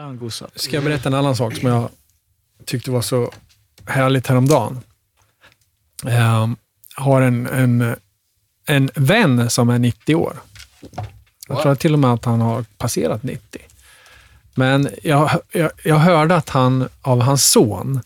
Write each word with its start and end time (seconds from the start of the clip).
han 0.00 0.18
gosar. 0.18 0.50
Ska 0.54 0.76
jag 0.76 0.84
berätta 0.84 1.08
en 1.08 1.14
annan 1.14 1.36
sak 1.36 1.56
som 1.56 1.68
jag 1.68 1.88
tyckte 2.64 2.90
var 2.90 3.02
så 3.02 3.32
härligt 3.86 4.26
häromdagen? 4.26 4.80
Jag 6.02 6.54
har 6.94 7.22
en, 7.22 7.46
en, 7.46 7.96
en 8.66 8.90
vän 8.94 9.50
som 9.50 9.70
är 9.70 9.78
90 9.78 10.14
år. 10.14 10.36
Jag 11.48 11.62
tror 11.62 11.74
till 11.74 11.92
och 11.92 11.98
med 11.98 12.12
att 12.12 12.24
han 12.24 12.40
har 12.40 12.64
passerat 12.78 13.22
90. 13.22 13.60
Men 14.54 14.88
jag, 15.02 15.30
jag, 15.52 15.70
jag 15.84 15.96
hörde 15.96 16.36
att 16.36 16.48
han, 16.48 16.88
av 17.02 17.20
hans 17.20 17.50
son, 17.50 18.00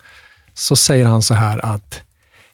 så 0.54 0.76
säger 0.76 1.06
han 1.06 1.22
så 1.22 1.34
här 1.34 1.64
att 1.64 2.00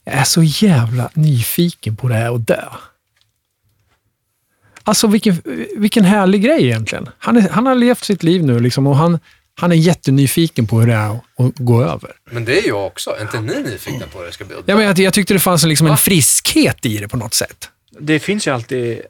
jag 0.04 0.14
är 0.14 0.24
så 0.24 0.42
jävla 0.42 1.10
nyfiken 1.14 1.96
på 1.96 2.08
det 2.08 2.14
här 2.14 2.34
att 2.34 2.46
dö. 2.46 2.68
Alltså 4.84 5.06
vilken, 5.06 5.42
vilken 5.76 6.04
härlig 6.04 6.42
grej 6.42 6.64
egentligen. 6.64 7.08
Han, 7.18 7.36
är, 7.36 7.48
han 7.48 7.66
har 7.66 7.74
levt 7.74 8.04
sitt 8.04 8.22
liv 8.22 8.44
nu 8.44 8.60
liksom, 8.60 8.86
och 8.86 8.96
han, 8.96 9.18
han 9.60 9.72
är 9.72 9.76
jättenyfiken 9.76 10.66
på 10.66 10.80
hur 10.80 10.86
det 10.86 10.94
är 10.94 11.10
att 11.10 11.58
gå 11.58 11.82
över. 11.82 12.11
Men 12.30 12.44
det 12.44 12.58
är 12.64 12.68
jag 12.68 12.86
också. 12.86 13.10
Är 13.18 13.22
inte 13.22 13.40
ni 13.40 13.62
nyfikna 13.71 14.07
på 14.12 14.18
hur 14.18 14.26
det 14.26 14.32
ska 14.32 14.44
bli? 14.44 14.57
Ja, 14.66 14.76
men 14.76 14.84
jag, 14.84 14.98
jag 14.98 15.12
tyckte 15.14 15.34
det 15.34 15.40
fanns 15.40 15.64
liksom 15.64 15.86
en 15.86 15.96
friskhet 15.96 16.86
i 16.86 16.98
det 16.98 17.08
på 17.08 17.16
något 17.16 17.34
sätt. 17.34 17.68
Det 18.00 18.18
finns 18.21 18.46
ju 18.46 18.54
alltid 18.54 19.00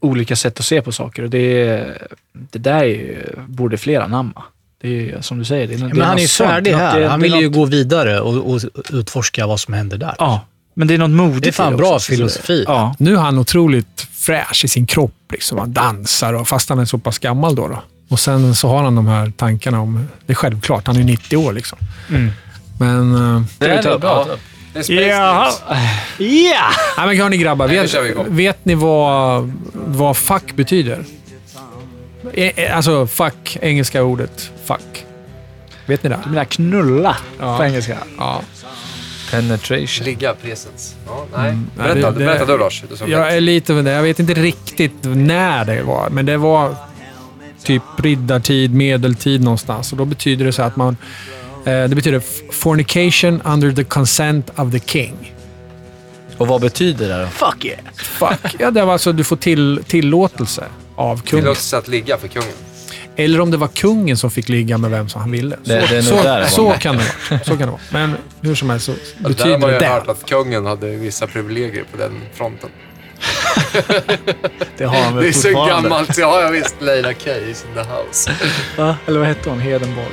olika 0.00 0.36
sätt 0.36 0.58
att 0.60 0.66
se 0.66 0.82
på 0.82 0.92
saker 0.92 1.22
och 1.22 1.30
det, 1.30 1.84
det 2.32 2.58
där 2.58 2.78
är 2.80 2.84
ju, 2.84 3.18
borde 3.48 3.76
fler 3.78 4.00
anamma. 4.00 4.42
Det 4.80 5.10
är 5.10 5.20
som 5.20 5.38
du 5.38 5.44
säger. 5.44 5.66
Det 5.68 5.74
är, 5.74 5.78
Ja, 5.78 5.86
det 5.88 5.94
men 5.94 6.06
han 6.06 6.16
är 6.18 6.22
ju 6.22 6.28
färdig 6.28 6.72
här. 6.72 6.98
det 7.00 7.04
är- 7.04 7.08
Han 7.08 7.20
är 7.20 7.22
vill 7.22 7.34
ju 7.34 7.42
något- 7.48 7.54
gå 7.54 7.64
vidare 7.64 8.20
och, 8.20 8.52
och 8.54 8.60
utforska 8.92 9.46
vad 9.46 9.60
som 9.60 9.74
händer 9.74 9.96
där. 9.98 10.14
Ja, 10.18 10.46
men 10.74 10.88
det 10.88 10.94
är 10.94 10.98
något 10.98 11.10
modigt 11.10 11.42
Det 11.42 11.48
är 11.48 11.52
fan 11.52 11.76
bra 11.76 11.98
filosofi. 11.98 12.64
Ja. 12.66 12.94
Nu 12.98 13.12
är 13.14 13.18
han 13.20 13.38
otroligt 13.38 14.06
fräsch 14.12 14.64
i 14.64 14.68
sin 14.68 14.86
kropp. 14.86 15.14
Liksom. 15.32 15.58
Han 15.58 15.72
dansar, 15.72 16.32
och, 16.32 16.48
fast 16.48 16.68
han 16.68 16.78
är 16.78 16.84
så 16.84 16.98
pass 16.98 17.18
gammal. 17.18 17.54
Då, 17.54 17.68
då. 17.68 17.82
Och 18.08 18.20
Sen 18.20 18.54
så 18.54 18.68
har 18.68 18.82
han 18.82 18.94
de 18.94 19.06
här 19.06 19.32
tankarna 19.36 19.80
om... 19.80 20.08
Det 20.26 20.32
är 20.32 20.34
självklart, 20.34 20.86
han 20.86 20.96
är 20.96 21.04
90 21.04 21.36
år. 21.36 21.52
Liksom. 21.52 21.78
Mm. 22.08 22.30
Men... 22.78 23.36
eh, 23.36 23.42
Det 23.58 23.66
är 23.66 23.88
Ja. 23.90 23.98
bra. 23.98 24.26
Det 24.72 24.88
är 24.90 25.08
Jaha. 25.08 25.44
News. 25.44 25.62
Ja! 26.18 26.70
Nej, 26.98 27.06
men 27.06 27.18
hörni 27.20 27.36
grabbar, 27.36 27.68
Nej, 27.68 27.78
vet, 27.80 27.94
igång. 27.94 28.26
vet 28.28 28.64
ni 28.64 28.74
vad, 28.74 29.52
vad 29.74 30.16
fuck 30.16 30.56
betyder? 30.56 31.04
E- 32.34 32.52
e- 32.56 32.68
Alltså 32.68 33.06
fuck, 33.06 33.56
engelska 33.62 34.02
ordet 34.02 34.50
fuck. 34.64 35.04
Vet 35.86 36.02
ni 36.02 36.08
det? 36.10 36.18
Du 36.24 36.30
menar 36.30 36.44
knulla 36.44 37.16
Ja. 37.40 37.56
på 37.58 37.64
engelska? 37.64 37.98
Ja. 38.18 38.40
Penetration. 39.32 40.04
Ligga, 40.06 40.34
presence. 40.34 40.94
Ja, 41.06 41.24
nej. 41.36 41.52
Nej, 41.52 41.58
Berätta, 41.76 42.10
det- 42.10 42.18
det- 42.18 42.24
berätta 42.24 42.46
du 42.46 42.58
Lars. 42.58 42.84
Du 42.98 43.10
Jag 43.10 43.32
är 43.36 43.40
lite 43.40 43.72
med 43.72 43.84
det. 43.84 43.90
Jag 43.90 44.02
vet 44.02 44.20
inte 44.20 44.34
riktigt 44.34 44.92
när 45.02 45.64
det 45.64 45.82
var, 45.82 46.10
men 46.10 46.26
det 46.26 46.36
var 46.36 46.74
typ 47.62 47.82
riddartid, 47.96 48.74
medeltid 48.74 49.42
någonstans. 49.44 49.92
Och 49.92 49.98
då 49.98 50.04
betyder 50.04 50.44
det 50.44 50.52
så 50.52 50.62
att 50.62 50.76
man... 50.76 50.96
Eh, 51.66 51.84
det 51.84 51.94
betyder 51.94 52.22
fornication 52.52 53.40
under 53.44 53.72
the 53.72 53.84
consent 53.84 54.50
of 54.56 54.72
the 54.72 54.78
king. 54.80 55.34
Och 56.38 56.46
vad 56.48 56.60
betyder 56.60 57.08
det 57.08 57.22
då? 57.22 57.26
Fuck 57.28 57.64
yeah! 57.64 57.78
Fuck. 57.94 58.56
Ja, 58.58 58.70
det 58.70 58.84
var 58.84 58.92
alltså 58.92 59.12
du 59.12 59.24
får 59.24 59.36
till, 59.36 59.80
tillåtelse 59.86 60.64
av 60.96 61.16
kungen. 61.22 61.42
Tillåtelse 61.44 61.78
att 61.78 61.88
ligga 61.88 62.18
för 62.18 62.28
kungen. 62.28 62.48
Eller 63.24 63.40
om 63.40 63.50
det 63.50 63.56
var 63.56 63.68
kungen 63.68 64.16
som 64.16 64.30
fick 64.30 64.48
ligga 64.48 64.78
med 64.78 64.90
vem 64.90 65.08
som 65.08 65.20
han 65.20 65.30
ville. 65.30 65.56
Så, 65.62 65.72
Det- 65.72 65.86
det 65.90 66.02
så, 66.02 66.14
där 66.22 66.36
det 66.36 66.40
var. 66.42 66.46
så, 66.48 66.72
kan 66.72 66.96
det 66.96 67.04
vara. 67.30 67.40
så 67.44 67.50
kan 67.50 67.58
det 67.58 67.66
vara. 67.66 67.80
Men 67.90 68.16
hur 68.40 68.54
som 68.54 68.70
helst 68.70 68.86
så 68.86 68.92
Där 68.92 69.22
har 69.22 69.28
betyder 69.28 69.58
man 69.58 69.72
ju 69.72 69.78
det 69.78 69.86
hört 69.86 70.08
att 70.08 70.26
kungen 70.28 70.66
hade 70.66 70.86
vissa 70.90 71.26
privilegier 71.26 71.84
på 71.92 71.96
den 71.98 72.20
fronten. 72.34 72.70
Det 74.76 74.84
har 74.84 74.96
han 75.02 75.14
väl 75.14 75.22
Det 75.24 75.28
är 75.28 75.32
så 75.32 75.66
gammalt. 75.66 76.18
Ja, 76.18 76.40
jag 76.42 76.50
visst. 76.50 76.74
Leila 76.80 77.12
K 77.14 77.30
is 77.50 77.64
in 77.68 77.74
the 77.74 77.90
house. 77.90 78.30
Va? 78.76 78.96
Eller 79.06 79.18
vad 79.18 79.28
hette 79.28 79.50
hon? 79.50 79.60
Hedenborg? 79.60 80.06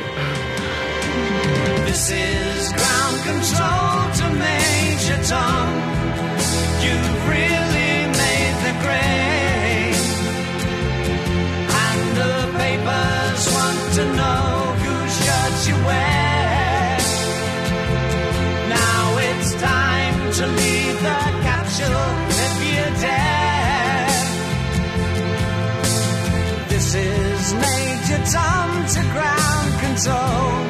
Control. 30.00 30.64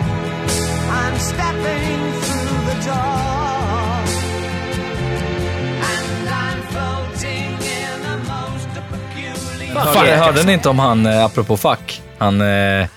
I'm 0.91 1.19
stepping 1.19 2.11
through 2.21 2.65
the 2.69 2.75
door. 2.89 4.03
And 5.89 6.29
I'm 6.29 6.61
floating 6.71 7.51
in 7.61 8.05
a 8.05 8.17
most 8.17 8.69
peculiar... 8.91 9.75
Hörde, 9.75 10.15
hörde 10.15 10.43
ni 10.43 10.53
inte 10.53 10.69
om 10.69 10.79
han, 10.79 11.05
eh, 11.05 11.25
apropå 11.25 11.57
fack, 11.57 12.01
han 12.17 12.41
eh, 12.41 12.87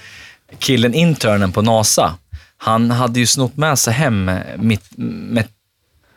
killen 0.58 0.94
internen 0.94 1.52
på 1.52 1.62
NASA. 1.62 2.14
Han 2.56 2.90
hade 2.90 3.20
ju 3.20 3.26
snott 3.26 3.56
med 3.56 3.78
sig 3.78 3.94
hem 3.94 4.28
eh, 4.28 4.36
mit, 4.56 4.90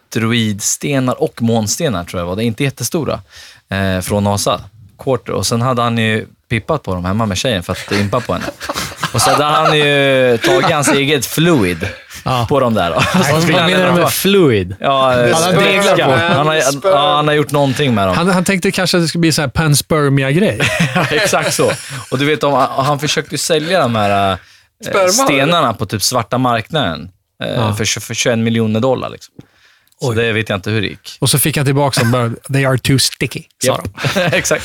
meteoroidstenar 0.09 1.23
och 1.23 1.41
månstenar, 1.41 2.03
tror 2.03 2.21
jag 2.21 2.27
var 2.27 2.35
det. 2.35 2.43
Inte 2.43 2.63
jättestora, 2.63 3.21
eh, 3.69 4.01
från 4.01 4.23
NASA. 4.23 4.61
Quarter. 4.97 5.33
Och 5.33 5.45
sen 5.45 5.61
hade 5.61 5.81
han 5.81 5.97
ju 5.97 6.27
pippat 6.49 6.83
på 6.83 6.93
dem 6.93 7.05
hemma 7.05 7.25
med 7.25 7.37
tjejen 7.37 7.63
för 7.63 7.73
att 7.73 7.91
impa 7.91 8.21
på 8.21 8.33
henne. 8.33 8.45
Och 9.15 9.21
så 9.21 9.29
hade 9.29 9.43
han 9.43 9.77
ju 9.77 10.37
tagit 10.37 10.71
hans 10.71 10.87
eget 10.89 11.25
fluid 11.25 11.87
Ja. 12.23 12.45
på 12.49 12.59
dem 12.59 12.73
där. 12.73 12.91
Vad 13.31 13.47
menar 13.47 13.85
du 13.85 13.91
med 14.01 14.09
fluid? 14.11 14.75
Ja, 14.79 15.11
Han 15.11 15.19
har 15.33 15.41
sperma. 15.41 15.61
dreglat 15.61 15.95
på. 15.99 16.11
Han 16.11 16.47
har, 16.47 16.55
ja, 16.83 17.15
han 17.15 17.27
har 17.27 17.35
gjort 17.35 17.51
någonting 17.51 17.93
med 17.95 18.07
dem. 18.07 18.15
Han, 18.17 18.29
han 18.29 18.43
tänkte 18.43 18.71
kanske 18.71 18.97
att 18.97 19.03
det 19.03 19.07
skulle 19.07 19.19
bli 19.19 19.31
så 19.31 19.41
här 19.41 19.49
panspermia-grej. 19.49 20.59
Ja, 20.95 21.05
exakt 21.11 21.53
så. 21.53 21.71
Och 22.11 22.19
du 22.19 22.25
vet, 22.25 22.43
om, 22.43 22.53
han 22.77 22.99
försökte 22.99 23.33
ju 23.33 23.37
sälja 23.37 23.79
de 23.81 23.95
här 23.95 24.31
eh, 24.31 24.37
Sperma, 24.89 25.07
stenarna 25.09 25.73
på 25.73 25.85
typ 25.85 26.01
svarta 26.03 26.37
marknaden 26.37 27.09
eh, 27.43 27.75
för, 27.75 27.99
för 27.99 28.13
21 28.13 28.39
miljoner 28.39 28.79
dollar. 28.79 29.09
Liksom. 29.09 29.33
Så 30.01 30.13
det 30.13 30.31
vet 30.33 30.49
jag 30.49 30.57
inte 30.57 30.69
hur 30.69 30.81
det 30.81 30.87
gick. 30.87 31.17
Och 31.19 31.29
så 31.29 31.39
fick 31.39 31.57
han 31.57 31.65
tillbaka 31.65 32.01
dem 32.01 32.11
bara, 32.11 32.31
they 32.53 32.65
are 32.65 32.77
too 32.77 32.99
sticky, 32.99 33.43
sa 33.63 33.81
de. 34.13 34.19
exakt. 34.37 34.63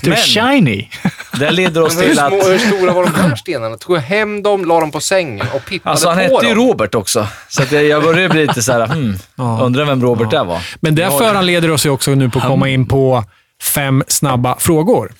Du 0.00 0.10
Men 0.10 0.18
shiny! 0.18 0.90
det 1.38 1.50
leder 1.50 1.82
oss 1.82 1.94
Men 1.96 2.04
hur, 2.04 2.10
till 2.10 2.18
att... 2.18 2.28
små, 2.28 2.48
hur 2.48 2.58
stora 2.58 2.92
var 2.92 3.04
de 3.04 3.14
här 3.14 3.36
stenarna? 3.36 3.76
Tog 3.76 3.96
jag 3.96 4.00
hem 4.02 4.42
dem, 4.42 4.64
la 4.64 4.80
dem 4.80 4.90
på 4.90 5.00
sängen 5.00 5.46
och 5.54 5.64
pippade 5.64 5.90
Alltså 5.90 6.08
han 6.08 6.16
på 6.16 6.22
hette 6.22 6.46
ju? 6.46 6.54
Robert 6.54 6.94
också. 6.94 7.26
Så 7.48 7.62
att 7.62 7.72
jag 7.72 7.84
jag 7.84 8.02
började 8.02 8.28
bli 8.28 8.46
lite 8.46 8.62
så 8.62 8.72
här, 8.72 8.86
hmm, 8.86 9.16
Ja. 9.36 9.58
undrar 9.62 9.84
vem 9.84 10.02
Robert 10.02 10.30
där 10.30 10.44
var. 10.44 10.62
Men 10.80 10.94
det 10.94 11.10
föranleder 11.10 11.70
oss 11.70 11.86
ju 11.86 11.90
också 11.90 12.10
nu 12.14 12.30
på 12.30 12.38
att 12.38 12.46
komma 12.46 12.68
in 12.68 12.88
på 12.88 13.24
fem 13.62 14.04
snabba 14.08 14.56
frågor. 14.58 15.12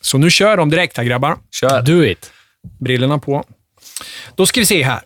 Så 0.00 0.18
nu 0.18 0.30
kör 0.30 0.56
de 0.56 0.70
direkt 0.70 0.96
här 0.96 1.04
grabbar. 1.04 1.36
Kör. 1.50 1.82
Do 1.82 2.04
it. 2.04 2.30
Brillorna 2.80 3.18
på. 3.18 3.44
Då 4.36 4.46
ska 4.46 4.60
vi 4.60 4.66
se 4.66 4.82
här. 4.82 5.00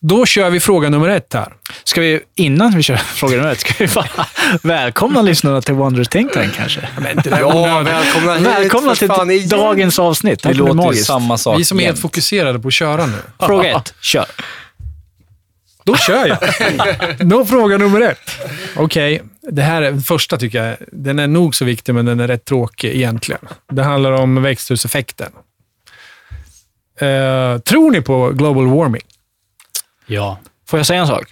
Då 0.00 0.26
kör 0.26 0.50
vi 0.50 0.60
fråga 0.60 0.88
nummer 0.88 1.08
ett 1.08 1.34
här. 1.34 1.52
Ska 1.84 2.00
vi, 2.00 2.20
innan 2.34 2.70
vi 2.76 2.82
kör 2.82 2.96
fråga 2.96 3.36
nummer 3.36 3.52
ett, 3.52 3.60
ska 3.60 3.84
vi 3.84 3.94
bara 3.94 4.26
välkomna 4.62 5.22
lyssnarna 5.22 5.62
till 5.62 5.74
Wonders 5.74 6.08
Think 6.08 6.32
Tank 6.32 6.54
kanske? 6.54 6.80
Ja, 7.30 7.80
välkomna 7.82 8.34
hit 8.34 8.46
Välkomna 8.46 8.94
till 8.94 9.08
fan 9.08 9.30
igen. 9.30 9.48
dagens 9.48 9.98
avsnitt. 9.98 10.42
Det 10.42 10.48
Det 10.48 10.54
låter 10.54 10.74
magiskt. 10.74 11.06
samma 11.06 11.38
sak 11.38 11.58
Vi 11.60 11.64
som 11.64 11.80
är 11.80 11.84
helt 11.84 11.98
fokuserade 12.00 12.58
på 12.58 12.68
att 12.68 12.74
köra 12.74 13.06
nu. 13.06 13.16
Fråga 13.46 13.76
ett, 13.76 13.94
kör. 14.00 14.26
Då 15.84 15.96
kör 15.96 16.26
jag. 16.26 16.38
Då 17.28 17.46
fråga 17.46 17.78
nummer 17.78 18.00
ett. 18.00 18.30
Okej, 18.76 19.22
det 19.50 19.62
här 19.62 19.82
är, 19.82 20.00
första 20.00 20.36
tycker 20.36 20.64
jag, 20.64 20.76
den 20.92 21.18
är 21.18 21.26
nog 21.26 21.54
så 21.54 21.64
viktig, 21.64 21.94
men 21.94 22.06
den 22.06 22.20
är 22.20 22.26
rätt 22.28 22.44
tråkig 22.44 22.94
egentligen. 22.94 23.40
Det 23.72 23.82
handlar 23.82 24.12
om 24.12 24.42
växthuseffekten. 24.42 25.32
Eh, 27.00 27.58
tror 27.58 27.90
ni 27.90 28.00
på 28.00 28.30
global 28.30 28.66
warming? 28.66 29.02
Ja. 30.08 30.38
Får 30.68 30.78
jag 30.78 30.86
säga 30.86 31.00
en 31.00 31.06
sak? 31.06 31.28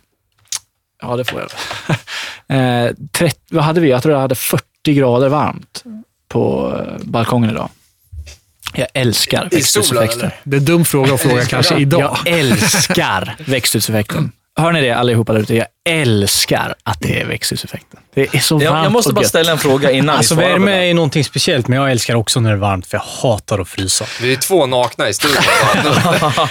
Ja, 1.02 1.16
det 1.16 1.24
får 1.24 1.40
jag. 1.40 1.50
eh, 2.86 2.92
30, 3.12 3.40
vad 3.50 3.64
hade 3.64 3.80
vi? 3.80 3.88
Jag 3.90 4.02
tror 4.02 4.14
jag 4.14 4.20
hade 4.20 4.34
40 4.34 4.64
grader 4.84 5.28
varmt 5.28 5.84
på 6.28 6.74
eh, 6.78 7.04
balkongen 7.04 7.50
idag. 7.50 7.68
Jag 8.74 8.88
älskar 8.94 9.38
I 9.38 9.40
solen, 9.40 9.50
växthuseffekten. 9.50 10.20
eller? 10.20 10.40
Det 10.44 10.56
är 10.56 10.60
en 10.60 10.64
dum 10.64 10.84
fråga 10.84 11.14
att 11.14 11.20
fråga 11.20 11.44
kanske 11.48 11.76
idag. 11.76 12.00
Jag 12.24 12.34
älskar 12.38 13.36
växthuseffekten. 13.46 14.32
Hör 14.58 14.72
ni 14.72 14.80
det 14.80 14.90
allihopa 14.92 15.32
där 15.32 15.40
ute? 15.40 15.54
Jag 15.54 15.66
älskar 15.88 16.74
att 16.82 17.00
det 17.00 17.20
är 17.20 17.24
växthuseffekten. 17.26 18.00
Det 18.14 18.34
är 18.34 18.38
så 18.40 18.54
varmt 18.54 18.64
Jag, 18.64 18.84
jag 18.84 18.92
måste 18.92 19.08
och 19.08 19.14
bara 19.14 19.20
gött. 19.20 19.28
ställa 19.28 19.52
en 19.52 19.58
fråga 19.58 19.90
innan 19.90 20.16
Alltså 20.16 20.34
vi 20.34 20.40
svarar 20.40 20.56
på 20.58 20.64
värme 20.64 20.78
det. 20.78 20.84
är 20.84 20.94
någonting 20.94 21.24
speciellt, 21.24 21.68
men 21.68 21.78
jag 21.78 21.90
älskar 21.90 22.14
också 22.14 22.40
när 22.40 22.50
det 22.50 22.56
är 22.56 22.60
varmt, 22.60 22.86
för 22.86 22.96
jag 22.96 23.02
hatar 23.30 23.58
att 23.58 23.68
frysa. 23.68 24.04
Vi 24.22 24.32
är 24.32 24.36
två 24.36 24.66
nakna 24.66 25.08
i 25.08 25.14
studion. 25.14 25.42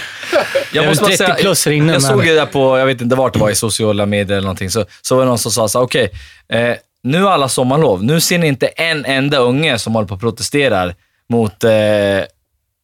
Jag 0.72 0.86
måste 0.86 1.02
bara 1.02 1.08
30 1.08 1.16
säga, 1.16 1.34
plus 1.34 1.66
inne, 1.66 1.92
jag 1.92 2.02
men- 2.02 2.10
såg 2.10 2.26
ju 2.26 2.34
där 2.34 2.46
på, 2.46 2.78
jag 2.78 2.86
vet 2.86 3.00
inte 3.00 3.16
vart 3.16 3.32
det 3.32 3.38
var, 3.38 3.50
i 3.50 3.54
sociala 3.54 4.06
medier 4.06 4.36
eller 4.36 4.46
någonting, 4.46 4.70
så, 4.70 4.84
så 5.02 5.14
var 5.16 5.22
det 5.22 5.28
någon 5.28 5.38
som 5.38 5.52
sa 5.52 5.68
så 5.68 5.80
okej, 5.80 6.10
eh, 6.48 6.74
nu 7.02 7.18
är 7.26 7.30
alla 7.30 7.48
sommarlov. 7.48 8.04
Nu 8.04 8.20
ser 8.20 8.38
ni 8.38 8.46
inte 8.46 8.66
en 8.66 9.04
enda 9.04 9.38
unge 9.38 9.78
som 9.78 9.94
håller 9.94 10.08
på 10.08 10.14
och 10.14 10.20
protesterar 10.20 10.94
mot 11.28 11.64
eh, 11.64 11.70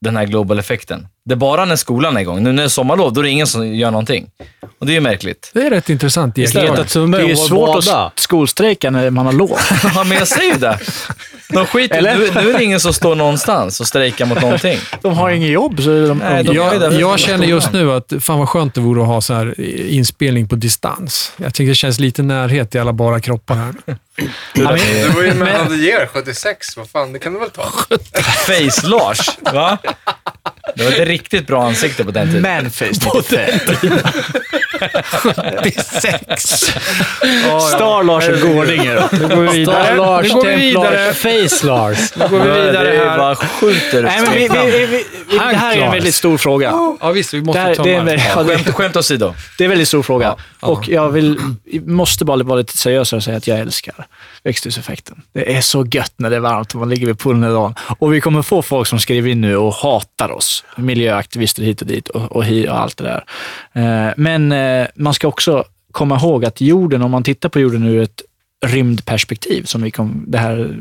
den 0.00 0.16
här 0.16 0.24
global 0.24 0.58
effekten. 0.58 1.08
Det 1.24 1.34
är 1.34 1.36
bara 1.36 1.64
när 1.64 1.76
skolan 1.76 2.16
är 2.16 2.20
igång. 2.20 2.42
Nu 2.42 2.52
när 2.52 2.62
det 2.62 2.66
är 2.66 2.68
sommarlov, 2.68 3.12
då 3.12 3.20
är 3.20 3.24
det 3.24 3.30
ingen 3.30 3.46
som 3.46 3.74
gör 3.74 3.90
någonting. 3.90 4.26
Och 4.78 4.86
det 4.86 4.92
är 4.92 4.94
ju 4.94 5.00
märkligt. 5.00 5.50
Det 5.54 5.60
är 5.66 5.70
rätt 5.70 5.88
intressant. 5.90 6.38
Iakttagelse. 6.38 6.82
att 6.82 6.90
Sundberg 6.90 7.22
Det 7.22 7.26
är 7.26 7.30
ju 7.30 7.36
svårt 7.36 7.84
att 7.90 8.18
skolstrejka 8.18 8.90
när 8.90 9.10
man 9.10 9.26
har 9.26 9.32
lov. 9.32 9.58
Ja, 9.94 10.04
men 10.04 10.18
jag 10.18 10.28
säger 10.28 10.52
ju 10.52 10.58
det. 10.58 10.78
De 11.48 11.66
skiter, 11.66 11.96
Eller? 11.98 12.18
nu, 12.18 12.30
nu 12.34 12.50
är 12.50 12.58
det 12.58 12.64
ingen 12.64 12.80
som 12.80 12.92
står 12.94 13.14
någonstans 13.14 13.80
och 13.80 13.86
strejkar 13.86 14.26
mot 14.26 14.40
någonting. 14.42 14.78
De 15.02 15.14
har 15.14 15.30
ingen 15.30 15.48
jobb, 15.50 15.82
så 15.82 15.90
är 15.90 16.08
de, 16.08 16.18
Nej, 16.18 16.44
de- 16.44 16.54
Jag, 16.56 16.92
jag 16.92 17.18
känner 17.18 17.46
just 17.46 17.72
nu 17.72 17.92
att 17.92 18.12
fan 18.20 18.38
vad 18.38 18.48
skönt 18.48 18.74
det 18.74 18.80
vore 18.80 19.00
att 19.02 19.06
ha 19.08 19.20
så 19.20 19.34
här 19.34 19.60
inspelning 19.90 20.48
på 20.48 20.56
distans. 20.56 21.32
Jag 21.36 21.54
tycker 21.54 21.68
det 21.68 21.74
känns 21.74 22.00
lite 22.00 22.22
närhet 22.22 22.74
i 22.74 22.78
alla 22.78 22.92
bara 22.92 23.20
kroppar 23.20 23.54
här. 23.54 23.74
Du 24.54 24.64
var 24.64 25.22
ju 25.22 25.34
med 25.34 25.68
the 25.68 25.74
year 25.74 26.06
76. 26.06 26.76
Vad 26.76 26.90
fan, 26.90 27.12
det 27.12 27.18
kan 27.18 27.32
du 27.32 27.38
väl 27.38 27.50
ta? 27.50 27.68
Face-Lars, 28.46 29.30
va? 29.52 29.78
Det 30.74 30.84
var 30.84 30.92
ett 30.92 31.08
riktigt 31.08 31.46
bra 31.46 31.64
ansikte 31.64 32.04
på 32.04 32.10
den 32.10 32.26
tiden. 32.26 32.42
Manface 32.42 33.00
95. 33.00 33.98
96. 35.64 36.50
Star 37.68 38.02
Lars 38.04 38.28
och 38.28 38.40
Gårdinger. 38.40 39.08
Nu 39.12 39.28
går 39.36 39.42
vi 39.42 39.58
vidare. 39.58 39.84
Star 39.84 39.96
Lars, 39.96 40.22
Nu 40.28 40.34
går 40.34 40.46
vi 40.46 40.56
vidare. 40.56 41.12
Face 41.14 41.66
Lars. 41.66 42.16
Nu 42.16 42.28
går 42.28 42.38
vi 42.38 42.50
vidare 42.50 42.84
det 42.90 42.96
är 42.96 43.08
här. 43.08 43.18
bara 43.18 43.34
sjukt 43.36 43.90
där 43.92 44.02
Nej, 44.02 44.22
men 44.22 44.32
vi, 44.32 44.48
vi, 44.48 44.86
vi, 44.86 45.04
vi, 45.30 45.38
det 45.38 45.56
här 45.56 45.76
är 45.76 45.80
en 45.82 45.92
väldigt 45.92 46.14
stor 46.14 46.38
fråga. 46.38 46.96
Ja, 47.00 47.10
visst. 47.10 47.34
Vi 47.34 47.38
Det, 47.40 47.46
måste 47.46 47.60
här, 47.60 47.74
ta 47.74 47.82
det, 47.82 47.94
är 47.94 47.96
ja, 48.36 48.42
det, 48.42 48.58
Skämt, 48.58 48.74
skämt 48.74 48.96
åsido. 48.96 49.34
det 49.58 49.64
är 49.64 49.66
en 49.66 49.70
väldigt 49.70 49.88
stor 49.88 50.02
fråga. 50.02 50.36
Och 50.60 50.88
jag 50.88 51.08
vill, 51.10 51.38
måste 51.86 52.24
bara 52.24 52.42
vara 52.42 52.58
lite 52.58 52.78
seriösare 52.78 53.16
och 53.18 53.24
säga 53.24 53.36
att 53.36 53.46
jag 53.46 53.58
älskar 53.58 53.94
växthuseffekten. 54.44 55.22
Det 55.34 55.56
är 55.56 55.60
så 55.60 55.86
gött 55.92 56.12
när 56.16 56.30
det 56.30 56.36
är 56.36 56.40
varmt 56.40 56.72
och 56.74 56.80
man 56.80 56.88
ligger 56.88 57.06
vid 57.06 57.18
poolen 57.18 57.42
hela 57.42 57.54
dagen. 57.54 57.74
Och 57.98 58.14
vi 58.14 58.20
kommer 58.20 58.42
få 58.42 58.62
folk 58.62 58.88
som 58.88 58.98
skriver 58.98 59.30
in 59.30 59.40
nu 59.40 59.56
och 59.56 59.74
hatar 59.74 60.30
oss. 60.32 60.64
Miljöaktivister 60.76 61.62
hit 61.62 61.80
och 61.80 61.86
dit 61.86 62.08
och, 62.08 62.22
och, 62.32 62.44
och 62.68 62.80
allt 62.80 62.96
det 62.96 63.04
där. 63.04 63.24
Eh, 64.08 64.12
Men 64.16 64.52
eh, 64.80 64.86
man 64.94 65.14
ska 65.14 65.28
också 65.28 65.64
komma 65.92 66.16
ihåg 66.16 66.44
att 66.44 66.60
jorden, 66.60 67.02
om 67.02 67.10
man 67.10 67.22
tittar 67.22 67.48
på 67.48 67.60
jorden 67.60 67.86
ur 67.86 68.02
ett 68.02 68.22
rymdperspektiv, 68.66 69.62
som 69.64 69.82
vi 69.82 69.90
kom, 69.90 70.24
det 70.26 70.38
här 70.38 70.78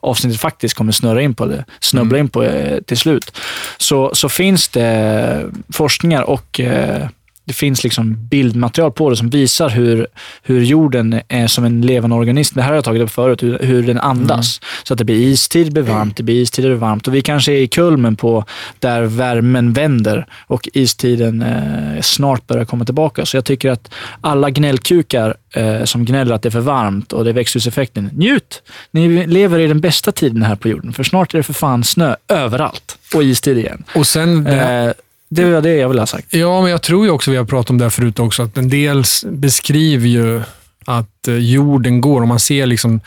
avsnittet 0.00 0.40
faktiskt 0.40 0.74
kommer 0.74 0.92
snurra 0.92 1.22
in 1.22 1.34
på, 1.34 1.44
eller 1.44 1.64
snubbla 1.80 2.18
in 2.18 2.28
på 2.28 2.42
eh, 2.42 2.80
till 2.80 2.98
slut, 2.98 3.38
så, 3.78 4.14
så 4.14 4.28
finns 4.28 4.68
det 4.68 5.50
forskningar 5.72 6.22
och 6.22 6.60
eh, 6.60 7.08
det 7.48 7.54
finns 7.54 7.84
liksom 7.84 8.28
bildmaterial 8.28 8.92
på 8.92 9.10
det 9.10 9.16
som 9.16 9.30
visar 9.30 9.68
hur, 9.68 10.06
hur 10.42 10.64
jorden 10.64 11.20
är 11.28 11.46
som 11.46 11.64
en 11.64 11.80
levande 11.80 12.16
organism. 12.16 12.54
Det 12.54 12.62
här 12.62 12.68
har 12.68 12.74
jag 12.74 12.84
tagit 12.84 13.02
upp 13.02 13.10
förut, 13.10 13.42
hur, 13.42 13.58
hur 13.58 13.82
den 13.82 13.98
andas. 13.98 14.60
Så 14.82 14.94
att 14.94 14.98
det 14.98 15.04
blir 15.04 15.16
istid, 15.16 15.66
det 15.66 15.70
blir 15.70 15.82
varmt, 15.82 16.16
det 16.16 16.22
blir 16.22 16.42
istid, 16.42 16.64
det 16.64 16.68
blir 16.68 16.78
varmt. 16.78 17.08
Och 17.08 17.14
vi 17.14 17.22
kanske 17.22 17.52
är 17.52 17.56
i 17.56 17.68
kulmen 17.68 18.16
på 18.16 18.44
där 18.78 19.02
värmen 19.02 19.72
vänder 19.72 20.26
och 20.46 20.68
istiden 20.72 21.42
eh, 21.42 22.00
snart 22.02 22.46
börjar 22.46 22.64
komma 22.64 22.84
tillbaka. 22.84 23.26
Så 23.26 23.36
jag 23.36 23.44
tycker 23.44 23.70
att 23.70 23.90
alla 24.20 24.50
gnällkukar 24.50 25.36
eh, 25.54 25.84
som 25.84 26.04
gnäller 26.04 26.34
att 26.34 26.42
det 26.42 26.48
är 26.48 26.50
för 26.50 26.60
varmt 26.60 27.12
och 27.12 27.24
det 27.24 27.30
är 27.30 27.34
växthuseffekten, 27.34 28.10
njut! 28.12 28.62
Ni 28.90 29.26
lever 29.26 29.58
i 29.58 29.66
den 29.66 29.80
bästa 29.80 30.12
tiden 30.12 30.42
här 30.42 30.56
på 30.56 30.68
jorden, 30.68 30.92
för 30.92 31.04
snart 31.04 31.34
är 31.34 31.38
det 31.38 31.42
för 31.42 31.52
fan 31.52 31.84
snö 31.84 32.16
överallt 32.28 32.98
och 33.14 33.22
istid 33.22 33.58
igen. 33.58 33.84
Och 33.94 34.06
sen, 34.06 34.46
Eh, 34.46 34.92
det 35.28 35.44
var 35.44 35.62
det 35.62 35.74
jag 35.74 35.88
ville 35.88 36.00
ha 36.00 36.06
sagt. 36.06 36.34
ja, 36.34 36.62
men 36.62 36.70
jag 36.70 36.82
tror 36.82 37.04
ju 37.04 37.10
också, 37.10 37.30
vi 37.30 37.36
har 37.36 37.44
pratat 37.44 37.70
om 37.70 37.78
det 37.78 37.84
här 37.84 37.90
förut 37.90 38.18
också, 38.18 38.42
att 38.42 38.56
en 38.56 38.68
del 38.68 39.04
beskriver 39.24 40.08
ju 40.08 40.42
att 40.84 41.28
eh, 41.28 41.34
jorden 41.34 42.00
går, 42.00 42.22
om 42.22 42.28
man 42.28 42.40
ser 42.40 42.66
liksom 42.66 43.00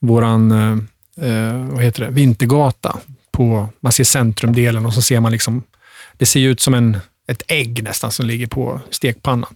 våran 0.00 0.52
eh, 0.52 1.28
eh, 1.28 1.66
vad 1.66 1.82
heter 1.82 2.04
det, 2.04 2.10
vintergata, 2.10 2.98
på, 3.32 3.68
man 3.80 3.92
ser 3.92 4.04
centrumdelen 4.04 4.86
och 4.86 4.94
så 4.94 5.02
ser 5.02 5.20
man 5.20 5.32
liksom, 5.32 5.62
det 6.16 6.26
ser 6.26 6.40
ju 6.40 6.50
ut 6.50 6.60
som 6.60 6.74
en, 6.74 6.96
ett 7.28 7.42
ägg 7.48 7.82
nästan 7.82 8.12
som 8.12 8.26
ligger 8.26 8.46
på 8.46 8.80
stekpannan, 8.90 9.54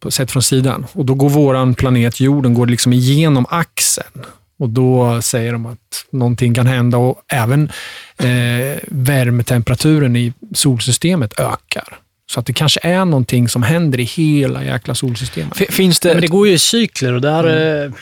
på, 0.00 0.10
sett 0.10 0.30
från 0.30 0.42
sidan. 0.42 0.86
Och 0.92 1.04
Då 1.04 1.14
går 1.14 1.28
våran 1.28 1.74
planet 1.74 2.20
jorden 2.20 2.54
går 2.54 2.66
liksom 2.66 2.92
igenom 2.92 3.46
axeln. 3.50 4.24
Och 4.58 4.68
Då 4.68 5.22
säger 5.22 5.52
de 5.52 5.66
att 5.66 5.78
någonting 6.10 6.54
kan 6.54 6.66
hända 6.66 6.98
och 6.98 7.22
även 7.28 7.70
eh, 8.18 8.78
värmetemperaturen 8.88 10.16
i 10.16 10.32
solsystemet 10.54 11.40
ökar. 11.40 11.98
Så 12.32 12.40
att 12.40 12.46
det 12.46 12.52
kanske 12.52 12.80
är 12.82 13.04
någonting 13.04 13.48
som 13.48 13.62
händer 13.62 14.00
i 14.00 14.04
hela 14.04 14.64
jäkla 14.64 14.94
solsystemet. 14.94 15.52
F- 15.60 15.66
Finns 15.74 16.00
det, 16.00 16.12
Men 16.12 16.20
det 16.20 16.26
går 16.26 16.46
ju 16.48 16.52
i 16.54 16.58
cykler 16.58 17.12
och 17.12 17.20
där... 17.20 17.84
eh, 17.84 17.92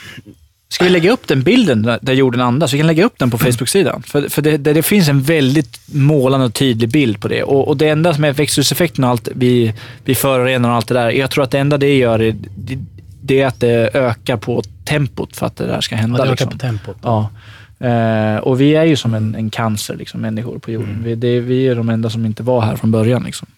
Ska 0.68 0.84
vi 0.84 0.90
lägga 0.90 1.12
upp 1.12 1.28
den 1.28 1.42
bilden 1.42 1.82
där, 2.02 2.12
jorden 2.12 2.40
andas? 2.40 2.72
Vi 2.72 2.78
kan 2.78 2.86
lägga 2.86 3.04
upp 3.04 3.18
den 3.18 3.30
på 3.30 3.38
Facebook-sidan. 3.38 4.02
För, 4.02 4.28
för 4.28 4.42
det, 4.42 4.56
det, 4.56 4.72
det 4.72 4.82
finns 4.82 5.08
en 5.08 5.22
väldigt 5.22 5.80
målande 5.86 6.46
och 6.46 6.54
tydlig 6.54 6.88
bild 6.90 7.20
på 7.20 7.28
det. 7.28 7.42
Och, 7.42 7.68
och 7.68 7.76
det 7.76 7.88
enda 7.88 8.14
som 8.14 8.24
är 8.24 8.32
växthuseffekten 8.32 9.04
och 9.04 9.10
allt, 9.10 9.28
vi, 9.34 9.74
vi 10.04 10.14
förorenar 10.14 10.68
och 10.68 10.74
allt 10.74 10.88
det 10.88 10.94
där. 10.94 11.10
Jag 11.10 11.30
tror 11.30 11.44
att 11.44 11.50
det 11.50 11.58
enda 11.58 11.78
det 11.78 11.96
gör 11.96 12.22
är, 12.22 12.34
det, 12.56 12.78
det 13.22 13.40
är 13.40 13.46
att 13.46 13.60
det 13.60 13.90
ökar 13.94 14.36
på 14.36 14.62
tempot 14.84 15.36
för 15.36 15.46
att 15.46 15.56
det 15.56 15.66
där 15.66 15.80
ska 15.80 15.96
hända. 15.96 16.18
Ja, 16.18 16.24
det 16.24 16.30
liksom. 16.30 16.50
på 16.50 16.58
tempot. 16.58 16.96
Ja. 17.02 17.30
Eh, 17.78 18.36
och 18.36 18.60
vi 18.60 18.74
är 18.74 18.84
ju 18.84 18.96
som 18.96 19.14
en, 19.14 19.34
en 19.34 19.50
cancer, 19.50 19.96
liksom, 19.96 20.20
människor 20.20 20.58
på 20.58 20.70
jorden. 20.70 21.02
Vi, 21.04 21.14
det, 21.14 21.40
vi 21.40 21.68
är 21.68 21.74
de 21.74 21.88
enda 21.88 22.10
som 22.10 22.26
inte 22.26 22.42
var 22.42 22.60
här 22.60 22.76
från 22.76 22.90
början. 22.90 23.22
Liksom. 23.24 23.48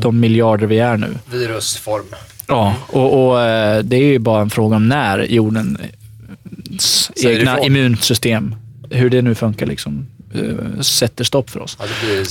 De 0.00 0.20
miljarder 0.20 0.66
vi 0.66 0.78
är 0.78 0.96
nu. 0.96 1.08
Virusform. 1.30 2.04
Ja, 2.48 2.74
och, 2.86 3.28
och 3.28 3.40
eh, 3.40 3.82
det 3.82 3.96
är 3.96 4.04
ju 4.04 4.18
bara 4.18 4.42
en 4.42 4.50
fråga 4.50 4.76
om 4.76 4.88
när 4.88 5.18
jordens 5.18 5.78
Säger 7.16 7.38
egna 7.38 7.60
immunsystem, 7.60 8.54
hur 8.90 9.10
det 9.10 9.22
nu 9.22 9.34
funkar, 9.34 9.66
liksom, 9.66 10.06
sätter 10.80 11.24
stopp 11.24 11.50
för 11.50 11.60
oss. 11.60 11.78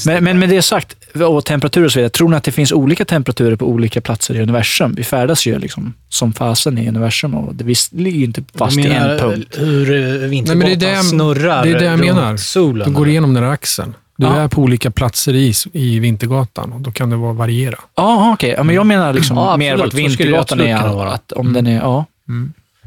Men, 0.06 0.24
men 0.24 0.40
med 0.40 0.50
det 0.50 0.62
sagt, 0.62 0.96
och 1.22 1.46
temperatur 1.46 1.86
och 1.86 1.92
så 1.92 2.00
vidare, 2.00 2.10
tror 2.10 2.30
ni 2.30 2.36
att 2.36 2.44
det 2.44 2.52
finns 2.52 2.72
olika 2.72 3.06
temperaturer 3.06 3.56
på 3.56 3.66
olika 3.66 4.02
platser 4.02 4.36
i 4.36 4.42
universum? 4.42 4.94
Vi 4.98 5.04
färdas 5.04 5.46
ju 5.48 5.60
liksom 5.60 5.94
som 6.10 6.34
fasen 6.34 6.78
i 6.78 6.88
universum 6.90 7.36
och 7.36 7.56
det, 7.56 7.64
vi 7.64 7.76
ligger 7.92 8.18
ju 8.20 8.26
inte 8.26 8.44
fast 8.56 8.76
Du 8.76 8.82
i 8.84 8.88
menar 8.90 9.10
en 9.10 9.20
punkt. 9.20 9.56
hur 9.60 9.92
eh, 9.92 10.88
jag- 10.94 11.06
snurrar 11.06 11.64
det 11.64 11.70
är 11.72 11.80
det 11.80 11.86
jag 11.86 11.92
runt 11.94 12.06
menar. 12.06 12.38
solen? 12.38 12.88
Du 12.88 12.94
går 12.94 13.08
igenom 13.10 13.34
den 13.34 13.44
här 13.44 13.52
axeln. 13.52 13.94
Du 14.18 14.26
Ja. 14.26 14.36
är 14.36 14.48
på 14.48 14.62
olika 14.62 14.92
platser 14.92 15.34
i, 15.36 15.54
i 15.74 16.00
Vintergatan 16.00 16.74
och 16.74 16.82
då 16.82 16.92
kan 16.92 17.10
det 17.10 17.16
vara 17.16 17.34
variera. 17.34 17.80
Ja, 17.96 18.32
okej. 18.34 18.54
Ja, 18.58 18.64
men 18.64 18.76
jag 18.76 18.86
menar 18.86 19.14
liksom 19.14 19.38
Ja, 19.38 19.58
mer 19.58 19.78
vart 19.78 19.94
Vintergatan 19.94 20.62
är. 20.62 21.06
Att 21.14 21.32
om 21.32 21.54
den 21.54 21.68
är, 21.68 21.76
ja. 21.80 22.06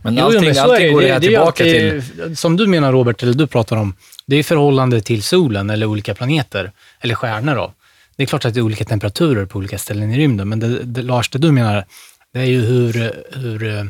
Men 0.06 0.14
Jo, 0.14 0.20
jo, 0.20 0.26
allting, 0.26 0.44
men 0.44 0.54
så 0.54 0.60
allting 0.60 0.92
går 0.92 1.02
det, 1.02 1.08
det 1.08 1.20
tillbaka 1.20 1.64
till... 1.64 1.94
alltid, 1.96 2.38
Som 2.38 2.56
du 2.56 2.66
menar 2.66 2.92
Robert, 2.92 3.22
eller 3.22 3.32
du 3.34 3.46
pratar 3.46 3.76
om, 3.76 3.94
det 4.26 4.36
är 4.36 4.42
förhållande 4.42 5.00
till 5.00 5.22
solen 5.22 5.70
eller 5.70 5.86
olika 5.86 6.14
planeter, 6.14 6.72
eller 7.00 7.14
stjärnor 7.14 7.54
då. 7.54 7.72
Det 8.16 8.22
är 8.22 8.26
klart 8.26 8.44
att 8.44 8.54
det 8.54 8.60
är 8.60 8.62
olika 8.62 8.84
temperaturer 8.84 9.46
på 9.46 9.58
olika 9.58 9.78
ställen 9.78 10.10
i 10.10 10.18
rymden, 10.18 10.48
men 10.48 10.60
det, 10.60 10.82
det, 10.82 11.02
Lars, 11.02 11.28
det 11.28 11.38
du 11.38 11.52
menar, 11.52 11.84
det 12.32 12.40
är 12.40 12.44
ju 12.44 12.60
hur, 12.60 13.12
hur 13.32 13.78
eh, 13.78 13.84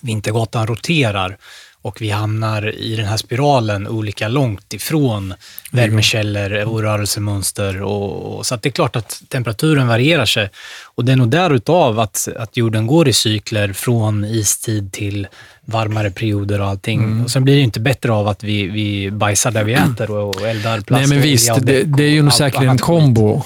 Vintergatan 0.00 0.66
roterar 0.66 1.36
och 1.86 2.02
vi 2.02 2.10
hamnar 2.10 2.74
i 2.74 2.96
den 2.96 3.06
här 3.06 3.16
spiralen 3.16 3.88
olika 3.88 4.28
långt 4.28 4.72
ifrån 4.72 5.34
värmekällor 5.72 6.64
och 6.64 6.82
rörelsemönster. 6.82 7.82
Och, 7.82 8.36
och, 8.36 8.46
så 8.46 8.54
att 8.54 8.62
det 8.62 8.68
är 8.68 8.70
klart 8.70 8.96
att 8.96 9.22
temperaturen 9.28 9.88
varierar 9.88 10.26
sig. 10.26 10.50
Och 10.84 11.04
det 11.04 11.12
är 11.12 11.16
nog 11.16 11.28
därutav 11.28 12.00
att, 12.00 12.28
att 12.36 12.56
jorden 12.56 12.86
går 12.86 13.08
i 13.08 13.12
cykler 13.12 13.72
från 13.72 14.24
istid 14.24 14.92
till 14.92 15.26
varmare 15.64 16.10
perioder 16.10 16.60
och 16.60 16.66
allting. 16.66 17.24
Och 17.24 17.30
sen 17.30 17.44
blir 17.44 17.54
det 17.54 17.58
ju 17.58 17.64
inte 17.64 17.80
bättre 17.80 18.12
av 18.12 18.28
att 18.28 18.44
vi, 18.44 18.66
vi 18.66 19.10
bajsar 19.10 19.50
där 19.50 19.64
vi 19.64 19.72
äter 19.72 20.10
och, 20.10 20.36
och 20.36 20.48
eldar 20.48 20.80
plast. 20.80 21.00
Nej, 21.00 21.06
men 21.08 21.20
visst. 21.20 21.54
Det, 21.62 21.82
det 21.82 22.04
är 22.04 22.10
ju 22.10 22.22
nog 22.22 22.32
säkert 22.32 22.62
en 22.62 22.78
kombo. 22.78 23.42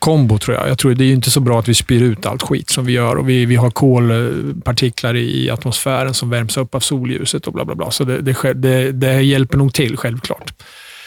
Kombo 0.00 0.38
tror 0.38 0.56
jag. 0.56 0.68
Jag 0.68 0.78
tror 0.78 0.94
det 0.94 1.04
är 1.04 1.12
inte 1.12 1.30
så 1.30 1.40
bra 1.40 1.58
att 1.58 1.68
vi 1.68 1.74
spyr 1.74 2.02
ut 2.02 2.26
allt 2.26 2.42
skit 2.42 2.70
som 2.70 2.84
vi 2.86 2.92
gör 2.92 3.16
och 3.16 3.28
vi, 3.28 3.46
vi 3.46 3.56
har 3.56 3.70
kolpartiklar 3.70 5.16
i 5.16 5.50
atmosfären 5.50 6.14
som 6.14 6.30
värms 6.30 6.56
upp 6.56 6.74
av 6.74 6.80
solljuset 6.80 7.46
och 7.46 7.52
bla 7.52 7.64
bla 7.64 7.74
bla. 7.74 7.90
Så 7.90 8.04
det, 8.04 8.20
det, 8.20 8.52
det, 8.52 8.92
det 8.92 9.22
hjälper 9.22 9.58
nog 9.58 9.74
till, 9.74 9.96
självklart. 9.96 10.52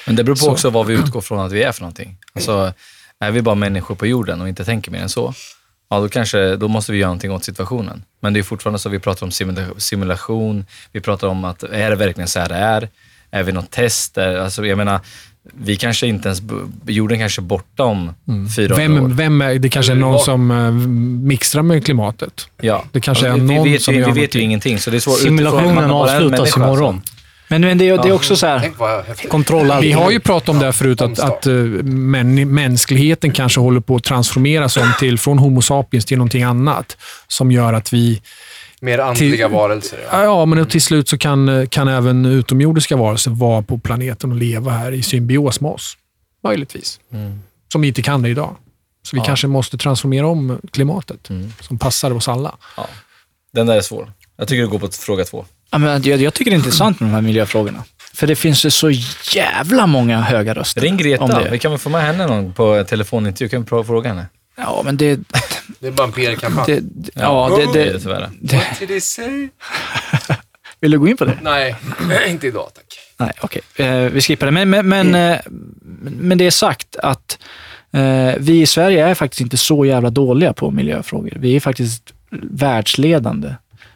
Men 0.07 0.15
det 0.15 0.23
beror 0.23 0.35
på 0.35 0.39
Så. 0.39 0.51
också 0.51 0.69
vad 0.69 0.85
vi 0.88 0.93
utgår 0.93 1.21
från 1.21 1.39
att 1.39 1.51
vi 1.51 1.63
är 1.63 1.71
för 1.71 1.81
någonting. 1.81 2.17
Alltså, 2.33 2.73
är 3.19 3.31
vi 3.31 3.41
bara 3.41 3.55
människor 3.55 3.95
på 3.95 4.07
jorden 4.07 4.41
och 4.41 4.50
inte 4.50 4.65
tänker 4.65 4.91
mer 4.91 5.00
än 5.01 5.09
så, 5.09 5.33
ja 5.89 6.00
då, 6.00 6.09
kanske, 6.09 6.55
då 6.55 6.67
måste 6.67 6.91
vi 6.91 6.97
göra 6.97 7.07
någonting 7.07 7.31
åt 7.31 7.43
situationen. 7.43 8.03
Men 8.19 8.33
det 8.33 8.39
är 8.39 8.43
fortfarande 8.43 8.79
så, 8.79 8.89
vi 8.89 9.00
pratar 9.00 9.25
om 9.25 9.29
simula- 9.31 9.73
simulation, 9.79 10.65
vi 10.91 11.00
pratar 11.01 11.27
om 11.27 11.45
att 11.45 11.63
är 11.63 11.89
det 11.89 11.95
verkligen 11.95 12.27
så 12.27 12.39
här 12.39 12.50
det 12.50 12.55
är? 12.55 12.89
Är 13.31 13.43
vi 13.43 13.51
något 13.51 13.71
test? 13.71 14.17
Alltså, 14.17 14.65
jag 14.65 14.77
menar, 14.77 15.00
vi 15.53 15.75
kanske 15.75 16.07
inte 16.07 16.27
ens, 16.29 16.41
jorden 16.88 17.19
kanske 17.19 17.41
är 17.41 17.43
borta 17.43 17.83
om 17.83 18.12
400 18.55 18.73
år. 18.75 18.77
Vem, 18.77 19.15
vem 19.15 19.41
är, 19.41 19.55
det 19.59 19.69
kanske 19.69 19.91
är 19.91 19.95
någon 19.95 20.12
Var- 20.13 20.19
som 20.19 20.51
uh, 20.51 20.71
mixtrar 21.27 21.62
med 21.63 21.85
klimatet. 21.85 22.47
Ja. 22.62 22.83
Det 22.91 23.00
kanske 23.01 23.31
Alltså, 23.31 23.43
är 23.43 23.47
vi, 23.47 23.55
någon 23.55 23.63
vi 23.63 23.71
vet, 23.71 23.81
som 23.81 23.93
ju- 23.93 24.00
gör 24.00 24.12
vi 24.12 24.21
vet 24.21 24.35
ju 24.35 24.39
ingenting, 24.39 24.79
så 24.79 24.89
det 24.89 24.97
är 24.97 25.00
svårt. 25.00 25.19
Simulationen 25.19 25.91
avslutas 25.91 26.39
människa, 26.39 26.63
imorgon. 26.63 27.01
Men, 27.47 27.62
men 27.62 27.77
det, 27.77 27.89
är- 27.89 27.97
det 27.97 28.09
är 28.09 28.13
också 28.13 28.35
så 28.35 28.47
här. 28.47 28.71
Kontroll. 29.29 29.71
Vi 29.81 29.91
har 29.91 30.12
ju 30.12 30.19
pratat 30.19 30.50
om 30.50 30.59
det 30.59 30.65
här 30.65 30.71
förut, 30.71 31.01
att, 31.01 31.19
att 31.19 31.47
eh, 31.47 31.53
män, 31.53 32.53
mänskligheten 32.53 33.31
kanske 33.31 33.59
håller 33.59 33.79
på 33.79 33.95
att 33.95 34.03
transformeras 34.03 34.77
om 34.77 34.93
till, 35.00 35.17
från 35.19 35.39
Homo 35.39 35.62
sapiens 35.62 36.05
till 36.05 36.17
någonting 36.17 36.43
annat. 36.43 36.97
Som 37.27 37.51
gör 37.51 37.73
att 37.73 37.93
vi, 37.93 38.21
Mer 38.83 38.99
andliga 38.99 39.47
varelser. 39.47 39.99
Ja. 40.11 40.23
ja 40.23 40.45
men 40.45 40.65
till 40.65 40.81
slut 40.81 41.09
så 41.09 41.17
kan, 41.17 41.67
kan 41.67 41.87
även 41.87 42.25
utomjordiska 42.25 42.95
varelser 42.97 43.31
vara 43.31 43.61
på 43.61 43.77
planeten 43.77 44.31
och 44.31 44.37
leva 44.37 44.71
här 44.71 44.91
i 44.91 45.03
symbios 45.03 45.61
med 45.61 45.71
oss. 45.71 45.97
Möjligtvis. 46.43 46.99
Som 47.71 47.81
vi 47.81 47.87
inte 47.87 48.01
kan 48.01 48.21
det 48.21 48.29
idag. 48.29 48.55
Så 49.03 49.15
vi 49.15 49.19
Ja. 49.19 49.25
kanske 49.25 49.47
måste 49.47 49.77
transformera 49.77 50.27
om 50.27 50.59
klimatet 50.71 51.29
Mm. 51.29 51.53
som 51.59 51.77
passar 51.79 52.11
oss 52.11 52.27
alla. 52.27 52.55
Den 53.53 53.67
där 53.67 53.75
är 53.77 53.81
svår. 53.81 54.11
Jag 54.37 54.47
tycker 54.47 54.61
du 54.61 54.67
går 54.67 54.79
på 54.79 54.87
fråga 54.87 55.23
två. 55.23 55.45
Ja, 55.71 55.77
men 55.77 56.03
jag, 56.03 56.21
jag 56.21 56.33
tycker 56.33 56.51
det 56.51 56.55
är 56.55 56.57
intressant 56.57 56.99
med 56.99 57.09
de 57.09 57.13
här 57.13 57.21
miljöfrågorna. 57.21 57.83
För 58.13 58.27
det 58.27 58.35
finns 58.35 58.65
ju 58.65 58.69
så 58.71 58.89
jävla 59.33 59.87
många 59.87 60.21
höga 60.21 60.53
röster. 60.53 60.81
Ring 60.81 60.91
om 60.93 60.97
Greta. 60.97 61.39
det. 61.43 61.49
Vi 61.51 61.59
kan 61.59 61.71
väl 61.71 61.79
få 61.79 61.89
med 61.89 62.01
henne 62.01 62.27
någon 62.27 62.53
på 62.53 62.83
telefonintervju. 62.89 63.49
Kan 63.49 63.61
vi 63.61 63.67
prova 63.67 63.83
fråga 63.83 64.09
henne? 64.09 64.25
Ja, 64.55 64.81
men 64.86 64.98
det... 64.98 65.19
Det 65.79 65.88
är 65.88 65.91
bara 65.91 66.03
en 66.07 66.12
PR-kampanj. 66.12 66.65
det, 66.67 66.79
det 66.81 67.12
ja, 67.15 67.50
det, 67.57 67.79
det 67.79 67.89
är 67.89 67.93
det 67.93 68.00
det, 68.00 68.29
det, 68.41 68.55
What 68.57 68.79
did 68.79 68.89
he 68.89 69.01
say? 69.01 69.50
vill 70.79 70.91
du 70.91 71.00
gå 71.00 71.07
in 71.07 71.17
på 71.17 71.25
det? 71.25 71.38
Nej, 71.41 71.75
inte 72.27 72.48
idag 72.48 72.69
tack. 72.74 72.86
Nej, 73.17 73.31
okej. 73.41 73.62
Eh, 73.75 74.12
vi 74.12 74.22
skippar 74.22 74.45
det. 74.48 74.51
Men, 74.51 74.69
men, 74.69 74.89
men, 74.89 75.15
eh, 75.15 75.39
men 76.01 76.38
det 76.38 76.45
är 76.45 76.51
sagt 76.51 76.95
att 76.95 77.39
eh, 77.93 78.31
vi 78.39 78.62
i 78.62 78.65
Sverige 78.65 79.07
är 79.07 79.15
faktiskt 79.15 79.41
inte 79.41 79.57
så 79.57 79.86
jävla 79.86 80.10
dåliga 80.10 80.53
på 80.53 80.72
miljöfrågor. 80.72 81.33
Vi 81.36 81.55
är 81.55 81.60
faktiskt 81.60 82.13
världsledande 82.51 83.53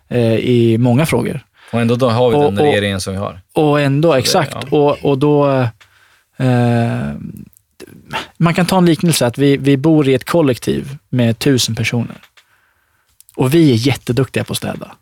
eh, 0.07 0.35
i 0.35 0.77
många 0.77 1.05
frågor. 1.05 1.45
Och 1.71 1.81
ändå 1.81 1.95
då 1.95 2.09
har 2.09 2.29
vi 2.29 2.35
Och- 2.35 2.43
den 2.43 2.57
och- 2.59 2.65
regeringen 2.65 3.01
som 3.01 3.13
vi 3.13 3.19
har. 3.19 3.41
Och 3.53 3.81
ändå, 3.81 4.13
det- 4.13 4.19
exakt. 4.19 4.55
ja. 4.71 4.77
Och, 4.77 5.05
och 5.05 5.17
då... 5.17 5.67
Man 8.37 8.53
kan 8.53 8.65
ta 8.65 8.77
en 8.77 8.85
liknelse 8.85 9.25
att 9.25 9.37
vi, 9.37 9.57
vi 9.57 9.77
bor 9.77 10.07
i 10.07 10.13
ett 10.13 10.25
kollektiv 10.25 10.97
med 11.09 11.39
tusen 11.39 11.75
personer. 11.75 12.17
Och 13.35 13.53
vi 13.53 13.71
är 13.71 13.75
jätteduktiga 13.75 14.43
på 14.43 14.53
att 14.53 14.57
städa 14.57 14.95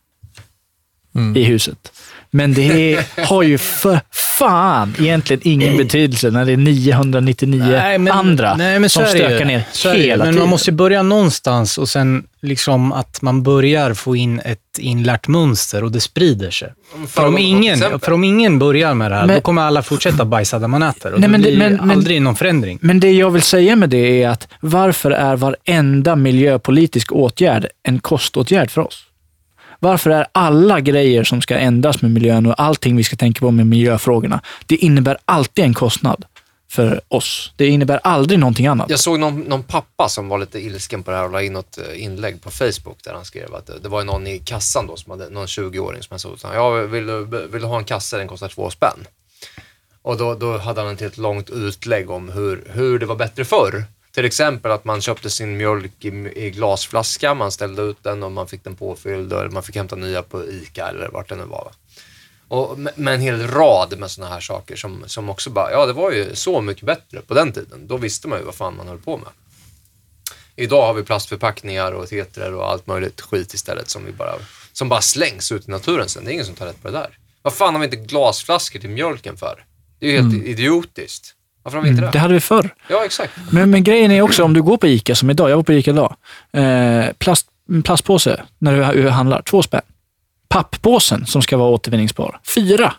Mm. 1.15 1.37
i 1.37 1.43
huset. 1.43 1.91
Men 2.35 2.53
det 2.53 2.93
är, 2.93 3.25
har 3.25 3.43
ju 3.43 3.57
för 3.57 3.99
fan 4.39 4.95
egentligen 4.99 5.41
ingen 5.43 5.77
betydelse 5.77 6.31
när 6.31 6.45
det 6.45 6.51
är 6.53 6.57
999 6.57 8.09
andra 8.11 8.55
nej, 8.55 8.79
men 8.79 8.89
så 8.89 8.99
som 8.99 9.03
är 9.09 9.13
det 9.13 9.17
ju. 9.19 9.25
stökar 9.25 9.45
ner 9.45 9.63
Så 9.71 9.91
hela 9.91 10.23
Men 10.23 10.33
tiden. 10.33 10.39
man 10.39 10.49
måste 10.49 10.69
ju 10.71 10.75
börja 10.75 11.03
någonstans 11.03 11.77
och 11.77 11.89
sen 11.89 12.23
liksom 12.41 12.91
att 12.91 13.21
man 13.21 13.43
börjar 13.43 13.93
få 13.93 14.15
in 14.15 14.39
ett 14.45 14.59
inlärt 14.77 15.27
mönster 15.27 15.83
och 15.83 15.91
det 15.91 15.99
sprider 16.01 16.51
sig. 16.51 16.73
För 17.09 17.27
om, 17.27 17.37
ingen, 17.37 17.79
för 17.99 18.11
om 18.11 18.23
ingen 18.23 18.59
börjar 18.59 18.93
med 18.93 19.11
det 19.11 19.15
här, 19.15 19.25
Men- 19.25 19.35
då 19.35 19.41
kommer 19.41 19.61
alla 19.61 19.81
fortsätta 19.83 20.25
bajsa 20.25 20.59
där 20.59 20.67
man 20.67 20.83
äter. 20.83 21.13
Och 21.13 21.19
Nej, 21.19 21.27
det 21.27 21.31
men 21.31 21.41
det- 21.41 21.47
blir 21.47 21.57
men- 21.57 21.73
men- 21.75 21.91
aldrig 21.91 22.21
någon 22.21 22.35
förändring. 22.35 22.79
Men 22.81 22.99
det 22.99 23.11
jag 23.11 23.29
vill 23.31 23.41
säga 23.41 23.75
med 23.75 23.89
det 23.89 24.23
är 24.23 24.29
att 24.29 24.47
varför 24.59 25.11
är 25.11 25.35
varenda 25.35 26.15
miljöpolitisk 26.15 27.11
åtgärd 27.11 27.67
en 27.83 27.99
koståtgärd 27.99 28.71
för 28.71 28.81
oss? 28.87 29.04
Varför 29.85 30.09
är 30.09 30.27
alla 30.31 30.79
grejer 30.79 31.23
som 31.23 31.41
ska 31.41 31.57
ändras 31.57 32.01
med 32.01 32.11
miljön 32.11 32.45
och 32.45 32.61
allting 32.61 32.95
vi 32.97 33.03
ska 33.03 33.15
tänka 33.15 33.39
på 33.39 33.51
med 33.51 33.67
miljöfrågorna, 33.67 34.41
det 34.65 34.75
innebär 34.75 35.17
alltid 35.25 35.65
en 35.65 35.73
kostnad 35.73 36.25
för 36.71 37.01
oss. 37.07 37.51
Det 37.55 37.67
innebär 37.67 37.99
aldrig 38.03 38.39
någonting 38.39 38.67
annat. 38.67 38.89
Jag 38.89 38.99
såg 38.99 39.19
någon, 39.19 39.39
någon 39.39 39.63
pappa 39.63 40.09
som 40.09 40.27
var 40.27 40.37
lite 40.37 40.59
ilsken 40.59 41.03
på 41.03 41.11
det 41.11 41.17
här 41.17 41.23
och 41.25 41.31
la 41.31 41.41
in 41.41 41.53
något 41.53 41.77
eh, 41.77 42.03
inlägg 42.03 42.41
på 42.41 42.51
Facebook 42.51 42.97
där 43.03 43.13
han 43.13 43.25
skrev 43.25 43.55
att 43.55 43.69
eh, 43.69 43.75
det, 43.83 43.89
var 43.89 44.03
någon 44.03 44.27
i 44.27 44.39
kassan 44.39 44.87
då 44.87 44.95
som 44.95 45.11
hade, 45.11 45.29
någon 45.29 45.45
20-åring 45.45 46.03
som 46.03 46.19
sa, 46.19 46.29
att 46.29 46.55
ja, 46.55 46.69
vill, 46.71 47.05
du- 47.05 47.47
vill 47.51 47.61
du 47.61 47.67
ha 47.67 47.77
en 47.77 47.83
kasse, 47.85 48.17
den 48.17 48.27
kostar 48.27 48.47
två 48.47 48.69
spänn. 48.69 48.99
Och 50.01 50.17
då, 50.17 50.35
då 50.35 50.57
hade 50.57 50.81
han 50.81 50.93
ett 50.93 51.01
helt 51.01 51.17
långt 51.17 51.49
utlägg 51.49 52.09
om 52.09 52.29
hur, 52.29 52.63
hur 52.69 52.99
det 52.99 53.05
var 53.05 53.15
bättre 53.15 53.45
förr. 53.45 53.83
Till 54.15 54.25
exempel 54.25 54.71
att 54.71 54.85
man 54.85 55.01
köpte 55.01 55.29
sin 55.29 55.57
mjölk 55.57 56.05
i, 56.05 56.07
i 56.35 56.51
glasflaska, 56.51 57.33
man 57.33 57.51
ställde 57.51 57.81
ut 57.81 58.03
den 58.03 58.23
och 58.23 58.31
man 58.31 58.47
fick 58.47 58.63
den 58.63 58.75
påfylld 58.75 59.33
och 59.33 59.53
man 59.53 59.63
fick 59.63 59.75
hämta 59.75 59.95
nya 59.95 60.23
på 60.23 60.45
ICA 60.45 60.87
eller 60.87 61.09
vart 61.09 61.29
det 61.29 61.35
nu 61.35 61.43
var. 61.43 61.63
Va? 61.65 61.71
Och 62.47 62.79
med, 62.79 63.13
en 63.13 63.21
hel 63.21 63.47
rad 63.47 63.99
med 63.99 64.11
sådana 64.11 64.33
här 64.33 64.41
saker 64.41 64.75
som, 64.75 65.03
som 65.07 65.29
också 65.29 65.49
bara, 65.49 65.71
ja 65.71 65.85
det 65.85 65.93
var 65.93 66.11
ju 66.11 66.35
så 66.35 66.61
mycket 66.61 66.83
bättre 66.83 67.21
på 67.21 67.33
den 67.33 67.51
tiden. 67.51 67.87
Då 67.87 67.97
visste 67.97 68.27
man 68.27 68.39
ju 68.39 68.45
vad 68.45 68.55
fan 68.55 68.77
man 68.77 68.87
höll 68.87 68.97
på 68.97 69.17
med. 69.17 69.29
Idag 70.55 70.87
har 70.87 70.93
vi 70.93 71.03
plastförpackningar 71.03 71.91
och 71.91 72.07
tetrar 72.07 72.51
och 72.51 72.69
allt 72.69 72.87
möjligt 72.87 73.21
skit 73.21 73.53
istället 73.53 73.89
som, 73.89 74.05
vi 74.05 74.11
bara, 74.11 74.35
som 74.73 74.89
bara 74.89 75.01
slängs 75.01 75.51
ut 75.51 75.67
i 75.67 75.71
naturen 75.71 76.09
sen. 76.09 76.25
Det 76.25 76.31
är 76.31 76.33
ingen 76.33 76.45
som 76.45 76.55
tar 76.55 76.65
rätt 76.65 76.81
på 76.81 76.87
det 76.87 76.97
där. 76.97 77.17
Vad 77.41 77.53
fan 77.53 77.73
har 77.73 77.79
vi 77.79 77.85
inte 77.85 77.97
glasflaskor 77.97 78.79
till 78.79 78.89
mjölken 78.89 79.37
för? 79.37 79.65
Det 79.99 80.07
är 80.07 80.11
ju 80.11 80.21
helt 80.21 80.45
idiotiskt. 80.45 81.34
Varför 81.65 81.77
har 81.77 81.83
vi 81.83 81.89
inte 81.89 82.01
det? 82.01 82.09
Det 82.11 82.19
hade 82.19 82.33
vi 82.33 82.39
förr. 82.39 82.69
Ja, 82.87 83.05
exakt. 83.05 83.33
Men, 83.51 83.69
men 83.69 83.83
grejen 83.83 84.11
är 84.11 84.21
också, 84.21 84.43
om 84.43 84.53
du 84.53 84.61
går 84.61 84.77
på 84.77 84.87
ICA 84.87 85.15
som 85.15 85.29
idag, 85.29 85.49
jag 85.49 85.55
var 85.55 85.63
på 85.63 85.73
ICA 85.73 85.91
idag, 85.91 86.15
eh, 86.51 87.05
plast, 87.17 87.47
plastpåse 87.83 88.41
när 88.59 88.93
du 88.93 89.09
handlar, 89.09 89.41
två 89.41 89.61
spänn. 89.61 89.81
Papppåsen 90.49 91.25
som 91.25 91.41
ska 91.41 91.57
vara 91.57 91.69
återvinningsbar, 91.69 92.39
fyra. 92.55 92.93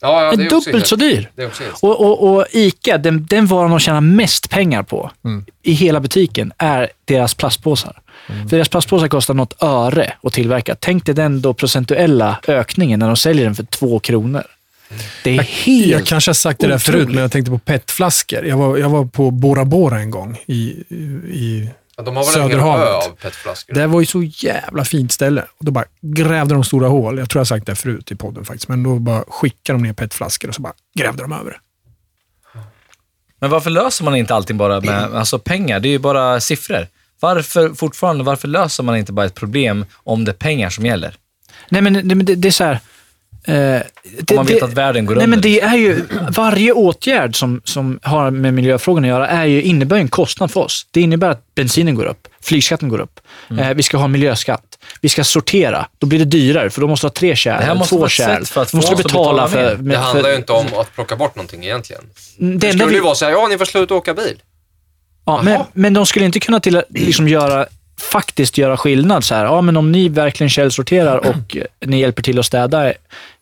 Ja, 0.00 0.22
ja, 0.24 0.32
är 0.32 0.36
det 0.36 0.42
är 0.44 0.54
också 0.56 0.70
dubbelt 0.70 0.86
så 0.86 0.96
dyr. 0.96 1.30
Det 1.36 1.42
är 1.42 1.46
också 1.46 1.62
helt... 1.62 1.76
Och, 1.82 2.00
och, 2.00 2.34
och 2.34 2.46
ICA, 2.50 2.98
den, 2.98 3.26
den 3.26 3.46
varan 3.46 3.70
de 3.70 3.78
tjänar 3.78 4.00
mest 4.00 4.50
pengar 4.50 4.82
på 4.82 5.10
Mm. 5.24 5.44
i 5.62 5.72
hela 5.72 6.00
butiken 6.00 6.52
är 6.58 6.88
deras 7.04 7.34
plastpåsar. 7.34 8.00
Mm. 8.28 8.48
För 8.48 8.56
deras 8.56 8.68
plastpåsar 8.68 9.08
kostar 9.08 9.34
något 9.34 9.62
öre 9.62 10.12
att 10.22 10.32
tillverka. 10.32 10.76
Tänk 10.80 11.06
dig 11.06 11.14
den 11.14 11.42
då 11.42 11.54
procentuella 11.54 12.36
ökningen 12.48 13.00
när 13.00 13.06
de 13.06 13.16
säljer 13.16 13.44
den 13.44 13.54
för 13.54 13.64
två 13.64 13.98
kronor. 13.98 14.42
Det 15.24 15.36
är 15.36 15.42
helt... 15.42 15.86
Jag 15.86 16.06
kanske 16.06 16.28
har 16.28 16.34
sagt 16.34 16.60
det 16.60 16.66
där 16.66 16.78
förut, 16.78 17.08
men 17.08 17.16
jag 17.18 17.32
tänkte 17.32 17.50
på 17.50 17.58
petflaskor. 17.58 18.46
Jag 18.46 18.56
var, 18.56 18.76
jag 18.76 18.88
var 18.88 19.04
på 19.04 19.30
Bora 19.30 19.64
Bora 19.64 20.00
en 20.00 20.10
gång 20.10 20.38
i, 20.46 20.54
i 20.54 21.70
Ja, 21.96 22.04
de 22.04 22.16
har 22.16 22.24
väl 22.24 22.34
en 22.34 22.42
hel 22.42 22.50
ö 22.50 22.62
Söderhavet. 22.62 22.88
av 22.88 23.16
petflaskor. 23.22 23.74
Det 23.74 23.86
var 23.86 24.00
ju 24.00 24.06
så 24.06 24.22
jävla 24.22 24.84
fint 24.84 25.12
ställe. 25.12 25.44
Och 25.58 25.64
då 25.64 25.72
bara 25.72 25.84
grävde 26.02 26.54
de 26.54 26.64
stora 26.64 26.88
hål. 26.88 27.18
Jag 27.18 27.30
tror 27.30 27.38
jag 27.38 27.40
har 27.40 27.46
sagt 27.46 27.66
det 27.66 27.74
förut 27.74 28.12
i 28.12 28.14
podden 28.14 28.44
faktiskt. 28.44 28.68
Men 28.68 28.82
då 28.82 28.98
bara 28.98 29.24
skickade 29.28 29.78
de 29.78 29.82
ner 29.82 29.92
petflaskor 29.92 30.48
och 30.48 30.54
så 30.54 30.62
bara 30.62 30.72
grävde 30.98 31.22
de 31.22 31.32
över 31.32 31.50
det. 31.50 31.58
Men 33.40 33.50
varför 33.50 33.70
löser 33.70 34.04
man 34.04 34.16
inte 34.16 34.34
allting 34.34 34.56
bara 34.56 34.80
med 34.80 35.14
alltså 35.14 35.38
pengar? 35.38 35.80
Det 35.80 35.88
är 35.88 35.90
ju 35.90 35.98
bara 35.98 36.40
siffror. 36.40 36.86
Varför 37.20 37.74
fortfarande, 37.74 38.24
varför 38.24 38.48
löser 38.48 38.82
man 38.82 38.96
inte 38.96 39.12
bara 39.12 39.26
ett 39.26 39.34
problem 39.34 39.84
om 39.94 40.24
det 40.24 40.30
är 40.30 40.34
pengar 40.34 40.70
som 40.70 40.86
gäller? 40.86 41.14
Nej, 41.68 41.82
men 41.82 41.92
det, 41.92 42.02
det, 42.14 42.34
det 42.34 42.48
är 42.48 42.52
så 42.52 42.64
här... 42.64 42.80
Eh, 43.44 43.54
det, 43.54 43.84
Om 44.30 44.36
man 44.36 44.46
vet 44.46 44.58
det- 44.60 44.64
att 44.64 44.72
världen 44.72 45.06
går 45.06 45.14
Nej, 45.14 45.24
under. 45.24 45.36
men 45.36 45.42
det 45.42 45.60
är 45.60 45.74
ju, 45.76 46.02
varje 46.30 46.72
åtgärd 46.72 47.36
som, 47.36 47.60
som 47.64 47.98
har 48.02 48.30
med 48.30 48.54
miljöfrågorna 48.54 49.06
att 49.06 49.10
göra 49.10 49.28
är 49.28 49.44
ju, 49.44 49.62
innebär 49.62 49.96
en 49.96 50.08
kostnad 50.08 50.50
för 50.50 50.60
oss. 50.60 50.86
Det 50.90 51.00
innebär 51.00 51.30
att 51.30 51.54
bensinen 51.54 51.94
går 51.94 52.04
upp, 52.04 52.28
flygskatten 52.42 52.88
går 52.88 53.00
upp, 53.00 53.20
Mm. 53.50 53.64
eh, 53.64 53.74
vi 53.74 53.82
ska 53.82 53.96
ha 53.96 54.08
miljöskatt, 54.08 54.78
vi 55.00 55.08
ska 55.08 55.24
sortera. 55.24 55.86
Då 55.98 56.06
blir 56.06 56.18
det 56.18 56.24
dyrare, 56.24 56.70
för 56.70 56.80
då 56.80 56.86
måste 56.88 57.06
du 57.06 57.08
ha 57.08 57.14
tre 57.14 57.36
kärl, 57.36 57.58
Det 57.60 57.64
här 57.66 57.74
måste 57.74 57.96
två 57.96 58.08
kärl. 58.08 58.44
för 58.44 58.62
att 58.62 58.72
måste 58.72 58.90
få 58.90 58.96
att 58.96 59.02
betala 59.02 59.32
betala 59.32 59.48
för... 59.48 59.76
med- 59.76 59.94
Det 59.94 59.98
handlar 59.98 60.30
ju 60.30 60.36
inte 60.36 60.52
om 60.52 60.66
att 60.78 60.94
plocka 60.94 61.16
bort 61.16 61.36
någonting 61.36 61.64
egentligen. 61.64 62.02
Det 62.38 62.46
Det 62.46 62.50
enda 62.52 62.68
skulle 62.68 62.86
vi, 62.86 62.94
ju 62.94 63.00
vara 63.00 63.14
så 63.14 63.24
här, 63.24 63.32
ja 63.32 63.46
ni 63.50 63.58
får 63.58 63.64
sluta 63.64 63.94
åka 63.94 64.14
bil. 64.14 64.42
ja, 65.26 65.40
men, 65.42 65.60
men 65.72 65.94
de 65.94 66.06
skulle 66.06 66.24
inte 66.24 66.40
kunna 66.40 66.60
till, 66.60 66.82
liksom 66.88 67.28
göra, 67.28 67.66
faktiskt 68.00 68.58
göra 68.58 68.76
skillnad. 68.76 69.24
Så 69.24 69.34
här. 69.34 69.44
Ja, 69.44 69.60
men 69.60 69.76
om 69.76 69.92
ni 69.92 70.08
verkligen 70.08 70.50
källsorterar 70.50 71.16
och 71.28 71.56
eh, 71.56 71.64
ni 71.86 72.00
hjälper 72.00 72.22
till 72.22 72.38
att 72.38 72.46
städa 72.46 72.92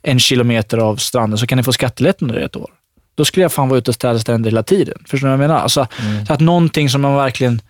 en 0.02 0.18
kilometer 0.18 0.78
av 0.78 0.96
stranden 0.96 1.38
så 1.38 1.46
kan 1.46 1.56
ni 1.58 1.62
få 1.64 1.72
skattelättnader 1.72 2.40
i 2.40 2.42
ett 2.44 2.56
år. 2.56 2.70
Då 3.14 3.24
skulle 3.24 3.44
jag 3.44 3.52
fan 3.52 3.68
vara 3.68 3.78
ute 3.78 3.90
och 3.90 3.94
städa 3.94 4.18
stränder 4.18 4.50
hela 4.50 4.62
tiden. 4.62 4.98
Förstår 5.06 5.28
du 5.28 5.36
vad 5.36 5.42
jag 5.44 5.48
menar? 5.48 5.60
Alltså, 5.60 5.86
så 6.26 6.32
att 6.32 6.40
någonting 6.40 6.88
som 6.90 7.00
man 7.00 7.16
verkligen 7.16 7.60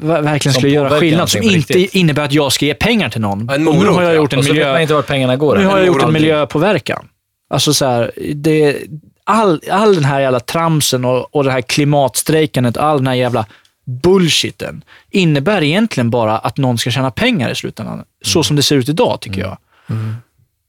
ver- 0.00 0.22
verkligen 0.22 0.52
Som 0.52 0.60
skulle 0.60 0.74
göra 0.74 1.00
skillnad, 1.00 1.28
som 1.30 1.42
inte 1.42 1.56
riktigt. 1.56 1.94
innebär 1.94 2.24
att 2.24 2.32
jag 2.32 2.52
ska 2.52 2.66
ge 2.66 2.74
pengar 2.74 3.08
till 3.08 3.20
någon. 3.20 3.40
En 3.40 3.68
och 3.68 3.74
nu 3.74 3.80
morot, 3.80 3.94
har 3.96 4.02
jag 4.02 4.12
ja. 4.12 4.16
gjort 4.16 4.32
en 4.32 4.38
Och 4.38 4.44
så 4.44 4.52
vet 4.52 4.62
man 4.62 4.72
miljö... 4.72 4.82
inte 4.82 4.94
vart 4.94 5.06
pengarna 5.06 5.36
går. 5.36 5.56
Nu 5.56 5.64
har 5.66 5.78
jag 5.78 5.86
gjort 5.86 5.96
en 5.96 6.00
morot. 6.02 6.12
miljöpåverkan. 6.12 7.08
Alltså 7.50 7.74
så 7.74 7.84
här, 7.86 8.10
det, 8.34 8.76
all, 9.24 9.60
all 9.70 9.94
den 9.94 10.04
här 10.04 10.20
jävla 10.20 10.40
tramsen 10.40 11.04
och, 11.04 11.34
och 11.34 11.44
det 11.44 11.50
här 11.52 11.60
klimatstrejkandet 11.60 12.76
all 12.76 12.96
den 12.96 13.06
här 13.06 13.14
jävla 13.14 13.46
bullshiten 13.86 14.84
innebär 15.10 15.62
egentligen 15.62 16.10
bara 16.10 16.38
att 16.38 16.56
någon 16.56 16.78
ska 16.78 16.90
tjäna 16.90 17.10
pengar 17.10 17.50
i 17.50 17.54
slutändan. 17.54 18.04
Så 18.24 18.42
som 18.42 18.56
det 18.56 18.62
ser 18.62 18.76
ut 18.76 18.88
idag, 18.88 19.20
tycker 19.20 19.40
jag. 19.40 19.58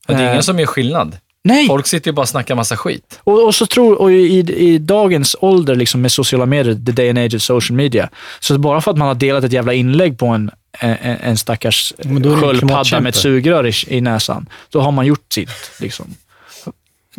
Och 0.07 0.13
det 0.13 0.13
är 0.13 0.25
Eh, 0.25 0.31
ingen 0.31 0.43
som 0.43 0.59
gör 0.59 0.65
skillnad. 0.65 1.17
Nej, 1.43 1.67
Folk 1.67 1.87
sitter 1.87 2.07
ju 2.07 2.13
bara 2.13 2.21
och 2.21 2.29
snackar 2.29 2.55
massa 2.55 2.77
skit. 2.77 3.19
och, 3.23 3.45
och 3.45 3.55
så 3.55 3.65
tror, 3.65 4.01
och 4.01 4.11
i, 4.11 4.39
i 4.57 4.77
dagens 4.77 5.35
ålder 5.39 5.75
liksom 5.75 6.01
med 6.01 6.11
sociala 6.11 6.45
medier, 6.45 6.75
the 6.85 6.91
day 6.91 7.09
and 7.09 7.17
age 7.17 7.35
of 7.35 7.41
social 7.41 7.77
media, 7.77 8.09
så 8.39 8.57
bara 8.57 8.81
för 8.81 8.91
att 8.91 8.97
man 8.97 9.07
har 9.07 9.15
delat 9.15 9.43
ett 9.43 9.51
jävla 9.51 9.73
inlägg 9.73 10.17
på 10.19 10.27
en, 10.27 10.51
en, 10.79 11.17
en 11.21 11.37
stackars 11.37 11.93
sköldpadda 12.41 12.99
med 12.99 13.09
ett 13.09 13.15
sugrör 13.15 13.67
i, 13.67 13.73
i 13.87 14.01
näsan, 14.01 14.49
då 14.69 14.81
har 14.81 14.91
man 14.91 15.05
gjort 15.05 15.33
sitt. 15.33 15.71
Liksom. 15.79 16.05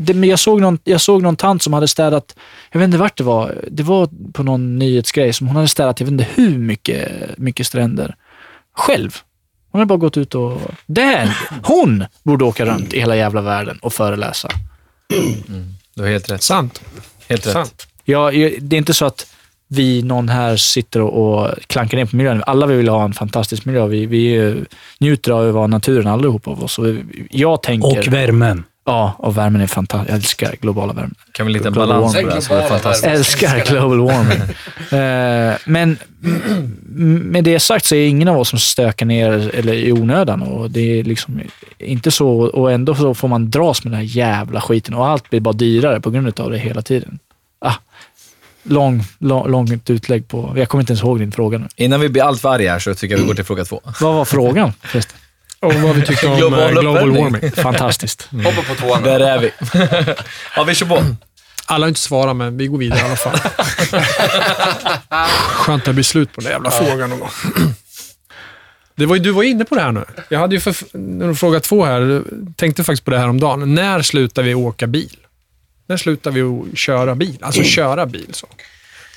Det, 0.00 0.14
men 0.14 0.28
jag, 0.28 0.38
såg 0.38 0.60
någon, 0.60 0.78
jag 0.84 1.00
såg 1.00 1.22
någon 1.22 1.36
tant 1.36 1.62
som 1.62 1.72
hade 1.72 1.88
städat, 1.88 2.36
jag 2.72 2.80
vet 2.80 2.86
inte 2.86 2.98
vart 2.98 3.16
det 3.16 3.24
var, 3.24 3.54
det 3.70 3.82
var 3.82 4.08
på 4.32 4.42
någon 4.42 4.78
nyhetsgrej, 4.78 5.32
som 5.32 5.46
hon 5.46 5.56
hade 5.56 5.68
städat, 5.68 6.00
jag 6.00 6.06
vet 6.06 6.12
inte 6.12 6.26
hur 6.34 6.58
mycket, 6.58 7.08
mycket 7.38 7.66
stränder, 7.66 8.14
själv. 8.76 9.16
Hon 9.70 9.78
hade 9.78 9.88
bara 9.88 9.98
gått 9.98 10.16
ut 10.16 10.34
och... 10.34 10.60
Den, 10.86 11.28
hon 11.62 12.04
borde 12.22 12.44
åka 12.44 12.64
runt 12.64 12.94
i 12.94 13.00
hela 13.00 13.16
jävla 13.16 13.40
världen 13.40 13.78
och 13.82 13.92
föreläsa. 13.92 14.48
Du 15.94 16.02
har 16.02 16.08
helt 16.08 16.30
rätt. 16.30 16.42
Sant. 16.42 16.80
Helt 17.28 17.46
rätt. 17.46 17.52
Sant. 17.52 17.86
Ja, 18.04 18.30
det 18.60 18.76
är 18.76 18.78
inte 18.78 18.94
så 18.94 19.04
att 19.06 19.34
vi, 19.68 20.02
någon 20.02 20.28
här, 20.28 20.56
sitter 20.56 21.00
och, 21.00 21.42
och 21.42 21.54
klankar 21.66 21.98
ner 21.98 22.04
på 22.04 22.16
miljön. 22.16 22.42
Alla 22.46 22.66
vi 22.66 22.76
vill 22.76 22.88
ha 22.88 23.04
en 23.04 23.14
fantastisk 23.14 23.64
miljö. 23.64 23.86
Vi, 23.86 24.06
vi 24.06 24.54
njuter 24.98 25.32
av 25.32 25.48
att 25.48 25.54
vara 25.54 25.66
naturen 25.66 26.06
allihop 26.06 26.48
av 26.48 26.64
oss. 26.64 26.80
Jag 27.30 27.62
tänker... 27.62 27.98
Och 27.98 28.12
värmen. 28.12 28.64
Ja, 28.88 29.14
och 29.18 29.36
värmen 29.36 29.60
är 29.60 29.66
fantastisk. 29.66 30.10
Jag 30.10 30.16
älskar 30.16 30.54
globala 30.60 30.92
värmen. 30.92 31.14
Kan 31.32 31.46
vi 31.46 31.52
lite 31.52 31.70
Global 31.70 31.88
balans 31.88 32.14
på 32.14 32.22
det 32.22 32.32
här 32.32 32.40
så 32.40 32.54
det 32.54 32.60
är 32.62 32.68
fantastiskt. 32.68 33.04
värme. 33.06 33.16
Älskar 33.16 33.64
global 33.64 34.00
warming. 34.00 34.38
Eh, 34.92 35.54
Men 35.64 35.98
med 37.32 37.44
det 37.44 37.60
sagt 37.60 37.84
så 37.84 37.94
är 37.94 38.06
ingen 38.08 38.28
av 38.28 38.38
oss 38.38 38.48
som 38.48 38.58
stökar 38.58 39.06
ner 39.06 39.50
eller 39.54 39.72
i 39.72 39.92
onödan. 39.92 40.42
Och 40.42 40.70
det 40.70 41.00
är 41.00 41.04
liksom 41.04 41.40
inte 41.78 42.10
så, 42.10 42.28
och 42.30 42.72
ändå 42.72 42.94
så 42.94 43.14
får 43.14 43.28
man 43.28 43.50
dras 43.50 43.84
med 43.84 43.92
den 43.92 43.98
här 44.00 44.06
jävla 44.06 44.60
skiten 44.60 44.94
och 44.94 45.06
allt 45.06 45.30
blir 45.30 45.40
bara 45.40 45.52
dyrare 45.52 46.00
på 46.00 46.10
grund 46.10 46.40
av 46.40 46.50
det 46.50 46.58
hela 46.58 46.82
tiden. 46.82 47.18
Ah, 47.60 47.74
lång, 48.62 49.04
lång, 49.18 49.50
långt 49.50 49.90
utlägg 49.90 50.28
på... 50.28 50.52
Jag 50.56 50.68
kommer 50.68 50.82
inte 50.82 50.92
ens 50.92 51.02
ihåg 51.02 51.18
din 51.18 51.32
fråga 51.32 51.58
nu. 51.58 51.66
Innan 51.76 52.00
vi 52.00 52.08
blir 52.08 52.22
allt 52.22 52.44
arga 52.44 52.72
här 52.72 52.78
så 52.78 52.94
tycker 52.94 53.14
jag 53.14 53.20
vi 53.22 53.26
går 53.26 53.34
till 53.34 53.44
fråga 53.44 53.64
två. 53.64 53.80
Vad 54.00 54.14
var 54.14 54.24
frågan 54.24 54.72
förresten? 54.82 55.18
Och 55.60 55.74
vad 55.74 55.96
vi 55.96 56.06
tycker 56.06 56.30
om 56.30 56.36
Global 56.36 56.70
global, 56.70 57.00
global 57.00 57.22
warming. 57.22 57.52
Fantastiskt. 57.56 58.28
Hoppa 58.44 58.62
på 58.62 58.74
tvåan. 58.74 59.02
Där 59.02 59.20
är 59.20 59.38
vi. 59.38 59.50
ja, 60.56 60.64
vi 60.64 60.74
kör 60.74 60.86
på. 60.86 61.04
Alla 61.66 61.84
har 61.84 61.88
inte 61.88 62.00
svarat, 62.00 62.36
men 62.36 62.56
vi 62.56 62.66
går 62.66 62.78
vidare 62.78 63.00
i 63.00 63.02
alla 63.02 63.16
fall. 63.16 63.38
Skönt 65.28 65.82
att 65.82 65.86
det 65.86 65.92
blir 65.92 66.04
slut 66.04 66.32
på 66.32 66.40
den 66.40 66.50
jävla 66.50 66.70
frågan 66.70 67.10
någon 67.10 67.18
gång. 67.18 67.30
Det 68.94 69.06
var 69.06 69.16
ju, 69.16 69.22
du 69.22 69.30
var 69.30 69.42
inne 69.42 69.64
på 69.64 69.74
det 69.74 69.80
här 69.80 69.92
nu. 69.92 70.04
Jag 70.28 70.38
hade 70.38 70.54
ju 70.54 70.60
för, 70.60 71.34
frågade 71.34 71.60
två 71.64 71.84
här, 71.84 72.22
tänkte 72.56 72.84
faktiskt 72.84 73.04
på 73.04 73.10
det 73.10 73.18
här 73.18 73.28
om 73.28 73.40
dagen. 73.40 73.74
När 73.74 74.02
slutar 74.02 74.42
vi 74.42 74.54
åka 74.54 74.86
bil? 74.86 75.16
När 75.86 75.96
slutar 75.96 76.30
vi 76.30 76.42
att 76.42 76.78
köra 76.78 77.14
bil? 77.14 77.38
Alltså 77.42 77.62
köra 77.62 78.06
bil. 78.06 78.28
Så. 78.32 78.46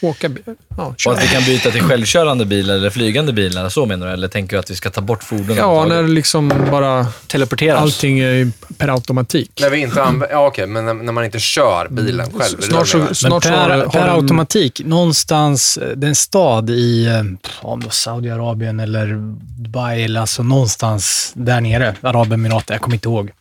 Åka 0.02 0.30
bil. 0.30 0.44
Ja, 0.78 0.84
Och 0.86 1.00
köra. 1.00 1.14
att 1.14 1.24
vi 1.24 1.28
kan 1.28 1.44
byta 1.44 1.72
till 1.72 1.82
självkörande 1.82 2.46
bilar 2.46 2.74
eller 2.76 2.90
flygande 2.90 3.34
bilar, 3.34 3.70
så 3.70 3.86
menar 3.86 4.08
du? 4.08 4.14
Eller 4.14 4.28
tänker 4.28 4.56
du 4.56 4.60
att 4.60 4.72
vi 4.72 4.76
ska 4.76 4.90
ta 4.90 5.02
bort 5.02 5.24
fordonen? 5.24 5.58
ja, 5.58 5.86
när 5.86 6.04
liksom 6.04 6.54
bara 6.72 7.08
Teleporteras. 7.28 7.82
allting 7.82 8.20
är 8.20 8.52
per 8.78 8.88
automatik. 8.88 9.52
När 9.62 9.70
vi 9.70 9.78
inte 9.78 10.04
använder, 10.04 10.36
ja 10.36 10.48
okej, 10.48 10.68
men 10.68 10.86
när, 10.86 10.94
när 10.94 11.12
man 11.12 11.26
inte 11.26 11.40
kör 11.40 11.88
bilen 11.90 12.26
själv. 12.32 12.54
är 12.54 12.58
det 12.58 12.64
Snart 12.64 12.84
det 12.84 12.90
så, 12.90 12.98
Men 12.98 13.16
snart 13.16 13.44
så 13.44 13.50
per, 13.50 13.88
per 13.90 14.00
den- 14.00 14.10
automatik, 14.10 14.82
någonstans, 14.86 15.78
eh, 15.78 15.88
det 15.98 16.08
är 16.08 16.10
en 16.10 16.16
stad 16.16 16.70
i 16.70 17.06
eh, 17.06 17.24
om 17.62 17.80
det 17.84 17.92
Saudiarabien 17.92 18.80
eller 18.80 19.34
Dubai, 19.64 20.04
eller 20.04 20.20
alltså 20.22 20.44
någonstans 20.44 21.32
där 21.36 21.62
nere, 21.62 21.96
Arabemiraten, 22.02 22.74
jag 22.74 22.82
kommer 22.82 22.96
inte 22.96 23.10
ihåg. 23.10 23.32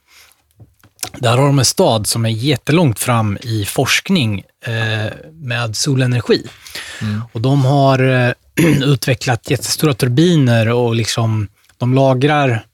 Där 1.19 1.37
har 1.37 1.47
de 1.47 1.59
en 1.59 1.65
stad 1.65 2.07
som 2.07 2.25
är 2.25 2.31
jättelångt 2.31 2.99
fram 2.99 3.39
i 3.43 3.65
forskning 3.65 4.45
eh, 4.67 5.13
med 5.33 5.77
solenergi. 5.77 6.47
Och 7.33 7.41
de 7.41 7.65
har 7.65 7.99
eh, 7.99 8.33
utvecklat 8.83 9.51
jättestora 9.51 9.95
turbiner 9.95 10.69
och 10.69 10.95
liksom, 10.95 11.49
de 11.79 11.95
lagrar 11.95 12.65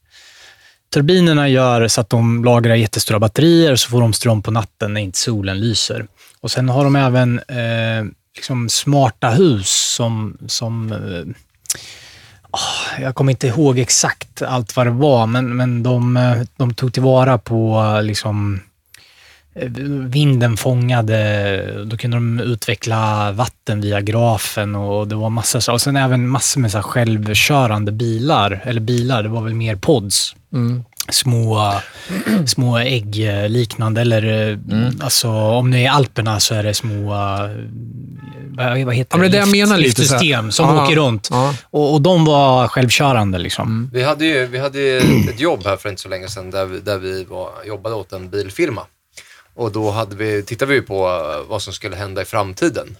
Turbinerna 0.93 1.49
gör 1.49 1.87
så 1.87 2.01
att 2.01 2.09
de 2.09 2.43
lagrar 2.43 2.75
jättestora 2.75 3.19
batterier 3.19 3.75
så 3.75 3.89
får 3.89 4.01
de 4.01 4.13
ström 4.13 4.41
på 4.41 4.51
natten 4.51 4.93
när 4.93 5.01
inte 5.01 5.19
solen 5.19 5.59
lyser. 5.59 6.07
Och 6.41 6.51
Sen 6.51 6.69
har 6.69 6.83
de 6.83 6.95
även 6.95 7.39
eh, 7.39 8.05
liksom 8.35 8.69
smarta 8.69 9.29
hus 9.29 9.69
som... 9.69 10.37
som 10.47 10.91
eh, 10.91 11.35
Ah, 12.57 13.01
jag 13.01 13.15
kommer 13.15 13.31
inte 13.31 13.47
ihåg 13.47 13.79
exakt 13.79 14.41
allt 14.41 14.75
vad 14.75 14.87
det 14.87 14.91
var, 14.91 15.27
men, 15.27 15.55
men 15.55 15.83
de, 15.83 16.17
eh, 16.17 16.37
de 16.57 16.73
tog 16.73 16.93
tillvara 16.93 17.37
på 17.37 17.93
eh, 17.97 18.03
liksom, 18.03 18.59
eh, 19.55 19.69
vinden 20.07 20.57
fångade, 20.57 21.83
då 21.85 21.97
kunde 21.97 22.17
de 22.17 22.39
utveckla 22.39 23.31
vatten 23.31 23.81
via 23.81 24.01
grafen 24.01 24.75
och 24.75 25.07
det 25.07 25.15
var 25.15 25.29
massa 25.29 25.61
så. 25.61 25.73
Och 25.73 25.81
sen 25.81 25.95
även 25.95 26.27
massor 26.27 26.61
med 26.61 26.71
så 26.71 26.81
självkörande 26.81 27.91
bilar, 27.91 28.61
eller 28.63 28.81
bilar, 28.81 29.23
det 29.23 29.29
var 29.29 29.41
väl 29.41 29.55
mer 29.55 29.75
pods. 29.75 30.35
Mm. 30.53 30.83
Små, 31.09 31.73
små 32.47 32.77
äggliknande, 32.77 34.01
eller 34.01 34.51
eh, 34.51 34.89
alltså 35.01 35.29
om 35.29 35.71
det 35.71 35.85
är 35.85 35.89
Alperna 35.91 36.39
så 36.39 36.55
är 36.55 36.63
det 36.63 36.73
små, 36.73 37.13
eh, 37.13 37.49
vad, 38.57 38.81
vad 38.85 38.95
heter 38.95 39.17
Ja, 39.17 39.21
men 39.21 39.31
det 39.31 39.37
jag 39.37 39.51
menar 39.51 39.77
lite 39.77 40.05
så 40.05 40.13
här. 40.13 40.21
Liftsystem 40.21 40.51
som 40.51 40.75
Ja, 40.75 40.83
åker 40.83 40.95
runt. 40.95 41.27
ja. 41.31 41.53
Och, 41.69 41.93
och 41.93 42.01
de 42.01 42.25
var 42.25 42.67
självkörande 42.67 43.37
liksom. 43.37 43.89
Vi 43.93 44.03
hade 44.03 44.25
ju 44.25 44.45
vi 44.47 44.57
hade 44.59 44.79
ju 44.79 44.97
ett 45.29 45.39
jobb 45.39 45.61
här 45.65 45.77
för 45.77 45.89
inte 45.89 46.01
så 46.01 46.09
länge 46.09 46.27
sedan 46.27 46.51
där 46.51 46.65
vi, 46.65 46.79
där 46.79 46.97
vi 46.97 47.23
var, 47.23 47.49
jobbade 47.65 47.95
åt 47.95 48.11
en 48.13 48.29
bilfirma. 48.29 48.81
Och 49.55 49.71
då 49.71 49.91
hade 49.91 50.15
vi, 50.15 50.43
tittade 50.43 50.73
vi 50.73 50.81
på 50.81 51.07
eh, 51.07 51.49
vad 51.49 51.61
som 51.61 51.73
skulle 51.73 51.95
hända 51.95 52.21
i 52.21 52.25
framtiden. 52.25 52.97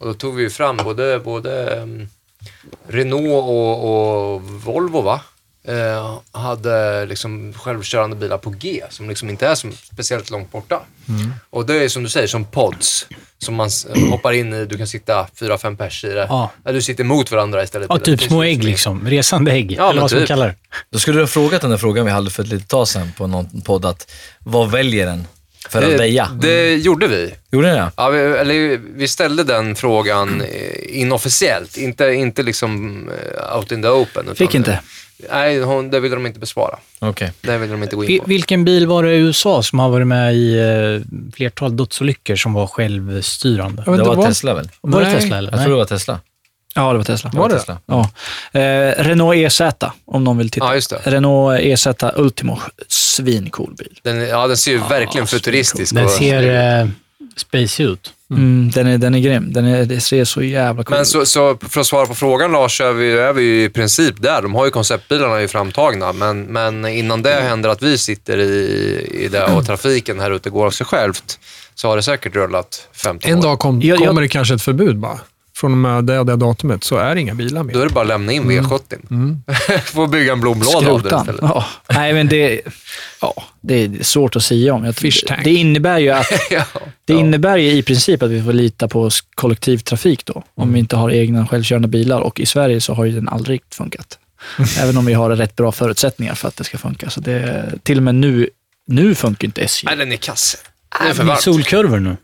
Och 0.00 0.06
då 0.06 0.14
tog 0.14 0.34
vi 0.34 0.42
ju 0.42 0.50
fram 0.50 0.76
både, 0.76 1.18
både 1.18 1.80
um, 1.82 2.08
Renault 2.88 3.28
och, 3.44 4.34
och 4.34 4.42
Volvo, 4.42 5.00
va? 5.00 5.20
Eh, 5.68 6.18
hade 6.32 7.06
liksom 7.06 7.52
självkörande 7.52 8.16
bilar 8.16 8.38
på 8.38 8.50
G 8.50 8.82
som 8.90 9.08
liksom 9.08 9.30
inte 9.30 9.46
är 9.46 9.54
som 9.54 9.72
speciellt 9.72 10.30
långt 10.30 10.52
borta. 10.52 10.80
Och 11.50 11.66
det 11.66 11.84
är 11.84 11.88
som 11.88 12.02
du 12.02 12.08
säger, 12.08 12.26
som 12.26 12.44
pods. 12.44 13.06
Som 13.38 13.54
man 13.54 13.70
hoppar 14.10 14.32
in 14.32 14.54
i, 14.54 14.64
du 14.64 14.78
kan 14.78 14.86
sitta 14.86 15.26
fyra, 15.40 15.58
fem 15.58 15.76
pers 15.76 16.04
i 16.04 16.08
det. 16.08 16.26
Ja. 16.28 16.50
Eller 16.64 16.74
du 16.74 16.82
sitter 16.82 17.04
mot 17.04 17.30
varandra 17.32 17.62
istället. 17.62 17.86
Ja, 17.90 17.98
typ 17.98 18.22
små 18.22 18.42
ägg 18.42 18.64
liksom. 18.64 19.08
Resande 19.08 19.52
ägg. 19.52 19.72
Ja, 19.72 19.90
eller 19.90 20.00
vad 20.00 20.10
ska 20.10 20.16
man 20.16 20.22
typ. 20.22 20.28
kalla 20.28 20.46
det. 20.46 20.54
Då 20.90 20.98
skulle 20.98 21.18
du 21.18 21.22
ha 21.22 21.28
frågat 21.28 21.60
den 21.60 21.70
där 21.70 21.78
frågan 21.78 22.04
vi 22.04 22.12
hade 22.12 22.30
för 22.30 22.42
ett 22.42 22.48
litet 22.48 22.68
tag 22.68 22.88
sedan 22.88 23.12
på 23.16 23.26
någon 23.26 23.60
podd, 23.60 23.84
att 23.84 24.10
vad 24.38 24.70
väljer 24.70 25.06
den 25.06 25.26
för 25.70 25.82
att 25.82 25.90
det, 25.90 25.96
väja? 25.96 26.30
det 26.40 26.74
gjorde 26.74 27.06
vi. 27.06 27.34
Gjorde 27.50 27.68
ni 27.68 27.74
det? 27.74 27.90
Ja, 27.96 28.08
vi, 28.08 28.18
eller, 28.18 28.80
vi 28.96 29.08
ställde 29.08 29.44
den 29.44 29.74
frågan 29.74 30.40
eh, 30.40 31.00
inofficiellt, 31.00 31.76
inte, 31.76 32.04
inte 32.04 32.42
liksom 32.42 33.02
eh, 33.08 33.56
out 33.56 33.72
in 33.72 33.82
the 33.82 33.88
open. 33.88 34.22
Utan, 34.22 34.36
Fick 34.36 34.54
inte. 34.54 34.80
Nej, 35.30 35.60
hon, 35.60 35.90
det 35.90 36.00
ville 36.00 36.14
de 36.14 36.26
inte 36.26 36.38
besvara. 36.38 36.78
Okej. 36.98 37.32
Det 37.40 37.58
ville 37.58 37.72
de 37.72 37.82
inte 37.82 37.96
gå 37.96 38.04
in 38.04 38.18
på. 38.18 38.24
Vilken 38.26 38.64
bil 38.64 38.86
var 38.86 39.02
det 39.02 39.12
i 39.12 39.18
USA 39.18 39.62
som 39.62 39.78
har 39.78 39.88
varit 39.88 40.06
med 40.06 40.34
i 40.34 40.58
eh, 40.58 41.32
flertal 41.36 41.76
dödsolyckor 41.76 42.36
som 42.36 42.52
var 42.52 42.66
självstyrande? 42.66 43.82
Jag 43.86 43.92
vet 43.92 44.04
Det 44.04 44.08
var 44.08 44.26
Tesla 44.26 44.54
väl? 44.54 44.68
Var 44.80 45.00
det 45.00 45.06
Nej. 45.06 45.20
Tesla 45.20 45.38
eller? 45.38 45.52
Jag 45.52 45.60
tror 45.60 45.70
det 45.70 45.78
var 45.78 45.84
Tesla. 45.84 46.20
Ja, 46.74 46.92
det 46.92 46.98
var 46.98 47.04
Tesla. 47.04 47.30
Var 47.34 47.48
det? 47.48 47.54
Tesla. 47.58 47.78
Ja. 47.86 48.10
Eh, 48.60 49.04
Renault 49.04 49.36
EZ, 49.36 49.60
om 50.06 50.24
någon 50.24 50.38
vill 50.38 50.50
titta. 50.50 50.66
Ja, 50.66 50.74
just 50.74 50.90
det. 50.90 51.00
Renault 51.04 51.60
EZ 51.60 51.86
Ultimo, 52.16 52.58
svincool 52.88 53.74
bil. 53.78 53.98
Den, 54.02 54.20
ja, 54.28 54.46
den 54.46 54.56
ser 54.56 54.72
ju 54.72 54.78
verkligen 54.78 55.26
futuristisk 55.26 55.94
Den 55.94 56.04
och- 56.04 56.10
ser 56.10 56.80
eh, 56.82 56.88
space 57.36 57.82
ut. 57.82 58.12
Mm, 58.30 58.70
den, 58.74 58.86
är, 58.86 58.98
den 58.98 59.14
är 59.14 59.18
grym. 59.18 59.52
Den 59.52 59.64
är, 59.66 59.84
det 59.84 60.00
ser 60.00 60.24
så 60.24 60.42
jävla 60.42 60.84
cool 60.84 60.92
Men 60.94 61.02
ut. 61.02 61.08
så, 61.08 61.26
så 61.26 61.58
för 61.68 61.80
att 61.80 61.86
svara 61.86 62.06
på 62.06 62.14
frågan 62.14 62.52
Lars, 62.52 62.76
så 62.78 62.84
är 62.84 62.92
vi, 62.92 63.12
är 63.12 63.32
vi 63.32 63.42
ju 63.42 63.64
i 63.64 63.68
princip 63.68 64.22
där. 64.22 64.42
De 64.42 64.54
har 64.54 64.64
ju 64.64 64.70
konceptbilarna 64.70 65.40
ju 65.40 65.48
framtagna, 65.48 66.12
men, 66.12 66.42
men 66.42 66.86
innan 66.86 67.22
det 67.22 67.30
händer 67.34 67.68
att 67.68 67.82
vi 67.82 67.98
sitter 67.98 68.38
i, 68.38 69.10
i 69.24 69.28
det 69.28 69.44
och 69.44 69.66
trafiken 69.66 70.20
här 70.20 70.30
ute 70.30 70.50
går 70.50 70.66
av 70.66 70.70
sig 70.70 70.86
självt, 70.86 71.38
så 71.74 71.88
har 71.88 71.96
det 71.96 72.02
säkert 72.02 72.34
rullat 72.36 72.88
15 72.92 73.30
En 73.30 73.38
år. 73.38 73.42
dag 73.42 73.58
kom, 73.58 73.82
Jag- 73.82 74.00
jag- 74.00 74.08
kommer 74.08 74.22
det 74.22 74.28
kanske 74.28 74.54
ett 74.54 74.62
förbud 74.62 74.98
bara. 74.98 75.18
Från 75.60 75.72
och 75.72 75.78
med 75.78 76.04
det 76.04 76.18
och 76.18 76.26
det 76.26 76.36
datumet 76.36 76.84
så 76.84 76.96
är 76.96 77.14
det 77.14 77.20
inga 77.20 77.34
bilar 77.34 77.62
mer. 77.62 77.74
Då 77.74 77.80
är 77.80 77.86
det 77.86 77.92
bara 77.92 78.00
att 78.00 78.08
lämna 78.08 78.32
in 78.32 78.42
V70. 78.50 79.80
Får 79.84 80.06
bygga 80.06 80.32
en 80.32 80.40
blomlåda 80.40 80.90
av 80.90 81.02
det 81.02 81.08
istället. 81.16 81.40
Ja. 81.42 81.64
Nej, 81.92 82.12
men 82.12 82.28
det, 82.28 82.60
ja, 83.20 83.34
det 83.60 83.74
är 83.84 84.02
svårt 84.02 84.36
att 84.36 84.42
säga 84.42 84.74
om. 84.74 84.84
Jag, 84.84 84.96
Fish 84.96 85.24
tank. 85.26 85.44
det 85.44 85.54
innebär 85.54 85.98
ju 85.98 86.10
att 86.10 86.26
Ja. 86.50 86.64
det 87.04 87.12
innebär 87.12 87.56
ju 87.56 87.70
i 87.70 87.82
princip 87.82 88.22
att 88.22 88.30
vi 88.30 88.42
får 88.42 88.52
lita 88.52 88.88
på 88.88 89.10
kollektivtrafik 89.34 90.24
då, 90.24 90.42
om 90.54 90.72
vi 90.72 90.78
inte 90.78 90.96
har 90.96 91.10
egna 91.10 91.46
självkörande 91.46 91.88
bilar. 91.88 92.20
Och 92.20 92.40
i 92.40 92.46
Sverige 92.46 92.80
så 92.80 92.94
har 92.94 93.04
ju 93.04 93.12
den 93.12 93.28
aldrig 93.28 93.60
funkat. 93.70 94.18
Även 94.80 94.96
om 94.96 95.06
vi 95.06 95.12
har 95.14 95.30
rätt 95.30 95.56
bra 95.56 95.72
förutsättningar 95.72 96.34
för 96.34 96.48
att 96.48 96.56
det 96.56 96.64
ska 96.64 96.78
funka. 96.78 97.10
Så 97.10 97.20
det, 97.20 97.64
till 97.82 97.96
och 97.96 98.02
med 98.02 98.14
nu, 98.14 98.48
nu 98.86 99.14
funkar 99.14 99.46
inte 99.48 99.60
SJ. 99.60 99.86
Nej, 99.86 99.96
den 99.96 100.12
är 100.12 100.16
kass. 100.16 100.56
Det 101.00 101.08
är 101.08 101.14
för 101.14 101.22
Det 101.22 101.28
varmt. 101.28 101.40
solkurvor 101.42 101.98
nu. 102.00 102.16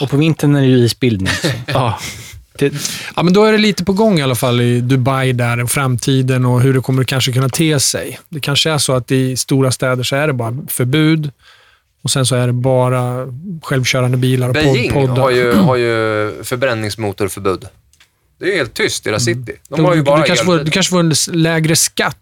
Och 0.00 0.10
på 0.10 0.16
vintern 0.16 0.56
är 0.56 0.60
det 0.60 0.66
ju 0.66 0.76
isbildning. 0.78 1.32
så. 1.42 1.48
Ja, 1.66 1.98
det, 2.60 2.72
Ja, 3.16 3.22
men 3.22 3.32
då 3.32 3.44
är 3.44 3.52
det 3.52 3.58
lite 3.58 3.84
på 3.84 3.92
gång 3.92 4.18
i 4.18 4.22
alla 4.22 4.34
fall 4.34 4.60
i 4.60 4.80
Dubai 4.80 5.32
där, 5.32 5.62
och 5.62 5.70
framtiden 5.70 6.44
och 6.44 6.60
hur 6.60 6.74
det 6.74 6.80
kommer 6.80 7.04
kanske 7.04 7.32
kunna 7.32 7.48
te 7.48 7.80
sig. 7.80 8.18
Det 8.28 8.40
kanske 8.40 8.70
är 8.70 8.78
så 8.78 8.92
att 8.92 9.10
i 9.10 9.36
stora 9.36 9.70
städer 9.70 10.02
så 10.02 10.16
är 10.16 10.26
det 10.26 10.32
bara 10.32 10.58
förbud 10.68 11.30
och 12.02 12.10
sen 12.10 12.26
så 12.26 12.36
är 12.36 12.46
det 12.46 12.52
bara 12.52 13.26
självkörande 13.62 14.16
bilar 14.16 14.48
och 14.48 14.54
Beijing 14.54 14.90
pod- 14.92 15.06
poddar. 15.06 15.22
har 15.22 15.30
ju, 15.30 15.52
har 15.54 15.76
ju 15.76 16.32
förbränningsmotorförbud. 16.44 17.64
Det 18.40 18.52
är 18.52 18.56
helt 18.56 18.74
tyst 18.74 19.06
i 19.06 19.10
deras 19.10 19.24
city. 19.24 19.52
De 19.68 19.76
Du, 19.76 19.82
har 19.82 19.94
ju 19.94 20.02
bara 20.02 20.20
du, 20.20 20.26
kanske 20.26 20.44
får, 20.44 20.58
du 20.58 20.70
kanske 20.70 20.90
får 20.90 21.00
en 21.00 21.14
lägre 21.32 21.76
skatt, 21.76 22.16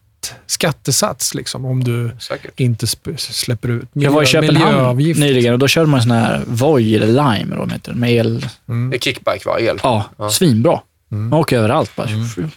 skattesats 0.46 1.34
liksom, 1.34 1.64
om 1.64 1.84
du 1.84 2.10
Säkert. 2.18 2.60
inte 2.60 2.86
släpper 3.18 3.68
ut 3.68 3.84
jag 3.92 4.10
var 4.10 4.22
i 4.22 4.40
miljö- 4.40 4.58
Köpenhamn 4.60 4.96
nyligen 4.98 5.52
och 5.52 5.58
då 5.58 5.68
körde 5.68 5.86
man 5.86 5.98
en 6.00 6.02
sån 6.02 6.12
här 6.12 6.42
Voi 6.46 6.96
eller 6.96 7.06
Lime, 7.06 7.72
heter, 7.72 7.92
med 7.92 8.12
el. 8.12 8.46
Det 8.90 8.96
är 8.96 8.98
kickbike, 8.98 9.42
va? 9.48 9.58
El. 9.60 9.80
Ja, 9.82 10.04
Ja. 10.18 10.30
svinbra. 10.30 10.80
Man 11.10 11.32
åker 11.32 11.58
överallt 11.58 11.96
bara. 11.96 12.08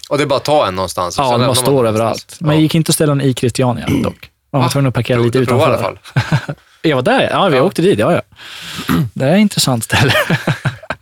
Och 0.09 0.17
det 0.17 0.23
är 0.23 0.27
bara 0.27 0.37
att 0.37 0.43
ta 0.45 0.67
en 0.67 0.75
någonstans. 0.75 1.17
Ja, 1.17 1.23
bara 1.37 1.45
man 1.45 1.55
står 1.55 1.83
den 1.83 1.93
överallt. 1.93 1.99
någonstans. 1.99 2.41
Men 2.41 2.55
Ja. 2.55 2.61
gick 2.61 2.75
inte 2.75 2.89
att 2.89 2.95
ställa 2.95 3.15
den 3.15 3.21
i 3.21 3.33
Christiania 3.33 3.85
dock. 4.03 4.29
Man 4.51 4.59
var 4.61 4.67
Va? 4.67 4.71
tvungen 4.71 4.87
att 4.89 4.93
parkera 4.95 5.17
Du- 5.17 5.23
lite 5.25 5.39
du 5.39 5.45
provar 5.45 5.69
i 5.69 5.73
utanför. 5.73 5.87
alla 5.87 6.39
fall. 6.45 6.55
Jag 6.81 6.95
var 6.95 7.03
där, 7.03 7.29
ja. 7.31 7.49
Vi 7.49 7.57
Ja. 7.57 7.63
åkte 7.63 7.81
dit, 7.81 7.99
ja, 7.99 8.13
ja. 8.13 8.21
Det 9.13 9.25
är 9.25 9.33
ett 9.33 9.39
intressant 9.39 9.83
ställe. 9.83 10.13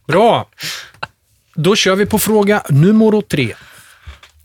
Bra! 0.08 0.48
Då 1.56 1.76
kör 1.76 1.96
vi 1.96 2.06
på 2.06 2.20
fråga 2.20 2.64
nummer 2.70 3.22
tre. 3.22 3.54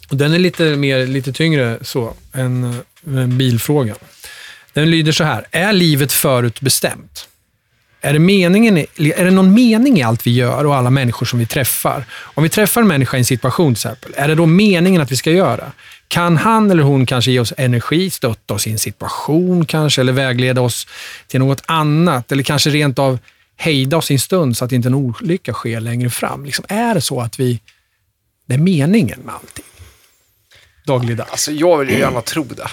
Den 0.09 0.33
är 0.33 0.39
lite, 0.39 0.77
mer, 0.77 1.07
lite 1.07 1.33
tyngre 1.33 1.79
så 1.83 2.15
än, 2.33 2.65
eh, 2.65 3.23
än 3.23 3.39
bilfrågan. 3.39 3.97
Den 4.73 4.91
lyder 4.91 5.13
så 5.13 5.25
här. 5.25 5.47
Är 5.51 5.73
livet 5.73 6.13
förutbestämt? 6.13 7.29
Är 8.01 8.13
det, 8.13 8.19
meningen, 8.19 8.79
är 8.79 9.25
det 9.25 9.31
någon 9.31 9.55
mening 9.55 9.99
i 9.99 10.03
allt 10.03 10.27
vi 10.27 10.31
gör 10.31 10.67
och 10.67 10.77
alla 10.77 10.91
människor 10.91 11.27
som 11.27 11.39
vi 11.39 11.47
träffar? 11.47 12.05
Om 12.11 12.43
vi 12.43 12.49
träffar 12.49 12.81
en 12.81 12.89
människa 12.89 13.17
i 13.17 13.21
en 13.21 13.25
situation 13.25 13.75
till 13.75 13.79
exempel, 13.79 14.13
är 14.17 14.29
det 14.29 14.35
då 14.35 14.47
meningen 14.47 15.03
att 15.03 15.13
vi 15.13 15.17
ska 15.17 15.31
göra? 15.31 15.73
Kan 16.09 16.37
han 16.37 16.71
eller 16.71 16.83
hon 16.83 17.07
kanske 17.07 17.31
ge 17.31 17.41
oss 17.41 17.53
energi, 17.57 18.11
stötta 18.11 18.55
oss 18.55 18.67
i 18.67 18.71
en 18.71 18.79
situation 18.79 19.67
kanske, 19.67 20.01
eller 20.01 20.13
vägleda 20.13 20.61
oss 20.61 20.87
till 21.27 21.41
något 21.41 21.63
annat? 21.67 22.33
Eller 22.33 22.43
kanske 22.43 22.71
rent 22.71 22.99
av 22.99 23.19
hejda 23.57 23.97
oss 23.97 24.11
i 24.11 24.15
en 24.15 24.21
stund 24.21 24.57
så 24.57 24.65
att 24.65 24.73
inte 24.73 24.89
en 24.89 24.95
olycka 24.95 25.53
sker 25.53 25.81
längre 25.81 26.11
fram? 26.11 26.45
Liksom, 26.45 26.65
är 26.69 26.95
det 26.95 27.01
så 27.01 27.21
att 27.21 27.41
vi... 27.41 27.61
Det 28.47 28.55
är 28.55 28.59
meningen 28.59 29.21
med 29.25 29.35
allting? 29.35 29.65
Dagligdags. 30.85 31.31
Alltså 31.31 31.53
jag 31.53 31.79
vill 31.79 31.91
ju 31.91 31.99
gärna 31.99 32.21
tro 32.21 32.45
det. 32.45 32.71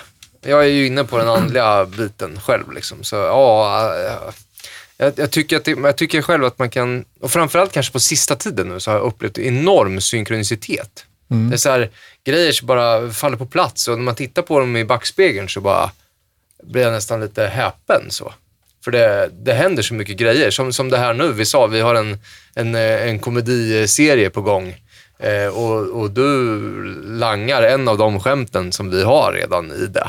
Jag 0.49 0.63
är 0.63 0.69
ju 0.69 0.87
inne 0.87 1.03
på 1.03 1.17
den 1.17 1.29
andliga 1.29 1.85
biten 1.85 2.39
själv. 2.39 2.71
Liksom. 2.71 3.03
Så, 3.03 3.15
ja, 3.15 3.93
äh, 3.95 4.33
jag, 4.97 5.13
jag, 5.15 5.31
tycker 5.31 5.57
att 5.57 5.65
det, 5.65 5.71
jag 5.71 5.97
tycker 5.97 6.21
själv 6.21 6.45
att 6.45 6.59
man 6.59 6.69
kan, 6.69 7.05
och 7.21 7.31
framförallt 7.31 7.71
kanske 7.71 7.93
på 7.93 7.99
sista 7.99 8.35
tiden 8.35 8.67
nu, 8.67 8.79
så 8.79 8.91
har 8.91 8.97
jag 8.97 9.05
upplevt 9.05 9.37
enorm 9.37 10.01
synkronicitet. 10.01 11.05
Det 11.49 11.55
är 11.55 11.57
så 11.57 11.69
här, 11.69 11.89
grejer 12.23 12.51
som 12.51 12.67
bara 12.67 13.09
faller 13.09 13.37
på 13.37 13.45
plats 13.45 13.87
och 13.87 13.97
när 13.97 14.03
man 14.03 14.15
tittar 14.15 14.41
på 14.41 14.59
dem 14.59 14.77
i 14.77 14.85
backspegeln 14.85 15.49
så 15.49 15.61
bara 15.61 15.91
blir 16.63 16.81
jag 16.81 16.93
nästan 16.93 17.21
lite 17.21 17.47
häpen. 17.47 18.01
Så. 18.09 18.33
För 18.83 18.91
det, 18.91 19.29
det 19.33 19.53
händer 19.53 19.83
så 19.83 19.93
mycket 19.93 20.17
grejer. 20.17 20.51
Som, 20.51 20.73
som 20.73 20.89
det 20.89 20.97
här 20.97 21.13
nu, 21.13 21.31
vi 21.31 21.45
sa, 21.45 21.67
vi 21.67 21.79
har 21.79 21.95
en, 21.95 22.19
en, 22.55 22.75
eh, 22.75 23.09
en 23.09 23.19
komediserie 23.19 24.29
på 24.29 24.41
gång. 24.41 24.75
Eh, 25.23 25.47
och, 25.47 26.01
och 26.01 26.11
du 26.11 26.59
langar 27.05 27.61
en 27.63 27.87
av 27.87 27.97
de 27.97 28.19
skämten 28.19 28.71
som 28.71 28.89
vi 28.91 29.03
har 29.03 29.33
redan 29.33 29.71
i 29.71 29.85
det. 29.87 30.07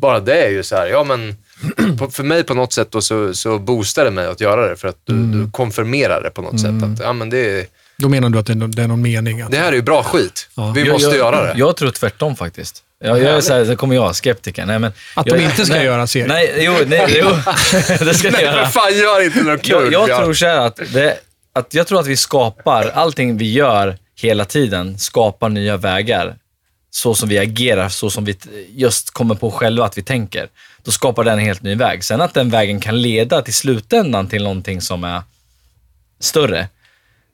Bara 0.00 0.20
det 0.20 0.44
är 0.44 0.50
ju 0.50 0.62
så 0.62 0.76
här, 0.76 0.86
ja 0.86 1.04
men 1.04 1.36
för 2.12 2.22
mig 2.22 2.44
på 2.44 2.54
något 2.54 2.72
sätt 2.72 2.88
då 2.90 3.00
så, 3.00 3.34
så 3.34 3.58
boostar 3.58 4.04
det 4.04 4.10
mig 4.10 4.26
att 4.26 4.40
göra 4.40 4.68
det 4.70 4.76
för 4.76 4.88
att 4.88 4.96
du, 5.04 5.14
du 5.14 5.50
konfirmerar 5.50 6.22
det 6.22 6.30
på 6.30 6.42
något 6.42 6.60
sätt. 6.60 6.70
Att, 6.82 7.00
ja, 7.04 7.12
men 7.12 7.30
det, 7.30 7.38
är- 7.60 7.66
Då 7.96 8.08
menar 8.08 8.28
du 8.30 8.38
att 8.38 8.46
det 8.46 8.52
är, 8.52 8.56
nå- 8.56 8.66
det 8.66 8.82
är 8.82 8.88
någon 8.88 9.02
mening? 9.02 9.40
Att, 9.40 9.50
det 9.50 9.56
här 9.56 9.68
är 9.68 9.72
ju 9.76 9.82
bra 9.82 10.02
skit. 10.02 10.48
Ja. 10.54 10.72
Vi 10.74 10.80
Jag- 10.82 10.92
måste 10.92 11.08
jag, 11.08 11.16
göra 11.16 11.42
det. 11.42 11.58
Jag 11.58 11.76
tror 11.76 11.90
tvärtom 11.90 12.36
faktiskt. 12.36 12.82
Jag, 13.04 13.18
jag 13.18 13.24
är 13.36 13.40
så 13.40 13.54
här, 13.54 13.64
så 13.64 13.76
kommer 13.76 13.94
jag, 13.94 14.16
skeptiker. 14.16 14.66
Nej, 14.66 14.78
men, 14.78 14.92
Att 15.16 15.26
de 15.26 15.30
jag, 15.30 15.42
inte 15.50 15.64
ska 15.66 15.74
nej, 15.74 15.84
göra 15.84 16.06
serien? 16.06 16.28
Nej, 16.28 16.54
jo, 16.58 16.72
nej, 16.86 17.06
jo. 17.22 17.26
det 18.06 18.14
ska 18.14 18.30
Nej, 18.30 18.42
göra. 18.42 18.66
för 18.66 18.80
fan 18.80 18.98
gör 18.98 19.24
inte 19.24 19.42
något 19.42 19.62
kul. 19.62 19.92
Jag, 19.92 19.92
jag 19.92 20.08
Ja. 20.08 20.18
tror 20.24 20.34
så 20.34 20.46
här 20.46 20.58
att, 20.66 20.80
det, 20.92 21.16
att 21.54 21.74
jag 21.74 21.86
tror 21.86 22.00
att 22.00 22.06
vi 22.06 22.16
skapar, 22.16 22.90
allting 22.94 23.36
vi 23.36 23.52
gör 23.52 23.96
hela 24.16 24.44
tiden 24.44 24.98
skapar 24.98 25.48
nya 25.48 25.76
vägar. 25.76 26.36
Så 26.90 27.14
som 27.14 27.28
vi 27.28 27.38
agerar, 27.38 27.88
så 27.88 28.10
som 28.10 28.24
vi 28.24 28.36
just 28.68 29.10
kommer 29.10 29.34
på 29.34 29.50
själva 29.50 29.84
att 29.84 29.98
vi 29.98 30.02
tänker. 30.02 30.48
Då 30.82 30.90
skapar 30.90 31.24
den 31.24 31.38
en 31.38 31.44
helt 31.44 31.62
ny 31.62 31.74
väg. 31.74 32.04
Sen 32.04 32.20
att 32.20 32.34
den 32.34 32.50
vägen 32.50 32.80
kan 32.80 33.02
leda 33.02 33.42
till 33.42 33.54
slutändan 33.54 34.28
till 34.28 34.42
någonting 34.42 34.80
som 34.80 35.04
är 35.04 35.22
större. 36.20 36.68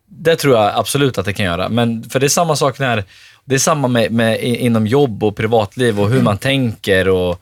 Det 0.07 0.37
tror 0.37 0.57
jag 0.57 0.73
absolut 0.75 1.19
att 1.19 1.25
det 1.25 1.33
kan 1.33 1.47
göra. 1.47 1.69
Men 1.69 2.11
för 2.11 2.21
det 2.21 2.27
är 2.27 2.29
samma 2.29 2.57
sak 2.57 2.79
när, 2.79 3.05
det 3.45 3.55
är 3.55 3.59
samma 3.59 3.89
med, 3.89 4.13
med 4.13 4.43
inom 4.43 4.87
jobb 4.87 5.25
och 5.25 5.37
privatliv 5.37 6.01
och 6.01 6.11
hur 6.11 6.23
man 6.23 6.39
tänker 6.39 7.09
och 7.09 7.41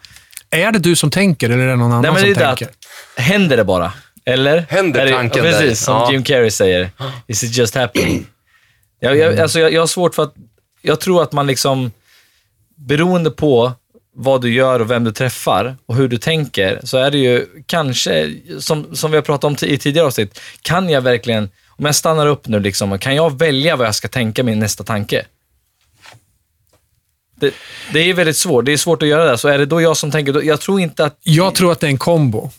Är 0.50 0.72
det 0.72 0.78
du 0.78 0.96
som 0.96 1.10
tänker 1.10 1.50
eller 1.50 1.64
är 1.64 1.68
det 1.68 1.76
någon 1.76 1.92
annan 1.92 2.02
Nej, 2.02 2.10
men 2.10 2.20
som 2.20 2.28
det 2.28 2.36
är 2.36 2.40
det 2.40 2.46
tänker? 2.46 2.66
att, 2.66 3.22
händer 3.24 3.56
det 3.56 3.64
bara? 3.64 3.92
Eller? 4.24 4.66
Händer 4.68 5.00
Är 5.00 5.06
det, 5.06 5.12
tanken 5.12 5.44
ja, 5.44 5.50
där? 5.50 5.60
Precis, 5.60 5.84
som 5.84 5.94
Ja. 5.94 6.12
Jim 6.12 6.24
Carrey 6.24 6.50
säger. 6.50 6.90
Is 7.26 7.44
it 7.44 7.56
just 7.56 7.74
happening? 7.74 8.26
Jag, 9.00 9.16
jag, 9.16 9.40
alltså, 9.40 9.60
jag, 9.60 9.72
jag 9.72 9.82
har 9.82 9.86
svårt 9.86 10.14
för 10.14 10.22
att, 10.22 10.34
jag 10.82 11.00
tror 11.00 11.22
att 11.22 11.32
man 11.32 11.46
liksom, 11.46 11.92
beroende 12.74 13.30
på 13.30 13.72
vad 14.14 14.42
du 14.42 14.54
gör 14.54 14.80
och 14.80 14.90
vem 14.90 15.04
du 15.04 15.12
träffar 15.12 15.76
och 15.86 15.96
hur 15.96 16.08
du 16.08 16.18
tänker, 16.18 16.80
så 16.84 16.98
är 16.98 17.10
det 17.10 17.18
ju 17.18 17.46
kanske, 17.66 18.34
som, 18.58 18.96
som 18.96 19.10
vi 19.10 19.16
har 19.16 19.22
pratat 19.22 19.44
om 19.44 19.68
i 19.68 19.78
tidigare 19.78 20.06
avsnitt, 20.06 20.40
kan 20.62 20.90
jag 20.90 21.00
verkligen, 21.00 21.50
om 21.68 21.84
jag 21.84 21.94
stannar 21.94 22.26
upp 22.26 22.48
nu, 22.48 22.60
liksom, 22.60 22.98
kan 22.98 23.14
jag 23.14 23.38
välja 23.38 23.76
vad 23.76 23.86
jag 23.86 23.94
ska 23.94 24.08
tänka 24.08 24.42
min 24.42 24.58
nästa 24.58 24.84
tanke? 24.84 25.26
Det, 27.40 27.54
det 27.92 28.10
är 28.10 28.14
väldigt 28.14 28.36
svårt. 28.36 28.64
Det 28.64 28.72
är 28.72 28.76
svårt 28.76 29.02
att 29.02 29.08
göra 29.08 29.30
det. 29.30 29.38
Så 29.38 29.48
är 29.48 29.58
det 29.58 29.66
då 29.66 29.80
jag 29.80 29.96
som 29.96 30.10
tänker, 30.10 30.42
jag 30.42 30.60
tror 30.60 30.80
inte 30.80 31.04
att... 31.04 31.18
Jag 31.22 31.54
tror 31.54 31.72
att 31.72 31.80
det 31.80 31.86
är 31.86 31.90
en 31.90 31.98
kombo. 31.98 32.50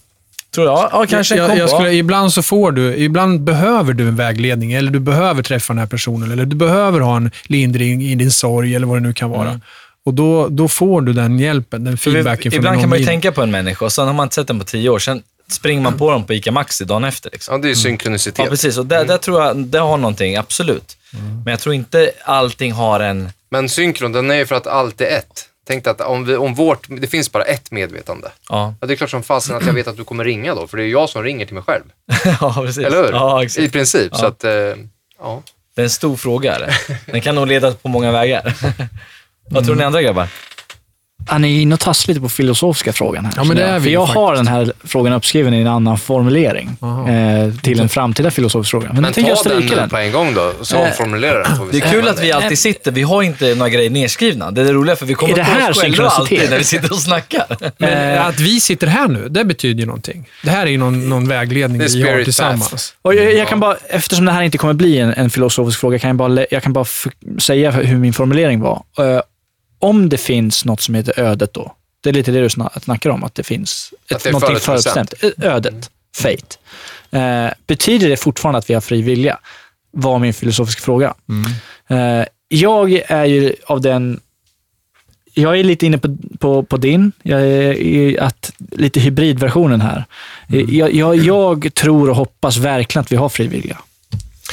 Tror 0.55 0.67
jag, 0.67 0.89
ja, 0.91 1.05
kanske 1.09 1.35
en 1.35 1.39
jag, 1.39 1.47
kombo. 1.47 1.59
jag 1.59 1.69
skulle, 1.69 1.91
ibland 1.93 2.33
så 2.33 2.41
får 2.41 2.71
du, 2.71 2.95
ibland 2.95 3.41
behöver 3.41 3.93
du 3.93 4.07
en 4.07 4.15
vägledning, 4.15 4.73
eller 4.73 4.91
du 4.91 4.99
behöver 4.99 5.43
träffa 5.43 5.73
den 5.73 5.79
här 5.79 5.87
personen, 5.87 6.31
eller 6.31 6.45
du 6.45 6.55
behöver 6.55 6.99
ha 6.99 7.17
en 7.17 7.31
lindring 7.43 8.03
i 8.03 8.15
din 8.15 8.31
sorg, 8.31 8.75
eller 8.75 8.87
vad 8.87 8.97
det 8.97 9.01
nu 9.07 9.13
kan 9.13 9.29
vara. 9.29 9.61
Och 10.05 10.13
då, 10.13 10.47
då 10.47 10.67
får 10.67 11.01
du 11.01 11.13
den 11.13 11.39
hjälpen, 11.39 11.83
den 11.83 11.87
Mm. 11.87 11.99
Vi- 12.05 12.11
feedbacken 12.11 12.51
från 12.51 12.59
Ibland 12.59 12.79
kan 12.79 12.89
man 12.89 12.99
ju 12.99 13.05
tänka 13.05 13.31
på 13.31 13.41
en 13.41 13.51
människa 13.51 13.85
och 13.85 13.93
sen 13.93 14.07
har 14.07 14.13
man 14.13 14.23
inte 14.25 14.35
sett 14.35 14.47
den 14.47 14.59
på 14.59 14.65
tio 14.65 14.89
år. 14.89 14.99
Sen 14.99 15.21
springer 15.51 15.81
man 15.81 15.97
på 15.97 16.11
dem 16.11 16.23
på 16.23 16.33
ICA 16.33 16.51
Maxi 16.51 16.85
dagen 16.85 17.03
efter. 17.03 17.29
Liksom. 17.33 17.53
Ja, 17.55 17.57
det 17.61 17.67
är 17.67 17.69
ju 17.69 17.75
synkronicitet. 17.75 18.39
Ja, 18.45 18.49
precis. 18.49 18.77
Och 18.77 18.85
där, 18.85 19.05
där 19.05 19.17
tror 19.17 19.41
jag 19.43 19.57
det 19.57 19.79
har 19.79 19.97
någonting, 19.97 20.35
absolut. 20.35 20.97
Men 21.45 21.51
jag 21.51 21.59
tror 21.59 21.75
inte 21.75 22.11
allting 22.25 22.71
har 22.71 22.99
en... 22.99 23.29
Men 23.49 23.69
synkron, 23.69 24.11
den 24.11 24.31
är 24.31 24.35
ju 24.35 24.45
för 24.45 24.55
att 24.55 24.67
allt 24.67 25.01
är 25.01 25.05
ett. 25.17 25.45
Tänk 25.67 25.83
dig 25.83 25.91
att 25.91 26.01
om, 26.01 26.25
vi, 26.25 26.35
om 26.35 26.53
vårt, 26.53 26.85
det 26.89 27.07
finns 27.07 27.31
bara 27.31 27.43
ett 27.43 27.71
medvetande. 27.71 28.31
Ja, 28.49 28.73
Ja, 28.81 28.87
det 28.87 28.93
är 28.93 28.95
klart 28.95 29.09
som 29.09 29.23
fasen 29.23 29.55
att 29.55 29.65
jag 29.65 29.73
vet 29.73 29.87
att 29.87 29.97
du 29.97 30.03
kommer 30.03 30.25
ringa 30.25 30.55
då, 30.55 30.67
för 30.67 30.77
det 30.77 30.83
är 30.83 30.87
jag 30.87 31.09
som 31.09 31.23
ringer 31.23 31.45
till 31.45 31.53
mig 31.55 31.63
själv. 31.63 31.83
ja 32.41 32.53
precis. 32.57 32.85
Eller 32.85 32.97
hur? 33.03 33.11
Ja, 33.11 33.43
I 33.57 33.69
princip. 33.69 34.15
Så 34.15 34.23
Ja. 34.25 34.27
att, 34.29 34.43
eh, 34.43 34.51
ja. 35.19 35.41
Det 35.75 35.81
är 35.81 35.83
en 35.83 35.89
stor 35.89 36.15
fråga. 36.15 36.57
Den 37.05 37.21
kan 37.21 37.35
nog 37.35 37.47
leda 37.47 37.71
på 37.71 37.87
många 37.87 38.11
vägar. 38.11 38.53
Vad 39.49 39.65
tror 39.65 39.75
ni 39.75 39.83
andra 39.83 40.01
grabbar? 40.01 40.27
Han 41.27 41.45
är 41.45 41.49
inne 41.61 41.73
och 41.73 41.79
tassar 41.79 42.07
lite 42.07 42.21
på 42.21 42.29
filosofiska 42.29 42.93
frågan 42.93 43.25
här. 43.25 43.33
Ja, 43.35 43.43
men 43.43 43.57
det 43.57 43.63
är 43.63 43.79
vi 43.79 43.83
För 43.83 43.89
jag 43.91 44.05
har 44.05 44.35
faktiskt. 44.35 44.45
den 44.45 44.55
här 44.55 44.73
frågan 44.83 45.13
uppskriven 45.13 45.53
i 45.53 45.61
en 45.61 45.67
annan 45.67 45.97
formulering 45.97 46.69
eh, 47.07 47.53
till 47.61 47.79
en 47.79 47.89
framtida 47.89 48.31
filosofisk 48.31 48.71
fråga. 48.71 48.85
Men, 48.87 48.95
Men 48.95 49.03
jag 49.03 49.13
tänker 49.13 49.31
jag 49.31 49.37
den 49.45 49.51
stryka 49.61 49.75
den. 49.75 49.89
på 49.89 49.97
en 49.97 50.11
gång 50.11 50.33
då, 50.33 50.53
så 50.61 50.75
Eh, 50.77 50.81
omformulera 50.81 51.43
den. 51.43 51.57
Får 51.57 51.65
vi 51.65 51.79
Det 51.79 51.85
är 51.87 51.91
kul 51.91 52.07
att 52.07 52.23
vi 52.23 52.31
alltid 52.31 52.59
sitter, 52.59 52.91
vi 52.91 53.01
har 53.01 53.21
inte 53.23 53.55
några 53.55 53.69
grejer 53.69 53.89
nedskrivna. 53.89 54.51
Det 54.51 54.61
är 54.61 54.65
det 54.65 54.73
roliga, 54.73 54.95
för 54.95 55.05
vi 55.05 55.13
kommer 55.13 55.33
på 55.33 55.41
här 55.41 55.71
oss 55.71 55.81
själva 55.81 56.07
alltid 56.07 56.49
när 56.49 56.57
vi 56.57 56.63
sitter 56.63 56.91
och 56.91 56.99
snackar. 56.99 57.45
Men 57.77 57.89
Eh. 58.17 58.27
att 58.27 58.39
vi 58.39 58.59
sitter 58.59 58.87
här 58.87 59.07
nu, 59.07 59.29
det 59.29 59.43
betyder 59.45 59.79
ju 59.79 59.85
någonting. 59.85 60.27
Det 60.43 60.49
här 60.49 60.65
är 60.65 60.69
ju 60.71 60.77
någon, 60.77 61.09
någon 61.09 61.27
vägledning 61.27 61.81
vi 61.93 62.01
har 62.11 62.23
tillsammans. 62.23 62.69
path. 62.69 62.83
Och 63.01 63.15
jag, 63.15 63.33
jag 63.33 63.47
kan 63.47 63.59
bara, 63.59 63.75
eftersom 63.89 64.25
det 64.25 64.31
här 64.31 64.41
inte 64.43 64.57
kommer 64.57 64.73
bli 64.73 64.97
en, 64.99 65.13
en 65.13 65.29
filosofisk 65.29 65.79
fråga, 65.79 65.99
kan 65.99 66.07
jag 66.07 66.17
bara, 66.17 66.45
jag 66.51 66.63
kan 66.63 66.73
bara 66.73 66.85
säga 67.39 67.71
hur 67.71 67.97
min 67.97 68.13
formulering 68.13 68.59
var. 68.59 68.83
Eh, 68.99 69.19
om 69.79 70.09
det 70.09 70.17
finns 70.17 70.65
något 70.65 70.81
som 70.81 70.95
heter 70.95 71.19
ödet 71.19 71.53
då, 71.53 71.73
det 72.01 72.09
är 72.09 72.13
lite 72.13 72.31
det 72.31 72.41
du 72.41 72.47
sna- 72.47 72.79
snackar 72.83 73.09
om, 73.09 73.23
att 73.23 73.35
det 73.35 73.43
finns 73.43 73.93
Att 74.11 74.23
det 74.23 74.31
någonting 74.31 74.59
förutbestämt. 74.59 75.13
Eh, 75.21 75.29
Ödet, 75.55 75.89
fate. 76.17 76.57
Eh, 77.11 77.51
betyder 77.67 78.09
det 78.09 78.17
fortfarande 78.17 78.57
att 78.59 78.69
vi 78.69 78.73
har 78.73 78.81
fri 78.81 79.01
vilja? 79.01 79.37
Var 79.91 80.19
min 80.19 80.33
filosofiska 80.33 80.81
fråga. 80.81 81.13
Eh, 81.89 82.25
jag 82.47 82.91
är 83.07 83.25
ju 83.25 83.53
av 83.65 83.81
den 83.81 84.19
jag 85.33 85.59
är 85.59 85.63
lite 85.63 85.85
inne 85.85 85.97
på, 85.97 86.17
på, 86.39 86.63
på 86.63 86.77
din, 86.77 87.11
jag 87.23 87.41
är 87.41 88.21
att, 88.21 88.51
lite 88.71 88.99
hybridversionen 88.99 89.81
här. 89.81 90.05
Jag, 90.49 90.93
jag, 90.93 91.15
jag 91.15 91.73
tror 91.73 92.09
och 92.09 92.15
hoppas 92.15 92.57
verkligen 92.57 93.01
att 93.01 93.11
vi 93.11 93.15
har 93.15 93.29
fri 93.29 93.47
vilja. 93.47 93.77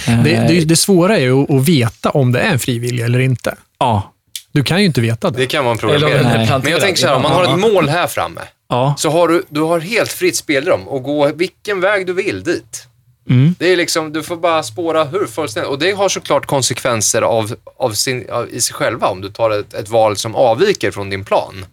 Eh, 0.08 0.22
Det, 0.22 0.30
det, 0.48 0.64
det 0.64 0.76
svåra 0.76 1.16
är 1.16 1.20
ju 1.22 1.42
att, 1.42 1.68
veta 1.68 2.10
om 2.10 2.32
det 2.32 2.40
är 2.40 2.52
en 2.52 2.58
frivillig 2.58 3.04
eller 3.04 3.18
inte. 3.18 3.54
Ja. 3.78 4.13
Du 4.54 4.62
kan 4.62 4.80
ju 4.80 4.86
inte 4.86 5.00
veta 5.00 5.30
det. 5.30 5.38
Det 5.38 5.46
kan 5.46 5.64
är 5.66 6.22
Nej. 6.22 6.46
planterad. 6.46 6.62
Men 6.62 6.72
jag 6.72 6.80
tänker 6.80 7.00
så 7.00 7.06
här, 7.06 7.14
om 7.16 7.22
man 7.22 7.32
har 7.32 7.44
ett 7.44 7.58
mål 7.58 7.88
här 7.88 8.06
framme, 8.06 8.40
Ja. 8.68 8.94
så 8.98 9.10
har 9.10 9.28
du, 9.28 9.42
du 9.48 9.60
har 9.60 9.80
helt 9.80 10.12
fritt 10.12 10.36
spelrum 10.36 10.88
och 10.88 11.02
gå 11.02 11.32
vilken 11.34 11.80
väg 11.80 12.06
du 12.06 12.12
vill 12.12 12.42
dit. 12.42 12.86
Mm. 13.30 13.54
Det 13.58 13.72
är 13.72 13.76
liksom, 13.76 14.12
du 14.12 14.22
får 14.22 14.36
bara 14.36 14.62
spåra 14.62 15.04
hur 15.04 15.26
fullständigt. 15.26 15.70
Och 15.70 15.78
det 15.78 15.92
har 15.92 16.08
såklart 16.08 16.46
konsekvenser 16.46 17.22
av, 17.22 17.54
av 17.78 17.90
sin, 17.92 18.30
av, 18.30 18.48
i 18.50 18.60
sig 18.60 18.74
själva 18.74 19.08
om 19.08 19.20
du 19.20 19.30
tar 19.30 19.50
ett, 19.50 19.74
ett 19.74 19.88
val 19.88 20.16
som 20.16 20.34
avviker 20.34 20.90
från 20.90 21.10
din 21.10 21.24
plan. 21.24 21.66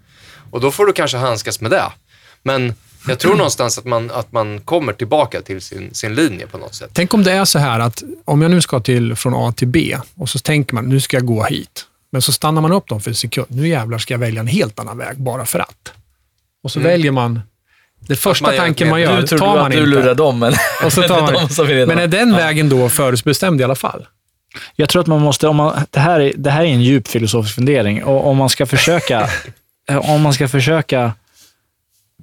Och 0.51 0.61
då 0.61 0.71
får 0.71 0.85
du 0.85 0.93
kanske 0.93 1.17
handskas 1.17 1.61
med 1.61 1.71
det. 1.71 1.83
Men 2.43 2.73
jag 3.07 3.19
tror 3.19 3.35
någonstans 3.35 3.77
att 3.77 3.85
man, 3.85 4.11
att 4.11 4.31
man 4.31 4.59
kommer 4.61 4.93
tillbaka 4.93 5.41
till 5.41 5.61
sin, 5.61 5.93
sin 5.93 6.15
linje 6.15 6.47
på 6.47 6.57
något 6.57 6.75
sätt. 6.75 6.89
Tänk 6.93 7.13
om 7.13 7.23
det 7.23 7.31
är 7.31 7.45
så 7.45 7.59
här 7.59 7.79
att 7.79 8.03
om 8.25 8.41
jag 8.41 8.51
nu 8.51 8.61
ska 8.61 8.79
till 8.79 9.15
från 9.15 9.33
A 9.35 9.53
till 9.57 9.67
B 9.67 9.97
och 10.15 10.29
så 10.29 10.39
tänker 10.39 10.75
man, 10.75 10.85
nu 10.85 10.99
ska 10.99 11.17
jag 11.17 11.25
gå 11.25 11.43
hit. 11.43 11.85
Men 12.11 12.21
så 12.21 12.31
stannar 12.31 12.61
man 12.61 12.71
upp 12.71 12.87
dem 12.87 13.01
för 13.01 13.11
en 13.11 13.15
sekund. 13.15 13.47
Nu 13.49 13.67
jävlar 13.67 13.97
ska 13.97 14.13
jag 14.13 14.19
välja 14.19 14.39
en 14.39 14.47
helt 14.47 14.79
annan 14.79 14.97
väg 14.97 15.17
bara 15.17 15.45
för 15.45 15.59
att. 15.59 15.93
Och 16.63 16.71
så 16.71 16.79
väljer 16.79 17.11
man 17.11 17.41
det 17.99 18.15
första 18.15 18.47
man 18.47 18.55
tanken 18.57 18.89
man 18.89 19.01
gör, 19.01 19.21
Du 19.21 19.27
tror 19.27 19.39
tar 19.39 19.47
du 19.47 19.55
man 19.55 19.65
att 19.65 19.71
du 19.71 19.77
inte. 19.77 19.89
lurar 19.89 20.15
dem, 20.15 20.39
men 20.39 20.53
Och 20.85 20.93
så 20.93 21.01
tar 21.07 21.17
är 21.17 21.21
man 21.21 21.47
de 21.57 21.85
Men 21.85 21.99
är 21.99 22.07
den 22.07 22.29
Ja. 22.29 22.35
vägen 22.37 22.69
då 22.69 22.89
förutbestämd 22.89 23.61
i 23.61 23.63
alla 23.63 23.75
fall? 23.75 24.07
Jag 24.75 24.89
tror 24.89 25.01
att 25.01 25.07
man 25.07 25.21
måste, 25.21 25.47
om 25.47 25.55
man, 25.55 25.85
det, 25.89 25.99
här 25.99 26.19
är, 26.19 26.33
det 26.37 26.49
här 26.51 26.61
är 26.61 26.67
en 26.67 26.81
djup 26.81 27.07
filosofisk 27.07 27.55
fundering 27.55 28.03
och 28.03 28.27
om 28.27 28.37
man 28.37 28.49
ska 28.49 28.65
försöka, 28.65 29.29
om 30.01 30.21
man 30.21 30.33
ska 30.33 30.47
försöka 30.47 31.13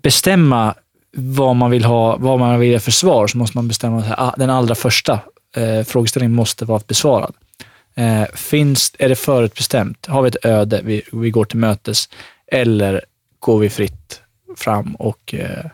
bestämma 0.03 0.75
vad 1.17 1.57
man 1.57 1.71
vill 1.71 1.85
ha, 1.85 2.17
vad 2.17 2.39
man 2.39 2.61
vill 2.61 2.73
ha 2.73 2.81
för 2.81 2.91
svar, 2.91 3.27
så 3.27 3.39
måste 3.39 3.57
man 3.57 3.69
bestämma 3.69 3.99
att 4.03 4.19
ah, 4.19 4.35
den 4.37 4.51
allra 4.51 4.75
första 4.75 5.21
eh, 5.57 5.85
frågeställningen 5.87 6.35
måste 6.37 6.65
vara 6.65 6.81
besvarad. 6.87 7.35
Eh, 7.99 8.25
finns, 8.35 8.93
är 8.99 9.09
det 9.09 9.17
förutbestämt? 9.17 10.07
Har 10.07 10.23
vi 10.23 10.29
ett 10.29 10.45
öde 10.45 10.81
vi, 10.85 11.03
vi 11.13 11.31
går 11.31 11.45
till 11.45 11.59
mötes? 11.59 12.09
Eller 12.47 13.05
går 13.39 13.59
vi 13.59 13.71
fritt 13.71 14.21
fram 14.57 14.95
och 14.95 15.35
eh, 15.35 15.65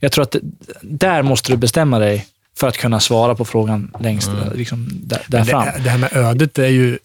jag 0.00 0.12
tror 0.12 0.22
att 0.22 0.30
det, 0.30 0.40
där 0.82 1.22
måste 1.22 1.52
du 1.52 1.56
bestämma 1.56 1.98
dig 1.98 2.26
för 2.56 2.68
att 2.68 2.76
kunna 2.76 3.00
svara 3.00 3.34
på 3.34 3.44
frågan 3.44 3.96
längst 4.00 4.30
liksom, 4.54 4.88
där, 4.92 5.22
där 5.28 5.38
Men 5.38 5.46
fram. 5.46 5.64
det, 5.64 5.82
det 5.82 5.90
här 5.90 5.98
med 5.98 6.16
ödet 6.16 6.58
är 6.58 6.68
ju, 6.68 6.98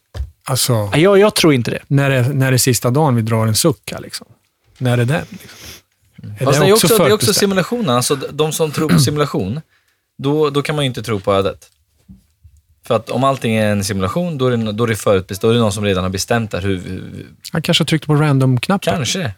alltså, 0.43 0.91
Jag, 0.95 1.19
jag 1.19 1.35
tror 1.35 1.53
inte 1.53 1.71
det. 1.71 1.79
när 1.87 2.09
det, 2.09 2.33
när 2.33 2.51
det 2.51 2.55
är 2.55 2.57
sista 2.57 2.89
dagen 2.89 3.15
vi 3.15 3.21
drar 3.21 3.47
en 3.47 3.55
suck 3.55 3.93
liksom. 3.99 4.27
När 4.77 4.97
är 4.97 5.05
den? 5.05 5.25
Liksom? 5.29 5.59
Är 6.39 6.45
Fast 6.45 6.59
det 6.59 6.67
är 6.67 6.73
också, 6.73 6.97
det 6.97 7.09
är 7.09 7.13
också 7.13 7.33
simulationen. 7.33 7.89
Alltså, 7.89 8.15
de 8.15 8.51
som 8.53 8.71
tror 8.71 8.89
på 8.89 8.99
simulation, 8.99 9.61
då, 10.17 10.49
då 10.49 10.61
kan 10.61 10.75
man 10.75 10.85
ju 10.85 10.87
inte 10.87 11.03
tro 11.03 11.19
på 11.19 11.33
ödet. 11.33 11.69
För 12.83 12.95
att 12.95 13.09
om 13.09 13.23
allting 13.23 13.55
är 13.55 13.71
en 13.71 13.83
simulation, 13.83 14.37
då 14.37 14.47
är 14.47 14.57
det, 14.57 14.71
då 14.71 14.83
är 14.83 14.87
det 14.87 14.95
förutbestämt. 14.95 15.41
Då 15.41 15.49
är 15.49 15.53
det 15.53 15.59
någon 15.59 15.71
som 15.71 15.85
redan 15.85 16.03
har 16.03 16.09
bestämt 16.09 16.51
där 16.51 16.61
hur, 16.61 16.77
hur 16.79 17.27
Han 17.51 17.61
kanske 17.61 17.81
har 17.81 17.85
tryckt 17.85 18.05
på 18.05 18.15
random-knappen. 18.15 18.95
Kanske. 18.95 19.33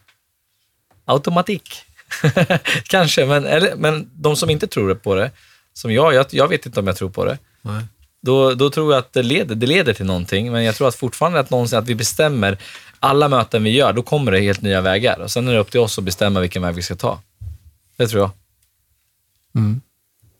Automatik. 1.05 1.81
Kanske, 2.83 3.25
men, 3.25 3.45
eller, 3.45 3.75
men 3.75 4.09
de 4.13 4.35
som 4.35 4.49
inte 4.49 4.67
tror 4.67 4.95
på 4.95 5.15
det, 5.15 5.31
som 5.73 5.93
jag, 5.93 6.13
jag, 6.13 6.25
jag 6.29 6.47
vet 6.47 6.65
inte 6.65 6.79
om 6.79 6.87
jag 6.87 6.95
tror 6.95 7.09
på 7.09 7.25
det, 7.25 7.37
Nej. 7.61 7.83
då, 8.21 8.53
då 8.53 8.69
tror 8.69 8.93
jag 8.93 8.99
att 8.99 9.13
det 9.13 9.23
leder, 9.23 9.55
det 9.55 9.65
leder 9.65 9.93
till 9.93 10.05
någonting. 10.05 10.51
Men 10.51 10.63
jag 10.63 10.75
tror 10.75 10.87
att 10.87 10.95
fortfarande 10.95 11.39
att 11.39 11.49
någonsin 11.49 11.79
att 11.79 11.87
vi 11.87 11.95
bestämmer 11.95 12.57
alla 12.99 13.27
möten 13.27 13.63
vi 13.63 13.69
gör, 13.69 13.93
då 13.93 14.01
kommer 14.01 14.31
det 14.31 14.39
helt 14.39 14.61
nya 14.61 14.81
vägar. 14.81 15.19
Och 15.19 15.31
sen 15.31 15.47
är 15.47 15.53
det 15.53 15.59
upp 15.59 15.71
till 15.71 15.79
oss 15.79 15.97
att 15.97 16.03
bestämma 16.03 16.39
vilken 16.39 16.61
väg 16.61 16.75
vi 16.75 16.81
ska 16.81 16.95
ta. 16.95 17.19
Det 17.97 18.07
tror 18.07 18.21
jag. 18.21 18.31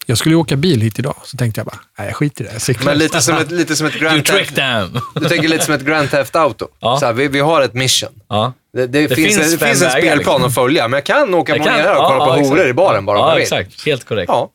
Jag 0.06 0.18
skulle 0.18 0.34
ju 0.36 0.40
åka 0.40 0.56
bil 0.56 0.82
hit 0.82 1.00
idag, 1.00 1.16
så 1.24 1.38
tänkte 1.38 1.60
jag 1.60 1.66
bara, 1.66 1.80
nej 1.98 2.08
jag 2.08 2.16
skiter 2.16 2.44
i 2.44 2.48
det. 2.48 2.54
Jag 2.54 2.62
cyklar. 2.62 2.86
Men 2.86 2.98
lite 2.98 3.22
som 3.22 3.38
ett, 3.38 3.52
lite 3.52 3.76
som 3.76 3.88
ett 3.88 3.94
Grand 3.94 4.26
Theft... 4.26 4.56
Du 5.16 5.28
tänker 5.30 5.48
lite 5.48 5.66
som 5.66 5.74
ett 5.74 5.82
Grand 5.82 6.12
Theft 6.12 6.36
Auto. 6.36 6.68
Ja. 6.80 6.98
Så 7.00 7.06
här, 7.06 7.14
vi, 7.14 7.28
vi 7.28 7.40
har 7.40 7.62
ett 7.62 7.74
mission. 7.74 8.10
Ja. 8.30 8.54
Det, 8.74 8.88
det, 8.88 9.08
Det 9.08 9.16
finns, 9.16 9.28
finns 9.38 9.54
en, 9.54 9.60
det 9.60 9.66
finns 9.68 9.82
en 9.82 9.90
spelplan 9.92 10.18
liksom. 10.18 10.44
att 10.44 10.54
följa, 10.56 10.88
men 10.88 10.98
jag 10.98 11.04
kan 11.04 11.34
åka 11.34 11.52
Jag 11.56 11.60
på 11.66 11.70
kan- 11.70 11.80
och 11.80 11.86
ja, 11.86 12.08
kolla 12.08 12.26
på 12.26 12.32
ja, 12.32 12.36
horor 12.36 12.54
exakt. 12.58 12.70
i 12.70 12.74
baren 12.74 13.06
bara 13.06 13.18
om 13.20 13.24
Ja, 13.24 13.30
jag 13.30 13.36
vill. 13.36 13.44
exakt. 13.44 13.86
Helt 13.86 14.06
korrekt. 14.08 14.30
Ja, 14.30 14.50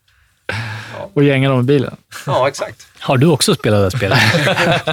Och 1.15 1.25
gänga 1.25 1.49
dem 1.49 1.61
i 1.61 1.63
bilen. 1.63 1.97
ja, 2.27 2.49
exakt. 2.49 2.87
Har 3.01 3.17
du 3.17 3.27
också 3.27 3.55
spelat 3.55 3.91
det 3.93 3.99
spelet? 3.99 4.19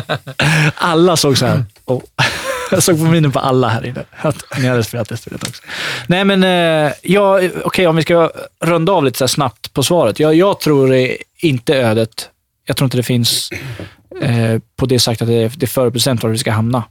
Alla 0.75 1.17
såg 1.17 1.37
så 1.37 1.45
här. 1.45 1.65
Och 1.85 2.03
jag 2.71 2.83
såg 2.83 2.97
på 2.97 3.03
minen 3.03 3.31
på 3.31 3.39
alla 3.39 3.67
här 3.67 3.85
inne 3.85 4.03
att 4.11 4.43
ni 4.57 4.67
hade 4.67 4.83
spelat 4.83 5.09
det 5.09 5.17
spelet 5.17 5.47
också. 5.47 5.63
Nej, 6.07 6.25
men 6.25 6.43
eh, 6.43 6.93
ja, 7.01 7.41
okej, 7.63 7.87
om 7.87 7.95
vi 7.95 8.01
ska 8.01 8.31
runda 8.63 8.91
av 8.91 9.03
lite 9.03 9.17
så 9.17 9.23
här 9.23 9.27
snabbt 9.27 9.73
på 9.73 9.83
svaret. 9.83 10.19
Jag, 10.19 10.35
jag 10.35 10.59
tror 10.59 10.95
inte 11.37 11.75
ödet. 11.75 12.29
Jag 12.65 12.77
tror 12.77 12.85
inte 12.85 12.97
det 12.97 13.03
finns 13.03 13.49
eh, 14.21 14.59
på 14.75 14.85
det 14.85 14.99
sagt 14.99 15.21
att 15.21 15.27
det 15.27 15.33
är, 15.33 15.51
det 15.55 15.65
är 15.65 15.67
förutbestämt 15.67 16.23
var 16.23 16.29
vi 16.29 16.37
ska 16.37 16.51
hamna. 16.51 16.83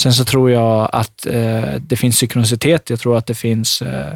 Sen 0.00 0.14
så 0.14 0.24
tror 0.24 0.50
jag 0.50 0.88
att 0.92 1.26
eh, 1.26 1.74
det 1.80 1.96
finns 1.96 2.18
synkronicitet. 2.18 2.90
Jag 2.90 3.00
tror 3.00 3.16
att 3.16 3.26
det 3.26 3.34
finns 3.34 3.82
eh, 3.82 4.12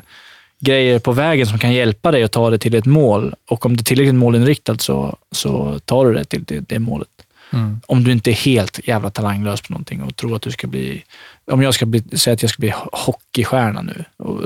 grejer 0.60 0.98
på 0.98 1.12
vägen 1.12 1.46
som 1.46 1.58
kan 1.58 1.72
hjälpa 1.72 2.10
dig 2.10 2.22
att 2.22 2.32
ta 2.32 2.50
det 2.50 2.58
till 2.58 2.74
ett 2.74 2.86
mål. 2.86 3.34
Och 3.48 3.66
om 3.66 3.76
det 3.76 3.80
är 3.80 3.84
tillräckligt 3.84 4.14
målinriktat 4.14 4.80
så, 4.80 5.16
så 5.32 5.78
tar 5.84 6.06
du 6.06 6.14
det 6.14 6.24
till 6.24 6.44
det, 6.44 6.60
det 6.60 6.78
målet. 6.78 7.08
Mm. 7.52 7.80
Om 7.86 8.04
du 8.04 8.12
inte 8.12 8.30
är 8.30 8.34
helt 8.34 8.88
jävla 8.88 9.10
talanglös 9.10 9.60
på 9.60 9.72
någonting 9.72 10.02
och 10.02 10.16
tror 10.16 10.36
att 10.36 10.42
du 10.42 10.50
ska 10.50 10.66
bli... 10.66 11.04
Om 11.50 11.62
jag 11.62 11.74
ska 11.74 11.86
bli, 11.86 12.02
säga 12.18 12.34
att 12.34 12.42
jag 12.42 12.50
ska 12.50 12.60
bli 12.60 12.72
hockeystjärna 12.92 13.82
nu 13.82 14.04
och, 14.18 14.40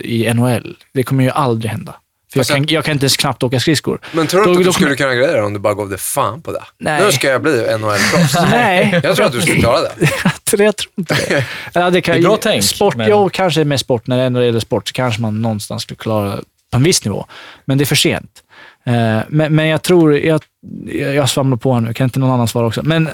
i 0.00 0.34
NHL. 0.34 0.76
Det 0.94 1.02
kommer 1.02 1.24
ju 1.24 1.30
aldrig 1.30 1.70
hända. 1.70 1.94
För 2.32 2.38
jag 2.40 2.46
kan, 2.46 2.66
jag 2.68 2.84
kan 2.84 2.92
inte 2.92 3.04
ens 3.04 3.16
knappt 3.16 3.42
åka 3.42 3.60
skridskor. 3.60 4.00
Men 4.12 4.26
tror 4.26 4.40
du 4.40 4.44
Då- 4.46 4.50
inte 4.50 4.60
att 4.60 4.64
då 4.64 4.68
du 4.68 4.72
skulle 4.72 4.96
kommer- 4.96 4.96
kunna 4.96 5.14
greja 5.14 5.32
det 5.36 5.42
om 5.42 5.52
du 5.52 5.58
bara 5.58 5.74
gav 5.74 5.88
det 5.90 5.98
fan 5.98 6.42
på 6.42 6.52
det? 6.52 6.62
Nej. 6.78 7.02
Nu 7.06 7.12
ska 7.12 7.28
jag 7.28 7.42
bli 7.42 7.52
NHL-proffs. 7.78 8.34
Nej, 8.50 9.00
Jag 9.02 9.16
tror 9.16 9.26
att 9.26 9.32
du 9.32 9.40
skulle 9.40 9.60
klara 9.60 9.80
det. 9.80 9.88
jag 10.64 10.76
tror 10.76 10.90
inte 10.96 11.14
det. 11.28 11.44
Ja, 11.74 11.90
det, 11.90 12.00
kan, 12.00 12.14
Det 12.14 12.20
är 12.20 12.22
bra 12.22 12.36
tänk, 12.40 12.64
Sport, 12.64 12.96
men- 12.96 13.10
Jo, 13.10 13.30
kanske 13.32 13.64
med 13.64 13.80
sport. 13.80 14.06
När 14.06 14.16
det 14.18 14.22
ändå 14.24 14.44
gäller 14.44 14.60
sport 14.60 14.88
så 14.88 14.92
kanske 14.94 15.20
man 15.22 15.42
någonstans 15.42 15.82
skulle 15.82 15.98
klara 15.98 16.36
på 16.70 16.76
en 16.76 16.82
viss 16.82 17.04
nivå. 17.04 17.26
Men 17.64 17.78
det 17.78 17.84
är 17.84 17.86
för 17.86 17.96
sent. 17.96 18.30
Eh, 18.86 19.18
men, 19.28 19.54
men 19.54 19.66
jag 19.68 19.82
tror... 19.82 20.18
Jag, 20.18 20.40
jag, 21.14 21.28
svamlar 21.28 21.56
på 21.56 21.74
här 21.74 21.80
nu. 21.80 21.94
Kan 21.94 22.04
inte 22.04 22.18
någon 22.18 22.30
annan 22.30 22.48
svara 22.48 22.66
också? 22.66 22.82
Men... 22.82 23.06
Eh, 23.06 23.12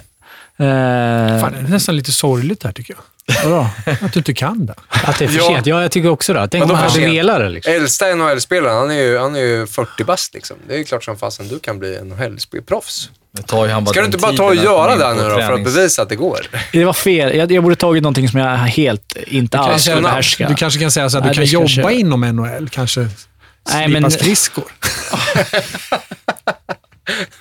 Fan, 1.40 1.52
det 1.52 1.58
är 1.58 1.68
nästan 1.70 1.96
lite 1.96 2.12
sorgligt 2.12 2.64
här 2.64 2.72
tycker 2.72 2.94
jag. 2.94 3.44
vadå? 3.50 3.66
Att 4.02 4.12
du 4.12 4.20
inte 4.20 4.34
kan 4.34 4.66
det. 4.66 4.74
Att 4.88 5.18
det 5.18 5.24
är 5.24 5.28
för 5.28 5.36
Ja. 5.38 5.46
sent? 5.46 5.66
Ja, 5.66 5.82
jag 5.82 5.90
tycker 5.90 6.08
också 6.08 6.32
det. 6.32 6.48
Tänk 6.48 6.54
om 6.64 6.68
Vadå 6.68 6.72
man 6.80 6.82
hade 6.90 6.94
sent? 7.02 7.12
velat 7.14 7.38
det. 7.38 7.48
Liksom. 7.48 7.72
Äldsta 7.72 8.14
NHL-spelaren, 8.14 8.76
han 8.76 8.90
är 8.90 8.94
ju, 9.02 9.18
han 9.18 9.36
är 9.36 9.40
ju 9.40 9.66
40 9.66 10.04
bast 10.04 10.34
liksom. 10.34 10.56
Det 10.68 10.74
är 10.74 10.78
ju 10.78 10.84
klart 10.84 11.04
som 11.04 11.16
fasen 11.16 11.48
du 11.48 11.58
kan 11.58 11.78
bli 11.78 11.98
NHL-proffs. 12.04 13.10
Det 13.36 13.42
tar 13.42 13.66
ju 13.66 13.72
han 13.72 13.84
bara 13.84 13.90
Ska 13.90 14.00
du 14.00 14.06
den 14.06 14.14
inte 14.14 14.18
bara 14.22 14.32
ta 14.32 14.44
och 14.44 14.50
att 14.50 14.56
göra 14.64 14.92
komma 14.96 15.10
in 15.12 15.16
det 15.18 15.22
på 15.22 15.28
nu 15.28 15.28
då, 15.28 15.34
för 15.34 15.52
att 15.52 15.60
tränings- 15.60 15.64
bevisa 15.64 16.02
att 16.02 16.08
det 16.08 16.16
går? 16.16 16.38
Det 16.72 16.84
var 16.84 16.92
fel. 16.92 17.36
Jag, 17.36 17.52
jag 17.52 17.62
borde 17.62 17.76
tagit 17.76 18.02
någonting 18.02 18.28
som 18.28 18.40
jag 18.40 18.56
helt 18.56 19.16
inte 19.26 19.58
alls 19.58 19.82
skulle 19.82 20.02
behärska. 20.02 20.48
Du 20.48 20.54
kanske 20.54 20.80
kan 20.80 20.90
säga 20.90 21.10
så 21.10 21.18
att 21.18 21.24
Nej, 21.24 21.30
du 21.30 21.34
kan 21.34 21.42
det 21.42 21.48
ska 21.48 21.56
jag 21.56 21.62
jobba 21.62 21.88
köra. 21.90 21.92
inom 21.92 22.20
NHL, 22.20 22.68
kanske 22.68 23.08
Nej, 23.68 23.84
slipa 23.84 24.00
men- 24.00 24.10
skridskor. 24.10 24.64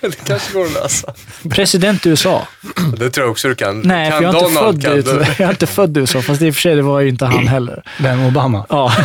det 0.00 0.24
kanske 0.24 0.52
går 0.52 0.66
att 0.66 0.72
lösa. 0.72 1.14
President 1.50 2.06
i 2.06 2.08
USA. 2.08 2.46
Det 2.96 3.10
tror 3.10 3.24
jag 3.26 3.30
också 3.30 3.48
du 3.48 3.54
kan. 3.54 3.80
Nej, 3.80 4.10
kan 4.10 4.18
för 4.18 4.24
jag 4.24 4.34
är, 4.34 4.38
inte 4.38 4.54
Donald 4.54 4.82
född 4.82 4.98
i, 4.98 5.02
du. 5.02 5.10
jag 5.38 5.46
är 5.46 5.50
inte 5.50 5.66
född 5.66 5.96
i 5.96 6.00
USA, 6.00 6.22
fast 6.22 6.42
i 6.42 6.50
och 6.50 6.54
för 6.54 6.60
sig 6.60 6.76
det 6.76 6.82
var 6.82 7.00
ju 7.00 7.08
inte 7.08 7.24
han 7.24 7.48
heller. 7.48 7.82
Vem? 7.98 8.24
Obama? 8.24 8.66
Ja. 8.68 8.92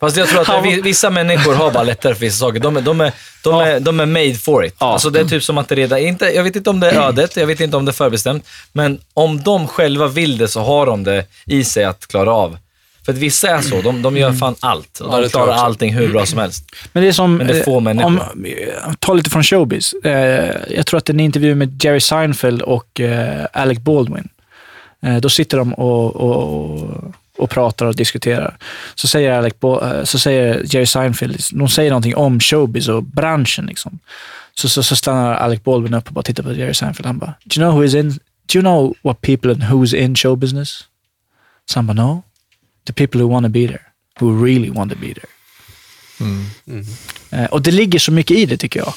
Fast 0.00 0.16
jag 0.16 0.28
tror 0.28 0.40
att 0.40 0.64
vissa 0.84 1.10
människor 1.10 1.54
har 1.54 1.70
bara 1.70 1.82
lättare 1.82 2.14
för 2.14 2.20
vissa 2.20 2.36
saker. 2.36 2.60
De 2.60 2.76
är, 2.76 2.80
de 2.80 3.00
är, 3.00 3.12
de 3.42 3.60
är, 3.60 3.80
de 3.80 4.00
är 4.00 4.06
made 4.06 4.34
for 4.34 4.64
it. 4.64 4.74
Ja. 4.78 4.92
Alltså 4.92 5.10
det 5.10 5.20
är 5.20 5.24
typ 5.24 5.42
som 5.42 5.58
att 5.58 5.68
det 5.68 5.74
redan, 5.74 5.98
inte, 5.98 6.24
jag 6.24 6.44
vet 6.44 6.56
inte 6.56 6.70
om 6.70 6.80
det 6.80 6.90
är 6.90 7.08
ödet, 7.08 7.36
jag 7.36 7.46
vet 7.46 7.60
inte 7.60 7.76
om 7.76 7.84
det 7.84 7.90
är 7.90 7.92
förbestämt, 7.94 8.46
men 8.72 9.00
om 9.14 9.42
de 9.42 9.68
själva 9.68 10.08
vill 10.08 10.38
det 10.38 10.48
så 10.48 10.60
har 10.60 10.86
de 10.86 11.04
det 11.04 11.24
i 11.46 11.64
sig 11.64 11.84
att 11.84 12.06
klara 12.06 12.32
av. 12.32 12.58
För 13.10 13.16
att 13.16 13.22
vissa 13.22 13.48
är 13.48 13.60
så, 13.60 13.82
de, 13.82 14.02
de 14.02 14.16
gör 14.16 14.32
fan 14.32 14.54
allt. 14.60 15.00
Ja, 15.00 15.16
det 15.16 15.22
De 15.22 15.28
klarar 15.28 15.52
allting 15.52 15.94
hur 15.94 16.12
bra 16.12 16.26
som 16.26 16.38
helst. 16.38 16.64
Men 16.92 17.02
det 17.02 17.08
är 17.08 17.12
som... 17.12 17.36
Men 17.36 17.46
det 17.46 17.58
är 17.58 17.62
få 17.64 17.76
eh, 17.76 17.80
människor. 17.80 18.06
Om, 18.06 18.44
eh, 18.44 18.92
ta 18.98 19.14
lite 19.14 19.30
från 19.30 19.42
showbiz. 19.42 19.92
Eh, 20.04 20.54
jag 20.70 20.86
tror 20.86 20.98
att 20.98 21.04
det 21.04 21.10
är 21.10 21.14
en 21.14 21.20
intervju 21.20 21.54
med 21.54 21.84
Jerry 21.84 22.00
Seinfeld 22.00 22.62
och 22.62 23.00
eh, 23.00 23.46
Alec 23.52 23.78
Baldwin. 23.78 24.28
Eh, 25.02 25.16
då 25.16 25.28
sitter 25.28 25.58
de 25.58 25.74
och, 25.74 26.16
och, 26.16 27.14
och 27.38 27.50
pratar 27.50 27.86
och 27.86 27.96
diskuterar. 27.96 28.56
Så 28.94 29.06
säger, 29.08 29.30
Alec 29.32 29.54
Ba- 29.60 29.92
eh, 29.94 30.04
så 30.04 30.18
säger 30.18 30.62
Jerry 30.74 30.86
Seinfeld, 30.86 31.40
de 31.52 31.68
säger 31.68 31.90
någonting 31.90 32.16
om 32.16 32.40
showbiz 32.40 32.88
och 32.88 33.02
branschen. 33.02 33.66
Liksom. 33.66 33.98
Så, 34.54 34.68
så, 34.68 34.82
så 34.82 34.96
stannar 34.96 35.34
Alec 35.34 35.62
Baldwin 35.64 35.94
upp 35.94 36.06
och 36.08 36.12
bara 36.14 36.22
tittar 36.22 36.42
på 36.42 36.52
Jerry 36.52 36.74
Seinfeld. 36.74 37.06
Han 37.06 37.18
bara, 37.18 37.34
do 37.44 37.60
you 37.60 37.70
know 37.70 37.78
who 37.80 37.84
is 37.84 37.94
in, 37.94 38.10
do 38.10 38.54
you 38.54 38.62
know 38.62 38.94
what 39.02 39.20
people 39.20 39.50
and 39.52 39.62
who's 39.62 39.96
in 39.96 40.16
show 40.16 40.36
business? 40.36 40.84
Så 41.70 41.78
han 41.78 41.86
bara, 41.86 41.94
no. 41.94 42.22
The 42.86 42.92
people 42.92 43.20
who 43.22 43.28
want 43.32 43.44
to 43.46 43.50
be 43.50 43.66
there. 43.66 43.80
Who 44.20 44.44
really 44.44 44.70
want 44.70 44.92
to 44.92 44.98
be 45.00 45.14
there. 45.14 45.26
Eh, 47.30 47.44
och 47.44 47.62
det 47.62 47.70
ligger 47.70 47.98
så 47.98 48.12
mycket 48.12 48.36
i 48.36 48.46
det 48.46 48.56
tycker 48.56 48.80
jag. 48.80 48.92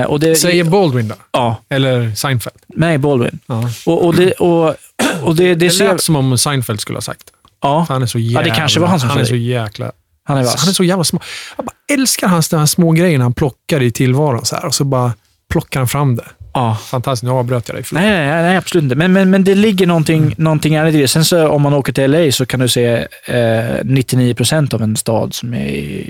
Eh, 0.00 0.06
och 0.06 0.20
det, 0.20 0.36
Säger 0.36 0.64
Baldwin 0.64 1.08
då? 1.08 1.14
Ja, 1.32 1.62
Eller 1.68 2.14
Seinfeld? 2.14 2.56
nej, 2.68 2.98
Baldwin. 2.98 3.38
Ja. 3.46 3.70
Och, 3.86 4.04
och, 4.06 4.14
det, 4.14 4.32
och, 4.32 4.74
och 5.22 5.36
det, 5.36 5.54
det, 5.54 5.68
Det 5.68 5.78
lät 5.78 6.02
som 6.02 6.16
om 6.16 6.38
Seinfeld 6.38 6.80
skulle 6.80 6.96
ha 6.96 7.00
sagt 7.02 7.26
det. 7.26 7.32
Ja, 7.62 7.86
För 7.86 7.94
han 7.94 8.02
är 8.02 8.06
så 8.06 8.18
Ja, 8.18 8.22
jävla... 8.24 8.42
det 8.50 8.56
kanske 8.56 8.80
var 8.80 8.88
han 8.88 9.00
som 9.00 9.08
Han 9.08 9.18
är 9.18 9.24
sa 9.24 9.28
så 9.28 9.32
det. 9.34 9.38
jäkla... 9.40 9.84
han 10.24 10.36
är 10.36 10.40
Han 10.40 10.48
är 10.48 10.52
vass. 10.66 10.76
så 10.76 10.84
jävla 10.84 11.04
små. 11.04 11.20
Jag 11.56 11.66
bara 11.66 11.72
älskar 12.00 12.28
hans 12.28 12.48
de 12.48 12.56
här 12.56 12.66
små 12.66 12.92
grejerna 12.92 13.24
han 13.24 13.32
plockar 13.34 13.82
i 13.82 13.90
tillvaron 13.90 14.44
så 14.44 14.56
här, 14.56 14.64
och 14.66 14.74
så 14.74 14.84
bara 14.84 15.12
plockar 15.50 15.80
han 15.80 15.88
fram 15.88 16.16
det. 16.16 16.24
Ja. 16.56 16.74
Fantastiskt. 16.74 17.22
Nu 17.22 17.30
avbröt 17.30 17.68
jag 17.68 17.76
dig. 17.76 17.84
Förlåt. 17.84 18.02
Nej, 18.02 18.10
nej, 18.26 18.42
nej, 18.42 18.56
absolut 18.56 18.82
inte. 18.82 18.94
Men, 18.96 19.12
men, 19.12 19.30
men 19.30 19.44
det 19.44 19.54
ligger 19.54 19.86
någonting, 19.86 20.34
någonting 20.38 20.74
ärligt 20.74 20.94
i 20.94 21.00
det. 21.00 21.08
Sen 21.08 21.24
så 21.24 21.48
om 21.48 21.62
man 21.62 21.74
åker 21.74 21.92
till 21.92 22.10
LA 22.10 22.32
så 22.32 22.46
kan 22.46 22.60
du 22.60 22.68
se 22.68 23.06
eh, 23.26 23.64
99 23.84 24.34
procent 24.34 24.74
av 24.74 24.82
en 24.82 24.96
stad 24.96 25.34
som 25.34 25.54
är 25.54 26.04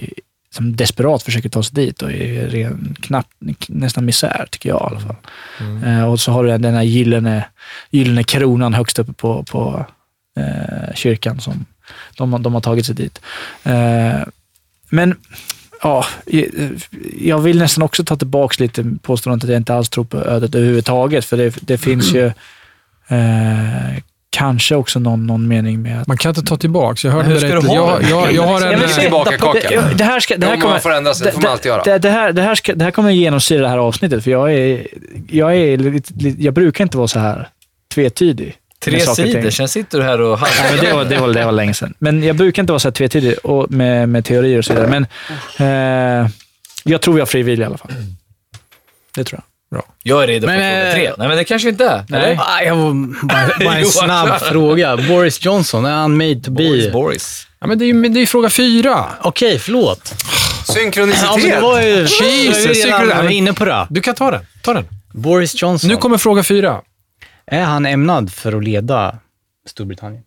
som 0.54 0.76
desperat 0.76 1.22
försöker 1.22 1.48
ta 1.48 1.62
sig 1.62 1.74
dit 1.74 2.02
och 2.02 2.12
är 2.12 2.48
ren, 2.48 2.96
knappt, 3.00 3.32
nästan 3.68 4.04
misär, 4.04 4.46
tycker 4.50 4.68
jag 4.68 4.78
i 4.80 4.86
alla 4.94 5.00
fall. 5.00 5.16
Eh, 5.86 6.04
och 6.10 6.20
så 6.20 6.32
har 6.32 6.44
du 6.44 6.58
den 6.58 6.74
här 6.74 6.82
gyllene, 6.82 7.44
gyllene 7.90 8.24
kronan 8.24 8.74
högst 8.74 8.98
uppe 8.98 9.12
på, 9.12 9.42
på 9.42 9.86
eh, 10.38 10.94
kyrkan 10.94 11.40
som 11.40 11.64
de, 12.16 12.32
har- 12.32 12.40
de 12.40 12.54
har 12.54 12.60
tagit 12.60 12.86
sig 12.86 12.94
dit. 12.94 13.20
Eh, 13.64 14.20
men 14.90 15.14
ja, 15.82 16.04
jag 17.20 17.38
vill 17.38 17.58
nästan 17.58 17.84
också 17.84 18.04
ta 18.04 18.16
tillbaka 18.16 18.54
lite 18.62 18.84
påståendet 19.02 19.44
att 19.44 19.50
jag 19.50 19.56
inte 19.56 19.74
alls 19.74 19.88
tror 19.88 20.04
på 20.04 20.18
ödet 20.18 20.54
överhuvudtaget. 20.54 21.24
För 21.24 21.36
det, 21.36 21.54
det 21.60 21.78
finns 21.78 22.14
ju 22.14 22.26
eh, 23.08 23.96
kanske 24.30 24.74
också 24.74 24.98
någon, 24.98 25.26
någon 25.26 25.48
mening 25.48 25.82
med 25.82 26.00
att... 26.00 26.06
Man 26.06 26.16
kan 26.16 26.28
inte 26.30 26.42
ta 26.42 26.56
tillbaka. 26.56 27.08
Jag 27.08 27.14
hörde 27.14 27.28
Hur 27.28 27.38
ska 27.38 27.48
berätta- 27.48 27.60
du 27.60 27.68
ha 27.68 27.74
jag, 27.74 28.00
det? 28.02 28.10
jag, 28.10 28.32
jag 28.32 28.42
har 28.42 28.66
en... 28.72 28.88
se- 28.88 29.00
tillbaka 29.00 29.38
kakan. 29.38 29.60
Det, 29.70 29.94
det 29.94 30.04
här 30.04 30.20
ska... 30.20 30.36
Det 30.36 30.46
här 30.46 30.54
Om 30.54 30.60
kommer, 30.60 30.74
man 30.74 30.80
får 30.80 30.92
ändra 30.92 31.14
sig, 31.14 31.26
det 31.26 31.32
får 31.32 31.42
man 31.42 31.50
alltid 31.52 31.66
göra. 31.66 31.82
Det, 31.82 31.98
det, 31.98 32.10
här, 32.10 32.32
det, 32.32 32.42
här 32.42 32.54
ska, 32.54 32.74
det 32.74 32.84
här 32.84 32.90
kommer 32.90 33.10
genomsyra 33.10 33.60
det 33.62 33.68
här 33.68 33.78
avsnittet, 33.78 34.24
för 34.24 34.30
jag 34.30 34.52
är, 34.54 34.86
jag 35.30 35.56
är 35.56 36.00
jag 36.38 36.54
brukar 36.54 36.84
inte 36.84 36.96
vara 36.96 37.08
så 37.08 37.18
här 37.18 37.48
tvetydig. 37.94 38.54
Tre 38.90 39.00
sidor, 39.00 39.50
sen 39.50 39.68
sitter 39.68 39.98
du 39.98 40.04
här 40.04 40.20
och 40.20 40.40
Nej, 40.40 40.50
men 40.70 40.84
det, 40.84 40.92
var, 40.92 41.04
det, 41.04 41.18
var, 41.18 41.28
det 41.28 41.44
var 41.44 41.52
länge 41.52 41.74
sedan. 41.74 41.94
Men 41.98 42.22
jag 42.22 42.36
brukar 42.36 42.62
inte 42.62 42.72
vara 42.72 42.80
så 42.80 42.88
här 42.88 42.92
tvetydig 42.92 43.34
och 43.42 43.70
med, 43.70 44.08
med 44.08 44.24
teorier 44.24 44.58
och 44.58 44.64
så 44.64 44.72
vidare. 44.72 44.88
Men 44.88 45.06
eh, 46.22 46.30
jag 46.84 47.00
tror 47.00 47.14
vi 47.14 47.20
har 47.20 47.26
fri 47.26 47.42
vilja 47.42 47.64
i 47.64 47.66
alla 47.66 47.78
fall. 47.78 47.92
Det 49.14 49.24
tror 49.24 49.40
jag. 49.40 49.44
Jag 50.02 50.22
är 50.22 50.26
redo 50.26 50.46
Men, 50.46 50.58
för 50.58 50.64
fråga 50.64 50.88
eh, 50.88 50.94
tre. 50.94 51.12
Nej, 51.18 51.28
men 51.28 51.36
det 51.36 51.44
kanske 51.44 51.68
inte 51.68 51.84
är. 51.84 52.04
Eller? 52.16 52.38
Ah, 52.40 52.62
jag 52.62 52.76
var 52.76 52.94
bara, 53.26 53.64
bara 53.64 53.78
en 53.78 53.86
snabb 53.86 54.40
fråga. 54.40 54.96
Boris 54.96 55.44
Johnson, 55.44 55.84
är 55.84 55.90
han 55.90 56.16
made 56.16 56.40
to 56.40 56.50
Boris, 56.50 56.84
be? 56.84 56.90
Boris. 56.92 57.46
Ja, 57.60 57.66
men 57.66 57.78
det 57.78 57.84
är 57.84 57.86
ju 57.86 58.08
det 58.08 58.18
är 58.18 58.20
ju 58.20 58.26
fråga 58.26 58.50
fyra. 58.50 59.04
Okej, 59.22 59.58
förlåt. 59.58 60.14
Synkronicitet. 60.64 61.28
Ja, 61.30 61.36
men 61.36 61.50
det 61.50 61.60
var 61.60 61.82
ju... 61.82 62.06
Jesus, 62.22 62.84
jag 62.84 63.06
var 63.06 63.30
inne 63.30 63.52
på 63.52 63.64
det. 63.64 63.86
Du 63.90 64.00
kan 64.00 64.14
ta 64.14 64.30
den. 64.30 64.40
Ta 64.62 64.74
den. 64.74 64.84
Boris 65.12 65.62
Johnson. 65.62 65.90
Nu 65.90 65.96
kommer 65.96 66.18
fråga 66.18 66.42
fyra. 66.42 66.80
Är 67.46 67.62
han 67.62 67.86
ämnad 67.86 68.32
för 68.32 68.52
att 68.52 68.64
leda 68.64 69.18
Storbritannien? 69.66 70.22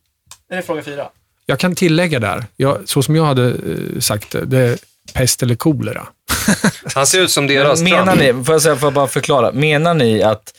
Är 0.52 0.56
det 0.56 0.62
fråga 0.62 0.84
fyra? 0.84 1.10
Jag 1.46 1.60
kan 1.60 1.76
tillägga 1.76 2.20
där, 2.20 2.46
jag, 2.56 2.78
så 2.86 3.04
som 3.04 3.16
jag 3.16 3.26
hade 3.26 3.48
eh, 3.50 4.00
sagt 4.00 4.32
det, 4.32 4.46
det 4.46 4.58
är 4.60 4.78
pest 5.14 5.44
eller 5.44 5.56
kolera. 5.56 6.08
Han 6.96 7.08
ser 7.08 7.22
ut 7.22 7.32
som 7.32 7.48
deras 7.48 7.82
Menar 7.82 8.16
Trump. 8.16 8.38
ni, 8.38 8.44
får 8.46 8.56
jag, 8.56 8.62
säga, 8.62 8.76
får 8.76 8.88
jag 8.88 8.94
bara 8.94 9.08
förklara, 9.08 9.52
menar 9.52 9.94
ni 9.94 10.24
att 10.24 10.54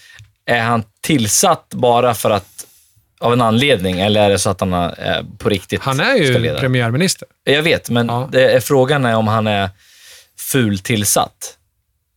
är 0.46 0.60
han 0.60 0.82
tillsatt 1.00 1.68
bara 1.74 2.14
för 2.14 2.30
att, 2.30 2.66
av 3.20 3.32
en 3.32 3.40
anledning, 3.40 4.00
eller 4.00 4.22
är 4.24 4.30
det 4.30 4.38
så 4.38 4.50
att 4.50 4.60
han 4.60 4.72
är 4.72 5.16
eh, 5.18 5.24
på 5.38 5.48
riktigt 5.48 5.80
Han 5.82 6.00
är 6.00 6.04
ska 6.14 6.16
ju 6.22 6.38
leda? 6.38 6.60
premiärminister. 6.60 7.28
Jag 7.44 7.62
vet, 7.62 7.90
men 7.90 8.06
Ja. 8.06 8.28
det 8.32 8.52
är, 8.52 8.60
frågan 8.60 9.04
är 9.04 9.16
om 9.16 9.28
han 9.28 9.46
är 9.46 9.70
fultillsatt. 10.38 11.56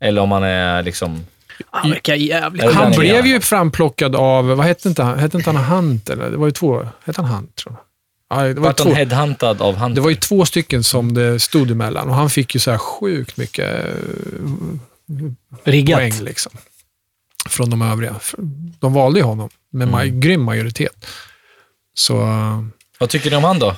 Eller 0.02 0.22
om 0.22 0.32
han 0.32 0.44
är 0.44 0.84
liksom... 0.84 1.26
Han 1.72 1.90
verkar 1.90 2.16
jävligt... 2.16 2.74
Han 2.74 2.92
blev 2.92 3.26
ju 3.26 3.40
framplockad 3.40 4.16
av, 4.16 4.46
vad 4.46 4.66
hette 4.66 4.90
inte 4.90 5.04
han? 5.04 5.20
Hette 5.20 5.38
inte 5.38 5.52
han 5.52 5.64
Hunt? 5.64 6.10
Eller? 6.10 6.30
Det 6.30 6.38
var 6.38 6.46
ju 6.46 6.52
två, 6.52 6.88
hette 7.06 7.22
han 7.22 7.32
Hunt 7.32 7.56
tror 7.56 7.76
jag? 7.76 7.84
Ja, 8.34 8.44
det, 8.44 8.54
var 8.54 8.62
Vart 8.62 8.80
han 8.80 8.96
headhuntad 8.96 9.62
av 9.62 9.76
han? 9.76 9.94
det 9.94 10.02
var 10.02 10.10
ju 10.10 10.16
två 10.16 10.46
stycken 10.46 10.84
som 10.84 11.14
det 11.14 11.40
stod 11.40 11.72
emellan 11.72 12.10
och 12.10 12.16
han 12.16 12.30
fick 12.30 12.56
ju 12.56 12.60
så 12.60 12.72
här 12.72 12.78
sjukt 12.78 13.38
mycket 13.38 13.86
eh, 13.86 13.92
Riggat. 15.64 15.98
poäng 16.00 16.14
liksom. 16.22 16.52
Från 17.50 17.70
de 17.70 17.82
övriga. 17.82 18.16
De 18.80 18.94
valde 18.94 19.20
ju 19.20 19.26
honom 19.26 19.50
med 19.72 19.88
maj, 19.88 20.10
grym 20.10 20.44
majoritet. 20.44 21.06
Så 21.94 22.22
eh, 22.22 22.64
Vad 23.00 23.10
tycker 23.10 23.30
ni 23.30 23.36
om 23.36 23.44
han 23.44 23.60
då? 23.60 23.76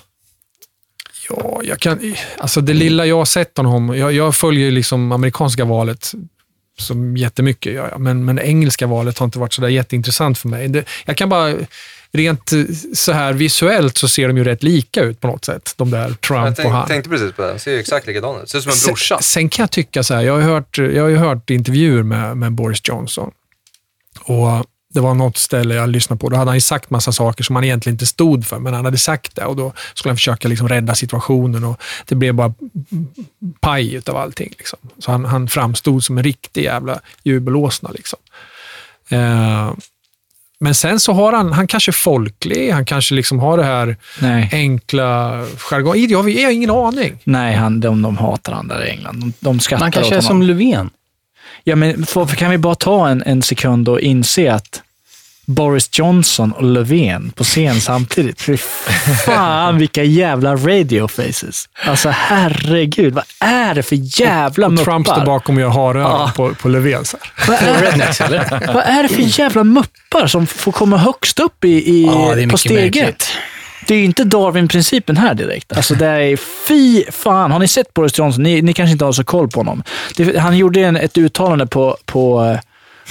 Ja, 1.30 1.62
jag 1.64 1.80
kan, 1.80 2.16
alltså 2.38 2.62
det 2.62 2.74
lilla 2.74 3.06
jag 3.06 3.18
har 3.18 3.26
sett 3.26 3.58
honom, 3.58 3.98
jag, 3.98 4.14
jag 4.14 4.36
följer 4.36 4.66
ju 4.66 4.72
liksom 4.72 5.12
amerikanska 5.12 5.66
valet 5.66 6.12
som 6.78 7.18
jättemycket, 7.18 7.74
gör 7.74 7.90
jag, 7.90 8.02
men, 8.02 8.26
men 8.26 8.40
engelska 8.40 8.88
valet 8.88 9.18
har 9.18 9.26
inte 9.26 9.40
varit 9.40 9.54
så 9.54 9.62
där 9.62 9.70
jätteintressant 9.70 10.38
för 10.38 10.48
mig. 10.48 10.68
Det, 10.68 10.86
jag 11.06 11.18
kan 11.18 11.30
bara, 11.30 11.54
rent 12.12 12.54
eh, 12.54 12.64
så 12.94 13.12
här 13.12 13.34
visuellt 13.34 13.98
så 13.98 14.08
ser 14.08 14.28
de 14.28 14.38
ju 14.38 14.44
rätt 14.44 14.64
lika 14.64 15.02
ut 15.02 15.22
på 15.22 15.28
något 15.28 15.46
sätt, 15.46 15.74
de 15.78 15.92
där 15.92 16.08
Jag 16.08 16.22
Trump 16.22 16.48
och 16.48 16.56
tänk, 16.56 16.70
han. 16.70 16.88
tänkte 16.88 17.10
precis 17.10 17.34
på 17.34 17.42
det. 17.42 17.48
Han 17.48 17.60
ser 17.60 17.72
ju 17.72 17.80
exakt 17.80 18.08
likadan 18.08 18.42
ut. 18.42 18.50
Ser 18.50 18.58
ut 18.58 18.64
som 18.64 18.72
en 18.72 18.88
brorsa. 18.88 19.16
Sen, 19.16 19.24
sen 19.24 19.50
kan 19.50 19.64
jag 19.64 19.72
tycka 19.72 20.04
så 20.04 20.14
här, 20.14 20.22
jag 20.22 20.34
har 20.34 20.40
ju 20.40 20.46
hört, 20.46 20.78
jag 20.78 21.04
har 21.04 21.12
hört 21.12 21.50
intervjuer 21.50 22.04
med, 22.04 22.38
med 22.38 22.52
Boris 22.52 22.82
Johnson. 22.84 23.32
Och 24.24 24.66
det 24.96 25.02
var 25.02 25.14
något 25.14 25.38
ställe 25.38 25.76
jag 25.76 25.90
lyssnade 25.90 26.20
på, 26.20 26.30
då 26.30 26.38
hade 26.38 26.50
han 26.50 26.58
ju 26.58 26.62
sagt 26.62 26.90
massa 26.90 27.12
saker 27.12 27.44
som 27.44 27.56
han 27.56 27.64
egentligen 27.66 27.94
inte 27.94 28.06
stod 28.06 28.46
för, 28.46 28.60
men 28.60 28.74
han 28.74 28.86
hade 28.86 28.98
sagt 28.98 29.36
det 29.36 29.46
och 29.46 29.56
då 29.56 29.74
skulle 29.94 30.10
han 30.10 30.18
försöka 30.18 30.48
liksom 30.48 30.70
rädda 30.70 30.96
situationen 30.96 31.64
och 31.64 31.82
det 32.06 32.16
blev 32.16 32.34
bara 32.34 32.54
paj 33.60 33.94
utav 33.94 34.18
allting. 34.18 34.54
Liksom. 34.58 34.80
Så 35.00 35.12
han, 35.12 35.26
han 35.26 35.48
framstod 35.48 36.04
som 36.04 36.18
en 36.18 36.24
riktig 36.24 36.64
jävla 36.64 37.00
jubelåsna. 37.24 37.90
Liksom. 37.90 38.20
Eh, 39.10 39.74
men 40.60 40.76
sen 40.76 41.00
så 41.00 41.14
har 41.14 41.34
han, 41.34 41.52
han 41.52 41.68
kanske 41.68 41.92
är 41.92 41.94
folklig, 41.94 42.72
han 42.72 42.86
kanske 42.86 43.16
liksom 43.16 43.40
har 43.40 43.58
det 43.58 43.64
här 43.64 43.98
Nej. 44.22 44.50
enkla 44.52 45.42
jargong. 45.58 45.96
Jag 46.10 46.24
har 46.24 46.30
jag 46.30 46.48
har 46.48 46.52
ingen 46.52 46.72
aning. 46.72 47.18
Nej, 47.24 47.56
han, 47.56 47.80
de, 47.80 48.02
de 48.02 48.18
hatar 48.18 48.54
han 48.54 48.68
där 48.68 48.86
i 48.86 48.90
England. 48.90 49.20
De, 49.20 49.34
de 49.40 49.60
skrattar 49.60 49.84
Han 49.84 49.92
kanske 49.92 50.18
åt 50.18 50.24
är 50.24 50.28
honom. 50.28 50.48
som 50.48 50.48
Löfven. 50.48 50.90
Ja, 51.64 51.76
men 51.76 52.06
för, 52.06 52.26
för 52.26 52.36
kan 52.36 52.52
vi 52.52 52.58
bara 52.58 52.76
ta 52.76 53.10
en, 53.10 53.24
en 53.26 53.42
sekund 53.42 53.90
och 53.90 54.00
inse 54.00 54.54
att 54.54 54.82
Boris 55.46 55.90
Johnson 56.00 56.52
och 56.52 56.64
Löfven 56.64 57.32
på 57.36 57.44
scen 57.44 57.82
samtidigt. 57.82 58.42
Fy 58.42 58.58
fan 59.26 59.78
vilka 59.78 60.04
jävla 60.04 60.56
radio 60.56 61.08
faces. 61.08 61.70
Alltså 61.86 62.10
herregud, 62.10 63.14
vad 63.14 63.24
är 63.40 63.76
det 63.76 63.84
för 63.84 64.22
jävla 64.22 64.70
muppar? 64.70 64.84
Trump 64.84 65.08
står 65.08 65.26
bakom 65.26 65.56
och 65.56 65.62
gör 65.62 65.70
haröron 65.70 66.02
Ja. 66.12 66.32
på, 66.36 66.54
på 66.56 66.70
Löfven. 66.70 67.06
så 67.06 67.18
här. 67.18 67.48
Vad 67.48 67.58
är, 67.62 68.74
vad 68.74 68.84
är 68.84 69.04
det 69.04 69.10
för 69.10 69.40
jävla 69.40 69.64
muppar 69.64 70.28
som 70.28 70.48
får 70.48 70.72
komma 70.72 70.98
högst 70.98 71.40
upp 71.40 71.66
i, 71.66 71.70
i, 71.70 72.06
Ja, 72.06 72.36
det 72.36 72.44
är 72.44 72.48
på 72.48 72.58
steget? 72.58 72.96
märkligt. 72.96 73.32
Det 73.88 73.94
är 73.94 73.98
ju 73.98 74.06
inte 74.06 74.24
Darwin-principen 74.24 75.18
här 75.18 75.34
direkt. 75.34 75.74
Alltså 75.78 75.96
det 75.96 76.08
är 76.08 76.38
fy 76.68 77.04
fan. 77.12 77.52
Har 77.52 77.60
ni 77.60 77.68
sett 77.68 77.94
Boris 77.94 78.18
Johnson? 78.20 78.44
Ni, 78.44 78.62
ni 78.62 78.74
kanske 78.74 78.92
inte 78.92 79.06
har 79.06 79.12
så 79.12 79.24
koll 79.24 79.50
på 79.50 79.60
honom. 79.60 79.84
Det, 80.16 80.40
han 80.40 80.58
gjorde 80.58 80.80
en, 80.80 80.96
ett 80.96 81.18
uttalande 81.18 81.68
på, 81.68 81.98
på 82.06 82.58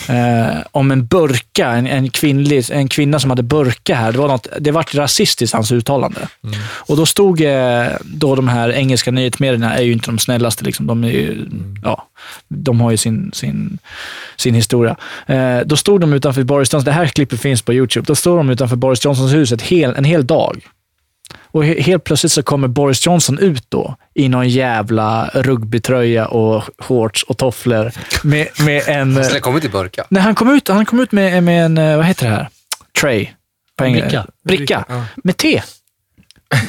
eh, 0.08 0.56
om 0.70 0.90
en 0.90 1.06
burka, 1.06 1.68
en, 1.68 1.86
en, 1.86 2.10
kvinnlig, 2.10 2.70
en 2.70 2.88
kvinna 2.88 3.20
som 3.20 3.30
hade 3.30 3.42
burka 3.42 3.94
här. 3.94 4.12
Det 4.12 4.18
var, 4.18 4.28
något, 4.28 4.46
det 4.60 4.70
var 4.70 4.96
rasistiskt, 4.96 5.54
hans 5.54 5.72
uttalande. 5.72 6.28
Och 6.66 6.96
då 6.96 7.06
stod 7.06 7.40
eh, 7.40 7.86
då 8.04 8.34
de 8.34 8.48
här 8.48 8.72
engelska 8.72 9.10
nyhetsmedierna, 9.10 9.74
är 9.74 9.82
ju 9.82 9.92
inte 9.92 10.06
de 10.06 10.18
snällaste. 10.18 10.64
Liksom. 10.64 10.86
De, 10.86 11.04
är 11.04 11.08
ju, 11.08 11.46
ja, 11.82 12.08
de 12.48 12.80
har 12.80 12.90
ju 12.90 12.96
sin, 12.96 13.30
sin, 13.32 13.78
sin 14.36 14.54
historia. 14.54 14.96
Eh, 15.26 15.58
då 15.64 15.76
stod 15.76 16.00
de 16.00 16.12
utanför 16.12 16.42
Boris 16.42 16.72
Johnson, 16.72 16.84
det 16.84 16.92
här 16.92 17.06
klippet 17.06 17.40
finns 17.40 17.62
på 17.62 17.74
YouTube, 17.74 18.06
då 18.06 18.14
står 18.14 18.36
de 18.36 18.50
utanför 18.50 18.76
Boris 18.76 19.04
Johnsons 19.04 19.32
hus 19.32 19.52
hel, 19.62 19.94
en 19.96 20.04
hel 20.04 20.26
dag. 20.26 20.62
Och 21.54 21.64
he- 21.64 21.80
helt 21.80 22.04
plötsligt 22.04 22.32
så 22.32 22.42
kommer 22.42 22.68
Boris 22.68 23.06
Johnson 23.06 23.38
ut 23.38 23.64
då 23.68 23.96
i 24.14 24.28
någon 24.28 24.48
jävla 24.48 25.30
rugbytröja 25.34 26.26
och 26.26 26.64
shorts 26.78 27.22
och 27.22 27.38
tofflor 27.38 27.92
med, 28.22 28.48
med 28.58 28.82
en... 28.88 29.16
Han 29.16 29.40
kommer 29.40 29.60
till 29.60 29.70
burka. 29.70 30.04
Nej, 30.08 30.22
han 30.22 30.34
kom 30.34 30.50
ut, 30.54 30.68
han 30.68 30.86
kom 30.86 31.00
ut 31.00 31.12
med, 31.12 31.42
med 31.42 31.64
en, 31.64 31.78
eh, 31.78 31.96
vad 31.96 32.06
heter 32.06 32.26
det 32.26 32.34
här? 32.34 32.48
Tray. 33.00 33.26
På 33.76 33.84
Bricka. 33.84 33.98
engelska. 33.98 34.26
Bricka. 34.44 34.84
Ja. 34.88 35.04
Med 35.24 35.36
te. 35.36 35.62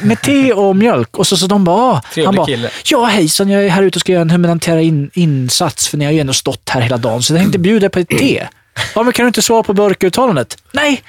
Med 0.02 0.22
te 0.22 0.54
och 0.54 0.76
mjölk. 0.76 1.18
Och 1.18 1.28
så, 1.28 1.38
så 1.38 1.48
de 1.48 1.64
bara, 1.64 1.76
ah. 1.76 2.02
Trevlig 2.14 2.26
han 2.26 2.36
bara, 2.36 2.46
kille. 2.46 2.70
ja 2.86 3.06
hejsan, 3.06 3.50
jag 3.50 3.66
är 3.66 3.70
här 3.70 3.84
ute 3.84 3.98
och 3.98 4.02
ska 4.02 4.12
göra 4.12 4.22
en 4.22 4.30
humanitär 4.30 4.78
in, 4.78 5.10
insats, 5.14 5.88
för 5.88 5.98
ni 5.98 6.06
har 6.06 6.12
ju 6.12 6.20
ändå 6.20 6.34
stått 6.34 6.70
här 6.70 6.82
hela 6.82 6.98
dagen, 6.98 7.24
så 7.24 7.34
jag 7.34 7.42
tänkte 7.42 7.60
bjuda 7.60 7.90
på 7.90 8.00
ett 8.00 8.10
te. 8.10 8.48
Ja, 8.96 9.04
men 9.04 9.14
kan 9.14 9.24
du 9.24 9.28
inte 9.28 9.42
svara 9.42 9.64
på 9.64 9.74
burkuttalandet? 9.74 10.58
Nej, 10.72 11.02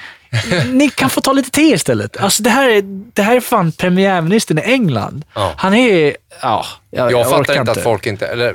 ni 0.73 0.91
kan 0.91 1.11
få 1.11 1.21
ta 1.21 1.33
lite 1.33 1.51
te 1.51 1.63
istället. 1.63 2.17
Alltså 2.21 2.43
det 2.43 2.51
här 2.51 2.69
är, 2.69 2.83
det 3.13 3.23
här 3.23 3.37
är 3.37 3.41
fan 3.41 3.73
premiärministern 3.73 4.59
i 4.59 4.63
England. 4.63 5.25
Ja. 5.35 5.53
Han 5.57 5.75
är, 5.75 6.17
ja, 6.43 6.65
jag, 6.91 7.13
Jag, 7.13 7.21
jag 7.21 7.31
fattar 7.31 7.61
inte 7.61 7.73
att 7.73 7.83
folk 7.83 8.07
inte, 8.07 8.27
eller 8.27 8.55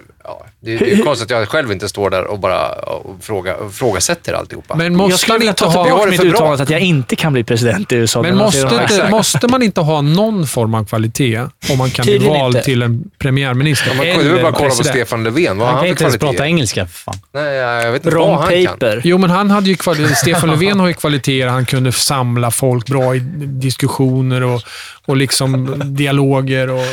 det, 0.63 0.77
det 0.77 0.91
är 0.91 1.03
konstigt 1.03 1.31
att 1.31 1.39
jag 1.39 1.49
själv 1.49 1.71
inte 1.71 1.89
står 1.89 2.09
där 2.09 2.23
och 2.23 2.39
bara 2.39 2.69
och 2.71 3.17
fråga, 3.21 3.55
och 3.55 3.73
frågasätter 3.73 4.33
alltihopa. 4.33 4.75
Men 4.75 4.85
Jag 4.85 4.93
måste 4.93 5.17
skulle 5.17 5.33
man 5.33 5.39
vilja 5.39 5.49
inte 5.49 5.63
ta 5.63 5.85
tillbaka 5.85 6.05
mitt 6.11 6.23
uttalande 6.23 6.63
att 6.63 6.69
jag 6.69 6.79
inte 6.79 7.15
kan 7.15 7.33
bli 7.33 7.43
president 7.43 7.91
i 7.91 7.95
USA. 7.95 8.21
Men 8.21 8.37
måste, 8.37 8.59
inte, 8.59 9.07
måste 9.11 9.47
man 9.47 9.63
inte 9.63 9.81
ha 9.81 10.01
någon 10.01 10.47
form 10.47 10.73
av 10.73 10.85
kvalitet 10.85 11.39
om 11.69 11.77
man 11.77 11.89
kan 11.89 12.05
bli 12.05 12.17
vald 12.17 12.55
inte. 12.55 12.65
till 12.65 12.81
en 12.81 13.11
premiärminister? 13.17 13.95
Man 13.95 14.05
kunde 14.05 14.29
väl 14.29 14.41
bara 14.41 14.51
kolla 14.51 14.69
på? 14.69 14.83
Stefan 14.83 15.23
Löfven. 15.23 15.57
Vad 15.57 15.67
har 15.67 15.73
Han 15.73 15.73
kan 15.73 15.79
han 15.79 15.87
inte 15.87 15.97
för 15.97 16.05
ens 16.05 16.19
prata 16.19 16.45
engelska 16.45 16.87
för 16.87 16.93
fan. 16.93 17.15
Nej, 17.33 17.55
jag 17.55 17.91
vet 17.91 18.05
inte 18.05 18.17
Ron 18.17 18.29
vad 18.29 18.39
han 18.39 18.49
kan. 18.49 18.65
Paper. 18.65 19.01
Jo, 19.03 19.17
men 19.17 19.29
han 19.29 19.51
hade 19.51 19.69
ju 19.69 19.75
kvalitet. 19.75 20.15
Stefan 20.15 20.49
Löfven 20.49 20.79
har 20.79 20.87
ju 20.87 20.93
kvaliteter. 20.93 21.47
Han 21.47 21.65
kunde 21.65 21.91
samla 21.91 22.51
folk 22.51 22.87
bra 22.87 23.15
i 23.15 23.19
diskussioner 23.45 24.43
och, 24.43 24.61
och 25.05 25.17
liksom 25.17 25.81
dialoger. 25.85 26.69
Och, 26.69 26.85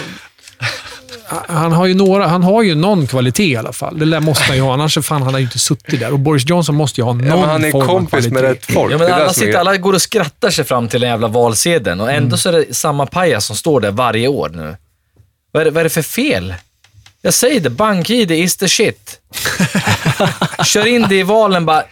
han 1.49 1.73
har 1.73 1.87
ju 1.87 1.95
några, 1.95 2.27
han 2.27 2.43
har 2.43 2.63
ju 2.63 2.75
någon 2.75 3.07
kvalitet 3.07 3.45
i 3.45 3.57
alla 3.57 3.73
fall. 3.73 3.99
Det 3.99 4.05
där 4.05 4.21
måste 4.21 4.45
han 4.45 4.57
ju 4.57 4.63
ha, 4.63 4.73
annars 4.73 4.99
fan 5.03 5.23
han 5.23 5.33
har 5.35 5.39
ju 5.39 5.45
inte 5.45 5.59
suttit 5.59 6.01
där. 6.01 6.13
Och 6.13 6.19
Boris 6.19 6.49
Johnson 6.49 6.75
måste 6.75 7.01
ju 7.01 7.05
ha 7.05 7.13
någon 7.13 7.27
Ja, 7.27 7.47
han 7.47 7.65
är 7.65 7.71
form 7.71 7.83
av 7.83 7.87
kompis 7.87 8.29
med 8.29 8.43
rätt 8.43 8.65
folk. 8.73 8.93
Ja, 8.93 8.99
men 8.99 9.13
alla, 9.13 9.33
sitter, 9.33 9.59
alla 9.59 9.77
går 9.77 9.93
och 9.93 10.03
skrattar 10.03 10.51
sig 10.51 10.65
fram 10.65 10.89
till 10.89 11.01
den 11.01 11.11
jävla 11.11 11.29
valsedeln 11.29 12.01
och 12.01 12.13
ändå 12.13 12.37
så 12.37 12.49
är 12.49 12.53
det 12.53 12.75
samma 12.75 13.07
pajas 13.07 13.47
som 13.47 13.57
står 13.57 13.81
där 13.81 13.91
varje 13.91 14.29
år 14.29 14.49
nu. 14.49 14.77
Vad 15.53 15.61
är 15.61 15.65
det, 15.65 15.71
vad 15.71 15.81
är 15.81 15.85
det 15.85 15.91
för 15.91 16.03
fel? 16.03 16.55
Jag 17.23 17.35
säger 17.35 17.61
det, 17.61 17.71
bank-id 17.71 18.31
is 18.31 18.57
the 18.57 18.69
shit. 18.69 19.21
Kör 20.65 20.87
in 20.87 21.07
det 21.09 21.17
i 21.17 21.23
valen 21.23 21.67
bara. 21.67 21.83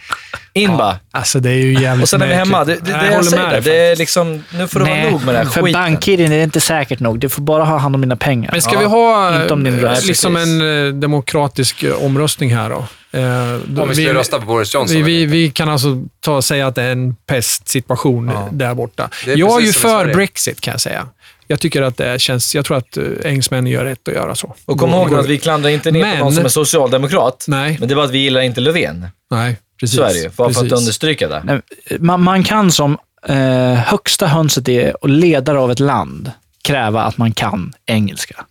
In 0.57 0.77
bara. 0.77 0.99
Alltså 1.11 1.39
det 1.39 1.49
är 1.49 1.53
ju 1.53 1.73
jävligt 1.81 2.03
Och 2.03 2.09
sen 2.09 2.21
är 2.21 2.27
vi 2.27 2.33
hemma. 2.33 2.63
Det, 2.65 2.73
det, 2.75 2.81
det 2.81 2.91
jag, 2.91 3.05
jag 3.05 3.09
håller 3.11 3.23
säger 3.29 3.43
med 3.43 3.53
det. 3.53 3.59
dig 3.61 3.73
det 3.79 3.91
är 3.91 3.95
liksom, 3.95 4.43
nu 4.53 4.67
får 4.67 4.79
det 4.79 4.85
vara 4.85 5.09
nog 5.11 5.25
med 5.25 5.35
den 5.35 5.45
här 5.45 5.53
för 5.53 5.61
skiten. 5.63 5.81
bank-id 5.81 6.19
är 6.21 6.29
det 6.29 6.43
inte 6.43 6.61
säkert 6.61 6.99
nog. 6.99 7.19
Du 7.19 7.29
får 7.29 7.41
bara 7.41 7.63
ha 7.63 7.77
hand 7.77 7.95
om 7.95 8.01
mina 8.01 8.15
pengar. 8.15 8.49
Men 8.51 8.61
ska 8.61 8.73
Ja, 8.73 8.79
vi 8.79 8.85
ha 8.85 9.41
inte 9.41 9.53
om 9.53 9.63
din 9.63 9.85
eh, 9.85 9.91
liksom 10.07 10.33
precis. 10.35 10.49
en 10.51 10.87
eh, 10.87 10.93
demokratisk 10.93 11.83
eh, 11.83 12.03
omröstning 12.05 12.55
här 12.55 12.69
då? 12.69 12.85
Eh, 13.11 13.81
Om 13.81 13.89
vi 13.89 13.95
skulle 13.95 14.13
rösta 14.13 14.39
på 14.39 14.45
Boris 14.45 14.73
Johnson. 14.73 14.97
vi, 14.97 15.01
vi, 15.03 15.25
vi 15.25 15.49
kan 15.49 15.69
alltså 15.69 15.87
ta 16.19 16.35
och 16.35 16.43
säga 16.43 16.67
att 16.67 16.75
det 16.75 16.83
är 16.83 16.91
en 16.91 17.15
pestsituation 17.15 18.31
Ja. 18.33 18.47
där 18.51 18.73
borta. 18.75 19.09
Jag 19.25 19.61
är 19.61 19.65
ju 19.65 19.73
för. 19.73 20.13
Brexit 20.13 20.61
kan 20.61 20.71
jag 20.71 20.81
säga. 20.81 21.07
Jag 21.49 21.59
tycker 21.59 21.81
att 21.81 21.97
det 21.97 22.21
känns, 22.21 22.55
jag 22.55 22.65
tror 22.65 22.77
att 22.77 22.97
engelsmännen 23.23 23.71
gör 23.71 23.85
rätt 23.85 24.07
att 24.07 24.13
göra 24.13 24.35
så. 24.35 24.55
Och 24.65 24.77
kom 24.79 24.89
ihåg 24.89 25.13
att 25.15 25.25
vi 25.25 25.37
klandrar 25.37 25.69
inte 25.69 25.91
ner 25.91 26.01
Men- 26.01 26.17
på 26.17 26.23
någon 26.23 26.33
som 26.33 26.45
är 26.45 26.49
socialdemokrat. 26.49 27.45
Nej, 27.47 27.77
Men 27.79 27.87
det 27.89 27.95
var 27.95 28.03
att 28.03 28.11
vi 28.11 28.17
gillar 28.17 28.41
inte 28.41 28.61
Löfven. 28.61 29.07
nej, 29.31 29.57
precis. 29.79 29.95
Så 29.97 30.03
är 30.03 30.13
det 30.13 30.19
ju. 30.19 30.29
Bara 30.29 30.53
för 30.53 30.65
att 30.65 30.71
understryka 30.71 31.27
det. 31.27 31.41
Nej, 31.43 31.61
Man, 31.99 32.23
man 32.23 32.43
kan 32.43 32.71
som 32.71 32.97
eh, 33.27 33.73
högsta 33.73 34.27
hönset 34.27 34.69
är 34.69 35.03
och 35.03 35.09
ledare 35.09 35.59
av 35.59 35.71
ett 35.71 35.79
land 35.79 36.31
kräva 36.63 37.03
att 37.03 37.17
man 37.17 37.31
kan 37.31 37.73
engelska. 37.85 38.45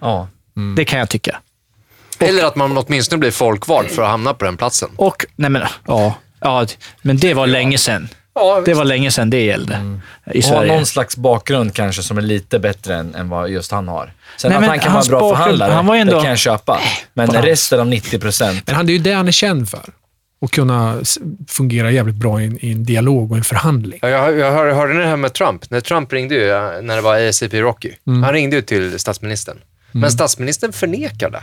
Ja. 0.00 0.28
Det 0.76 0.84
kan 0.84 0.98
jag 0.98 1.08
tycka. 1.08 1.40
Eller 2.18 2.44
att 2.44 2.56
man 2.56 2.78
åtminstone 2.78 3.18
blir 3.20 3.30
folkvald 3.30 3.88
för 3.88 4.02
att 4.02 4.08
hamna 4.08 4.34
på 4.34 4.44
den 4.44 4.56
platsen. 4.56 4.88
Och, 4.96 5.26
nej 5.36 5.50
men, 5.50 5.62
ja, 5.86 6.14
ja, 6.40 6.66
men 7.02 7.16
det 7.18 7.34
var 7.34 7.46
länge 7.46 7.78
sedan. 7.78 8.08
Ja, 8.34 8.62
Det 8.64 8.74
var 8.74 8.84
länge 8.84 9.10
sedan 9.10 9.30
det 9.30 9.40
gällde 9.44 9.98
i 10.34 10.40
Och 10.40 10.44
ha 10.44 10.50
Sverige. 10.50 10.72
någon 10.76 10.86
slags 10.86 11.16
bakgrund 11.16 11.74
kanske 11.74 12.02
som 12.02 12.18
är 12.18 12.22
lite 12.22 12.58
bättre 12.58 12.94
än, 12.96 13.14
än 13.14 13.28
vad 13.28 13.50
just 13.50 13.70
han 13.72 13.88
har. 13.88 14.12
Sen 14.36 14.50
Nej, 14.50 14.58
att 14.58 14.66
han 14.66 14.78
kan 14.78 14.92
vara 14.92 15.02
en 15.02 15.08
bra 15.08 15.20
bakgrund- 15.20 15.36
förhandlare, 15.36 15.72
han 15.72 15.86
var 15.86 15.96
ändå- 15.96 16.14
det 16.16 16.20
kan 16.20 16.30
jag 16.30 16.38
köpa. 16.38 16.80
Men 17.14 17.28
resten 17.30 17.80
av 17.80 17.86
90 17.86 18.18
procent, 18.18 18.62
Men 18.66 18.74
han, 18.76 18.86
det 18.86 18.92
är 18.92 18.94
ju 18.94 19.02
det 19.02 19.12
han 19.12 19.28
är 19.28 19.32
känd 19.32 19.68
för. 19.68 19.84
Att 20.40 20.50
kunna 20.50 21.00
fungera 21.48 21.90
jävligt 21.90 22.16
bra 22.16 22.42
i 22.42 22.44
en, 22.46 22.64
i 22.64 22.72
en 22.72 22.84
dialog 22.84 23.30
och 23.30 23.36
en 23.36 23.44
förhandling. 23.44 23.98
Ja, 24.02 24.08
jag, 24.08 24.38
jag 24.38 24.52
hör- 24.52 24.72
hörde 24.72 24.98
det 24.98 25.06
här 25.06 25.16
med 25.16 25.32
Trump? 25.32 25.70
När 25.70 25.80
Trump 25.80 26.12
ringde 26.12 26.34
ju, 26.34 26.46
när 26.82 26.96
det 26.96 27.02
var 27.02 27.28
ASAP 27.28 27.54
Rocky. 27.54 27.92
Han 28.04 28.32
ringde 28.32 28.56
ju 28.56 28.62
till 28.62 28.98
statsministern. 28.98 29.56
Men 29.92 30.10
statsministern 30.10 30.72
förnekade. 30.72 31.40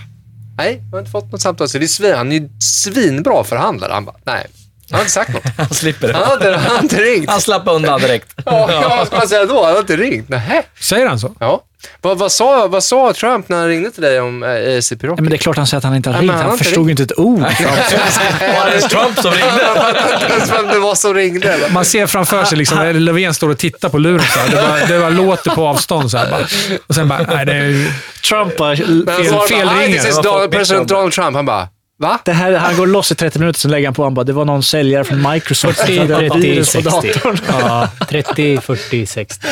Nej, 0.58 0.82
jag 0.86 0.91
har 0.91 1.00
inte 1.00 1.12
fått 1.12 1.32
något 1.32 1.41
samtal. 1.41 1.70
Så 1.70 1.78
det 1.78 1.86
är 1.86 1.88
svin, 1.88 2.14
han 2.16 2.32
är 2.32 2.36
ju 2.36 2.50
svinbra 2.60 3.44
förhandlare. 3.44 3.91
Han 3.94 4.06
bara, 4.06 4.16
nej, 4.24 4.48
jag 4.88 4.98
har 4.98 5.02
inte 5.02 5.12
sagt 5.12 5.34
något. 5.34 5.44
han 5.58 5.70
slipper 5.70 6.08
det. 6.08 6.14
Han 6.14 6.24
har 6.24 6.34
inte, 6.34 6.52
han 6.52 6.76
har 6.76 6.84
inte 6.84 7.02
ringt. 7.02 7.30
Han 7.30 7.42
slapp 7.42 7.64
undan 7.66 8.00
direkt. 8.02 8.28
Ja, 8.46 8.72
ja, 8.72 8.96
vad 8.98 9.08
ska 9.08 9.18
man 9.18 9.28
säga 9.28 9.46
då? 9.46 9.64
Han 9.64 9.74
har 9.74 9.80
inte 9.80 9.96
ringt. 9.98 10.30
Nähä. 10.30 10.64
Säger 10.80 11.08
han 11.08 11.20
så? 11.20 11.36
Ja. 11.40 11.64
Vad, 12.02 12.18
vad, 12.18 12.32
sa, 12.32 12.68
vad 12.68 12.84
sa 12.84 13.14
Trump 13.14 13.50
när 13.50 13.58
han 13.58 13.68
ringde 13.68 13.92
till 13.92 14.04
dig 14.04 14.20
om 14.20 14.44
eh, 14.44 14.50
Ja, 14.50 14.82
Rocky? 15.02 15.22
men 15.22 15.30
det 15.30 15.36
är 15.36 15.38
klart 15.38 15.58
han 15.58 15.68
säger 15.68 15.78
att 15.78 15.84
han 15.84 15.96
inte 15.96 16.10
har 16.10 16.20
ringt. 16.22 16.34
han 16.34 16.42
Han, 16.50 16.58
förstod 16.58 16.88
ringt. 16.88 17.00
inte 17.00 17.14
ett 17.14 17.20
ord. 17.20 17.40
Var 17.40 18.72
det 18.72 18.82
Trump 18.82 19.20
som 19.20 19.32
ringde? 19.32 19.62
Jag 19.76 19.94
vet 20.30 20.42
inte 20.42 20.54
vem 20.54 20.68
det 20.68 20.80
var 20.80 20.96
som 20.96 21.14
ringde. 21.14 21.54
eller? 21.54 21.70
Man 21.70 21.86
ser 21.86 22.08
framför 22.08 22.44
sig 22.44 22.58
liksom, 22.58 22.78
när 22.78 22.94
Löfven 22.94 23.34
står 23.34 23.50
och 23.50 23.58
tittar 23.58 23.90
på 23.90 23.98
luren 23.98 24.26
så 24.34 24.40
här. 24.40 24.50
Det, 24.50 24.56
bara, 24.56 24.86
det 24.86 25.00
bara 25.00 25.10
låter 25.10 25.52
på 25.52 25.68
avstånd 25.68 26.12
så 26.12 26.18
här, 26.18 26.32
bara. 26.32 26.46
Och 26.88 26.96
sen 26.96 27.08
bara, 27.08 27.20
nej 27.30 27.46
det 27.46 27.54
är 27.54 27.64
ju... 27.66 27.92
Trump 28.30 28.58
bara, 28.58 28.68
han 28.68 28.78
fel- 28.78 29.06
fel 29.48 29.68
bara, 29.68 29.76
"Hi, 29.76 29.86
ringare." 29.88 30.02
this 30.04 30.10
is 30.18 30.22
Donald, 30.22 30.52
president. 30.52 30.88
Donald 30.88 31.14
Trump. 31.14 31.36
Han 31.36 31.46
bara, 31.46 31.68
va? 32.04 32.20
det 32.26 32.32
här, 32.32 32.51
han 32.51 32.76
går 32.76 32.88
loss 32.88 33.12
i 33.12 33.16
30 33.16 33.39
minuter, 33.39 33.60
sen 33.60 33.72
lägger 33.72 33.88
han 33.88 33.93
på. 33.93 34.04
Han 34.04 34.14
bara, 34.14 34.24
det 34.24 34.34
var 34.34 34.45
någon 34.45 34.64
säljare 34.64 35.04
från 35.04 35.32
Microsoft. 35.32 35.80
40, 35.80 35.95
som 35.95 36.12
hade 36.12 36.30
30, 36.30 36.39
virus 36.39 36.74
på 36.74 36.82
60. 36.82 36.89
datorn. 36.89 37.38
Ja, 37.47 37.89
30, 38.10 38.58
40, 38.62 39.06
60. 39.06 39.47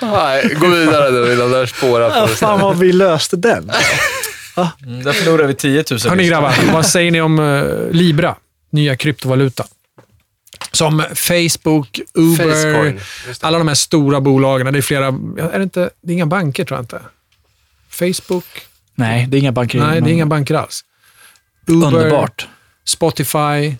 Nej, 0.00 0.54
gå 0.60 0.66
vidare 0.66 1.10
nu 1.10 1.32
innan 1.32 1.50
det 1.50 1.58
här 1.58 1.66
spårar. 1.66 2.16
Ja, 2.16 2.26
fan 2.26 2.60
vad 2.60 2.78
vi 2.78 2.92
löste 2.92 3.36
den. 3.36 3.70
Mm, 4.86 5.02
där 5.04 5.12
förlorar 5.12 5.46
vi 5.46 5.54
10 5.54 5.84
000 5.90 6.00
Hörni 6.08 6.26
grabbar, 6.26 6.54
vad 6.72 6.86
säger 6.86 7.10
ni 7.10 7.20
om 7.20 7.38
eh, 7.38 7.90
Libra? 7.90 8.36
Nya 8.70 8.96
kryptovaluta. 8.96 9.64
Som 10.72 11.04
Facebook, 11.14 12.00
Uber, 12.14 12.44
Facecoin. 12.44 13.00
Alla 13.40 13.58
de 13.58 13.68
här 13.68 13.74
stora 13.74 14.20
bolagen. 14.20 14.72
Det 14.72 14.78
är 14.78 14.82
flera... 14.82 15.06
Är 15.52 15.58
det, 15.58 15.62
inte, 15.62 15.90
det 16.02 16.12
är 16.12 16.14
inga 16.14 16.26
banker 16.26 16.64
tror 16.64 16.78
jag 16.78 16.82
inte. 16.82 17.00
Facebook? 17.90 18.44
Nej, 19.00 19.26
det 19.28 19.36
är 19.36 19.38
inga 19.38 19.52
banker. 19.52 19.78
Nej, 19.78 20.00
det 20.00 20.10
är 20.10 20.12
inga 20.12 20.26
banker 20.26 20.54
alls. 20.54 20.84
Uber, 21.66 21.86
Underbart. 21.86 22.48
Spotify. 22.84 23.76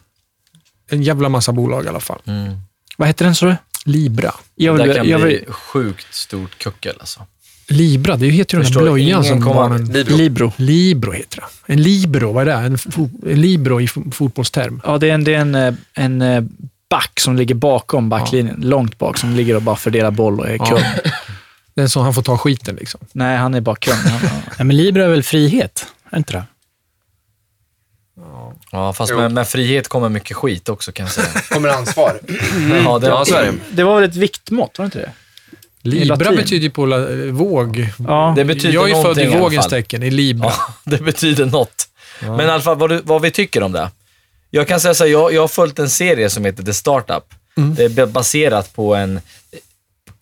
En 0.91 1.03
jävla 1.03 1.29
massa 1.29 1.53
bolag 1.53 1.85
i 1.85 1.89
alla 1.89 2.01
fall. 2.01 2.21
Mm. 2.27 2.53
Vad 2.97 3.09
heter 3.09 3.25
den, 3.25 3.35
sa 3.35 3.47
du? 3.47 3.57
Libra. 3.85 4.35
Jag 4.55 4.75
Det 4.79 4.83
vill, 4.83 4.89
där 4.89 4.97
kan 4.97 5.09
jag 5.09 5.21
bli 5.21 5.31
vill, 5.37 5.53
sjukt 5.53 6.15
stort 6.15 6.59
kuckel 6.59 6.97
alltså. 7.01 7.27
Libra, 7.69 8.17
det 8.17 8.27
heter 8.27 8.57
ju 8.59 8.63
den 8.63 8.73
där 8.73 8.81
blöjan 8.81 9.25
som 9.25 9.43
kommer- 9.43 9.55
barnen... 9.55 9.85
Libro. 9.93 10.17
Libro. 10.17 10.53
Libro 10.57 11.13
heter 11.13 11.37
det. 11.67 11.73
En 11.73 11.83
libro, 11.83 12.33
vad 12.33 12.49
är 12.49 12.61
det? 12.61 12.67
En, 12.67 12.77
fo- 12.77 13.31
en 13.33 13.41
libro 13.41 13.81
i 13.81 13.87
fo- 13.87 14.11
fotbollsterm. 14.13 14.81
Ja, 14.85 14.99
det 14.99 15.11
är 15.11 15.15
en, 15.15 15.25
det 15.25 15.35
är 15.35 15.39
en, 15.41 15.55
eh, 15.55 15.75
en 15.95 16.23
eh, 16.23 16.43
back 16.91 17.21
som 17.21 17.37
ligger 17.37 17.55
bakom 17.55 18.09
backlinjen. 18.09 18.61
Långt 18.61 18.99
bak, 18.99 19.19
som 19.19 19.37
ligger 19.37 19.57
och 19.57 19.63
bara 19.63 19.77
fördelar 19.77 20.11
boll 20.11 20.41
och 20.41 20.49
är 20.49 20.57
Ja. 20.59 20.81
Det 21.75 21.83
är 21.83 21.87
så 21.87 22.01
han 22.01 22.15
får 22.15 22.23
ta 22.23 22.39
skiten 22.39 22.75
liksom. 22.77 23.01
Nej, 23.13 23.37
han 23.37 23.55
är 23.55 23.61
bara 23.61 23.77
kung. 23.77 23.95
Ja, 24.59 24.65
men 24.65 24.77
Libra 24.77 25.05
är 25.05 25.09
väl 25.09 25.23
frihet? 25.23 25.87
Är 26.11 26.19
inte 26.19 26.33
det? 26.33 26.45
Ja, 28.73 28.93
fast 28.93 29.15
med, 29.15 29.33
med 29.33 29.49
frihet 29.49 29.89
kommer 29.89 30.09
mycket 30.09 30.37
skit 30.37 30.69
också 30.69 30.93
kan 30.93 31.07
jag 31.07 31.13
säga. 31.13 31.27
Kommer 31.51 31.69
ansvar. 31.69 32.21
Ja, 32.85 32.99
det 32.99 33.07
Ja, 33.07 33.25
så 33.25 33.35
är 33.35 33.45
det. 33.45 33.53
det 33.73 33.85
var 33.85 34.01
väl 34.01 34.09
ett 34.11 34.17
viktmått, 34.17 34.79
var 34.79 34.85
det 34.85 34.87
inte 34.87 34.99
det? 34.99 35.13
Libra 35.83 36.31
betyder 36.33 36.63
ju 36.65 36.71
på 36.71 36.87
la, 36.87 37.07
våg. 37.33 37.89
Ja. 38.09 38.33
Det 38.37 38.45
betyder 38.45 38.75
Jag 38.75 38.91
är 38.91 39.03
född 39.03 39.19
i 39.19 39.27
vågens 39.39 39.65
fall. 39.65 39.71
tecken, 39.71 40.03
i 40.03 40.11
Libra. 40.11 40.47
Ja, 40.59 40.75
det 40.85 40.99
betyder 40.99 41.47
något. 41.47 41.89
Men 42.21 42.41
i 42.41 42.45
alla 42.45 42.61
fall, 42.63 42.77
vad, 42.79 42.91
du, 42.91 43.01
vad 43.05 43.23
vi 43.23 43.31
tycker 43.31 43.63
om 43.63 43.73
det. 43.73 43.91
Jag 44.51 44.69
kan 44.69 44.81
säga 44.81 44.95
så 44.95 45.05
här, 45.05 45.11
jag, 45.11 45.33
jag 45.33 45.41
har 45.41 45.49
följt 45.49 45.79
en 45.79 45.91
serie 45.91 46.31
som 46.31 46.45
heter 46.45 46.63
The 46.63 46.75
Startup. 46.75 47.25
Mm. 47.57 47.75
Det 47.75 47.99
är 47.99 48.07
baserat 48.07 48.75
på 48.75 48.95
en, 48.95 49.21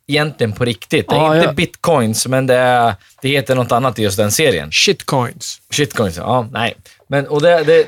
egentligen 0.09 0.53
på 0.53 0.65
riktigt. 0.65 1.09
Det 1.09 1.15
är 1.15 1.19
Ja, 1.19 1.35
inte 1.37 1.47
ja. 1.47 1.53
bitcoins, 1.53 2.27
men 2.27 2.47
det, 2.47 2.55
är, 2.55 2.95
det 3.23 3.29
heter 3.29 3.55
något 3.55 3.73
annat 3.73 3.99
i 3.99 4.03
just 4.03 4.17
den 4.17 4.33
serien. 4.33 4.71
Shitcoins. 4.73 5.61
Shitcoins, 5.71 6.17
ja, 6.17 6.49
nej. 6.53 6.75
Men, 7.09 7.27
och 7.27 7.43
det, 7.43 7.65
det, 7.65 7.87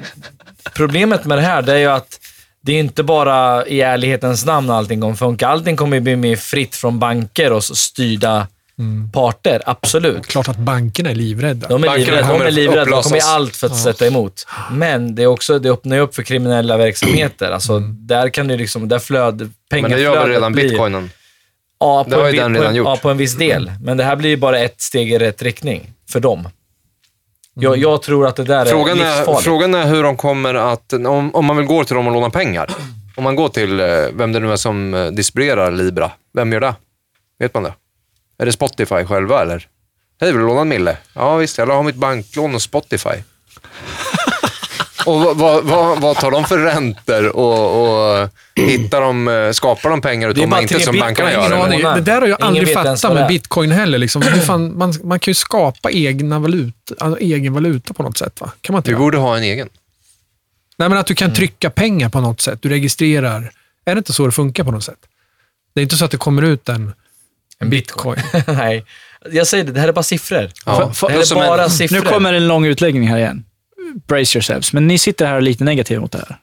problemet 0.74 1.24
med 1.24 1.38
det 1.38 1.42
här, 1.42 1.62
det 1.62 1.72
är 1.72 1.78
ju 1.78 1.86
att 1.90 2.20
det 2.62 2.72
är 2.72 2.78
inte 2.80 3.02
bara 3.02 3.66
i 3.66 3.80
ärlighetens 3.80 4.44
namn 4.44 4.70
allting 4.70 5.00
kommer 5.00 5.14
funka. 5.14 5.48
Allting 5.48 5.76
kommer 5.76 5.96
ju 5.96 6.00
bli 6.00 6.16
mer 6.16 6.36
fritt 6.36 6.76
från 6.76 6.98
banker 6.98 7.52
och 7.52 7.64
styrda 7.64 8.46
parter, 9.12 9.62
absolut. 9.66 10.26
Klart 10.26 10.48
att 10.48 10.56
bankerna 10.56 11.10
är 11.10 11.14
livrädda. 11.14 11.68
De 11.68 11.84
är 11.84 11.88
Bankerna 11.88 11.96
livrädda, 12.06 12.26
de 12.28 12.32
kommer 12.32 12.46
är 12.46 12.50
livrädda. 12.50 12.84
De 12.90 13.02
kommer 13.02 13.16
göra 13.16 13.28
allt 13.28 13.56
för 13.56 13.66
att 13.66 13.76
sätta 13.76 14.06
emot. 14.06 14.46
Men 14.72 15.14
det, 15.14 15.22
är 15.22 15.26
också, 15.26 15.58
det 15.58 15.70
öppnar 15.70 15.96
ju 15.96 16.02
upp 16.02 16.14
för 16.14 16.22
kriminella 16.22 16.76
verksamheter. 16.76 17.50
Alltså, 17.50 17.78
Där 17.78 18.28
kan 18.28 18.48
det 18.48 18.56
liksom, 18.56 18.88
där 18.88 18.98
flöd, 18.98 19.50
Men 19.70 19.82
det 19.90 20.00
gör 20.00 20.20
väl 20.20 20.28
redan 20.28 20.52
blir- 20.52 20.68
bitcoinen? 20.68 21.10
Ja, 21.80 22.04
Det 22.08 22.14
på 22.16 22.20
har 22.20 22.28
en, 22.28 22.34
ju 22.34 22.40
den 22.40 22.54
redan 22.54 22.68
en, 22.70 22.74
gjort. 22.74 22.86
ja, 22.86 22.96
på 22.96 23.10
en 23.10 23.16
viss 23.16 23.34
del. 23.36 23.72
Men 23.82 23.96
det 23.96 24.04
här 24.04 24.16
blir 24.16 24.30
ju 24.30 24.36
bara 24.36 24.58
ett 24.58 24.80
steg 24.80 25.12
i 25.12 25.18
rätt 25.18 25.42
riktning 25.42 25.92
för 26.10 26.20
dem. 26.20 26.48
Jag, 27.54 27.76
jag 27.76 28.02
tror 28.02 28.26
att 28.26 28.36
det 28.36 28.44
där 28.44 28.64
Frågan 28.66 29.00
är 29.00 29.04
är, 29.04 29.16
livsfarligt. 29.16 29.42
frågan 29.44 29.74
är 29.74 29.86
hur 29.86 30.02
de 30.02 30.16
kommer 30.16 30.54
att... 30.54 30.92
Om, 30.92 31.34
om 31.34 31.44
man 31.44 31.56
vill 31.56 31.66
gå 31.66 31.84
till 31.84 31.96
dem 31.96 32.06
och 32.06 32.12
låna 32.12 32.30
pengar. 32.30 32.70
Om 33.16 33.24
man 33.24 33.36
går 33.36 33.48
till 33.48 33.80
eh, 33.80 33.86
vem 34.12 34.32
det 34.32 34.40
nu 34.40 34.52
är 34.52 34.56
som 34.56 34.94
eh, 34.94 35.06
distribuerar 35.06 35.70
Libra. 35.70 36.10
Vem 36.34 36.52
gör 36.52 36.60
det? 36.60 36.74
Vet 37.38 37.54
man 37.54 37.62
det? 37.62 37.72
Är 38.38 38.46
det 38.46 38.52
Spotify 38.52 39.04
själva 39.04 39.42
eller? 39.42 39.66
Hej, 40.20 40.32
vill 40.32 40.40
du 40.40 40.46
låna 40.46 40.60
en 40.60 40.68
mille? 40.68 40.96
Ja 41.14 41.36
visst, 41.36 41.58
jag 41.58 41.66
har 41.66 41.82
mitt 41.82 41.94
banklån 41.96 42.54
och 42.54 42.62
Spotify. 42.62 43.08
Och 45.06 45.20
vad, 45.20 45.64
vad, 45.64 46.00
vad, 46.00 46.16
tar 46.16 46.30
de 46.30 46.44
för 46.44 46.58
räntor 46.58 47.36
och, 47.36 47.82
och 48.22 48.28
hittar 48.56 49.00
de, 49.00 49.50
skapar 49.54 49.90
de 49.90 50.00
pengar 50.00 50.28
utav 50.28 50.40
bara 50.42 50.50
man 50.50 50.62
inte 50.62 50.80
som 50.80 50.92
bitcoin, 50.92 51.00
bankerna 51.00 51.32
gör? 51.32 51.66
Eller? 51.68 51.94
Det 51.94 52.00
där 52.00 52.20
har 52.20 52.28
jag 52.28 52.42
aldrig 52.42 52.72
fattat 52.74 53.14
med 53.14 53.28
bitcoin 53.28 53.70
heller. 53.72 53.98
Liksom. 53.98 54.22
Fan, 54.46 54.78
man, 54.78 54.94
man 55.04 55.18
kan 55.20 55.30
ju 55.30 55.34
skapa 55.34 55.90
egna 55.90 56.38
valuta, 56.38 56.94
alltså 56.98 57.20
egen 57.20 57.52
valuta 57.54 57.94
på 57.94 58.02
något 58.02 58.18
sätt. 58.18 58.40
Va? 58.40 58.50
Kan 58.60 58.72
man 58.72 58.78
inte 58.80 58.90
det? 58.90 58.96
borde 58.96 59.18
ha 59.18 59.36
en 59.36 59.42
egen. 59.42 59.68
Nej, 60.76 60.88
men 60.88 60.98
att 60.98 61.06
du 61.06 61.12
Mm. 61.12 61.16
kan 61.16 61.34
trycka 61.34 61.70
pengar 61.70 62.08
på 62.08 62.20
något 62.20 62.40
sätt. 62.40 62.58
Du 62.62 62.68
registrerar. 62.68 63.52
Är 63.84 63.94
det 63.94 63.98
inte 63.98 64.12
så 64.12 64.26
det 64.26 64.32
funkar 64.32 64.64
på 64.64 64.70
något 64.70 64.84
sätt? 64.84 64.98
Det 65.74 65.80
är 65.80 65.82
inte 65.82 65.96
så 65.96 66.04
att 66.04 66.10
det 66.10 66.16
kommer 66.16 66.42
ut 66.42 66.68
en, 66.68 66.92
En 67.58 67.70
bitcoin. 67.70 68.20
Nej, 68.46 68.84
jag 69.30 69.46
säger 69.46 69.64
det, 69.64 69.72
det 69.72 69.80
här 69.80 69.88
är 69.88 69.92
bara 69.92 70.02
siffror. 70.02 70.50
Ja. 70.66 70.92
Det 71.00 71.08
här 71.12 71.18
är 71.18 71.42
en- 71.42 71.48
bara 71.48 71.68
siffror. 71.68 71.96
Nu 72.00 72.02
kommer 72.10 72.32
en 72.32 72.48
lång 72.48 72.64
utläggning 72.66 73.08
här 73.08 73.18
igen. 73.18 73.44
Brace 74.08 74.38
yourselves. 74.38 74.72
Men 74.72 74.86
ni 74.86 74.98
sitter 74.98 75.26
här 75.26 75.32
och 75.32 75.38
är 75.38 75.42
lite 75.42 75.64
negativa 75.64 76.00
mot 76.00 76.12
det 76.12 76.18
här. 76.18 76.38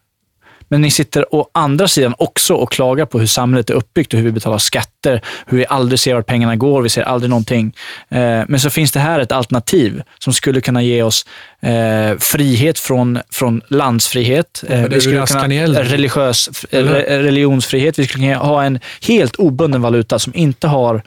Men 0.70 0.82
ni 0.82 0.92
sitter 0.92 1.36
å 1.36 1.50
andra 1.52 1.88
sidan 1.88 2.16
också 2.18 2.54
och 2.54 2.72
klagar 2.72 3.06
på 3.06 3.20
hur 3.20 3.28
samhället 3.28 3.70
är 3.70 3.74
uppbyggt 3.74 4.14
och 4.14 4.20
hur 4.20 4.26
vi 4.26 4.32
betalar 4.32 4.58
skatter, 4.58 5.22
hur 5.46 5.58
vi 5.58 5.66
aldrig 5.70 6.00
ser 6.00 6.14
vart 6.16 6.26
pengarna 6.26 6.56
går, 6.56 6.82
vi 6.82 6.90
ser 6.90 7.02
aldrig 7.02 7.30
någonting. 7.30 7.76
Eh, 8.10 8.44
Men 8.48 8.60
så 8.60 8.70
finns 8.70 8.92
det 8.92 9.00
här 9.00 9.20
ett 9.20 9.32
alternativ 9.32 10.02
som 10.20 10.34
skulle 10.34 10.62
kunna 10.62 10.82
ge 10.82 11.04
oss 11.04 11.26
eh, 11.62 12.18
frihet 12.20 12.80
från, 12.80 13.20
från 13.30 13.62
landsfrihet. 13.68 14.64
Eh, 14.68 14.84
vi 14.84 15.02
skulle 15.02 15.26
kunna, 15.26 15.48
religiös, 15.84 16.50
religionsfrihet. 16.72 18.00
Vi 18.00 18.08
skulle 18.08 18.24
kunna 18.24 18.38
ha 18.38 18.64
en 18.64 18.80
helt 19.02 19.36
obunden 19.36 19.82
valuta 19.82 20.20
som 20.20 20.36
inte 20.36 20.68
har... 20.68 21.02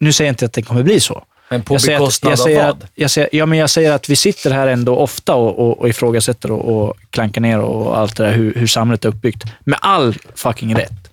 Nu 0.00 0.12
säger 0.12 0.28
jag 0.28 0.32
inte 0.32 0.44
att 0.44 0.52
det 0.52 0.62
kommer 0.62 0.82
bli 0.82 1.00
så. 1.00 1.24
Men 1.54 1.62
på 1.62 1.74
Jag 1.74 1.80
säger, 1.80 1.96
att, 1.96 2.00
bekostnad 2.00 2.32
jag, 2.32 2.40
av 2.40 2.44
säger 2.44 2.62
vad? 2.62 2.68
att, 2.68 2.90
jag, 2.94 3.10
säger, 3.10 3.28
ja, 3.32 3.46
men 3.46 3.58
jag 3.58 3.70
säger 3.70 3.92
att 3.92 4.08
vi 4.08 4.16
sitter 4.16 4.50
här 4.50 4.66
ändå 4.66 4.96
ofta 4.96 5.34
och, 5.34 5.58
och, 5.58 5.80
och 5.80 5.88
ifrågasätter 5.88 6.50
och, 6.50 6.88
och 6.88 6.96
klankar 7.10 7.40
ner 7.40 7.58
och 7.58 7.98
allt 7.98 8.16
det 8.16 8.24
där, 8.24 8.32
hur, 8.32 8.54
hur 8.54 8.66
samhället 8.66 9.04
är 9.04 9.08
uppbyggt. 9.08 9.44
Med 9.64 9.78
all 9.82 10.16
fucking 10.34 10.74
rätt. 10.74 11.10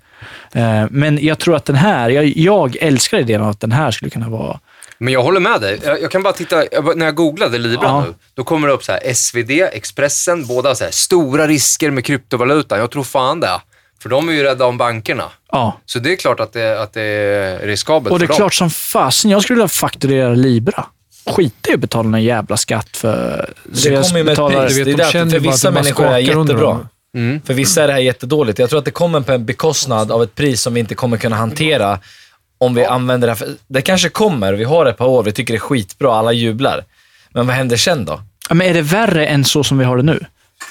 Eh, 0.53 0.85
men 0.89 1.25
jag 1.25 1.39
tror 1.39 1.55
att 1.55 1.65
den 1.65 1.75
här, 1.75 2.09
jag, 2.09 2.25
jag 2.25 2.77
älskar 2.81 3.17
idén 3.19 3.41
av 3.41 3.49
att 3.49 3.59
den 3.59 3.71
här 3.71 3.91
skulle 3.91 4.11
kunna 4.11 4.29
vara... 4.29 4.59
Men 4.97 5.13
jag 5.13 5.23
håller 5.23 5.39
med 5.39 5.61
dig. 5.61 5.79
Jag, 5.83 6.01
jag 6.01 6.11
kan 6.11 6.23
bara 6.23 6.33
titta, 6.33 6.63
jag, 6.71 6.97
när 6.97 7.05
jag 7.05 7.15
googlade 7.15 7.57
Libra 7.57 7.85
Ja. 7.85 8.01
nu, 8.01 8.13
då 8.33 8.43
kommer 8.43 8.67
det 8.67 8.73
upp 8.73 8.83
så 8.83 8.91
här 8.91 9.13
SvD, 9.13 9.51
Expressen, 9.51 10.45
båda 10.47 10.75
så 10.75 10.83
här, 10.83 10.91
stora 10.91 11.47
risker 11.47 11.91
med 11.91 12.05
kryptovaluta. 12.05 12.77
Jag 12.77 12.91
tror 12.91 13.03
fan 13.03 13.39
det. 13.39 13.61
För 14.01 14.09
de 14.09 14.29
är 14.29 14.33
ju 14.33 14.43
rädda 14.43 14.65
om 14.65 14.77
bankerna. 14.77 15.23
Ja. 15.51 15.77
Så 15.85 15.99
det 15.99 16.11
är 16.11 16.15
klart 16.15 16.39
att 16.39 16.53
det, 16.53 16.81
att 16.81 16.93
det 16.93 17.01
är 17.01 17.59
riskabelt 17.67 18.13
Och 18.13 18.19
det 18.19 18.25
är 18.25 18.27
för 18.27 18.33
dem. 18.33 18.37
klart 18.37 18.53
som 18.53 18.69
fasen, 18.69 19.31
jag 19.31 19.43
skulle 19.43 19.55
vilja 19.55 19.67
fakturera 19.67 20.33
Libra. 20.33 20.85
Skita 21.25 21.71
i 21.71 21.73
att 21.73 21.79
betala 21.79 22.09
någon 22.09 22.23
jävla 22.23 22.57
skatt 22.57 22.97
för... 22.97 23.53
så 23.73 23.89
Det 23.89 23.95
kommer 23.95 24.17
ju 24.17 24.23
med 24.23 24.39
ett 24.39 24.67
pris. 24.67 24.75
Det 24.75 24.81
är 24.81 24.85
de 24.85 24.93
därför 24.93 25.29
för 25.29 25.39
vissa 25.39 25.71
det 25.71 25.73
människor 25.73 26.05
är 26.05 26.21
det 26.21 26.33
under 26.33 26.53
jättebra. 26.53 26.79
Mm. 27.15 27.41
För 27.45 27.53
vissa 27.53 27.83
är 27.83 27.87
det 27.87 27.93
här 27.93 27.99
jättedåligt. 27.99 28.59
Jag 28.59 28.69
tror 28.69 28.79
att 28.79 28.85
det 28.85 28.91
kommer 28.91 29.21
på 29.21 29.31
en 29.31 29.45
bekostnad 29.45 30.11
av 30.11 30.23
ett 30.23 30.35
pris 30.35 30.61
som 30.61 30.73
vi 30.73 30.79
inte 30.79 30.95
kommer 30.95 31.17
kunna 31.17 31.35
hantera 31.35 31.99
om 32.57 32.75
vi 32.75 32.85
använder 32.85 33.27
det 33.27 33.31
här. 33.31 33.37
För 33.37 33.47
det 33.67 33.81
kanske 33.81 34.09
kommer, 34.09 34.53
vi 34.53 34.63
har 34.63 34.85
ett 34.85 34.97
par 34.97 35.07
år, 35.07 35.23
vi 35.23 35.31
tycker 35.31 35.53
det 35.53 35.57
är 35.57 35.59
skitbra, 35.59 36.15
alla 36.15 36.31
jublar. 36.31 36.83
Men 37.29 37.47
vad 37.47 37.55
händer 37.55 37.77
sen 37.77 38.05
då? 38.05 38.21
Ja, 38.49 38.55
men 38.55 38.67
är 38.67 38.73
det 38.73 38.81
värre 38.81 39.25
än 39.25 39.45
så 39.45 39.63
som 39.63 39.77
vi 39.77 39.85
har 39.85 39.97
det 39.97 40.03
nu? 40.03 40.25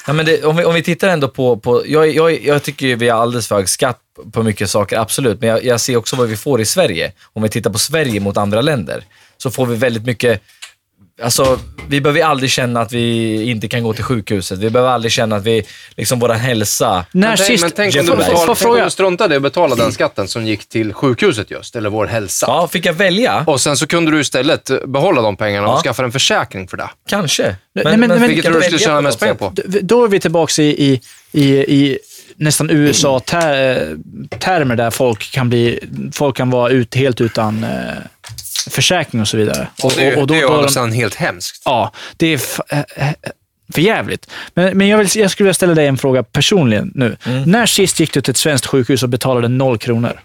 Ja, 0.07 0.13
men 0.13 0.25
det, 0.25 0.43
om, 0.43 0.55
vi, 0.55 0.63
om 0.63 0.73
vi 0.73 0.83
tittar 0.83 1.09
ändå 1.09 1.27
på, 1.27 1.57
på 1.57 1.83
jag, 1.85 2.09
jag, 2.09 2.43
jag 2.43 2.63
tycker 2.63 2.87
ju 2.87 2.95
vi 2.95 3.09
har 3.09 3.21
alldeles 3.21 3.47
för 3.47 3.55
hög 3.55 3.69
skatt 3.69 3.99
på 4.31 4.43
mycket 4.43 4.69
saker, 4.69 4.97
absolut. 4.99 5.41
Men 5.41 5.49
jag, 5.49 5.65
jag 5.65 5.81
ser 5.81 5.95
också 5.95 6.15
vad 6.15 6.27
vi 6.27 6.37
får 6.37 6.61
i 6.61 6.65
Sverige. 6.65 7.11
Om 7.33 7.43
vi 7.43 7.49
tittar 7.49 7.69
på 7.69 7.79
Sverige 7.79 8.19
mot 8.19 8.37
andra 8.37 8.61
länder, 8.61 9.03
så 9.37 9.51
får 9.51 9.65
vi 9.65 9.75
väldigt 9.75 10.05
mycket 10.05 10.41
Alltså, 11.23 11.59
vi 11.87 12.01
behöver 12.01 12.21
aldrig 12.23 12.51
känna 12.51 12.81
att 12.81 12.93
vi 12.93 13.43
inte 13.49 13.67
kan 13.67 13.83
gå 13.83 13.93
till 13.93 14.03
sjukhuset. 14.03 14.59
Vi 14.59 14.69
behöver 14.69 14.91
aldrig 14.91 15.11
känna 15.11 15.35
att 15.35 15.43
vi, 15.45 15.63
liksom 15.97 16.19
vår 16.19 16.29
hälsa... 16.29 17.05
När 17.11 17.27
Men 17.27 17.37
tänk, 17.37 17.47
sist... 17.47 17.63
men 17.63 17.71
tänk 17.71 17.95
om 17.95 18.05
du, 18.05 18.11
betal, 18.11 18.55
tänk 18.57 18.65
om 18.71 18.77
du 18.83 18.89
struntade 18.89 19.33
i 19.33 19.37
att 19.37 19.43
betala 19.43 19.75
den 19.75 19.91
skatten 19.91 20.27
som 20.27 20.45
gick 20.45 20.69
till 20.69 20.93
sjukhuset 20.93 21.51
just, 21.51 21.75
eller 21.75 21.89
vår 21.89 22.05
hälsa. 22.05 22.45
Ja, 22.49 22.67
fick 22.67 22.85
jag 22.85 22.93
välja? 22.93 23.43
Och 23.47 23.61
sen 23.61 23.77
så 23.77 23.87
kunde 23.87 24.11
du 24.11 24.19
istället 24.19 24.71
behålla 24.87 25.21
de 25.21 25.37
pengarna 25.37 25.67
och 25.67 25.73
Ja. 25.77 25.81
skaffa 25.83 26.03
en 26.03 26.11
försäkring 26.11 26.67
för 26.67 26.77
det. 26.77 26.89
Kanske. 27.09 27.55
Nej, 27.75 27.97
men- 27.97 27.99
men- 27.99 28.21
Vilket 28.27 28.45
tror 28.45 28.55
du 28.55 28.61
skulle 28.61 28.79
tjäna 28.79 28.95
på 28.95 29.01
mest 29.01 29.19
pengar 29.19 29.33
på? 29.33 29.53
Då 29.81 30.03
är 30.03 30.07
vi 30.07 30.19
tillbaka 30.19 30.61
i, 30.61 30.65
i, 30.91 31.01
i, 31.31 31.45
i 31.75 31.97
nästan 32.35 32.69
USA-termer 32.69 34.75
där 34.75 34.91
folk 34.91 35.31
kan, 35.31 35.49
bli, 35.49 35.79
folk 36.13 36.37
kan 36.37 36.49
vara 36.49 36.69
ut, 36.71 36.95
helt 36.95 37.21
utan 37.21 37.63
eh, 37.63 37.69
försäkring 38.69 39.21
och 39.21 39.27
så 39.27 39.37
vidare. 39.37 39.67
Och 39.83 39.93
det, 39.95 40.03
är- 40.05 40.19
och 40.19 40.27
då- 40.27 40.33
det 40.33 40.39
är 40.39 40.61
ju 40.63 40.67
de- 40.75 40.91
helt 40.91 41.15
hemskt. 41.15 41.61
Ja, 41.65 41.91
det 42.17 42.27
är 42.33 42.41
eh, 42.69 42.79
eh, 42.79 43.13
för 43.73 43.81
jävligt. 43.81 44.27
Men, 44.53 44.77
men 44.77 44.87
jag, 44.87 44.97
vill, 44.97 45.07
jag 45.15 45.31
skulle 45.31 45.45
vilja 45.45 45.53
ställa 45.53 45.73
dig 45.73 45.87
en 45.87 45.97
fråga 45.97 46.23
personligen 46.23 46.91
nu. 46.95 47.15
Mm. 47.25 47.43
När 47.43 47.65
sist 47.65 47.99
gick 47.99 48.13
du 48.13 48.21
till 48.21 48.31
ett 48.31 48.37
svenskt 48.37 48.65
sjukhus 48.65 49.03
och 49.03 49.09
betalade 49.09 49.47
noll 49.47 49.77
kronor? 49.77 50.19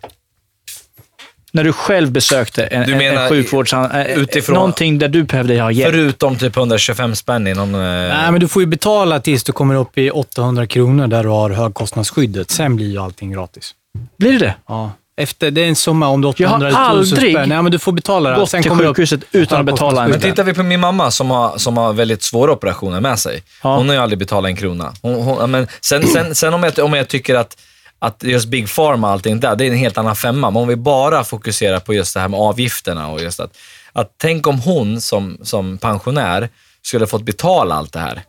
När 1.53 1.65
du 1.65 1.73
själv 1.73 2.11
besökte 2.11 2.65
en, 2.65 2.87
Du 2.87 2.93
en, 2.93 2.99
menar 2.99 3.23
en 3.23 3.29
sjukvårds... 3.29 3.73
eh, 3.73 4.07
utifrån- 4.19 4.55
Någonting 4.55 4.99
där 4.99 5.09
du 5.09 5.23
behövde 5.23 5.61
ha 5.61 5.71
hjälp. 5.71 5.93
Förutom 5.95 6.37
typ 6.37 6.57
125 6.57 7.15
spänn 7.15 7.47
i 7.47 7.55
någon... 7.55 7.75
eh, 7.75 7.81
Nej, 7.81 8.31
men 8.33 8.41
du 8.41 8.49
får 8.49 8.63
ju 8.63 8.67
betala 8.67 9.21
tills 9.21 9.45
du 9.45 9.53
kommer 9.53 9.75
upp 9.75 9.99
i 9.99 10.11
800 10.11 10.67
kronor 10.67 11.07
där 11.07 11.23
du 11.23 11.29
har 11.29 11.51
högkostnadsskyddet. 11.51 12.51
Sen 12.51 12.77
blir 12.77 12.87
ju 12.91 12.99
allting 12.99 13.33
gratis. 13.33 13.75
Blir 14.19 14.33
det 14.33 14.39
det? 14.39 14.55
Ja. 14.69 14.93
Efter, 15.19 15.51
det 15.51 15.61
är 15.61 15.69
en 15.69 15.77
summa 15.77 16.09
om 16.09 16.21
du 16.21 16.29
har 16.29 16.35
Jag 16.39 16.49
har 16.49 16.57
800 16.57 16.79
000 16.81 16.89
aldrig 16.91 17.33
spänn. 17.33 17.49
Nej, 17.49 17.63
men 17.63 17.73
du 17.73 17.79
får 17.79 17.93
betala 17.93 18.31
det. 18.31 18.37
Gått 18.37 18.51
till 18.51 18.63
kommer 18.65 18.83
upp- 18.85 18.89
sjukhuset 18.97 19.21
utan 19.33 19.61
att 19.61 19.67
betala 19.67 20.05
en 20.05 20.11
Men 20.11 20.21
spänn. 20.21 20.31
tittar 20.33 20.45
vi 20.45 20.55
på 20.55 20.63
min 20.63 20.81
mamma 20.81 21.11
som 21.11 21.31
har, 21.31 21.59
som 21.59 21.77
har 21.77 21.93
väldigt 21.93 22.23
svåra 22.23 22.53
operationer 22.53 23.01
med 23.01 23.19
sig. 23.19 23.43
Ja. 23.63 23.77
Hon 23.77 23.89
har 23.89 23.95
ju 23.97 24.01
aldrig 24.03 24.19
betalat 24.19 24.49
en 24.49 24.57
krona. 24.57 24.93
Hon, 25.03 25.15
hon, 25.23 25.39
ja, 25.41 25.47
men 25.47 25.69
sen 25.81 26.07
sen, 26.07 26.35
sen 26.35 26.55
om, 26.55 26.63
jag, 26.63 26.79
om 26.79 26.93
jag 26.95 27.09
tycker 27.09 27.35
att, 27.35 27.57
att 27.99 28.23
just 28.23 28.49
Big 28.49 28.75
Pharma 28.75 29.07
och 29.07 29.13
allting 29.13 29.41
där, 29.41 29.57
det 29.57 29.65
är 29.65 29.71
en 29.71 29.77
helt 29.77 29.99
annan 29.99 30.17
femma. 30.17 30.51
Men 30.51 30.63
om 30.63 30.69
vi 30.69 30.77
bara 30.77 31.25
fokuserar 31.25 31.81
på 31.81 31.95
just 31.95 32.15
det 32.15 32.21
här 32.21 32.29
med 32.29 32.41
avgifterna 32.41 33.09
och 33.09 33.21
just 33.21 33.41
att, 33.41 33.57
att 33.93 34.15
tänk 34.19 34.47
om 34.47 34.61
hon 34.61 35.01
som, 35.01 35.39
som 35.43 35.79
pensionär 35.79 36.49
skulle 36.83 37.07
fått 37.07 37.23
betala 37.23 37.75
allt 37.75 37.93
det 37.93 38.01
här. 38.01 38.23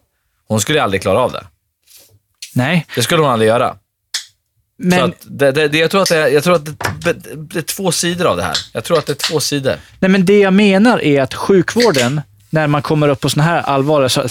Hon 0.48 0.62
skulle 0.62 0.84
aldrig 0.84 1.02
klara 1.02 1.20
av 1.20 1.32
det. 1.32 1.44
Nej, 2.54 2.86
Det 2.96 3.02
skulle 3.02 3.22
hon 3.22 3.32
aldrig 3.32 3.48
göra. 3.50 3.76
Så 4.78 4.84
men, 4.84 5.04
att 5.04 5.16
det, 5.22 5.52
det, 5.52 5.68
det, 5.68 5.78
jag 5.78 5.92
tror 5.92 6.02
att, 6.02 6.10
det, 6.10 6.30
jag 6.30 6.44
tror 6.44 6.56
att 6.56 6.66
det, 6.66 7.60
är 7.60 7.62
två 7.62 7.92
sidor 7.92 8.26
av 8.26 8.38
det 8.38 8.44
här. 8.44 8.58
Jag 8.74 8.84
tror 8.84 8.98
att 8.98 9.06
det 9.06 9.12
är 9.12 9.32
två 9.32 9.40
sidor. 9.40 9.76
nej, 10.00 10.12
men 10.12 10.26
det 10.26 10.40
jag 10.40 10.54
menar 10.54 11.04
är 11.04 11.22
att 11.22 11.34
sjukvården, 11.34 12.22
när 12.50 12.68
man 12.68 12.82
kommer 12.82 13.10
upp 13.10 13.20
på 13.20 13.30
såna 13.30 13.44
här 13.44 13.62
allvarliga... 13.62 14.10
Så, 14.10 14.28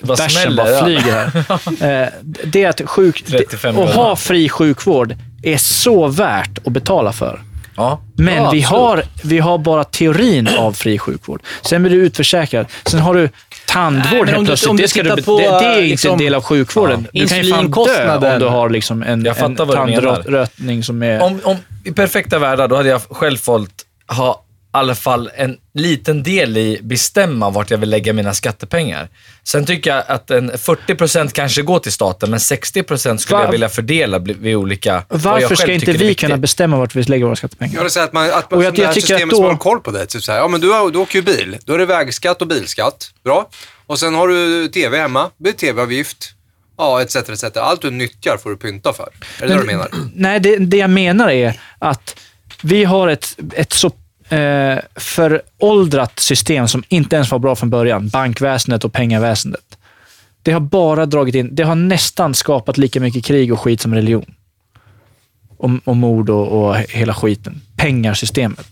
Vad 0.00 0.18
bärsen 0.18 0.56
bara 0.56 0.84
flyger 0.84 1.12
här. 1.12 1.44
Eh, 2.02 2.08
det 2.44 2.64
är 2.64 2.68
att 2.68 2.80
sjuk, 2.90 3.24
35 3.26 3.78
att 3.78 3.94
ha 3.94 4.16
fri 4.16 4.48
sjukvård 4.48 5.16
är 5.42 5.56
så 5.56 6.08
värt 6.08 6.66
att 6.66 6.72
betala 6.72 7.12
för. 7.12 7.40
Ja. 7.76 8.00
Men 8.16 8.34
ja, 8.34 8.50
vi, 8.50 8.58
absolut. 8.58 8.64
har, 8.64 9.04
vi 9.22 9.38
har 9.38 9.58
bara 9.58 9.84
teorin 9.84 10.48
av 10.48 10.72
fri 10.72 10.98
sjukvård. 10.98 11.42
Sen 11.62 11.82
blir 11.82 11.92
du 11.92 11.96
utförsäkrad. 11.96 12.66
Sen 12.86 13.00
har 13.00 13.14
du 13.14 13.28
tandvård 13.66 14.26
Nej, 14.26 14.34
helt 14.34 14.46
plötsligt. 14.46 14.76
det, 14.76 14.88
ska 14.88 15.02
du, 15.02 15.22
på, 15.22 15.38
det, 15.38 15.44
det 15.44 15.50
är 15.50 15.74
inte 15.74 15.90
liksom, 15.90 16.12
en 16.12 16.18
del 16.18 16.34
av 16.34 16.42
sjukvården. 16.42 17.06
ja, 17.12 17.22
du 17.22 17.28
kan 17.28 17.38
ju 17.38 17.52
fan 17.52 17.70
dö 17.70 18.32
om 18.34 18.38
du 18.38 18.46
har 18.46 18.70
liksom 18.70 19.02
en, 19.02 19.26
en 19.26 19.56
tandrötning 19.56 20.82
som 20.82 21.02
är... 21.02 21.22
Om, 21.22 21.40
om, 21.44 21.56
I 21.84 21.92
perfekta 21.92 22.38
världar, 22.38 22.68
då 22.68 22.76
hade 22.76 22.88
jag 22.88 23.00
själv 23.10 23.36
fått 23.36 23.70
ha 24.06 24.44
alla 24.70 24.94
fall 24.94 25.30
en 25.36 25.56
liten 25.74 26.22
del 26.22 26.56
i 26.56 26.78
bestämma 26.82 27.50
vart 27.50 27.70
jag 27.70 27.78
vill 27.78 27.90
lägga 27.90 28.12
mina 28.12 28.34
skattepengar. 28.34 29.08
Sen 29.44 29.66
tycker 29.66 29.90
jag 29.94 30.04
att 30.08 30.30
en 30.30 30.50
40% 30.52 31.30
kanske 31.30 31.62
går 31.62 31.78
till 31.78 31.92
staten, 31.92 32.30
men 32.30 32.38
60% 32.38 33.16
skulle 33.16 33.38
Va- 33.38 33.44
jag 33.44 33.50
vilja 33.50 33.68
fördela 33.68 34.18
vid 34.18 34.56
olika... 34.56 35.04
Varför 35.08 35.54
ska 35.54 35.72
inte 35.72 35.90
är 35.90 35.94
vi 35.94 36.14
kunna 36.14 36.36
bestämma 36.36 36.76
vart 36.78 36.94
vi 36.94 37.02
lägger 37.02 37.24
våra 37.24 37.36
skattepengar? 37.36 37.74
Jag 37.74 37.82
vill 37.82 37.90
säga 37.90 38.04
att 38.04 38.12
man, 38.12 38.30
att 38.30 38.50
man 38.50 38.58
Och 38.58 38.64
jag- 38.64 38.78
jag 38.78 38.94
tycker 38.94 39.00
systemet 39.00 39.22
att 39.22 39.30
då- 39.30 39.36
som 39.36 39.44
har 39.44 39.56
koll 39.56 39.80
på 39.80 39.90
det. 39.90 40.06
Typ 40.06 40.22
så 40.22 40.32
här, 40.32 40.38
ja, 40.38 40.48
men 40.48 40.60
du, 40.60 40.70
har, 40.72 40.90
du 40.90 40.98
åker 40.98 41.18
ju 41.18 41.22
bil. 41.22 41.56
Då 41.64 41.74
är 41.74 41.78
det 41.78 41.86
vägskatt 41.86 42.42
och 42.42 42.48
bilskatt. 42.48 43.10
Bra. 43.24 43.48
Och 43.86 43.98
sen 43.98 44.14
har 44.14 44.28
du 44.28 44.68
tv 44.68 44.98
hemma. 44.98 45.22
Det 45.36 45.42
blir 45.42 45.52
tv-avgift. 45.52 46.32
Ja, 46.78 47.02
etc, 47.02 47.16
etc. 47.16 47.44
Allt 47.56 47.82
du 47.82 47.90
nyttjar 47.90 48.36
får 48.36 48.50
du 48.50 48.56
pynta 48.56 48.92
för. 48.92 49.08
Är 49.40 49.46
det 49.48 49.54
det 49.54 49.60
du 49.60 49.66
menar? 49.66 49.88
Nej, 50.14 50.40
det, 50.40 50.56
det 50.56 50.76
jag 50.76 50.90
menar 50.90 51.30
är 51.30 51.60
att 51.78 52.16
vi 52.62 52.84
har 52.84 53.08
ett, 53.08 53.36
ett 53.54 53.72
så 53.72 53.90
eh, 54.30 54.78
föråldrat 54.96 56.20
system 56.20 56.68
som 56.68 56.82
inte 56.88 57.16
ens 57.16 57.30
var 57.30 57.38
bra 57.38 57.56
från 57.56 57.70
början. 57.70 58.08
Bankväsendet 58.08 58.84
och 58.84 58.92
pengaväsendet. 58.92 59.78
Det 60.42 60.52
har 60.52 60.60
bara 60.60 61.06
dragit 61.06 61.34
in, 61.34 61.48
det 61.54 61.62
har 61.62 61.74
nästan 61.74 62.34
skapat 62.34 62.78
lika 62.78 63.00
mycket 63.00 63.24
krig 63.24 63.52
och 63.52 63.60
skit 63.60 63.80
som 63.80 63.94
religion. 63.94 64.34
Och, 65.56 65.70
och 65.84 65.96
mord 65.96 66.30
och, 66.30 66.48
och 66.68 66.76
hela 66.76 67.14
skiten. 67.14 67.60
Pengarsystemet, 67.76 68.66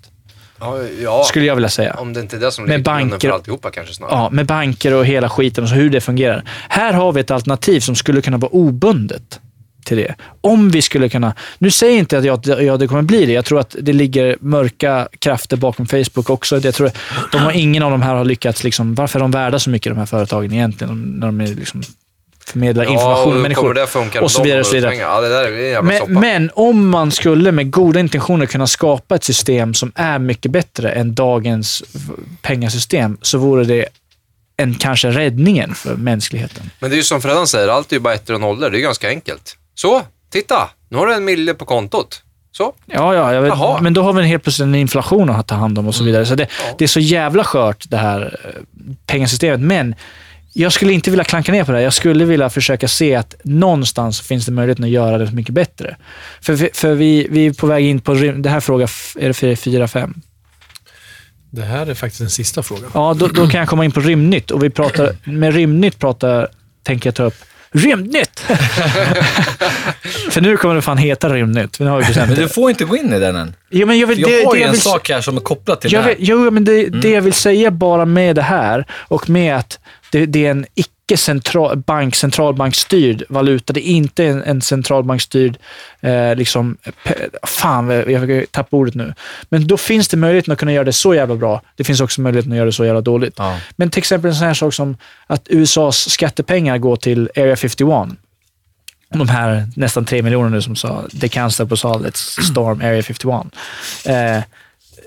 Ja, 0.61 0.83
ja. 1.03 1.25
skulle 1.25 1.45
jag 1.45 1.55
vilja 1.55 1.69
säga. 1.69 1.95
om 1.95 2.13
det 2.13 2.21
inte 2.21 2.37
är 2.37 2.41
det 2.41 2.53
som 2.53 2.65
Med 2.65 2.83
banker- 2.83 3.19
för 3.29 3.35
alltihopa 3.35 3.71
kanske 3.71 3.95
snarare. 3.95 4.15
Ja, 4.17 4.31
med 4.31 4.47
banker 4.47 4.95
och 4.95 5.07
hela 5.07 5.29
skiten 5.29 5.65
och 5.65 5.71
hur 5.71 5.91
det 5.91 6.01
fungerar. 6.01 6.43
Här 6.69 6.93
har 6.93 7.13
vi 7.13 7.21
ett 7.21 7.31
alternativ 7.31 7.81
som 7.81 7.95
skulle 7.97 8.21
kunna 8.21 8.37
vara 8.37 8.51
obundet 8.53 9.41
till 9.89 9.97
det. 9.97 10.15
Om 10.41 10.71
vi 10.71 10.83
skulle 10.83 11.09
kunna... 11.09 11.35
Nu 11.59 11.71
säger 11.71 11.93
jag 11.93 11.99
inte 11.99 12.19
att 12.19 12.25
jag, 12.25 12.63
ja, 12.63 12.77
det 12.77 12.89
kommer 12.89 13.03
bli 13.03 13.27
det. 13.27 13.33
Jag 13.33 13.45
tror 13.45 13.61
att 13.61 13.77
det 13.81 13.93
ligger 13.93 14.37
mörka 14.41 15.09
krafter 15.19 15.57
bakom 15.57 15.87
Facebook 15.87 16.31
också. 16.31 16.61
Jag 16.61 16.75
tror, 16.75 16.91
de 17.33 17.39
har, 17.39 17.53
ingen 17.53 17.83
av 17.83 17.91
de 17.91 18.03
här 18.03 18.15
har 18.15 18.25
lyckats... 18.25 18.65
Liksom, 18.65 18.95
varför 18.95 19.19
är 19.19 19.21
de 19.21 19.31
värda 19.31 19.59
så 19.59 19.71
mycket, 19.71 19.93
de 19.93 19.99
här 19.99 20.07
företagen 20.07 20.53
egentligen? 20.53 21.03
När 21.03 21.27
de 21.27 21.41
är 21.41 21.47
liksom 21.47 21.83
förmedlar 22.47 22.85
information 22.85 23.33
till 23.33 23.43
människor. 23.43 23.75
det 23.75 23.87
funka? 23.87 24.23
och 24.23 24.31
så 24.31 24.43
vidare. 24.43 24.61
Och 24.61 24.67
så 24.67 24.75
vidare. 24.75 24.95
Ja, 24.95 25.21
det 25.21 25.29
där 25.29 25.45
är 25.45 25.53
en 25.53 25.71
jävla 25.71 25.99
soppa. 25.99 26.13
Men, 26.13 26.21
men 26.21 26.51
om 26.55 26.89
man 26.89 27.11
skulle 27.11 27.53
med 27.53 27.71
goda 27.71 28.01
intentioner 28.01 28.47
kunna 28.47 28.67
skapa 28.67 29.15
ett 29.15 29.25
system 29.25 29.75
som 29.75 29.93
är 29.95 30.19
mycket 30.19 30.51
bättre 30.51 30.91
än 30.91 31.15
dagens 31.15 31.83
pengasystem, 32.43 33.19
så 33.23 33.39
vore 33.39 33.65
det 33.65 33.87
en 34.57 34.75
kanske 34.75 35.11
räddningen 35.11 35.75
för 35.75 35.95
mänskligheten. 35.95 36.71
Men 36.81 36.91
det 36.91 36.95
är 36.95 36.99
ju 36.99 37.03
som 37.03 37.23
Freddan 37.23 37.47
säger, 37.47 37.69
allt 37.69 37.93
är 37.93 37.97
ju 37.97 38.01
bara 38.01 38.15
ettor 38.15 38.35
och 38.35 38.41
nollor. 38.41 38.71
Det 38.71 38.79
är 38.79 38.81
ganska 38.81 39.09
enkelt. 39.09 39.57
Så, 39.81 40.03
titta! 40.33 40.69
Nu 40.89 40.97
har 40.97 41.07
du 41.07 41.15
en 41.15 41.25
mille 41.25 41.55
på 41.55 41.65
kontot. 41.65 42.23
Så. 42.53 42.73
Ja, 42.87 43.15
ja, 43.15 43.35
jag 43.35 43.43
vet. 43.43 43.55
Mm. 43.55 43.83
men 43.85 43.95
då 43.95 44.03
har 44.03 44.13
vi 44.13 44.23
helt 44.23 44.43
plötsligt 44.43 44.65
en 44.67 44.75
inflation 44.75 45.31
att 45.31 45.47
ta 45.49 45.55
hand 45.55 45.79
om 45.79 45.87
och 45.87 45.95
så 45.95 46.05
vidare. 46.05 46.27
Så 46.27 46.35
det, 46.35 46.49
det 46.79 46.85
är 46.85 46.89
så 46.89 47.01
jävla 47.01 47.45
skört 47.45 47.85
det 47.91 47.97
här 47.97 48.39
eh, 48.45 48.51
pengasystemet. 49.07 49.61
Men 49.61 49.95
jag 50.53 50.73
skulle 50.73 50.93
inte 50.93 51.11
vilja 51.11 51.25
klanka 51.25 51.53
ner 51.53 51.65
på 51.65 51.73
det 51.73 51.79
här. 51.79 51.85
Jag 51.85 51.93
skulle 51.93 52.25
vilja 52.25 52.51
försöka 52.51 52.89
se 52.89 53.15
att 53.15 53.35
någonstans 53.45 54.21
finns 54.21 54.47
det 54.47 54.53
möjlighet 54.53 54.81
att 54.81 54.89
göra 54.89 55.19
det 55.19 55.33
mycket 55.33 55.55
bättre. 55.55 55.97
För, 56.41 56.53
vi- 56.53 56.71
för 56.75 56.95
vi, 56.95 57.27
vi 57.31 57.47
är 57.47 57.53
på 57.53 57.67
väg 57.67 57.85
in 57.87 58.01
på, 58.01 58.15
det 58.15 58.49
här 58.51 58.61
fråga, 58.61 58.85
är 59.19 59.29
det 59.29 59.33
4-5? 59.33 60.15
Det 61.51 61.63
här 61.63 61.87
är 61.87 61.95
faktiskt 61.95 62.21
den 62.21 62.31
sista 62.31 62.63
frågan. 62.63 62.91
Ja, 62.95 63.15
då, 63.19 63.27
då 63.27 63.47
kan 63.49 63.61
jag 63.61 63.69
komma 63.69 63.85
in 63.85 63.93
på 63.93 64.01
Rymdnytt. 64.01 64.51
Och 64.51 64.63
vi 64.65 64.71
pratar, 64.71 65.17
med 65.25 65.55
Rymdnytt 65.55 65.99
pratar, 65.99 66.49
tänker 66.83 67.07
jag 67.09 67.15
ta 67.15 67.23
upp 67.25 67.35
Rymdnytt! 67.71 68.41
För 70.31 70.41
nu 70.41 70.57
kommer 70.57 70.75
det 70.75 70.83
fan 70.83 70.99
heta 70.99 71.29
Rymdnytt. 71.35 71.81
Nu 71.81 71.87
har 71.87 71.99
vi 71.99 72.05
bestämt 72.05 72.29
Men 72.29 72.39
du 72.39 72.49
får 72.49 72.71
inte 72.71 72.85
gå 72.85 72.97
in 72.97 73.13
i 73.13 73.19
den 73.19 73.37
än. 73.37 73.55
Jo, 73.71 73.87
men 73.87 73.99
jag 73.99 74.07
vill, 74.07 74.21
Jag 74.21 74.31
det, 74.31 74.45
har 74.45 74.53
det 74.53 74.59
ju 74.59 74.63
jag 74.63 74.69
en 74.69 74.73
vill, 74.73 74.81
sak 74.81 75.09
här 75.11 75.21
som 75.21 75.37
är 75.37 75.41
kopplad 75.41 75.81
till 75.81 75.93
jag 75.93 76.05
det 76.05 76.09
vill, 76.09 76.29
här. 76.29 76.35
Jo, 76.45 76.51
men 76.51 76.65
det, 76.65 76.87
det 76.87 77.11
jag 77.11 77.23
vill 77.23 77.33
säga 77.33 77.71
bara 77.71 78.05
med 78.05 78.37
det 78.37 78.43
här 78.43 78.87
och 78.93 79.31
med 79.31 79.57
att 79.57 79.79
det, 80.13 80.27
det 80.27 80.47
är 80.47 80.51
en 80.51 80.67
icke 80.75 80.91
central, 81.17 81.77
bank, 81.77 82.15
centralbankstyrd 82.15 83.23
valuta. 83.29 83.73
Det 83.73 83.89
är 83.89 83.93
inte 83.93 84.25
en, 84.25 84.43
en 84.43 84.63
centralbankstyrd, 84.63 85.59
eh, 86.01 86.37
liksom, 86.37 86.77
fan, 87.43 87.91
jag 87.91 88.45
tappar 88.51 88.79
ordet 88.79 88.95
nu. 88.95 89.15
Men 89.49 89.67
då 89.67 89.77
finns 89.77 90.09
det 90.09 90.17
möjligheten 90.17 90.53
att 90.53 90.59
kunna 90.59 90.73
göra 90.73 90.85
det 90.85 90.93
så 90.93 91.15
jävla 91.15 91.37
bra. 91.37 91.63
Det 91.77 91.85
finns 91.85 92.01
också 92.01 92.21
möjligheten 92.21 92.53
att 92.53 92.57
göra 92.57 92.67
det 92.67 92.73
så 92.73 92.85
jävla 92.85 93.01
dåligt. 93.01 93.35
Ja. 93.37 93.59
Men 93.77 93.91
till 93.91 93.99
exempel 93.99 94.29
en 94.29 94.35
sån 94.35 94.47
här 94.47 94.55
sak 94.55 94.75
som 94.75 94.97
att 95.27 95.47
USAs 95.49 96.11
skattepengar 96.11 96.79
går 96.79 96.97
till 96.97 97.31
Area 97.37 97.57
51. 97.57 98.09
De 99.11 99.29
här 99.29 99.69
nästan 99.77 100.05
tre 100.05 100.23
miljoner 100.23 100.51
nu 100.51 100.63
som 100.63 100.77
sa 100.77 101.05
“The 101.21 101.29
cancer 101.29 101.65
på 101.65 101.75
let's 101.75 102.43
storm 102.43 102.81
Area 102.81 103.03
51”. 103.03 103.51
Eh, 104.05 104.43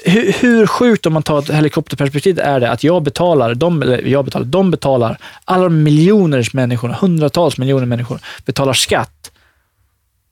hur, 0.05 0.33
hur 0.39 0.67
sjukt 0.67 1.05
om 1.05 1.13
man 1.13 1.23
tar 1.23 1.39
ett 1.39 1.49
helikopterperspektiv 1.49 2.39
är 2.39 2.59
det 2.59 2.71
att 2.71 2.83
jag 2.83 3.03
betalar, 3.03 3.55
de, 3.55 3.99
jag 4.05 4.25
betalar, 4.25 4.45
de 4.45 4.71
betalar, 4.71 5.17
alla 5.45 5.69
miljoners 5.69 6.53
människor, 6.53 6.89
hundratals 6.89 7.57
miljoner 7.57 7.85
människor 7.85 8.19
betalar 8.45 8.73
skatt 8.73 9.31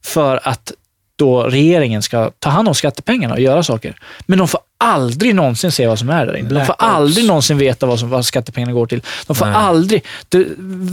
för 0.03 0.39
att 0.43 0.71
då 1.15 1.43
regeringen 1.43 2.01
ska 2.01 2.31
ta 2.39 2.49
hand 2.49 2.67
om 2.67 2.75
skattepengarna 2.75 3.33
och 3.33 3.39
göra 3.39 3.63
saker. 3.63 3.95
Men 4.25 4.39
de 4.39 4.47
får 4.47 4.59
aldrig 4.77 5.35
någonsin 5.35 5.71
se 5.71 5.87
vad 5.87 5.99
som 5.99 6.09
är 6.09 6.25
där 6.25 6.37
inne. 6.37 6.49
De 6.49 6.65
får 6.65 6.73
Ops. 6.73 6.83
aldrig 6.83 7.25
någonsin 7.25 7.57
veta 7.57 7.85
vad, 7.85 7.99
som, 7.99 8.09
vad 8.09 8.25
skattepengarna 8.25 8.73
går 8.73 8.85
till. 8.87 9.01
De 9.27 9.35
får 9.35 9.45
Nej. 9.45 9.55
aldrig... 9.55 10.05
Det, 10.29 10.47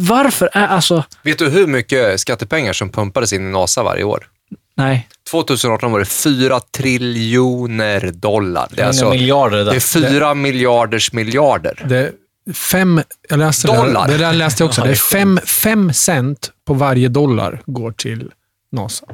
varför 0.09 0.49
är 0.53 0.67
alltså... 0.67 1.05
Vet 1.23 1.39
du 1.39 1.49
hur 1.49 1.67
mycket 1.67 2.21
skattepengar 2.21 2.73
som 2.73 2.91
pumpades 2.91 3.33
in 3.33 3.49
i 3.49 3.53
NASA 3.53 3.83
varje 3.83 4.05
år? 4.05 4.29
Nej. 4.75 5.09
2018 5.31 5.93
var 5.93 5.99
det 5.99 6.05
4 6.05 6.61
triljoner 6.61 8.11
dollar. 8.13 8.69
Det 8.71 8.83
är, 8.83 8.87
alltså, 8.87 9.11
miljarder 9.11 9.59
det 9.59 9.65
det 9.65 9.77
är 9.77 9.81
4 10.11 10.35
miljarders 10.35 11.13
miljarder. 11.13 11.85
Det 11.89 12.13
fem, 12.55 13.01
jag 13.29 13.39
läste 13.39 13.67
Dollar. 13.67 14.07
Det, 14.07 14.13
det 14.13 14.19
där 14.19 14.33
läste 14.33 14.63
jag 14.63 14.69
också. 14.69 14.81
Det 14.81 14.87
det 14.89 14.93
är 14.93 14.97
fem, 14.97 15.41
fem 15.47 15.93
cent 15.93 16.51
på 16.67 16.75
varje 16.75 17.09
dollar 17.09 17.63
går 17.67 17.93
till 17.93 18.31
NASA. 18.73 19.07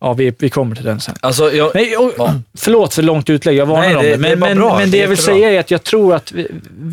Ja, 0.00 0.12
vi, 0.12 0.34
vi 0.38 0.50
kommer 0.50 0.76
till 0.76 0.84
den 0.84 1.00
sen. 1.00 1.14
Alltså, 1.20 1.52
jag, 1.52 1.70
Nej, 1.74 1.96
och, 1.96 2.12
Ja. 2.18 2.34
Förlåt 2.58 2.94
för 2.94 3.02
långt 3.02 3.30
utlägg, 3.30 3.56
jag 3.56 3.66
varnar 3.66 3.82
Nej, 3.88 3.96
om 3.96 4.02
det- 4.02 4.08
det. 4.10 4.16
det 4.16 4.18
Men, 4.28 4.40
bara 4.40 4.48
men, 4.48 4.58
bra. 4.58 4.78
men 4.78 4.90
det 4.90 4.96
Det 4.96 5.00
jag 5.02 5.08
vill 5.08 5.18
säga 5.18 5.50
är 5.50 5.60
att 5.60 5.70
jag 5.70 5.82
tror 5.84 6.14
att 6.14 6.32
vi, 6.32 6.48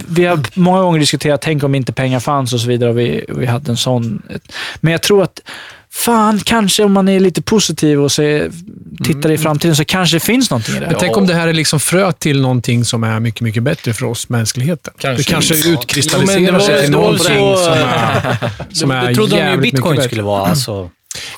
vi 0.10 0.26
har 0.26 0.40
många 0.54 0.82
gånger 0.82 1.00
diskuterat, 1.00 1.42
tänk 1.42 1.64
om 1.64 1.76
inte 1.76 1.94
pengar 1.94 2.20
fanns 2.20 2.54
och 2.54 2.60
så 2.60 2.68
vidare 2.68 2.90
och 2.90 3.00
vi, 3.00 3.26
vi 3.30 3.46
hade 3.46 3.72
en 3.72 3.78
sån. 3.78 4.22
Men 4.80 4.92
jag 4.92 5.02
tror 5.02 5.24
att, 5.24 5.40
fan, 5.98 6.40
kanske 6.40 6.84
om 6.84 6.92
man 6.94 7.08
är 7.10 7.20
lite 7.20 7.42
positiv 7.42 8.02
och 8.04 8.12
ser, 8.12 8.52
tittar 9.04 9.32
i 9.32 9.38
framtiden 9.38 9.76
så 9.76 9.86
kanske 9.86 10.16
det 10.16 10.20
finns 10.20 10.50
någonting 10.52 10.76
i 10.76 10.80
det. 10.80 10.86
Men 10.86 10.96
tänk 11.00 11.18
om 11.18 11.28
det 11.28 11.34
här 11.34 11.48
är 11.48 11.54
liksom 11.54 11.80
frö 11.80 12.12
till 12.12 12.42
någonting 12.42 12.86
som 12.86 13.04
är 13.04 13.20
mycket, 13.20 13.42
mycket 13.42 13.64
bättre 13.64 13.94
för 13.94 14.06
oss, 14.06 14.30
mänskligheten. 14.30 14.94
Kanske. 14.98 15.24
Det 15.24 15.32
kanske 15.34 15.70
utkristalliserar 15.70 16.52
det 16.58 16.64
sig 16.64 16.82
till 16.82 16.92
någonting 16.92 17.26
så- 17.38 17.58
som 17.58 17.74
är, 17.74 18.38
som 18.74 18.92
är 18.92 19.08
det 19.08 19.16
trodde 19.16 19.36
de 19.36 19.52
ju 19.52 19.58
bitcoin 19.58 20.02
skulle 20.02 20.22
vara. 20.24 20.46
Alltså. 20.50 20.90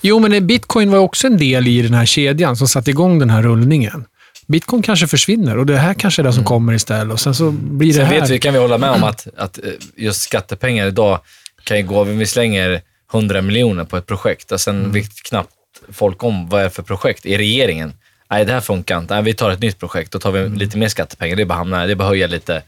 Jo, 0.01 0.19
men 0.19 0.47
bitcoin 0.47 0.91
var 0.91 0.97
också 0.99 1.27
en 1.27 1.37
del 1.37 1.67
i 1.67 1.81
den 1.81 1.93
här 1.93 2.05
kedjan 2.05 2.55
som 2.57 2.67
satte 2.67 2.89
igång 2.89 3.19
den 3.19 3.29
här 3.29 3.43
rullningen. 3.43 4.05
Bitcoin 4.47 4.81
kanske 4.81 5.07
försvinner 5.07 5.57
och 5.57 5.65
det 5.65 5.77
här 5.77 5.93
kanske 5.93 6.21
är 6.21 6.23
det 6.23 6.33
som 6.33 6.43
kommer 6.43 6.73
istället 6.73 7.13
och 7.13 7.19
sen 7.19 7.35
så 7.35 7.51
blir 7.51 7.87
det 7.87 7.93
Sen 7.93 8.05
här. 8.05 8.19
vet 8.21 8.29
vi, 8.29 8.39
kan 8.39 8.53
vi 8.53 8.59
hålla 8.59 8.77
med 8.77 8.89
om 8.89 9.03
att, 9.03 9.27
att 9.37 9.57
eh, 9.57 9.63
just 9.97 10.21
skattepengar 10.21 10.87
idag 10.87 11.19
kan 11.63 11.77
ju 11.77 11.83
gå, 11.83 12.01
om 12.01 12.17
vi 12.17 12.25
slänger 12.25 12.81
100 13.13 13.41
miljoner 13.41 13.83
på 13.83 13.97
ett 13.97 14.05
projekt 14.05 14.51
och 14.51 14.61
sen 14.61 14.91
vet 14.91 15.23
knappt 15.23 15.53
folk 15.89 16.23
om 16.23 16.49
vad 16.49 16.61
det 16.61 16.65
är 16.65 16.69
för 16.69 16.83
projekt 16.83 17.25
i 17.25 17.37
regeringen. 17.37 17.93
Nej, 18.29 18.45
det 18.45 18.53
här 18.53 18.61
funkar 18.61 18.97
inte. 18.97 19.13
Nej, 19.13 19.23
vi 19.23 19.33
tar 19.33 19.51
ett 19.51 19.59
nytt 19.59 19.79
projekt, 19.79 20.11
då 20.11 20.19
tar 20.19 20.31
vi 20.31 20.49
lite 20.49 20.77
mer 20.77 20.87
skattepengar. 20.87 21.35
Det 21.35 21.41
är 21.41 21.45
bara 21.45 21.57
hamna, 21.57 21.85
det 21.85 21.91
är 21.91 21.95
bara 21.95 22.07
höja 22.07 22.27
lite 22.27 22.61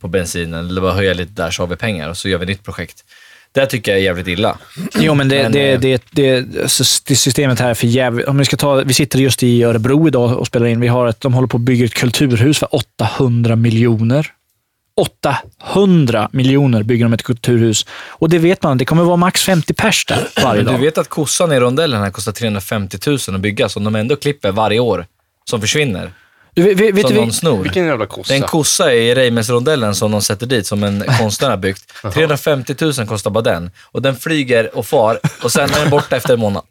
på 0.00 0.08
bensinen, 0.08 0.68
eller 0.68 0.80
bara 0.80 0.92
höja 0.92 1.14
lite 1.14 1.32
där 1.32 1.50
så 1.50 1.62
har 1.62 1.66
vi 1.68 1.76
pengar 1.76 2.08
och 2.08 2.16
så 2.16 2.28
gör 2.28 2.38
vi 2.38 2.42
ett 2.42 2.48
nytt 2.48 2.64
projekt. 2.64 3.04
Det 3.52 3.66
tycker 3.66 3.90
jag 3.90 4.00
är 4.00 4.04
jävligt 4.04 4.26
illa. 4.26 4.58
Jo, 4.98 5.14
men 5.14 5.28
det, 5.28 5.42
Men, 5.42 5.52
det, 5.52 5.72
eh, 5.72 5.80
det, 5.80 6.02
det, 6.10 6.62
alltså, 6.62 6.84
det 7.06 7.16
systemet 7.16 7.60
här 7.60 7.70
är 7.70 7.74
för 7.74 7.86
jävligt. 7.86 8.26
Om 8.26 8.38
vi, 8.38 8.44
ska 8.44 8.56
ta, 8.56 8.74
vi 8.74 8.94
sitter 8.94 9.18
just 9.18 9.42
i 9.42 9.62
Örebro 9.62 10.08
idag 10.08 10.38
och 10.38 10.46
spelar 10.46 10.66
in. 10.66 10.80
Vi 10.80 10.88
har 10.88 11.06
ett, 11.06 11.20
de 11.20 11.34
håller 11.34 11.48
på 11.48 11.56
att 11.56 11.62
bygga 11.62 11.84
ett 11.84 11.94
kulturhus 11.94 12.58
för 12.58 12.74
800 12.74 13.56
miljoner. 13.56 14.32
800 14.98 16.28
miljoner 16.32 16.82
bygger 16.82 17.04
de 17.04 17.12
ett 17.12 17.22
kulturhus. 17.22 17.86
Och 18.08 18.28
det 18.28 18.38
vet 18.38 18.62
man, 18.62 18.78
det 18.78 18.84
kommer 18.84 19.02
vara 19.02 19.16
max 19.16 19.42
50 19.44 19.74
pers 19.74 20.06
där 20.06 20.28
varje 20.42 20.56
Men 20.62 20.66
du 20.66 20.72
dag. 20.72 20.78
vet 20.84 20.98
att 20.98 21.08
kossan 21.08 21.52
i 21.52 21.60
rondellen 21.60 22.02
här 22.02 22.10
kostar 22.10 22.32
350 22.32 22.98
000 23.06 23.18
att 23.34 23.40
bygga, 23.40 23.68
som 23.68 23.84
de 23.84 23.94
ändå 23.96 24.16
klipper 24.16 24.52
varje 24.52 24.80
år, 24.80 25.06
som 25.50 25.60
försvinner. 25.60 26.12
Du, 26.54 26.74
vet, 26.74 26.94
vet, 26.94 27.00
som 27.06 27.14
du, 27.14 27.20
någon 27.20 27.32
snor. 27.32 27.62
Vilken 27.62 27.84
jävla 27.86 28.04
Det 28.04 28.04
är 28.04 28.14
kossa. 28.16 28.34
en 28.34 28.42
kossa 28.42 28.94
i 28.94 29.14
Reimers-rondellen 29.14 29.94
som 29.94 30.10
de 30.10 30.22
sätter 30.22 30.46
dit, 30.46 30.66
som 30.66 30.82
en 30.84 31.04
konstnär 31.18 31.50
har 31.50 31.56
byggt. 31.56 31.92
350 32.14 32.74
000 32.80 32.92
kostar 33.06 33.30
bara 33.30 33.42
den. 33.42 33.70
Och 33.92 34.02
den 34.02 34.16
flyger 34.16 34.76
och 34.78 34.86
far 34.86 35.18
och 35.42 35.52
sen 35.52 35.70
är 35.70 35.80
den 35.80 35.90
borta 35.90 36.16
efter 36.16 36.34
en 36.34 36.40
månad. 36.40 36.62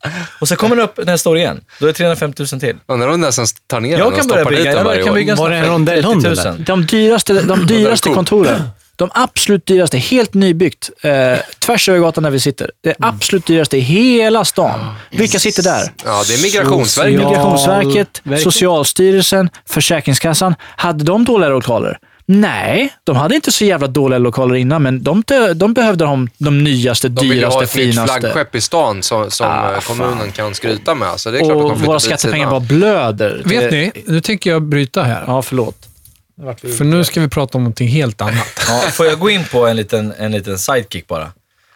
Och 0.41 0.47
sen 0.47 0.57
kommer 0.57 0.75
den 0.75 0.85
upp 0.85 0.99
nästa 1.05 1.29
år 1.29 1.37
igen. 1.37 1.61
Då 1.79 1.85
är 1.85 1.87
det 1.87 1.93
350 1.93 2.45
000 2.51 2.59
till. 2.59 2.75
Undrar 2.87 3.07
om 3.07 3.21
de 3.21 3.27
nästan 3.27 3.45
tar 3.67 3.79
ner 3.79 3.89
den 3.89 3.99
Jag 3.99 4.07
och 4.07 4.13
kan 4.15 4.23
stoppar 4.23 4.51
dit 4.51 4.63
den 4.63 4.73
jag 4.73 4.83
varje 4.83 5.01
kan 5.03 5.11
år. 5.11 5.15
bygga 5.15 5.31
en 5.31 5.37
Var 5.37 5.49
det 5.49 5.55
en 5.57 5.65
sån 5.65 5.87
här 5.87 5.95
30 5.95 6.01
rondellhund, 6.03 6.23
000. 6.23 6.31
eller? 6.31 6.65
de 6.65 6.85
dyraste, 6.85 7.33
de 7.41 7.65
dyraste 7.67 8.09
kontoren, 8.09 8.61
de 8.97 9.09
absolut 9.13 9.65
dyraste, 9.65 9.97
helt 9.97 10.33
nybyggt, 10.33 10.89
eh, 11.01 11.11
tvärs 11.59 11.89
över 11.89 11.99
gatan 11.99 12.23
där 12.23 12.31
vi 12.31 12.39
sitter. 12.39 12.71
Det 12.83 12.95
absolut 12.99 13.45
dyraste 13.45 13.77
i 13.77 13.79
hela 13.79 14.45
stan. 14.45 14.79
Vilka 15.11 15.39
sitter 15.39 15.63
där? 15.63 15.81
Ja, 16.05 16.23
det 16.27 16.33
är 16.33 16.41
Migrationsverket. 16.41 17.19
Social- 17.19 17.29
Migrationsverket, 17.29 18.21
Verket. 18.23 18.43
Socialstyrelsen, 18.43 19.49
Försäkringskassan. 19.69 20.55
Hade 20.61 21.03
de 21.03 21.25
dåliga 21.25 21.49
lokaler? 21.49 21.97
Nej, 22.29 22.93
de 23.03 23.15
hade 23.15 23.35
inte 23.35 23.51
så 23.51 23.65
jävla 23.65 23.87
dåliga 23.87 24.19
lokaler 24.19 24.55
innan, 24.55 24.83
men 24.83 25.03
de, 25.03 25.23
de 25.55 25.73
behövde 25.73 26.05
de, 26.05 26.29
de 26.37 26.63
nyaste, 26.63 27.09
De 27.09 27.29
vill 27.29 27.37
ju 27.37 27.45
ha 27.45 27.51
dyraste, 27.59 27.63
ett 27.63 27.85
nytt 27.85 27.95
finaste. 27.95 28.19
flaggskepp 28.19 28.55
i 28.55 28.61
stan 28.61 29.03
som, 29.03 29.31
som 29.31 29.47
Ah, 29.47 29.73
eh, 29.73 29.79
kommunen 29.79 30.17
fan. 30.17 30.31
kan 30.31 30.55
skryta 30.55 30.95
med. 30.95 31.19
Så 31.19 31.31
det 31.31 31.37
är 31.37 31.39
klart 31.39 31.51
att 31.51 31.57
de 31.61 31.71
Och 31.71 31.81
våra 31.81 31.99
skattepengar 31.99 32.49
bara 32.49 32.59
blöder. 32.59 33.41
Vet 33.45 33.71
Det- 33.71 33.77
ni, 33.77 33.91
nu 34.05 34.21
tänker 34.21 34.49
jag 34.49 34.61
bryta 34.61 35.03
här. 35.03 35.23
Ja, 35.27 35.41
förlåt. 35.41 35.75
För 36.77 36.83
nu 36.83 37.03
ska 37.03 37.21
vi 37.21 37.27
prata 37.27 37.57
om 37.57 37.63
någonting 37.63 37.87
helt 37.87 38.21
annat. 38.21 38.47
Ja, 38.67 38.79
får 38.91 39.05
jag 39.05 39.19
gå 39.19 39.29
in 39.29 39.43
på 39.51 39.67
en 39.67 39.75
liten, 39.75 40.13
en 40.17 40.31
liten 40.31 40.59
sidekick 40.59 41.07
bara? 41.07 41.31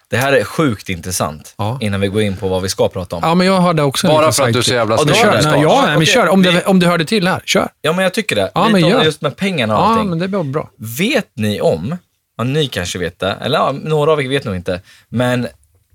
Det 0.09 0.17
här 0.17 0.33
är 0.33 0.43
sjukt 0.43 0.89
intressant, 0.89 1.53
Ja. 1.57 1.77
innan 1.81 2.01
vi 2.01 2.07
går 2.07 2.21
in 2.21 2.37
på 2.37 2.47
vad 2.47 2.61
vi 2.61 2.69
ska 2.69 2.87
prata 2.89 3.15
om. 3.15 3.21
Ja, 3.25 3.35
men 3.35 3.47
jag 3.47 3.61
hade 3.61 3.83
också 3.83 4.07
Bara 4.07 4.31
för 4.31 4.43
att 4.47 4.53
du 4.53 4.59
är 4.59 4.63
så 4.63 4.73
jävla 4.73 4.95
Ja, 4.95 5.03
det. 5.03 5.11
nej, 5.51 5.61
ja, 5.61 5.83
nej, 5.87 5.97
men 5.97 6.05
kör. 6.05 6.27
Om, 6.29 6.41
vi- 6.41 6.51
det, 6.51 6.65
om 6.65 6.79
du 6.79 6.87
hörde 6.87 7.05
till 7.05 7.27
här, 7.27 7.41
kör. 7.45 7.69
Ja, 7.81 7.93
men 7.93 8.03
jag 8.03 8.13
tycker 8.13 8.35
det. 8.35 8.51
Ja, 8.55 8.67
Lite 8.67 8.79
men 8.79 8.89
gör. 8.89 9.03
just 9.03 9.21
med 9.21 9.35
pengarna 9.35 9.77
och 9.77 9.83
Ja, 9.83 9.87
allting. 9.87 10.09
men 10.09 10.19
det 10.19 10.27
var 10.27 10.43
bra. 10.43 10.69
Vet 10.77 11.27
ni 11.35 11.61
om, 11.61 11.97
ja, 12.37 12.43
ni 12.43 12.67
kanske 12.67 12.99
vet 12.99 13.19
det, 13.19 13.31
eller 13.41 13.57
ja, 13.57 13.71
några 13.83 14.11
av 14.11 14.21
er 14.21 14.29
vet 14.29 14.43
nog 14.45 14.55
inte, 14.55 14.81
men 15.09 15.47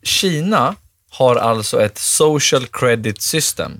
Kina 0.02 0.74
har 1.10 1.36
alltså 1.36 1.82
ett 1.82 1.98
social 1.98 2.66
credit 2.66 3.22
system 3.22 3.72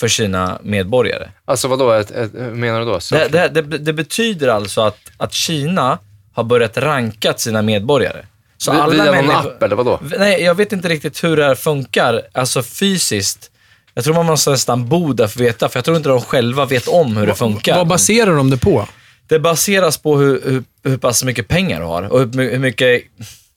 för 0.00 0.08
sina 0.08 0.58
medborgare. 0.62 1.28
Alltså 1.44 1.68
vadå, 1.68 1.92
ett, 1.92 2.10
ett, 2.10 2.30
hur 2.34 2.50
menar 2.54 2.78
du 2.80 2.84
då? 2.86 2.98
Det, 3.10 3.28
det, 3.28 3.62
det, 3.62 3.78
det 3.78 3.92
betyder 3.92 4.48
alltså 4.48 4.80
att, 4.80 4.98
att 5.16 5.32
Kina 5.32 5.98
har 6.32 6.44
börjat 6.44 6.76
ranka 6.78 7.34
sina 7.36 7.62
medborgare. 7.62 8.24
Så 8.58 8.72
vi- 8.72 8.78
alla 8.78 9.04
via 9.12 9.22
någon 9.22 9.30
app 9.30 9.62
eller 9.62 9.76
vadå? 9.76 10.00
Nej, 10.18 10.42
jag 10.42 10.54
vet 10.54 10.72
inte 10.72 10.88
riktigt 10.88 11.24
hur 11.24 11.36
det 11.36 11.44
här 11.44 11.54
funkar, 11.54 12.22
alltså 12.32 12.62
fysiskt. 12.62 13.50
Jag 13.94 14.04
tror 14.04 14.14
man 14.14 14.26
måste 14.26 14.50
nästan 14.50 14.88
bo 14.88 15.12
där 15.12 15.26
för 15.26 15.40
att 15.40 15.46
veta, 15.46 15.68
för 15.68 15.78
jag 15.78 15.84
tror 15.84 15.96
inte 15.96 16.08
de 16.08 16.20
själva 16.20 16.64
vet 16.64 16.88
om 16.88 17.16
hur 17.16 17.26
det 17.26 17.34
funkar. 17.34 17.76
Vad 17.76 17.86
baserar 17.86 18.36
de 18.36 18.50
det 18.50 18.56
på? 18.58 18.88
Det 19.26 19.38
baseras 19.38 19.98
på 19.98 20.16
hur, 20.18 20.42
hur, 20.44 20.64
hur 20.84 20.96
pass 20.96 21.24
mycket 21.24 21.48
pengar 21.48 21.80
du 21.80 21.86
har 21.86 22.02
och 22.02 22.18
hur, 22.20 22.50
hur 22.50 22.58
mycket 22.58 23.02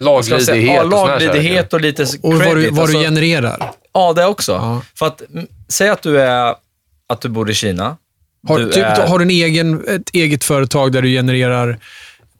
jag 0.06 0.26
säga? 0.26 0.38
Laglydighet 0.38 0.76
ja, 0.76 0.84
och 0.84 0.90
laglydighet 0.90 1.74
och 1.74 1.82
lite 1.82 2.04
Och 2.04 2.34
vad 2.34 2.42
du, 2.42 2.52
credit. 2.54 2.72
vad 2.72 2.78
du 2.78 2.82
alltså, 2.82 3.00
genererar? 3.00 3.72
ja, 3.94 4.14
det 4.14 4.26
också. 4.26 4.52
Ja. 4.52 4.82
För 4.96 5.08
att, 5.08 5.22
mm, 5.34 5.48
säg 5.70 5.90
att 5.90 6.02
du, 6.02 6.22
är, 6.22 6.56
att 7.10 7.22
du 7.22 7.30
bor 7.30 7.50
i 7.50 7.54
Kina. 7.54 7.98
Har, 8.48 8.60
du 8.60 8.70
typ, 8.72 8.84
är- 8.86 9.08
har 9.08 9.20
du 9.20 9.24
en 9.26 9.30
egen, 9.30 9.88
ett 9.88 10.10
eget 10.14 10.44
företag 10.44 10.92
där 10.92 11.02
du 11.02 11.08
genererar 11.10 11.80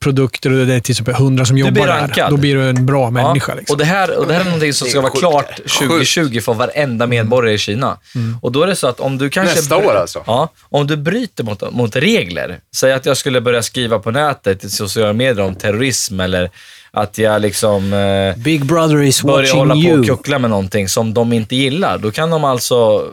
produkter 0.00 0.50
och 0.52 0.66
det 0.66 0.74
är 0.74 0.80
till 0.80 0.92
exempel 0.92 1.14
100 1.14 1.44
som 1.44 1.58
jobbar 1.58 1.86
där. 1.86 2.30
Då 2.30 2.36
blir 2.36 2.54
du 2.54 2.68
en 2.68 2.86
bra 2.86 3.10
människa. 3.10 3.52
Ja, 3.52 3.56
Liksom. 3.58 3.74
och, 3.74 3.78
det 3.78 3.84
här, 3.84 4.18
och 4.18 4.26
det 4.26 4.34
här 4.34 4.40
är 4.40 4.44
någonting 4.44 4.72
som 4.72 4.88
ska 4.88 5.00
vara 5.00 5.12
klart 5.12 5.56
Sjukt. 5.56 5.78
2020 5.78 6.40
för 6.40 6.54
varenda 6.54 7.06
medborgare 7.06 7.54
i 7.54 7.58
Kina. 7.58 7.98
Och 8.42 8.52
då 8.52 8.62
är 8.62 8.66
det 8.66 8.76
så 8.76 8.86
att 8.86 9.00
om 9.00 9.18
du 9.18 9.30
kanske... 9.30 9.54
Nästa 9.56 9.76
år 9.76 9.94
alltså? 9.94 10.22
Ja, 10.26 10.48
om 10.62 10.86
du 10.86 10.96
bryter 10.96 11.44
mot, 11.44 11.72
mot 11.72 11.96
regler. 11.96 12.58
Säg 12.76 12.92
att 12.92 13.06
jag 13.06 13.16
skulle 13.16 13.40
börja 13.40 13.62
skriva 13.62 13.98
på 13.98 14.10
nätet 14.10 14.64
i 14.64 14.70
sociala 14.70 15.12
medier 15.12 15.44
om 15.44 15.54
terrorism 15.54 16.20
eller 16.20 16.50
att 16.92 17.18
jag 17.18 17.42
liksom 17.42 17.92
eh, 17.92 18.36
Big 18.36 18.64
brother 18.64 19.02
is 19.02 19.22
börjar 19.22 19.54
hålla 19.54 19.74
watching 19.74 19.90
på 19.90 19.98
och 19.98 20.04
you. 20.06 20.16
kuckla 20.16 20.38
med 20.38 20.50
någonting 20.50 20.88
som 20.88 21.14
de 21.14 21.32
inte 21.32 21.56
gillar. 21.56 21.98
Då 21.98 22.10
kan 22.10 22.30
de 22.30 22.44
alltså 22.44 23.08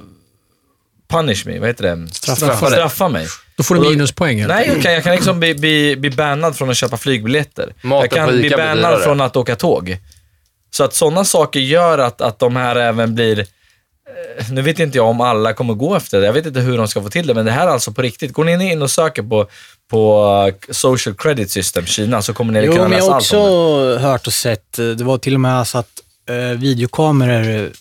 punish 1.10 1.46
me, 1.46 1.60
vad 1.60 1.68
heter 1.68 1.84
det? 1.96 2.14
Straffa 2.14 2.70
dig. 2.70 2.72
Straffa 2.72 3.10
mig. 3.10 3.28
Då 3.58 3.64
får 3.64 3.76
du 3.76 3.82
minuspoäng. 3.82 4.48
Nej, 4.48 4.68
jag 4.68 4.82
kan, 4.82 4.94
jag 4.94 5.04
kan 5.04 5.16
liksom 5.16 5.40
bli, 5.40 5.56
bli, 5.56 5.96
bli 5.96 6.10
bannad 6.10 6.58
från 6.58 6.70
att 6.70 6.78
köpa 6.78 6.98
flygbiljetter. 6.98 7.74
Maten 7.82 8.10
jag 8.12 8.28
kan 8.28 8.38
bli 8.40 8.50
bannad 8.50 9.02
från 9.02 9.22
att 9.22 9.36
åka 9.36 9.56
tåg. 9.56 9.98
Så 10.72 10.84
att 10.84 10.94
sådana 10.94 11.26
saker 11.26 11.60
gör 11.60 11.98
att, 11.98 12.22
att 12.22 12.40
de 12.40 12.56
här 12.56 12.76
även 12.76 13.16
blir... 13.16 13.46
eh, 14.40 14.46
Nu 14.52 14.62
vet 14.62 14.80
inte 14.80 14.98
jag 14.98 15.08
om 15.08 15.22
alla 15.22 15.54
kommer 15.54 15.74
gå 15.74 15.96
efter 15.96 16.20
det. 16.20 16.26
Jag 16.26 16.34
vet 16.34 16.46
inte 16.46 16.60
hur 16.60 16.78
de 16.78 16.88
ska 16.88 17.02
få 17.02 17.10
till 17.10 17.28
det, 17.28 17.34
men 17.34 17.46
det 17.46 17.52
här 17.52 17.68
är 17.68 17.72
alltså 17.72 17.92
på 17.92 18.02
riktigt. 18.02 18.34
Går 18.34 18.44
ni 18.44 18.72
in 18.72 18.82
och 18.82 18.92
söker 18.92 19.24
på, 19.24 19.48
på 19.92 20.26
eh, 20.68 20.74
Social 20.74 21.16
Credit 21.16 21.52
System 21.52 21.86
Kina 21.86 22.22
så 22.22 22.34
kommer 22.34 22.54
ni 22.54 22.66
Jo, 22.66 22.72
kunna 22.72 22.88
men 22.88 22.92
jag 22.98 23.00
läsa 23.00 23.12
har 23.12 23.16
allt 23.16 23.34
om 23.34 23.40
det. 23.40 23.96
också 23.96 24.08
hört 24.08 24.28
och 24.28 24.34
sett, 24.34 24.80
eh, 24.80 24.86
det 24.86 25.04
var 25.04 25.18
till 25.18 25.34
och 25.34 25.42
med 25.42 25.68
så 25.68 25.78
att 25.78 25.92
eh, 26.30 26.60
videokameror, 26.60 27.72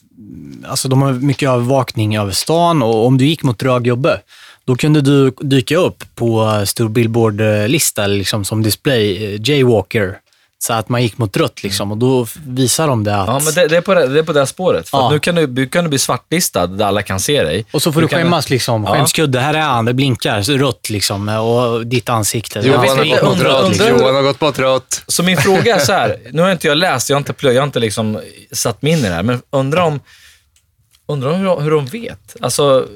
alltså 0.68 0.89
de 0.89 1.03
har 1.03 1.12
mycket 1.12 1.49
övervakning 1.49 2.16
över 2.16 2.33
stan 2.33 2.83
och 2.83 3.07
om 3.07 3.18
du 3.18 3.26
gick 3.26 3.43
mot 3.43 3.62
röd 3.62 3.85
gubbe, 3.85 4.20
då 4.64 4.76
kunde 4.76 5.01
du 5.01 5.31
dyka 5.41 5.76
upp 5.76 6.05
på 6.14 6.62
stor 6.66 6.89
billboardlista 6.89 8.07
liksom 8.07 8.45
som 8.45 8.62
display, 8.62 9.37
jaywalker, 9.51 10.18
så 10.61 10.73
att 10.73 10.89
man 10.89 11.03
gick 11.03 11.19
mot 11.19 11.37
rött 11.37 11.63
liksom 11.63 11.91
och 11.93 11.99
då 11.99 12.27
visar 12.47 12.89
de 12.89 13.05
det 13.05 13.17
att... 13.17 13.27
Ja, 13.29 13.41
men 13.45 13.55
det, 13.55 13.69
det, 13.69 13.77
är 13.77 13.81
på 13.81 13.95
det, 13.95 14.07
det 14.07 14.19
är 14.19 14.23
på 14.23 14.33
det 14.33 14.39
här 14.39 14.47
spåret. 14.47 14.89
För 14.89 14.99
Ja. 14.99 15.11
nu 15.11 15.19
kan 15.19 15.35
du, 15.35 15.47
du 15.47 15.69
kan 15.69 15.85
du 15.85 15.89
bli 15.91 15.99
svartlistad 15.99 16.67
där 16.67 16.85
alla 16.85 17.03
kan 17.03 17.21
se 17.21 17.43
dig. 17.43 17.65
och 17.73 17.83
så 17.83 17.93
får 17.93 18.01
du, 18.01 18.09
kan- 18.09 18.19
skämmas 18.23 18.51
liksom. 18.51 18.85
Ja. 18.85 18.93
Skämskudde, 18.95 19.41
här 19.41 19.55
är 19.55 19.59
han, 19.61 19.85
det 19.85 19.95
blinkar 19.95 20.43
så 20.43 20.53
rött 20.53 20.91
liksom 20.91 21.29
och 21.29 21.87
ditt 21.87 22.09
ansikte. 22.09 22.59
Johan 22.61 22.89
har 22.89 22.97
gått 23.05 23.23
mot 23.23 23.33
undrar- 23.33 23.49
rött. 23.51 23.65
undrar- 23.65 23.89
Johan 23.89 24.15
har 24.15 24.23
gått 24.23 24.41
mot 24.41 24.59
rött. 24.59 25.03
Så 25.07 25.23
min 25.23 25.37
fråga 25.37 25.77
är 25.77 25.81
så 25.81 25.93
här, 25.93 26.17
nu 26.33 26.43
har 26.43 26.53
inte 26.53 26.67
jag 26.67 26.77
läst, 26.79 27.11
jag 27.11 27.17
har 27.17 27.21
inte, 27.21 27.33
plö- 27.33 27.51
jag 27.53 27.61
har 27.61 27.67
inte 27.67 27.81
liksom 27.81 28.21
satt 28.53 28.83
mig 28.83 28.93
in 28.93 28.99
i 28.99 29.03
det 29.03 29.09
här, 29.15 29.23
men 29.23 29.43
undrar 29.51 29.83
om, 29.83 30.01
undrar 31.09 31.31
om 31.31 31.41
hur, 31.41 31.61
hur 31.61 31.71
de 31.71 31.87
vet? 31.87 32.37
Alltså, 32.41 32.87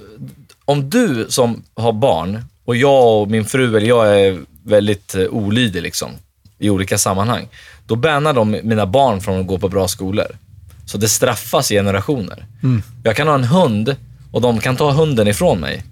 om 0.64 0.90
du 0.90 1.26
som 1.28 1.62
har 1.76 1.92
barn 1.92 2.36
och 2.36 2.42
och 2.66 2.76
jag 2.76 3.20
och 3.20 3.28
min 3.30 3.44
fru, 3.44 3.76
eller 3.76 3.86
jag 3.88 4.20
är 4.20 4.38
väldigt 4.64 5.14
eh, 5.14 5.22
olydig 5.24 5.82
liksom, 5.82 6.10
i 6.62 6.70
olika 6.70 6.98
sammanhang, 6.98 7.48
då 7.86 7.96
bannar 7.96 8.32
de 8.32 8.50
mina 8.50 8.86
barn 8.86 9.20
från 9.20 9.40
att 9.40 9.46
gå 9.46 9.58
på 9.58 9.68
bra 9.68 9.88
skolor. 9.88 10.26
Så 10.86 10.98
det 10.98 11.08
straffas 11.08 11.70
i 11.70 11.74
generationer. 11.74 12.46
Jag 13.04 13.16
kan 13.16 13.28
ha 13.28 13.34
en 13.34 13.44
hund 13.44 13.96
och 14.32 14.40
de 14.40 14.60
kan 14.60 14.76
ta 14.76 14.90
hunden 14.92 15.28
ifrån 15.28 15.60
mig 15.60 15.84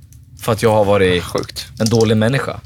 för 0.42 0.52
att 0.52 0.62
jag 0.62 0.70
har 0.74 0.84
varit 0.84 1.22
Sjukt. 1.24 1.66
en 1.80 1.88
dålig 1.88 2.16
människa. 2.16 2.60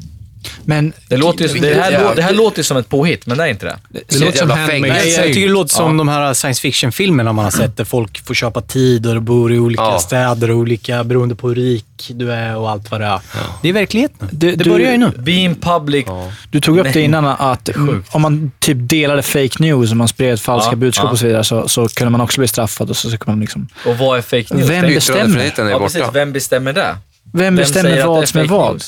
Men 0.65 0.93
Det, 1.09 1.17
låter 1.17 1.49
ju, 1.49 1.61
det, 1.61 1.75
här, 1.75 1.93
Ja. 1.93 2.13
det 2.17 2.23
här 2.23 2.33
låter 2.33 2.59
ju 2.59 2.65
som 2.65 2.77
ett 2.77 2.89
påhitt, 2.89 3.27
men 3.27 3.39
det 3.39 3.45
är 3.45 3.49
inte 3.49 3.67
det. 3.67 3.79
Det 4.09 4.19
låter 4.19 4.39
som 4.39 4.49
fängelse. 4.49 5.03
Nej, 5.05 5.13
jag 5.15 5.25
tycker 5.25 5.41
det 5.41 5.53
låter 5.53 5.75
som 5.75 5.97
de 5.97 6.09
här 6.09 6.35
science 6.35 6.61
fiction-filmerna 6.61 7.33
man 7.33 7.45
har 7.45 7.53
sett, 7.53 7.77
där 7.77 7.85
folk 7.85 8.27
får 8.27 8.35
köpa 8.35 8.61
tid 8.61 9.07
och 9.07 9.23
bor 9.23 9.53
i 9.53 9.59
olika 9.59 9.83
Ja. 9.83 9.99
städer 9.99 10.51
och 10.51 10.57
olika, 10.57 11.05
beroende 11.05 11.35
på 11.35 11.49
hur 11.49 11.55
rik 11.55 11.85
du 12.15 12.33
är 12.33 12.57
och 12.57 12.71
allt 12.71 12.91
vad 12.91 13.01
det 13.01 13.07
är. 13.07 13.21
Det 13.63 13.69
är 13.69 13.73
verkligheten. 13.73 14.29
Det 14.33 14.51
du- 14.57 14.71
börjar 14.71 14.93
ju 14.93 14.99
nu. 14.99 15.11
Be 15.19 15.33
in 15.33 15.55
public. 15.55 16.07
Du 16.51 16.61
tog 16.61 16.79
upp 16.79 16.93
det 16.93 17.01
innan 17.03 17.25
att 17.25 17.69
om 18.11 18.23
man 18.23 18.51
typ 18.59 18.77
delade 18.81 19.23
fake 19.23 19.57
news, 19.59 19.93
om 19.93 19.99
man 19.99 20.09
spred 20.09 20.41
falska 20.41 20.71
Ja, 20.73 20.77
budskap 20.77 21.05
ja. 21.05 21.11
och 21.11 21.19
så 21.19 21.27
vidare, 21.27 21.45
så, 21.45 21.69
så 21.69 21.89
kunde 21.89 22.11
man 22.11 22.21
också 22.21 22.41
bli 22.41 22.49
straffad. 22.49 22.91
Och 22.91 22.97
så, 22.97 23.11
så 23.11 23.17
man 23.27 23.41
liksom, 23.41 23.69
Och 23.87 23.99
vad 23.99 24.19
är 24.19 24.23
fake 24.23 24.55
news? 24.55 24.71
Vem 24.71 24.83
Det 24.89 24.95
bestämmer? 24.95 25.39
Är 25.61 25.71
Ja, 25.71 25.79
precis. 25.79 26.03
Vem 26.13 26.33
bestämmer 26.33 26.73
det? 26.73 26.97
vem 27.33 27.57
bestämmer 27.57 28.07
vad 28.07 28.23
det 28.23 28.27
som 28.27 28.41
är 28.41 28.45
vad? 28.45 28.83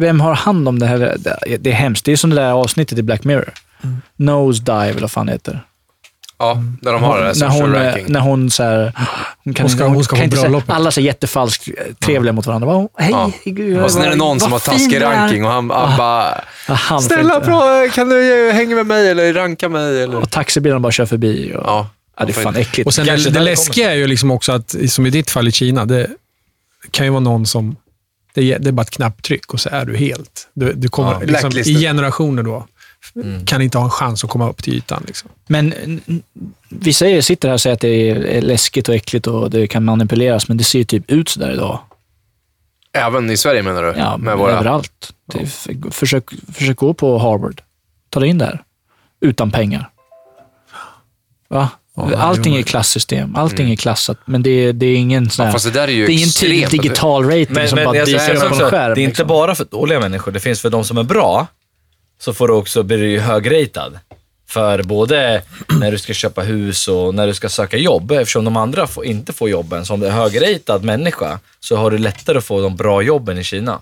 Vem 0.00 0.20
har 0.20 0.34
hand 0.34 0.68
om 0.68 0.78
det 0.78 0.86
här? 0.86 0.98
Det- 0.98 1.56
Det 1.56 1.70
är 1.70 1.74
hemskt. 1.74 2.04
Det 2.04 2.12
är 2.12 2.16
som 2.16 2.30
det 2.30 2.36
där 2.36 2.52
avsnittet 2.52 2.98
i 2.98 3.02
Black 3.02 3.24
Mirror. 3.24 3.52
Nose 4.16 4.62
dive, 4.62 4.88
eller 4.90 5.00
vad 5.00 5.10
fan 5.10 5.26
det 5.26 5.32
heter. 5.32 5.64
Ja, 6.38 6.62
där 6.82 6.92
de 6.92 7.02
har 7.02 7.18
det 7.18 7.24
där 7.24 7.40
när 7.40 7.48
hon, 7.48 7.74
eh, 7.74 7.82
ranking. 7.82 8.06
när 8.08 8.20
hon 8.20 8.50
så 8.50 8.62
här, 8.62 8.92
hon 9.44 9.54
kan, 9.54 9.64
Hon 9.64 9.70
ska- 9.70 9.86
hon 9.86 10.04
ska 10.04 10.16
kan 10.16 10.24
inte 10.24 10.36
säga. 10.36 10.62
Alla 10.66 10.88
är 10.90 11.00
jättefalskt 11.00 11.68
eh, 11.68 11.94
trevliga 11.94 12.32
mot 12.32 12.46
varandra. 12.46 12.66
Bara, 12.66 12.88
Hej, 12.98 13.10
Ja. 13.12 13.30
gud, 13.44 13.82
Och 13.82 13.90
sen 13.90 14.00
är 14.00 14.04
det 14.04 14.10
vad- 14.10 14.18
någon 14.18 14.40
som 14.40 14.52
har 14.52 14.58
taskig 14.58 14.90
du 14.90 14.96
är." 14.96 15.00
ranking 15.00 15.44
och 15.44 15.50
han 15.50 15.70
han 15.70 15.96
bara 15.98 16.40
Ja, 16.68 16.74
han 16.74 17.02
Snälla 17.02 17.40
bra, 17.40 17.88
kan 17.94 18.08
du 18.08 18.48
eh, 18.48 18.54
hänga 18.54 18.76
med 18.76 18.86
mig 18.86 19.10
eller 19.10 19.32
ranka 19.34 19.68
mig? 19.68 20.02
Eller? 20.02 20.16
Och 20.16 20.30
taxibilarna 20.30 20.80
bara 20.80 20.92
kör 20.92 21.06
förbi. 21.06 21.52
Och, 21.56 21.62
Ja, 21.66 21.88
ja, 22.18 22.24
det 22.24 22.36
är 22.38 22.42
fan 22.42 22.56
äckligt. 22.56 22.86
Och 22.86 22.94
sen 22.94 23.06
det, 23.06 23.30
det 23.30 23.40
läskiga 23.40 23.90
är 23.90 23.94
ju 23.96 24.06
liksom 24.06 24.30
också 24.30 24.52
att, 24.52 24.74
som 24.88 25.06
i 25.06 25.10
ditt 25.10 25.30
fall 25.30 25.48
i 25.48 25.52
Kina, 25.52 25.84
det 25.84 26.06
kan 26.90 27.06
ju 27.06 27.10
vara 27.10 27.20
någon 27.20 27.46
som... 27.46 27.76
Det 28.34 28.52
är, 28.52 28.58
det 28.58 28.68
är 28.68 28.72
bara 28.72 28.82
ett 28.82 28.90
knapptryck 28.90 29.54
och 29.54 29.60
så 29.60 29.68
är 29.72 29.84
du 29.84 29.96
helt... 29.96 30.48
Du, 30.54 30.72
du 30.72 30.88
kommer 30.88 31.12
Ja, 31.12 31.18
liksom, 31.20 31.50
I 31.54 31.80
generationer 31.80 32.42
då, 32.42 32.66
kan 33.46 33.62
inte 33.62 33.78
ha 33.78 33.84
en 33.84 33.90
chans 33.90 34.24
att 34.24 34.30
komma 34.30 34.48
upp 34.50 34.62
till 34.62 34.74
ytan. 34.74 35.04
Liksom. 35.06 35.30
Men 35.46 35.72
mm, 35.72 36.00
vi 36.68 36.92
säger, 36.92 37.22
sitter 37.22 37.48
här 37.48 37.54
och 37.54 37.60
säger 37.60 37.74
att 37.74 37.80
det 37.80 38.10
är 38.36 38.40
läskigt 38.42 38.88
och 38.88 38.94
äckligt 38.94 39.26
och 39.26 39.50
det 39.50 39.66
kan 39.66 39.84
manipuleras, 39.84 40.48
men 40.48 40.56
det 40.56 40.64
ser 40.64 40.78
ju 40.78 40.84
typ 40.84 41.10
ut 41.10 41.28
sådär 41.28 41.52
idag. 41.52 41.78
Även 42.92 43.30
i 43.30 43.36
Sverige 43.36 43.62
menar 43.62 43.82
du? 43.82 43.94
Ja, 43.98 44.16
med 44.16 44.38
våra... 44.38 44.52
överallt. 44.52 45.14
F- 45.34 45.66
försök, 45.90 46.24
försök 46.52 46.76
gå 46.76 46.94
på 46.94 47.18
Harvard. 47.18 47.62
Ta 48.10 48.20
dig 48.20 48.28
in 48.28 48.38
där. 48.38 48.62
Utan 49.20 49.50
pengar. 49.50 49.90
Va? 51.48 51.70
Ja, 51.96 52.16
Allting 52.16 52.56
är 52.56 52.62
klassystem. 52.62 53.36
Allting 53.36 53.70
är 53.72 53.76
klassat, 53.76 54.18
men 54.24 54.42
det 54.42 54.50
är, 54.50 54.72
det 54.72 54.86
är 54.86 54.96
ingen 54.96 55.30
sån 55.30 55.42
Ja, 55.42 55.46
här, 55.46 55.52
fast 55.52 55.64
det 55.64 55.70
där 55.70 55.88
är 55.88 55.92
ju 55.92 56.06
det 56.06 56.12
är 56.12 56.14
ingen 56.14 56.28
extremt. 56.28 56.70
digital 56.70 57.24
rating 57.24 57.46
Men, 57.50 57.68
som 57.68 57.76
men 57.76 57.84
bara 57.84 58.04
dyker 58.04 58.34
upp 58.34 58.40
på 58.40 58.64
en 58.64 58.70
skärm. 58.70 58.94
det 58.94 59.00
är 59.00 59.04
inte 59.04 59.08
liksom. 59.10 59.26
bara 59.28 59.54
för 59.54 59.64
dåliga 59.64 60.00
människor. 60.00 60.32
Det 60.32 60.40
finns 60.40 60.60
för 60.60 60.70
de 60.70 60.84
som 60.84 60.98
är 60.98 61.02
bra, 61.02 61.46
så 62.20 62.32
får 62.34 62.48
du 62.48 62.54
också 62.54 62.82
bli 62.82 63.18
högratad. 63.18 63.98
För 64.48 64.82
både 64.82 65.42
när 65.80 65.92
du 65.92 65.98
ska 65.98 66.14
köpa 66.14 66.42
hus 66.42 66.88
och 66.88 67.14
när 67.14 67.26
du 67.26 67.34
ska 67.34 67.48
söka 67.48 67.76
jobb, 67.76 68.12
eftersom 68.12 68.44
de 68.44 68.56
andra 68.56 68.86
får, 68.86 69.04
inte 69.04 69.32
får 69.32 69.50
jobben. 69.50 69.86
Så 69.86 69.94
om 69.94 70.00
du 70.00 70.06
är 70.06 70.10
högratad 70.10 70.84
människa, 70.84 71.38
så 71.60 71.76
har 71.76 71.90
du 71.90 71.98
lättare 71.98 72.38
att 72.38 72.44
få 72.44 72.60
de 72.60 72.76
bra 72.76 73.02
jobben 73.02 73.38
i 73.38 73.44
Kina. 73.44 73.78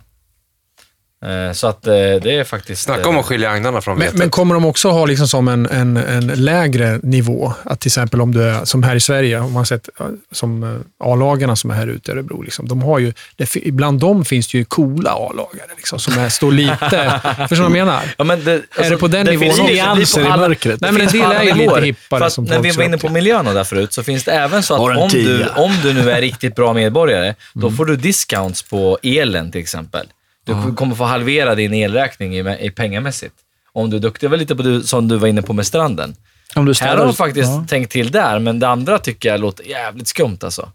Eh, 1.25 1.53
Så 1.53 1.67
att 1.67 1.87
eh, 1.87 1.93
det 1.93 2.31
är 2.39 2.45
faktiskt... 2.45 2.83
Snacka 2.83 3.09
om 3.09 3.15
eh, 3.15 3.21
att 3.21 3.27
skilja 3.27 3.51
agnarna 3.51 3.81
från 3.81 3.95
Men, 3.99 4.05
vetet. 4.07 4.19
men 4.19 4.31
kommer 4.31 4.55
de 4.55 4.65
också 4.65 4.91
ha 4.91 5.07
liksom 5.07 5.29
som 5.29 5.49
en, 5.49 5.67
en, 5.67 5.97
en 5.97 6.27
lägre 6.27 7.01
nivå? 7.03 7.53
Att 7.65 7.81
till 7.81 7.89
exempel 7.89 8.21
om 8.21 8.35
du 8.35 8.43
är, 8.43 8.65
som 8.65 8.83
här 8.83 8.97
i 8.97 9.01
Sverige, 9.01 9.41
om 9.41 9.53
man 9.53 9.67
sett 9.67 9.89
som 10.33 10.85
A-lagarna 11.05 11.57
som 11.57 11.71
är 11.71 11.75
här 11.75 11.87
ute 11.87 12.11
i 12.11 12.15
Örebro, 12.15 12.43
liksom, 12.43 12.69
de 12.69 12.83
har 12.83 12.99
ju, 12.99 13.13
det, 13.37 13.51
bland 13.73 14.01
dem 14.01 14.25
finns 14.25 14.47
det 14.49 14.59
ju 14.59 14.65
coola 14.65 15.11
A-lagare 15.11 15.71
liksom, 15.77 15.99
som 15.99 16.19
är, 16.19 16.29
står 16.29 16.53
lite... 16.53 16.77
förstår 17.49 17.57
du 17.57 17.57
vad 17.57 17.65
jag 17.65 17.73
menar? 17.73 18.03
Ja, 18.19 18.25
men 18.25 18.45
det, 18.45 18.63
alltså, 18.77 18.93
det 18.93 18.99
på 18.99 19.09
den 19.09 19.27
nivån 19.27 19.41
finns 19.41 19.59
också? 19.61 19.73
Nyanser 19.73 20.21
i 20.21 20.25
mörkret. 20.25 20.81
Nej, 20.81 20.93
men 20.93 21.01
en 21.01 21.09
finns 21.09 21.23
del 21.25 21.33
är 21.33 21.43
ju 21.43 21.55
lite 21.55 21.81
hippare 21.81 22.31
som 22.31 22.45
när 22.45 22.59
vi 22.61 22.71
var 22.71 22.85
inne 22.85 22.99
på 22.99 23.09
miljön 23.09 23.45
där 23.45 23.65
förut, 23.65 23.93
så 23.93 24.03
finns 24.03 24.25
det 24.25 24.33
även 24.33 24.63
så 24.63 24.75
att 24.75 24.81
om 24.81 25.09
du, 25.09 25.47
om 25.57 25.73
du 25.83 25.93
nu 25.93 26.11
är 26.11 26.21
riktigt 26.21 26.55
bra 26.55 26.73
medborgare, 26.73 27.19
Mm. 27.29 27.35
då 27.55 27.71
får 27.71 27.85
du 27.85 27.97
discounts 27.97 28.63
på 28.63 28.99
elen 29.03 29.53
till 29.53 29.61
exempel. 29.61 30.07
Du 30.53 30.75
kommer 30.75 30.95
få 30.95 31.05
halvera 31.05 31.55
din 31.55 31.75
elräkning 31.75 32.37
i, 32.37 32.57
i 32.61 32.71
pengamässigt. 32.71 33.35
Om 33.73 33.91
du 33.91 33.97
är 33.97 34.01
duktig. 34.01 34.29
Det 34.29 34.31
var 34.31 34.37
lite 34.37 34.57
på 34.57 34.63
det 34.63 34.83
som 34.83 35.09
du 35.09 35.17
var 35.17 35.29
inne 35.29 35.43
på 35.43 35.53
med 35.53 35.67
stranden. 35.67 36.15
Om 36.55 36.65
du 36.65 36.75
Här 36.81 36.97
har 36.97 37.05
de 37.05 37.15
faktiskt 37.15 37.49
ja. 37.49 37.67
tänkt 37.69 37.93
till 37.93 38.11
där, 38.11 38.39
men 38.39 38.61
det 38.61 38.69
andra 38.69 38.99
tycker 38.99 39.29
jag 39.29 39.41
låter 39.41 39.65
jävligt 39.65 40.09
skumt 40.09 40.39
alltså. 40.43 40.69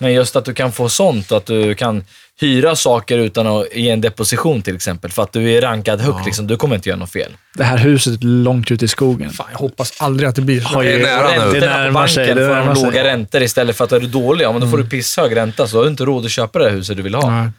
Men 0.00 0.12
just 0.12 0.36
att 0.36 0.44
du 0.44 0.54
kan 0.54 0.72
få 0.72 0.88
sånt 0.88 1.30
och 1.30 1.36
att 1.36 1.46
du 1.46 1.74
kan 1.74 2.04
hyra 2.40 2.76
saker 2.76 3.18
utan 3.18 3.46
att 3.46 3.66
ge 3.74 3.90
en 3.90 4.00
deposition 4.00 4.62
till 4.62 4.76
exempel. 4.76 5.10
För 5.10 5.22
att 5.22 5.32
du 5.32 5.52
är 5.52 5.60
rankad 5.60 6.00
högt, 6.00 6.26
liksom, 6.26 6.46
du 6.46 6.56
kommer 6.56 6.76
inte 6.76 6.88
göra 6.88 6.98
något 6.98 7.12
fel. 7.12 7.32
Det 7.54 7.64
här 7.64 7.78
huset 7.78 8.24
långt 8.24 8.70
ute 8.70 8.84
i 8.84 8.88
skogen. 8.88 9.30
Fan, 9.30 9.46
jag 9.52 9.58
hoppas 9.58 10.00
aldrig 10.00 10.28
att 10.28 10.36
det 10.36 10.42
blir 10.42 10.60
så. 10.60 10.82
Det 10.82 10.92
är 10.92 11.02
nära 11.02 11.44
nu. 11.44 11.60
det 11.60 11.66
närmar 11.66 12.06
sig, 12.06 12.26
det 12.26 12.34
närmar 12.34 12.74
sig. 12.74 12.84
låga 12.84 13.04
räntor 13.04 13.42
istället 13.42 13.76
för 13.76 13.84
att 13.84 13.92
är 13.92 14.00
du 14.00 14.06
dålig, 14.06 14.44
ja, 14.44 14.52
men 14.52 14.60
då 14.60 14.68
får 14.68 14.78
du 14.78 14.88
pisshög 14.88 15.36
ränta 15.36 15.66
så 15.66 15.76
har 15.76 15.84
du 15.84 15.90
inte 15.90 16.04
råd 16.04 16.24
att 16.24 16.30
köpa 16.30 16.58
det 16.58 16.70
huset 16.70 16.96
du 16.96 17.02
vill 17.02 17.14
ha. 17.14 17.30
Nej. 17.30 17.50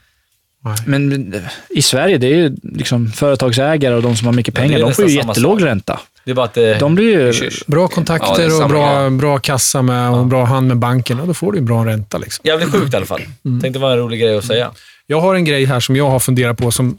Men 0.86 1.34
eh, 1.34 1.42
i 1.70 1.82
Sverige, 1.82 2.18
det 2.18 2.28
är 2.28 2.36
ju 2.36 2.56
liksom 2.64 3.12
företagsägare 3.12 3.96
och 3.96 4.02
de 4.02 4.16
som 4.16 4.28
har 4.28 4.34
mycket 4.34 4.56
Ja, 4.58 4.62
det 4.62 4.68
är 4.68 4.70
pengar, 4.70 4.86
de 4.88 4.94
får 4.94 5.06
ju 5.06 5.16
jättelåg 5.16 5.60
sak. 5.60 5.68
ränta. 5.68 6.00
Det 6.26 6.32
är 6.32 6.36
bara 6.36 6.46
att 6.46 6.54
det... 6.54 6.80
De 6.80 6.96
blir 6.96 7.34
ju... 7.34 7.50
Bra 7.68 7.82
Ja, 7.82 7.88
kontakter 7.88 8.44
är 8.44 8.64
och 8.64 8.70
bra, 8.70 9.04
ja. 9.04 9.10
bra 9.10 9.40
kassa 9.40 9.82
med 9.82 10.10
och 10.10 10.26
bra 10.26 10.46
hand 10.46 10.68
med 10.68 10.78
banken, 10.78 11.20
och 11.20 11.28
då 11.28 11.34
får 11.34 11.52
du 11.52 11.58
en 11.58 11.66
bra 11.66 11.86
ränta. 11.86 12.18
Liksom. 12.18 12.42
Jävligt 12.48 12.72
sjukt 12.72 12.94
i 12.94 12.98
alla 12.98 13.06
fall. 13.06 13.22
Tänkte 13.44 13.70
det 13.70 13.80
var 13.80 13.92
en 13.92 13.98
rolig 13.98 14.20
grej 14.20 14.38
att 14.38 14.46
säga. 14.46 14.72
Jag 15.08 15.22
har 15.22 15.36
en 15.36 15.46
grej 15.46 15.66
här 15.66 15.80
som 15.80 15.96
jag 15.96 16.10
har 16.10 16.20
funderat 16.20 16.58
på 16.58 16.72
som 16.72 16.98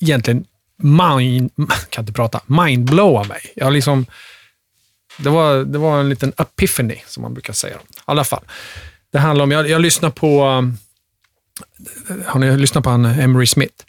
egentligen 0.00 0.44
mind, 0.82 1.50
kan 1.90 2.02
inte 2.02 2.12
prata, 2.12 2.40
mindblowar 2.46 3.24
mig. 3.24 3.40
Jag 3.56 3.64
har 3.64 3.72
liksom, 3.72 4.06
det, 5.18 5.28
var, 5.28 5.64
det 5.64 5.78
var 5.78 6.00
en 6.00 6.08
liten 6.08 6.32
epiphany, 6.36 6.96
som 7.06 7.22
man 7.22 7.34
brukar 7.34 7.52
säga. 7.52 7.74
I 7.74 7.78
alla 8.04 8.24
fall. 8.24 8.42
Det 9.12 9.18
handlar 9.18 9.42
om, 9.42 9.50
jag, 9.50 9.68
jag 9.70 9.80
lyssnar 9.80 10.10
på, 10.10 10.44
um, 10.44 10.78
har 12.26 12.40
ni 12.40 12.56
lyssnat 12.56 12.84
på 12.84 12.90
han 12.90 13.04
Emery 13.04 13.46
Smith? 13.46 13.84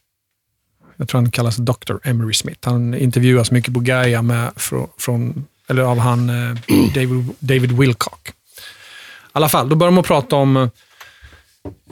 Jag 0.98 1.08
tror 1.08 1.22
han 1.22 1.32
kallas 1.32 1.56
Dr. 1.56 1.96
Emery 2.04 2.34
Smith. 2.34 2.60
Han 2.64 2.94
intervjuas 2.94 3.52
mycket 3.52 3.74
på 3.74 3.80
Gaia 3.80 4.22
med, 4.22 4.52
från, 4.56 4.88
från, 4.98 5.46
eller 5.68 5.84
av 5.84 6.00
han 6.00 6.30
eh, 6.30 6.58
David, 6.94 7.30
David 7.40 7.72
Wilcock. 7.72 8.30
I 8.30 8.32
alla 9.32 9.50
fall, 9.50 9.70
då 9.70 9.76
börjar 9.76 9.92
de 9.92 10.04
prata 10.04 10.36
om 10.36 10.58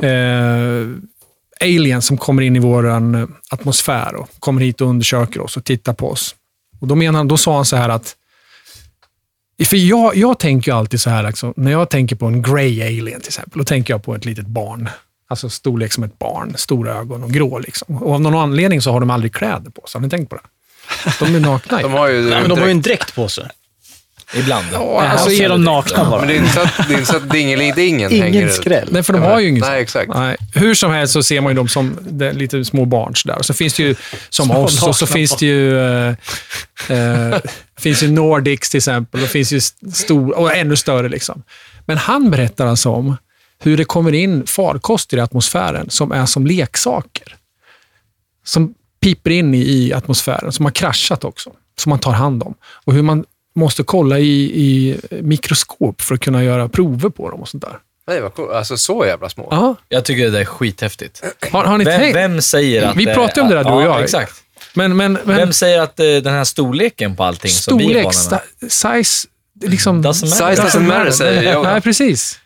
eh, 0.02 0.88
aliens 1.62 2.06
som 2.06 2.18
kommer 2.18 2.42
in 2.42 2.56
i 2.56 2.60
vår 2.60 2.90
eh, 2.90 3.28
atmosfär 3.50 4.16
och 4.16 4.30
kommer 4.40 4.62
hit 4.62 4.82
och 4.82 4.88
undersöker 4.88 5.42
oss 5.42 5.58
och 5.58 5.64
tittar 5.64 5.94
på 5.94 6.10
oss. 6.10 6.36
Och 6.80 6.88
då, 6.88 6.96
menar 6.96 7.24
då 7.24 7.38
sa 7.38 7.56
han 7.56 7.66
så 7.66 7.76
här 7.76 7.90
att 7.90 8.16
för 9.66 9.78
jag, 9.78 10.16
jag 10.16 10.40
tänker 10.40 10.74
alltid 10.74 11.02
så 11.02 11.10
här, 11.10 11.28
liksom, 11.28 11.54
när 11.56 11.72
jag 11.72 11.90
tänker 11.90 12.16
på 12.16 12.26
en 12.26 12.42
grey 12.42 12.82
alien 12.82 13.22
till 13.22 13.30
exempel, 13.30 13.60
då 13.60 13.66
tänker 13.66 13.94
jag 13.94 14.04
på 14.04 14.16
ett 14.16 14.26
litet 14.26 14.48
barn. 14.48 14.90
Alltså 15.34 15.50
storlek 15.50 15.94
som 15.94 16.04
ett 16.04 16.20
barn, 16.20 16.54
stora 16.58 16.94
ögon 16.94 17.24
och 17.24 17.32
grå. 17.32 17.60
Liksom. 17.60 17.98
Och 18.04 18.14
av 18.14 18.22
någon 18.22 18.36
anledning 18.36 18.82
så 18.82 18.92
har 18.92 19.00
de 19.00 19.10
aldrig 19.10 19.34
kläder 19.34 19.72
på 19.72 19.88
sig. 19.88 20.00
Har 20.00 20.04
ni 20.04 20.10
tänkt 20.10 20.30
på 20.30 20.36
det? 20.36 20.42
De 21.20 21.36
är 21.36 21.40
nakna. 21.40 21.78
De 21.82 21.92
har 21.92 22.08
ju... 22.08 22.22
Nej, 22.22 22.40
men 22.42 22.50
de 22.50 22.60
har 22.60 22.66
ju 22.66 22.72
en 22.72 22.82
dräkt 22.82 23.16
på 23.16 23.28
sig. 23.28 23.48
Ibland. 24.36 24.66
Ja, 24.74 25.02
alltså, 25.02 25.30
ser 25.30 25.50
de 25.50 25.64
nakna 25.64 26.10
bara. 26.10 26.20
Men 26.20 26.28
det 26.28 26.34
är 26.34 26.38
inte 26.38 26.54
så 26.54 26.62
att, 26.62 26.88
det 26.88 26.94
är 26.94 26.98
inte 26.98 27.12
så 27.12 27.18
att 27.18 27.30
dingelidingen 27.30 28.12
hänger 28.12 28.28
Ingen 28.28 28.50
skräll. 28.50 28.88
Nej, 28.92 29.04
för 29.04 29.14
de 29.14 29.22
har 29.22 29.40
ju 29.40 29.48
ingen 29.50 29.62
Nej, 29.62 29.82
exakt. 29.82 30.10
Nej. 30.14 30.38
Hur 30.54 30.74
som 30.74 30.92
helst 30.92 31.14
så 31.14 31.24
ser 31.24 31.42
man 31.42 31.52
ju 31.52 31.56
dem 31.56 31.68
som 31.68 31.98
det 32.02 32.28
är 32.28 32.34
lite 32.34 32.66
små 32.66 32.86
barn. 32.86 33.16
Så, 33.16 33.28
där. 33.28 33.38
Och 33.38 33.46
så 33.46 33.54
finns 33.54 33.74
det 33.74 33.84
ju 33.84 33.96
som 34.30 34.46
Små 34.46 34.64
oss, 34.64 34.84
och 34.84 34.96
så 34.96 35.08
finns 35.08 35.38
det 35.38 35.46
ju 35.46 35.80
eh, 35.80 36.16
eh, 36.90 37.40
finns 37.80 38.04
ju 38.04 38.12
Nordics 38.12 38.70
till 38.70 38.78
exempel. 38.78 39.24
Och 39.24 39.30
finns 39.30 39.52
ju 39.52 39.62
stor, 39.94 40.38
och 40.38 40.56
ännu 40.56 40.76
större. 40.76 41.10
liksom. 41.10 41.44
Men 41.86 41.98
han 41.98 42.32
berättar 42.32 42.68
alltså 42.68 42.90
om 42.90 43.18
hur 43.60 43.78
det 43.78 43.86
kommer 43.86 44.14
in 44.14 44.46
farkoster 44.48 45.18
i 45.18 45.20
atmosfären 45.20 45.90
som 45.90 46.12
är 46.12 46.26
som 46.26 46.48
leksaker. 46.48 47.36
Som 48.46 48.74
piper 49.02 49.32
in 49.32 49.54
i, 49.54 49.58
i 49.62 49.94
atmosfären, 49.94 50.52
som 50.52 50.66
har 50.66 50.72
kraschat 50.72 51.24
också. 51.24 51.52
Som 51.80 51.90
man 51.90 52.00
tar 52.00 52.12
hand 52.12 52.44
om. 52.44 52.56
Och 52.64 52.94
hur 52.94 53.02
man 53.02 53.26
måste 53.56 53.84
kolla 53.84 54.20
i, 54.20 54.42
i 54.62 54.98
mikroskop 55.22 56.02
för 56.02 56.16
att 56.16 56.22
kunna 56.22 56.44
göra 56.44 56.70
prover 56.70 57.10
på 57.10 57.30
dem 57.32 57.42
och 57.42 57.48
sånt 57.50 57.64
där. 57.64 57.78
Nej, 58.08 58.22
vad 58.22 58.34
cool. 58.34 58.52
Alltså 58.52 58.78
så 58.78 59.06
jävla 59.06 59.30
små. 59.30 59.48
Ja. 59.52 59.76
Jag 59.90 60.06
tycker 60.06 60.24
det 60.24 60.30
där 60.30 60.40
är 60.40 60.46
skithäftigt. 60.46 61.24
Har, 61.52 61.64
har 61.64 61.78
ni 61.78 61.84
Vem, 61.84 62.00
tänkt? 62.00 62.16
vem 62.16 62.42
säger 62.42 62.84
att... 62.88 62.96
Vi 62.96 63.06
det- 63.06 63.14
pratade 63.14 63.42
om 63.42 63.50
det 63.50 63.56
där, 63.56 63.64
du 63.64 63.70
och 63.70 63.82
ja, 63.82 63.86
jag. 63.86 64.04
exakt. 64.04 64.34
Men, 64.76 64.98
men, 64.98 65.14
men 65.14 65.38
Vem 65.38 65.54
säger 65.54 65.82
att 65.82 66.00
eh, 66.00 66.06
den 66.06 66.34
här 66.34 66.44
storleken 66.44 67.16
på 67.16 67.24
allting 67.24 67.52
som 67.52 67.78
vi 67.78 67.84
är 67.84 67.88
storlek, 67.88 68.06
vana 68.06 68.42
med... 68.62 68.70
sta- 68.72 69.04
size, 69.04 69.28
liksom... 69.62 70.06
Doesn't 70.06 70.30
matter. 70.30 70.56
Size 70.56 70.78
doesn't 70.78 70.88
matter, 70.88 71.12
säger 71.12 71.44
jag. 71.44 71.64
Nej, 71.64 71.82
precis. 71.82 72.40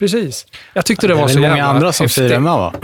Precis. 0.00 0.46
Jag 0.74 0.84
tyckte 0.86 1.06
det 1.06 1.14
Det 1.14 1.20
var 1.20 1.24
är 1.24 1.28
så 1.28 1.34
väl 1.34 1.42
många 1.42 1.56
jävla 1.56 1.70
andra 1.74 1.92
som 1.92 2.08
firar 2.08 2.38
med, 2.38 2.52
va? 2.52 2.72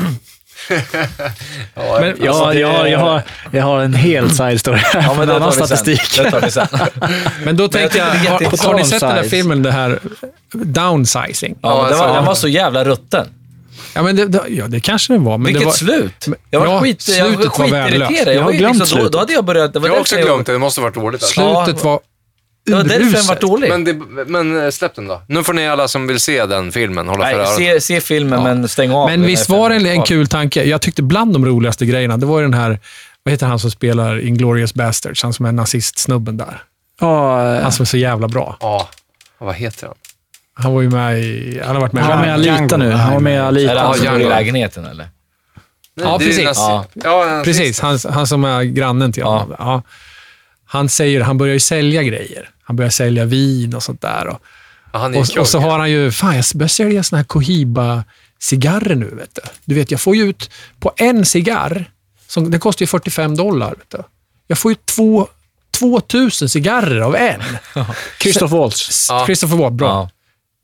Ja, 1.75 1.99
Men- 2.01 2.17
Ja, 2.23 2.29
Alltså, 2.31 2.47
det- 2.47 2.59
jag, 2.61 2.69
har, 2.69 2.87
jag, 2.87 2.99
har, 2.99 3.23
jag 3.51 3.63
har 3.65 3.81
en 3.81 3.95
hel 3.95 4.31
side 4.31 4.61
story 4.61 4.79
här 4.79 5.03
Ja, 5.03 5.13
men 5.15 5.21
en 5.23 5.29
det 5.29 5.35
annan 5.37 5.53
statistik. 5.53 6.17
Det 6.17 6.31
tar 6.31 6.41
vi 6.41 6.51
sen. 6.51 6.67
Men 7.45 7.57
då 7.57 7.69
tänkte 7.69 7.99
jag, 7.99 8.07
det 8.13 8.13
är 8.27 8.31
har, 8.31 8.67
har 8.67 8.75
ni 8.75 8.85
sett 8.85 9.01
den 9.01 9.15
där 9.17 9.23
filmen, 9.23 9.63
det 9.63 9.71
här 9.73 9.99
downsizing? 10.53 11.57
Ja, 11.63 11.83
men 11.83 11.91
den, 11.91 11.99
var, 11.99 12.15
den 12.15 12.25
var 12.25 12.35
så 12.35 12.49
jävla 12.49 12.85
rutten. 12.85 13.27
Ja, 13.95 14.03
men 14.03 14.17
det, 14.17 14.27
det, 14.27 14.41
ja, 14.49 14.67
det 14.67 14.81
kanske 14.81 15.13
den 15.13 15.25
var. 15.25 15.39
Men 15.39 15.45
Vilket 15.45 15.61
det 15.63 15.67
var, 15.67 15.73
slut! 15.73 16.27
Jag 16.51 16.61
var 16.61 16.67
Ja, 16.67 16.81
skit, 16.81 17.09
jag 17.19 17.29
var 17.29 17.45
skitirriterad. 17.49 18.27
Jag 18.29 18.35
Jag 18.35 18.41
har 18.41 18.45
var 18.45 18.53
glömt 18.53 18.79
liksom, 18.79 18.79
då, 18.79 18.87
slutet. 18.87 19.13
då 19.13 19.19
hade 19.19 19.33
jag 19.33 19.45
börjat... 19.45 19.73
Det 19.73 19.79
var 19.79 19.89
jag 19.89 19.95
har 19.95 20.01
också 20.01 20.15
jag- 20.17 20.25
glömt 20.25 20.47
det. 20.47 20.53
Det 20.53 20.59
måste 20.59 20.81
ha 20.81 20.87
varit 20.87 20.95
dåligt. 20.95 21.23
Alltså. 21.23 21.65
slutet 21.65 21.85
var 21.85 22.01
Det 22.67 22.75
var 22.75 22.85
därför 22.85 23.13
den 23.17 23.27
var 23.27 23.41
dålig. 23.41 23.69
Men, 23.69 23.85
det, 23.85 23.93
men 24.27 24.65
eh, 24.65 24.71
släpp 24.71 24.95
den 24.95 25.07
då. 25.09 25.23
Nu 25.29 25.45
får 25.45 25.53
ni 25.53 25.69
alla 25.69 25.89
som 25.89 26.07
vill 26.07 26.21
se 26.21 26.47
den 26.47 26.73
filmen 26.73 27.09
hålla 27.09 27.25
för 27.25 27.33
Nej, 27.33 27.41
öronen. 27.41 27.57
se, 27.57 27.81
se 27.81 28.01
filmen, 28.01 28.43
men 28.43 28.69
stäng 28.69 28.91
av. 28.91 29.09
Men 29.11 29.21
den 29.21 29.27
visst 29.27 29.49
här 29.51 29.57
var 29.59 29.69
det 29.71 29.75
en, 29.75 29.81
filmen. 29.81 29.97
en 30.01 30.03
kul 30.07 30.27
tanke? 30.27 30.65
Jag 30.65 30.81
tyckte 30.81 31.03
bland 31.03 31.33
de 31.33 31.47
roligaste 31.47 31.87
grejerna, 31.87 32.17
det 32.17 32.27
var 32.27 32.39
ju 32.39 32.45
den 32.45 32.55
här, 32.55 32.81
vad 33.23 33.33
heter 33.33 33.47
han 33.47 33.59
som 33.59 33.71
spelar 33.71 34.21
Inglourious 34.27 34.75
Basterds? 34.75 35.23
Han 35.23 35.33
som 35.33 35.47
är 35.47 35.53
nazistsnubben 35.53 36.37
där. 36.37 36.63
Ja, 37.01 37.61
Han 37.63 37.73
som 37.73 37.83
är 37.83 37.87
så 37.87 37.97
jävla 37.97 38.29
bra. 38.29 38.57
Ja, 38.61 38.89
vad 39.39 39.55
heter 39.55 39.87
han? 39.87 39.97
Han 40.55 40.75
var 40.75 40.83
ju 40.83 40.91
med 40.91 41.19
i... 41.21 41.61
Han 41.65 41.75
har 41.77 41.81
varit 41.81 41.93
med 41.93 42.05
han 42.05 42.19
var 42.19 42.27
med 42.27 42.41
i 42.41 42.47
i 42.47 42.51
Alita 42.51 42.77
nu. 42.77 42.91
Han 42.91 43.13
var 43.13 43.21
med 43.21 43.33
i 43.33 43.37
Är 43.37 43.41
det 43.41 43.47
Alita. 43.47 43.81
han 43.81 43.95
som 43.95 44.05
Ja, 44.05 44.11
bor 44.11 44.21
i 44.21 44.23
Django. 44.23 44.37
lägenheten, 44.37 44.85
eller? 44.85 45.09
Nej, 45.97 46.07
Ja, 46.07 46.19
det 46.19 46.25
är 46.25 46.29
ju 46.29 46.33
precis. 46.37 46.45
nazi- 46.59 46.85
Ja. 46.95 47.27
Ja, 47.37 47.43
Precis, 47.45 47.81
han, 47.81 47.99
han 48.11 48.27
som 48.27 48.45
är 48.45 48.63
grannen 48.63 49.13
till 49.13 49.23
honom. 49.23 49.55
Ja. 49.59 49.83
Han 50.69 50.89
säger, 50.89 51.21
han 51.21 51.39
börjar 51.39 51.55
ju 51.55 51.61
sälja 51.61 52.03
grejer. 52.03 52.49
Han 52.67 52.77
börjar 52.77 52.91
sälja 52.91 53.25
vin 53.25 53.75
och 53.75 53.83
sånt 53.83 54.01
där. 54.01 54.27
Och, 54.27 54.43
Ja, 54.93 55.09
och, 55.09 55.39
och 55.39 55.49
så 55.49 55.59
har 55.59 55.79
han 55.79 55.91
ju, 55.91 56.13
fan 56.13 56.37
jag 56.37 56.45
börjar 56.55 56.69
sälja 56.69 57.03
såna 57.03 57.19
här 57.19 57.25
Cohiba-cigarrer 57.25 58.95
nu. 58.95 59.11
Vet 59.15 59.35
du. 59.35 59.41
du 59.65 59.75
vet, 59.75 59.91
jag 59.91 60.01
får 60.01 60.17
ju 60.17 60.23
ut 60.23 60.51
på 60.81 60.93
en 60.97 61.27
cigarr, 61.27 61.91
som, 62.27 62.51
den 62.51 62.61
kostar 62.61 62.83
ju 62.83 62.87
45 62.87 63.37
dollar. 63.37 63.71
Vet 63.71 63.91
du. 63.91 64.03
Jag 64.47 64.59
får 64.59 64.73
ju 64.73 64.77
två, 64.85 65.29
2000 65.79 66.49
cigarrer 66.49 67.01
av 67.01 67.17
en. 67.17 67.43
Christoph 68.21 68.55
Waltz. 68.55 69.07
Ja. 69.09 69.27
Christopher 69.27 69.57
Watt, 69.57 69.73
bra. 69.73 70.11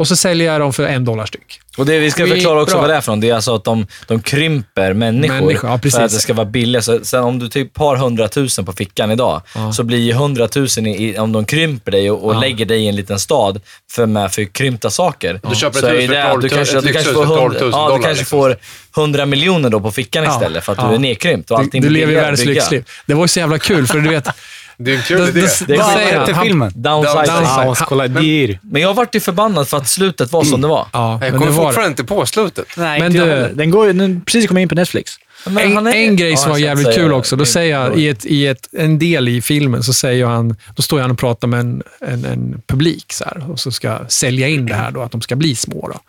Ja. 0.03 0.05
Och 0.05 0.09
så 0.09 0.17
säljer 0.17 0.53
jag 0.53 0.61
dem 0.61 0.73
för 0.73 0.87
en 0.87 1.05
dollar 1.05 1.27
styck. 1.27 1.61
Och 1.77 1.87
det 1.87 1.99
vi 1.99 2.11
ska 2.11 2.27
förklara 2.27 2.63
också 2.63 2.77
vad 2.79 2.89
det 2.91 2.95
är 2.97 3.01
för 3.01 3.13
något. 3.13 3.21
Det 3.21 3.31
är 3.31 3.35
alltså 3.35 3.55
att 3.55 3.65
de, 3.65 3.87
de 4.07 4.23
krymper 4.23 4.93
människor, 4.93 5.35
Människor, 5.35 5.71
ja, 5.71 5.79
precis. 5.79 5.97
för 5.97 6.05
att 6.05 6.11
det 6.11 6.19
ska 6.19 6.35
vara 6.35 6.47
billigt. 6.47 6.85
Så, 6.85 7.01
sen 7.03 7.25
om 7.25 7.39
du 7.39 7.49
typ 7.49 7.79
har 7.79 7.97
100 7.97 8.29
000 8.37 8.49
på 8.67 8.73
fickan 8.73 9.11
idag, 9.11 9.43
så 9.75 9.83
blir 9.83 9.99
ju 9.99 10.11
100 10.11 10.49
000 10.57 10.67
i, 10.87 11.19
om 11.19 11.33
de 11.33 11.45
krymper 11.45 11.93
dig 11.93 12.11
och, 12.11 12.25
och 12.25 12.41
lägger 12.41 12.67
dig 12.67 12.85
i 12.85 12.89
en 12.89 12.97
liten 12.97 13.19
stad 13.19 13.61
för, 13.93 14.07
med 14.07 14.33
för 14.33 14.45
krympta 14.45 14.91
saker. 14.91 15.41
Du 15.51 15.55
köper 15.55 15.81
så 15.81 15.87
ett 15.87 15.93
hus 15.93 16.07
för 16.07 16.15
det- 16.15 16.29
12 16.31 16.43
du 16.43 16.49
kanske, 16.49 16.79
ett 16.79 16.85
du 16.85 16.93
kanske 16.93 17.13
får 17.13 17.27
för 17.27 17.37
12 17.37 17.41
100, 17.57 17.61
000 17.61 17.71
ja, 17.73 17.79
du 17.79 17.89
dollar, 17.89 17.89
kanske 18.03 18.09
liksom. 18.23 18.39
får 18.39 18.57
100 18.97 19.27
miljoner 19.27 19.71
då 19.71 19.81
på 19.81 19.91
fickan 19.91 20.25
Ja. 20.25 20.31
istället 20.35 20.65
för 20.65 20.73
att 20.73 20.79
Ja. 20.79 20.89
du 20.89 20.95
är 20.95 20.99
nedkrympt 20.99 21.51
och 21.51 21.59
Du, 21.59 21.65
allting 21.65 21.83
du 21.83 21.89
blir 21.89 22.01
lever 22.07 22.17
att 22.21 22.25
världens 22.25 22.45
lyxliv. 22.45 22.85
Det 23.07 23.15
var 23.15 23.25
ju 23.25 23.29
så 23.29 23.39
jävla 23.39 23.59
kul, 23.59 23.87
för 23.87 23.99
du 23.99 24.09
vet, 24.11 24.29
Det 24.85 24.93
är 24.93 24.97
en 24.97 25.03
kul 25.03 25.29
idé. 25.29 25.47
Det 25.67 25.75
är 25.75 26.33
Han- 26.33 26.45
filmen? 26.45 26.73
Downsizing. 26.75 28.59
Men 28.63 28.83
jag 28.83 28.95
vart 28.95 29.15
ju 29.15 29.21
förbannad 29.21 29.69
för 29.69 29.77
att 29.77 29.89
slutet 29.89 30.33
var 30.33 30.45
som 30.45 30.61
det 30.61 30.69
var. 30.69 30.87
Ja, 30.93 31.13
Jag 31.13 31.31
men 31.31 31.41
kommer 31.41 31.53
fortfarande 31.53 31.89
inte 31.89 32.05
på 32.05 32.27
slutet. 32.27 32.67
Nej, 32.77 33.01
Men 33.01 33.17
inte 33.17 33.49
du-. 33.49 33.55
Den 33.55 33.71
går 33.71 33.87
ju, 33.87 33.93
den 33.93 34.21
precis 34.21 34.47
kommit 34.49 34.63
in 34.63 34.69
på 34.69 34.75
Netflix. 34.75 35.13
En, 35.47 35.87
en 35.87 36.17
grej 36.17 36.31
Ja, 36.31 36.37
som 36.37 36.51
var 36.51 36.59
jävligt 36.59 36.95
kul 36.95 37.13
också, 37.13 37.37
då 37.37 37.45
säger 37.45 37.81
jag 37.81 37.99
i, 37.99 38.09
ett, 38.09 38.27
i 38.27 38.47
ett, 38.47 38.69
en 38.73 38.99
del 38.99 39.29
i 39.29 39.43
filmen, 39.43 39.83
så 39.83 39.93
säger 39.93 40.27
han, 40.27 40.57
då 40.77 40.83
står 40.83 41.01
han 41.01 41.11
och 41.11 41.19
pratar 41.19 41.49
med 41.49 41.61
en, 41.61 41.83
en, 42.01 42.25
en 42.25 42.63
publik 42.67 43.13
så 43.13 43.25
här, 43.25 43.51
och 43.51 43.61
så 43.61 43.71
ska 43.73 43.99
sälja 44.09 44.49
in 44.49 44.67
det 44.67 44.75
här 44.75 44.91
då, 44.91 45.03
att 45.03 45.13
de 45.13 45.21
ska 45.21 45.37
bli 45.37 45.55
små. 45.57 45.89
Då. 45.89 46.01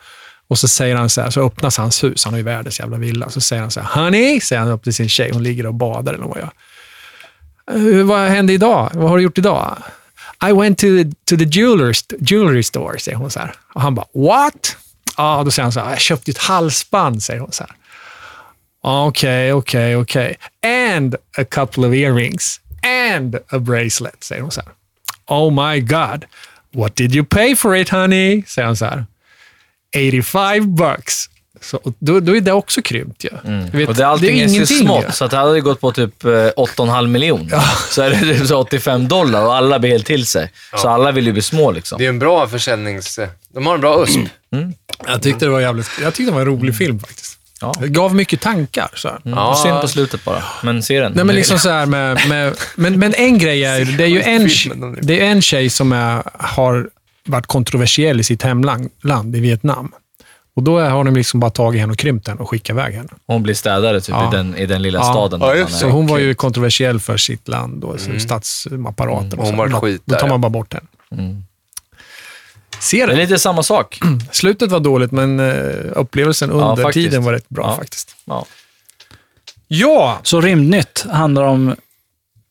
Och 0.48 0.60
så 0.60 0.68
säger 0.68 0.96
han 0.96 1.10
så 1.10 1.22
här, 1.22 1.30
så 1.30 1.46
öppnas 1.46 1.78
hans 1.78 2.04
hus, 2.04 2.26
han 2.26 2.34
har 2.34 2.38
ju 2.38 2.44
världens 2.44 2.80
jävla 2.80 2.98
villa, 2.98 3.30
så 3.30 3.42
säger 3.42 3.62
han 3.62 3.72
så 3.72 3.80
här, 3.80 4.04
honey, 4.04 4.40
säger 4.40 4.60
han 4.62 4.72
upp 4.72 4.84
till 4.84 4.94
sin 4.94 5.10
tjej, 5.10 5.30
hon 5.34 5.44
ligger 5.44 5.66
och 5.66 5.74
badar 5.74 6.14
eller 6.14 6.26
vad 6.26 6.38
jag 6.38 6.50
vad 8.04 8.30
hände 8.30 8.54
idag? 8.54 8.92
Vad 8.94 9.10
har 9.10 9.18
du 9.18 9.24
gjort 9.24 9.38
idag? 9.38 9.78
I 10.50 10.52
went 10.52 10.78
to, 10.80 10.86
to 11.26 11.38
the 11.38 11.44
jewelry, 11.44 11.92
st- 11.92 12.16
jewelry 12.20 12.64
store, 12.64 13.00
säger 13.00 13.18
hon 13.18 13.32
så 13.32 13.40
här. 13.40 13.56
Och 13.74 13.82
han 13.82 13.96
bara, 13.96 14.06
what? 14.14 14.78
Ja, 15.18 15.42
då 15.46 15.52
säger 15.52 15.64
han 15.64 15.72
så 15.72 15.80
här, 15.80 15.90
jag 15.90 16.00
köpte 16.00 16.32
ett 16.32 16.38
halsband, 16.38 17.24
säger 17.24 17.40
hon 17.40 17.52
så 17.52 17.64
här. 17.64 17.76
Okej, 18.82 19.54
okej, 19.54 19.96
okej. 19.96 20.36
And 20.92 21.16
a 21.38 21.44
couple 21.50 21.88
of 21.88 21.94
earrings. 21.94 22.60
And 23.10 23.36
a 23.36 23.60
bracelet, 23.60 24.24
säger 24.24 24.42
hon 24.42 24.52
så 24.52 24.62
här. 24.62 24.70
Oh 25.28 25.70
my 25.72 25.80
god. 25.80 26.26
What 26.74 26.96
did 26.96 27.16
you 27.16 27.26
pay 27.26 27.56
for 27.56 27.76
it 27.76 27.90
honey? 27.90 28.44
Säger 28.48 28.66
han 28.66 28.78
så 28.78 28.86
här. 28.86 29.06
85 29.96 30.76
bucks. 30.76 31.30
Så, 31.64 31.78
och 31.78 31.94
då, 32.00 32.20
då 32.20 32.36
är 32.36 32.42
det 32.42 32.52
också 32.52 32.82
krympt 32.82 33.24
ju. 33.24 33.30
Du 33.72 33.78
vet, 33.78 33.90
Och 33.90 33.96
det, 33.96 34.08
allting 34.08 34.40
är, 34.40 34.48
så 34.48 34.54
ingenting 34.54 34.78
ju. 34.78 34.84
smått, 34.84 35.16
så 35.16 35.26
att 35.26 35.32
det 35.32 35.38
hade 35.38 35.62
gått 35.62 35.82
på 35.82 35.92
typ 35.92 36.24
eh, 36.24 36.30
8,5 36.30 37.08
miljon. 37.08 37.52
Så 37.90 38.02
är 38.02 38.10
det 38.10 38.20
typ 38.20 38.48
så 38.48 38.58
85 38.58 39.08
dollar 39.08 39.46
och 39.46 39.56
alla 39.56 39.80
blir 39.80 39.92
helt 39.92 40.06
till 40.06 40.26
sig. 40.26 40.52
Så 40.78 40.90
alla 40.90 41.12
vill 41.12 41.26
ju 41.26 41.34
bli 41.34 41.42
små 41.42 41.72
liksom. 41.72 41.98
Det 41.98 42.06
är 42.06 42.10
en 42.10 42.20
bra 42.20 42.48
försäljnings... 42.48 43.20
De 43.54 43.68
har 43.68 43.76
en 43.76 43.82
bra 43.82 44.04
USP. 44.04 44.20
Jag 45.08 45.22
tyckte 45.22 45.46
det 45.46 45.52
var 45.52 45.62
jävligt, 45.62 45.90
jag 46.02 46.14
tyckte 46.14 46.32
det 46.32 46.36
var 46.36 46.42
en 46.42 46.48
rolig 46.48 46.76
film 46.78 47.00
faktiskt. 47.00 47.38
Ja. 47.62 47.74
Det 47.80 47.88
gav 47.88 48.16
mycket 48.16 48.42
tankar. 48.42 48.90
Så 48.94 49.08
här. 49.08 49.20
Ja. 49.24 49.60
Synd 49.64 49.82
på 49.82 49.88
slutet 49.88 50.24
bara, 50.26 50.44
men 50.64 50.84
se 50.84 51.00
den. 51.00 51.14
Nej, 51.16 51.26
men 51.26 51.36
liksom 51.36 51.60
så 51.60 51.70
här 51.70 51.86
med, 51.86 52.28
med, 52.30 52.54
men, 52.76 53.00
men 53.00 53.14
en 53.14 53.38
grej 53.38 53.64
är 53.66 53.80
ju, 53.80 53.86
det 53.86 54.04
är 54.04 54.08
ju 54.08 54.22
en, 54.22 54.50
det 55.02 55.22
är 55.22 55.26
en 55.26 55.42
tjej 55.42 55.70
som 55.70 55.92
är, 55.92 56.24
har 56.34 56.90
varit 57.26 57.48
kontroversiell 57.48 58.20
i 58.20 58.24
sitt 58.24 58.42
hemland, 58.42 58.90
land, 59.02 59.36
i 59.36 59.40
Vietnam. 59.40 59.92
Och 60.56 60.64
då 60.64 60.80
har 60.80 61.04
de 61.04 61.16
liksom 61.16 61.40
bara 61.40 61.52
tagit 61.52 61.82
henne 61.82 61.92
och 61.94 62.00
krympt 62.00 62.28
henne 62.28 62.40
och 62.42 62.50
skickat 62.50 62.70
iväg 62.70 62.94
henne. 62.94 63.10
Hon 63.28 63.44
blir 63.44 63.54
städare 63.54 64.02
typ 64.02 64.10
Ja. 64.16 64.28
i, 64.34 64.36
den, 64.36 64.56
i 64.58 64.66
den 64.66 64.82
lilla 64.82 65.00
Ja. 65.00 65.04
staden. 65.04 65.42
Ja, 65.42 65.48
där 65.48 65.56
just 65.56 65.80
Så 65.80 65.88
är. 65.88 65.92
hon 65.92 66.08
var 66.08 66.18
ju 66.18 66.34
kontroversiell 66.36 67.00
för 67.00 67.18
sitt 67.18 67.48
land 67.48 67.84
och 67.84 68.00
mm. 68.06 68.20
statsapparaten. 68.20 69.40
och 69.40 69.46
Hon 69.46 69.58
var 69.58 69.70
skit 69.70 70.02
Då 70.06 70.16
tar 70.16 70.22
ja. 70.22 70.28
man 70.28 70.42
bara 70.42 70.50
bort 70.50 70.74
henne. 70.74 70.86
Mm. 71.12 71.44
Se 72.80 73.06
Det 73.06 73.14
är 73.14 73.18
lite 73.18 73.40
samma 73.40 73.64
sak. 73.64 74.00
Slutet 74.32 74.72
var 74.72 74.80
dåligt, 74.80 75.12
men 75.12 75.40
eh, 75.40 75.56
upplevelsen 75.96 76.52
under 76.52 76.84
faktiskt. 76.84 76.94
tiden 77.10 77.24
var 77.24 77.34
rätt 77.34 77.50
bra 77.50 77.66
Ja. 77.68 77.76
faktiskt. 77.76 78.16
Ja. 78.26 78.46
Ja! 79.68 80.20
Så 80.24 80.42
Rymdnytt 80.42 81.06
handlar 81.12 81.44
om 81.44 81.70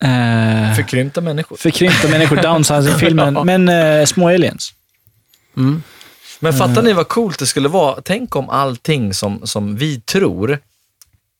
eh, 0.04 0.74
Förkrympta 0.76 1.20
människor. 1.20 1.56
förkrympta 1.56 2.08
människor, 2.08 2.36
downsizing-filmen, 2.42 3.38
men 3.44 3.68
eh, 3.68 4.04
små 4.04 4.28
aliens. 4.28 4.72
Men 6.42 6.52
fattar 6.52 6.82
ni 6.82 6.92
vad 6.92 7.08
coolt 7.08 7.38
det 7.38 7.46
skulle 7.46 7.68
vara? 7.68 8.00
Tänk 8.04 8.36
om 8.36 8.48
allting 8.50 9.14
som, 9.14 9.46
som 9.46 9.76
vi 9.76 10.00
tror, 10.00 10.58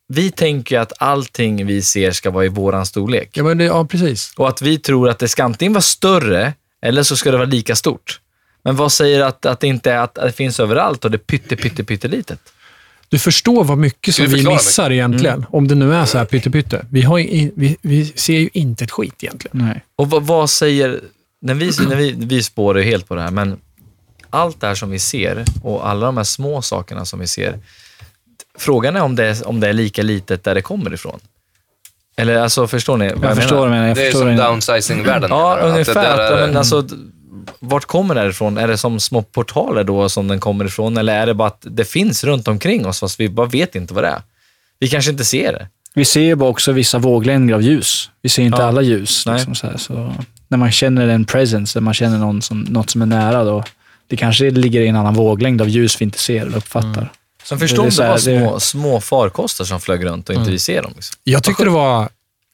vi 0.09 0.31
tänker 0.31 0.79
att 0.79 0.93
allting 0.99 1.67
vi 1.67 1.83
ser 1.83 2.13
ska 2.13 2.31
vara 2.31 2.45
i 2.45 2.49
våran 2.49 2.87
storlek. 2.87 3.31
Ja, 3.33 3.45
men 3.45 3.59
det, 3.59 3.65
ja, 3.65 3.85
precis. 3.85 4.33
Och 4.37 4.49
att 4.49 4.63
vi 4.63 4.79
tror 4.79 5.09
att 5.09 5.19
det 5.19 5.29
ska 5.29 5.45
antingen 5.45 5.73
vara 5.73 5.83
större, 5.83 6.53
eller 6.83 7.03
så 7.03 7.17
ska 7.17 7.31
det 7.31 7.37
vara 7.37 7.49
lika 7.49 7.77
stort. 7.77 8.21
Men 8.65 8.77
vad 8.77 8.93
säger 8.93 9.21
att, 9.21 9.47
att 9.47 9.61
det 9.61 9.67
inte 9.67 9.93
är 9.93 9.99
att 9.99 10.15
det 10.15 10.33
finns 10.33 10.61
överallt 10.61 11.05
och 11.05 11.11
det 11.11 11.17
är 11.17 11.19
pytte, 11.19 11.57
pytte, 11.57 11.85
pyttelitet? 11.85 12.53
Du 13.09 13.19
förstår 13.19 13.65
vad 13.65 13.79
mycket 13.79 14.15
som 14.15 14.27
vi 14.27 14.47
missar 14.47 14.91
egentligen, 14.91 15.47
om 15.51 15.69
det 15.69 15.75
nu 15.75 15.95
är 15.95 16.05
så 16.05 16.19
här 16.19 16.25
pytte-pytte. 16.25 16.87
Vi, 16.91 17.03
har 17.03 17.19
i, 17.19 17.53
vi, 17.57 17.77
vi 17.83 18.07
ser 18.07 18.39
ju 18.39 18.51
inte 18.53 18.85
ett 18.85 18.91
skit 18.91 19.15
egentligen. 19.25 19.67
Nej. 19.67 19.85
Och 19.97 20.11
vad, 20.11 20.23
vad 20.23 20.51
säger, 20.51 21.01
när 21.41 21.55
vi, 21.55 21.71
när 21.89 21.97
vi, 21.97 22.15
vi 22.19 22.43
spårar 22.43 22.79
ju 22.79 22.85
helt 22.85 23.09
på 23.09 23.15
det 23.15 23.23
här, 23.23 23.31
men 23.31 23.59
allt 24.33 24.61
det 24.61 24.67
här 24.67 24.75
som 24.75 24.91
vi 24.91 24.99
ser 24.99 25.45
och 25.63 25.89
alla 25.89 26.07
de 26.07 26.17
här 26.17 26.25
små 26.25 26.63
sakerna 26.63 27.05
som 27.05 27.19
vi 27.21 27.27
ser, 27.27 27.59
frågan 28.59 28.97
är 28.97 29.03
om 29.03 29.17
det 29.17 29.27
är, 29.27 29.49
om 29.49 29.61
det 29.61 29.69
är 29.69 29.73
lika 29.73 30.03
litet 30.03 30.45
där 30.45 30.55
det 30.55 30.63
kommer 30.63 30.95
ifrån. 30.95 31.21
Eller 32.17 32.37
alltså, 32.37 32.67
förstår 32.67 32.97
ni 32.97 33.13
vad 33.15 33.25
Jag 33.31 33.37
förstår 33.37 33.57
vad 33.57 33.67
du 33.67 33.71
menar. 33.71 33.89
Jag 33.89 33.97
Det 33.97 34.03
är 34.03 34.05
förstår 34.11 34.21
som 34.21 34.37
downsizing-världen. 34.37 35.31
Ja, 35.31 35.59
ungefär. 35.63 35.95
där 35.95 36.13
Att, 36.19 36.33
är- 36.33 36.47
men 36.47 36.57
alltså, 36.57 36.87
vart 37.59 37.85
kommer 37.85 38.15
det 38.15 38.29
ifrån? 38.29 38.59
Är 38.59 38.69
det 38.69 38.77
som 38.79 39.01
små 39.01 39.23
portaler 39.23 39.85
då 39.85 40.09
som 40.09 40.29
den 40.29 40.41
kommer 40.41 40.65
ifrån? 40.65 40.97
Eller 40.97 41.15
är 41.21 41.27
det 41.27 41.35
bara 41.35 41.49
att 41.49 41.67
det 41.71 41.85
finns 41.85 42.25
runt 42.25 42.49
omkring 42.49 42.87
oss 42.87 43.01
fast 43.01 43.21
vi 43.21 43.29
bara 43.29 43.47
vet 43.47 43.75
inte 43.75 43.95
vad 43.95 44.05
det 44.05 44.09
är? 44.09 44.23
Vi 44.79 44.89
kanske 44.89 45.11
inte 45.11 45.25
ser 45.25 45.53
det. 45.53 45.69
Vi 45.95 46.05
ser 46.05 46.21
ju 46.21 46.35
bara 46.35 46.51
också 46.51 46.73
vissa 46.73 46.99
våglängder 46.99 47.55
av 47.55 47.63
ljus. 47.63 48.11
Vi 48.23 48.29
ser 48.29 48.43
inte 48.43 48.63
Ja. 48.63 48.69
alla 48.69 48.83
ljus. 48.83 49.27
Liksom 49.27 49.55
så 49.55 49.67
här, 49.67 49.77
så 49.77 50.15
när 50.49 50.59
man 50.59 50.73
känner 50.73 51.09
en 51.09 51.25
presence, 51.25 51.79
när 51.79 51.83
man 51.85 51.95
känner 51.95 52.19
någon 52.19 52.43
som, 52.43 52.61
något 52.61 52.91
som 52.91 53.03
är 53.03 53.07
nära, 53.07 53.45
då 53.45 53.65
det 54.13 54.17
kanske 54.17 54.51
ligger 54.51 54.81
i 54.81 54.89
en 54.89 54.97
annan 54.97 55.15
våglängd 55.15 55.61
av 55.63 55.69
ljus 55.69 56.01
vi 56.01 56.05
inte 56.05 56.19
ser 56.19 56.47
eller 56.47 56.57
uppfattar. 56.57 57.13
Sen 57.45 57.59
Det 57.59 57.65
är 57.65 57.69
förstå 57.69 57.83
om 57.83 57.91
så 57.91 58.03
det 58.03 58.09
här, 58.09 58.13
var 58.13 58.19
det- 58.33 58.41
små, 58.41 58.61
små 58.61 59.01
farkoster 59.01 59.65
som 59.65 59.81
flög 59.81 60.05
runt 60.05 60.29
och 60.29 60.35
inte 60.35 60.51
vi 60.51 60.59
ser 60.59 60.83
dem. 60.83 60.93
Liksom. 60.97 61.17
Jag 61.25 61.43
tyckte 61.43 61.65
det 61.65 61.71
var, 61.71 62.09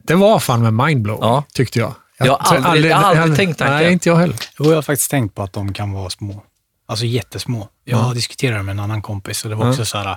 det 0.04 0.14
var 0.14 0.38
fan 0.40 0.62
med 0.62 0.74
mindblowing, 0.86 1.22
Ja. 1.22 1.44
tyckte 1.54 1.78
jag. 1.78 1.94
Jag 2.18 2.36
har 2.40 2.56
aldrig- 2.56 2.90
jag 2.92 2.96
har 2.96 3.14
aldrig 3.16 3.36
tänkt 3.36 3.58
tanken. 3.58 3.76
Nej, 3.76 3.92
inte 3.92 4.08
jag 4.08 4.16
heller. 4.16 4.36
Jo, 4.58 4.68
jag 4.68 4.74
har 4.74 4.82
faktiskt 4.82 5.10
tänkt 5.10 5.34
på 5.34 5.42
att 5.42 5.52
de 5.52 5.72
kan 5.72 5.92
vara 5.92 6.10
små. 6.10 6.42
Alltså 6.86 7.04
jättesmå. 7.04 7.68
Jag 7.84 7.96
har 7.98 8.14
diskuterat 8.14 8.58
det 8.58 8.62
med 8.62 8.72
en 8.72 8.80
annan 8.80 9.02
kompis 9.02 9.44
och 9.44 9.50
det 9.50 9.56
var 9.56 9.68
också 9.70 9.84
så 9.84 9.98
här, 9.98 10.16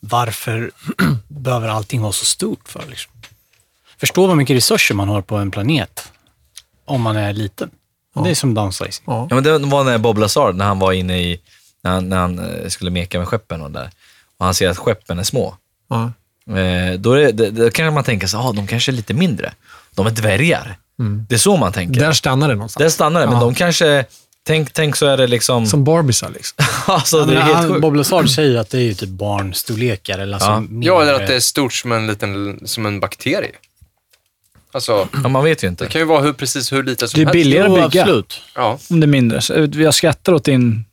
varför 0.00 0.70
behöver 1.28 1.68
allting 1.68 2.00
vara 2.00 2.12
så 2.12 2.24
stort 2.24 2.68
för? 2.68 2.82
Liksom? 2.88 3.12
Förstå 4.00 4.26
vad 4.26 4.36
mycket 4.36 4.56
resurser 4.56 4.94
man 4.94 5.08
har 5.08 5.22
på 5.22 5.36
en 5.36 5.50
planet 5.50 6.12
om 6.84 7.00
man 7.02 7.16
är 7.16 7.32
liten. 7.32 7.70
Det 8.14 8.30
är 8.30 8.34
som 8.34 8.54
downsizing. 8.54 9.04
Ja. 9.06 9.26
Ja, 9.30 9.34
men 9.34 9.44
det 9.44 9.58
var 9.58 9.84
när 9.84 9.98
Bob 9.98 10.18
Lazar, 10.18 10.52
när 10.52 10.64
han 10.64 10.78
var 10.78 10.92
inne 10.92 11.18
i, 11.22 11.40
när 11.82 11.90
han, 11.90 12.08
när 12.08 12.16
han 12.16 12.38
eh, 12.38 12.68
skulle 12.68 12.90
meka 12.90 13.18
med 13.18 13.28
skeppen 13.28 13.62
och 13.62 13.70
där. 13.70 13.90
Och 14.38 14.44
han 14.44 14.54
ser 14.54 14.68
att 14.68 14.78
skeppen 14.78 15.18
är 15.18 15.22
små. 15.22 15.56
Ja. 15.90 16.12
Eh, 16.58 16.94
då, 16.98 17.12
är 17.12 17.32
det, 17.32 17.50
då 17.50 17.70
kan 17.70 17.94
man 17.94 18.04
tänka 18.04 18.28
sig, 18.28 18.38
ah, 18.40 18.52
de 18.52 18.66
kanske 18.66 18.90
är 18.90 18.94
lite 18.94 19.14
mindre. 19.14 19.52
De 19.94 20.06
är 20.06 20.10
dvärgar. 20.10 20.78
Det 21.28 21.34
är 21.34 21.38
så 21.38 21.56
man 21.56 21.72
tänker. 21.72 22.00
Där 22.00 22.12
stannar 22.12 22.48
det 22.48 22.54
någonstans. 22.54 22.82
Där 22.84 22.88
stannar 22.90 23.20
det, 23.20 23.26
men 23.26 23.34
Ja. 23.36 23.40
de 23.40 23.54
kanske... 23.54 24.04
Tänk, 24.46 24.72
tänk 24.72 24.96
så 24.96 25.06
är 25.06 25.16
det 25.16 25.26
liksom... 25.26 25.66
Som 25.66 25.84
Barbisar 25.84 26.30
liksom. 26.34 26.64
alltså, 26.86 27.24
det 27.24 27.32
är 27.32 27.36
Ja, 27.36 27.42
helt 27.56 27.68
sjukt. 27.68 27.80
Bob 27.80 27.94
Lazar 27.94 28.26
säger 28.26 28.56
att 28.58 28.70
det 28.70 28.78
är 28.78 28.82
ju 28.82 28.94
typ 28.94 29.08
barnstorlekar. 29.08 30.18
Eller 30.18 30.34
alltså 30.34 30.50
Ja. 30.50 30.60
mindre- 30.60 30.86
Ja, 30.86 31.02
eller 31.02 31.14
att 31.14 31.26
det 31.26 31.34
är 31.34 31.40
stort 31.40 31.72
som 31.72 31.92
en 31.92 32.06
liten, 32.06 32.60
som 32.64 32.86
en 32.86 33.00
bakterie. 33.00 33.50
Alltså, 34.72 35.08
Ja, 35.22 35.28
man 35.28 35.44
vet 35.44 35.64
ju 35.64 35.68
inte. 35.68 35.84
det 35.84 35.90
kan 35.90 36.00
ju 36.00 36.04
vara 36.06 36.20
hur, 36.22 36.32
precis 36.32 36.72
hur 36.72 36.82
litet 36.82 37.10
som 37.10 37.18
Det 37.18 37.22
är 37.22 37.24
helst. 37.26 37.32
billigare 37.32 37.66
Jo, 37.68 37.76
att 37.84 37.90
bygga 37.92 38.02
Absolut. 38.02 38.40
Ja. 38.54 38.78
om 38.90 39.00
det 39.00 39.04
är 39.04 39.08
mindre. 39.08 39.40
Så, 39.40 39.54
eh, 39.54 39.68
Jag 39.74 39.94
skrattar 39.94 40.32
åt 40.32 40.44
din 40.44 40.84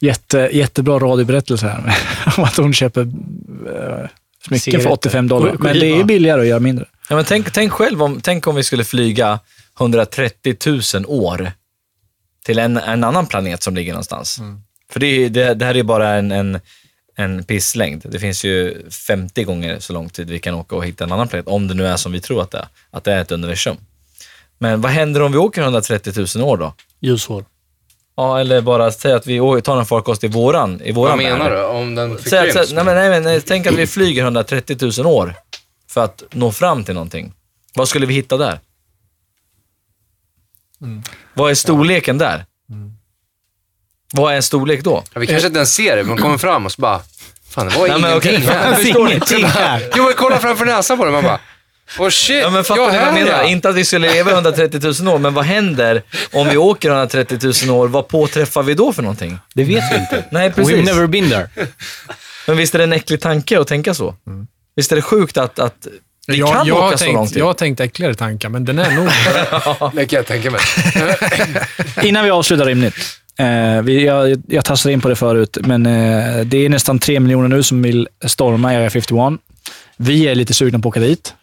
jätte, 0.00 0.38
jättebra 0.52 0.98
radioberättelse 0.98 1.66
här. 1.68 1.98
Om 2.38 2.44
att 2.44 2.56
hon 2.56 2.72
köper 2.74 3.00
uh, 3.00 3.06
smycken 3.08 4.08
för 4.48 4.56
Cigaretter. 4.58 4.90
85 4.92 5.28
dollar. 5.28 5.56
Men 5.58 5.78
det 5.78 5.86
är 6.00 6.04
billigare 6.04 6.40
att 6.40 6.46
göra 6.46 6.60
mindre. 6.60 6.86
Ja, 7.08 7.16
men 7.16 7.24
tänk, 7.24 7.50
tänk 7.52 7.72
själv 7.72 8.02
om, 8.02 8.20
tänk 8.20 8.46
om 8.46 8.54
vi 8.54 8.62
skulle 8.62 8.84
flyga 8.84 9.40
130 9.80 10.56
000 10.94 11.04
år 11.06 11.52
till 12.44 12.58
en, 12.58 12.76
en 12.76 13.04
annan 13.04 13.26
planet 13.26 13.62
som 13.62 13.74
ligger 13.74 13.92
någonstans. 13.92 14.40
För 14.92 15.00
det, 15.00 15.06
är- 15.06 15.28
det, 15.30 15.54
det 15.54 15.64
här 15.64 15.76
är 15.76 15.82
bara 15.82 16.08
en, 16.14 16.32
en, 16.32 16.60
en 17.18 17.44
pisslängd. 17.44 18.02
Det 18.08 18.18
finns 18.18 18.44
ju 18.44 18.82
50 18.90 19.44
gånger 19.44 19.78
så 19.78 19.92
lång 19.92 20.08
tid 20.08 20.30
vi 20.30 20.38
kan 20.38 20.54
åka 20.54 20.76
och 20.76 20.86
hitta 20.86 21.04
en 21.04 21.12
annan 21.12 21.28
planet, 21.28 21.46
om 21.48 21.68
det 21.68 21.74
nu 21.74 21.86
är 21.86 21.96
som 21.96 22.12
vi 22.12 22.20
tror 22.20 22.42
att 22.42 22.50
det 22.50 22.58
är, 22.58 22.68
att 22.90 23.04
det 23.04 23.12
är 23.12 23.20
ett 23.20 23.32
universum. 23.32 23.76
Men 24.58 24.80
vad 24.80 24.92
händer 24.92 25.22
om 25.22 25.32
vi 25.32 25.38
åker 25.38 25.62
130 25.62 26.12
000 26.36 26.48
år 26.48 26.56
då? 26.56 26.74
Ljusår. 27.00 27.44
Ja, 28.16 28.40
eller 28.40 28.60
bara 28.60 28.90
säg 28.90 29.12
att 29.12 29.26
vi 29.26 29.38
tar 29.62 29.78
en 29.78 29.86
farkost 29.86 30.24
i 30.24 30.28
våran, 30.28 30.80
i 30.80 30.92
våran 30.92 31.18
Vad 31.18 31.24
menar 31.24 31.50
du? 31.50 31.64
Om 31.64 31.94
den 31.94 32.18
Säg 32.18 32.38
att, 32.38 32.52
säg, 32.52 32.74
nej, 32.74 32.84
men, 32.84 32.94
nej, 32.94 33.10
men, 33.10 33.22
nej, 33.22 33.40
tänk 33.40 33.66
att 33.66 33.74
vi 33.74 33.86
flyger 33.86 34.22
130 34.22 34.76
000 34.98 35.06
år 35.06 35.34
för 35.88 36.04
att 36.04 36.22
nå 36.30 36.52
fram 36.52 36.84
till 36.84 36.94
någonting. 36.94 37.32
Vad 37.74 37.88
skulle 37.88 38.06
vi 38.06 38.14
hitta 38.14 38.36
där? 38.36 38.60
Vad 41.34 41.50
är 41.50 41.54
storleken 41.54 42.18
där? 42.18 42.44
Vad 44.12 44.32
är 44.32 44.36
en 44.36 44.42
storlek 44.42 44.82
då? 44.84 45.04
Ja, 45.12 45.20
vi 45.20 45.26
kanske 45.26 45.46
inte 45.46 45.58
ens 45.58 45.74
ser 45.74 45.96
det, 45.96 46.04
men 46.04 46.16
kommer 46.16 46.38
fram 46.38 46.66
och 46.66 46.72
så 46.72 46.80
bara, 46.80 47.00
fan 47.50 47.68
det 47.68 47.74
var 47.78 47.88
Nej, 47.88 47.98
men 48.00 48.10
ingenting. 48.10 48.36
okej, 48.36 48.46
här. 48.46 48.66
jag 48.70 48.80
förstår 48.80 49.08
Ingenting 49.10 49.44
här. 49.44 49.82
Jo, 49.96 50.04
men 50.04 50.12
kolla 50.16 50.38
framför 50.38 50.64
näsan 50.64 50.98
på 50.98 51.04
det. 51.04 51.10
Man 51.10 51.22
bara, 51.24 51.38
oh 51.98 52.08
shit, 52.10 52.42
Ja, 52.42 52.50
men 52.50 52.64
fattar 52.64 52.82
vad 52.82 52.94
jag 52.94 53.00
här 53.00 53.12
menar? 53.12 53.30
ja. 53.30 53.42
Inte 53.44 53.68
att 53.68 53.74
vi 53.74 53.84
skulle 53.84 54.12
leva 54.12 54.30
130 54.30 54.80
000 55.02 55.14
år, 55.14 55.18
men 55.18 55.34
vad 55.34 55.44
händer 55.44 56.02
om 56.32 56.48
vi 56.48 56.56
åker 56.56 56.90
130 56.90 57.38
000 57.66 57.76
år? 57.76 57.88
Vad 57.88 58.08
påträffar 58.08 58.62
vi 58.62 58.74
då 58.74 58.92
för 58.92 59.02
någonting? 59.02 59.38
Det 59.54 59.64
vet 59.64 59.84
vi 59.92 59.96
inte. 59.96 60.24
Nej, 60.30 60.48
We've 60.48 60.54
precis. 60.54 60.84
never 60.86 61.06
been 61.06 61.30
there. 61.30 61.48
Men 62.46 62.56
visst 62.56 62.74
är 62.74 62.78
det 62.78 62.84
en 62.84 62.92
äcklig 62.92 63.20
tanke 63.20 63.60
att 63.60 63.66
tänka 63.68 63.94
så? 63.94 64.14
Visst 64.76 64.92
är 64.92 64.96
det 64.96 65.02
sjukt 65.02 65.36
att, 65.36 65.58
att 65.58 65.86
vi 66.26 66.36
jag, 66.36 66.52
kan 66.52 66.66
jag, 66.66 66.74
har 66.74 66.88
åka 66.88 66.98
så 66.98 67.04
lång 67.06 67.14
tänkt, 67.16 67.32
tid? 67.32 67.40
jag 67.40 67.46
har 67.46 67.54
tänkt 67.54 67.80
äckligare 67.80 68.14
tankar, 68.14 68.48
men 68.48 68.64
den 68.64 68.78
är 68.78 68.90
nog... 68.90 69.08
Det 69.94 70.06
kan 70.06 70.16
jag 70.16 70.26
tänka 70.26 70.50
mig. 70.50 70.60
Innan 72.08 72.24
vi 72.24 72.30
avslutar 72.30 72.64
rimligt. 72.64 72.94
Eh, 73.38 73.82
vi, 73.82 74.04
jag, 74.06 74.42
jag 74.48 74.64
tassade 74.64 74.92
in 74.92 75.00
på 75.00 75.08
det 75.08 75.16
förut, 75.16 75.58
men 75.60 75.86
eh, 75.86 76.40
det 76.44 76.64
är 76.64 76.68
nästan 76.68 76.98
tre 76.98 77.20
miljoner 77.20 77.48
nu 77.48 77.62
som 77.62 77.82
vill 77.82 78.08
storma 78.26 78.68
Area 78.68 78.90
51. 78.90 79.16
Vi 79.96 80.28
är 80.28 80.34
lite 80.34 80.54
sugna 80.54 80.78
på 80.78 80.88
att 80.88 80.92
åka 80.92 81.00
dit. 81.00 81.34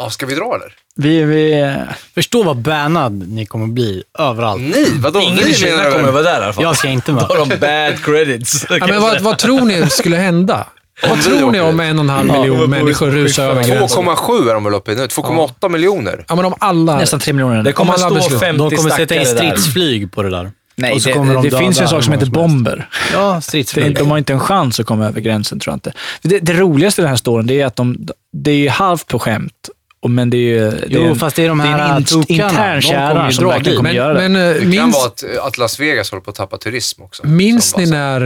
Ja, 0.00 0.10
ska 0.10 0.26
vi 0.26 0.34
dra 0.34 0.44
eller? 0.54 0.72
Vi, 0.96 1.22
vi, 1.24 1.74
Förstå 2.14 2.42
vad 2.42 2.56
bannad 2.56 3.12
ni 3.28 3.46
kommer 3.46 3.66
bli 3.66 4.02
överallt. 4.18 4.62
Nej, 4.62 4.86
vadå? 4.98 5.20
Ingen 5.20 5.48
i 5.48 5.54
Kina 5.54 5.76
menar 5.76 5.90
kommer 5.90 6.04
väl- 6.04 6.12
vara 6.12 6.22
där 6.22 6.40
i 6.40 6.44
alla 6.44 6.52
fall. 6.52 6.64
Jag 6.64 6.76
ska 6.76 6.88
inte 6.88 7.10
Då 7.10 7.14
med. 7.14 7.24
har 7.24 7.46
de 7.46 7.56
bad 7.56 8.04
credits. 8.04 8.66
ja, 8.70 8.86
men 8.86 9.02
vad, 9.02 9.20
vad 9.20 9.38
tror 9.38 9.60
ni 9.60 9.86
skulle 9.90 10.16
hända? 10.16 10.66
Vad 11.08 11.22
tror 11.22 11.50
ni 11.52 11.60
om 11.60 11.80
en 11.80 11.98
och 11.98 12.02
en 12.04 12.08
halv 12.10 12.28
Ja, 12.28 12.40
miljon 12.40 12.60
men- 12.60 12.70
människor 12.70 13.10
rusar 13.10 13.44
över 13.50 13.64
gränsen? 13.64 14.04
2,7 14.04 14.50
är 14.50 14.54
de 14.54 14.64
väl 14.64 14.74
uppe 14.74 14.92
i 14.92 14.94
nu? 14.94 15.06
2,8 15.06 15.68
miljoner. 15.68 16.24
Ja, 16.28 16.34
men 16.34 16.44
om 16.44 16.54
alla... 16.58 16.96
nästan 16.96 17.20
tre 17.20 17.32
miljoner. 17.32 17.62
Det 17.62 17.72
kommer 17.72 17.90
Om 17.94 18.00
alla 18.02 18.06
stå 18.10 18.14
beslut. 18.14 18.40
50 18.40 18.58
De 18.70 18.76
kommer 18.76 18.90
sätta 18.90 19.14
in 19.14 19.26
stackare 19.26 19.48
där. 19.50 19.56
stridsflyg 19.56 20.12
på 20.12 20.22
det 20.22 20.30
där. 20.30 20.50
Nej, 20.78 20.92
Och 20.94 21.02
så 21.02 21.08
det, 21.08 21.14
kommer 21.14 21.34
de 21.34 21.48
det 21.48 21.58
finns 21.58 21.78
ju 21.80 21.82
en 21.82 21.88
sak 21.88 22.04
som 22.04 22.12
heter 22.12 22.26
bomber. 22.26 22.88
Ja, 23.12 23.34
Det, 23.34 23.40
stridsflyg. 23.42 23.94
de 23.96 24.10
har 24.10 24.18
inte 24.18 24.32
en 24.32 24.40
chans 24.40 24.80
att 24.80 24.86
komma 24.86 25.06
över 25.06 25.20
gränsen, 25.20 25.60
tror 25.60 25.72
jag 25.72 25.76
inte. 25.76 25.92
Det, 26.22 26.38
det 26.38 26.52
roligaste 26.52 27.00
i 27.00 27.02
den 27.02 27.08
här 27.08 27.16
storyn 27.16 27.46
det 27.46 27.60
är 27.60 27.66
att 27.66 27.76
de, 27.76 28.08
det 28.32 28.50
är 28.50 28.56
ju 28.56 28.68
halvt 28.68 29.06
på 29.06 29.18
skämt, 29.18 29.68
men 30.08 30.30
det 30.30 30.36
är 30.36 30.40
ju... 30.40 30.70
Det 30.70 30.86
Jo, 30.88 31.02
är 31.02 31.08
en, 31.08 31.16
fast 31.16 31.36
det 31.36 31.44
är 31.44 31.48
de 31.48 31.58
det 31.58 31.64
är 31.64 31.68
här 31.68 31.98
in, 31.98 32.04
tokarna. 32.04 32.48
intern 32.50 32.74
De 32.76 32.80
kärna 32.82 33.10
kommer 33.12 33.26
ju 33.26 33.32
som 33.32 33.46
verkligen 33.48 33.76
kommer 33.76 33.90
göra 33.90 34.14
Men, 34.14 34.32
det. 34.32 34.38
men 34.38 34.56
eh, 34.62 34.68
Det 34.70 34.76
kan 34.76 34.90
vara 34.90 35.06
att, 35.06 35.24
att 35.46 35.58
Las 35.58 35.80
Vegas 35.80 36.10
håller 36.10 36.20
på 36.22 36.30
att 36.30 36.36
tappa 36.36 36.58
turism 36.58 37.02
också. 37.02 37.26
minns 37.26 37.76
ni 37.76 37.86
när 37.86 38.20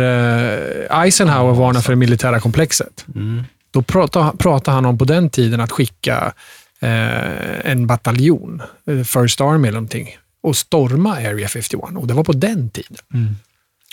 eh, 0.90 1.00
Eisenhower 1.02 1.54
varnade 1.54 1.82
för 1.82 1.92
det 1.92 1.96
militära 1.96 2.40
komplexet? 2.40 3.04
Mm. 3.14 3.42
Då 3.70 3.82
pratade, 3.82 4.36
pratade 4.38 4.74
han 4.74 4.86
om 4.86 4.98
på 4.98 5.04
den 5.04 5.30
tiden 5.30 5.60
att 5.60 5.72
skicka 5.72 6.32
eh, 6.82 7.70
en 7.70 7.86
bataljon, 7.86 8.62
eh, 8.90 9.04
First 9.04 9.40
Army 9.40 9.68
eller 9.68 9.76
någonting, 9.78 10.08
och 10.42 10.56
storma 10.56 11.16
Area 11.16 11.48
51. 11.48 11.80
Och 11.96 12.06
det 12.06 12.14
var 12.14 12.24
på 12.24 12.32
den 12.32 12.70
tiden. 12.70 12.96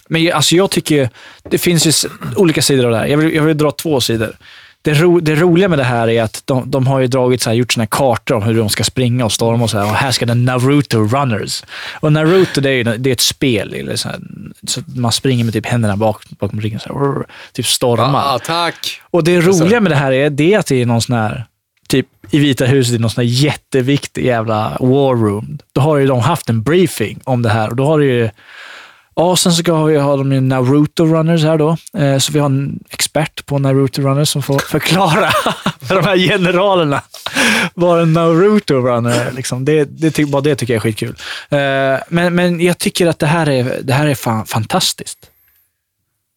Men 0.09 0.23
jag- 0.23 0.35
alltså 0.35 0.55
jag 0.55 0.71
tycker, 0.71 1.09
det 1.49 1.57
finns 1.57 1.85
ju 2.05 2.09
olika 2.35 2.61
sidor 2.61 2.85
av 2.85 2.91
det 2.91 2.97
här. 2.97 3.05
Jag 3.07 3.17
vill, 3.17 3.35
jag 3.35 3.43
vill 3.43 3.57
dra 3.57 3.71
två 3.71 4.01
sidor. 4.01 4.35
Det, 4.81 4.93
ro, 4.93 5.19
det 5.19 5.35
roliga 5.35 5.67
med 5.67 5.79
det 5.79 5.83
här 5.83 6.07
är 6.09 6.23
att 6.23 6.41
de, 6.45 6.71
de 6.71 6.87
har 6.87 6.99
ju 6.99 7.07
dragit 7.07 7.41
så 7.41 7.49
här, 7.49 7.57
gjort 7.57 7.73
såna 7.73 7.81
här 7.81 7.87
kartor 7.87 8.35
om 8.35 8.43
hur 8.43 8.53
de 8.57 8.69
ska 8.69 8.83
springa 8.83 9.25
och 9.25 9.31
storma 9.31 9.63
och 9.63 9.69
så 9.69 9.77
här. 9.77 9.85
Och 9.85 9.95
här 9.95 10.11
ska 10.11 10.25
den 10.25 10.45
Naruto 10.45 10.97
Runners. 11.07 11.63
Och 11.99 12.13
Naruto 12.13 12.61
det 12.61 12.69
är, 12.69 12.73
ju, 12.73 12.83
det 12.83 13.09
är 13.09 13.11
ett 13.11 13.19
spel. 13.21 13.73
Eller 13.73 13.95
så 13.95 14.09
här, 14.09 14.19
så 14.67 14.81
man 14.95 15.11
springer 15.11 15.43
med 15.43 15.53
typ 15.53 15.65
händerna 15.65 15.97
bak, 15.97 16.23
bakom 16.29 16.61
ryggen. 16.61 16.79
Så 16.79 16.89
här, 16.93 16.99
rrr, 16.99 17.25
typ 17.53 17.65
stormar. 17.65 18.35
Ah, 18.35 18.39
tack! 18.39 19.01
Och 19.03 19.23
det 19.23 19.41
roliga 19.41 19.79
med 19.81 19.91
det 19.91 19.95
här 19.95 20.11
är, 20.11 20.29
det 20.29 20.53
är 20.53 20.59
att 20.59 20.65
det 20.67 20.81
är 20.81 20.85
någon 20.85 21.01
sån 21.01 21.15
här, 21.15 21.45
typ 21.89 22.07
i 22.31 22.39
Vita 22.39 22.65
huset, 22.65 22.95
i 22.95 22.97
någon 22.97 23.09
sån 23.09 23.21
här 23.21 23.31
jätteviktig 23.31 24.25
jävla 24.25 24.77
war 24.79 25.15
room. 25.15 25.59
Då 25.73 25.81
har 25.81 25.97
ju 25.97 26.07
de 26.07 26.19
haft 26.19 26.49
en 26.49 26.63
briefing 26.63 27.19
om 27.23 27.41
det 27.41 27.49
här 27.49 27.69
och 27.69 27.75
då 27.75 27.85
har 27.85 27.99
det 27.99 28.05
ju 28.05 28.29
Ja, 29.15 29.35
sen 29.35 29.51
så 29.51 29.63
ska 29.63 29.83
vi 29.83 29.97
ha 29.97 30.17
de 30.17 30.31
ju 30.31 30.41
Naruto 30.41 31.05
Runners 31.05 31.43
här 31.43 31.57
då. 31.57 31.77
Eh, 31.97 32.17
så 32.17 32.31
vi 32.31 32.39
har 32.39 32.45
en 32.45 32.79
expert 32.89 33.45
på 33.45 33.59
Naruto 33.59 34.01
Runners 34.01 34.29
som 34.29 34.43
får 34.43 34.59
förklara 34.69 35.31
för 35.81 35.95
de 35.95 36.03
här 36.03 36.17
generalerna 36.17 37.01
vad 37.73 38.01
en 38.01 38.13
Naruto 38.13 38.73
Runner 38.73 39.11
är. 39.11 39.31
Liksom. 39.31 39.65
Det, 39.65 39.85
det, 39.85 40.25
bara 40.25 40.41
det 40.41 40.55
tycker 40.55 40.73
jag 40.73 40.77
är 40.77 40.81
skitkul. 40.81 41.15
Eh, 41.49 41.99
men, 42.09 42.35
men 42.35 42.61
jag 42.61 42.77
tycker 42.77 43.07
att 43.07 43.19
det 43.19 43.27
här 43.27 43.49
är, 43.49 43.79
det 43.81 43.93
här 43.93 44.07
är 44.07 44.15
fan 44.15 44.45
fantastiskt. 44.45 45.17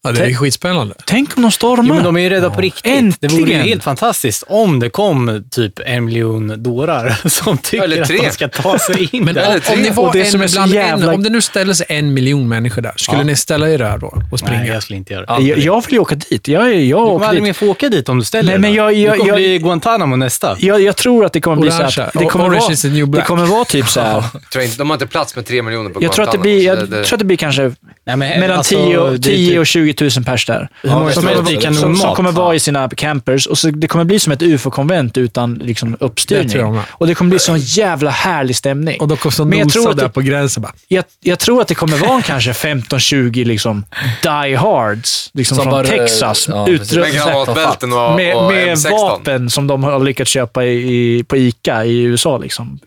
Ja, 0.05 0.11
det 0.11 0.25
är 0.25 0.33
skitspännande. 0.33 0.95
Tänk 1.05 1.37
om 1.37 1.41
de 1.41 1.51
stormar? 1.51 1.85
Jo, 1.87 1.93
men 1.93 2.03
de 2.03 2.17
är 2.17 2.21
ju 2.21 2.29
rädda 2.29 2.49
på 2.49 2.61
riktigt. 2.61 2.85
Äntligen! 2.85 3.15
Det 3.19 3.27
vore 3.27 3.51
ju 3.51 3.57
helt 3.57 3.83
fantastiskt 3.83 4.43
om 4.47 4.79
det 4.79 4.89
kom 4.89 5.43
typ 5.51 5.79
en 5.85 6.05
miljon 6.05 6.63
dårar 6.63 7.21
som 7.29 7.57
tycker 7.57 8.01
att 8.01 8.07
de 8.07 8.31
ska 8.31 8.47
ta 8.47 8.79
sig 8.79 9.09
in 9.11 9.25
men 9.25 9.35
där. 9.35 9.61
Om, 9.67 9.73
om, 9.73 9.81
ni 9.81 9.89
var 9.89 10.13
det 10.13 10.21
en, 10.21 10.49
som 10.49 10.67
jävla... 10.67 11.07
en, 11.07 11.15
om 11.15 11.23
det 11.23 11.29
nu 11.29 11.41
ställer 11.41 11.73
sig 11.73 11.85
en 11.89 12.13
miljon 12.13 12.47
människor 12.47 12.81
där, 12.81 12.93
skulle 12.95 13.17
ja. 13.17 13.23
ni 13.23 13.35
ställa 13.35 13.69
er 13.69 13.77
där 13.77 13.97
då 13.97 14.23
och 14.31 14.39
springa? 14.39 14.59
Nej, 14.59 14.69
jag 14.69 14.83
skulle 14.83 14.97
inte 14.97 15.13
göra 15.13 15.37
det. 15.37 15.43
Jag, 15.43 15.59
jag 15.59 15.85
vill 15.85 15.93
ju 15.93 15.99
åka 15.99 16.15
dit. 16.15 16.47
Jag, 16.47 16.75
jag 16.75 17.01
du 17.01 17.05
kommer 17.05 17.25
aldrig 17.25 17.43
mer 17.43 17.53
få 17.53 17.67
åka 17.67 17.89
dit 17.89 18.09
om 18.09 18.19
du 18.19 18.25
ställer 18.25 18.57
Nej, 18.57 18.71
där. 18.71 18.77
jag, 18.77 18.93
jag, 18.93 19.13
Du 19.13 19.17
kommer 19.17 19.29
jag, 19.29 19.37
bli 19.37 19.59
Guantanamo 19.59 20.15
nästa. 20.15 20.57
Jag, 20.59 20.81
jag 20.81 20.95
tror 20.95 21.25
att 21.25 21.33
det 21.33 21.41
kommer 21.41 21.57
bli 21.57 21.69
Orange. 21.69 21.91
så 21.91 22.01
att... 22.01 22.13
Det 22.13 22.25
kommer, 22.25 22.45
Orange 22.45 22.59
vara, 22.59 22.73
is 22.73 22.81
the 22.81 22.89
new 22.89 23.07
black. 23.07 23.23
det 23.23 23.27
kommer 23.27 23.45
vara 23.45 23.65
typ 23.65 23.87
så 23.87 24.01
här... 24.01 24.77
de 24.77 24.89
har 24.89 24.95
inte 24.95 25.07
plats 25.07 25.35
med 25.35 25.45
tre 25.45 25.61
miljoner 25.61 25.89
på 25.89 26.03
jag 26.03 26.13
Guantanamo. 26.13 26.49
Jag 26.49 27.05
tror 27.05 27.15
att 27.15 27.19
det 27.19 27.25
blir 27.25 27.37
kanske 27.37 27.71
mellan 28.05 28.51
alltså, 28.51 29.17
10 29.21 29.59
och 29.59 29.67
20 29.67 29.92
20 29.99 30.09
000 30.19 30.25
pers 30.25 30.45
där. 30.45 30.69
Det 30.81 30.89
som 30.89 31.27
är 31.27 31.67
det. 31.69 31.75
som, 31.75 31.95
som 31.95 32.15
kommer 32.15 32.31
vara 32.31 32.55
i 32.55 32.59
sina 32.59 32.89
campers. 32.89 33.47
Och 33.47 33.57
så, 33.57 33.69
det 33.69 33.87
kommer 33.87 34.05
bli 34.05 34.19
som 34.19 34.33
ett 34.33 34.41
ufo-konvent 34.41 35.17
utan 35.17 35.53
liksom, 35.53 35.91
Det 35.91 36.05
uppstyrning. 36.05 36.73
med. 36.73 36.83
Och 36.91 37.07
det 37.07 37.15
kommer 37.15 37.29
bli 37.29 37.39
sån 37.39 37.59
jävla 37.59 38.11
härlig 38.11 38.55
stämning. 38.55 39.01
Och 39.01 39.07
de 39.07 39.17
kommer 39.17 39.31
stå 39.31 39.45
Men 39.45 39.59
jag 39.59 39.69
tror 39.69 39.81
nosa 39.81 39.91
att 39.91 39.97
där 39.97 40.03
det- 40.03 40.09
på 40.09 40.21
gränsen 40.21 40.63
bara. 40.63 40.73
Jag, 40.87 41.03
jag 41.21 41.39
tror 41.39 41.61
att 41.61 41.67
det 41.67 41.75
kommer 41.75 41.97
vara 41.97 42.15
en 42.15 42.21
kanske 42.21 42.51
15-20 42.51 43.45
liksom, 43.45 43.85
die 44.23 44.55
hards 44.55 45.29
liksom 45.33 45.55
Som 45.57 45.63
från 45.63 45.71
bara, 45.71 45.83
Texas. 45.87 46.47
ja, 46.47 46.65
precis. 46.65 46.97
Med 46.97 47.13
granatbälten 47.13 47.93
och, 47.93 48.15
med, 48.15 48.35
med 48.37 48.77
M16. 48.77 48.91
vapen 48.91 49.49
som 49.49 49.67
de 49.67 49.83
har 49.83 49.99
lyckats 49.99 50.31
köpa 50.31 50.65
i, 50.65 51.17
i, 51.19 51.23
på 51.23 51.37
Ica 51.37 51.85
i 51.85 52.01
USA. 52.01 52.37
Liksom. 52.37 52.79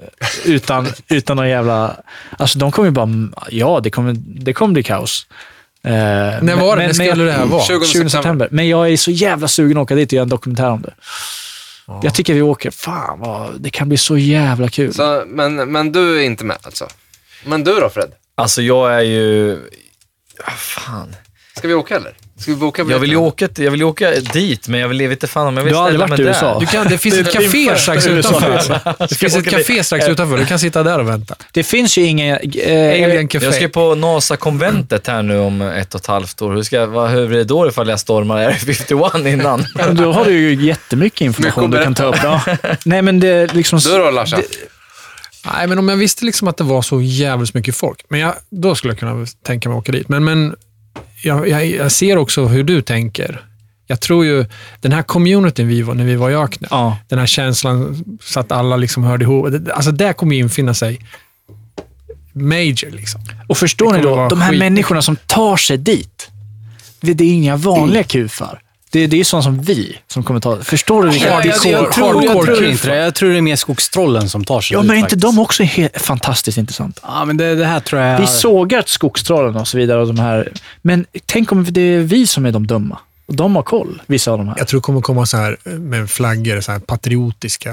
Utan, 0.44 0.86
utan 1.08 1.36
någon 1.36 1.48
jävla... 1.48 1.96
Alltså 2.38 2.58
de 2.58 2.72
kommer 2.72 2.88
ju 2.88 2.92
bara... 2.92 3.08
Ja, 3.50 3.80
det 3.82 3.90
kommer, 3.90 4.12
det 4.18 4.52
kommer 4.52 4.72
bli 4.72 4.82
kaos. 4.82 5.26
Eh, 5.86 5.92
När 6.42 6.56
var 6.56 6.76
det? 6.76 6.86
När 6.86 6.92
skulle 6.92 7.24
det 7.24 7.32
här 7.32 7.46
vara? 7.46 7.62
20 7.62 7.84
20 7.84 8.10
september. 8.10 8.48
Men 8.50 8.68
jag 8.68 8.90
är 8.92 8.96
så 8.96 9.10
jävla 9.10 9.48
sugen 9.48 9.76
att 9.76 9.82
åka 9.82 9.94
dit 9.94 10.08
och 10.08 10.12
göra 10.12 10.22
en 10.22 10.28
dokumentär 10.28 10.70
om 10.70 10.82
det. 10.82 10.94
Jag 12.02 12.14
tycker 12.14 12.34
vi 12.34 12.42
åker. 12.42 12.70
Fan, 12.70 13.20
vad, 13.20 13.60
det 13.60 13.70
kan 13.70 13.88
bli 13.88 13.98
så 13.98 14.18
jävla 14.18 14.68
kul. 14.68 14.94
Så, 14.94 15.24
men, 15.26 15.72
men 15.72 15.92
du 15.92 16.18
är 16.18 16.22
inte 16.22 16.44
med 16.44 16.56
alltså? 16.62 16.88
Men 17.44 17.64
du 17.64 17.74
då 17.80 17.88
Fred? 17.88 18.12
Alltså 18.34 18.62
jag 18.62 18.94
är 18.94 19.00
ju... 19.00 19.58
Ja, 20.38 20.50
fan. 20.56 21.16
Ska 21.56 21.68
vi 21.68 21.74
åka 21.74 21.96
eller? 21.96 22.12
Ska 22.38 22.50
vi 22.50 22.56
boka 22.56 22.84
Jag 22.88 22.98
vill, 22.98 23.10
ju 23.10 23.16
åka, 23.16 23.48
jag 23.56 23.70
vill 23.70 23.80
ju 23.80 23.86
åka 23.86 24.10
dit, 24.10 24.68
men 24.68 24.80
jag 24.80 24.88
vill 24.88 25.00
inte 25.00 25.26
fan 25.26 25.46
om 25.46 25.56
jag 25.56 25.64
vill 25.64 25.72
Du 25.72 25.78
har 25.78 25.84
aldrig 25.84 26.00
ställa 26.00 26.06
varit 26.08 26.20
i 26.20 26.22
mig 26.22 26.30
USA? 26.30 26.52
där. 26.52 26.60
Du 26.60 26.66
kan, 26.66 26.86
det 26.86 26.98
finns 26.98 27.14
ett 27.14 27.32
café 27.32 27.76
strax 27.76 28.06
utanför. 28.06 29.06
Det 29.08 29.14
finns 29.14 29.34
ett 29.36 29.40
åka 29.40 29.50
café 29.50 29.84
strax 29.84 30.08
utanför. 30.08 30.38
Du 30.38 30.46
kan 30.46 30.58
sitta 30.58 30.82
där 30.82 30.98
och 30.98 31.08
vänta. 31.08 31.34
Det 31.52 31.62
finns 31.62 31.98
ju 31.98 32.02
inga... 32.02 32.38
Eh, 32.38 33.04
Alien 33.04 33.28
Café. 33.28 33.46
Jag 33.46 33.54
ska 33.54 33.68
på 33.68 33.94
NASA-konventet 33.94 35.06
här 35.06 35.22
nu 35.22 35.38
om 35.38 35.62
ett 35.62 35.94
och 35.94 36.00
ett 36.00 36.06
halvt 36.06 36.42
år. 36.42 36.54
Hur, 36.54 36.62
ska, 36.62 36.86
vad, 36.86 37.10
hur 37.10 37.28
blir 37.28 37.38
det 37.38 37.44
då 37.44 37.68
ifall 37.68 37.88
jag 37.88 38.00
stormar 38.00 38.36
Area 38.36 38.56
51 38.56 39.26
innan? 39.26 39.66
Då 39.92 40.12
har 40.12 40.24
du 40.24 40.32
ju 40.32 40.66
jättemycket 40.66 41.20
information 41.20 41.70
du 41.70 41.82
kan 41.82 41.94
ta 41.94 42.04
upp. 42.04 42.16
Ja. 42.22 42.40
Nej, 42.84 43.02
men 43.02 43.20
det 43.20 43.28
är 43.28 43.48
liksom... 43.54 43.78
Du 43.78 43.98
då 43.98 44.10
Larsa? 44.10 44.38
Nej, 45.54 45.66
men 45.66 45.78
om 45.78 45.88
jag 45.88 45.96
visste 45.96 46.24
liksom 46.24 46.48
att 46.48 46.56
det 46.56 46.64
var 46.64 46.82
så 46.82 47.00
jävligt 47.00 47.54
mycket 47.54 47.76
folk, 47.76 48.04
men 48.08 48.20
jag, 48.20 48.34
då 48.50 48.74
skulle 48.74 48.92
jag 48.92 48.98
kunna 48.98 49.26
tänka 49.46 49.68
mig 49.68 49.76
att 49.76 49.82
åka 49.82 49.92
dit. 49.92 50.08
Men, 50.08 50.24
men 50.24 50.56
jag, 51.22 51.48
jag, 51.48 51.66
jag 51.66 51.92
ser 51.92 52.16
också 52.18 52.46
hur 52.46 52.64
du 52.64 52.82
tänker. 52.82 53.42
Jag 53.86 54.00
tror 54.00 54.24
ju, 54.24 54.44
den 54.80 54.92
här 54.92 55.02
communityn 55.02 55.68
vi 55.68 55.82
var 55.82 55.94
när 55.94 56.04
vi 56.04 56.16
var 56.16 56.30
i 56.30 56.34
öknen, 56.34 56.68
Ja. 56.70 56.98
den 57.08 57.18
här 57.18 57.26
känslan 57.26 58.04
så 58.22 58.40
att 58.40 58.52
alla 58.52 58.76
liksom 58.76 59.04
hörde 59.04 59.24
ihop. 59.24 59.46
Alltså 59.74 59.90
det 59.92 60.12
kommer 60.12 60.34
ju 60.34 60.40
infinna 60.42 60.74
sig 60.74 61.00
major. 62.32 62.90
Liksom. 62.90 63.20
Och 63.48 63.58
förstår 63.58 63.92
ni 63.92 64.02
då, 64.02 64.28
de 64.28 64.40
här 64.40 64.50
skit- 64.50 64.58
människorna 64.58 65.02
som 65.02 65.16
tar 65.16 65.56
sig 65.56 65.78
dit. 65.78 66.28
Det, 67.00 67.14
det 67.14 67.24
är 67.24 67.32
inga 67.32 67.56
vanliga 67.56 68.02
kufar. 68.04 68.60
Det, 68.90 69.06
det 69.06 69.20
är 69.20 69.24
sådana 69.24 69.42
som 69.42 69.60
vi 69.62 69.98
som 70.08 70.22
kommer 70.24 70.40
ta 70.40 70.56
Förstår 70.62 71.02
du 71.02 71.08
vilka... 71.10 71.28
Ja, 71.28 71.44
jag, 71.44 71.46
jag, 71.64 71.82
jag, 71.82 71.92
tror, 71.92 72.24
jag 72.24 72.44
tror 72.44 72.64
inte 72.64 72.88
det. 72.88 72.96
Jag 72.96 73.14
tror 73.14 73.30
det 73.30 73.36
är 73.36 73.40
mer 73.42 73.56
skogstrollen 73.56 74.28
som 74.28 74.44
tar 74.44 74.60
sig 74.60 74.74
Ja, 74.74 74.80
dit 74.80 74.86
men 74.88 74.96
är 74.96 74.98
inte 75.00 75.10
faktiskt. 75.10 75.22
de 75.36 75.38
också 75.38 75.62
he- 75.62 75.98
fantastiskt 75.98 76.58
intressanta? 76.58 77.00
Ja, 77.04 77.24
men 77.24 77.36
det, 77.36 77.54
det 77.54 77.64
här 77.64 77.80
tror 77.80 78.02
jag... 78.02 78.20
Vi 78.20 78.26
sågar 78.26 78.82
skogstrollen 78.86 79.56
och 79.56 79.68
så 79.68 79.78
vidare. 79.78 80.00
Och 80.00 80.06
de 80.06 80.18
här. 80.18 80.52
Men 80.82 81.06
tänk 81.26 81.52
om 81.52 81.64
det 81.70 81.80
är 81.80 82.00
vi 82.00 82.26
som 82.26 82.46
är 82.46 82.52
de 82.52 82.66
dumma. 82.66 82.98
Och 83.26 83.34
de 83.34 83.56
har 83.56 83.62
koll, 83.62 84.02
vissa 84.06 84.30
av 84.32 84.38
de 84.38 84.48
här. 84.48 84.54
Jag 84.58 84.68
tror 84.68 84.80
det 84.80 84.82
kommer 84.82 85.00
komma 85.00 85.26
så 85.26 85.36
här 85.36 85.56
med 85.64 86.10
flaggor, 86.10 86.60
så 86.60 86.72
här 86.72 86.78
patriotiska. 86.78 87.70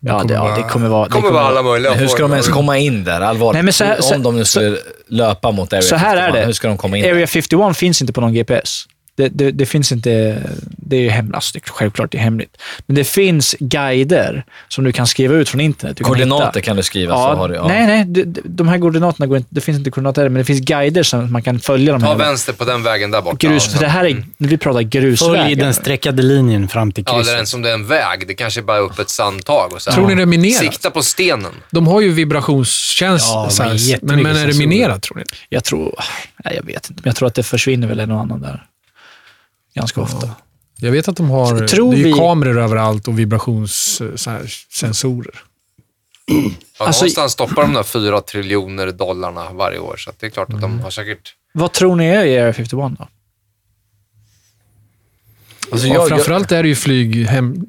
Ja, 0.00 0.24
det, 0.24 0.34
ja, 0.34 0.56
det 0.56 0.62
kommer 0.62 0.88
vara... 0.88 1.04
Det 1.04 1.10
kommer 1.10 1.30
vara 1.30 1.44
alla 1.44 1.62
möjliga 1.62 1.94
hur 1.94 2.06
ska 2.06 2.22
de 2.22 2.32
ens 2.32 2.48
komma 2.48 2.78
in 2.78 3.04
där? 3.04 3.20
Allvarligt. 3.20 3.54
Nej, 3.54 3.62
men 3.62 3.72
så 3.72 3.84
här- 3.84 4.00
så- 4.00 4.14
om 4.14 4.22
de 4.22 4.36
nu 4.36 4.44
skulle 4.44 4.76
löpa 5.08 5.50
mot 5.50 5.72
Area 5.72 5.82
Så 5.82 5.96
här 5.96 6.16
är 6.16 6.20
51, 6.20 6.34
det. 6.42 6.46
hur 6.46 6.52
ska 6.52 6.68
de 6.68 6.76
komma 6.78 6.96
in 6.96 7.04
Area 7.04 7.14
där? 7.14 7.26
51 7.26 7.76
finns 7.76 8.00
inte 8.00 8.12
på 8.12 8.20
någon 8.20 8.34
GPS. 8.34 8.84
Det, 9.16 9.28
det, 9.28 9.50
det 9.50 9.66
finns 9.66 9.92
inte... 9.92 10.42
Det 10.68 10.96
är 10.96 11.00
ju 11.00 11.08
hemligt. 11.08 11.34
Alltså, 11.34 11.50
det 11.52 11.58
är 11.68 11.70
självklart 11.72 12.12
det 12.12 12.18
är 12.18 12.22
hemligt. 12.22 12.56
Men 12.86 12.96
det 12.96 13.04
finns 13.04 13.56
guider 13.60 14.44
som 14.68 14.84
du 14.84 14.92
kan 14.92 15.06
skriva 15.06 15.34
ut 15.34 15.48
från 15.48 15.60
internet. 15.60 15.96
Du 15.96 16.04
kan 16.04 16.12
Koordinater 16.12 16.46
hitta. 16.46 16.60
kan 16.60 16.76
du 16.76 16.82
skriva. 16.82 17.14
så 17.14 17.20
Ja, 17.20 17.34
har 17.34 17.48
du, 17.48 17.54
ja. 17.54 17.68
Nej, 17.68 17.86
nej. 17.86 18.24
De, 18.44 18.68
här 18.68 18.78
koordinaterna 18.78 19.26
går 19.26 19.36
inte... 19.36 19.48
Det 19.52 19.60
finns 19.60 19.78
inte 19.78 19.90
koordinater, 19.90 20.22
men 20.28 20.34
det 20.38 20.44
finns 20.44 20.60
guider 20.60 21.02
som 21.02 21.32
man 21.32 21.42
kan 21.42 21.60
följa. 21.60 21.92
De 21.92 22.00
Ta 22.02 22.06
här 22.08 22.14
vänster 22.14 22.52
på 22.52 22.64
den 22.64 22.82
vägen 22.82 23.10
där 23.10 23.22
borta. 23.22 23.36
grus... 23.48 23.72
För 23.72 23.80
det 23.80 23.88
här 23.88 24.04
är... 24.04 24.24
När 24.36 24.48
vi 24.48 24.58
pratar 24.58 24.80
grusvägar. 24.82 25.42
Följ 25.44 25.54
den 25.54 25.74
streckade 25.74 26.22
linjen 26.22 26.68
fram 26.68 26.92
till 26.92 27.04
Ja, 27.06 27.12
det 27.12 27.18
är 27.18 27.22
krysset. 27.22 27.40
en 27.40 27.46
som 27.46 27.62
det 27.62 27.70
är 27.70 27.74
en 27.74 27.86
väg. 27.86 28.24
Det 28.28 28.34
kanske 28.34 28.60
är 28.60 28.62
bara 28.64 28.78
upp 28.78 28.98
ett 28.98 29.10
sandtag 29.10 29.72
och 29.72 29.82
så. 29.82 29.90
Tror 29.92 30.08
ni 30.08 30.14
det 30.14 30.22
är 30.22 30.26
minerat? 30.26 30.56
Sikta 30.58 30.90
på 30.90 31.02
stenen. 31.02 31.52
De 31.70 31.86
har 31.86 32.00
ju 32.00 32.12
vibrationstjänst, 32.12 33.26
Ja, 33.28 33.48
så 33.50 33.62
men, 34.02 34.22
men 34.22 34.36
är 34.36 34.46
det 34.46 34.58
minerat 34.58 35.02
tror 35.02 35.16
ni? 35.18 35.24
Jag 35.48 35.64
tror... 35.64 35.94
Nej, 36.44 36.54
jag 36.56 36.62
vet 36.66 36.90
inte. 36.90 37.02
Men 37.04 37.08
jag 37.10 37.16
tror 37.16 37.28
att 37.28 37.34
det 37.34 37.42
försvinner 37.42 37.86
väl 37.88 38.00
en 38.00 38.10
och 38.10 38.20
annan 38.20 38.40
där. 38.40 38.64
Ganska 39.76 40.00
ofta. 40.00 40.30
Jag 40.78 40.92
vet 40.92 41.08
att 41.08 41.16
de 41.16 41.30
har 41.30 41.66
Tror 41.66 41.92
det 41.92 42.00
är 42.00 42.04
vi- 42.04 42.12
kameror 42.12 42.58
överallt 42.58 43.08
och 43.08 43.18
vibrationssensorer. 43.18 45.34
Ja, 46.26 46.50
Alltså- 46.86 47.02
någonstans 47.02 47.32
stoppar 47.32 47.62
de 47.62 47.72
där 47.74 47.82
fyra 47.82 48.20
triljoner 48.20 48.92
dollarna 48.92 49.52
varje 49.52 49.78
år, 49.78 49.96
så 49.96 50.10
att 50.10 50.20
det 50.20 50.26
är 50.26 50.30
klart 50.30 50.48
att 50.48 50.54
Mm. 50.58 50.70
de 50.76 50.80
har 50.80 50.90
säkert... 50.90 51.34
Vad 51.52 51.72
tror 51.72 51.96
ni 51.96 52.06
är 52.06 52.24
i 52.24 52.38
Area 52.38 52.52
51 52.52 52.92
då? 52.98 53.08
Alltså, 55.72 55.86
Ja, 55.86 55.94
jag, 55.94 56.02
jag, 56.02 56.08
framförallt 56.08 56.52
är 56.52 56.62
det 56.62 56.68
ju 56.68 56.74
flyg, 56.74 57.26
hem, 57.26 57.64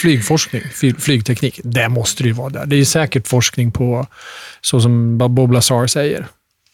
flygforskning, 0.00 0.62
fly, 0.72 0.94
flygteknik. 0.94 1.60
Det 1.64 1.88
måste 1.88 2.22
det 2.22 2.26
ju 2.26 2.32
vara 2.32 2.50
där. 2.50 2.66
Det 2.66 2.76
är 2.76 2.78
ju 2.78 2.84
säkert 2.84 3.28
forskning 3.28 3.72
på, 3.72 4.06
så 4.60 4.80
som 4.80 5.18
Bob 5.18 5.52
Lazar 5.52 5.86
säger. 5.86 6.26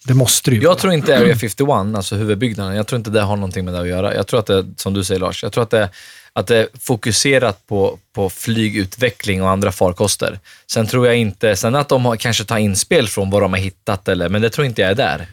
Det 0.09 0.15
måste 0.15 0.51
det 0.51 0.57
ju 0.57 0.63
jag 0.63 0.79
tror 0.79 0.93
inte 0.93 1.19
Area 1.19 1.37
51, 1.37 1.69
alltså 1.71 2.15
huvudbyggnaden, 2.17 2.77
jag 2.77 2.87
tror 2.87 2.97
inte 2.99 3.11
det 3.11 3.21
har 3.23 3.37
någonting 3.37 3.65
med 3.65 3.75
det 3.75 3.81
att 3.81 3.89
göra. 3.89 4.15
Jag 4.15 4.27
tror 4.27 4.41
att 4.41 4.47
det, 4.47 4.67
som 4.77 4.95
du 4.95 5.05
säger 5.05 5.21
Lars, 5.21 5.43
jag 5.43 5.53
tror 5.53 5.63
att 5.65 5.71
det, 5.71 5.89
att 6.33 6.47
det 6.47 6.57
är 6.57 6.69
fokuserat 6.81 7.67
på, 7.67 7.99
på 8.15 8.31
flygutveckling 8.31 9.43
och 9.43 9.51
andra 9.51 9.73
farkoster. 9.73 10.39
Sen 10.73 10.87
tror 10.87 11.07
jag 11.07 11.17
inte, 11.17 11.57
sen 11.57 11.75
att 11.75 11.89
de 11.89 12.05
har, 12.05 12.17
kanske 12.17 12.45
tar 12.45 12.59
inspel 12.59 13.09
från 13.09 13.31
vad 13.31 13.43
de 13.43 13.53
har 13.53 13.61
hittat, 13.61 14.09
eller, 14.09 14.29
men 14.29 14.43
det 14.43 14.51
tror 14.51 14.67
inte 14.67 14.83
jag 14.83 14.91
är 14.91 14.95
där. 14.95 15.27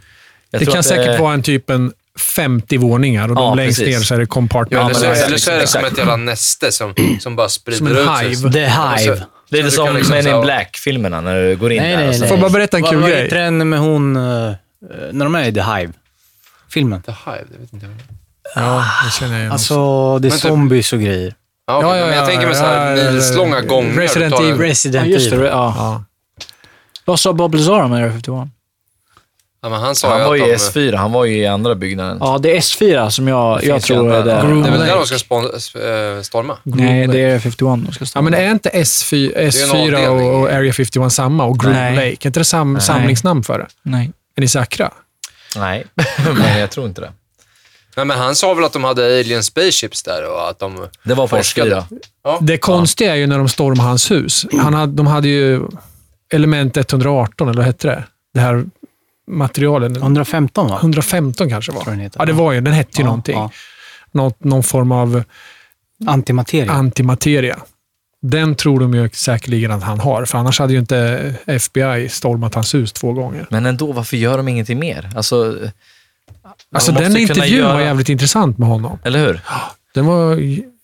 Jag 0.51 0.61
det 0.61 0.65
kan 0.65 0.80
att 0.80 0.86
säkert 0.86 1.19
vara 1.19 1.34
en 1.34 1.41
typ 1.41 1.69
en 1.69 1.93
50 2.19 2.78
våningar 2.78 3.32
och 3.32 3.38
Ja, 3.38 3.41
de 3.41 3.57
längst 3.57 3.80
precis. 3.80 3.95
ner 3.97 4.03
så 4.03 4.13
är 4.13 4.17
det 4.17 4.23
Ja, 4.23 4.28
compartment. 4.28 4.84
eller, 4.97 5.15
så, 5.15 5.23
eller 5.26 5.38
så 5.38 5.51
är 5.51 5.59
det 5.59 5.67
som 5.67 5.86
ett 5.86 5.97
jävla 5.97 6.15
näste 6.15 6.71
som, 6.71 6.93
som 7.19 7.36
bara 7.36 7.49
sprider 7.49 7.78
Som 7.78 7.88
en 7.88 7.93
ut 7.97 8.09
hive. 8.21 8.36
sig. 8.36 8.51
The 8.51 8.59
Ja, 8.59 8.95
Hive. 8.97 9.21
Det 9.49 9.59
är 9.59 9.63
lite 9.63 9.76
så 9.76 9.82
du 9.82 9.88
som 9.88 9.95
liksom 9.97 10.15
Men 10.17 10.28
in 10.36 10.41
Black-filmerna, 10.41 11.21
när 11.21 11.43
du 11.43 11.55
går 11.55 11.71
in 11.71 11.82
Nej, 11.82 11.91
där. 11.91 11.97
nej, 12.07 12.07
nej. 12.19 12.19
Får 12.19 12.38
jag 12.38 12.39
bara 12.39 12.49
berätta 12.49 12.78
en 12.78 12.82
Vad- 12.84 12.91
kul 12.91 13.01
vad 13.01 13.09
grej? 13.09 13.23
heter 13.23 13.36
den 13.36 13.69
med 13.69 13.80
hon, 13.80 14.15
eh, 14.15 14.53
när 15.11 15.25
de 15.25 15.36
är 15.36 15.43
i 15.47 15.53
The 15.53 15.61
Hive-filmen? 15.61 17.01
The 17.01 17.11
Hive, 17.11 17.43
det 17.51 17.57
vet 17.61 17.73
inte 17.73 17.86
jag. 17.86 17.95
Ja, 18.55 18.86
det 19.05 19.11
känner 19.11 19.33
jag 19.33 19.39
igen. 19.39 19.51
Alltså, 19.51 19.75
det 20.19 20.27
är 20.27 20.29
Men 20.29 20.39
typ- 20.39 20.49
zombies 20.49 20.93
och 20.93 20.99
grejer. 20.99 21.36
Ja, 21.67 21.77
okej, 21.77 22.01
men 22.05 22.17
jag 22.17 22.25
tänker 22.25 22.47
mig 22.47 22.55
så 22.55 22.63
här 22.63 22.95
ja, 22.95 23.03
ja, 23.03 23.11
milslånga 23.11 23.55
ja, 23.55 23.61
gånger. 23.61 23.93
Resident 23.93 24.36
tar 24.36 24.43
Evil. 24.43 24.57
Resident 24.57 25.07
Ja, 25.07 25.13
just 25.13 25.29
det. 25.29 25.36
Evil. 25.36 25.47
Ja. 25.47 25.73
ja. 25.77 26.03
Vad 27.05 27.19
sa 27.19 27.33
Bob 27.33 27.53
Lazar 27.55 27.81
om 27.83 27.93
Area 27.93 28.11
51? 28.11 28.49
Ja, 29.61 29.69
men 29.69 29.79
han 29.81 29.95
sa 29.95 30.09
Han 30.09 30.19
ju 30.19 30.25
var 30.25 30.33
att 30.33 30.39
ju 30.39 30.45
de... 30.45 30.51
i 30.51 30.55
S4, 30.55 30.95
han 30.95 31.11
var 31.11 31.25
ju 31.25 31.38
i 31.38 31.47
andra 31.47 31.75
byggnaden. 31.75 32.17
Ja, 32.21 32.38
det 32.38 32.57
är 32.57 32.59
S4 32.61 33.09
som 33.09 33.27
jag, 33.27 33.53
jag 33.53 33.61
finns 33.61 33.89
ju 33.89 33.95
tror 33.95 34.13
är 34.13 34.23
där. 34.23 34.43
Det 34.43 34.67
är 34.67 34.71
väl 34.71 34.79
där 34.79 34.95
de 34.95 35.05
ska 35.05 35.15
spon- 35.15 36.15
äh, 36.15 36.21
storma? 36.21 36.57
Nej, 36.63 37.07
det 37.07 37.19
är 37.19 37.25
Area 37.29 37.39
51 37.39 37.57
de 37.86 37.91
ska. 37.93 38.05
Ja, 38.15 38.21
men 38.21 38.33
är 38.33 38.51
inte 38.51 38.69
S4, 38.69 39.31
är 39.36 39.43
en 39.43 39.49
S4 39.51 39.83
avdelning. 39.86 40.29
och, 40.29 40.39
och 40.41 40.49
Area 40.49 40.73
51 40.73 41.13
samma 41.13 41.43
och 41.45 41.59
Groom 41.59 41.73
Nej. 41.73 41.95
Lake? 41.95 42.07
Är 42.07 42.27
inte 42.27 42.39
det 42.39 42.43
sam, 42.45 42.73
Nej. 42.73 42.81
samlingsnamn 42.81 43.43
för 43.43 43.59
det? 43.59 43.67
Nej. 43.81 44.11
Är 44.36 44.41
ni 44.41 44.47
säkra? 44.47 44.91
Nej, 45.57 45.86
men 46.38 46.59
jag 46.59 46.71
tror 46.71 46.88
inte 46.88 47.01
det. 47.01 47.11
Nej, 47.95 48.05
men 48.05 48.17
han 48.19 48.36
sa 48.36 48.53
väl 48.53 48.63
att 48.65 48.73
de 48.73 48.83
hade 48.83 49.05
alien 49.19 49.43
spaceships 49.43 50.03
där 50.03 50.31
och 50.31 50.49
att 50.49 50.59
de... 50.59 50.88
Det 51.03 51.13
var 51.13 51.27
på 51.27 51.38
Forskade. 51.38 51.75
S4. 51.75 51.99
Ja. 52.23 52.38
Det 52.41 52.57
konstiga 52.57 53.11
är 53.11 53.15
ju 53.15 53.27
när 53.27 53.38
de 53.38 53.49
stormar 53.49 53.83
hans 53.83 54.11
hus. 54.11 54.45
Han 54.61 54.73
hade, 54.73 54.93
de 54.93 55.07
hade 55.07 55.27
ju 55.27 55.61
element 56.33 56.77
118, 56.77 57.47
eller 57.49 57.57
vad 57.57 57.65
hette 57.65 57.88
det? 57.88 58.03
Det 58.33 58.39
här 58.39 58.65
materialet. 59.27 59.97
115 59.97 60.67
va? 60.69 60.77
115 60.81 61.49
kanske 61.49 61.71
var. 61.71 61.81
Tror 61.83 61.93
heter. 61.93 62.19
Ja, 62.19 62.25
det 62.25 62.33
var 62.33 62.51
ju. 62.51 62.61
Den 62.61 62.73
hette 62.73 62.97
ju 62.97 63.01
Ja, 63.03 63.05
någonting. 63.05 63.36
ja. 63.38 63.51
Något, 64.11 64.43
någon 64.43 64.63
form 64.63 64.91
av 64.91 65.23
Antimateria. 66.07 66.71
antimateria. 66.71 67.57
Den 68.30 68.55
tror 68.55 68.80
de 68.80 68.93
ju 68.93 69.09
säkerligen 69.13 69.71
att 69.71 69.84
han 69.84 69.99
har, 69.99 70.26
för 70.26 70.38
annars 70.38 70.59
hade 70.59 70.73
ju 70.73 70.80
inte 70.80 71.34
FBI 71.45 72.09
stormat 72.09 72.55
hans 72.55 72.73
hus 72.73 72.93
två 72.93 73.13
gånger. 73.13 73.45
Men 73.49 73.65
ändå, 73.65 73.91
varför 73.91 74.17
gör 74.17 74.38
de 74.38 74.47
ingenting 74.47 74.80
mer? 74.80 75.09
Alltså, 75.15 75.57
Alltså 76.76 76.91
den 76.91 77.17
intervjun 77.17 77.57
göra- 77.57 77.73
var 77.73 77.82
jävligt 77.82 78.09
intressant 78.09 78.57
med 78.57 78.67
honom. 78.67 78.99
eller 79.03 79.19
hur? 79.19 79.39
Den 79.93 80.05
var... 80.05 80.28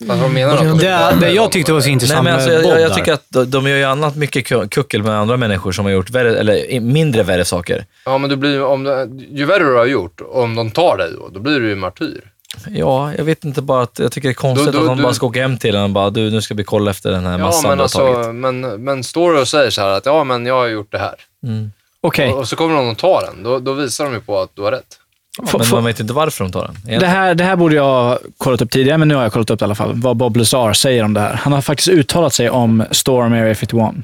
Vad 0.08 0.20
de 0.20 0.34
menar 0.34 0.58
de? 0.58 0.78
Det, 0.78 1.16
det 1.20 1.32
jag 1.32 1.52
tyckte 1.52 1.74
var 1.74 1.80
så 1.82 1.86
Nej, 1.86 1.94
intressant 1.94 2.24
men 2.24 2.34
alltså, 2.34 2.52
jag, 2.52 2.82
jag, 2.82 2.94
tycker 2.96 3.14
att 3.14 3.52
de, 3.52 3.68
gör 3.68 3.78
ju 3.78 3.84
annat 3.84 4.16
mycket 4.16 4.46
ku- 4.48 4.68
kuckel 4.70 5.04
med 5.04 5.12
andra 5.18 5.38
människor 5.38 5.72
som 5.72 5.86
har 5.86 5.92
gjort 5.92 6.10
värre, 6.10 6.40
eller 6.40 6.80
mindre 6.80 7.24
värre 7.24 7.46
saker. 7.46 7.86
Ja, 8.06 8.18
men 8.18 8.30
du 8.30 8.36
blir, 8.36 8.64
om 8.64 8.86
ju 9.32 9.46
värre 9.46 9.64
du 9.64 9.76
har 9.76 9.86
gjort, 9.86 10.22
om 10.34 10.56
de 10.56 10.72
tar 10.72 10.98
dig 10.98 11.12
då, 11.20 11.30
då 11.34 11.40
blir 11.40 11.60
du 11.60 11.70
ju 11.70 11.76
martyr. 11.76 12.22
Ja, 12.70 13.14
jag 13.18 13.24
vet 13.24 13.46
inte 13.46 13.62
bara 13.62 13.84
att 13.84 14.00
jag 14.00 14.12
tycker 14.12 14.28
det 14.28 14.32
är 14.32 14.34
konstigt 14.34 14.66
Då- 14.66 14.72
då- 14.72 14.80
att 14.80 14.86
de 14.88 14.98
du- 14.98 15.04
bara 15.04 15.14
ska 15.14 15.26
åka 15.26 15.42
hem 15.42 15.58
till 15.58 15.76
en 15.76 15.84
och 15.84 15.90
bara 15.90 16.10
du, 16.10 16.32
nu 16.32 16.42
ska 16.42 16.54
vi 16.54 16.64
kolla 16.64 16.92
efter 16.92 17.12
den 17.12 17.26
här 17.26 17.32
Ja, 17.32 17.38
massan 17.46 17.70
men, 17.70 17.78
du 17.78 17.84
har 17.84 17.88
tagit. 17.90 18.16
alltså, 18.18 18.34
men, 18.34 18.62
men 18.84 19.04
står 19.04 19.34
du 19.34 19.42
och 19.42 19.48
säger 19.48 19.70
så 19.72 19.82
här 19.82 19.90
att 19.90 20.06
ja, 20.06 20.24
men 20.24 20.46
jag 20.46 20.56
har 20.56 20.68
gjort 20.68 20.92
det 20.92 21.00
här. 21.00 21.16
Mm. 21.44 21.72
Okej, 22.02 22.32
Och, 22.34 22.40
och 22.40 22.48
så 22.48 22.56
kommer 22.56 22.76
någon 22.76 22.90
och 22.90 22.98
tar 22.98 23.22
den. 23.22 23.44
Då, 23.44 23.60
då 23.60 23.74
visar 23.74 24.06
de 24.06 24.14
ju 24.14 24.22
på 24.22 24.40
att 24.40 24.50
du 24.54 24.62
har 24.62 24.72
rätt. 24.72 24.98
Få- 25.46 25.58
Men 25.58 25.68
man 25.72 25.84
vet 25.86 26.00
inte 26.00 26.14
varför 26.14 26.44
de 26.44 26.52
tar 26.52 26.72
den. 26.86 27.00
det, 27.00 27.08
här, 27.08 27.36
det 27.36 27.44
här 27.44 27.56
borde 27.56 27.76
jag 27.76 27.84
ha 27.84 28.20
kollat 28.38 28.62
upp 28.62 28.72
tidigare, 28.72 28.98
men 28.98 29.08
nu 29.08 29.16
har 29.16 29.24
jag 29.24 29.34
kollat 29.34 29.50
upp 29.50 29.60
det 29.60 29.64
i 29.64 29.66
alla 29.66 29.76
fall. 29.76 29.92
Vad 29.96 30.18
Bob 30.18 30.38
Lazar 30.38 30.74
säger 30.74 31.04
om 31.04 31.14
det 31.14 31.20
här. 31.22 31.34
Han 31.34 31.54
har 31.54 31.62
faktiskt 31.62 31.90
uttalat 31.90 32.34
sig 32.34 32.50
om 32.50 32.84
Storm 32.92 33.34
Area 33.34 33.56
51. 33.56 33.96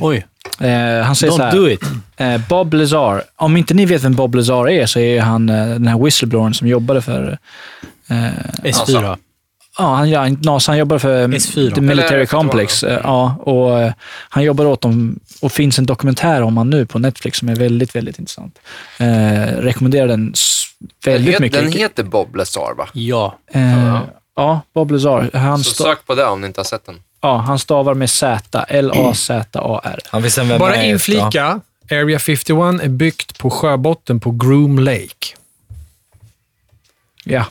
Oj, 0.00 0.26
Eh, 0.60 1.04
han 1.04 1.16
säger 1.16 1.30
så 1.32 1.38
don't 1.38 1.44
här. 1.44 1.52
do 1.52 1.68
it. 1.68 1.80
Eh, 2.16 2.40
Bob 2.48 2.74
Lazar. 2.74 3.22
Om 3.36 3.56
inte 3.56 3.74
ni 3.74 3.86
vet 3.86 4.02
vem 4.04 4.14
Bob 4.14 4.34
Lazar 4.34 4.68
är 4.68 4.86
så 4.86 4.98
är 4.98 5.20
han 5.20 5.48
eh, 5.48 5.66
den 5.68 5.86
här 5.86 5.98
whistleblowern 6.04 6.54
som 6.54 6.68
jobbade 6.68 7.02
för 7.02 7.38
eh, 8.10 8.16
S4. 8.62 9.16
Ja, 9.78 9.94
han, 9.94 10.38
NASA, 10.42 10.72
han 10.72 10.78
jobbar 10.78 10.98
för 10.98 11.28
S4. 11.28 11.74
The 11.74 11.80
Military 11.80 12.14
Eller 12.14 12.26
Complex. 12.26 12.82
eh, 12.82 13.00
Ja, 13.04 13.36
och 13.40 13.80
eh, 13.80 13.92
han 14.28 14.42
jobbar 14.44 14.64
åt 14.66 14.80
dem 14.80 15.20
och 15.42 15.52
finns 15.52 15.78
en 15.78 15.86
dokumentär 15.86 16.42
om 16.42 16.56
han 16.56 16.70
nu 16.70 16.86
på 16.86 16.98
Netflix 16.98 17.38
som 17.38 17.48
är 17.48 17.54
väldigt, 17.56 17.94
väldigt 17.96 18.18
intressant. 18.18 18.58
Eh, 18.98 19.06
rekommenderar 19.56 20.06
den 20.08 20.34
väldigt 21.04 21.32
den, 21.32 21.42
mycket. 21.42 21.62
den 21.62 21.72
heter 21.72 22.02
Bob 22.02 22.36
Lazar, 22.36 22.74
va? 22.78 22.88
Ja. 22.92 23.38
eh, 23.52 23.84
Ja. 23.86 24.00
ja, 24.36 24.60
Bob 24.74 24.90
Lazar. 24.90 25.30
Han, 25.34 25.64
Så 25.64 25.82
sök 25.84 26.06
på 26.06 26.14
det 26.14 26.24
om 26.26 26.40
ni 26.40 26.46
inte 26.46 26.60
har 26.60 26.64
sett 26.64 26.86
den. 26.86 27.00
ja, 27.20 27.36
han 27.36 27.58
stavar 27.58 27.94
med 27.94 28.10
Z, 28.10 28.64
L-A-Z-A-R. 28.68 30.00
Vem 30.48 30.58
Bara 30.58 30.82
inflika, 30.84 31.60
Area 31.90 32.18
51 32.18 32.82
är 32.82 32.88
byggt 32.88 33.38
på 33.38 33.50
sjöbotten 33.50 34.20
på 34.20 34.30
Groom 34.30 34.78
Lake. 34.78 35.34
Ja. 37.24 37.44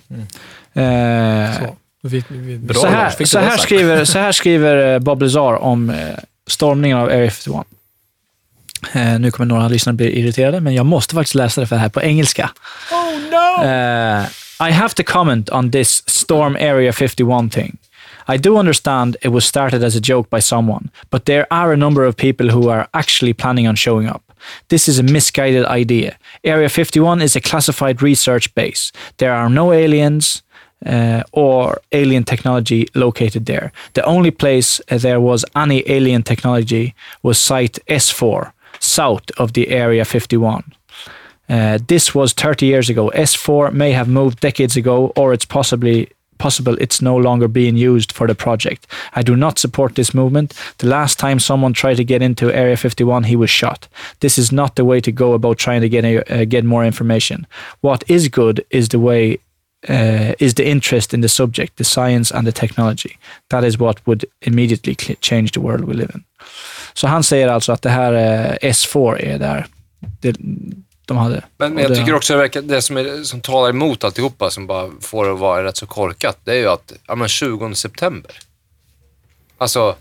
Eh, 0.81 1.57
Så. 1.59 1.75
Vi, 2.05 2.23
vi, 2.29 2.57
Bra, 2.57 2.81
så, 2.81 2.87
här, 2.87 3.25
så, 3.25 3.39
här 3.39 3.57
skriver, 3.57 4.05
så 4.05 4.19
här 4.19 4.31
skriver 4.31 4.93
eh, 4.93 4.99
Bob 4.99 5.21
Lazar 5.21 5.53
om 5.53 5.89
eh, 5.89 5.95
stormningen 6.47 6.97
av 6.97 7.07
Area 7.07 7.31
51. 7.31 7.67
Eh, 8.93 9.19
nu 9.19 9.31
kommer 9.31 9.47
några 9.47 9.67
lyssnare 9.67 9.95
bli 9.95 10.19
irriterade, 10.19 10.59
men 10.59 10.73
jag 10.73 10.85
måste 10.85 11.15
faktiskt 11.15 11.35
läsa 11.35 11.61
det 11.61 11.67
för 11.67 11.75
det 11.75 11.81
här 11.81 11.89
på 11.89 12.01
engelska. 12.01 12.51
Oh 12.91 13.19
no! 13.31 13.63
I 14.69 14.71
have 14.71 14.93
to 14.93 15.03
comment 15.05 15.49
on 15.49 15.71
this 15.71 16.03
Storm 16.09 16.55
Area 16.55 16.93
51 16.93 17.49
thing. 17.49 17.77
I 18.27 18.37
do 18.37 18.59
understand 18.59 19.17
it 19.21 19.31
was 19.31 19.45
started 19.45 19.83
as 19.83 19.95
a 19.95 19.99
joke 20.03 20.29
by 20.29 20.41
someone, 20.41 20.89
but 21.09 21.25
there 21.25 21.45
are 21.49 21.73
a 21.73 21.75
number 21.75 22.07
of 22.07 22.15
people 22.15 22.49
who 22.49 22.69
are 22.69 22.87
actually 22.91 23.33
planning 23.33 23.67
on 23.67 23.75
showing 23.75 24.07
up. 24.07 24.21
This 24.67 24.87
is 24.87 24.99
a 24.99 25.03
misguided 25.03 25.65
idea. 25.65 26.15
Area 26.43 26.69
51 26.69 27.21
is 27.21 27.35
a 27.35 27.41
classified 27.41 28.01
research 28.01 28.53
base. 28.55 28.91
There 29.17 29.33
are 29.33 29.49
no 29.49 29.71
aliens 29.71 30.42
uh, 30.85 31.23
or 31.31 31.81
alien 31.91 32.23
technology 32.23 32.87
located 32.93 33.45
there. 33.45 33.71
The 33.93 34.03
only 34.05 34.31
place 34.31 34.81
uh, 34.89 34.97
there 34.97 35.19
was 35.19 35.45
any 35.55 35.83
alien 35.87 36.23
technology 36.23 36.93
was 37.21 37.37
Site 37.37 37.79
S4, 37.87 38.51
south 38.79 39.31
of 39.37 39.53
the 39.53 39.69
Area 39.69 40.05
51. 40.05 40.63
Uh, 41.49 41.77
this 41.87 42.15
was 42.15 42.33
30 42.33 42.65
years 42.65 42.89
ago. 42.89 43.11
S4 43.15 43.73
may 43.73 43.91
have 43.91 44.07
moved 44.07 44.39
decades 44.39 44.77
ago, 44.77 45.11
or 45.15 45.33
it's 45.33 45.45
possibly 45.45 46.09
possible 46.37 46.75
it's 46.79 47.01
no 47.01 47.15
longer 47.15 47.47
being 47.47 47.77
used 47.77 48.11
for 48.11 48.27
the 48.27 48.35
project. 48.35 48.87
I 49.19 49.21
do 49.23 49.35
not 49.35 49.59
support 49.59 49.95
this 49.95 50.13
movement. 50.13 50.53
The 50.79 50.87
last 50.87 51.19
time 51.19 51.39
someone 51.39 51.73
tried 51.73 51.97
to 51.97 52.03
get 52.03 52.21
into 52.21 52.53
Area 52.53 52.75
51, 52.75 53.23
he 53.23 53.35
was 53.35 53.49
shot. 53.49 53.87
This 54.19 54.37
is 54.37 54.51
not 54.51 54.75
the 54.75 54.85
way 54.85 54.99
to 55.01 55.11
go 55.11 55.33
about 55.33 55.57
trying 55.57 55.81
to 55.81 55.89
get 55.89 56.03
a, 56.05 56.13
uh, 56.33 56.45
get 56.45 56.65
more 56.65 56.85
information. 56.85 57.47
What 57.81 58.03
is 58.07 58.27
good 58.27 58.65
is 58.69 58.89
the 58.89 58.99
way 58.99 59.39
uh, 59.89 60.31
is 60.39 60.53
the 60.55 60.63
interest 60.63 61.13
in 61.13 61.21
the 61.21 61.29
subject, 61.29 61.75
the 61.75 61.83
science 61.83 62.35
and 62.37 62.47
the 62.47 62.51
technology. 62.51 63.17
That 63.49 63.63
is 63.63 63.77
what 63.77 63.97
would 64.07 64.25
immediately 64.45 64.95
change 65.21 65.47
the 65.53 65.59
world 65.59 65.85
we 65.87 65.93
live 65.93 66.11
in. 66.15 66.23
Så 66.93 67.07
han 67.07 67.23
säger 67.23 67.47
alltså 67.47 67.71
att 67.71 67.81
det 67.81 67.89
här 67.89 68.13
eh, 68.13 68.69
S4 68.71 69.17
är 69.21 69.39
där 69.39 69.67
det, 70.21 70.35
de 71.05 71.17
hade. 71.17 71.43
Men, 71.57 71.73
men 71.73 71.83
jag 71.83 71.91
det- 71.91 71.95
tycker 71.97 72.13
också 72.15 72.37
det, 72.37 72.61
det 72.61 72.81
som, 72.81 72.97
är, 72.97 73.23
som 73.23 73.41
talar 73.41 73.69
emot 73.69 74.03
alltihopa, 74.03 74.49
som 74.49 74.67
bara 74.67 74.89
får 75.01 75.25
det 75.25 75.33
att 75.33 75.39
vara 75.39 75.63
rätt 75.63 75.77
så 75.77 75.85
korkat, 75.85 76.37
det 76.43 76.51
är 76.51 76.55
ju 76.59 76.67
att, 76.69 76.93
ja 77.07 77.15
men 77.15 77.27
20 77.27 77.75
september. 77.75 78.31
Alltså, 79.57 79.95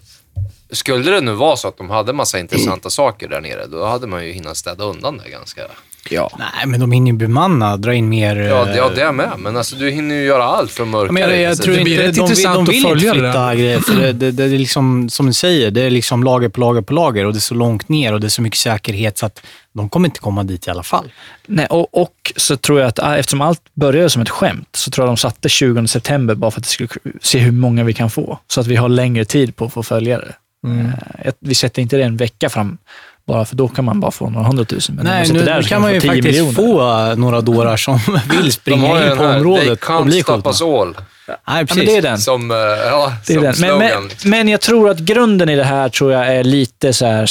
skulle 0.70 1.10
det 1.10 1.20
nu 1.20 1.32
vara 1.32 1.56
så 1.56 1.68
att 1.68 1.76
de 1.76 1.90
hade 1.90 2.12
massa 2.12 2.38
intressanta 2.38 2.90
saker 2.90 3.28
där 3.28 3.40
nere, 3.40 3.66
då 3.66 3.84
hade 3.84 4.06
man 4.06 4.26
ju 4.26 4.32
hinnat 4.32 4.56
städa 4.56 4.84
undan 4.84 5.18
det 5.24 5.30
ganska. 5.30 5.62
Ja. 6.10 6.30
Nej, 6.38 6.66
men 6.66 6.80
de 6.80 6.92
hinner 6.92 7.10
ju 7.12 7.16
bemanna, 7.18 7.76
dra 7.76 7.94
in 7.94 8.08
mer... 8.08 8.36
Ja, 8.36 8.64
det, 8.64 8.76
ja, 8.76 8.88
eh, 8.88 8.94
det 8.94 9.02
är 9.02 9.12
med, 9.12 9.30
men 9.38 9.56
alltså 9.56 9.76
du 9.76 9.90
hinner 9.90 10.14
ju 10.14 10.24
göra 10.24 10.44
allt 10.44 10.70
för 10.70 10.82
att 10.82 10.88
mörka 10.88 11.06
Ja, 11.06 11.12
men 11.12 11.22
jag, 11.22 11.30
det. 11.30 11.40
jag 11.40 11.56
Så 11.56 11.62
tror 11.62 11.74
det 11.74 11.80
inte 11.80 11.84
blir 11.90 11.98
rätt 11.98 12.06
de, 12.06 12.20
vill- 12.20 12.22
intressant 12.22 12.66
de 12.66 12.72
vill 12.72 12.86
att 12.86 12.90
inte 12.92 13.00
följa 13.00 13.14
det 13.14 13.20
flytta 13.32 13.54
grejer, 13.54 13.80
för 13.80 13.94
det, 13.96 14.12
det, 14.12 14.30
det 14.32 14.44
är 14.44 14.48
liksom, 14.48 15.08
som 15.08 15.26
du 15.26 15.32
säger, 15.32 15.70
det 15.70 15.80
är 15.82 15.90
liksom 15.90 16.24
lager 16.24 16.48
på 16.48 16.60
lager 16.60 16.80
på 16.82 16.94
lager 16.94 17.24
och 17.26 17.32
det 17.32 17.38
är 17.38 17.40
så 17.40 17.54
långt 17.54 17.88
ner 17.88 18.12
och 18.12 18.20
det 18.20 18.26
är 18.26 18.28
så 18.28 18.42
mycket 18.42 18.58
säkerhet 18.58 19.18
så 19.18 19.26
att 19.26 19.42
de 19.74 19.88
kommer 19.88 20.08
inte 20.08 20.20
komma 20.20 20.44
dit 20.44 20.66
i 20.66 20.70
alla 20.70 20.82
fall. 20.82 21.12
Nej, 21.46 21.66
och, 21.66 22.02
och 22.02 22.32
så 22.36 22.56
tror 22.56 22.80
jag 22.80 22.88
att 22.88 22.98
ah, 22.98 23.16
eftersom 23.16 23.40
allt 23.40 23.60
började 23.74 24.10
som 24.10 24.22
ett 24.22 24.28
skämt 24.30 24.68
så 24.76 24.90
tror 24.90 25.06
jag 25.06 25.10
de 25.10 25.16
satte 25.16 25.48
20 25.48 25.86
september 25.88 26.34
bara 26.34 26.50
för 26.50 26.60
att 26.60 26.64
det 26.64 26.70
skulle 26.70 26.88
se 27.22 27.38
hur 27.38 27.52
många 27.52 27.84
vi 27.84 27.92
kan 27.92 28.10
få. 28.10 28.38
Så 28.48 28.60
att 28.60 28.66
vi 28.66 28.76
har 28.76 28.88
längre 28.88 29.24
tid 29.24 29.56
på 29.56 29.64
att 29.64 29.72
få 29.72 29.82
följa 29.82 30.18
det. 30.18 30.34
Mm. 30.66 30.86
Eh, 31.24 31.32
Vi 31.40 31.54
sätter 31.54 31.82
inte 31.82 31.96
det 31.96 32.02
en 32.04 32.16
vecka 32.16 32.48
fram 32.48 32.78
bara 33.26 33.44
för 33.44 33.56
då 33.56 33.68
kan 33.68 33.84
man 33.84 34.00
bara 34.00 34.10
få 34.10 34.30
några 34.30 34.46
hundratusen. 34.46 34.94
Men 34.94 35.04
Nej, 35.04 35.32
nu, 35.32 35.42
där 35.44 35.56
nu 35.56 35.62
kan 35.62 35.80
man 35.82 35.88
vi 35.90 35.94
ju 35.94 36.00
få 36.00 36.06
10 36.08 36.22
faktiskt 36.22 36.26
miljoner. 36.44 36.52
få 36.52 37.10
eh, 37.10 37.16
några 37.16 37.40
dårar 37.40 37.76
som 37.76 37.98
vill 38.30 38.52
springa 38.52 39.10
in 39.10 39.16
på 39.16 39.24
här, 39.24 39.36
området 39.36 39.80
They 39.80 39.96
och 39.96 40.04
bli 40.06 40.22
stop 40.22 40.32
skjutna. 40.34 40.50
us 40.50 40.62
all. 40.62 40.94
Nej, 41.28 41.36
Ja, 41.46 41.66
precis. 41.66 41.84
det 41.86 41.96
är 41.96 42.02
den. 42.02 42.18
Som, 42.18 42.50
eh, 42.50 42.56
ja, 42.56 43.12
Det 43.26 43.32
är 43.34 43.52
som 43.52 43.62
den. 43.68 43.78
Men, 43.78 43.78
men, 43.78 44.08
liksom. 44.08 44.30
men 44.30 44.48
jag 44.48 44.60
tror 44.60 44.90
att 44.90 44.98
grunden 44.98 45.48
i 45.48 45.56
det 45.56 45.64
här 45.64 45.88
tror 45.88 46.12
jag 46.12 46.26
är 46.26 46.44
lite 46.44 46.92
så 46.92 47.06
här 47.06 47.30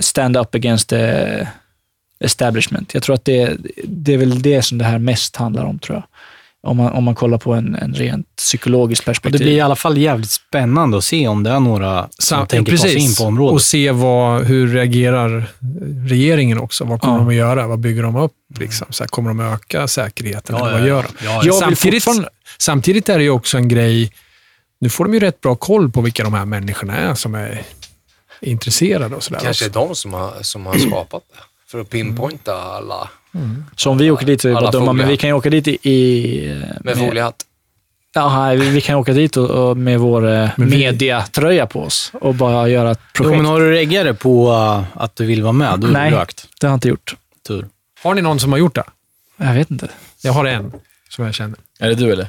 stand 0.00 0.36
up 0.36 0.54
against 0.54 0.88
the 0.88 1.46
establishment. 2.20 2.94
Jag 2.94 3.02
tror 3.02 3.14
att 3.14 3.24
det, 3.24 3.56
det 3.84 4.14
är 4.14 4.18
väl 4.18 4.42
det 4.42 4.62
som 4.62 4.78
det 4.78 4.84
här 4.84 4.98
mest 4.98 5.36
handlar 5.36 5.64
om, 5.64 5.78
tror 5.78 5.96
jag. 5.96 6.02
Om 6.66 6.76
man, 6.76 6.92
om 6.92 7.04
man 7.04 7.14
kollar 7.14 7.38
på 7.38 7.52
en, 7.54 7.74
en 7.74 7.94
rent 7.94 8.36
psykologiskt 8.36 9.00
Och 9.00 9.04
perspektiv. 9.06 9.38
det 9.38 9.44
blir 9.44 9.54
i 9.56 9.60
alla 9.60 9.76
fall 9.76 9.96
jävligt 9.98 10.30
spännande 10.30 10.98
att 10.98 11.04
se 11.04 11.28
om 11.28 11.42
det 11.42 11.50
är 11.50 11.60
några 11.60 12.02
som 12.02 12.36
Sam- 12.38 12.46
tänker 12.46 12.72
ta 12.72 12.78
sig 12.78 12.94
in 12.96 13.14
på 13.14 13.24
området. 13.24 13.54
Och 13.54 13.62
se 13.62 13.90
vad, 13.90 14.44
hur 14.44 14.68
reagerar 14.68 15.46
regeringen 16.08 16.58
också. 16.58 16.84
Vad 16.84 17.00
kommer 17.00 17.14
Ja. 17.14 17.18
de 17.18 17.28
att 17.28 17.34
göra? 17.34 17.66
Vad 17.66 17.78
bygger 17.78 18.02
de 18.02 18.16
upp? 18.16 18.32
Liksom? 18.58 18.86
Så 18.90 19.02
här, 19.04 19.08
kommer 19.08 19.30
de 19.30 19.40
att 19.40 19.54
öka 19.54 19.88
säkerheten? 19.88 20.56
Ja, 20.58 20.62
eller 20.68 20.72
vad 20.72 20.82
ja. 20.82 20.86
gör 20.86 21.02
de? 21.02 21.24
Ja, 21.26 21.40
ja. 21.44 21.52
Samtidigt, 21.52 22.04
fortfarande- 22.04 22.30
samtidigt 22.58 23.08
är 23.08 23.18
det 23.18 23.24
ju 23.24 23.30
också 23.30 23.56
en 23.56 23.68
grej, 23.68 24.12
nu 24.80 24.88
får 24.88 25.04
de 25.04 25.14
ju 25.14 25.20
rätt 25.20 25.40
bra 25.40 25.54
koll 25.54 25.90
på 25.90 26.00
vilka 26.00 26.24
de 26.24 26.34
här 26.34 26.44
människorna 26.44 26.96
är 26.96 27.14
som 27.14 27.34
är 27.34 27.62
intresserade 28.40 29.16
och 29.16 29.22
sådär. 29.22 29.40
kanske 29.42 29.64
är 29.64 29.68
de 29.70 29.94
som 29.94 30.12
har, 30.12 30.32
som 30.42 30.66
har 30.66 30.74
skapat 30.88 31.22
det. 31.32 31.38
För 31.70 31.80
att 31.80 31.90
pinpointa 31.90 32.62
alla 32.62 33.08
Så 33.76 33.90
om 33.90 33.98
vi 33.98 34.10
åker 34.10 34.26
dit 34.26 34.40
så 34.40 34.48
är 34.48 34.52
Alla 34.52 34.60
bara 34.60 34.70
dumma, 34.70 34.92
men 34.92 35.08
vi 35.08 35.16
kan 35.16 35.30
ju 35.30 35.34
åka 35.34 35.50
dit 35.50 35.68
i... 35.68 35.90
i 35.90 36.62
med 36.80 36.98
foliehatt. 36.98 37.42
Ja, 38.14 38.54
vi, 38.58 38.70
vi 38.70 38.80
kan 38.80 38.96
åka 38.96 39.12
dit 39.12 39.36
och, 39.36 39.50
och 39.50 39.76
med 39.76 40.00
vår 40.00 40.28
eh, 40.28 40.50
mediatröja 40.56 41.66
på 41.66 41.82
oss 41.82 42.12
och 42.20 42.34
bara 42.34 42.68
göra 42.68 42.90
ett 42.90 43.00
Jo, 43.02 43.10
projekt. 43.12 43.36
men 43.36 43.46
har 43.46 43.60
du 43.60 43.70
reggare 43.70 44.14
på 44.14 44.50
uh, 44.50 44.84
att 44.94 45.16
du 45.16 45.26
vill 45.26 45.42
vara 45.42 45.52
med, 45.52 45.80
då 45.80 45.86
är 45.86 45.90
Nej. 45.92 46.10
du 46.10 46.16
rökt. 46.16 46.48
Det 46.60 46.66
har 46.66 46.72
jag 46.72 46.76
inte 46.76 46.88
gjort. 46.88 47.16
Tur. 47.48 47.66
Har 48.02 48.14
ni 48.14 48.22
någon 48.22 48.40
som 48.40 48.52
har 48.52 48.58
gjort 48.58 48.74
det? 48.74 48.84
Jag 49.36 49.54
vet 49.54 49.70
inte. 49.70 49.88
Jag 50.22 50.32
har 50.32 50.44
en 50.44 50.72
som 51.08 51.24
jag 51.24 51.34
känner. 51.34 51.58
Är 51.78 51.88
det 51.88 51.94
du 51.94 52.12
eller? 52.12 52.28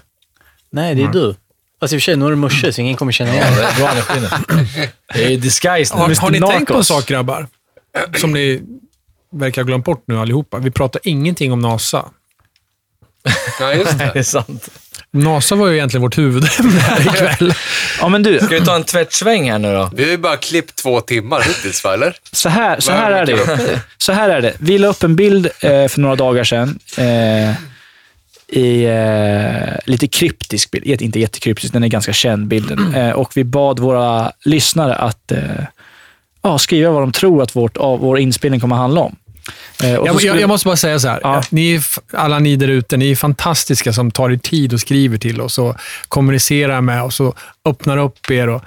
Nej, 0.69 0.95
det 0.95 1.03
är 1.03 1.07
du. 1.07 1.35
Fast 1.79 1.93
i 1.93 1.97
och 1.97 2.01
för 2.01 2.03
sig, 2.03 2.15
nu 2.17 2.25
är 2.25 2.29
det 2.29 2.35
morse, 2.35 2.73
så 2.73 2.81
ingen 2.81 2.95
kommer 2.95 3.11
känna 3.11 3.33
igen 3.33 3.53
dig. 3.55 3.61
det 3.61 3.67
är 3.67 3.75
bra 3.75 3.91
energi. 3.91 4.89
Det 5.13 5.33
är 5.33 5.37
disguise 5.37 5.95
nu. 5.95 6.01
Har, 6.01 6.21
har 6.21 6.31
ni 6.31 6.39
tänkt 6.39 6.47
på 6.49 6.51
en 6.51 6.59
Narcos. 6.59 6.87
sak 6.87 7.05
grabbar? 7.05 7.47
Som 8.17 8.33
ni 8.33 8.61
verkar 9.31 9.61
ha 9.61 9.67
glömt 9.67 9.85
bort 9.85 10.03
nu 10.07 10.19
allihopa. 10.19 10.57
Vi 10.57 10.71
pratar 10.71 11.01
ingenting 11.03 11.51
om 11.51 11.59
NASA. 11.59 12.05
Ja, 13.59 13.73
just 13.73 13.97
Det 13.97 14.03
är 14.03 14.13
det. 14.13 14.23
sant. 14.23 14.69
NASA 15.11 15.55
var 15.55 15.67
ju 15.67 15.73
egentligen 15.75 16.01
vårt 16.01 16.17
huvudämne 16.17 16.79
här 16.79 17.01
ikväll. 17.15 17.53
Ja, 18.01 18.07
men 18.09 18.23
du. 18.23 18.37
Ska 18.39 18.47
vi 18.47 18.65
ta 18.65 18.75
en 18.75 18.83
tvättsväng 18.83 19.51
här 19.51 19.59
nu 19.59 19.73
då? 19.73 19.89
Vi 19.93 20.03
har 20.03 20.11
ju 20.11 20.17
bara 20.17 20.37
klippt 20.37 20.75
två 20.75 21.01
timmar 21.01 21.41
hittills, 21.41 21.83
va, 21.83 21.93
eller? 21.93 22.15
Så 22.31 22.49
här, 22.49 22.79
så 22.79 22.91
här 22.91 23.11
är 23.11 23.25
det. 23.25 23.81
Så 23.97 24.11
här 24.11 24.29
är 24.29 24.41
det. 24.41 24.53
Vi 24.59 24.77
la 24.77 24.87
upp 24.87 25.03
en 25.03 25.15
bild 25.15 25.45
eh, 25.45 25.87
för 25.87 25.99
några 25.99 26.15
dagar 26.15 26.43
sedan. 26.43 26.79
Eh, 26.97 27.53
i 28.49 28.83
eh, 28.83 29.75
lite 29.85 30.07
kryptisk 30.07 30.71
bild. 30.71 30.85
Jätte- 30.85 31.03
Inte 31.03 31.19
jättekryptisk, 31.19 31.73
den 31.73 31.83
är 31.83 31.87
ganska 31.87 32.13
känd 32.13 32.47
bilden. 32.47 32.93
Eh, 32.95 33.11
och 33.11 33.31
vi 33.37 33.43
bad 33.43 33.79
våra 33.79 34.31
lyssnare 34.45 34.95
att 34.95 35.31
eh, 35.31 35.39
ja, 36.41 36.57
skriva 36.59 36.91
vad 36.91 37.01
de 37.01 37.11
tror 37.11 37.43
att 37.43 37.55
vårt, 37.55 37.77
av, 37.77 37.99
vår 37.99 38.19
inspelning 38.19 38.59
kommer 38.59 38.75
att 38.75 38.81
handla 38.81 39.01
om. 39.01 39.15
Eh, 39.83 39.95
och 39.95 40.07
Jag, 40.07 40.13
jag, 40.13 40.15
skulle- 40.21 40.41
jag 40.41 40.47
måste 40.47 40.65
bara 40.67 40.75
säga 40.75 40.99
så 40.99 41.07
här. 41.07 41.19
Ja. 41.23 41.43
Ni, 41.49 41.81
alla 42.13 42.39
ni 42.39 42.55
där 42.55 42.67
ute, 42.67 42.97
ni 42.97 43.11
är 43.11 43.15
fantastiska 43.15 43.93
som 43.93 44.11
tar 44.11 44.29
er 44.31 44.37
tid 44.37 44.73
och 44.73 44.79
skriver 44.79 45.17
till 45.17 45.41
oss 45.41 45.57
och 45.59 45.75
kommunicerar 46.07 46.81
med 46.81 47.03
oss 47.03 47.19
och 47.19 47.37
öppnar 47.65 47.97
upp 47.97 48.31
er. 48.31 48.49
Och, 48.49 48.61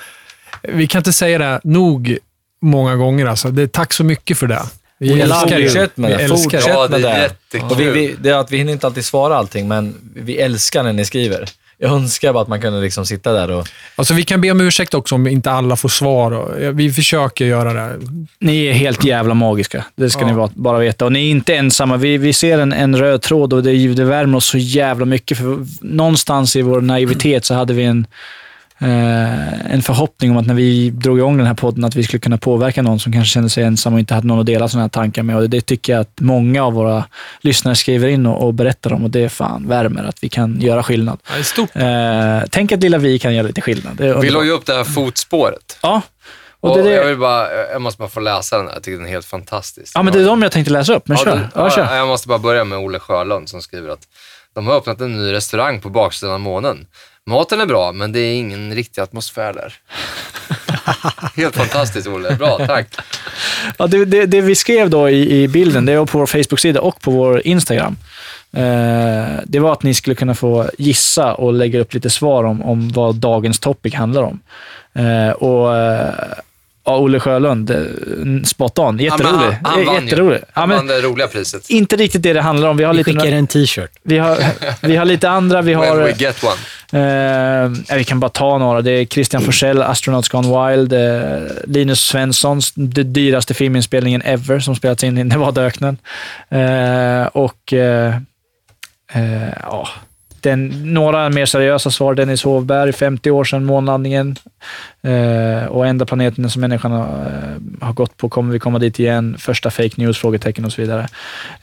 vi 0.62 0.86
kan 0.86 0.98
inte 0.98 1.12
säga 1.12 1.38
det 1.38 1.60
nog 1.64 2.18
många 2.62 2.96
gånger. 2.96 3.26
Alltså. 3.26 3.50
Det, 3.50 3.72
tack 3.72 3.92
så 3.92 4.04
mycket 4.04 4.38
för 4.38 4.46
det. 4.46 4.62
Vi 4.98 5.14
We 5.14 5.22
älskar 5.22 5.58
er. 5.58 5.64
Fortsätt 5.64 5.96
med 5.96 6.10
Vi 6.10 6.16
det. 6.16 6.22
älskar 6.22 6.58
er. 6.58 6.62
Fortsätt 6.62 6.74
Ja, 6.74 6.88
det 6.88 6.98
med 6.98 7.04
är 7.10 7.14
det. 7.14 7.22
jättekul. 7.22 7.70
Och 7.70 7.80
vi, 7.80 7.90
vi, 7.90 8.14
det 8.20 8.30
är 8.30 8.34
att 8.34 8.52
vi 8.52 8.56
hinner 8.58 8.72
inte 8.72 8.86
alltid 8.86 9.04
svara 9.04 9.36
allting, 9.36 9.68
men 9.68 9.94
vi 10.14 10.36
älskar 10.38 10.82
när 10.82 10.92
ni 10.92 11.04
skriver. 11.04 11.48
Jag 11.82 11.92
önskar 11.92 12.32
bara 12.32 12.42
att 12.42 12.48
man 12.48 12.60
kunde 12.60 12.80
liksom 12.80 13.06
sitta 13.06 13.32
där 13.32 13.50
och... 13.50 13.68
Alltså, 13.96 14.14
vi 14.14 14.22
kan 14.22 14.40
be 14.40 14.50
om 14.50 14.60
ursäkt 14.60 14.94
också 14.94 15.14
om 15.14 15.26
inte 15.26 15.50
alla 15.50 15.76
får 15.76 15.88
svar. 15.88 16.54
Vi 16.72 16.92
försöker 16.92 17.44
göra 17.44 17.72
det. 17.72 17.98
Ni 18.38 18.66
är 18.66 18.72
helt 18.72 19.04
jävla 19.04 19.34
magiska. 19.34 19.84
Det 19.96 20.10
ska 20.10 20.20
Ja. 20.20 20.26
ni 20.26 20.32
bara- 20.32 20.50
bara 20.54 20.78
veta. 20.78 21.04
Och 21.04 21.12
ni 21.12 21.26
är 21.26 21.30
inte 21.30 21.54
ensamma. 21.54 21.96
Vi, 21.96 22.18
vi 22.18 22.32
ser 22.32 22.58
en, 22.58 22.72
en 22.72 22.96
röd 22.96 23.22
tråd 23.22 23.52
och 23.52 23.62
det, 23.62 23.88
det 23.94 24.04
värmer 24.04 24.36
oss 24.38 24.46
så 24.46 24.58
jävla 24.58 25.04
mycket. 25.06 25.38
För 25.38 25.66
någonstans 25.80 26.56
i 26.56 26.62
vår 26.62 26.80
naivitet 26.80 27.44
så 27.44 27.54
hade 27.54 27.74
vi 27.74 27.82
en, 27.84 28.06
eh, 28.80 29.72
en 29.74 29.82
förhoppning 29.82 30.30
om 30.30 30.36
att 30.36 30.46
när 30.46 30.54
vi 30.54 30.90
drog 30.90 31.18
igång 31.18 31.36
den 31.36 31.46
här 31.46 31.54
podden 31.54 31.84
att 31.84 31.94
vi 31.96 32.02
skulle 32.02 32.20
kunna 32.20 32.38
påverka 32.38 32.82
någon 32.82 33.00
som 33.00 33.12
kanske 33.12 33.32
kände 33.32 33.48
sig 33.50 33.64
ensam 33.64 33.92
och 33.94 34.00
inte 34.00 34.14
hade 34.14 34.26
någon 34.26 34.40
att 34.40 34.46
dela 34.46 34.68
sådana 34.68 34.84
här 34.84 34.88
tankar 34.88 35.22
med. 35.22 35.36
Och 35.36 35.50
det 35.50 35.60
tycker 35.60 35.92
jag 35.92 36.00
att 36.00 36.20
många 36.20 36.64
av 36.64 36.72
våra 36.72 37.04
lyssnare 37.40 37.74
skriver 37.76 38.08
in 38.08 38.26
och, 38.26 38.46
och 38.46 38.54
berättar 38.54 38.92
om 38.92 39.04
och 39.04 39.10
det 39.10 39.28
fan 39.28 39.68
värmer 39.68 40.04
att 40.04 40.22
vi 40.24 40.28
kan 40.28 40.60
göra 40.60 40.82
skillnad. 40.82 41.18
Ja, 41.28 41.34
det 41.34 41.40
är 41.40 41.44
stort. 41.44 41.70
Eh, 41.74 42.48
tänk 42.50 42.72
att 42.72 42.80
lilla 42.82 42.98
vi 42.98 43.18
kan 43.18 43.34
göra 43.34 43.46
lite 43.46 43.60
skillnad. 43.60 44.00
Är 44.00 44.14
Vi 44.20 44.30
la 44.30 44.44
ju 44.44 44.50
upp 44.50 44.66
det 44.66 44.74
här 44.74 44.84
fotspåret. 44.84 45.78
Ja. 45.82 46.02
Och 46.62 46.70
Och 46.70 46.82
det, 46.84 46.90
är 46.92 46.96
jag, 46.96 47.04
vill 47.06 47.18
bara, 47.18 47.52
jag 47.72 47.82
måste 47.82 47.98
bara 47.98 48.08
få 48.08 48.20
läsa 48.20 48.56
den 48.56 48.66
här. 48.66 48.74
Jag 48.74 48.82
tycker 48.82 48.96
den 48.98 49.06
är 49.06 49.10
helt 49.10 49.26
fantastisk. 49.26 49.92
ja, 49.94 50.02
men 50.02 50.12
det 50.12 50.20
är 50.20 50.26
de 50.26 50.42
jag 50.42 50.52
tänkte 50.52 50.72
läsa 50.72 50.94
upp, 50.94 51.08
men 51.08 51.16
Ja, 51.18 51.24
kör. 51.24 51.36
du- 51.36 51.48
Ja, 51.54 51.70
kör. 51.70 51.82
ja, 51.84 51.96
jag 51.96 52.08
måste 52.08 52.28
bara 52.28 52.38
börja 52.38 52.64
med 52.64 52.78
Olle 52.78 52.98
Sjölund 52.98 53.48
som 53.48 53.62
skriver 53.62 53.90
att 53.90 54.00
de 54.54 54.66
har 54.66 54.74
öppnat 54.76 55.00
en 55.00 55.16
ny 55.16 55.32
restaurang 55.32 55.80
på 55.80 55.90
baksidan 55.90 56.34
av 56.34 56.40
månen. 56.40 56.86
Maten 57.30 57.60
är 57.60 57.66
bra, 57.66 57.92
men 57.92 58.12
det 58.12 58.20
är 58.20 58.34
ingen 58.34 58.74
riktig 58.74 59.02
atmosfär 59.02 59.52
där. 59.52 59.74
Helt 61.36 61.56
fantastiskt 61.56 62.06
Olle, 62.06 62.36
bra, 62.36 62.58
tack. 62.66 62.94
Ja, 63.78 63.86
det, 63.86 64.04
det, 64.04 64.26
det 64.26 64.40
vi 64.40 64.54
skrev 64.54 64.90
då 64.90 65.10
i, 65.10 65.42
i 65.42 65.48
bilden, 65.48 65.86
det 65.86 65.98
var 65.98 66.06
på 66.06 66.18
vår 66.18 66.26
Facebook-sida 66.26 66.80
och 66.80 67.00
på 67.00 67.10
vår 67.10 67.46
Instagram. 67.46 67.96
Eh, 68.52 69.40
det 69.44 69.58
var 69.58 69.72
att 69.72 69.82
ni 69.82 69.94
skulle 69.94 70.16
kunna 70.16 70.34
få 70.34 70.70
gissa 70.78 71.34
och 71.34 71.52
lägga 71.52 71.80
upp 71.80 71.94
lite 71.94 72.10
svar 72.10 72.44
om, 72.44 72.62
om 72.62 72.88
vad 72.88 73.14
dagens 73.14 73.60
topic 73.60 73.94
handlar 73.94 74.22
om. 74.22 74.40
Eh, 74.94 75.30
och 75.30 75.76
eh, 75.76 76.14
ja, 76.84 76.98
Olle 76.98 77.20
Sjölund, 77.20 77.70
eh, 77.70 77.76
spot 78.44 78.78
on. 78.78 78.98
Jätterolig. 78.98 79.32
han, 79.38 79.54
han 79.64 79.84
vann 79.86 80.04
Jätterolig. 80.04 80.36
ju. 80.36 80.40
Ja, 80.40 80.46
Han 80.52 80.68
men, 80.68 80.76
vann 80.78 80.86
det 80.86 81.00
roliga 81.00 81.28
priset. 81.28 81.70
inte 81.70 81.96
riktigt 81.96 82.22
det 82.22 82.32
det 82.32 82.40
handlar 82.40 82.68
om. 82.68 82.76
Vi 82.76 82.84
har, 82.84 82.92
Vi 82.92 82.98
lite, 82.98 83.10
skickar 83.12 83.32
en 83.32 83.46
t-shirt. 83.46 83.90
vi 84.02 84.18
har, 84.18 84.38
vi 84.82 84.96
har 84.96 85.04
lite 85.04 85.30
andra. 85.30 85.62
Vi 85.62 85.74
When 85.74 85.88
har, 85.88 85.96
we 85.96 86.12
get 86.18 86.44
one. 86.44 86.56
Eh, 86.92 87.72
ja, 87.88 87.94
vi 87.96 88.04
kan 88.04 88.20
bara 88.20 88.28
ta 88.30 88.58
några. 88.58 88.82
Det 88.82 88.90
är 88.90 89.04
Christian 89.06 89.42
Forsell, 89.42 89.82
Astronauts 89.82 90.28
Gone 90.28 90.70
Wild, 90.70 90.92
eh, 90.92 91.40
Linus 91.64 92.00
Svenssons, 92.00 92.72
den 92.74 93.12
dyraste 93.12 93.54
filminspelningen 93.54 94.22
ever 94.22 94.58
som 94.60 94.76
spelats 94.76 95.04
in 95.04 95.18
i 95.18 95.24
Nevadaöknen. 95.24 95.98
Eh, 96.48 97.26
och 97.26 97.72
eh, 97.72 98.14
eh, 99.12 99.48
ja, 99.62 99.88
den, 100.42 100.94
några 100.94 101.28
mer 101.28 101.46
seriösa 101.46 101.90
svar. 101.90 102.14
Dennis 102.14 102.44
Hovberg, 102.44 102.92
50 102.92 103.30
år 103.30 103.44
sedan 103.44 103.64
månlandningen. 103.64 104.36
Eh, 105.02 105.66
och 105.66 105.86
enda 105.86 106.06
planeten 106.06 106.50
som 106.50 106.60
människan 106.60 106.92
har, 106.92 107.06
eh, 107.06 107.86
har 107.86 107.92
gått 107.92 108.16
på, 108.16 108.28
kommer 108.28 108.52
vi 108.52 108.58
komma 108.58 108.78
dit 108.78 108.98
igen? 108.98 109.36
Första 109.38 109.70
fake 109.70 109.94
news? 109.94 110.18
Frågetecken 110.18 110.64
och 110.64 110.72
så 110.72 110.80
vidare. 110.80 111.08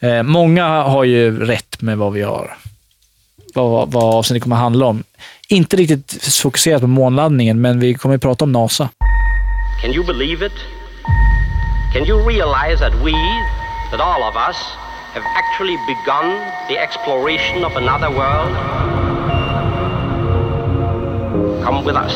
Eh, 0.00 0.22
många 0.22 0.82
har 0.82 1.04
ju 1.04 1.44
rätt 1.44 1.80
med 1.82 1.98
vad 1.98 2.12
vi 2.12 2.22
har 2.22 2.56
vad, 3.54 3.92
vad 3.92 4.14
avsnittet 4.14 4.42
kommer 4.42 4.56
att 4.56 4.62
handla 4.62 4.86
om. 4.86 5.02
Inte 5.48 5.76
riktigt 5.76 6.36
fokuserat 6.42 6.80
på 6.80 6.86
månlandningen, 6.86 7.60
men 7.60 7.80
vi 7.80 7.94
kommer 7.94 8.14
att 8.14 8.22
prata 8.22 8.44
om 8.44 8.52
NASA. 8.52 8.88
Can 9.82 9.90
you 9.94 10.06
believe 10.06 10.46
it? 10.46 10.52
Can 11.92 12.06
you 12.06 12.28
realize 12.28 12.78
that 12.78 12.92
we, 13.04 13.12
that 13.90 14.00
all 14.00 14.22
of 14.22 14.36
us, 14.48 14.56
have 15.18 15.26
actually 15.34 15.76
begun 15.84 16.28
the 16.68 16.78
exploration 16.78 17.64
of 17.64 17.74
another 17.74 18.08
world? 18.08 18.54
Come 21.64 21.84
with 21.84 21.96
us. 21.96 22.14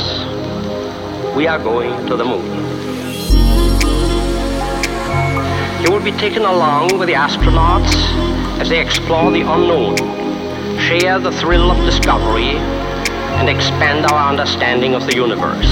We 1.35 1.49
are 1.49 1.59
going 1.59 2.07
to 2.07 2.15
the 2.15 2.25
moon. 2.25 2.47
You 5.83 5.91
will 5.91 6.05
be 6.05 6.13
taken 6.13 6.43
along 6.43 6.97
with 6.97 7.09
the 7.09 7.15
astronauts 7.15 7.93
as 8.61 8.69
they 8.69 8.81
explore 8.81 9.33
the 9.33 9.41
unknown, 9.41 9.97
share 10.79 11.19
the 11.19 11.33
thrill 11.33 11.73
of 11.73 11.85
discovery, 11.85 12.55
and 13.39 13.49
expand 13.49 14.07
our 14.07 14.29
understanding 14.31 14.95
of 14.95 15.07
the 15.07 15.17
universe. 15.17 15.71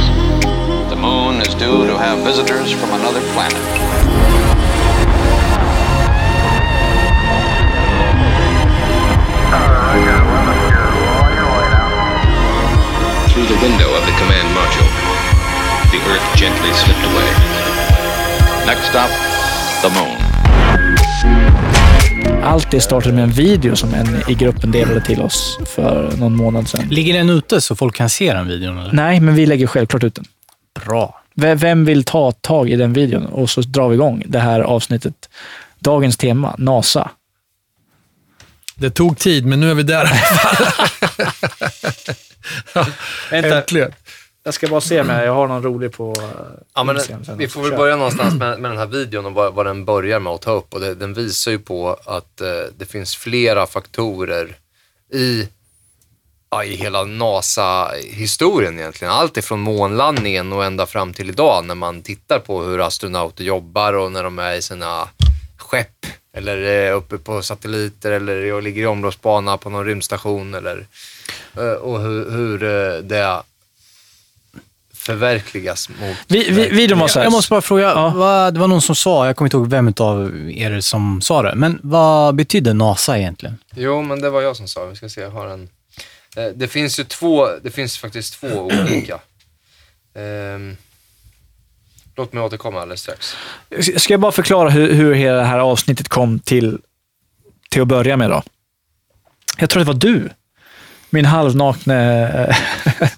The 0.90 0.96
moon 0.96 1.40
is 1.40 1.54
due 1.54 1.86
to 1.86 1.96
have 1.96 2.24
visitors 2.24 2.72
from 2.72 2.90
another 2.90 3.20
planet. 3.34 4.29
The 13.60 13.66
window 13.66 13.90
of 13.98 14.04
the 14.06 14.12
command 14.12 14.48
module, 14.54 14.88
the 15.90 15.98
Earth 16.10 16.38
gently 16.40 16.72
slipped 16.74 17.04
away. 17.04 17.28
Next 18.66 18.88
stop, 18.88 19.10
the 19.82 19.90
moon. 20.00 20.16
Allt 22.44 22.70
det 22.70 22.80
startade 22.80 23.14
med 23.14 23.24
en 23.24 23.30
video 23.30 23.76
som 23.76 23.94
en 23.94 24.22
i 24.28 24.34
gruppen 24.34 24.70
delade 24.70 25.00
till 25.00 25.20
oss 25.20 25.58
för 25.66 26.12
någon 26.16 26.36
månad 26.36 26.68
sedan. 26.68 26.88
Ligger 26.90 27.14
den 27.14 27.30
ute 27.30 27.60
så 27.60 27.76
folk 27.76 27.94
kan 27.96 28.10
se 28.10 28.32
den 28.32 28.48
videon? 28.48 28.78
Eller? 28.78 28.92
Nej, 28.92 29.20
men 29.20 29.34
vi 29.34 29.46
lägger 29.46 29.66
självklart 29.66 30.04
ut 30.04 30.14
den. 30.14 30.24
Bra. 30.84 31.20
V- 31.34 31.54
Vem 31.54 31.84
vill 31.84 32.04
ta 32.04 32.32
tag 32.32 32.70
i 32.70 32.76
den 32.76 32.92
videon? 32.92 33.26
Och 33.26 33.50
så 33.50 33.60
drar 33.60 33.88
vi 33.88 33.94
igång 33.94 34.22
det 34.26 34.38
här 34.38 34.60
avsnittet. 34.60 35.14
Dagens 35.78 36.16
tema, 36.16 36.54
NASA. 36.58 37.10
Det 38.74 38.90
tog 38.90 39.18
tid, 39.18 39.46
men 39.46 39.60
nu 39.60 39.70
är 39.70 39.74
vi 39.74 39.82
där 39.82 39.94
i 40.04 40.08
alla 40.08 40.16
fall. 40.16 40.66
Äntligen. 43.30 43.92
Jag 44.42 44.54
ska 44.54 44.68
bara 44.68 44.80
se 44.80 45.00
om 45.00 45.08
jag 45.08 45.34
har 45.34 45.48
någon 45.48 45.62
rolig 45.62 45.92
på 45.92 46.14
Ja, 46.74 46.84
men 46.84 46.96
Instagram 46.96 47.38
vi 47.38 47.48
får 47.48 47.62
väl 47.62 47.76
börja 47.76 47.96
någonstans 47.96 48.34
med, 48.34 48.60
med 48.60 48.70
den 48.70 48.78
här 48.78 48.86
videon 48.86 49.26
och 49.26 49.32
vad, 49.32 49.54
vad 49.54 49.66
den 49.66 49.84
börjar 49.84 50.20
med 50.20 50.32
att 50.32 50.42
ta 50.42 50.52
upp. 50.52 50.74
Och 50.74 50.80
det, 50.80 50.94
den 50.94 51.14
visar 51.14 51.50
ju 51.50 51.58
på 51.58 51.96
att 52.04 52.40
eh, 52.40 52.48
det 52.78 52.86
finns 52.86 53.16
flera 53.16 53.66
faktorer 53.66 54.56
i, 55.12 55.48
ja, 56.50 56.64
i 56.64 56.74
hela 56.74 57.04
NASA-historien 57.04 58.78
egentligen. 58.78 59.14
Allt 59.14 59.36
ifrån 59.36 59.60
månlandningen 59.60 60.52
och 60.52 60.64
ända 60.64 60.86
fram 60.86 61.14
till 61.14 61.28
idag 61.28 61.64
när 61.64 61.74
man 61.74 62.02
tittar 62.02 62.38
på 62.38 62.62
hur 62.62 62.86
astronauter 62.86 63.44
jobbar 63.44 63.92
och 63.92 64.12
när 64.12 64.24
de 64.24 64.38
är 64.38 64.54
i 64.54 64.62
sina 64.62 65.08
skepp 65.56 66.06
eller 66.32 66.56
är 66.56 66.92
uppe 66.92 67.18
på 67.18 67.42
satelliter 67.42 68.12
eller 68.12 68.62
ligger 68.62 68.82
i 68.82 68.86
omloppsbana 68.86 69.56
på 69.56 69.70
någon 69.70 69.84
rymdstation 69.84 70.54
eller 70.54 70.78
eh, 70.78 70.84
och 71.80 72.00
hur, 72.00 72.30
hur 72.30 72.62
eh, 72.62 72.98
det 73.02 73.42
förverkligas 74.94 75.88
mot 75.88 76.16
Vi, 76.26 76.50
vi, 76.50 76.86
här. 76.86 77.22
Jag 77.22 77.32
måste 77.32 77.50
bara 77.50 77.60
fråga, 77.60 77.82
Ja. 77.82 78.12
vad, 78.16 78.54
det 78.54 78.60
var 78.60 78.68
någon 78.68 78.82
som 78.82 78.94
sa, 78.94 79.26
jag 79.26 79.36
kommer 79.36 79.46
inte 79.46 79.56
ihåg 79.56 79.70
vem 79.70 79.94
av 80.00 80.50
er 80.50 80.80
som 80.80 81.20
sa 81.20 81.42
det, 81.42 81.54
men 81.54 81.80
vad 81.82 82.34
betyder 82.34 82.74
NASA 82.74 83.18
egentligen? 83.18 83.58
Jo, 83.74 84.02
men 84.02 84.20
det 84.20 84.30
var 84.30 84.42
jag 84.42 84.56
som 84.56 84.68
sa. 84.68 84.84
Vi 84.86 84.96
ska 84.96 85.08
se, 85.08 85.20
jag 85.20 85.30
har 85.30 85.46
en. 85.46 85.68
Eh, 86.36 86.44
det 86.54 86.68
finns 86.68 87.00
ju 87.00 87.04
två, 87.04 87.48
det 87.62 87.70
finns 87.70 87.98
faktiskt 87.98 88.40
två 88.40 88.48
olika. 88.48 89.20
Ehm, 90.14 90.76
låt 92.16 92.32
mig 92.32 92.42
återkomma 92.42 92.80
alldeles 92.80 93.00
strax. 93.00 93.36
Ska 93.96 94.12
jag 94.12 94.20
bara 94.20 94.32
förklara 94.32 94.70
hur, 94.70 94.92
hur 94.92 95.14
hela 95.14 95.36
det 95.38 95.44
här 95.44 95.58
avsnittet 95.58 96.08
kom 96.08 96.38
till, 96.38 96.78
till 97.70 97.82
att 97.82 97.88
börja 97.88 98.16
med 98.16 98.30
då? 98.30 98.42
Jag 99.58 99.70
tror 99.70 99.80
det 99.80 99.86
var 99.86 99.94
du, 99.94 100.30
min 101.10 101.24
halvnakne 101.24 102.28
eh, 102.48 103.08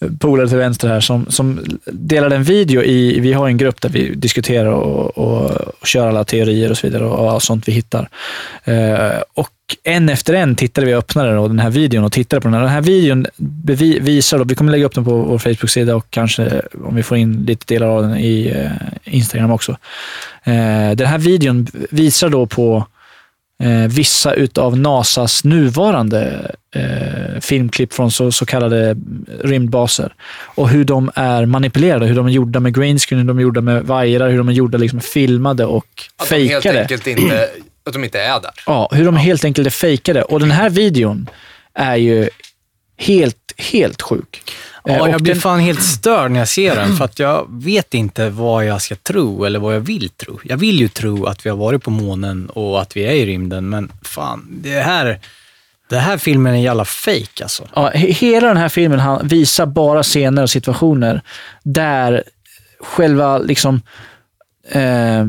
polare 0.20 0.48
till 0.48 0.58
vänster 0.58 0.88
här, 0.88 1.00
som, 1.00 1.26
som 1.28 1.60
delade 1.92 2.36
en 2.36 2.44
video 2.44 2.82
i, 2.82 3.20
vi 3.20 3.32
har 3.32 3.48
en 3.48 3.56
grupp 3.56 3.80
där 3.80 3.88
vi 3.88 4.14
diskuterar 4.14 4.70
och, 4.70 5.18
och, 5.18 5.50
och 5.50 5.86
kör 5.86 6.08
alla 6.08 6.24
teorier 6.24 6.70
och 6.70 6.78
så 6.78 6.86
vidare 6.86 7.04
och, 7.04 7.34
och 7.34 7.42
sånt 7.42 7.68
vi 7.68 7.72
hittar. 7.72 8.08
Eh, 8.64 9.20
och 9.34 9.50
en 9.84 10.08
efter 10.08 10.34
en 10.34 10.56
tittade 10.56 10.86
vi 10.86 10.94
och 10.94 10.98
öppnade 10.98 11.34
då, 11.34 11.48
den 11.48 11.58
här 11.58 11.70
videon 11.70 12.04
och 12.04 12.12
tittade 12.12 12.40
på 12.40 12.48
den 12.48 12.54
här. 12.54 12.60
Den 12.60 12.70
här 12.70 12.80
videon 12.80 13.26
visar, 14.00 14.38
då, 14.38 14.44
vi 14.44 14.54
kommer 14.54 14.72
lägga 14.72 14.86
upp 14.86 14.94
den 14.94 15.04
på 15.04 15.16
vår 15.16 15.38
Facebook-sida 15.38 15.96
och 15.96 16.06
kanske 16.10 16.62
om 16.84 16.94
vi 16.94 17.02
får 17.02 17.16
in 17.16 17.44
lite 17.44 17.74
delar 17.74 17.86
av 17.86 18.02
den 18.02 18.16
i 18.16 18.52
eh, 18.56 19.14
Instagram 19.14 19.50
också. 19.50 19.72
Eh, 20.44 20.90
den 20.94 21.06
här 21.06 21.18
videon 21.18 21.66
visar 21.90 22.28
då 22.28 22.46
på 22.46 22.86
eh, 23.62 23.88
vissa 23.88 24.34
utav 24.34 24.78
NASAs 24.78 25.44
nuvarande 25.44 26.50
eh, 26.74 27.40
filmklipp 27.40 27.92
från 27.92 28.10
så, 28.10 28.32
så 28.32 28.46
kallade 28.46 28.96
rymdbaser 29.44 30.14
och 30.30 30.68
hur 30.68 30.84
de 30.84 31.10
är 31.14 31.46
manipulerade, 31.46 32.06
hur 32.06 32.14
de 32.14 32.26
är 32.26 32.30
gjorda 32.30 32.60
med 32.60 32.74
greenscreen, 32.74 33.20
hur 33.20 33.28
de 33.28 33.38
är 33.38 33.42
gjorda 33.42 33.60
med 33.60 33.82
vajrar, 33.84 34.28
hur 34.28 34.38
de 34.38 34.48
är 34.48 34.52
gjorda 34.52 34.78
liksom 34.78 35.00
filmade 35.00 35.64
och 35.64 35.86
Att 36.16 36.28
de 36.28 36.34
helt 36.36 36.62
fejkade. 36.62 36.80
enkelt 36.80 37.06
inte, 37.06 37.48
att 37.86 37.92
de 37.92 38.04
inte 38.04 38.20
är 38.20 38.40
där. 38.40 38.50
Ja, 38.66 38.88
hur 38.92 39.04
de 39.04 39.16
helt 39.16 39.44
enkelt 39.44 39.66
är 39.66 39.70
fejkade. 39.70 40.22
Och 40.22 40.40
den 40.40 40.50
här 40.50 40.70
videon 40.70 41.30
är 41.74 41.96
ju 41.96 42.28
helt, 42.96 43.52
helt 43.56 44.02
sjuk. 44.02 44.42
Eh, 44.88 44.94
Ja, 44.96 45.02
och 45.02 45.08
jag 45.08 45.22
blir 45.22 45.32
den- 45.34 45.40
fan 45.42 45.60
helt 45.60 45.82
störd 45.82 46.30
när 46.30 46.38
jag 46.38 46.48
ser 46.48 46.76
den, 46.76 46.96
för 46.96 47.04
att 47.04 47.18
jag 47.18 47.46
vet 47.50 47.94
inte 47.94 48.30
vad 48.30 48.64
jag 48.66 48.82
ska 48.82 48.94
tro 48.96 49.44
eller 49.44 49.58
vad 49.58 49.74
jag 49.74 49.80
vill 49.80 50.08
tro. 50.08 50.40
Jag 50.44 50.56
vill 50.56 50.80
ju 50.80 50.88
tro 50.88 51.26
att 51.26 51.46
vi 51.46 51.50
har 51.50 51.56
varit 51.56 51.82
på 51.82 51.90
månen 51.90 52.50
och 52.50 52.82
att 52.82 52.96
vi 52.96 53.04
är 53.04 53.12
i 53.12 53.26
rymden, 53.26 53.68
men 53.68 53.92
fan, 54.02 54.46
det 54.62 54.80
här, 54.80 55.20
det 55.90 55.96
här 55.98 56.18
filmen 56.18 56.52
är 56.52 56.56
en 56.56 56.62
jävla 56.62 56.84
fake 56.84 57.42
alltså. 57.42 57.68
Ja, 57.74 57.90
he- 57.94 58.12
hela 58.12 58.48
den 58.48 58.56
här 58.56 58.68
filmen 58.68 59.00
han 59.00 59.28
visar 59.28 59.66
bara 59.66 60.02
scener 60.02 60.42
och 60.42 60.50
situationer 60.50 61.20
där 61.62 62.22
själva 62.80 63.38
liksom 63.38 63.80
eh, 64.70 65.26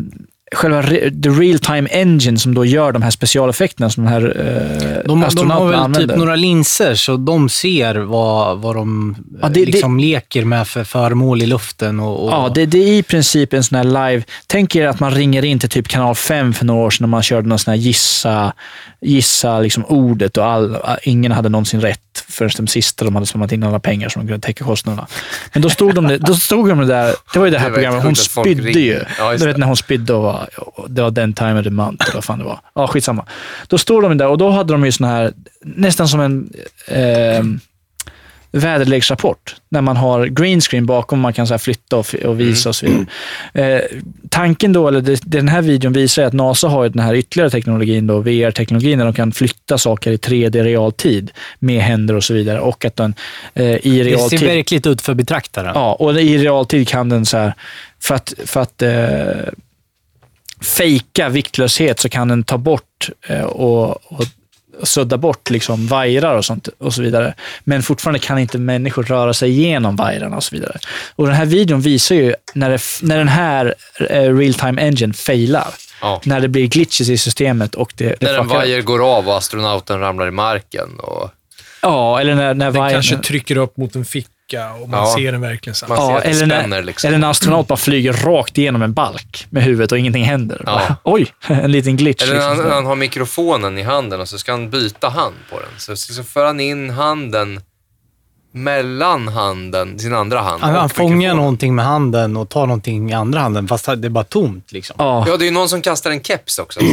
själva 0.55 0.81
the 1.23 1.29
real 1.29 1.59
time 1.59 1.89
engine 1.91 2.37
som 2.37 2.53
då 2.53 2.65
gör 2.65 2.91
de 2.91 3.01
här 3.01 3.11
specialeffekterna 3.11 3.89
som 3.89 4.03
de 4.03 4.09
här 4.09 4.21
eh, 4.21 4.93
De, 4.97 5.07
de 5.07 5.19
har 5.21 5.27
astronauterna 5.27 5.71
väl 5.71 5.79
använder. 5.79 6.07
typ 6.07 6.17
några 6.17 6.35
linser 6.35 6.95
så 6.95 7.17
de 7.17 7.49
ser 7.49 7.95
vad, 7.95 8.57
vad 8.57 8.75
de 8.75 9.15
Ja, 9.41 9.49
det- 9.49 9.65
liksom 9.65 9.99
leker 9.99 10.45
med 10.45 10.67
för 10.67 10.83
föremål 10.83 11.41
i 11.41 11.45
luften. 11.45 11.99
Och, 11.99 12.23
och 12.25 12.31
Ja, 12.31 12.51
det, 12.55 12.65
det 12.65 12.77
är 12.77 12.93
i 12.93 13.03
princip 13.03 13.53
en 13.53 13.63
sån 13.63 13.75
här 13.77 13.83
live... 13.83 14.23
Tänk 14.47 14.75
er 14.75 14.87
att 14.87 14.99
man 14.99 15.11
ringer 15.11 15.45
in 15.45 15.59
till 15.59 15.69
typ 15.69 15.87
kanal 15.87 16.15
5 16.15 16.53
för 16.53 16.65
några 16.65 16.85
år 16.85 16.89
sedan 16.89 17.03
när 17.03 17.07
man 17.09 17.23
körde 17.23 17.47
någon 17.47 17.59
sån 17.59 17.71
här 17.71 17.77
gissa, 17.79 18.53
gissa 19.01 19.59
liksom 19.59 19.85
ordet 19.85 20.37
och 20.37 20.45
all, 20.45 20.77
ingen 21.03 21.31
hade 21.31 21.49
någonsin 21.49 21.81
rätt 21.81 22.01
förrän 22.19 22.49
de 22.57 22.67
sista 22.67 23.05
de 23.05 23.15
hade 23.15 23.27
spamat 23.27 23.51
in 23.51 23.63
alla 23.63 23.79
pengar 23.79 24.09
så 24.09 24.19
de 24.19 24.27
kunde 24.27 24.45
täcka 24.45 24.65
kostnaderna. 24.65 25.07
Men 25.53 25.61
då 25.61 25.69
stod 25.69 25.95
de, 25.95 26.17
då 26.21 26.35
stod 26.35 26.69
de 26.69 26.87
där, 26.87 27.15
det 27.33 27.39
var 27.39 27.45
ju 27.45 27.51
det 27.51 27.59
här 27.59 27.69
Det 27.69 27.73
programmet, 27.73 28.03
hon 28.03 28.15
spydde 28.15 28.71
ju. 28.71 28.99
Ja, 29.19 29.37
du 29.37 29.45
vet 29.45 29.57
när 29.57 29.67
hon 29.67 29.77
spydde 29.77 30.13
och 30.13 30.23
var, 30.23 30.49
det 30.87 31.01
var 31.01 31.11
den 31.11 31.33
time 31.33 31.59
of 31.59 31.63
the 31.63 31.69
month, 31.69 32.05
eller 32.05 32.15
vad 32.15 32.23
fan 32.23 32.39
det 32.39 32.45
var. 32.45 32.59
Ja, 32.75 32.87
skitsamma. 32.87 33.25
Då 33.67 33.77
stod 33.77 34.03
de 34.03 34.17
där 34.17 34.27
och 34.27 34.37
då 34.37 34.49
hade 34.49 34.73
de 34.73 34.85
ju 34.85 34.91
sån 34.91 35.07
här, 35.07 35.33
nästan 35.61 36.07
som 36.07 36.19
en... 36.19 36.49
Eh, 36.87 37.43
väderleksrapport. 38.51 39.55
När 39.69 39.81
man 39.81 39.97
har 39.97 40.25
green 40.25 40.61
screen 40.61 40.85
bakom 40.85 41.19
man 41.19 41.33
kan 41.33 41.47
så 41.47 41.57
flytta 41.57 41.97
och, 41.97 42.15
och 42.25 42.39
visa 42.39 42.69
och 42.69 42.75
så 42.75 42.85
vidare. 42.85 43.05
Eh, 43.53 43.81
tanken 44.29 44.73
då, 44.73 44.87
eller 44.87 45.01
det, 45.01 45.21
den 45.23 45.47
här 45.47 45.61
videon 45.61 45.93
visar 45.93 46.21
ju 46.21 46.27
att 46.27 46.33
NASA 46.33 46.67
har 46.67 46.83
ju 46.83 46.89
den 46.89 47.03
här 47.03 47.13
ytterligare 47.13 47.49
teknologin, 47.49 48.07
då, 48.07 48.19
VR-teknologin, 48.19 48.97
där 48.97 49.05
de 49.05 49.13
kan 49.13 49.31
flytta 49.31 49.77
saker 49.77 50.11
i 50.11 50.17
3D 50.17 50.63
realtid 50.63 51.31
med 51.59 51.81
händer 51.81 52.15
och 52.15 52.23
så 52.23 52.33
vidare. 52.33 52.59
Och 52.59 52.85
att 52.85 52.95
den 52.95 53.13
eh, 53.53 53.65
i 53.65 53.77
Det 53.83 53.89
ser 53.89 54.03
realtid... 54.03 54.41
verkligt 54.41 54.87
ut 54.87 55.01
för 55.01 55.13
betraktaren. 55.13 55.71
Ja, 55.75 55.93
och 55.93 56.21
i 56.21 56.37
realtid 56.37 56.87
kan 56.87 57.09
den 57.09 57.25
så 57.25 57.37
här, 57.37 57.53
för 57.99 58.15
att, 58.15 58.33
för 58.45 58.61
att 58.61 58.81
eh, 58.81 59.53
fejka 60.61 61.29
viktlöshet 61.29 61.99
så 61.99 62.09
kan 62.09 62.27
den 62.27 62.43
ta 62.43 62.57
bort 62.57 63.09
eh, 63.27 63.41
och, 63.41 63.89
och 63.89 64.25
sudda 64.83 65.17
bort 65.17 65.49
liksom 65.49 65.87
vajrar 65.87 66.35
och 66.35 66.45
sånt 66.45 66.69
och 66.77 66.93
så 66.93 67.01
vidare. 67.01 67.33
Men 67.63 67.83
fortfarande 67.83 68.19
kan 68.19 68.39
inte 68.39 68.57
människor 68.57 69.03
röra 69.03 69.33
sig 69.33 69.49
igenom 69.49 69.95
vajrarna 69.95 70.35
och 70.35 70.43
så 70.43 70.55
vidare. 70.55 70.79
Och 71.15 71.25
den 71.25 71.35
här 71.35 71.45
videon 71.45 71.81
visar 71.81 72.15
ju 72.15 72.33
när, 72.53 72.69
det, 72.69 72.81
när 73.01 73.17
den 73.17 73.27
här 73.27 73.75
eh, 74.09 74.35
real 74.35 74.53
time 74.53 74.81
engine 74.81 75.13
failar. 75.13 75.73
Ja. 76.01 76.21
När 76.23 76.39
det 76.39 76.47
blir 76.47 76.67
glitches 76.67 77.09
i 77.09 77.17
systemet 77.17 77.75
och 77.75 77.93
det, 77.95 78.15
det 78.19 78.25
När 78.31 78.39
en 78.39 78.47
vajer 78.47 78.81
går 78.81 79.17
av 79.17 79.27
och 79.27 79.37
astronauten 79.37 79.99
ramlar 79.99 80.27
i 80.27 80.31
marken. 80.31 80.99
Och 80.99 81.31
Ja, 81.81 82.21
eller 82.21 82.35
när, 82.35 82.53
när 82.53 82.71
vajern... 82.71 82.93
kanske 82.93 83.17
trycker 83.17 83.57
upp 83.57 83.77
mot 83.77 83.95
en 83.95 84.05
ficka 84.05 84.29
och 84.53 84.89
man 84.89 84.99
Ja. 84.99 85.15
ser 85.17 85.31
den 85.31 85.41
verkligen 85.41 85.75
så 85.75 85.85
Ja, 85.89 86.21
eller 86.21 86.45
när, 86.45 86.59
spänner 86.59 86.83
liksom. 86.83 87.07
eller 87.07 87.17
när 87.17 87.27
en 87.27 87.31
astronaut 87.31 87.67
bara 87.67 87.77
flyger 87.77 88.13
rakt 88.13 88.57
igenom 88.57 88.81
en 88.81 88.93
balk 88.93 89.47
med 89.49 89.63
huvudet 89.63 89.91
och 89.91 89.97
ingenting 89.99 90.23
händer. 90.23 90.61
Ja. 90.65 90.71
Bara, 90.71 90.95
Oj, 91.13 91.33
en 91.47 91.71
liten 91.71 91.97
glitch. 91.97 92.23
Eller 92.23 92.33
när 92.35 92.41
han, 92.41 92.51
liksom. 92.51 92.67
när 92.69 92.75
han 92.75 92.85
har 92.85 92.95
mikrofonen 92.95 93.77
i 93.77 93.83
handen 93.83 94.21
och 94.21 94.29
så 94.29 94.37
ska 94.37 94.51
han 94.51 94.69
byta 94.69 95.09
hand 95.09 95.35
på 95.49 95.59
den. 95.59 95.69
Så, 95.77 95.95
så 95.95 96.23
för 96.23 96.45
han 96.45 96.59
in 96.59 96.89
handen 96.89 97.61
mellan 98.51 99.27
handen, 99.27 99.99
sin 99.99 100.13
andra 100.13 100.39
hand 100.41 100.61
Han, 100.63 100.75
han 100.75 100.89
fångar 100.89 101.33
någonting 101.35 101.75
med 101.75 101.85
handen 101.85 102.37
och 102.37 102.49
tar 102.49 102.65
någonting 102.65 103.09
i 103.09 103.13
andra 103.13 103.39
handen, 103.39 103.67
fast 103.67 103.85
det 103.85 103.91
är 103.91 104.09
bara 104.09 104.23
tomt. 104.23 104.71
Liksom. 104.71 104.95
Ja. 104.99 105.25
Ja, 105.27 105.37
det 105.37 105.43
är 105.43 105.45
ju 105.45 105.51
någon 105.51 105.69
som 105.69 105.81
kastar 105.81 106.11
en 106.11 106.23
keps 106.23 106.59
också. 106.59 106.79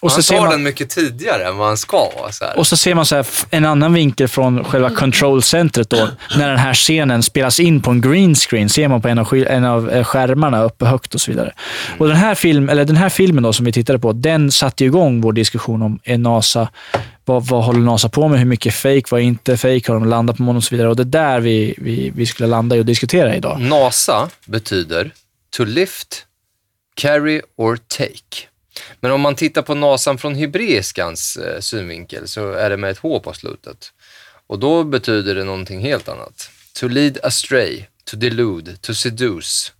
Så. 0.00 0.06
Och 0.06 0.10
så 0.12 0.16
han 0.16 0.22
ser 0.22 0.34
tar 0.36 0.42
man- 0.42 0.50
den 0.50 0.62
mycket 0.62 0.90
tidigare 0.90 1.44
än 1.44 1.56
vad 1.56 1.66
han 1.68 1.76
ska. 1.76 2.10
Så 2.30 2.44
här. 2.44 2.58
Och 2.58 2.66
så 2.66 2.76
ser 2.76 2.94
man 2.94 3.06
så 3.06 3.16
här, 3.16 3.26
en 3.50 3.64
annan 3.64 3.94
vinkel 3.94 4.28
från 4.28 4.64
själva 4.64 4.90
control-centret 4.90 5.90
då. 5.90 6.08
När 6.38 6.48
den 6.48 6.58
här 6.58 6.74
scenen 6.74 7.22
spelas 7.22 7.60
in 7.60 7.82
på 7.82 7.90
en 7.90 8.00
green 8.00 8.34
screen 8.34 8.68
ser 8.68 8.88
man 8.88 9.02
på 9.02 9.08
en 9.08 9.18
av, 9.18 9.34
en 9.34 9.64
av 9.64 9.90
eh, 9.90 10.04
skärmarna 10.04 10.62
uppe 10.64 10.84
högt 10.84 11.14
och 11.14 11.20
så 11.20 11.30
vidare. 11.30 11.52
Och 11.98 12.08
den 12.08 12.16
här, 12.16 12.34
film, 12.34 12.68
eller 12.68 12.84
den 12.84 12.96
här 12.96 13.08
filmen 13.08 13.42
då 13.42 13.52
som 13.52 13.64
vi 13.66 13.72
tittade 13.72 13.98
på, 13.98 14.12
den 14.12 14.52
satte 14.52 14.84
igång 14.84 15.20
vår 15.20 15.32
diskussion 15.32 15.82
om 15.82 15.98
är 16.04 16.18
NASA, 16.18 16.68
vad, 17.24 17.46
vad 17.46 17.64
håller 17.64 17.80
NASA 17.80 18.08
på 18.08 18.28
med? 18.28 18.38
Hur 18.38 18.46
mycket 18.46 18.74
fake? 18.74 19.02
Vad 19.10 19.20
är 19.20 19.24
inte 19.24 19.56
fake? 19.56 19.82
Har 19.86 19.94
de 19.94 20.04
landat 20.04 20.36
på 20.36 20.42
månen 20.42 20.56
och 20.56 20.64
så 20.64 20.74
vidare? 20.74 20.88
Och 20.88 20.96
det 20.96 21.02
är 21.02 21.04
där 21.04 21.40
vi, 21.40 21.74
vi, 21.78 22.12
vi 22.14 22.26
skulle 22.26 22.46
landa 22.46 22.76
i 22.76 22.80
och 22.80 22.86
diskutera 22.86 23.36
idag. 23.36 23.60
NASA 23.60 24.28
betyder 24.46 25.10
to 25.56 25.64
lift, 25.64 26.24
carry 26.94 27.40
or 27.56 27.78
take. 27.96 28.47
Men 29.00 29.12
om 29.12 29.20
man 29.20 29.34
tittar 29.34 29.62
på 29.62 29.74
NASAn 29.74 30.18
från 30.18 30.34
hebreiskans 30.34 31.36
eh, 31.36 31.60
synvinkel 31.60 32.28
så 32.28 32.52
är 32.52 32.70
det 32.70 32.76
med 32.76 32.90
ett 32.90 32.98
H 32.98 33.20
på 33.20 33.32
slutet. 33.32 33.92
Och 34.46 34.58
då 34.58 34.84
betyder 34.84 35.34
det 35.34 35.44
någonting 35.44 35.80
helt 35.80 36.08
annat. 36.08 36.50
To 36.80 36.88
lead 36.88 37.18
astray, 37.22 37.84
to 38.04 38.16
delude, 38.16 38.76
to 38.76 38.94
seduce. 38.94 39.72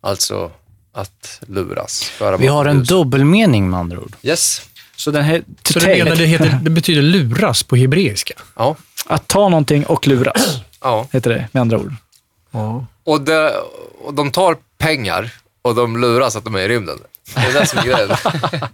Alltså 0.00 0.50
att 0.92 1.40
luras. 1.46 2.12
Vi 2.38 2.46
har 2.46 2.66
en 2.66 2.78
ljus. 2.78 2.88
dubbelmening 2.88 3.70
med 3.70 3.80
andra 3.80 3.98
ord. 4.00 4.16
Yes. 4.22 4.62
Så 4.96 5.10
den 5.10 5.24
här, 5.24 5.42
Så 5.64 5.78
du 5.78 5.86
menar 5.86 6.16
det, 6.16 6.24
heter, 6.24 6.58
det 6.62 6.70
betyder 6.70 7.02
luras 7.02 7.62
på 7.62 7.76
hebreiska? 7.76 8.34
Ja. 8.56 8.76
att 9.06 9.28
ta 9.28 9.48
någonting 9.48 9.86
och 9.86 10.06
luras, 10.06 10.60
ja. 10.80 11.08
heter 11.12 11.30
det 11.30 11.48
med 11.52 11.60
andra 11.60 11.78
ord. 11.78 11.94
Ja. 12.50 12.86
Och, 13.04 13.20
det, 13.20 13.52
och 14.00 14.14
de 14.14 14.30
tar 14.30 14.56
pengar 14.78 15.30
och 15.62 15.74
de 15.74 15.96
luras 15.96 16.36
att 16.36 16.44
de 16.44 16.54
är 16.54 16.60
i 16.60 16.68
rymden. 16.68 16.98
Det 17.34 17.40
är 17.40 17.52
det 17.52 17.66
som 17.66 17.78
är 17.78 17.84
grejen. 17.84 18.10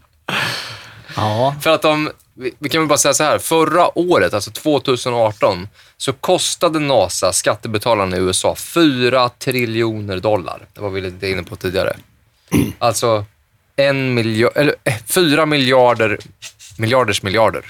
Ja. 1.16 1.54
För 1.60 1.70
att 1.70 1.82
de, 1.82 2.10
vi 2.34 2.52
vi 2.58 2.68
kan 2.68 2.80
väl 2.80 2.88
bara 2.88 2.98
säga 2.98 3.14
så 3.14 3.24
här, 3.24 3.38
förra 3.38 3.98
året, 3.98 4.34
alltså 4.34 4.50
2018, 4.50 5.68
så 5.96 6.12
kostade 6.12 6.78
NASA 6.78 7.32
skattebetalarna 7.32 8.16
i 8.16 8.20
USA 8.20 8.54
4 8.54 9.28
triljoner 9.28 10.18
dollar. 10.18 10.66
Det 10.74 10.80
var 10.80 10.90
vi 10.90 11.00
lite 11.00 11.28
inne 11.28 11.42
på 11.42 11.56
tidigare. 11.56 11.96
Alltså 12.78 13.24
en 13.76 14.14
miljard, 14.14 14.52
eller 14.56 14.74
eh, 14.84 14.94
4 15.06 15.46
miljarder, 15.46 16.18
miljarders 16.78 17.22
miljarder. 17.22 17.64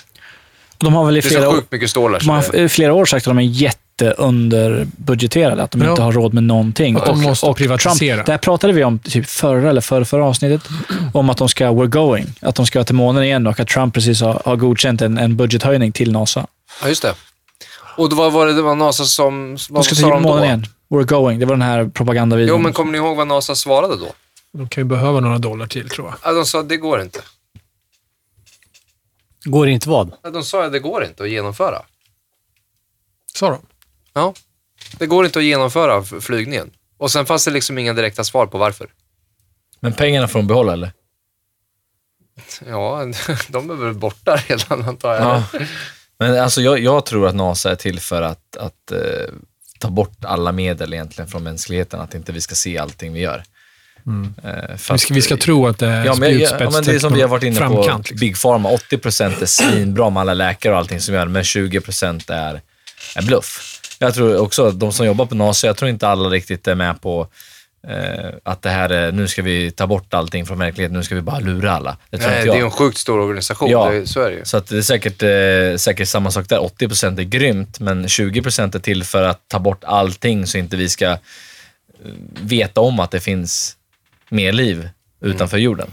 De 0.78 0.94
har 0.94 1.05
väl 1.06 1.16
i 1.16 1.20
Det 1.20 1.26
är 1.26 1.30
flera 1.30 1.44
så 1.44 1.52
sjukt 1.52 1.72
mycket 1.72 1.90
stålar. 1.90 2.20
de 2.20 2.28
har 2.28 2.56
i 2.56 2.68
flera 2.68 2.92
år 2.94 3.05
sagt 3.05 3.26
att 3.26 3.30
de 3.30 3.38
är 3.38 3.42
jätteunderbudgeterade, 3.42 5.62
att 5.62 5.70
de 5.70 5.82
Ja. 5.82 5.90
inte 5.90 6.02
har 6.02 6.12
råd 6.12 6.34
med 6.34 6.42
någonting. 6.42 6.96
Att 6.96 7.06
de 7.06 7.22
måste 7.22 7.52
privatisera. 7.52 8.14
Trump, 8.16 8.26
där 8.26 8.38
pratade 8.38 8.72
vi 8.72 8.84
om 8.84 8.98
typ 8.98 9.26
förra 9.26 9.70
eller 9.70 9.80
förra, 9.80 10.05
förra 10.05 10.24
avsnittet, 10.24 10.68
om 11.12 11.30
att 11.30 11.36
de 11.36 11.48
ska 11.48 11.64
we're 11.64 11.86
going, 11.86 12.26
att 12.40 12.55
de 12.55 12.66
ska 12.66 12.84
till 12.84 12.94
månen 12.94 13.22
igen 13.24 13.46
och 13.46 13.60
att 13.60 13.68
Trump 13.68 13.94
precis 13.94 14.20
har, 14.20 14.42
har 14.44 14.56
godkänt 14.56 15.02
en, 15.02 15.18
en 15.18 15.36
budgethöjning 15.36 15.92
till 15.92 16.12
NASA. 16.12 16.46
Ja, 16.82 16.88
just 16.88 17.02
det. 17.02 17.14
Och 17.96 18.09
då 18.09 18.16
var 18.16 18.30
var 18.30 18.46
det, 18.46 18.52
det 18.52 18.62
var 18.62 18.74
NASA 18.74 19.05
som... 19.05 19.56
De 19.68 19.74
Vad 19.74 19.84
ska 19.84 19.94
sa 19.94 20.01
till 20.01 20.10
de 20.10 20.22
månen 20.22 20.38
då? 20.40 20.44
igen. 20.44 20.66
We're 20.90 21.05
going. 21.05 21.38
Det 21.38 21.46
var 21.46 21.55
den 21.55 21.62
här 21.62 21.84
propagandavideon. 21.88 22.56
Jo, 22.59 22.62
men 22.62 22.72
kommer 22.72 22.92
ni 22.92 22.98
ihåg 22.98 23.16
vad 23.16 23.26
NASA 23.26 23.55
svarade 23.55 23.96
då? 23.96 24.12
De 24.52 24.68
kan 24.68 24.80
ju 24.80 24.84
behöva 24.88 25.20
några 25.20 25.38
dollar 25.38 25.66
till 25.66 25.88
tror 25.88 26.06
jag. 26.09 26.14
Ja, 26.30 26.36
de 26.36 26.46
sa 26.46 26.62
det 26.62 26.76
går 26.76 27.02
inte. 27.02 27.20
Går 29.44 29.68
inte 29.68 29.88
vad? 29.88 30.12
De 30.22 30.42
sa 30.42 30.64
att 30.64 30.72
det 30.72 30.78
går 30.78 31.04
inte 31.04 31.22
att 31.22 31.30
genomföra. 31.30 31.82
Sa 33.34 33.50
de? 33.50 33.58
Ja, 34.12 34.34
det 34.98 35.06
går 35.06 35.24
inte 35.24 35.38
att 35.38 35.44
genomföra 35.44 36.02
flygningen. 36.02 36.70
Och 36.98 37.10
sen 37.10 37.26
fanns 37.26 37.44
det 37.44 37.50
liksom 37.50 37.78
inga 37.78 37.92
direkta 37.92 38.24
svar 38.24 38.46
på 38.46 38.58
varför. 38.58 38.88
Men 39.80 39.92
pengarna 39.92 40.28
får 40.28 40.38
de 40.38 40.46
behålla 40.46 40.72
eller? 40.72 40.92
Ja, 42.66 43.04
de 43.48 43.70
är 43.70 43.74
väl 43.74 43.94
borta 43.94 44.36
redan 44.36 44.82
antar 44.82 45.14
jag. 45.14 45.22
Ja. 45.22 45.44
Men 46.18 46.38
alltså 46.38 46.60
jag, 46.60 46.78
jag 46.78 47.06
tror 47.06 47.28
att 47.28 47.34
NASA 47.34 47.70
är 47.70 47.76
till 47.76 48.00
för 48.00 48.22
att, 48.22 48.56
att 48.56 48.92
eh, 48.92 49.34
ta 49.78 49.90
bort 49.90 50.24
alla 50.24 50.52
medel 50.52 50.94
egentligen 50.94 51.28
från 51.28 51.42
mänskligheten, 51.42 52.00
att 52.00 52.14
inte 52.14 52.32
vi 52.32 52.40
ska 52.40 52.54
se 52.54 52.78
allting 52.78 53.12
vi 53.12 53.20
gör. 53.20 53.42
Eh, 54.06 54.76
för 54.76 54.94
Vi 54.94 54.98
ska, 54.98 55.14
vi 55.14 55.22
ska 55.22 55.36
tro 55.36 55.66
att 55.66 55.78
det 55.78 55.86
är 55.86 56.05
Ja, 56.05 56.14
men, 56.14 56.39
ja, 56.39 56.70
men 56.72 56.85
det 56.85 56.94
är 56.94 56.98
som 56.98 57.14
vi 57.14 57.20
har 57.20 57.28
varit 57.28 57.43
inne 57.43 57.60
på, 57.60 57.60
framkant, 57.60 58.10
liksom. 58.10 58.26
Big 58.26 58.43
Pharma. 58.43 58.70
80% 58.70 59.43
är 59.43 59.47
svinbra 59.47 60.10
med 60.10 60.20
alla 60.20 60.35
läkare 60.35 60.72
och 60.72 60.78
allting 60.78 61.01
som 61.01 61.14
gör, 61.14 61.26
men 61.26 61.43
20% 61.43 62.32
är, 62.32 62.60
är 63.16 63.22
bluff. 63.22 63.81
Jag 63.98 64.14
tror 64.14 64.36
också 64.36 64.66
att 64.66 64.81
de 64.81 64.93
som 64.93 65.06
jobbar 65.06 65.26
på 65.26 65.35
NASA, 65.35 65.66
jag 65.66 65.76
tror 65.76 65.90
inte 65.90 66.09
alla 66.09 66.28
riktigt 66.28 66.68
är 66.68 66.74
med 66.74 67.01
på 67.01 67.28
eh, 67.89 68.31
att 68.43 68.62
det 68.62 68.70
här 68.70 68.90
är, 68.90 69.12
nu 69.12 69.28
ska 69.28 69.43
vi 69.43 69.70
ta 69.70 69.86
bort 69.86 70.14
allting 70.14 70.47
från 70.47 70.59
verkligheten, 70.59 70.97
nu 70.97 71.02
ska 71.02 71.14
vi 71.14 71.20
bara 71.20 71.39
lura 71.39 71.72
alla. 71.72 71.97
Det 72.10 72.18
tror 72.18 72.31
Nej, 72.31 72.40
inte 72.40 72.52
det 72.52 72.60
är 72.60 72.64
en 72.64 72.70
sjukt 72.70 72.98
stor 72.98 73.18
organisation, 73.20 73.70
Ja. 73.70 73.90
det, 73.90 74.06
så 74.06 74.20
är 74.20 74.31
det 74.31 74.36
ju. 74.36 74.44
Så 74.44 74.56
att 74.56 74.66
det 74.66 74.78
är 74.78 74.82
säkert, 74.82 75.22
eh, 75.22 75.76
säkert 75.76 76.09
samma 76.09 76.31
sak 76.31 76.48
där. 76.48 76.59
80% 76.59 77.18
är 77.18 77.22
grymt, 77.24 77.81
men 77.81 78.06
20% 78.06 78.76
är 78.76 78.78
till 78.78 79.05
för 79.05 79.22
att 79.22 79.48
ta 79.48 79.59
bort 79.59 79.85
allting 79.85 80.47
så 80.47 80.59
inte 80.59 80.76
vi 80.76 80.89
ska 80.89 81.06
eh, 81.06 81.16
veta 82.40 82.81
om 82.81 83.01
att 83.01 83.10
det 83.10 83.20
finns 83.20 83.76
mer 84.35 84.52
liv 84.52 84.89
utanför 85.23 85.59
jorden. 85.59 85.89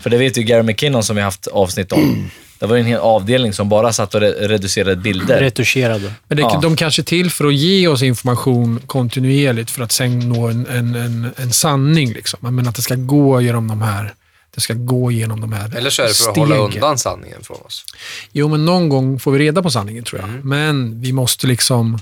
För 0.00 0.10
det 0.10 0.16
vet 0.16 0.38
ju 0.38 0.42
Gary 0.42 0.62
McKinnon 0.62 1.02
som 1.04 1.16
vi 1.16 1.22
haft 1.22 1.46
avsnitt 1.46 1.92
om. 1.92 2.30
Det 2.58 2.66
var 2.68 2.76
en 2.76 2.86
hel 2.86 2.98
avdelning 3.00 3.52
som 3.52 3.68
bara 3.68 3.92
satt 3.92 4.14
och 4.14 4.20
re- 4.20 4.48
reducerade 4.48 4.96
bilder. 4.96 5.40
Retuscherade. 5.40 6.12
Men 6.28 6.36
det, 6.36 6.42
Ja. 6.42 6.58
de 6.62 6.76
kanske 6.76 7.02
är 7.02 7.04
till 7.04 7.30
för 7.30 7.44
att 7.46 7.54
ge 7.54 7.88
oss 7.88 8.02
information 8.02 8.80
kontinuerligt 8.86 9.70
för 9.70 9.82
att 9.82 9.92
sen 9.92 10.18
nå 10.18 10.48
en, 10.48 10.66
en, 10.66 10.94
en, 10.94 11.30
en 11.36 11.52
sanning. 11.52 12.12
Liksom. 12.12 12.38
Men 12.54 12.68
att 12.68 12.74
det 12.74 12.82
ska 12.82 12.94
gå 12.94 13.40
genom 13.40 13.68
de 13.68 13.82
här 13.82 14.14
det 14.54 14.60
ska 14.60 14.74
gå 14.74 15.10
igenom 15.10 15.40
de 15.40 15.52
här 15.52 15.76
Eller 15.76 15.90
så 15.90 16.02
är 16.02 16.06
det 16.06 16.14
för 16.14 16.24
att 16.28 16.34
stegen. 16.34 16.48
hålla 16.50 16.56
undan 16.64 16.98
sanningen 16.98 17.38
från 17.42 17.56
oss. 17.66 17.84
Jo, 18.32 18.48
men 18.48 18.64
någon 18.64 18.88
gång 18.88 19.18
får 19.20 19.32
vi 19.32 19.38
reda 19.38 19.62
på 19.62 19.70
sanningen 19.70 20.04
tror 20.04 20.20
jag. 20.20 20.28
Mm. 20.30 20.48
Men 20.48 21.00
vi 21.00 21.12
måste 21.12 21.46
liksom... 21.46 21.98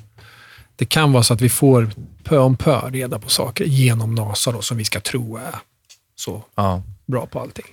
Det 0.76 0.84
kan 0.84 1.12
vara 1.12 1.22
så 1.22 1.34
att 1.34 1.40
vi 1.40 1.48
får 1.48 1.90
pö 2.24 2.38
om 2.38 2.56
pö 2.56 2.80
reda 2.90 3.18
på 3.18 3.28
saker 3.28 3.64
genom 3.64 4.14
NASA 4.14 4.52
då, 4.52 4.62
som 4.62 4.76
vi 4.76 4.84
ska 4.84 5.00
tro 5.00 5.36
är 5.36 5.54
så 6.16 6.44
Ja. 6.56 6.82
bra 7.06 7.26
på 7.26 7.40
allting. 7.40 7.64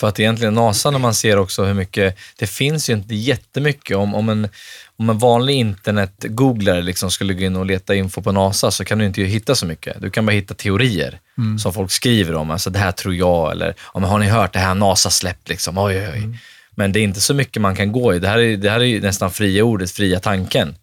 För 0.00 0.08
att 0.08 0.20
egentligen 0.20 0.54
NASA, 0.54 0.90
när 0.90 0.98
man 0.98 1.14
ser 1.14 1.36
också 1.38 1.64
hur 1.64 1.74
mycket, 1.74 2.16
det 2.38 2.46
finns 2.46 2.90
ju 2.90 2.94
inte 2.94 3.14
jättemycket. 3.14 3.96
Om, 3.96 4.14
om, 4.14 4.28
en, 4.28 4.48
om 4.96 5.10
en 5.10 5.18
vanlig 5.18 5.54
internet-googlare 5.54 6.82
liksom 6.82 7.10
skulle 7.10 7.34
gå 7.34 7.40
in 7.44 7.56
och 7.56 7.66
leta 7.66 7.94
info 7.94 8.22
på 8.22 8.32
NASA 8.32 8.70
så 8.70 8.84
kan 8.84 8.98
du 8.98 9.06
inte 9.06 9.22
hitta 9.22 9.54
så 9.54 9.66
mycket. 9.66 10.00
Du 10.00 10.10
kan 10.10 10.26
bara 10.26 10.32
hitta 10.32 10.54
teorier 10.54 11.18
som 11.58 11.72
folk 11.72 11.90
skriver 11.90 12.34
om. 12.34 12.50
Alltså 12.50 12.70
det 12.70 12.78
här 12.78 12.92
tror 12.92 13.14
jag, 13.14 13.52
eller 13.52 13.74
har 13.80 14.18
ni 14.18 14.26
hört 14.26 14.52
det 14.52 14.58
här 14.58 14.74
NASA 14.74 15.10
släppt? 15.10 15.48
Liksom. 15.48 15.78
Oj, 15.78 15.96
oj, 15.98 16.10
oj. 16.14 16.38
Men 16.76 16.92
det 16.92 17.00
är 17.00 17.04
inte 17.04 17.20
så 17.20 17.34
mycket 17.34 17.62
man 17.62 17.76
kan 17.76 17.92
gå 17.92 18.14
i. 18.14 18.18
Det 18.18 18.28
här 18.28 18.38
är, 18.38 18.56
det 18.56 18.70
här 18.70 18.80
är 18.80 18.84
ju 18.84 19.00
nästan 19.00 19.30
fria 19.30 19.64
ordet, 19.64 19.90
fria 19.90 20.20
tanken. 20.20 20.74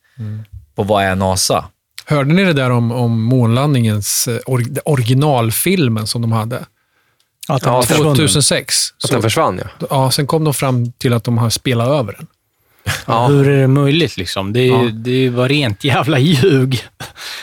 På 0.75 0.83
vad 0.83 1.03
är 1.03 1.15
NASA? 1.15 1.65
Hörde 2.05 2.33
ni 2.33 2.43
det 2.43 2.53
där 2.53 2.69
om, 2.69 2.91
om 2.91 3.23
månlandningens 3.23 4.27
eh, 4.27 4.37
or, 4.45 4.63
originalfilmen 4.85 6.07
som 6.07 6.21
de 6.21 6.31
hade? 6.31 6.65
Att 7.47 7.61
den 7.61 7.69
Ja, 7.71 7.75
var 7.77 7.83
försvunnen. 7.83 8.15
2006. 8.15 8.93
Att 8.95 9.01
Så, 9.09 9.13
den 9.13 9.21
försvann, 9.21 9.61
ja. 9.79 9.87
ja, 9.89 10.11
sen 10.11 10.27
kom 10.27 10.43
de 10.43 10.53
fram 10.53 10.91
till 10.91 11.13
att 11.13 11.23
de 11.23 11.37
har 11.37 11.49
spelat 11.49 11.87
över 11.87 12.13
den. 12.13 12.27
Ja. 13.07 13.27
Hur 13.27 13.49
är 13.49 13.61
det 13.61 13.67
möjligt 13.67 14.17
liksom? 14.17 14.53
Det 14.53 14.65
Ja. 14.65 14.89
det 14.93 15.29
bara 15.29 15.47
rent 15.47 15.83
jävla 15.83 16.19
ljug. 16.19 16.83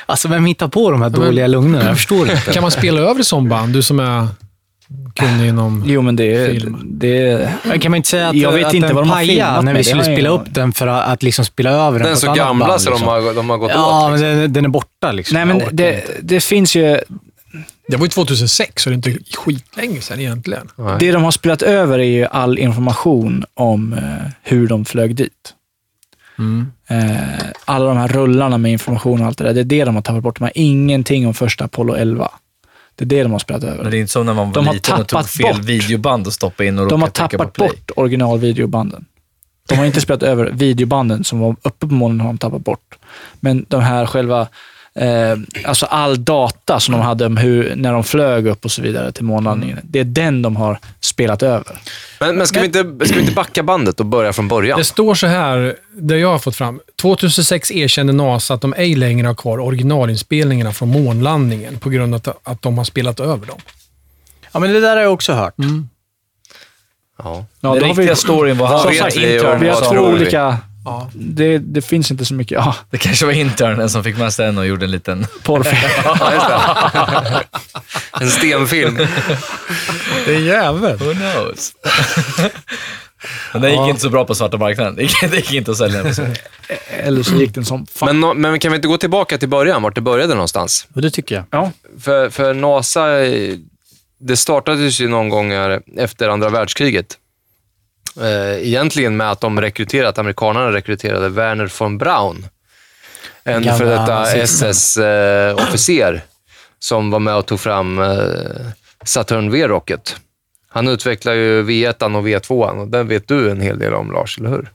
Alltså, 0.07 0.29
vem 0.29 0.45
hittar 0.45 0.69
på 0.69 0.91
de 0.91 1.03
här 1.03 1.11
dåliga 1.11 1.47
lögnerna? 1.47 1.85
Jag 1.85 1.97
förstår 1.97 2.31
inte. 2.31 2.37
Kan 2.53 2.63
man 2.63 2.71
spela 2.71 3.01
över 3.01 3.23
som 3.23 3.49
band? 3.49 3.73
Du 3.73 3.83
som 3.83 4.01
är 4.01 4.29
kunnig 5.15 5.49
inom... 5.49 5.85
Jo, 5.87 6.03
men 6.03 6.17
det. 6.17 6.51
Film. 6.51 6.83
Det 6.85 7.19
är 7.29 7.79
Kan 7.79 7.91
man 7.91 7.97
inte 7.97 8.09
säga 8.09 8.29
att, 8.29 8.37
Jag 8.37 8.53
vet 8.53 8.67
att 8.67 8.75
inte 8.75 8.93
vad 8.93 9.03
de 9.05 9.11
har 9.11 9.21
filmat 9.25 9.55
när 9.55 9.63
med, 9.63 9.75
vi 9.75 9.79
det 9.79 9.85
skulle 9.85 10.05
spela 10.05 10.29
upp 10.29 10.55
den 10.55 10.73
för 10.73 10.87
att, 10.87 11.09
att 11.09 11.23
liksom 11.23 11.45
spela 11.45 11.71
över 11.71 11.99
den 11.99 12.03
Den 12.07 12.13
är 12.13 12.17
så 12.17 12.33
gamla 12.33 12.67
band, 12.67 12.81
så 12.81 12.91
de 12.91 12.95
liksom. 12.95 13.09
har, 13.09 13.35
de 13.35 13.51
har 13.51 13.57
gått 13.59 13.71
Ja, 13.75 14.05
åt. 14.05 14.11
men 14.11 14.21
Liksom. 14.21 14.39
den, 14.41 14.53
den 14.53 14.65
är 14.65 14.69
borta 14.69 15.13
liksom. 15.13 15.35
Nej, 15.35 15.45
men 15.45 15.63
det, 15.73 16.05
det 16.23 16.41
finns 16.41 16.77
ju... 16.77 16.99
Det 17.89 17.97
var 17.97 18.05
ju 18.05 18.09
2006, 18.11 18.83
så 18.83 18.91
det 18.91 18.95
är 18.95 18.97
inte 18.97 19.37
skitlänge 19.37 20.01
sedan 20.01 20.21
egentligen. 20.21 20.69
Nej. 20.77 20.97
Det 21.01 21.13
de 21.13 21.25
har 21.25 21.31
spelat 21.31 21.63
över 21.63 21.99
är 21.99 22.03
ju 22.03 22.25
all 22.27 22.59
information 22.59 23.45
om 23.55 23.93
eh, 23.93 24.31
hur 24.43 24.67
de 24.69 24.85
flög 24.85 25.15
dit. 25.17 25.55
Eh, 26.91 27.17
alla 27.65 27.85
de 27.89 27.97
här 27.97 28.09
rullarna 28.09 28.59
med 28.59 28.73
information 28.73 29.21
och 29.21 29.27
allt 29.27 29.39
det 29.39 29.45
där, 29.45 29.55
det 29.55 29.61
är 29.61 29.65
det 29.65 29.85
de 29.85 29.95
har 29.95 30.03
tappat 30.03 30.23
bort. 30.23 30.39
De 30.39 30.45
har 30.45 30.53
ingenting 30.55 31.27
om 31.27 31.35
första 31.35 31.65
Apollo 31.65 31.95
11. 31.95 32.31
Det 32.99 33.05
är 33.05 33.07
det 33.07 33.23
de 33.23 33.33
har 33.33 33.39
spelat 33.39 33.63
Men 33.63 33.73
över. 33.73 33.91
det 33.91 33.97
är 33.97 34.01
inte 34.01 34.13
som 34.13 34.27
när 34.27 34.35
man 34.35 34.47
var 34.47 34.55
De 34.55 34.67
har 34.67 34.75
liten 34.75 35.01
och 35.01 35.09
tog 35.09 35.29
fel 35.29 35.55
bort. 35.55 35.65
videoband 35.65 36.27
och 36.27 36.33
stoppade 36.33 36.69
in 36.69 36.79
och 36.79 36.89
De 36.89 37.03
har 37.03 37.09
tappat 37.09 37.53
på 37.53 37.65
bort 37.65 37.91
originalvideobanden. 37.97 39.05
De 39.69 39.75
har 39.79 39.85
inte 39.85 40.01
spelat 40.01 40.23
över 40.23 40.51
videobanden 40.51 41.25
som 41.25 41.39
var 41.41 41.57
uppe 41.63 41.87
på 41.87 41.95
månen, 41.95 42.21
har 42.21 42.27
de 42.29 42.39
tappat 42.39 42.65
bort. 42.65 42.95
Men 43.41 43.67
de 43.69 43.81
här 43.81 44.07
själva, 44.07 44.49
alltså 45.65 45.87
all 45.87 46.25
data 46.25 46.81
som 46.81 46.93
de 46.93 47.01
hade 47.01 47.27
om 47.27 47.37
hur, 47.37 47.73
när 47.77 47.93
de 47.93 48.05
flög 48.05 48.47
upp 48.47 48.65
och 48.65 48.71
så 48.71 48.83
vidare 48.83 49.13
till 49.13 49.25
månlandningen, 49.25 49.79
det 49.83 50.01
är 50.01 50.05
den 50.05 50.43
de 50.43 50.57
har 50.57 50.79
spelat 51.01 51.43
över. 51.43 51.81
Men, 52.21 52.37
men 52.37 52.47
ska, 52.47 52.61
vi 52.61 52.67
inte, 52.67 53.07
ska 53.07 53.15
vi 53.15 53.21
inte 53.21 53.35
backa 53.35 53.63
bandet 53.63 54.01
och 54.01 54.07
börja 54.07 54.33
från 54.33 54.49
början? 54.49 54.79
Det 54.79 54.85
står 54.85 55.15
så 55.15 55.27
här, 55.27 55.77
det 55.93 56.19
jag 56.19 56.29
har 56.29 56.39
fått 56.39 56.57
fram. 56.57 56.81
2006 57.03 57.71
erkände 57.71 58.13
NASA 58.13 58.55
att 58.55 58.61
de 58.61 58.75
ej 58.77 58.95
längre 58.95 59.27
har 59.27 59.35
kvar 59.35 59.59
originalinspelningarna 59.59 60.73
från 60.73 60.89
månlandningen 60.89 61.79
på 61.79 61.91
grund 61.91 62.15
av 62.15 62.37
att, 62.43 62.63
de 62.63 62.79
har 62.79 62.85
spelat 62.85 63.21
över 63.21 63.47
dem. 63.47 63.59
Ja, 64.53 64.61
men 64.61 64.73
det 64.73 64.81
där 64.81 64.97
har 64.97 65.03
jag 65.03 65.13
också 65.13 65.33
hört. 65.33 65.55
Ja. 65.57 65.65
Ja, 67.23 67.35
Den 67.35 67.47
då 67.61 67.69
har 67.69 67.81
riktiga 67.81 68.17
storyn 68.17 68.59
var 68.59 68.69
Vad 68.69 68.81
som 68.83 68.93
sagt, 68.93 69.17
vi 69.17 69.39
vi 69.61 69.69
har 69.69 69.81
två 69.81 69.91
tror 69.91 70.68
olika... 70.97 71.11
Det, 71.15 71.59
det 71.59 71.83
finns 71.83 72.11
inte 72.11 72.25
så 72.25 72.35
mycket. 72.35 72.53
Ja, 72.57 72.75
Det 72.91 72.99
kanske 72.99 73.27
var 73.27 73.33
internen 73.33 73.91
som 73.91 74.05
fick 74.05 74.19
med 74.19 74.33
sig 74.33 74.47
den 74.47 74.59
och 74.59 74.67
gjorde 74.67 74.85
en 74.85 74.91
liten... 74.91 75.27
porrfilm. 75.43 75.77
Ja. 76.05 77.43
En 78.21 78.31
stenfilm. 78.31 78.97
Det 80.27 80.35
är 80.35 80.41
jävel. 80.41 80.97
Who 80.97 81.15
knows? 81.15 81.73
Men 83.53 83.63
den 83.63 83.71
gick 83.71 83.89
inte 83.89 84.01
så 84.01 84.11
bra 84.11 84.25
på 84.25 84.35
svarta 84.35 84.57
marknaden. 84.57 84.97
Det 84.97 85.03
gick, 85.03 85.21
det 85.21 85.37
gick 85.37 85.53
inte 85.53 85.71
att 85.71 85.77
sälja 85.77 86.03
den. 86.03 86.35
Eller 86.91 87.23
så 87.23 87.35
gick 87.35 87.55
den 87.55 87.65
som 87.65 87.87
fan. 87.87 88.21
Men, 88.21 88.41
men 88.41 88.59
kan 88.61 88.73
vi 88.73 88.77
inte 88.77 88.89
gå 88.89 88.99
tillbaka 88.99 89.39
till 89.39 89.49
början, 89.49 89.83
vart 89.83 89.95
det 89.95 90.01
började 90.01 90.35
någonstans? 90.35 90.87
Och 90.95 91.03
det 91.03 91.11
tycker 91.11 91.35
jag. 91.35 91.45
Ja, 91.51 91.73
För, 92.01 92.31
för 92.31 92.55
NASA, 92.55 93.21
eh, 93.27 93.55
det 94.21 94.37
startades 94.37 95.01
ju 95.01 95.09
någon 95.09 95.29
gång 95.29 95.53
efter 95.97 96.29
andra 96.29 96.49
världskriget. 96.49 97.19
Eh, 98.21 98.67
egentligen 98.69 99.17
med 99.17 99.31
att 99.31 99.41
de 99.41 99.61
rekryterade, 99.61 100.09
att 100.09 100.19
amerikanerna 100.19 100.73
rekryterade 100.73 101.29
Werner 101.29 101.73
von 101.79 101.99
Braun. 101.99 102.47
En 103.45 103.63
Gamla 103.63 103.79
för 103.79 103.85
detta. 103.85 104.33
SS-officer 104.33 106.21
som 106.79 107.11
var 107.11 107.19
med 107.19 107.37
och 107.37 107.47
tog 107.47 107.61
fram 107.61 107.99
eh, 107.99 108.17
Saturn 109.05 109.51
V-rocket. 109.51 110.17
Han 110.69 110.89
utvecklade 110.89 111.37
ju 111.39 111.63
V1 111.63 112.17
och 112.17 112.27
V2 112.27 112.81
och 112.81 112.89
den 112.89 113.09
vet 113.09 113.29
du 113.29 113.51
en 113.51 113.61
hel 113.61 113.79
del 113.79 113.95
om, 113.95 114.13
Lars, 114.13 114.39
eller 114.39 114.51
hur? 114.51 114.71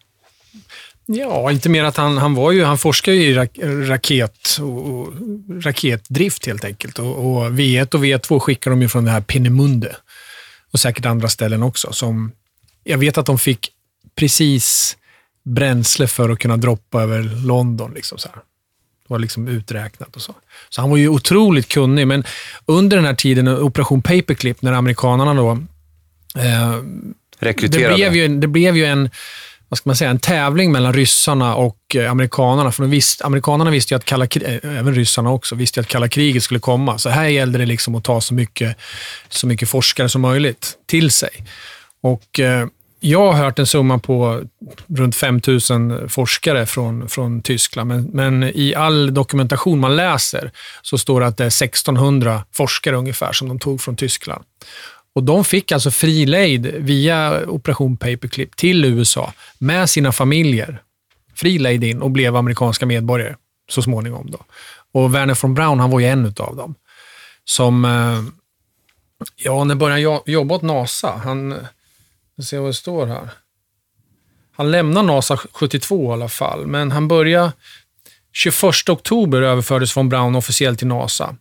Ja, 1.06 1.52
inte 1.52 1.70
mer 1.70 1.84
att 1.84 1.98
han, 1.98 2.18
han 2.18 2.36
var 2.36 2.52
ju, 2.52 2.64
han 2.64 2.78
forskar 2.78 3.11
ju 3.11 3.24
i 3.24 3.34
rak, 3.34 3.60
raket 3.64 4.57
och, 4.61 4.90
och 4.90 5.14
raketdrift 5.64 6.45
helt 6.45 6.65
enkelt. 6.65 6.99
Och, 6.99 7.18
och 7.18 7.52
V1 7.52 7.95
och 7.95 8.03
V2 8.03 8.40
skickar 8.40 8.72
de 8.72 8.82
ju 8.82 8.90
från 8.90 9.06
det 9.06 9.11
här 9.11 9.22
Pinnemunde. 9.22 9.95
Och 10.74 10.80
säkert 10.80 11.06
andra 11.06 11.28
ställen 11.28 11.64
också. 11.64 11.94
Som, 11.94 12.32
jag 12.84 12.97
vet 12.97 13.18
att 13.18 13.26
de 13.26 13.38
fick 13.38 13.69
precis 14.15 14.97
bränsle 15.45 16.07
för 16.07 16.30
att 16.30 16.39
kunna 16.39 16.57
droppa 16.57 17.01
över 17.03 17.23
London. 17.45 17.91
Liksom 17.95 18.18
så 18.18 18.27
här. 18.27 18.35
Det 18.38 19.14
var 19.14 19.19
liksom 19.19 19.47
uträknat 19.47 20.15
och 20.15 20.22
så. 20.22 20.35
Så 20.69 20.81
han 20.81 20.89
var 20.89 20.97
ju 20.97 21.07
otroligt 21.10 21.68
kunnig, 21.68 22.07
men 22.07 22.23
under 22.65 22.97
den 22.97 23.05
här 23.05 23.14
tiden, 23.15 23.47
Operation 23.47 24.01
Paperclip, 24.01 24.61
när 24.61 24.73
amerikanerna 24.73 25.34
då 25.34 25.51
eh, 26.41 26.77
Rekryterade. 27.39 27.89
det 27.89 27.95
blev 27.95 28.15
ju, 28.15 28.26
en- 28.26 28.39
det 28.39 28.47
blev 28.47 28.77
ju 28.77 28.85
en, 28.85 29.10
vad 29.69 29.77
ska 29.77 29.89
man 29.89 29.95
säga, 29.95 30.10
en 30.10 30.19
tävling 30.19 30.72
mellan 30.72 30.93
ryssarna 30.93 31.55
och 31.55 31.95
eh, 31.95 32.11
amerikanerna. 32.11 32.72
För 32.72 32.84
de 32.84 32.89
visste, 32.91 33.26
amerikanerna 33.26 33.72
visste 33.72 33.93
ju 33.93 33.95
att 33.97 34.05
kalla, 34.05 34.26
kri- 34.26 34.60
eh, 34.64 34.77
även 34.80 34.95
ryssarna 34.95 35.30
också, 35.31 35.55
visste 35.55 35.80
ju 35.80 35.81
att 35.81 35.88
kalla 35.88 36.07
kriget 36.07 36.43
skulle 36.43 36.60
komma. 36.60 36.97
Så 36.97 37.10
här 37.10 37.27
gällde 37.27 37.57
det 37.60 37.65
liksom 37.65 37.95
att 37.95 38.03
ta 38.03 38.22
så 38.22 38.34
mycket, 38.34 38.77
så 39.30 39.47
mycket 39.47 39.69
forskare 39.69 40.10
som 40.10 40.22
möjligt 40.22 40.73
till 40.85 41.11
sig. 41.11 41.30
Och 42.01 42.39
eh, 42.39 42.68
jag 43.05 43.31
har 43.31 43.43
hört 43.43 43.59
en 43.59 43.67
summa 43.67 43.99
på 43.99 44.43
runt 44.88 45.15
5 45.15 45.41
000 45.69 46.09
forskare 46.09 46.65
från, 46.65 47.09
från 47.09 47.41
Tyskland, 47.41 47.88
men, 47.88 48.03
men 48.03 48.43
i 48.43 48.75
all 48.75 49.13
dokumentation 49.13 49.80
man 49.80 49.95
läser 49.95 50.51
så 50.81 50.97
står 50.97 51.21
det 51.21 51.27
att 51.27 51.38
det 51.38 51.43
är 51.43 51.47
1600 51.47 52.43
forskare 52.51 52.95
ungefär 52.95 53.31
som 53.31 53.47
de 53.47 53.59
tog 53.59 53.81
från 53.81 53.95
Tyskland. 53.95 54.43
Och 55.15 55.23
De 55.23 55.45
fick 55.45 55.71
alltså 55.71 55.91
fri 55.91 56.25
lejd 56.25 56.65
via 56.65 57.45
Operation 57.47 57.97
Paperclip 57.97 58.55
till 58.55 58.85
USA 58.85 59.34
med 59.57 59.89
sina 59.89 60.11
familjer. 60.11 60.81
Fri 61.35 61.59
lejd 61.59 61.84
in 61.84 62.01
och 62.01 62.11
blev 62.11 62.35
amerikanska 62.35 62.85
medborgare 62.85 63.35
så 63.69 63.81
småningom. 63.81 64.31
Då. 64.31 64.39
Och 64.91 65.15
Werner 65.15 65.38
von 65.41 65.53
Braun 65.53 65.80
han 65.80 65.89
var 65.89 65.99
ju 65.99 66.05
en 66.05 66.25
av 66.25 66.55
dem. 66.55 66.75
Som, 67.45 67.85
eh, 67.85 68.23
ja, 69.35 69.63
när 69.63 69.75
började 69.75 70.11
han 70.11 70.21
jobba 70.25 70.55
åt 70.55 70.61
NASA? 70.61 71.21
Han, 71.23 71.55
jag 72.35 72.45
ser 72.45 72.60
vad 72.60 72.69
det 72.69 72.73
står 72.73 73.05
här. 73.05 73.30
Han 74.55 74.72
lämnade 74.72 75.07
NASA 75.07 75.38
72 75.38 76.10
i 76.10 76.14
alla 76.14 76.30
fall, 76.30 76.68
men 76.68 76.91
han 76.91 77.07
började 77.07 77.51
21 78.31 78.89
oktober 78.89 79.41
överfördes 79.41 79.97
von 79.97 80.10
Braun 80.10 80.35
officiellt 80.35 80.80
till 80.80 80.88
NASA. 80.88 81.35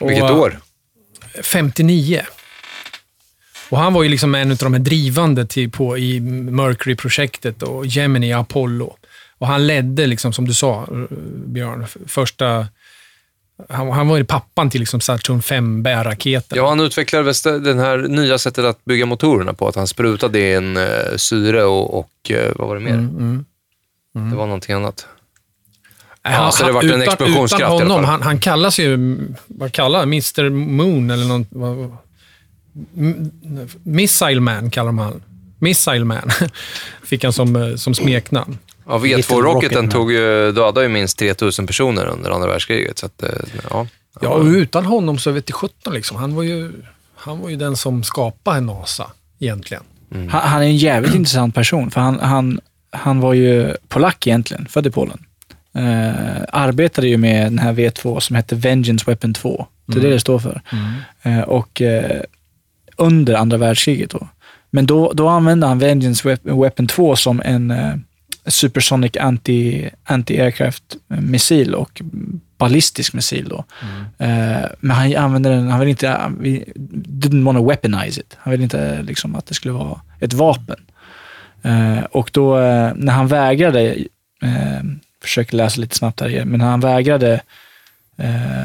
Och, 0.00 0.10
Vilket 0.10 0.30
år? 0.30 0.60
59. 1.42 2.22
Och 3.70 3.78
han 3.78 3.92
var 3.92 4.02
ju 4.02 4.08
liksom 4.08 4.34
en 4.34 4.50
av 4.50 4.56
de 4.56 4.72
här 4.72 4.80
drivande 4.80 5.46
till, 5.46 5.70
på, 5.70 5.98
i 5.98 6.20
Mercury-projektet 6.20 7.62
och 7.62 7.86
Gemini 7.86 8.32
Apollo. 8.32 8.96
Och 9.38 9.46
han 9.46 9.66
ledde, 9.66 10.06
liksom, 10.06 10.32
som 10.32 10.46
du 10.46 10.54
sa, 10.54 10.82
eh, 10.82 11.16
Björn, 11.46 11.86
första... 12.06 12.68
Han, 13.68 13.90
han 13.90 14.08
var 14.08 14.16
ju 14.16 14.24
pappan 14.24 14.70
till 14.70 14.80
liksom 14.80 15.00
Saturn 15.00 15.40
5-bärraketen. 15.40 16.58
Ja, 16.58 16.68
han 16.68 16.80
utvecklade 16.80 17.32
den 17.58 17.78
här 17.78 17.98
nya 17.98 18.38
sättet 18.38 18.64
att 18.64 18.84
bygga 18.84 19.06
motorerna 19.06 19.54
på. 19.54 19.68
Att 19.68 19.76
han 19.76 19.86
sprutade 19.86 20.38
i 20.38 20.54
en 20.54 20.76
uh, 20.76 21.16
syre 21.16 21.64
och, 21.64 21.98
och 21.98 22.30
eh, 22.30 22.52
vad 22.56 22.68
var 22.68 22.74
det 22.74 22.80
mer? 22.80 22.94
Mm, 22.94 23.44
mm. 24.14 24.30
Det 24.30 24.36
var 24.36 24.46
någonting 24.46 24.74
annat. 24.74 25.06
Ja, 26.22 26.50
så 26.50 26.66
det 26.66 26.72
vart 26.72 26.84
en 26.84 27.02
explosionskraft 27.02 27.62
i 27.62 27.64
utan 27.64 27.72
alla 27.72 27.94
honom, 27.94 28.04
fall. 28.04 28.10
han, 28.10 28.22
han 28.22 28.38
kallas 28.38 28.78
ju, 28.78 29.18
vad 29.46 29.72
kallar 29.72 29.98
han? 29.98 30.08
Mr 30.08 30.50
Moon 30.50 31.10
eller 31.10 31.24
något. 31.24 31.46
Vad, 31.50 31.96
Missile 33.82 34.40
Man 34.40 34.70
kallar 34.70 34.86
de 34.86 34.98
han. 34.98 35.22
Missile 35.58 36.04
Man 36.04 36.30
fick 37.02 37.24
han 37.24 37.32
som, 37.32 37.56
eh, 37.56 37.76
som 37.76 37.94
smeknamn. 37.94 38.58
Ja, 38.86 38.98
Little 38.98 39.36
V2-rocketen 39.36 39.76
Rocket 39.76 39.90
tog 39.90 40.12
ju, 40.12 40.52
dödade 40.52 40.82
ju 40.82 40.88
minst 40.88 41.18
3000 41.18 41.66
personer 41.66 42.06
under 42.06 42.30
andra 42.30 42.48
världskriget. 42.48 42.98
Så 42.98 43.06
att, 43.06 43.22
eh, 43.22 43.28
ja. 43.70 43.86
Ja, 44.20 44.28
och 44.28 44.44
utan 44.44 44.84
honom 44.84 45.18
så 45.18 45.30
vet 45.30 45.48
jag 45.48 45.56
17 45.56 45.94
liksom. 45.94 46.16
Han 46.16 46.34
var 46.34 46.42
ju, 46.42 46.72
han 47.16 47.40
var 47.40 47.48
ju 47.48 47.56
den 47.56 47.76
som 47.76 48.04
skapade 48.04 48.60
NASA 48.60 49.10
egentligen. 49.38 49.82
Han, 50.10 50.28
han 50.28 50.62
är 50.62 50.66
en 50.66 50.76
jävligt 50.76 51.14
intressant 51.14 51.54
person, 51.54 51.90
för 51.90 52.00
han, 52.00 52.20
han, 52.20 52.60
han 52.90 53.20
var 53.20 53.34
ju 53.34 53.76
polack 53.88 54.26
egentligen, 54.26 54.66
född 54.66 54.86
i 54.86 54.90
Polen. 54.90 55.18
Eh, 55.74 56.42
arbetade 56.48 57.08
ju 57.08 57.16
med 57.16 57.46
den 57.46 57.58
här 57.58 57.72
V2 57.72 58.20
som 58.20 58.36
hette 58.36 58.54
Vengeance 58.54 59.04
Weapon 59.06 59.34
2. 59.34 59.66
Det 59.86 59.98
är 59.98 60.02
det 60.02 60.10
det 60.10 60.20
står 60.20 60.38
för. 60.38 60.62
Eh, 61.22 61.40
och 61.40 61.82
eh, 61.82 62.20
under 62.96 63.34
andra 63.34 63.56
världskriget 63.56 64.10
då. 64.10 64.28
Men 64.70 64.86
då, 64.86 65.12
då 65.12 65.28
använde 65.28 65.66
han 65.66 65.78
Vengeance 65.78 66.38
Weapon 66.42 66.86
2 66.86 67.16
som 67.16 67.42
en 67.44 67.70
eh, 67.70 67.94
supersonic 68.46 69.16
anti, 69.16 69.90
anti-aircraft 70.04 70.96
missil 71.08 71.74
och 71.74 72.02
ballistisk 72.58 73.12
missil. 73.12 73.48
Då. 73.48 73.64
Eh, 74.18 74.64
men 74.80 74.90
han 74.90 75.16
använde 75.16 75.48
den, 75.48 75.68
han 75.68 75.80
ville 75.80 75.90
inte, 75.90 76.08
han 76.08 76.38
vill- 76.42 76.64
didn't 77.08 77.44
want 77.44 77.58
to 77.58 77.68
weaponize 77.68 78.20
it. 78.20 78.36
Han 78.38 78.50
ville 78.50 78.64
inte 78.64 79.02
liksom, 79.02 79.34
att 79.34 79.46
det 79.46 79.54
skulle 79.54 79.74
vara 79.74 80.00
ett 80.20 80.32
vapen. 80.32 80.76
Eh, 81.62 82.04
och 82.04 82.30
då 82.32 82.58
eh, 82.58 82.92
när 82.96 83.12
han 83.12 83.26
vägrade, 83.26 83.96
försöker 85.22 85.56
läsa 85.56 85.80
lite 85.80 85.96
snabbt 85.96 86.20
här 86.20 86.28
igen, 86.28 86.48
men 86.48 86.58
när 86.58 86.66
han 86.66 86.80
vägrade 86.80 87.40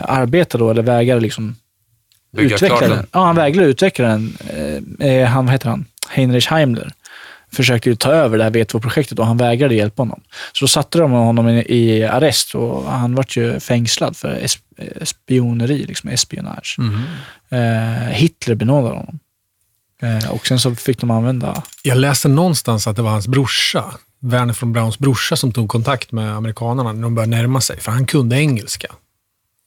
arbeta 0.03 0.57
då, 0.57 0.69
eller 0.71 0.81
vägrade 0.81 1.21
liksom 1.21 1.55
Bygga 2.35 2.55
utveckla 2.55 2.79
den. 2.79 2.89
den. 2.89 3.07
Ja, 3.11 3.25
han 3.25 3.35
vägrade 3.35 3.67
utveckla 3.67 4.07
den. 4.07 4.37
Han, 5.27 5.45
vad 5.45 5.53
heter 5.53 5.69
han? 5.69 5.85
Heinrich 6.09 6.47
Heimler. 6.47 6.91
Försökte 7.51 7.89
ju 7.89 7.95
ta 7.95 8.11
över 8.11 8.37
det 8.37 8.43
här 8.43 8.51
V2-projektet 8.51 9.19
och 9.19 9.25
han 9.25 9.37
vägrade 9.37 9.75
hjälpa 9.75 10.01
honom. 10.01 10.21
Så 10.53 10.63
då 10.63 10.67
satte 10.67 10.99
de 10.99 11.11
honom 11.11 11.49
i, 11.49 11.65
i 11.67 12.03
arrest 12.03 12.55
och 12.55 12.83
han 12.91 13.15
vart 13.15 13.37
ju 13.37 13.59
fängslad 13.59 14.17
för 14.17 14.37
es, 14.43 14.57
spioneri, 15.01 15.85
liksom 15.85 16.09
espionage. 16.09 16.77
Eh, 17.49 18.09
Hitler 18.09 18.55
benådade 18.55 18.95
honom. 18.95 19.19
Eh, 20.01 20.31
och 20.31 20.47
sen 20.47 20.59
så 20.59 20.75
fick 20.75 20.99
de 20.99 21.11
använda... 21.11 21.63
Jag 21.83 21.97
läste 21.97 22.27
någonstans 22.27 22.87
att 22.87 22.95
det 22.95 23.01
var 23.01 23.11
hans 23.11 23.27
brorsa, 23.27 23.85
Werner 24.21 24.57
von 24.61 24.73
Brauns 24.73 24.99
brorsa, 24.99 25.35
som 25.35 25.51
tog 25.51 25.69
kontakt 25.69 26.11
med 26.11 26.35
amerikanerna 26.35 26.93
när 26.93 27.01
de 27.01 27.15
började 27.15 27.35
närma 27.35 27.61
sig. 27.61 27.79
För 27.79 27.91
han 27.91 28.05
kunde 28.05 28.35
engelska. 28.35 28.87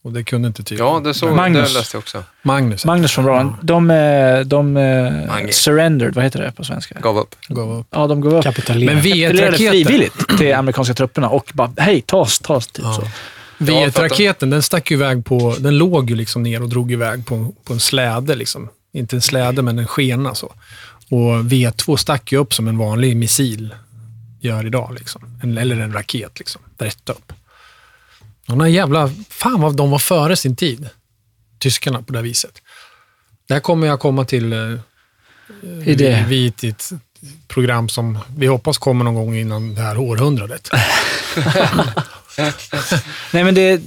Och 0.05 0.13
det 0.13 0.25
kunde 0.25 0.49
inte 0.49 0.63
tydligen 0.63 0.93
Ja, 0.93 1.01
det, 1.01 1.15
så, 1.15 1.27
Magnus. 1.35 1.73
det 1.73 1.79
läste 1.79 1.97
jag 1.97 2.01
också. 2.01 2.25
Magnus. 2.43 2.85
Magnus 2.85 3.19
von 3.19 3.25
Braun, 3.25 3.57
de, 3.63 3.91
eh, 3.91 4.41
de 4.41 4.77
eh, 4.77 5.27
Mange. 5.27 5.53
surrendered, 5.53 6.15
vad 6.15 6.25
heter 6.25 6.43
det 6.43 6.53
på 6.53 6.65
svenska? 6.65 6.99
Gav 7.01 7.19
upp. 7.19 7.35
Gav 7.49 7.79
upp. 7.79 7.87
Ja, 7.91 8.07
de 8.07 8.21
gav 8.21 8.35
upp. 8.35 8.45
Kapitalism. 8.45 8.87
Men 8.95 8.97
Kapitulerade 8.97 9.39
V1-raketen, 9.39 9.71
frivilligt 9.71 10.39
till 10.39 10.55
amerikanska 10.55 10.95
trupperna 10.95 11.29
och 11.29 11.51
bara, 11.55 11.73
hej, 11.77 12.01
ta 12.01 12.17
oss, 12.17 12.39
ta 12.39 12.55
oss. 12.55 12.67
Typ 12.67 12.85
så. 12.85 13.09
V1-raketen, 13.59 14.51
den 14.51 14.63
stack 14.63 14.91
ju 14.91 14.97
iväg 14.97 15.25
på, 15.25 15.57
den 15.59 15.79
låg 15.79 16.11
ju 16.11 16.17
liksom 16.17 16.43
ner 16.43 16.63
och 16.63 16.69
drog 16.69 16.93
iväg 16.93 17.27
på, 17.27 17.55
på 17.65 17.73
en 17.73 17.81
släde. 17.81 18.35
Liksom. 18.35 18.69
Inte 18.93 19.17
en 19.17 19.23
släde, 19.23 19.63
men 19.63 19.79
en 19.79 19.87
skena. 19.87 20.35
Så. 20.35 20.47
Och 21.11 21.45
V2 21.45 21.97
stack 21.97 22.33
ju 22.33 22.39
upp 22.39 22.55
som 22.55 22.69
en 22.69 22.79
vanlig 22.79 23.17
missil 23.17 23.75
gör 24.41 24.67
idag. 24.67 24.97
Liksom. 24.99 25.23
En, 25.43 25.59
eller 25.59 25.81
en 25.81 25.93
raket, 25.93 26.39
liksom. 26.39 26.63
rätt 26.79 27.09
upp. 27.09 27.33
Här 28.61 28.69
jävla... 28.69 29.11
Fan 29.29 29.61
vad 29.61 29.77
de 29.77 29.91
var 29.91 29.99
före 29.99 30.37
sin 30.37 30.57
tid, 30.57 30.89
tyskarna, 31.59 32.03
på 32.03 32.13
det 32.13 32.19
här 32.19 32.23
viset. 32.25 32.63
Där 33.49 33.61
kommer 33.61 33.87
jag 33.87 34.01
komma 34.01 34.25
till 34.25 34.53
eh, 34.53 35.89
I 35.89 35.95
det. 35.95 36.25
vi 36.29 36.53
i 36.61 36.69
ett 36.69 36.93
program 37.49 37.89
som 37.89 38.19
vi 38.37 38.47
hoppas 38.47 38.79
kommer 38.79 39.05
någon 39.05 39.15
gång 39.15 39.37
innan 39.37 39.75
det 39.75 39.81
här 39.81 39.99
århundradet. 39.99 40.71
Nej, 43.33 43.45
men 43.45 43.55
det 43.55 43.61
är 43.61 43.81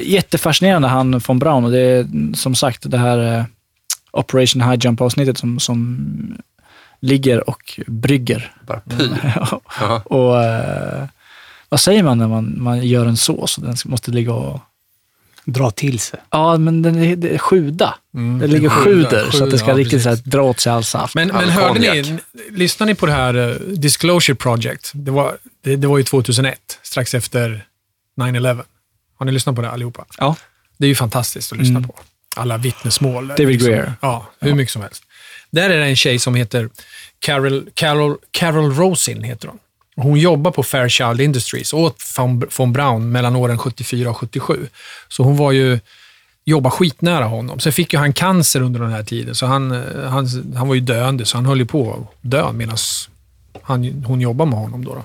jättefascinerande, 0.00 0.88
han 0.88 1.18
von 1.18 1.38
Braun. 1.38 1.64
Och 1.64 1.70
det 1.70 1.78
är 1.80 2.06
som 2.36 2.54
sagt 2.54 2.90
det 2.90 2.98
här 2.98 3.38
eh, 3.38 3.44
Operation 4.10 4.62
High 4.62 4.86
Jump-avsnittet 4.86 5.38
som, 5.38 5.60
som 5.60 5.98
ligger 7.00 7.50
och 7.50 7.80
brygger. 7.86 8.52
Bara 8.66 8.80
py. 8.80 9.08
Ja. 9.80 10.02
och 10.04 10.44
eh, 10.44 11.08
vad 11.74 11.80
säger 11.80 12.02
man 12.02 12.18
när 12.18 12.28
man, 12.28 12.54
man 12.62 12.86
gör 12.86 13.06
en 13.06 13.16
sås 13.16 13.58
och 13.58 13.64
den 13.64 13.76
måste 13.84 14.10
ligga 14.10 14.32
och... 14.32 14.60
Dra 15.44 15.70
till 15.70 16.00
sig. 16.00 16.20
Ja, 16.30 16.56
men 16.58 16.82
den 16.82 17.02
är, 17.02 17.16
det 17.16 17.34
är 17.34 17.38
sjuda. 17.38 17.94
Mm, 18.14 18.38
Den 18.38 18.50
ligger 18.50 18.68
sjuda, 18.68 19.08
sjuder 19.10 19.30
så 19.30 19.44
att 19.44 19.50
det 19.50 19.58
ska 19.58 19.68
ja, 19.70 19.76
riktigt 19.76 19.90
precis. 19.92 20.02
så 20.02 20.08
här, 20.08 20.16
dra 20.30 20.42
åt 20.42 20.60
sig 20.60 20.72
all 20.72 20.84
saft. 20.84 21.14
Men, 21.14 21.28
men 21.28 21.48
hörde 21.48 21.80
ni, 21.80 22.18
lyssnade 22.50 22.92
ni 22.92 22.96
på 22.96 23.06
det 23.06 23.12
här 23.12 23.34
eh, 23.34 23.56
Disclosure 23.56 24.36
Project? 24.36 24.90
Det 24.94 25.10
var, 25.10 25.36
det, 25.64 25.76
det 25.76 25.86
var 25.86 25.98
ju 25.98 26.04
2001, 26.04 26.78
strax 26.82 27.14
efter 27.14 27.66
9-11. 28.20 28.62
Har 29.18 29.26
ni 29.26 29.32
lyssnat 29.32 29.56
på 29.56 29.62
det 29.62 29.70
allihopa? 29.70 30.04
Ja. 30.18 30.36
Det 30.78 30.86
är 30.86 30.88
ju 30.88 30.94
fantastiskt 30.94 31.52
att 31.52 31.58
lyssna 31.58 31.78
Mm. 31.78 31.88
på. 31.88 31.94
Alla 32.36 32.56
vittnesmål. 32.56 33.28
David 33.28 33.48
liksom. 33.48 33.68
Greer. 33.70 33.92
Ja, 34.00 34.26
hur 34.40 34.54
mycket 34.54 34.72
som 34.72 34.82
helst. 34.82 35.02
Där 35.50 35.70
är 35.70 35.78
det 35.78 35.86
en 35.86 35.96
tjej 35.96 36.18
som 36.18 36.34
heter 36.34 36.68
Carol, 37.18 37.68
Carol, 37.74 38.16
Carol 38.30 38.74
Rosin. 38.74 39.22
Heter 39.22 39.48
hon. 39.48 39.58
Hon 39.96 40.18
jobbar 40.18 40.50
på 40.50 40.62
Fairchild 40.62 41.20
Industries 41.20 41.72
åt 41.72 41.96
von, 42.58 42.72
Braun 42.72 43.12
mellan 43.12 43.36
åren 43.36 43.58
74 43.58 44.10
och 44.10 44.16
77. 44.16 44.66
Så 45.08 45.22
hon 45.22 45.36
var 45.36 45.52
ju 45.52 45.80
jobba 46.44 46.70
skitnära 46.70 47.24
honom. 47.24 47.60
Sen 47.60 47.72
fick 47.72 47.92
ju 47.92 47.98
han 47.98 48.12
cancer 48.12 48.62
under 48.62 48.80
den 48.80 48.92
här 48.92 49.02
tiden, 49.02 49.34
så 49.34 49.46
han, 49.46 49.72
eh, 49.72 50.08
han, 50.08 50.54
han 50.56 50.68
var 50.68 50.74
ju 50.74 50.80
döende, 50.80 51.24
så 51.24 51.36
han 51.36 51.46
höll 51.46 51.58
ju 51.58 51.66
på 51.66 51.92
att 51.92 52.30
dö 52.30 52.52
medan 52.52 52.76
hon 54.06 54.20
jobbade 54.20 54.50
med 54.50 54.58
honom. 54.58 54.84
Då, 54.84 54.94
då. 54.94 55.04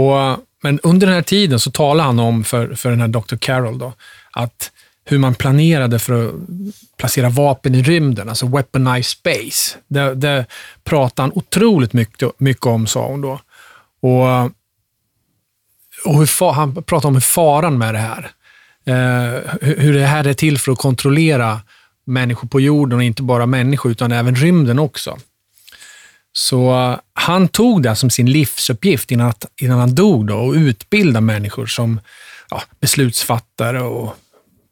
Och, 0.00 0.38
men 0.62 0.80
under 0.80 1.06
den 1.06 1.14
här 1.14 1.22
tiden 1.22 1.60
så 1.60 1.70
talade 1.70 2.06
han 2.06 2.18
om 2.18 2.44
för, 2.44 2.74
för 2.74 2.90
den 2.90 3.00
här 3.00 3.08
Dr. 3.08 3.36
Carroll 3.36 3.78
då, 3.78 3.92
att 4.30 4.70
hur 5.08 5.18
man 5.18 5.34
planerade 5.34 5.98
för 5.98 6.28
att 6.28 6.34
placera 6.96 7.28
vapen 7.28 7.74
i 7.74 7.82
rymden, 7.82 8.28
alltså 8.28 8.46
weaponized 8.46 9.04
space. 9.04 9.76
Det, 9.88 10.14
det 10.14 10.46
pratade 10.84 11.22
han 11.22 11.32
otroligt 11.34 11.92
mycket, 11.92 12.40
mycket 12.40 12.66
om, 12.66 12.86
sa 12.86 13.06
hon 13.06 13.20
då. 13.20 13.40
Och, 14.00 14.44
och 16.04 16.18
hur 16.18 16.26
fa, 16.26 16.52
han 16.52 16.82
pratade 16.82 17.08
om 17.08 17.14
hur 17.14 17.20
faran 17.20 17.78
med 17.78 17.94
det 17.94 17.98
här. 17.98 18.30
Eh, 18.86 19.40
hur, 19.60 19.78
hur 19.78 19.92
det 19.94 20.06
här 20.06 20.26
är 20.26 20.34
till 20.34 20.58
för 20.58 20.72
att 20.72 20.78
kontrollera 20.78 21.60
människor 22.04 22.48
på 22.48 22.60
jorden 22.60 22.98
och 22.98 23.04
inte 23.04 23.22
bara 23.22 23.46
människor 23.46 23.92
utan 23.92 24.12
även 24.12 24.36
rymden 24.36 24.78
också. 24.78 25.18
Så 26.32 26.70
eh, 26.70 26.98
han 27.12 27.48
tog 27.48 27.82
det 27.82 27.96
som 27.96 28.10
sin 28.10 28.30
livsuppgift 28.30 29.10
innan, 29.10 29.28
att, 29.28 29.46
innan 29.60 29.78
han 29.78 29.94
dog 29.94 30.26
då, 30.26 30.36
och 30.36 30.52
utbilda 30.52 31.20
människor 31.20 31.66
som 31.66 32.00
ja, 32.50 32.62
beslutsfattare 32.80 33.80
och 33.82 34.16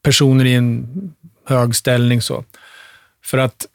personer 0.04 0.44
i 0.44 0.54
en 0.54 0.86
hög 1.46 1.74
ställning. 1.74 2.22
Så. 2.22 2.44
För 3.24 3.38
att 3.38 3.66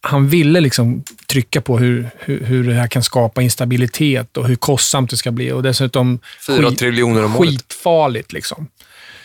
han 0.00 0.28
ville 0.28 0.60
liksom 0.60 1.02
trycka 1.26 1.60
på 1.60 1.78
hur, 1.78 2.10
hur, 2.18 2.44
hur 2.44 2.64
det 2.64 2.74
här 2.74 2.88
kan 2.88 3.02
skapa 3.02 3.42
instabilitet 3.42 4.36
och 4.36 4.48
hur 4.48 4.56
kostsamt 4.56 5.10
det 5.10 5.16
ska 5.16 5.30
bli. 5.30 5.52
Och 5.52 5.62
dessutom 5.62 6.18
Fyra 6.46 6.70
triljoner 6.70 7.24
om 7.24 7.36
året. 7.36 7.50
skitfarligt. 7.50 8.32
Liksom. 8.32 8.68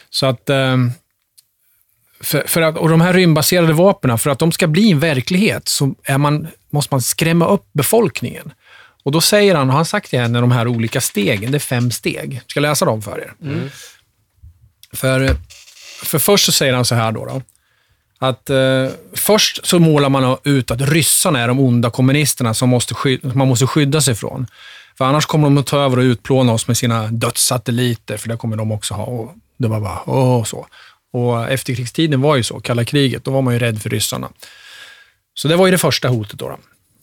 Så 0.09 0.25
att, 0.25 0.49
ehm, 0.49 0.91
för, 2.19 2.43
för 2.47 2.61
att, 2.61 2.77
och 2.77 2.89
de 2.89 3.01
här 3.01 3.13
rymdbaserade 3.13 3.73
vapnen, 3.73 4.17
för 4.17 4.29
att 4.29 4.39
de 4.39 4.51
ska 4.51 4.67
bli 4.67 4.91
en 4.91 4.99
verklighet 4.99 5.67
så 5.67 5.95
är 6.03 6.17
man, 6.17 6.47
måste 6.69 6.93
man 6.93 7.01
skrämma 7.01 7.47
upp 7.47 7.65
befolkningen. 7.73 8.53
Och 9.03 9.11
då 9.11 9.21
säger 9.21 9.55
han, 9.55 9.67
och 9.67 9.73
han 9.73 9.77
har 9.77 9.85
sagt 9.85 10.11
det 10.11 10.17
här, 10.17 10.29
de 10.29 10.51
här 10.51 10.67
olika 10.67 11.01
stegen, 11.01 11.51
det 11.51 11.57
är 11.57 11.59
fem 11.59 11.91
steg. 11.91 12.33
Jag 12.33 12.51
ska 12.51 12.59
läsa 12.59 12.85
dem 12.85 13.01
för 13.01 13.19
er. 13.19 13.33
För, 14.93 15.35
för 16.03 16.19
först 16.19 16.45
så 16.45 16.52
säger 16.52 16.73
han 16.73 16.86
så 16.86 16.95
här 16.95 17.11
då. 17.11 17.26
då 17.26 17.41
att 18.22 18.49
eh, 18.49 18.88
först 19.14 19.65
så 19.65 19.80
målar 19.80 20.10
man 20.10 20.38
ut 20.44 20.72
att 20.72 20.82
ryssarna 20.82 21.40
är 21.40 21.48
de 21.48 21.60
onda 21.60 21.90
kommunisterna 21.90 22.53
som 22.53 22.69
måste 22.69 22.94
sky- 22.94 23.19
man 23.22 23.48
måste 23.48 23.68
skydda 23.68 24.02
sig 24.02 24.15
från. 24.15 24.48
För 24.98 25.06
annars 25.06 25.26
kommer 25.26 25.44
de 25.44 25.57
att 25.57 25.65
ta 25.65 25.80
över 25.80 25.98
och 25.98 26.03
utplåna 26.03 26.53
oss 26.53 26.68
med 26.68 26.78
sina 26.78 27.07
dödssatelliter, 27.07 28.18
för 28.18 28.30
det 28.30 28.38
kommer 28.38 28.56
de 28.57 28.72
också 28.72 28.94
ha. 28.94 29.03
Och 29.03 29.34
det 29.57 29.68
var 29.68 29.80
bara 29.80 30.10
åh, 30.10 30.44
så. 30.44 30.68
Och 31.14 31.52
efterkrigstiden 31.52 32.22
var 32.22 32.36
ju 32.36 32.44
så, 32.44 32.60
kalla 32.60 32.86
kriget, 32.86 33.23
då 33.23 33.32
var 33.32 33.41
man 33.41 33.53
ju 33.53 33.60
rädd 33.60 33.82
för 33.82 33.90
ryssarna. 33.90 34.30
Så 35.34 35.48
det 35.48 35.56
var 35.56 35.65
ju 35.65 35.72
det 35.72 35.78
första 35.78 36.07
hotet. 36.07 36.40
Då, 36.40 36.49
då. 36.49 36.57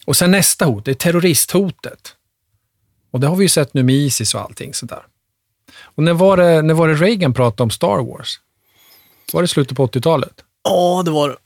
Och 0.06 0.16
sen 0.16 0.30
nästa 0.30 0.64
hot, 0.64 0.84
det 0.84 0.90
är 0.90 0.94
terroristhotet. 0.94 2.14
Och 3.10 3.20
det 3.20 3.26
har 3.26 3.36
vi 3.36 3.44
ju 3.44 3.48
sett 3.48 3.74
nu 3.74 3.82
med 3.82 3.94
Isis 3.94 4.34
och 4.34 4.40
allting 4.40 4.74
sådär. 4.74 5.02
Och 5.82 6.02
när 6.02 6.12
var 6.12 6.36
det, 6.36 6.62
när 6.62 6.74
var 6.74 6.88
det 6.88 6.94
Reagan 6.94 7.34
pratade 7.34 7.62
om 7.62 7.70
Star 7.70 8.02
Wars? 8.02 8.40
Var 9.32 9.42
det 9.42 9.48
slutet 9.48 9.76
på 9.76 9.86
80-talet? 9.86 10.32
Ja, 10.64 11.02
det 11.04 11.10
var 11.10 11.38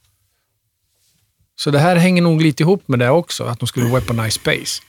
Så 1.56 1.70
det 1.70 1.78
här 1.78 1.96
hänger 1.96 2.22
nog 2.22 2.42
lite 2.42 2.62
ihop 2.62 2.88
med 2.88 2.98
det 2.98 3.10
också, 3.10 3.44
att 3.44 3.58
de 3.60 3.66
skulle 3.66 3.86
weaponize 3.86 4.30
space. 4.30 4.82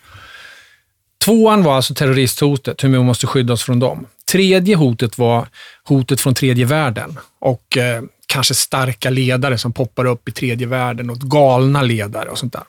Tvåan 1.25 1.63
var 1.63 1.75
alltså 1.75 1.93
terroristhotet, 1.93 2.83
hur 2.83 2.89
vi 2.89 2.99
måste 2.99 3.27
skydda 3.27 3.53
oss 3.53 3.63
från 3.63 3.79
dem. 3.79 4.07
Tredje 4.31 4.75
hotet 4.75 5.17
var 5.17 5.47
hotet 5.83 6.21
från 6.21 6.33
tredje 6.33 6.65
världen 6.65 7.19
och 7.39 7.77
eh, 7.77 8.03
kanske 8.27 8.53
starka 8.53 9.09
ledare 9.09 9.57
som 9.57 9.73
poppar 9.73 10.05
upp 10.05 10.29
i 10.29 10.31
tredje 10.31 10.67
världen 10.67 11.09
och 11.09 11.17
galna 11.19 11.81
ledare 11.81 12.29
och 12.29 12.37
sånt 12.37 12.53
där. 12.53 12.63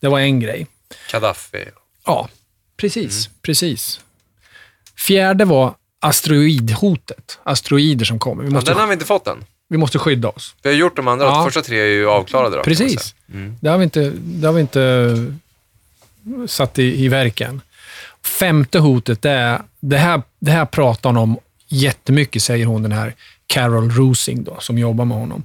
Det 0.00 0.08
var 0.08 0.20
en 0.20 0.40
grej. 0.40 0.66
Gaddafi. 1.12 1.64
Ja, 2.06 2.28
precis. 2.76 3.30
precis. 3.42 4.00
Fjärde 4.98 5.44
var 5.44 5.74
asteroidhotet. 6.00 7.38
Asteroider 7.42 8.04
som 8.04 8.18
kommer. 8.18 8.42
Vi 8.42 8.48
Ja, 8.48 8.54
måste, 8.54 8.70
den 8.70 8.80
har 8.80 8.86
vi 8.86 8.92
inte 8.92 9.06
fått 9.06 9.26
än. 9.26 9.44
Vi 9.68 9.76
måste 9.76 9.98
skydda 9.98 10.28
oss. 10.28 10.54
Vi 10.62 10.68
har 10.68 10.76
gjort 10.76 10.96
de 10.96 11.08
andra, 11.08 11.26
Ja. 11.26 11.34
de 11.34 11.44
första 11.44 11.62
tre 11.62 11.80
är 11.80 11.84
ju 11.86 12.08
avklarade 12.10 12.56
då. 12.56 12.62
Precis. 12.62 13.14
Mm. 13.34 13.56
Det 13.60 13.68
har 13.68 13.78
vi 13.78 13.84
inte, 13.84 14.12
det 14.16 14.46
har 14.46 14.54
vi 14.54 14.60
inte 14.60 15.34
satt 16.46 16.78
i, 16.78 17.04
i 17.04 17.08
verken. 17.08 17.60
Femte 18.24 18.78
hotet, 18.78 19.22
det, 19.22 19.30
är, 19.30 19.60
det, 19.80 19.96
här, 19.98 20.22
det 20.38 20.50
här 20.50 20.64
pratar 20.66 21.10
hon 21.10 21.16
om 21.16 21.38
jättemycket, 21.68 22.42
säger 22.42 22.66
hon, 22.66 22.82
den 22.82 22.92
här 22.92 23.14
Carol 23.46 23.90
Rosing 23.90 24.44
då, 24.44 24.56
som 24.60 24.78
jobbar 24.78 25.04
med 25.04 25.18
honom. 25.18 25.42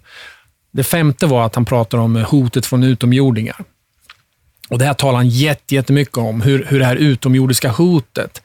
Det 0.72 0.84
femte 0.84 1.26
var 1.26 1.46
att 1.46 1.56
han 1.56 1.66
pratar 1.66 1.98
om 1.98 2.16
hotet 2.16 2.66
från 2.66 2.84
utomjordingar. 2.84 3.64
Och 4.70 4.80
Det 4.80 4.86
här 4.86 4.94
talar 4.94 5.18
han 5.18 5.30
jätte- 5.30 5.76
jättemycket 5.76 6.18
om, 6.18 6.42
hur, 6.42 6.66
hur 6.66 6.80
det 6.80 6.86
här 6.86 6.96
utomjordiska 6.96 7.70
hotet 7.70 8.42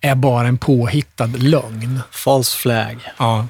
är 0.00 0.14
bara 0.14 0.48
en 0.48 0.58
påhittad 0.58 1.26
lögn. 1.26 2.00
false 2.10 2.56
flag. 2.58 2.96
Ja. 3.18 3.46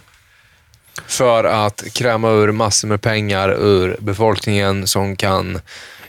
För 1.06 1.44
att 1.44 1.84
kräma 1.92 2.30
ur 2.30 2.52
massor 2.52 2.88
med 2.88 3.00
pengar 3.02 3.48
ur 3.48 3.96
befolkningen 4.00 4.86
som 4.86 5.16
kan 5.16 5.52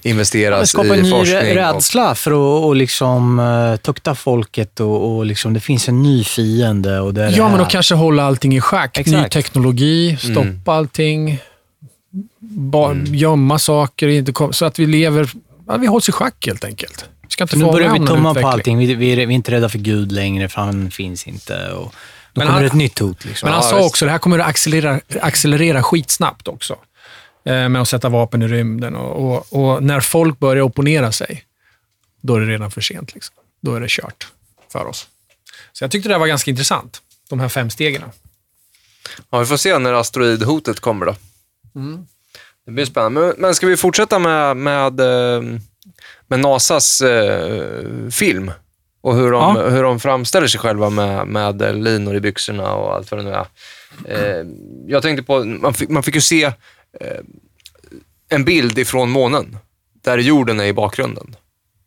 Det 0.02 0.10
investeras 0.10 0.70
skapar 0.70 0.90
en 0.94 1.00
i 1.00 1.02
ny 1.02 1.10
forskning. 1.12 1.38
rä- 1.40 1.70
och- 1.70 1.76
rädsla 1.76 2.16
för 2.16 2.32
att 2.32 2.64
och 2.66 2.76
liksom, 2.76 3.40
uh, 3.40 3.76
tukta 3.76 4.16
folket 4.16 4.80
och, 4.80 5.16
och 5.18 5.26
liksom, 5.26 5.54
det 5.54 5.60
finns 5.60 5.90
en 5.90 6.04
ny 6.04 6.24
fiende. 6.24 7.00
Och 7.00 7.14
det 7.14 7.24
är 7.24 7.30
det 7.32 7.38
Ja, 7.38 7.44
men 7.44 7.52
här. 7.52 7.60
då 7.60 7.66
kanske 7.66 7.96
hålla 7.96 8.24
allting 8.24 8.56
i 8.56 8.62
schack. 8.62 8.98
Ny 8.98 9.02
Exakt. 9.02 9.34
teknologi, 9.34 10.18
stoppa 10.20 10.42
Mm. 10.42 10.62
allting, 10.66 11.40
ba, 12.40 12.96
gömma 13.06 13.60
saker, 13.60 14.08
inte 14.08 14.32
kom, 14.32 14.54
så 14.54 14.66
att 14.66 14.80
vi 14.80 14.86
lever, 14.86 15.30
ja, 15.68 15.78
vi 15.78 15.88
hålls 15.88 16.10
i 16.10 16.12
schack 16.12 16.46
helt 16.46 16.64
enkelt. 16.64 17.06
ska 17.28 17.44
inte 17.44 17.58
nu 17.58 17.66
börjar 17.66 17.94
vi 18.00 18.08
tumma 18.08 18.34
på 18.34 18.48
allting. 18.48 18.78
Vi, 18.78 18.94
vi, 18.96 19.12
är, 19.12 19.16
vi 19.16 19.22
är 19.24 19.30
inte 19.32 19.52
rädda 19.52 19.70
för 19.70 19.80
Gud 19.80 20.12
längre, 20.12 20.50
för 20.50 20.62
han 20.62 20.92
finns 20.92 21.28
inte. 21.28 21.68
Och 21.72 21.94
då 22.34 22.40
Men 22.40 22.48
kommer 22.48 22.58
han- 22.60 22.66
ett 22.68 22.74
nytt 22.74 23.00
hot. 23.00 23.26
Liksom. 23.26 23.48
Men 23.48 23.54
han 23.54 23.64
Ja, 23.64 23.70
sa 23.70 23.76
visst. 23.78 23.88
också 23.90 24.06
det 24.06 24.12
här 24.12 24.20
kommer 24.20 24.40
att 24.40 24.48
accelerera, 24.48 25.00
accelerera 25.22 25.84
skitsnabbt 25.84 26.48
också. 26.48 26.78
Eh, 27.46 27.70
med 27.70 27.82
att 27.82 27.88
sätta 27.90 28.10
vapen 28.10 28.42
i 28.42 28.48
rymden. 28.48 28.96
Och, 28.96 29.36
och, 29.36 29.74
och 29.74 29.84
när 29.84 30.00
folk 30.00 30.40
börjar 30.40 30.64
opponera 30.64 31.12
sig, 31.12 31.44
då 32.22 32.36
är 32.36 32.40
det 32.40 32.46
redan 32.48 32.72
för 32.72 32.82
sent. 32.82 33.14
Liksom. 33.14 33.36
Då 33.62 33.76
är 33.76 33.80
det 33.82 33.90
kört 33.90 34.28
för 34.72 34.86
oss. 34.86 35.08
Så 35.74 35.84
jag 35.84 35.92
tyckte 35.92 36.10
det 36.10 36.14
här 36.16 36.20
var 36.20 36.28
ganska 36.28 36.52
intressant, 36.52 37.02
de 37.30 37.40
här 37.40 37.50
fem 37.50 37.70
stegen. 37.70 38.04
Ja, 39.30 39.40
vi 39.40 39.46
får 39.46 39.58
se 39.58 39.80
när 39.80 39.94
asteroidhotet 39.94 40.80
kommer 40.80 41.06
då. 41.06 41.16
Det 42.66 42.72
blir 42.72 42.86
spännande. 42.86 43.22
Men, 43.22 43.34
men 43.38 43.56
ska 43.56 43.68
vi 43.68 43.78
fortsätta 43.78 44.20
med, 44.20 44.58
med, 44.58 45.00
eh, 45.00 45.42
med 46.28 46.40
NASAs 46.40 47.02
eh, 47.02 48.10
film? 48.12 48.52
Och 49.02 49.16
hur 49.16 49.32
de, 49.32 49.56
Ja. 49.56 49.70
hur 49.70 49.84
de 49.84 50.00
framställer 50.00 50.48
sig 50.48 50.60
själva 50.60 50.90
med, 50.90 51.28
med 51.28 51.84
linor 51.84 52.16
i 52.16 52.20
byxorna 52.20 52.74
och 52.74 52.96
allt 52.96 53.12
vad 53.12 53.20
det 53.20 53.24
nu 53.24 53.32
är. 53.32 53.46
Eh, 54.06 54.46
jag 54.88 55.02
tänkte 55.02 55.24
på, 55.24 55.44
man 55.44 55.74
fick, 55.74 55.90
man 55.90 56.04
fick 56.04 56.16
ju 56.16 56.22
se 56.22 56.44
eh, 56.44 56.52
en 58.30 58.46
bild 58.46 58.80
ifrån 58.80 59.10
månen, 59.10 59.58
där 60.04 60.18
jorden 60.18 60.60
är 60.60 60.64
i 60.66 60.74
bakgrunden. 60.74 61.36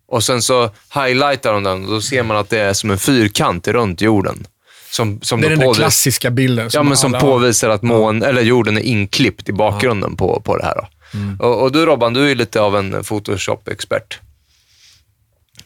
Och 0.09 0.25
sen 0.25 0.43
så 0.43 0.71
highlightar 0.95 1.53
de 1.53 1.63
den 1.63 1.85
och 1.85 1.91
då 1.91 2.01
ser 2.01 2.23
man 2.23 2.37
att 2.37 2.51
det 2.51 2.59
är 2.61 2.73
som 2.73 2.91
en 2.91 2.99
fyrkant 2.99 3.69
runt 3.69 4.01
jorden. 4.01 4.47
Som, 4.91 5.21
som 5.21 5.41
Det 5.41 5.47
är 5.47 5.51
den 5.51 5.59
där 5.59 5.75
klassiska 5.75 6.31
bilden. 6.31 6.71
Ja, 6.73 6.83
men 6.83 6.97
som 6.97 7.15
alla- 7.15 7.21
påvisar 7.21 7.69
att 7.69 7.83
mån, 7.83 8.23
eller 8.23 8.43
jorden 8.43 8.77
är 8.79 8.83
inklippt 8.83 9.49
i 9.49 9.53
bakgrunden 9.53 10.17
på, 10.17 10.41
på 10.45 10.57
det 10.57 10.65
här. 10.65 10.75
Då. 10.75 10.87
Mm. 11.19 11.41
Och, 11.41 11.63
och 11.63 11.73
du 11.73 11.87
Robban, 11.87 12.15
du 12.15 12.31
är 12.31 12.35
lite 12.35 12.61
av 12.61 12.77
en 12.77 12.93
Photoshop-expert. 13.05 14.21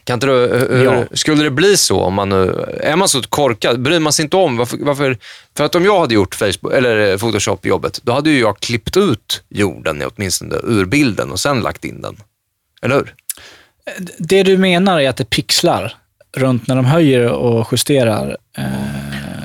Kan 0.07 0.13
inte 0.13 0.27
du, 0.27 0.67
hur, 0.69 0.83
Ja. 0.85 1.03
Skulle 1.11 1.43
det 1.43 1.49
bli 1.51 1.77
så 1.77 2.01
om 2.01 2.13
man 2.13 2.29
nu, 2.29 2.65
är 2.83 2.95
man 2.95 3.07
så 3.09 3.21
korkad, 3.21 3.79
bryr 3.81 3.99
man 3.99 4.13
sig 4.13 4.23
inte 4.23 4.37
om 4.37 4.57
varför, 4.57 4.77
varför 4.81 5.17
för 5.57 5.63
att 5.63 5.75
om 5.75 5.85
jag 5.85 5.99
hade 5.99 6.13
gjort 6.13 6.35
Facebook, 6.35 6.73
eller 6.73 7.11
eh, 7.11 7.17
Photoshop-jobbet, 7.17 7.99
då 8.03 8.11
hade 8.11 8.29
ju 8.29 8.39
jag 8.39 8.59
klippt 8.59 8.97
ut 8.97 9.43
jorden 9.49 10.03
åtminstone 10.15 10.55
ur 10.63 10.85
bilden 10.85 11.31
och 11.31 11.39
sen 11.39 11.59
lagt 11.59 11.85
in 11.85 12.01
den. 12.01 12.15
Eller 12.81 12.95
hur? 12.95 13.13
Det 14.17 14.43
du 14.43 14.57
menar 14.57 14.99
är 14.99 15.09
att 15.09 15.17
det 15.17 15.29
pixlar 15.29 15.93
runt 16.37 16.67
när 16.67 16.75
de 16.75 16.85
höjer 16.85 17.31
och 17.31 17.67
justerar. 17.71 18.37
Eh, 18.57 18.63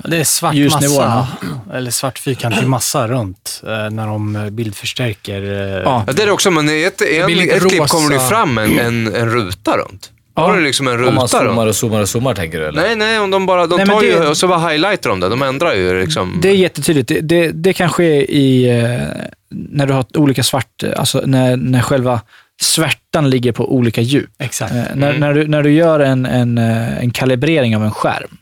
Det 0.05 0.17
är 0.17 0.25
svart 0.25 0.55
massa, 0.55 1.29
eller 1.75 1.91
svart 1.91 2.19
fyrkantig 2.19 2.67
massa 2.67 3.09
runt 3.09 3.63
eh, 3.67 3.91
när 3.91 4.07
de 4.07 4.37
eh, 4.37 4.51
bildförstärker. 4.51 5.43
eh, 5.43 5.83
Ja. 5.85 6.05
Det 6.07 6.23
är 6.23 6.27
det 6.27 6.33
också, 6.33 6.51
men 6.51 6.69
i 6.71 6.83
ett, 6.83 7.03
en, 7.03 7.31
ett 7.41 7.61
klipp 7.69 7.89
kommer 7.89 8.11
det 8.11 8.21
fram 8.29 8.59
en, 8.59 8.79
en, 8.79 9.15
en 9.15 9.31
ruta 9.31 9.77
runt. 9.77 10.11
Då 10.35 10.43
Ja. 10.43 10.47
har 10.47 10.57
du 10.57 10.63
liksom 10.65 10.89
en 10.89 10.95
Om 10.95 11.15
man 11.15 11.15
ruta 11.15 11.29
zoomar 11.29 11.67
och 11.67 11.75
zoomar 11.77 12.01
och 12.01 12.09
zoomar, 12.09 12.35
tänker 12.35 12.61
du? 12.61 12.67
Eller? 12.67 12.83
Nej, 12.83 12.97
nej, 12.97 13.19
om 13.19 13.31
de 13.31 13.47
bara, 13.47 13.67
de 13.67 13.77
Nej, 13.77 13.87
tar 13.87 14.03
ju, 14.03 14.11
det- 14.11 14.29
och 14.29 14.37
så 14.37 14.49
bara 14.49 14.69
highlightar 14.69 15.11
de 15.11 15.21
det. 15.21 15.29
De 15.29 15.43
ändrar 15.43 15.75
ju 15.75 16.01
liksom. 16.01 16.39
Det 16.43 16.49
är 16.49 16.55
jättetydligt. 16.55 17.09
Det, 17.09 17.21
det, 17.21 17.51
det 17.53 17.73
kan 17.73 17.89
ske 17.89 18.33
i, 18.37 18.71
eh, 18.81 19.01
när 19.49 19.87
du 19.87 19.93
har 19.93 20.05
olika 20.19 20.43
svart, 20.43 20.83
alltså 20.97 21.23
när, 21.27 21.57
när 21.57 21.81
själva 21.81 22.21
svärtan 22.63 23.31
ligger 23.31 23.53
på 23.53 23.75
olika 23.75 24.01
djup. 24.01 24.31
Exakt. 24.39 24.73
Eh, 24.75 24.83
när, 24.95 25.19
när, 25.19 25.35
du, 25.35 25.49
när 25.49 25.63
du 25.63 25.73
gör 25.73 26.01
en, 26.01 26.27
en, 26.27 26.59
eh, 26.59 26.99
en 26.99 27.11
kalibrering 27.11 27.77
av 27.77 27.85
en 27.85 27.91
skärm, 27.91 28.37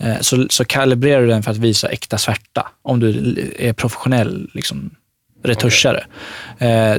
eh, 0.00 0.20
så, 0.20 0.46
så 0.50 0.64
kalibrerar 0.64 1.20
du 1.20 1.26
den 1.26 1.42
för 1.42 1.50
att 1.50 1.56
visa 1.56 1.88
äkta 1.88 2.18
svärta, 2.18 2.66
om 2.82 3.00
du 3.00 3.36
är 3.58 3.72
professionell 3.72 4.50
liksom, 4.54 4.90
retuschare. 5.44 6.04
Eh, 6.58 6.96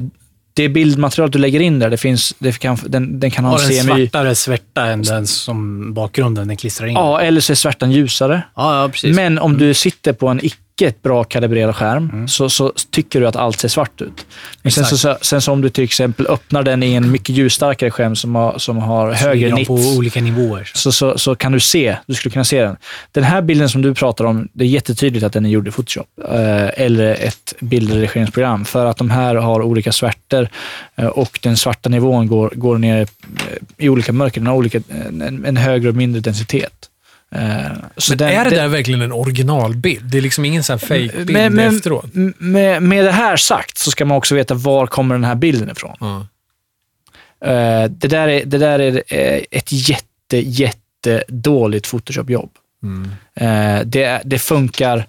det 0.56 0.70
bildmaterial 0.70 1.32
du 1.32 1.40
lägger 1.40 1.60
in 1.60 1.80
där, 1.80 1.90
det 1.90 1.98
finns, 1.98 2.34
det 2.40 2.60
kan, 2.60 2.78
den, 2.88 3.20
den 3.20 3.32
kan 3.32 3.46
ha 3.46 3.52
Har 3.52 3.60
en 3.60 3.66
en 3.66 3.86
CMY. 3.86 4.08
svartare 4.08 4.36
svärta 4.36 4.86
än 4.86 5.02
den 5.02 5.28
som 5.28 5.94
bakgrunden 5.94 6.48
den 6.48 6.58
klistrar 6.58 6.88
in. 6.88 6.94
Ja, 6.94 7.22
eller 7.22 7.42
så 7.42 7.54
är 7.54 7.56
svärtan 7.56 7.92
ljusare. 7.92 8.42
ja, 8.56 8.82
ja 8.82 8.90
precis. 8.90 9.16
Men 9.16 9.40
om 9.40 9.58
du 9.58 9.74
sitter 9.74 10.14
på 10.14 10.28
en 10.28 10.46
icke 10.46 10.58
bra 11.02 11.24
kalibrerad 11.24 11.76
skärm 11.76 12.10
Mm. 12.14 12.28
så, 12.28 12.50
så 12.50 12.74
tycker 12.92 13.22
du 13.22 13.28
att 13.28 13.36
allt 13.36 13.60
ser 13.60 13.68
svart 13.68 14.02
ut. 14.02 14.26
Men 14.62 14.72
sen 14.72 14.86
så, 14.86 15.18
sen 15.22 15.42
så 15.42 15.52
om 15.52 15.62
du 15.62 15.70
till 15.70 15.84
exempel 15.84 16.28
öppnar 16.28 16.64
den 16.64 16.84
i 16.84 16.94
en 16.94 17.12
mycket 17.12 17.30
ljusstarkare 17.36 17.92
skärm 17.92 18.16
som 18.16 18.36
har, 18.36 18.58
som 18.58 18.78
har 18.78 19.14
Så 19.14 19.26
högre 19.28 19.54
nits, 19.56 19.68
på 19.68 19.74
olika 19.74 20.22
nivåer. 20.22 20.72
så, 20.74 20.92
så, 20.92 21.18
så 21.18 21.36
kan 21.36 21.52
du 21.52 21.60
se, 21.60 21.96
du 22.08 22.14
skulle 22.14 22.34
kunna 22.34 22.46
se 22.46 22.62
den. 22.62 22.76
Den 23.12 23.24
här 23.24 23.42
bilden 23.42 23.70
som 23.70 23.82
du 23.82 23.94
pratar 23.94 24.26
om, 24.26 24.48
det 24.54 24.64
är 24.64 24.68
jättetydligt 24.68 25.26
att 25.26 25.34
den 25.34 25.46
är 25.46 25.50
gjord 25.50 25.68
i 25.68 25.72
Photoshop. 25.72 26.08
Eh, 26.30 26.82
eller 26.84 27.14
ett 27.14 27.54
bildredigeringsprogram. 27.60 28.66
För 28.66 28.86
att 28.86 28.98
de 28.98 29.10
här 29.10 29.36
har 29.36 29.62
olika 29.62 29.92
svärtor 29.92 30.48
eh, 30.96 31.06
och 31.06 31.40
den 31.44 31.58
svarta 31.58 31.90
nivån 31.90 32.28
går, 32.28 32.52
går 32.56 32.78
ner 32.78 33.02
eh, 33.02 33.08
i 33.78 33.90
olika 33.90 34.14
mörker. 34.14 34.42
Den 34.42 34.48
har 34.48 34.56
olika, 34.56 34.82
en, 35.06 35.46
en 35.46 35.58
högre 35.58 35.90
och 35.90 35.96
mindre 35.96 36.22
densitet. 36.22 36.74
Eh, 37.36 37.72
så 37.98 38.12
Men 38.12 38.18
den- 38.18 38.30
är 38.30 38.44
det 38.44 38.50
den- 38.50 38.60
där 38.60 38.68
verkligen 38.68 39.02
en 39.02 39.12
originalbild? 39.12 40.06
Det 40.06 40.18
är 40.18 40.22
liksom 40.22 40.46
ingen 40.46 40.64
sån 40.64 40.74
här 40.74 40.88
fake-bild 40.88 41.30
men, 41.32 41.54
men, 41.54 41.76
efteråt? 41.76 42.06
Med, 42.38 42.84
med 42.84 43.06
det 43.06 43.12
här 43.12 43.38
sagt 43.38 43.78
så 43.78 43.92
ska 43.92 44.06
man 44.06 44.18
också 44.18 44.36
veta 44.36 44.54
var 44.54 44.88
kommer 44.88 45.16
den 45.16 45.24
här 45.24 45.36
bilden 45.36 45.70
ifrån. 45.70 45.96
Eh, 47.46 47.84
det 47.90 48.08
där 48.08 48.28
är, 48.28 48.46
det 48.46 48.58
där 48.58 48.80
är 48.80 49.04
eh, 49.08 49.42
ett 49.52 49.72
jätte, 49.72 50.38
jätte 50.38 51.24
dåligt 51.28 51.88
Photoshop-jobb. 51.92 52.50
Mm. 52.84 53.10
Det, 53.90 54.22
det 54.26 54.40
funkar 54.40 55.06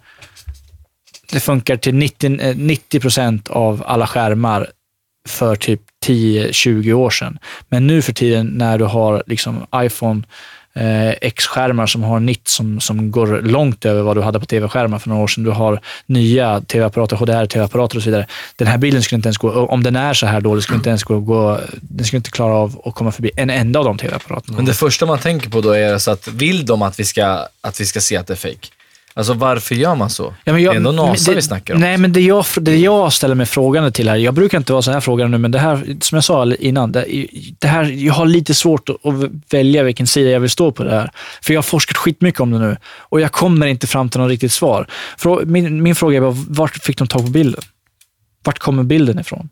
det 1.32 1.40
funkar 1.40 1.76
till 1.76 1.94
90, 1.94 2.40
eh, 2.40 2.56
90 2.56 3.00
procent 3.00 3.48
av 3.48 3.82
alla 3.86 4.06
skärmar 4.06 4.70
för 5.28 5.56
typ 5.56 5.80
10-20 6.06 6.92
år 6.92 7.10
sedan. 7.10 7.38
Men 7.68 7.86
nu 7.86 8.02
för 8.02 8.12
tiden 8.12 8.46
när 8.46 8.78
du 8.78 8.84
har 8.84 9.22
liksom 9.26 9.66
iPhone 9.76 10.22
eh, 10.76 11.10
X-skärmar 11.20 11.86
som 11.86 12.02
har 12.02 12.20
nytt 12.20 12.48
som, 12.48 12.80
som 12.80 13.10
går 13.10 13.42
långt 13.42 13.84
över 13.84 14.02
vad 14.02 14.16
du 14.16 14.22
hade 14.22 14.40
på 14.40 14.46
tv-skärmar 14.46 14.98
för 14.98 15.08
några 15.08 15.22
år 15.22 15.28
sedan. 15.28 15.44
Du 15.44 15.50
har 15.50 15.80
nya 16.06 16.60
tv-apparater, 16.60 17.16
HDR-tv-apparater 17.16 17.96
och 17.96 18.02
så 18.02 18.10
vidare. 18.10 18.26
Den 18.56 18.68
här 18.68 18.78
bilden 18.78 19.02
skulle 19.02 19.16
inte 19.16 19.28
ens 19.28 19.38
gå, 19.38 19.66
om 19.66 19.82
den 19.82 19.96
är 19.96 20.14
så 20.14 20.26
här 20.26 20.40
dålig, 20.40 20.62
skulle 20.62 20.76
inte 20.76 20.88
ens 20.88 21.02
gå, 21.02 21.20
gå 21.20 21.60
den 21.80 22.06
skulle 22.06 22.18
inte 22.18 22.30
klara 22.30 22.54
av 22.54 22.80
att 22.84 22.94
komma 22.94 23.12
förbi 23.12 23.30
en 23.36 23.50
enda 23.50 23.78
av 23.78 23.84
de 23.84 23.98
tv-apparaterna. 23.98 24.56
Men 24.56 24.66
det 24.66 24.74
första 24.74 25.06
man 25.06 25.18
tänker 25.18 25.50
på 25.50 25.60
då 25.60 25.70
är 25.70 25.98
så 25.98 26.10
att 26.10 26.28
vill 26.28 26.66
de 26.66 26.82
att 26.82 27.00
vi 27.00 27.04
ska, 27.04 27.46
att 27.60 27.80
vi 27.80 27.86
ska 27.86 28.00
se 28.00 28.16
att 28.16 28.26
det 28.26 28.34
är 28.34 28.36
fake? 28.36 28.68
Alltså 29.16 29.32
varför 29.32 29.74
gör 29.74 29.94
man 29.94 30.10
så? 30.10 30.34
Ja, 30.44 30.52
men 30.52 30.62
jag, 30.62 30.72
det 30.72 30.76
är 30.76 30.76
ändå 30.76 30.92
NASA 30.92 31.30
det, 31.30 31.36
vi 31.36 31.42
snackar 31.42 31.74
om. 31.74 31.80
Nej, 31.80 31.98
men 31.98 32.12
det 32.12 32.20
jag, 32.20 32.44
det 32.60 32.76
jag 32.76 33.12
ställer 33.12 33.34
mig 33.34 33.46
frågande 33.46 33.90
till 33.90 34.08
här, 34.08 34.16
jag 34.16 34.34
brukar 34.34 34.58
inte 34.58 34.72
vara 34.72 34.82
så 34.82 34.92
här 34.92 35.00
frågande 35.00 35.38
nu, 35.38 35.42
men 35.42 35.50
det 35.50 35.58
här, 35.58 35.96
som 36.00 36.16
jag 36.16 36.24
sa 36.24 36.54
innan, 36.54 36.92
det, 36.92 37.26
det 37.58 37.68
här, 37.68 37.84
jag 37.84 38.14
har 38.14 38.26
lite 38.26 38.54
svårt 38.54 38.88
att, 38.88 39.06
att 39.06 39.30
välja 39.50 39.82
vilken 39.82 40.06
sida 40.06 40.30
jag 40.30 40.40
vill 40.40 40.50
stå 40.50 40.72
på 40.72 40.84
det 40.84 40.90
här. 40.90 41.10
För 41.42 41.54
jag 41.54 41.58
har 41.58 41.62
forskat 41.62 41.96
skitmycket 41.96 42.40
om 42.40 42.50
det 42.50 42.58
nu 42.58 42.76
och 42.98 43.20
jag 43.20 43.32
kommer 43.32 43.66
inte 43.66 43.86
fram 43.86 44.08
till 44.08 44.20
något 44.20 44.30
riktigt 44.30 44.52
svar. 44.52 44.86
Frå, 45.18 45.42
min, 45.46 45.82
min 45.82 45.94
fråga 45.94 46.16
är 46.16 46.20
bara, 46.20 46.36
vart 46.48 46.84
fick 46.84 46.98
de 46.98 47.08
tag 47.08 47.24
på 47.24 47.30
bilden? 47.30 47.62
Vart 48.44 48.58
kommer 48.58 48.82
bilden 48.82 49.18
ifrån? 49.18 49.48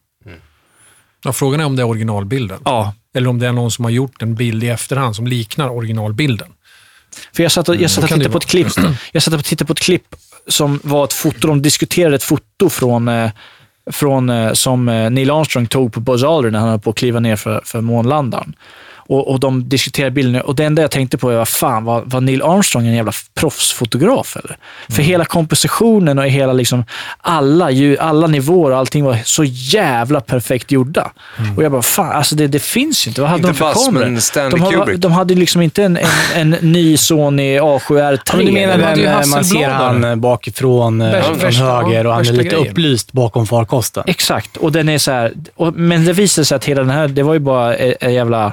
Ja, 1.25 1.33
frågan 1.33 1.61
är 1.61 1.65
om 1.65 1.77
det 1.77 1.83
är 1.83 1.87
originalbilden. 1.87 2.59
Ja, 2.65 2.95
Eller 3.15 3.29
om 3.29 3.39
det 3.39 3.47
är 3.47 3.53
någon 3.53 3.71
som 3.71 3.85
har 3.85 3.93
gjort 3.93 4.23
en 4.23 4.35
bild 4.35 4.65
i 4.65 4.69
efterhand 4.69 5.17
som 5.17 5.27
liknar 5.27 5.69
originalbilden. 5.69 6.49
För 7.33 7.43
jag 7.43 7.53
satt 7.53 7.69
och, 7.69 7.77
jag 7.77 7.91
satt 7.91 7.95
Så 7.95 8.03
och 8.03 8.09
tittade 8.09 8.31
på 8.31 8.39
ett 8.39 8.47
klipp. 8.47 8.69
Jag 9.13 9.23
satt 9.23 9.35
och 9.35 9.45
tittade 9.45 9.67
på 9.67 9.73
ett 9.73 9.81
klipp 9.81 10.17
som 10.49 10.81
var 10.83 11.05
ett 11.05 11.13
foto. 11.13 11.49
De 11.49 11.63
diskuterade 11.63 12.17
ett 12.17 12.23
foto 12.23 12.69
från, 12.69 13.09
eh, 13.09 13.31
från 13.93 14.31
eh, 14.31 14.53
som 14.53 14.89
eh, 14.89 15.11
Neil 15.11 15.31
Armstrong 15.31 15.67
tog 15.67 15.93
på 15.93 16.01
Buzz 16.01 16.25
Aldrin 16.25 16.53
när 16.53 16.61
han 16.61 16.69
höll 16.69 16.81
på 16.81 16.91
att 16.91 16.97
kliva 16.97 17.21
ner 17.21 17.37
för, 17.37 17.63
för 17.65 17.81
månlandaren. 17.81 18.55
Och, 19.07 19.31
och 19.31 19.41
de 19.41 19.69
diskuterade 19.69 20.11
bilden 20.11 20.41
och 20.43 20.55
det 20.55 20.65
enda 20.65 20.83
jag 20.83 20.91
tänkte 20.91 21.19
på 21.19 21.29
var, 21.29 21.45
fan, 21.45 21.85
var, 21.85 22.03
var 22.07 22.21
Neil 22.21 22.43
Armstrong 22.43 22.87
en 22.87 22.95
jävla 22.95 23.13
proffsfotograf 23.35 24.37
eller? 24.37 24.57
För 24.89 25.03
hela 25.03 25.25
kompositionen 25.25 26.19
och 26.19 26.25
hela 26.27 26.53
liksom, 26.53 26.85
alla, 27.19 27.69
alla 28.01 28.27
nivåer 28.27 28.71
och 28.71 28.79
allting 28.79 29.05
var 29.05 29.19
så 29.25 29.45
jävla 29.45 30.21
perfekt 30.21 30.73
gjorda. 30.73 31.11
Och 31.57 31.63
jag 31.65 31.73
bara, 31.73 31.83
fan, 31.83 32.13
alltså 32.13 32.35
det, 32.37 32.47
det 32.47 32.63
finns 32.63 33.07
ju 33.07 33.09
inte. 33.09 33.21
Vad 33.21 33.31
hade 33.31 33.49
Inte 33.49 33.65
de 33.65 33.75
för 33.75 33.85
kameror? 33.85 34.05
men 34.07 34.21
Stanley 34.21 34.51
de, 34.51 34.61
har, 34.61 34.73
Kubrick. 34.73 34.99
de 35.01 35.13
hade 35.13 35.35
liksom 35.35 35.63
inte 35.63 35.85
en, 35.85 35.97
en, 35.97 36.55
en 36.55 36.73
ny 36.73 36.97
Sony 36.97 37.59
A7R3. 37.59 38.21
Ja, 38.27 38.37
men 38.37 38.47
du 38.47 38.53
menar 38.53 38.79
den, 38.79 39.05
eh, 39.07 39.27
man 39.27 39.45
ser 39.45 39.69
han 39.69 40.05
eh, 40.05 40.17
bakifrån, 40.17 41.01
eh, 41.03 41.11
Värsta- 41.13 41.23
från 41.25 41.39
värsta- 41.39 41.65
höger 41.83 42.07
och 42.07 42.13
han 42.15 42.27
är 42.27 42.33
lite 42.33 42.45
grejen. 42.45 42.69
upplyst 42.69 43.13
bakom 43.13 43.47
farkosten. 43.47 44.05
Exakt, 44.07 44.57
och 44.57 44.73
den 44.73 44.89
är 44.89 44.99
så 44.99 45.11
här, 45.11 45.33
och, 45.55 45.75
men 45.75 46.05
det 46.05 46.13
visade 46.13 46.45
sig 46.45 46.57
att 46.57 46.65
hela 46.65 46.81
den 46.81 46.91
här, 46.91 47.09
det 47.09 47.23
var 47.23 47.33
ju 47.35 47.41
bara 47.41 47.77
en, 47.77 47.95
en 48.01 48.15
jävla 48.15 48.53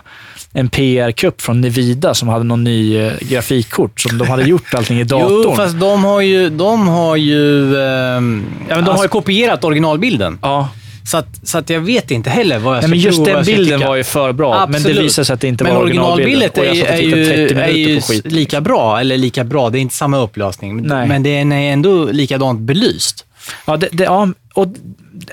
en 0.54 0.70
PR-kupp 0.70 1.42
från 1.42 1.62
Nvidia 1.62 2.14
som 2.14 2.28
hade 2.28 2.44
någon 2.44 2.64
ny 2.64 2.98
eh, 2.98 3.14
grafikkort 3.22 4.00
som 4.02 4.18
de 4.18 4.28
hade 4.30 4.44
gjort 4.44 4.74
allting 4.74 5.00
i 5.00 5.04
datorn. 5.14 5.42
Jo, 5.44 5.56
fast 5.56 5.80
de 5.80 6.04
har 6.04 6.22
ju, 6.22 6.50
de 6.50 6.88
har 6.88 7.16
ju, 7.16 7.64
ehm, 7.82 8.44
Ja, 8.60 8.66
men 8.68 8.68
de 8.68 8.74
alltså 8.76 8.92
har 8.92 9.04
ju- 9.04 9.08
kopierat 9.10 9.64
originalbilden. 9.64 10.40
Ja, 10.42 10.70
Så 11.06 11.18
att, 11.18 11.28
så 11.44 11.58
att 11.58 11.70
jag 11.70 11.80
vet 11.82 12.12
inte 12.12 12.30
heller 12.30 12.60
vad 12.60 12.78
jag 12.78 12.82
nej, 12.82 12.82
ska 12.82 12.90
men 12.90 13.00
just 13.00 13.16
tro 13.26 13.26
den 13.36 13.46
bilden 13.46 13.80
tycka. 13.80 13.90
var 13.90 13.96
ju 13.96 14.04
för 14.04 14.32
bra, 14.34 14.60
men 14.60 14.72
det 14.72 14.78
Absolut. 14.78 15.04
visade 15.04 15.26
sig 15.26 15.34
att 15.34 15.42
det 15.42 15.48
inte 15.48 15.64
Men 15.64 15.76
var 15.76 15.82
originalbilden. 15.82 16.42
är, 16.42 16.48
satt 16.48 16.58
och 16.58 16.66
är, 16.66 16.98
tittade 16.98 17.48
30 17.50 17.54
ju, 17.56 17.98
är 17.98 18.14
ju 18.14 18.22
lika 18.30 18.62
bra, 18.62 19.00
eller 19.00 19.18
lika 19.18 19.44
bra, 19.44 19.70
det 19.70 19.80
är 19.80 19.82
inte 19.82 19.96
samma 19.96 20.18
upplösning. 20.18 20.76
Men, 20.76 20.86
Nej. 20.86 21.08
men 21.08 21.24
den 21.24 21.52
är 21.52 21.74
ändå 21.74 22.06
likadant 22.06 22.60
belyst. 22.60 23.26
Ja, 23.66 23.78
det, 23.78 23.88
det, 23.92 24.04
ja, 24.04 24.28
och 24.54 24.68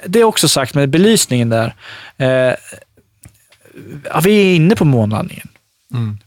det 0.06 0.20
är 0.20 0.24
också 0.24 0.48
sagt 0.48 0.74
med 0.74 0.88
belysningen 0.88 1.48
där. 1.48 1.74
Eh, 2.18 2.54
ja, 4.04 4.20
vi 4.24 4.40
är 4.40 4.56
inne 4.56 4.76
på 4.76 4.84
månlandningen. 4.84 5.48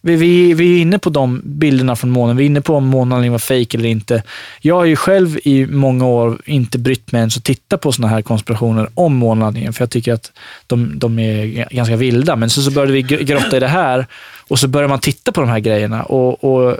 Vi, 0.02 0.16
vi, 0.16 0.54
vi 0.54 0.78
är 0.78 0.82
inne 0.82 1.00
på 1.00 1.10
de 1.10 1.42
bilderna 1.44 1.96
från 1.96 2.10
månen. 2.10 2.38
Vi 2.38 2.44
är 2.44 2.46
inne 2.46 2.62
på 2.62 2.76
om 2.76 2.88
månlandningen 2.88 3.32
var 3.32 3.40
fake 3.40 3.78
eller 3.78 3.90
inte. 3.90 4.24
Jag 4.62 4.76
har 4.76 4.86
ju 4.86 4.96
själv 4.96 5.40
i 5.44 5.66
många 5.66 6.06
år 6.06 6.42
inte 6.46 6.78
brytt 6.78 7.12
mig 7.12 7.20
ens 7.20 7.38
att 7.38 7.44
titta 7.44 7.78
på 7.78 7.92
såna 7.92 8.08
här 8.08 8.22
konspirationer 8.22 8.90
om 8.94 9.16
månlandningen, 9.16 9.74
för 9.74 9.82
jag 9.82 9.90
tycker 9.90 10.14
att 10.14 10.32
de, 10.68 11.00
de 11.00 11.20
är 11.20 11.46
ganska 11.72 11.96
vilda. 11.96 12.36
Men 12.36 12.50
sen 12.50 12.64
så 12.64 12.72
började 12.72 12.94
vi 12.94 13.02
gr- 13.02 13.24
grotta 13.24 13.58
i 13.58 13.60
det 13.60 13.68
här 13.68 14.08
och 14.48 14.60
så 14.60 14.68
började 14.68 14.90
man 14.90 15.00
titta 15.00 15.32
på 15.32 15.42
de 15.42 15.50
här 15.50 15.60
grejerna. 15.60 16.04
Och, 16.04 16.44
och 16.44 16.78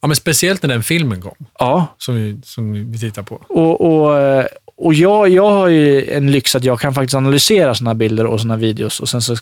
Ja, 0.00 0.08
men 0.08 0.16
speciellt 0.16 0.62
när 0.62 0.68
den 0.68 0.82
filmen 0.82 1.20
kom, 1.20 1.34
ja, 1.58 1.86
som 1.98 2.14
vi, 2.14 2.40
som 2.44 2.92
vi 2.92 2.98
tittar 2.98 3.22
på. 3.22 3.40
Och, 3.48 3.80
och, 3.80 4.44
och 4.76 4.94
jag, 4.94 5.28
jag 5.28 5.50
har 5.50 5.68
ju 5.68 6.10
en 6.10 6.32
lyx 6.32 6.56
att 6.56 6.64
jag 6.64 6.80
kan 6.80 6.94
faktiskt 6.94 7.14
analysera 7.14 7.74
sådana 7.74 7.94
bilder 7.94 8.26
och 8.26 8.40
sådana 8.40 8.56
videos 8.56 9.00
och 9.00 9.08
sen 9.08 9.22
så 9.22 9.36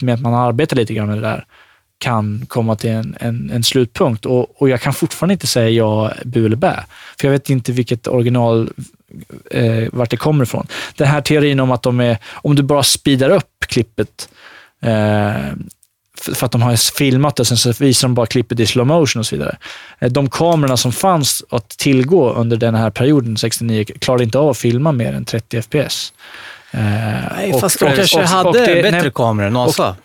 med 0.00 0.14
att 0.14 0.20
man 0.20 0.34
arbetar 0.34 0.76
lite 0.76 0.94
grann 0.94 1.08
med 1.08 1.16
det 1.16 1.22
där 1.22 1.44
kan 1.98 2.46
komma 2.48 2.76
till 2.76 2.90
en, 2.90 3.16
en, 3.20 3.50
en 3.50 3.62
slutpunkt. 3.62 4.26
Och, 4.26 4.62
och 4.62 4.68
jag 4.68 4.80
kan 4.80 4.92
fortfarande 4.92 5.32
inte 5.32 5.46
säga 5.46 5.70
ja, 5.70 6.12
bu 6.24 6.46
eller 6.46 6.56
bä. 6.56 6.84
För 7.20 7.28
jag 7.28 7.32
vet 7.32 7.50
inte 7.50 7.72
vilket 7.72 8.06
original, 8.06 8.70
eh, 9.50 9.88
vart 9.92 10.10
det 10.10 10.16
kommer 10.16 10.44
ifrån. 10.44 10.66
Den 10.96 11.06
här 11.06 11.20
teorin 11.20 11.60
om 11.60 11.70
att 11.70 11.82
de 11.82 12.00
är, 12.00 12.18
om 12.32 12.56
du 12.56 12.62
bara 12.62 12.82
speedar 12.82 13.30
upp 13.30 13.64
klippet 13.68 14.28
eh, 14.82 15.52
för, 16.20 16.44
att 16.46 16.52
de 16.52 16.62
har 16.62 16.96
filmat 16.96 17.36
det, 17.36 17.44
sen 17.44 17.56
så 17.56 17.72
visar 17.72 18.08
de 18.08 18.14
bara 18.14 18.26
klippet 18.26 18.60
i 18.60 18.66
slow 18.66 18.86
motion 18.86 19.20
och 19.20 19.26
så 19.26 19.36
vidare. 19.36 19.56
Eh, 19.98 20.10
de 20.10 20.30
kamerorna 20.30 20.76
som 20.76 20.92
fanns 20.92 21.44
att 21.50 21.68
tillgå 21.68 22.32
under 22.32 22.56
den 22.56 22.74
här 22.74 22.90
perioden, 22.90 23.36
69, 23.36 23.84
klarade 23.84 24.24
inte 24.24 24.38
av 24.38 24.48
att 24.48 24.58
filma 24.58 24.92
mer 24.92 25.12
än 25.12 25.24
30 25.24 25.62
fps. 25.62 26.12
Eh, 26.70 26.80
Nej, 27.36 27.52
och- 27.52 27.60
fast 27.60 27.78
de 27.80 27.92
kanske 27.96 28.18
och- 28.22 28.28
hade 28.28 28.48
och 28.48 28.54
det- 28.54 28.82
bättre 28.82 29.02
nej, 29.02 29.10
kameror 29.14 29.46
än 29.46 29.52
NASA. 29.52 29.96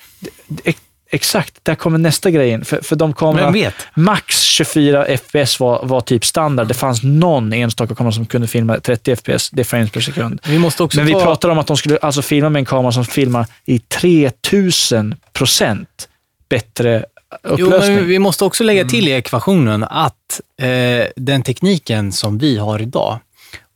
ex- 0.64 0.80
Exakt, 1.14 1.54
där 1.64 1.76
kommer 1.76 1.98
nästa 1.98 2.32
grej 2.32 2.50
in. 2.50 2.66
För, 2.66 2.82
för 2.82 2.96
de 2.96 3.14
kamerorna, 3.14 3.72
max 3.96 4.42
24 4.42 5.06
fps 5.06 5.60
var, 5.60 5.86
var 5.86 6.02
typ 6.02 6.26
standard. 6.26 6.68
Det 6.68 6.74
fanns 6.74 7.04
någon 7.04 7.54
enstaka 7.54 7.96
kamera 7.96 8.12
som 8.12 8.26
kunde 8.26 8.48
filma 8.48 8.80
30 8.80 9.12
fps, 9.16 9.50
det 9.50 9.62
är 9.62 9.64
frames 9.64 9.92
per 9.92 10.02
sekund. 10.02 10.40
Vi 10.48 10.60
måste 10.60 10.84
också 10.84 10.98
Men 10.98 11.06
vi 11.06 11.14
ta... 11.14 11.24
pratar 11.24 11.50
om 11.50 11.58
att 11.60 11.68
de 11.68 11.78
skulle 11.78 11.98
alltså 11.98 12.22
filma 12.22 12.50
med 12.50 12.60
en 12.60 12.66
kamera 12.66 12.92
som 12.92 13.06
filmar 13.06 13.46
i 13.66 13.80
3000 13.80 15.16
procent 15.34 16.10
bättre 16.50 17.06
Jo, 17.44 17.50
upplösning. 17.66 17.96
men 17.96 18.08
vi 18.08 18.20
måste 18.20 18.46
också 18.46 18.64
lägga 18.64 18.86
till 18.86 19.08
i 19.08 19.12
ekvationen 19.12 19.84
att 19.84 20.42
eh, 20.62 21.06
den 21.16 21.44
tekniken 21.44 22.12
som 22.12 22.38
vi 22.38 22.58
har 22.58 22.82
idag 22.82 23.20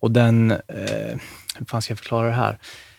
och 0.01 0.11
den, 0.11 0.51
eh, 0.51 0.57
hur 1.57 1.65
fan 1.65 1.81
ska 1.81 1.91
jag 1.91 1.99
förklara 1.99 2.27
det 2.27 2.33
här? 2.33 2.57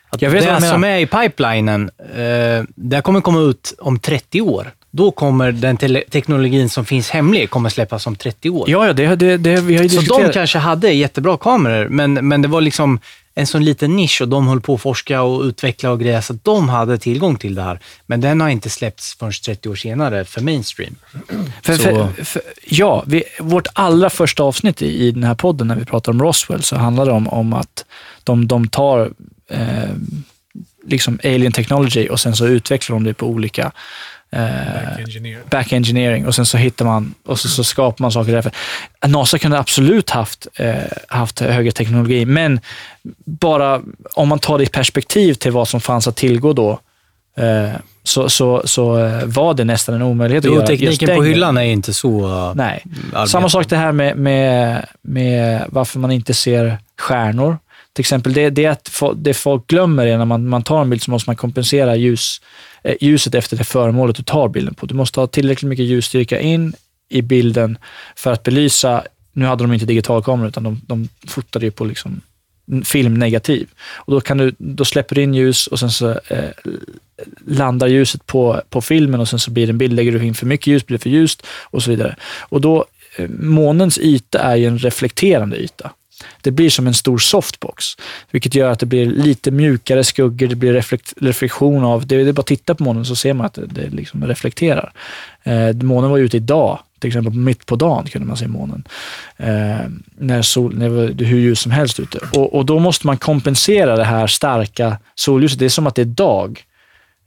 Att 0.09 0.23
Jag 0.23 0.31
vet 0.31 0.61
det 0.61 0.67
som 0.67 0.85
är 0.85 0.99
i 0.99 1.07
pipelinen, 1.07 1.91
eh, 1.99 2.65
det 2.75 3.03
kommer 3.03 3.21
komma 3.21 3.41
ut 3.41 3.75
om 3.79 3.99
30 3.99 4.41
år. 4.41 4.71
Då 4.97 5.11
kommer 5.11 5.53
den 5.53 5.77
tele- 5.77 6.05
teknologin 6.11 6.69
som 6.69 6.85
finns 6.85 7.11
hemlig 7.11 7.51
kommer 7.51 7.69
släppas 7.69 8.07
om 8.07 8.17
30 8.17 8.51
år. 8.51 8.71
Ja, 8.71 8.87
ja 8.87 8.93
det, 8.93 9.17
det, 9.17 9.37
det, 9.37 9.61
vi 9.61 9.77
har 9.77 9.83
ju 9.83 9.89
Så 9.89 10.01
diskuterat. 10.01 10.27
de 10.27 10.33
kanske 10.33 10.59
hade 10.59 10.93
jättebra 10.93 11.37
kameror, 11.37 11.89
men, 11.89 12.13
men 12.15 12.43
det 12.43 12.49
var 12.49 12.61
liksom 12.61 13.01
en 13.35 13.47
sån 13.47 13.65
liten 13.65 13.97
nisch 13.97 14.21
och 14.23 14.29
de 14.29 14.49
höll 14.49 14.61
på 14.61 14.75
att 14.75 14.81
forska 14.81 15.23
och 15.23 15.43
utveckla 15.43 15.91
och 15.91 16.01
grejer, 16.01 16.21
så 16.21 16.33
att 16.33 16.45
de 16.45 16.69
hade 16.69 16.99
tillgång 16.99 17.37
till 17.37 17.55
det 17.55 17.63
här. 17.63 17.79
Men 18.07 18.21
den 18.21 18.41
har 18.41 18.49
inte 18.49 18.71
släppts 18.71 19.15
förrän 19.19 19.33
30 19.33 19.69
år 19.69 19.75
senare 19.75 20.25
för 20.25 20.41
mainstream. 20.41 20.95
För, 21.63 21.75
Så- 21.77 21.83
för, 21.83 22.25
för, 22.25 22.43
ja, 22.67 23.05
vi, 23.07 23.23
vårt 23.41 23.67
allra 23.73 24.11
första 24.11 24.43
avsnitt 24.43 24.83
i, 24.83 24.87
i 25.07 25.11
den 25.11 25.25
här 25.25 25.35
podden 25.35 25.67
när 25.69 25.77
vi 25.77 25.85
pratar 25.85 26.13
om 26.13 26.23
Roswell 26.23 26.63
så 26.63 26.77
handlar 26.77 27.07
det 27.07 27.13
om, 27.13 27.29
om 27.29 27.53
att 27.53 27.85
de, 28.25 28.47
de 28.47 28.69
tar 28.69 29.11
eh, 29.51 29.91
liksom 30.87 31.19
alien 31.25 31.53
technology 31.53 32.09
och 32.09 32.21
sen 32.21 32.37
så 32.37 32.47
utvecklar 32.47 32.97
de 32.97 33.05
det 33.05 33.15
på 33.15 33.27
olika 33.27 33.73
eh, 34.31 34.99
Engineer. 34.99 35.43
back 35.51 35.73
engineering 35.73 36.27
och 36.27 36.35
sen 36.35 36.47
så 36.47 36.57
hittar 36.57 36.85
man 36.85 37.15
och 37.27 37.41
så, 37.41 37.49
så 37.49 37.65
skapar 37.65 38.03
man 38.03 38.13
saker 38.13 38.33
därför. 38.33 38.53
NASA 39.07 39.39
kunde 39.39 39.59
absolut 39.59 40.11
haft, 40.11 40.47
eh, 40.55 40.75
haft 41.09 41.41
högre 41.41 41.73
teknologi, 41.73 42.25
men 42.25 42.61
bara 43.25 43.81
om 44.15 44.29
man 44.29 44.39
tar 44.39 44.59
det 44.59 44.65
i 44.65 44.69
perspektiv 44.69 45.35
till 45.35 45.53
vad 45.53 45.69
som 45.69 45.81
fanns 45.81 46.09
att 46.09 46.17
tillgå 46.17 46.53
då, 46.53 46.81
eh, 47.37 47.71
så, 48.03 48.29
så, 48.29 48.63
så 48.65 48.99
eh, 48.99 49.25
var 49.25 49.55
det 49.55 49.65
nästan 49.65 49.95
en 49.95 50.03
omöjlighet 50.03 50.45
att 50.45 50.49
Jo, 50.49 50.55
göra 50.55 50.71
just 50.71 50.81
tekniken 50.81 51.17
på 51.17 51.23
hyllan 51.23 51.57
är 51.57 51.63
inte 51.63 51.95
så... 51.95 52.27
uh, 52.27 52.53
Nej. 52.55 52.83
arbetad. 52.85 53.27
Samma 53.27 53.49
sak 53.49 53.69
det 53.69 53.77
här 53.77 53.93
med, 53.93 54.17
med, 54.17 54.87
med 55.03 55.65
varför 55.69 55.99
man 55.99 56.11
inte 56.11 56.35
ser 56.35 56.79
stjärnor. 56.99 57.59
Till 57.97 58.03
exempel, 58.03 58.33
det, 58.33 58.51
det, 58.51 58.65
är 58.65 58.71
att 58.71 59.03
det 59.17 59.35
folk 59.35 59.67
glömmer 59.67 60.07
är 60.07 60.19
när 60.19 60.25
man, 60.25 60.49
man 60.49 60.63
tar 60.63 60.83
en 60.83 60.91
bild 60.91 61.03
så 61.03 61.11
måste 61.11 61.29
man 61.29 61.37
kompensera 61.37 61.97
ljus, 61.97 62.41
eh, 62.85 62.95
ljuset 63.01 63.35
efter 63.35 63.57
det 63.57 63.65
föremålet 63.65 64.17
du 64.17 64.23
tar 64.23 64.49
bilden 64.49 64.75
på. 64.75 64.87
Du 64.87 64.95
måste 64.95 65.21
ha 65.21 65.27
tillräckligt 65.27 65.69
mycket 65.69 65.85
ljusstyrka 65.85 66.41
in 66.41 66.75
i 67.09 67.23
bilden 67.23 67.79
för 68.17 68.33
att 68.33 68.43
belysa, 68.43 69.03
nu 69.33 69.45
hade 69.45 69.65
de 69.65 69.73
inte 69.73 69.87
digitalkameror 69.87 70.49
utan 70.49 70.63
de, 70.63 70.81
de 70.87 71.09
fotade 71.27 71.67
ju 71.67 71.71
på 71.71 71.85
liksom 71.85 72.21
filmnegativ. 72.85 73.69
Och 73.95 74.13
då, 74.13 74.21
kan 74.21 74.39
du, 74.39 74.55
då 74.59 74.85
släpper 74.85 75.15
du 75.15 75.23
in 75.23 75.35
ljus 75.35 75.67
och 75.67 75.79
sen 75.79 75.91
så 75.91 76.11
eh, 76.11 76.51
landar 77.47 77.87
ljuset 77.87 78.27
på, 78.27 78.63
på 78.71 78.81
filmen 78.81 79.21
och 79.21 79.29
sen 79.29 79.39
så 79.39 79.51
blir 79.51 79.67
det 79.67 79.71
en 79.73 79.79
bild. 79.79 79.93
Lägger 79.93 80.13
du 80.13 80.25
in 80.25 80.35
för 80.35 80.47
mycket 80.47 80.67
ljus 80.67 80.87
blir 80.87 80.99
det 80.99 81.03
för 81.03 81.11
ljust 81.11 81.47
och 81.63 81.83
så 81.83 81.91
vidare. 81.91 82.17
Och 82.41 82.61
då, 82.61 82.85
eh, 83.17 83.29
månens 83.29 83.99
yta 83.99 84.39
är 84.39 84.57
ju 84.57 84.67
en 84.67 84.79
reflekterande 84.79 85.57
yta. 85.57 85.91
Det 86.41 86.51
blir 86.51 86.71
som 86.71 86.87
en 86.87 86.95
stor 86.95 87.19
softbox, 87.19 87.85
vilket 88.31 88.55
gör 88.55 88.71
att 88.71 88.81
det 88.81 88.87
blir 88.87 89.07
lite 89.07 89.51
mjukare 89.51 90.05
skuggor, 90.05 90.47
det 90.47 90.57
blir 90.57 90.73
reflekt, 90.73 91.15
reflektion 91.17 91.85
av, 91.85 92.07
det, 92.07 92.25
det 92.25 92.29
är 92.29 92.33
bara 92.33 92.41
att 92.41 92.47
titta 92.47 92.75
på 92.75 92.85
månen 92.85 93.05
så 93.05 93.17
ser 93.17 93.35
man 93.35 93.47
att 93.47 93.55
det, 93.55 93.67
det 93.67 93.91
liksom 93.91 94.27
reflekterar. 94.27 94.93
Eh, 95.43 95.73
månen 95.73 96.11
var 96.11 96.19
ute 96.19 96.37
idag, 96.37 96.79
till 96.99 97.09
exempel 97.09 97.33
mitt 97.33 97.67
på 97.67 97.77
dagen 97.77 98.07
kunde 98.07 98.29
man 98.29 98.37
se 98.37 98.49
månen. 98.49 98.85
Eh, 99.37 99.91
när, 100.19 100.43
sol, 100.43 100.75
när 100.79 100.89
det 100.89 100.95
var 100.95 101.25
hur 101.25 101.39
ljus 101.39 101.61
som 101.61 101.73
helst 101.73 102.01
ute. 102.01 102.19
Och, 102.33 102.55
och 102.55 102.67
då 102.67 102.79
måste 102.79 103.07
man 103.07 103.17
kompensera 103.17 103.97
det 103.97 104.05
här 104.05 104.27
starka 104.27 104.99
solljuset. 105.15 105.59
Det 105.59 105.65
är 105.65 105.69
som 105.69 105.87
att 105.87 105.95
det 105.95 106.03
är 106.03 106.07
dag 106.07 106.65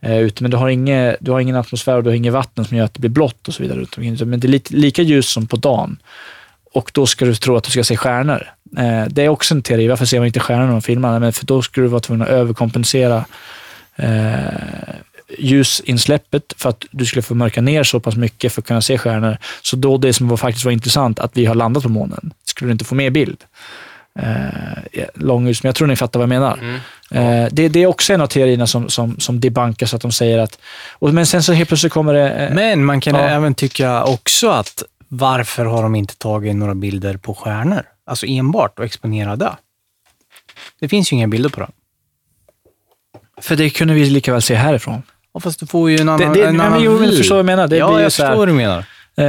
eh, 0.01 0.17
ute, 0.17 0.43
men 0.43 0.51
du 0.51 0.57
har, 0.57 0.69
inge, 0.69 1.15
du 1.19 1.31
har 1.31 1.39
ingen 1.39 1.55
atmosfär 1.55 1.97
och 1.97 2.03
du 2.03 2.09
har 2.09 2.15
inget 2.15 2.33
vatten 2.33 2.65
som 2.65 2.77
gör 2.77 2.85
att 2.85 2.93
det 2.93 2.99
blir 2.99 3.09
blått 3.09 3.47
och 3.47 3.53
så 3.53 3.63
vidare. 3.63 4.25
Men 4.25 4.39
det 4.39 4.47
är 4.47 4.49
lite, 4.49 4.75
lika 4.75 5.01
ljus 5.01 5.29
som 5.29 5.47
på 5.47 5.55
dagen. 5.55 5.97
Och 6.73 6.91
då 6.93 7.05
ska 7.07 7.25
du 7.25 7.35
tro 7.35 7.55
att 7.57 7.63
du 7.63 7.71
ska 7.71 7.83
se 7.83 7.97
stjärnor. 7.97 8.47
Eh, 8.77 9.05
det 9.09 9.23
är 9.23 9.29
också 9.29 9.53
en 9.55 9.61
teori. 9.61 9.87
Varför 9.87 10.05
ser 10.05 10.19
man 10.19 10.27
inte 10.27 10.39
stjärnor 10.39 10.65
när 10.65 10.71
man 10.71 10.81
filmar? 10.81 11.19
Men 11.19 11.33
för 11.33 11.45
då 11.45 11.61
skulle 11.61 11.85
du 11.85 11.89
vara 11.89 12.01
tvungen 12.01 12.21
att 12.21 12.29
överkompensera 12.29 13.25
eh, 13.95 14.95
ljusinsläppet 15.37 16.53
för 16.57 16.69
att 16.69 16.85
du 16.91 17.05
skulle 17.05 17.21
få 17.21 17.35
mörka 17.35 17.61
ner 17.61 17.83
så 17.83 17.99
pass 17.99 18.15
mycket 18.15 18.53
för 18.53 18.61
att 18.61 18.67
kunna 18.67 18.81
se 18.81 18.97
stjärnor. 18.97 19.37
Så 19.61 19.75
då 19.75 19.97
det 19.97 20.13
som 20.13 20.27
var 20.27 20.37
faktiskt 20.37 20.65
var 20.65 20.71
intressant, 20.71 21.19
att 21.19 21.31
vi 21.37 21.45
har 21.45 21.55
landat 21.55 21.83
på 21.83 21.89
månen, 21.89 22.31
skulle 22.45 22.69
du 22.69 22.71
inte 22.71 22.85
få 22.85 22.95
med 22.95 23.13
bild. 23.13 23.37
Eh, 24.19 25.03
långhus, 25.15 25.63
men 25.63 25.67
jag 25.67 25.75
tror 25.75 25.87
ni 25.87 25.95
fattar 25.95 26.19
vad 26.19 26.23
jag 26.23 26.29
menar. 26.41 26.59
Eh, 27.11 27.47
det, 27.51 27.67
det 27.69 27.83
är 27.83 27.87
också 27.87 28.13
en 28.13 28.21
av 28.21 28.27
teorierna 28.27 28.67
som, 28.67 28.89
som, 28.89 29.19
som 29.19 29.39
debunkas, 29.39 29.93
att 29.93 30.01
de 30.01 30.11
säger 30.11 30.37
att... 30.37 30.59
Och, 30.91 31.13
men 31.13 31.25
sen 31.25 31.43
så 31.43 31.53
helt 31.53 31.69
plötsligt 31.69 31.93
kommer 31.93 32.13
det... 32.13 32.29
Eh, 32.29 32.53
Men 32.53 32.85
man 32.85 33.01
kan 33.01 33.15
Ja. 33.15 33.21
även 33.21 33.53
tycka 33.55 34.03
också 34.03 34.49
att 34.49 34.83
varför 35.09 35.65
har 35.65 35.83
de 35.83 35.95
inte 35.95 36.17
tagit 36.17 36.55
några 36.55 36.75
bilder 36.75 37.17
på 37.17 37.33
stjärnor? 37.33 37.83
Alltså 38.05 38.25
enbart 38.25 38.79
och 38.79 38.85
exponerade. 38.85 39.49
Det 40.79 40.89
finns 40.89 41.11
ju 41.11 41.15
inga 41.15 41.27
bilder 41.27 41.49
på 41.49 41.59
det. 41.59 41.67
för 43.41 43.55
det 43.55 43.69
kunde 43.69 43.93
vi 43.93 44.09
lika 44.09 44.31
väl 44.33 44.41
se 44.41 44.55
härifrån. 44.55 45.01
Ja, 45.33 45.39
fast 45.39 45.59
du 45.59 45.65
får 45.67 45.89
ju 45.91 45.97
en 45.97 46.09
annan, 46.09 46.19
det- 46.33 46.43
en 46.43 46.57
nej, 46.57 46.65
annan 46.65 46.71
men 46.71 46.83
jo, 46.83 46.97
vy. 46.97 47.17
förstår 47.17 47.35
vad 47.35 47.39
jag 47.39 47.45
menar. 47.45 47.67
Det 47.67 47.77
ja, 47.77 48.01
jag 48.01 48.13
förstår 48.13 48.35
vad 48.35 48.47
du 48.47 48.53
menar. 48.53 48.77
Eh, 49.15 49.25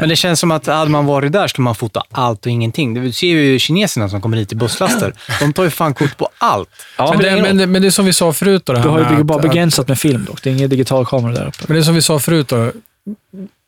Men 0.00 0.08
det 0.08 0.16
känns 0.16 0.40
som 0.40 0.50
att 0.50 0.66
hade 0.66 0.90
man 0.90 1.06
varit 1.06 1.32
där 1.32 1.48
skulle 1.48 1.62
man 1.64 1.74
fota 1.74 2.02
allt 2.10 2.46
och 2.46 2.52
ingenting. 2.52 2.94
Du 2.94 3.12
ser 3.12 3.26
ju 3.26 3.58
kineserna 3.58 4.08
som 4.08 4.20
kommer 4.20 4.36
hit 4.36 4.52
i 4.52 4.54
busslaster. 4.56 5.12
De 5.40 5.52
tar 5.52 5.64
ju 5.64 5.70
fan 5.70 5.94
kort 5.94 6.16
på 6.16 6.28
allt. 6.38 6.68
ja, 6.98 7.04
Men 7.10 7.18
men 7.18 7.24
det, 7.24 7.30
det, 7.36 7.42
men, 7.42 7.56
det, 7.56 7.66
men 7.66 7.82
det 7.82 7.88
är 7.88 7.90
som 7.90 8.04
vi 8.04 8.12
sa 8.12 8.32
förut 8.32 8.62
då. 8.66 8.72
Det 8.72 8.78
här 8.78 8.84
du 8.84 8.90
har 8.92 9.18
ju 9.18 9.24
bara 9.24 9.38
att- 9.38 9.44
att- 9.44 9.50
begränsat 9.50 9.88
med 9.88 9.98
film 9.98 10.24
dock. 10.24 10.42
Det 10.42 10.50
är 10.50 10.54
ingen 10.54 10.70
digital 10.70 11.06
kamera 11.06 11.32
där 11.32 11.46
uppe. 11.46 11.58
Men 11.68 11.74
det 11.74 11.80
är 11.80 11.84
som 11.84 11.94
vi 11.94 12.02
sa 12.02 12.18
förut 12.18 12.48
då, 12.48 12.72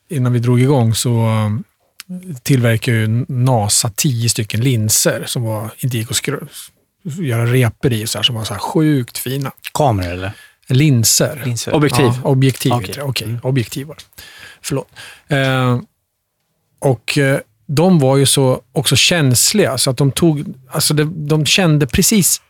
innan 0.09 0.33
vi 0.33 0.39
drog 0.39 0.61
igång 0.61 0.95
så 0.95 1.09
um, 1.09 1.63
tillverkar 2.43 2.91
ju 2.91 3.25
NASA 3.27 3.91
tio 3.95 4.29
stycken 4.29 4.61
linser 4.61 5.23
som 5.25 5.43
var, 5.43 5.69
inte 5.77 5.97
gick 5.97 6.11
att 6.11 6.27
göra 7.19 7.45
repor 7.45 7.93
i, 7.93 8.07
så 8.07 8.17
här, 8.17 8.23
som 8.23 8.35
var 8.35 8.43
så 8.43 8.53
här 8.53 8.59
sjukt 8.59 9.17
fina. 9.17 9.51
Kameror 9.73 10.11
eller? 10.11 10.31
Linser. 10.67 11.41
Linser. 11.45 11.73
Objektiv. 11.73 12.05
Ja, 12.05 12.21
objektiv 12.23 12.71
Okej. 12.71 12.87
heter 12.87 13.01
det. 13.01 13.07
Okej, 13.07 13.39
objektiv 13.43 13.87
var 13.87 13.95
det. 13.95 14.23
Förlåt. 14.61 14.87
Eh, 15.27 15.79
och 16.79 17.17
eh, 17.17 17.39
de 17.67 17.99
var 17.99 18.17
ju 18.17 18.25
så 18.25 18.61
också 18.71 18.95
känsliga, 18.95 19.77
så 19.77 19.89
att 19.89 19.97
de 19.97 20.11
tog, 20.11 20.43
alltså 20.71 20.93
de, 20.93 21.27
de 21.27 21.45
kände 21.45 21.87
precis 21.87 22.41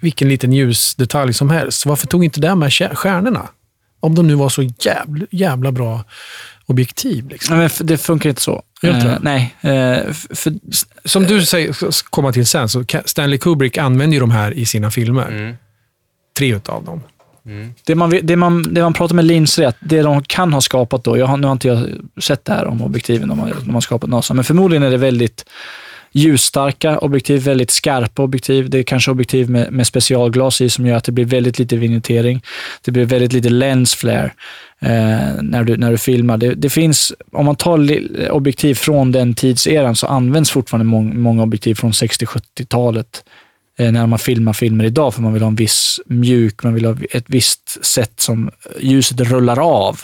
vilken 0.00 0.28
liten 0.28 0.52
ljusdetalj 0.52 1.34
som 1.34 1.50
helst. 1.50 1.86
Varför 1.86 2.06
tog 2.06 2.24
inte 2.24 2.40
det 2.40 2.54
med 2.54 2.72
stjärnorna? 2.72 3.48
Om 4.00 4.14
de 4.14 4.26
nu 4.26 4.34
var 4.34 4.48
så 4.48 4.62
jävla, 4.62 5.26
jävla 5.30 5.72
bra 5.72 6.04
objektiv. 6.66 7.28
Liksom. 7.28 7.58
Nej, 7.58 7.70
det 7.80 7.98
funkar 7.98 8.28
inte 8.28 8.42
så. 8.42 8.62
Eh, 8.82 8.98
det? 8.98 9.18
nej. 9.22 9.54
Eh, 9.60 10.12
för, 10.12 10.52
Som 11.04 11.24
du 11.24 11.46
säger, 11.46 12.02
komma 12.10 12.32
till 12.32 12.46
sen, 12.46 12.68
så 12.68 12.84
Stanley 13.04 13.38
Kubrick 13.38 13.78
använder 13.78 14.14
ju 14.14 14.20
de 14.20 14.30
här 14.30 14.52
i 14.52 14.66
sina 14.66 14.90
filmer. 14.90 15.28
Mm. 15.28 15.56
Tre 16.38 16.54
utav 16.54 16.84
dem. 16.84 17.02
Det, 17.84 17.94
man, 17.94 18.20
det, 18.22 18.36
man, 18.36 18.74
det 18.74 18.82
man 18.82 18.92
pratar 18.92 19.14
med 19.14 19.24
linser 19.24 19.62
är 19.62 19.66
att 19.66 19.76
det 19.80 20.02
de 20.02 20.22
kan 20.22 20.52
ha 20.52 20.60
skapat 20.60 21.04
då, 21.04 21.18
jag 21.18 21.26
har, 21.26 21.36
nu 21.36 21.46
har 21.46 21.52
inte 21.52 21.68
jag 21.68 21.88
sett 22.22 22.44
det 22.44 22.52
här 22.52 22.66
om 22.66 22.82
objektiven 22.82 23.28
de 23.28 23.38
har, 23.38 23.52
de 23.64 23.74
har 23.74 23.80
skapat 23.80 24.10
NASA, 24.10 24.34
men 24.34 24.44
förmodligen 24.44 24.82
är 24.82 24.90
det 24.90 24.96
väldigt 24.96 25.44
ljusstarka 26.16 26.98
objektiv, 26.98 27.42
väldigt 27.42 27.70
skarpa 27.70 28.22
objektiv. 28.22 28.70
Det 28.70 28.78
är 28.78 28.82
kanske 28.82 29.10
objektiv 29.10 29.50
med, 29.50 29.72
med 29.72 29.86
specialglas 29.86 30.60
i 30.60 30.68
som 30.68 30.86
gör 30.86 30.96
att 30.96 31.04
det 31.04 31.12
blir 31.12 31.24
väldigt 31.24 31.58
lite 31.58 31.76
vignettering. 31.76 32.42
Det 32.84 32.90
blir 32.90 33.04
väldigt 33.04 33.32
lite 33.32 33.48
lens 33.48 33.94
flare 33.94 34.32
eh, 34.80 35.42
när, 35.42 35.64
du, 35.64 35.76
när 35.76 35.90
du 35.90 35.98
filmar. 35.98 36.36
Det, 36.36 36.54
det 36.54 36.70
finns, 36.70 37.12
om 37.32 37.46
man 37.46 37.56
tar 37.56 38.00
objektiv 38.30 38.74
från 38.74 39.12
den 39.12 39.34
tidseran 39.34 39.96
så 39.96 40.06
används 40.06 40.50
fortfarande 40.50 40.84
mång, 40.84 41.20
många 41.20 41.42
objektiv 41.42 41.74
från 41.74 41.90
60-70-talet 41.90 43.24
eh, 43.78 43.92
när 43.92 44.06
man 44.06 44.18
filmar 44.18 44.52
filmer 44.52 44.84
idag, 44.84 45.14
för 45.14 45.22
man 45.22 45.32
vill 45.32 45.42
ha 45.42 45.48
en 45.48 45.56
viss 45.56 46.00
mjuk, 46.06 46.62
man 46.62 46.74
vill 46.74 46.84
ha 46.84 46.96
ett 47.10 47.26
visst 47.26 47.84
sätt 47.84 48.20
som 48.20 48.50
ljuset 48.80 49.20
rullar 49.20 49.58
av. 49.58 50.00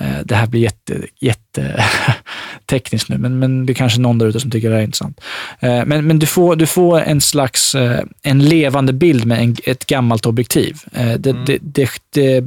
Eh, 0.00 0.18
Det 0.24 0.34
här 0.34 0.46
blir 0.46 0.60
jätte, 0.60 1.06
jätte 1.20 1.84
tekniskt 2.66 3.08
nu, 3.08 3.18
men, 3.18 3.38
men 3.38 3.66
det 3.66 3.72
är 3.72 3.74
kanske 3.74 4.00
någon 4.00 4.18
där 4.18 4.26
ute 4.26 4.40
som 4.40 4.50
tycker 4.50 4.68
det 4.68 4.74
här 4.74 4.80
är 4.80 4.84
intressant. 4.86 5.20
Eh, 5.60 5.84
Men, 5.86 6.06
men 6.06 6.18
du, 6.18 6.26
får, 6.26 6.56
du 6.56 6.66
får 6.66 7.00
en 7.00 7.20
slags 7.20 7.74
eh, 7.74 8.00
en 8.22 8.44
levande 8.44 8.92
bild 8.92 9.24
med 9.24 9.42
en, 9.42 9.56
ett 9.64 9.86
gammalt 9.86 10.26
objektiv. 10.26 10.78
Det, 10.92 11.16
det, 11.46 11.58
det, 11.62 11.90
det, 12.10 12.44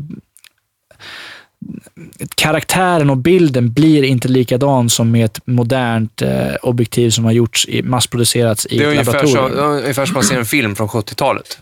karaktären 2.36 3.10
och 3.10 3.18
bilden 3.18 3.74
blir 3.74 4.04
inte 4.04 4.28
likadan 4.28 4.90
som 4.90 5.12
med 5.12 5.26
ett 5.26 5.40
modernt 5.46 6.22
objektiv 6.62 7.10
som 7.10 7.26
har 7.26 7.32
gjorts, 7.32 7.66
i, 7.68 7.82
massproducerats 7.82 8.66
i 8.70 8.78
Det 8.78 8.84
är 8.84 8.88
ett 8.88 8.92
ungefär, 8.92 9.14
laboratorium. 9.14 9.58
så, 9.58 9.64
ungefär 9.64 10.06
som 10.06 10.14
man 10.14 10.24
ser 10.24 10.40
en 10.40 10.46
film 10.46 10.76
från 10.76 10.88
70-talet. 10.88 11.60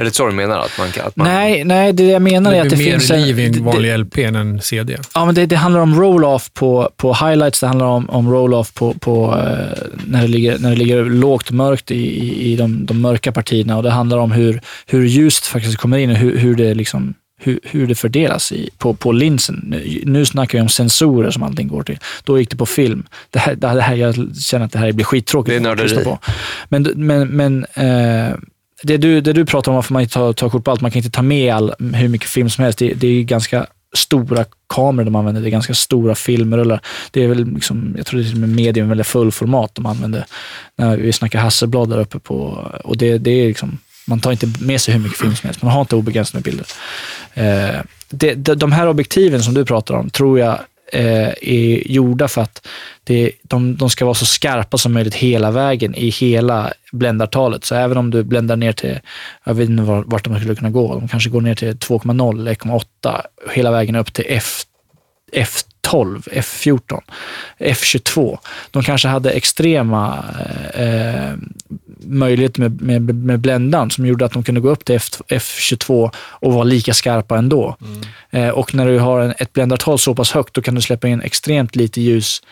Är 0.00 0.04
det 0.04 0.14
så 0.14 0.26
du 0.26 0.32
menar? 0.32 0.58
Att 0.58 0.78
man, 0.78 0.88
kan- 0.90 1.06
att 1.06 1.16
man, 1.16 1.26
Nej, 1.28 1.64
nej, 1.64 1.92
det 1.92 2.04
jag 2.04 2.22
menar 2.22 2.50
är 2.52 2.54
Det 2.56 2.60
att 2.62 2.70
det 2.70 2.76
blir 2.76 2.86
mer 2.86 2.92
finns 2.92 3.10
en... 3.10 3.22
liv 3.22 3.38
i 3.40 3.48
det- 3.48 3.58
en 3.58 3.64
vanlig 3.64 3.98
LP 3.98 4.18
än 4.18 4.36
en 4.36 4.60
CD. 4.60 4.96
Ja, 5.14 5.24
men 5.24 5.34
det, 5.34 5.46
det 5.46 5.56
handlar 5.56 5.80
om 5.80 6.00
roll-off 6.00 6.50
på, 6.54 6.90
på 6.96 7.14
highlights, 7.14 7.60
det 7.60 7.66
handlar 7.66 7.86
om, 7.86 8.10
om 8.10 8.30
roll-off 8.32 8.74
på, 8.74 8.94
på, 8.94 9.34
eh, 9.38 9.82
när, 10.06 10.22
det 10.22 10.28
ligger, 10.28 10.58
när 10.58 10.70
det 10.70 10.76
ligger 10.76 11.04
lågt 11.04 11.50
mörkt 11.50 11.90
i, 11.90 11.94
i, 11.94 12.52
i 12.52 12.56
de, 12.56 12.86
de 12.86 13.00
mörka 13.00 13.32
partierna 13.32 13.76
och 13.76 13.82
det 13.82 13.90
handlar 13.90 14.18
om 14.18 14.32
hur, 14.32 14.60
hur 14.86 15.04
ljuset 15.06 15.46
faktiskt 15.46 15.76
kommer 15.76 15.98
in 15.98 16.10
och 16.10 16.16
hur, 16.16 16.38
hur 16.38 16.54
det 16.56 16.74
liksom 16.74 17.14
hur, 17.40 17.60
hur 17.62 17.86
det 17.86 17.94
fördelas 17.94 18.52
i, 18.52 18.70
på, 18.78 18.94
på 18.94 19.12
linsen. 19.12 19.62
Nu, 19.66 20.02
nu 20.06 20.24
snackar 20.24 20.58
vi 20.58 20.62
om 20.62 20.68
sensorer 20.68 21.30
som 21.30 21.42
allting 21.42 21.68
går 21.68 21.82
till. 21.82 21.98
Då 22.24 22.38
gick 22.38 22.50
det 22.50 22.56
på 22.56 22.66
film. 22.66 23.06
Det 23.30 23.38
här, 23.38 23.54
det 23.54 23.68
här, 23.80 23.94
jag 23.94 24.36
känner 24.36 24.64
att 24.66 24.72
det 24.72 24.78
här 24.78 24.92
blir 24.92 25.04
skittråkigt 25.04 25.62
Det 25.62 25.68
är 25.68 25.72
att 25.72 25.78
nörderi. 25.78 26.04
på. 26.04 26.18
Men, 26.68 26.82
men, 26.96 27.28
men 27.28 27.66
eh, 27.74 28.34
det, 28.82 28.96
du, 28.96 29.20
det 29.20 29.32
du 29.32 29.44
pratar 29.44 29.72
om 29.72 29.76
varför 29.76 29.92
man 29.92 30.02
inte 30.02 30.14
tar, 30.14 30.32
tar 30.32 30.48
kort 30.48 30.64
på 30.64 30.70
allt, 30.70 30.80
man 30.80 30.90
kan 30.90 30.98
inte 30.98 31.10
ta 31.10 31.22
med 31.22 31.54
all, 31.54 31.74
hur 31.94 32.08
mycket 32.08 32.28
film 32.28 32.50
som 32.50 32.64
helst. 32.64 32.78
Det, 32.78 32.94
det 32.94 33.06
är 33.06 33.22
ganska 33.22 33.66
stora 33.96 34.44
kameror 34.74 35.04
de 35.04 35.16
använder. 35.16 35.40
Det 35.40 35.48
är 35.48 35.50
ganska 35.50 35.74
stora 35.74 36.14
filmrullar. 36.14 36.80
Det 37.10 37.24
är 37.24 37.28
väl 37.28 37.54
liksom, 37.54 37.94
jag 37.96 38.06
tror 38.06 38.20
det 38.20 38.30
är 38.30 38.36
med 38.36 38.48
medium 38.48 38.90
eller 38.90 39.04
fullformat 39.04 39.74
de 39.74 39.86
använder. 39.86 40.24
När 40.76 40.96
vi 40.96 41.12
snackar 41.12 41.38
Hasselblad 41.38 41.88
där 41.88 42.00
uppe 42.00 42.18
på, 42.18 42.36
och 42.84 42.96
det, 42.96 43.18
det 43.18 43.30
är 43.30 43.48
liksom, 43.48 43.78
man 44.06 44.20
tar 44.20 44.32
inte 44.32 44.52
med 44.60 44.80
sig 44.80 44.94
hur 44.94 45.00
mycket 45.00 45.18
film 45.18 45.36
som 45.36 45.46
helst. 45.46 45.62
Man 45.62 45.72
har 45.72 45.80
inte 45.80 45.96
obegränsat 45.96 46.34
med 46.34 46.42
bilder. 46.42 46.66
Eh, 47.34 47.80
det, 48.10 48.34
de, 48.34 48.54
de 48.54 48.72
här 48.72 48.88
objektiven 48.88 49.42
som 49.42 49.54
du 49.54 49.64
pratar 49.64 49.94
om 49.94 50.10
tror 50.10 50.38
jag 50.38 50.58
Eh, 50.92 51.28
är 51.42 51.92
gjorda 51.92 52.28
för 52.28 52.42
att 52.42 52.66
det, 53.04 53.32
de, 53.42 53.76
de 53.76 53.90
ska 53.90 54.04
vara 54.04 54.14
så 54.14 54.26
skarpa 54.26 54.78
som 54.78 54.92
möjligt 54.92 55.14
hela 55.14 55.50
vägen 55.50 55.94
i 55.94 56.08
hela 56.08 56.72
bländartalet. 56.92 57.64
Så 57.64 57.74
även 57.74 57.96
om 57.96 58.10
du 58.10 58.22
bländar 58.22 58.56
ner 58.56 58.72
till, 58.72 59.00
jag 59.44 59.54
vet 59.54 59.68
inte 59.68 59.82
vart 59.82 60.24
de 60.24 60.38
skulle 60.38 60.54
kunna 60.54 60.70
gå, 60.70 60.94
de 60.94 61.08
kanske 61.08 61.30
går 61.30 61.40
ner 61.40 61.54
till 61.54 61.72
2,0 61.72 62.54
1,8 62.54 63.20
hela 63.50 63.70
vägen 63.70 63.96
upp 63.96 64.12
till 64.12 64.24
F, 64.28 64.62
F12, 65.32 66.28
F14, 66.32 67.00
F22. 67.58 68.38
De 68.70 68.82
kanske 68.82 69.08
hade 69.08 69.30
extrema 69.30 70.24
eh, 70.74 71.30
eh 71.30 71.34
möjligheter 72.00 72.60
med, 72.60 72.80
med, 72.82 73.14
med 73.14 73.40
bländan 73.40 73.90
som 73.90 74.06
gjorde 74.06 74.24
att 74.24 74.32
de 74.32 74.42
kunde 74.42 74.60
gå 74.60 74.70
upp 74.70 74.84
till 74.84 74.94
F, 74.94 75.08
F22 75.28 76.10
och 76.16 76.52
vara 76.52 76.64
lika 76.64 76.94
skarpa 76.94 77.38
ändå. 77.38 77.76
Eh, 78.30 78.48
och 78.48 78.74
när 78.74 78.86
du 78.86 78.98
har 78.98 79.20
en, 79.20 79.34
ett 79.38 79.52
bländartal 79.52 79.98
så 79.98 80.14
pass 80.14 80.32
högt, 80.32 80.54
då 80.54 80.62
kan 80.62 80.74
du 80.74 80.80
släppa 80.80 81.08
in 81.08 81.20
extremt 81.22 81.76
lite 81.76 82.00
ljus 82.00 82.42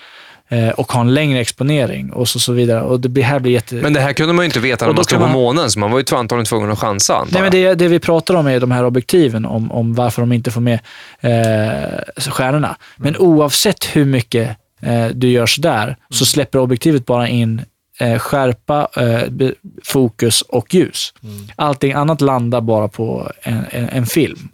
eh, 0.48 0.68
och 0.68 0.92
ha 0.92 1.00
en 1.00 1.14
längre 1.14 1.40
exponering 1.40 2.12
och 2.12 2.28
så, 2.28 2.38
så 2.38 2.52
vidare. 2.52 2.82
Och 2.82 3.00
det 3.00 3.22
här 3.22 3.38
blir 3.38 3.52
jätte... 3.52 3.74
Men 3.74 3.92
det 3.92 4.00
här 4.00 4.12
kunde 4.12 4.32
man 4.32 4.42
ju 4.42 4.46
inte 4.46 4.60
veta 4.60 4.86
när 4.86 4.92
man 4.92 5.04
stod 5.04 5.18
på 5.18 5.24
man- 5.24 5.34
månen, 5.34 5.70
så 5.70 5.78
man 5.78 5.90
var 5.90 5.98
ju 5.98 6.16
antagligen 6.16 6.44
tvungen 6.46 6.70
att 6.70 6.78
chansa. 6.78 7.26
Nej, 7.30 7.42
men 7.42 7.50
det, 7.50 7.74
det 7.74 7.88
vi 7.88 7.98
pratar 7.98 8.34
om 8.34 8.46
är 8.46 8.60
de 8.60 8.70
här 8.70 8.84
objektiven, 8.84 9.44
om, 9.44 9.72
om 9.72 9.94
varför 9.94 10.22
de 10.22 10.32
inte 10.32 10.50
får 10.50 10.60
med 10.60 10.78
eh, 11.20 12.30
stjärnorna. 12.30 12.76
Men 12.96 13.16
oavsett 13.16 13.84
hur 13.84 14.04
mycket 14.04 14.56
eh, 14.82 15.06
du 15.06 15.28
gör 15.28 15.46
sådär, 15.46 15.96
så 16.10 16.26
släpper 16.26 16.58
objektivet 16.58 17.06
bara 17.06 17.28
in 17.28 17.62
eh, 18.00 18.18
skärpa, 18.18 18.88
eh, 18.96 19.50
fokus 19.84 20.42
och 20.42 20.74
ljus. 20.74 21.14
Allting 21.56 21.92
annat 21.92 22.20
landar 22.20 22.60
bara 22.60 22.88
på 22.88 23.32
en, 23.42 23.64
en, 23.70 23.88
en 23.88 24.06
film 24.06 24.48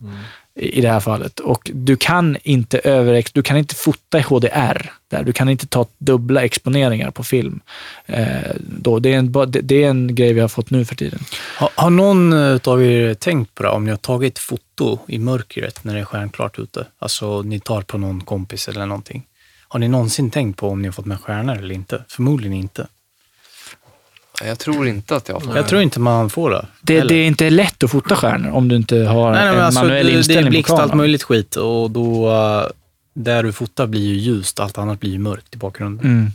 i 0.54 0.78
i 0.78 0.80
det 0.80 0.88
här 0.88 1.00
fallet. 1.00 1.40
Och 1.40 1.70
du 1.74 1.96
kan 1.96 2.36
inte 2.42 2.78
över, 2.78 3.24
du 3.32 3.42
kan 3.42 3.56
inte 3.56 3.74
fota 3.74 4.18
i 4.18 4.22
HDR. 4.22 4.92
Där. 5.08 5.24
Du 5.24 5.32
kan 5.32 5.48
inte 5.48 5.66
ta 5.66 5.86
dubbla 5.98 6.44
exponeringar 6.44 7.10
på 7.10 7.24
film. 7.24 7.60
Eh, 8.06 8.26
då. 8.58 8.98
Det, 8.98 9.12
är 9.12 9.18
en, 9.18 9.32
det, 9.32 9.46
det 9.46 9.84
är 9.84 9.90
en 9.90 10.14
grej 10.14 10.32
vi 10.32 10.40
har 10.40 10.48
fått 10.48 10.70
nu 10.70 10.84
för 10.84 10.94
tiden. 10.94 11.18
Har, 11.56 11.70
har 11.74 11.90
någon 11.90 12.32
av 12.72 12.82
er 12.82 13.14
tänkt 13.14 13.54
på 13.54 13.62
det, 13.62 13.68
om 13.68 13.84
ni 13.84 13.90
har 13.90 13.98
tagit 13.98 14.38
foto 14.38 14.98
i 15.06 15.18
mörkret 15.18 15.84
när 15.84 15.94
det 15.94 16.00
är 16.00 16.04
stjärnklart 16.04 16.58
ute? 16.58 16.86
Alltså 16.98 17.42
ni 17.42 17.60
tar 17.60 17.82
på 17.82 17.98
någon 17.98 18.20
kompis 18.20 18.68
eller 18.68 18.86
någonting. 18.86 19.26
Har 19.68 19.78
ni 19.78 19.88
någonsin 19.88 20.30
tänkt 20.30 20.56
på 20.58 20.68
om 20.68 20.82
ni 20.82 20.88
har 20.88 20.92
fått 20.92 21.06
med 21.06 21.20
stjärnor 21.20 21.56
eller 21.56 21.74
inte? 21.74 22.04
Förmodligen 22.08 22.56
inte. 22.56 22.86
Jag 24.46 24.58
tror 24.58 24.88
inte 24.88 25.16
att 25.16 25.28
jag 25.28 25.34
har 25.34 25.40
fått 25.40 25.56
Jag 25.56 25.68
tror 25.68 25.82
inte 25.82 26.00
man 26.00 26.30
får 26.30 26.50
det. 26.50 26.66
Det, 26.80 27.00
det 27.00 27.14
är 27.14 27.26
inte 27.26 27.50
lätt 27.50 27.82
att 27.82 27.90
fota 27.90 28.16
stjärnor 28.16 28.50
om 28.50 28.68
du 28.68 28.76
inte 28.76 28.96
har 28.96 29.32
nej, 29.32 29.44
nej, 29.44 29.54
en 29.54 29.60
alltså, 29.60 29.80
manuell 29.80 30.06
det, 30.06 30.12
det 30.12 30.16
är 30.16 30.18
inställning 30.18 30.50
blixt 30.50 30.68
på 30.68 30.76
allt 30.76 30.94
möjligt 30.94 31.22
skit 31.22 31.56
och 31.56 31.90
då, 31.90 32.28
uh, 32.28 32.66
där 33.14 33.42
du 33.42 33.52
fotar 33.52 33.86
blir 33.86 34.00
ju 34.00 34.14
ljust, 34.14 34.60
allt 34.60 34.78
annat 34.78 35.00
blir 35.00 35.10
ju 35.10 35.18
mörkt 35.18 35.54
i 35.54 35.58
bakgrunden. 35.58 36.06
Mm. 36.06 36.32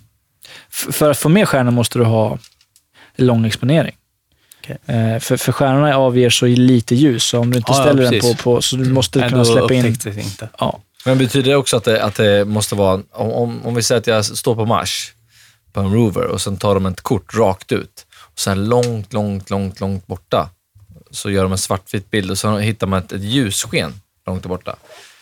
För 0.70 1.12
att 1.12 1.18
få 1.18 1.30
med 1.30 1.48
stjärnor 1.48 1.72
måste 1.72 2.00
du 2.00 2.06
ha 2.06 2.38
lång 3.16 3.46
exponering. 3.46 3.96
Okej. 4.64 4.78
Eh, 4.86 5.20
för, 5.20 5.38
för 5.38 5.52
stjärnorna 5.52 5.98
avger 5.98 6.30
så 6.30 6.46
lite 6.46 6.96
ljus, 6.96 7.24
så 7.24 7.40
om 7.40 7.52
du 7.52 7.58
inte 7.58 7.72
Ja, 7.72 7.78
ja, 7.78 7.84
ställer 7.84 8.12
den 8.12 8.22
på, 8.22 8.36
på, 8.36 8.62
så 8.62 8.76
du 8.76 8.90
måste 8.94 9.20
Nej, 9.20 9.30
kunna 9.30 9.46
släppa 9.46 9.74
in... 9.74 9.98
det 10.04 10.22
inte. 10.22 10.50
Ja. 10.60 10.80
Men 11.06 11.18
betyder 11.18 11.52
det 11.52 11.58
också 11.58 11.78
att 11.78 11.84
det, 11.84 12.04
att 12.04 12.16
det 12.16 12.46
måste 12.46 12.76
vara, 12.76 13.02
om, 13.12 13.66
om 13.66 13.76
vi 13.76 13.84
säger 13.84 14.00
att 14.00 14.08
jag 14.08 14.26
står 14.26 14.56
på 14.56 14.66
Mars, 14.66 15.14
på 15.78 15.84
en 15.84 15.94
rover, 15.94 16.26
och 16.26 16.42
sen 16.42 16.58
tar 16.58 16.74
de 16.74 16.86
ett 16.86 17.02
kort 17.02 17.36
rakt 17.36 17.72
ut, 17.72 18.06
och 18.34 18.40
sen 18.40 18.70
långt, 18.70 19.14
långt, 19.14 19.50
långt, 19.50 19.80
långt 19.80 20.08
borta, 20.08 20.50
så 21.12 21.30
gör 21.30 21.44
de 21.44 21.52
en 21.52 21.58
svartvit 21.58 22.12
bild 22.12 22.32
och 22.32 22.38
så 22.38 22.58
hittar 22.58 22.88
man 22.88 23.00
ett, 23.00 23.12
ett 23.12 23.22
ljussken 23.22 23.94
långt 24.28 24.46
borta. 24.46 24.76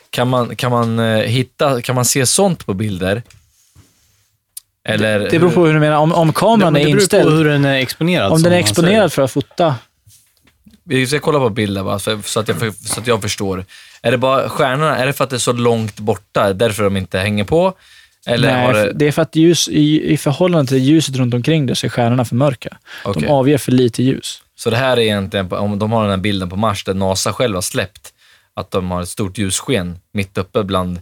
Kan 0.09 0.27
man, 0.27 0.55
kan, 0.55 0.71
man, 0.71 0.99
eh, 0.99 1.19
hitta, 1.19 1.81
kan 1.81 1.95
man 1.95 2.05
se 2.05 2.25
sånt 2.25 2.65
på 2.65 2.73
bilder? 2.73 3.23
Eller, 4.83 5.19
Det 5.19 5.39
beror 5.39 5.51
på 5.51 5.65
hur 5.65 5.73
du 5.73 5.79
menar. 5.79 5.97
Om, 5.97 6.13
om 6.13 6.33
kameran 6.33 6.73
Men 6.73 6.81
är 6.81 6.85
det 6.85 6.91
beror 6.91 7.01
inställd, 7.01 7.29
på 7.29 7.35
hur 7.35 7.45
den 7.45 7.65
är 7.65 7.75
exponerad. 7.75 8.31
om 8.31 8.43
den 8.43 8.53
är 8.53 8.57
exponerad 8.57 9.13
för 9.13 9.21
att 9.21 9.31
fota, 9.31 9.75
Vi 10.83 11.07
ska 11.07 11.19
kolla 11.19 11.39
på 11.39 11.49
bilder 11.49 11.83
bara, 11.83 11.99
så, 11.99 12.21
så, 12.21 12.39
att 12.39 12.47
jag, 12.47 12.75
så 12.75 12.99
att 12.99 13.07
jag 13.07 13.21
förstår. 13.21 13.65
Är 14.01 14.11
det 14.11 14.17
bara 14.17 14.49
stjärnorna, 14.49 14.97
är 14.97 15.05
det 15.05 15.13
för 15.13 15.23
att 15.23 15.29
det 15.29 15.35
är 15.35 15.37
så 15.37 15.53
långt 15.53 15.99
borta, 15.99 16.53
därför 16.53 16.83
de 16.83 16.97
inte 16.97 17.19
hänger 17.19 17.43
på? 17.43 17.73
Eller 18.25 18.73
nej, 18.73 18.73
det, 18.73 18.91
det 18.93 19.07
är 19.07 19.11
för 19.11 19.21
att 19.21 19.35
ljus, 19.35 19.67
i, 19.67 20.13
i 20.13 20.17
förhållande 20.17 20.67
till 20.67 20.77
ljuset 20.77 21.15
runt 21.15 21.33
omkring 21.33 21.65
dig 21.65 21.75
så 21.75 21.85
är 21.85 21.89
stjärnorna 21.89 22.25
för 22.25 22.35
mörka. 22.35 22.77
Okej. 23.05 23.21
De 23.21 23.27
avger 23.27 23.57
för 23.57 23.71
lite 23.71 24.03
ljus. 24.03 24.41
Så 24.55 24.69
det 24.69 24.77
här 24.77 24.97
är 24.97 25.01
egentligen, 25.01 25.51
om 25.51 25.79
de 25.79 25.91
har 25.91 26.01
den 26.01 26.09
här 26.09 26.17
bilden 26.17 26.49
på 26.49 26.55
Mars 26.55 26.83
där 26.83 26.93
NASA 26.93 27.33
själv 27.33 27.55
har 27.55 27.61
släppt, 27.61 28.13
att 28.53 28.71
de 28.71 28.91
har 28.91 29.01
ett 29.01 29.09
stort 29.09 29.37
ljussken 29.37 29.99
mitt 30.11 30.37
uppe 30.37 30.63
bland 30.63 30.99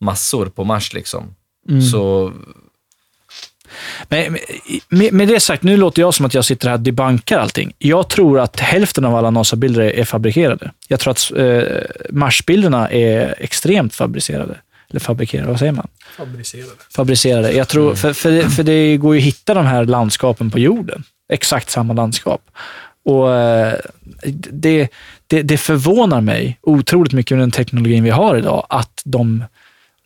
massor 0.00 0.46
på 0.46 0.64
Mars. 0.64 0.94
Liksom. 0.94 1.34
Mm. 1.68 1.82
Så 1.82 2.32
Men, 4.08 4.38
med, 4.88 5.12
med 5.12 5.28
det 5.28 5.40
sagt, 5.40 5.62
nu 5.62 5.76
låter 5.76 6.02
jag 6.02 6.14
som 6.14 6.26
att 6.26 6.34
jag 6.34 6.44
sitter 6.44 6.68
här 6.68 6.74
och 6.74 6.80
debankar 6.80 7.38
allting. 7.38 7.72
Jag 7.78 8.08
tror 8.08 8.40
att 8.40 8.60
hälften 8.60 9.04
av 9.04 9.14
alla 9.14 9.30
NASA-bilder 9.30 9.80
är 9.80 10.04
fabrikerade. 10.04 10.70
Jag 10.88 11.00
tror 11.00 11.10
att 11.10 11.32
eh, 11.36 11.62
Mars-bilderna 12.10 12.90
är 12.90 13.34
extremt 13.38 13.94
fabricerade. 13.94 14.58
Eller 14.90 15.00
fabrikerade, 15.00 15.50
vad 15.50 15.58
säger 15.58 15.72
man? 15.72 15.88
Fabricerade. 16.16 16.70
Fabricerade. 16.90 17.52
Jag 17.52 17.68
tror, 17.68 17.94
för, 17.94 18.12
för, 18.12 18.30
det, 18.30 18.50
för 18.50 18.62
det 18.62 18.96
går 18.96 19.14
ju 19.14 19.20
att 19.20 19.26
hitta 19.26 19.54
de 19.54 19.66
här 19.66 19.84
landskapen 19.84 20.50
på 20.50 20.58
jorden. 20.58 21.04
Exakt 21.28 21.70
samma 21.70 21.94
landskap. 21.94 22.50
Och 23.04 23.34
eh, 23.34 23.74
det, 24.50 24.88
det, 25.26 25.42
det 25.42 25.58
förvånar 25.58 26.20
mig 26.20 26.58
otroligt 26.62 27.12
mycket 27.12 27.36
med 27.36 27.42
den 27.42 27.50
teknologin 27.50 28.04
vi 28.04 28.10
har 28.10 28.36
idag, 28.36 28.66
att 28.68 29.02
de, 29.04 29.44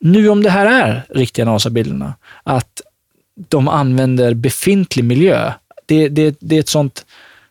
nu 0.01 0.29
om 0.29 0.43
det 0.43 0.51
här 0.51 0.67
är 0.67 1.07
riktiga 1.11 1.45
NASA-bilderna, 1.45 2.15
att 2.43 2.81
de 3.49 3.69
använder 3.69 4.35
befintlig 4.35 5.05
miljö. 5.05 5.53
Det, 5.87 6.09
det, 6.09 6.37
det 6.41 6.57
är 6.57 6.61
ett 6.61 6.69
sånt 6.69 7.07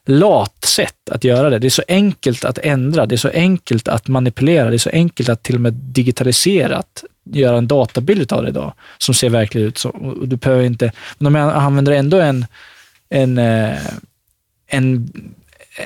lat 0.07 0.63
sätt 0.63 1.09
att 1.11 1.23
göra 1.23 1.49
det. 1.49 1.59
Det 1.59 1.67
är 1.67 1.69
så 1.69 1.83
enkelt 1.87 2.45
att 2.45 2.57
ändra, 2.57 3.05
det 3.05 3.15
är 3.15 3.17
så 3.17 3.29
enkelt 3.29 3.87
att 3.87 4.07
manipulera, 4.07 4.69
det 4.69 4.75
är 4.75 4.77
så 4.77 4.89
enkelt 4.89 5.29
att 5.29 5.43
till 5.43 5.55
och 5.55 5.61
med 5.61 5.73
digitaliserat 5.73 7.03
göra 7.23 7.57
en 7.57 7.67
databild 7.67 8.33
av 8.33 8.43
det 8.43 8.49
idag 8.49 8.73
som 8.97 9.13
ser 9.13 9.29
verklig 9.29 9.61
ut 9.61 9.77
så. 9.77 9.89
Och 9.89 10.27
du 10.27 10.35
behöver 10.35 10.63
inte, 10.63 10.91
men 11.17 11.33
de 11.33 11.39
använder 11.39 11.91
ändå 11.91 12.19
en, 12.19 12.45
en, 13.09 13.37
eh, 13.37 13.77
en, 14.67 15.11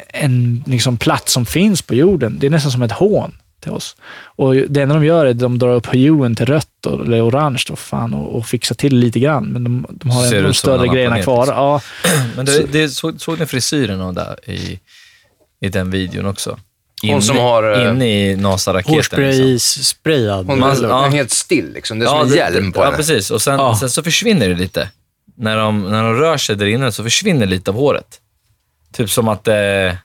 en 0.08 0.64
liksom 0.68 0.98
plats 0.98 1.34
som 1.34 1.46
finns 1.46 1.82
på 1.82 1.96
jorden. 1.96 2.38
Det 2.40 2.48
är 2.48 2.52
nästan 2.52 2.72
som 2.72 2.82
ett 2.82 2.92
hån 2.92 3.34
till 3.62 3.72
oss. 3.72 3.96
Och 4.24 4.56
det 4.56 4.82
enda 4.82 4.96
de 4.96 5.06
gör 5.06 5.26
är 5.26 5.30
att 5.32 5.40
de 5.40 5.60
drar 5.60 5.74
upp 5.76 5.86
huen 5.94 6.36
till 6.36 6.46
rött 6.46 6.86
och- 6.86 7.06
eller 7.06 7.28
orange 7.30 7.64
då, 7.68 7.76
fan, 7.76 8.14
och, 8.14 8.36
och 8.36 8.46
fixar 8.48 8.76
till 8.76 8.96
lite 8.98 9.20
grann. 9.20 9.46
Men 9.46 9.64
de, 9.64 9.86
de 9.90 10.10
har 10.10 10.24
Ser 10.28 10.38
ändå 10.38 10.48
de 10.48 10.54
som 10.54 10.72
en 10.74 10.78
större 10.78 10.88
grejerna 10.88 11.16
planet, 11.16 11.24
kvar. 11.26 11.46
liksom. 11.46 11.58
Ja, 11.58 11.82
Men 12.36 12.46
det, 12.46 12.64
det, 12.72 12.90
såg, 12.90 13.22
såg 13.22 13.40
ni 13.40 13.46
frisyren 13.46 14.14
där 14.16 14.50
i, 14.50 14.80
i 15.62 15.70
den 15.70 15.92
videon 15.92 16.26
också? 16.26 16.60
Hon 17.04 17.22
som 17.22 17.38
har, 17.38 17.80
eh, 17.86 17.92
Inne 17.92 18.30
i 18.32 18.36
NASA-raketen. 18.36 18.96
liksom. 18.98 19.18
Hårspray-sprayad. 19.24 20.46
Hon 20.48 20.60
Man- 20.60 20.72
är 20.86 20.90
ja. 20.90 21.08
helt 21.08 21.32
still 21.32 21.74
liksom. 21.74 22.00
Det 22.00 22.06
är 22.06 22.08
som 22.08 22.18
Ja, 22.18 22.24
en 22.24 22.30
det- 22.30 22.36
hjälm 22.36 22.72
på 22.72 22.80
Ja, 22.80 22.86
henne. 22.86 22.98
precis. 22.98 23.32
Och 23.32 23.42
sen, 23.42 23.54
Ja. 23.60 23.78
sen 23.80 23.90
så 23.90 24.04
försvinner 24.04 24.50
det 24.50 24.56
lite. 24.56 24.90
När 25.38 25.58
de, 25.58 25.82
när 25.82 26.04
de 26.04 26.14
rör 26.16 26.38
sig 26.38 26.56
där 26.56 26.66
inne 26.66 26.92
så 26.92 27.04
försvinner 27.04 27.46
lite 27.46 27.72
av 27.72 27.78
håret. 27.78 28.20
Typ 28.94 29.10
som 29.10 29.28
att 29.28 29.44
det, 29.44 29.98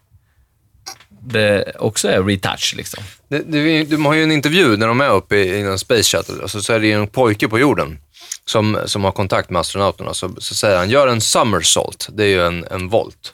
det 1.26 1.72
också 1.78 2.08
är 2.08 2.22
retouch. 2.22 2.74
Liksom. 2.76 3.04
Det, 3.28 3.38
det, 3.38 3.84
de 3.84 4.06
har 4.06 4.14
ju 4.14 4.22
en 4.22 4.32
intervju 4.32 4.76
när 4.76 4.86
de 4.86 5.00
är 5.00 5.10
uppe 5.10 5.36
i, 5.36 5.48
i 5.48 5.60
en 5.60 5.78
space 5.78 6.02
shuttle 6.16 6.42
och 6.42 6.50
så, 6.50 6.72
är 6.72 6.80
det 6.80 6.86
ju 6.86 6.92
en 6.92 7.06
pojke 7.08 7.48
på 7.48 7.58
jorden 7.58 7.98
som, 8.44 8.78
som 8.86 9.04
har 9.04 9.12
kontakt 9.12 9.50
med 9.50 9.60
astronauterna. 9.60 10.14
Så, 10.14 10.30
så 10.38 10.54
säger 10.54 10.76
han, 10.76 10.90
gör 10.90 11.08
en 11.08 11.20
somersault. 11.20 12.08
Det 12.12 12.24
är 12.24 12.28
ju 12.28 12.46
en, 12.46 12.64
en 12.70 12.88
volt. 12.88 13.32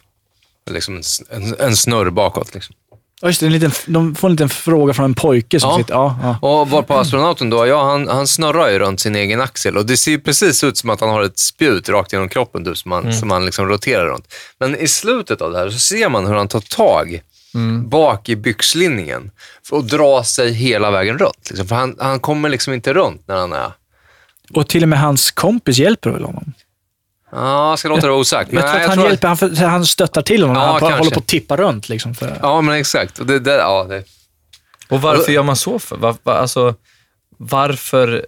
Liksom 0.70 0.97
en, 0.97 1.02
en, 1.43 1.55
en 1.60 1.77
snurr 1.77 2.10
bakåt. 2.10 2.55
Liksom. 2.55 2.74
Ja, 3.20 3.28
just 3.28 3.40
det, 3.40 3.47
en 3.47 3.52
liten, 3.52 3.73
de 3.86 4.14
får 4.14 4.28
en 4.28 4.32
liten 4.32 4.48
fråga 4.48 4.94
från 4.94 5.05
en 5.05 5.14
pojke 5.14 5.60
som 5.60 5.70
Ja. 5.70 5.78
sitter... 5.78 5.94
Ja, 5.94 6.19
ja. 6.23 6.48
Och 6.48 6.70
var 6.70 6.82
på 6.82 6.94
astronauten 6.94 7.51
då, 7.51 7.66
ja 7.66 7.85
han, 7.85 8.09
han 8.09 8.27
snurrar 8.27 8.70
ju 8.70 8.78
runt 8.78 9.01
sin 9.01 9.16
egen 9.16 9.40
axel 9.40 9.77
och 9.77 9.86
det 9.86 9.97
ser 9.97 10.10
ju 10.10 10.20
precis 10.20 10.64
ut 10.64 10.77
som 10.78 10.90
att 10.90 11.01
han 11.01 11.10
har 11.10 11.23
ett 11.23 11.39
spjut 11.39 11.89
rakt 11.89 12.12
genom 12.12 12.28
kroppen 12.28 12.64
typ, 12.64 12.78
som 12.78 12.93
han, 12.93 13.12
som 13.12 13.31
han 13.31 13.44
liksom 13.44 13.69
roterar 13.69 14.06
runt. 14.06 14.35
Men 14.60 14.77
i 14.77 14.89
slutet 14.89 15.40
av 15.40 15.52
det 15.52 15.59
här 15.59 15.70
så 15.70 15.78
ser 15.78 16.09
man 16.09 16.27
hur 16.27 16.35
han 16.35 16.48
tar 16.48 16.60
tag 16.60 17.20
bak 17.89 18.29
i 18.29 18.37
byxlinningen 18.37 19.31
och 19.70 19.85
drar 19.85 20.23
sig 20.23 20.53
hela 20.53 20.91
vägen 20.91 21.19
runt. 21.19 21.51
Liksom. 21.51 21.69
För 21.69 21.77
han, 21.77 21.97
han 22.01 22.20
kommer 22.20 22.49
liksom 22.49 22.73
inte 22.73 22.93
runt 22.95 23.29
när 23.29 23.37
han 23.37 23.53
är... 23.53 23.73
Och 24.55 24.69
till 24.69 24.83
och 24.83 24.89
med 24.89 25.01
hans 25.01 25.31
kompis 25.31 25.79
hjälper 25.79 26.11
väl 26.11 26.24
honom? 26.24 26.53
Ja, 27.33 27.70
jag 27.70 27.79
ska 27.79 27.89
låta 27.89 28.01
det 28.01 28.09
vara 28.09 28.20
osagt. 28.20 28.53
jag 28.53 28.62
tror 28.62 28.81
att 28.81 28.87
han, 28.87 28.97
tror 28.97 29.07
hjälper, 29.09 29.29
han, 29.29 29.37
för- 29.37 29.55
han 29.66 29.87
stöttar 29.87 30.23
till 30.23 30.43
honom. 30.43 30.57
Ja, 30.57 30.62
han 30.62 30.73
bara 30.73 30.81
kanske. 30.81 30.99
håller 30.99 31.11
på 31.11 31.20
att 31.20 31.27
tippa 31.27 31.57
runt. 31.57 31.89
Liksom, 31.89 32.15
för, 32.15 32.39
Ja, 32.43 32.61
men 32.61 32.74
exakt. 32.74 33.19
Och 33.19 33.27
det, 33.27 33.39
det, 33.39 33.53
ja, 33.55 33.85
det, 33.85 34.05
Och 34.89 35.03
varför 35.03 35.33
gör 35.33 35.43
man 35.43 35.57
så? 35.57 35.79
för? 35.79 35.97
Var, 35.97 36.16
var, 36.23 36.35
alltså, 36.35 36.74
varför... 37.37 38.27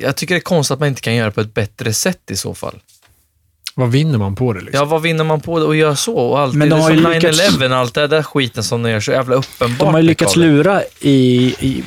Jag 0.00 0.16
tycker 0.16 0.34
det 0.34 0.38
är 0.38 0.42
konstigt 0.42 0.74
att 0.74 0.80
man 0.80 0.88
inte 0.88 1.00
kan 1.00 1.14
göra 1.14 1.26
det 1.26 1.32
på 1.32 1.40
ett 1.40 1.54
bättre 1.54 1.92
sätt 1.92 2.30
i 2.30 2.36
så 2.36 2.54
fall. 2.54 2.80
Vad 3.78 3.90
vinner 3.90 4.18
man 4.18 4.34
på 4.34 4.52
det? 4.52 4.60
Liksom? 4.60 4.78
Ja, 4.78 4.84
vad 4.84 5.02
vinner 5.02 5.24
man 5.24 5.40
på 5.40 5.58
det 5.58 5.68
att 5.68 5.76
göra 5.76 5.96
så? 5.96 6.14
Och 6.16 6.38
allt, 6.40 6.54
Men 6.54 6.68
det 6.68 6.74
de 6.74 6.78
är 6.78 6.82
har 6.82 6.88
som 6.88 6.96
ju 7.12 7.14
lyckats- 7.20 7.58
9-11, 7.58 7.74
allt 7.74 7.94
det 7.94 8.06
där 8.06 8.22
skiten 8.22 8.64
som 8.64 8.82
de 8.82 8.90
gör 8.90 9.00
så 9.00 9.12
jävla 9.12 9.34
uppenbart. 9.36 9.78
de 9.78 9.88
har 9.94 10.00
ju 10.00 10.06
lyckats 10.06 10.36
lura 10.36 10.82
i, 11.00 11.46
i 11.60 11.84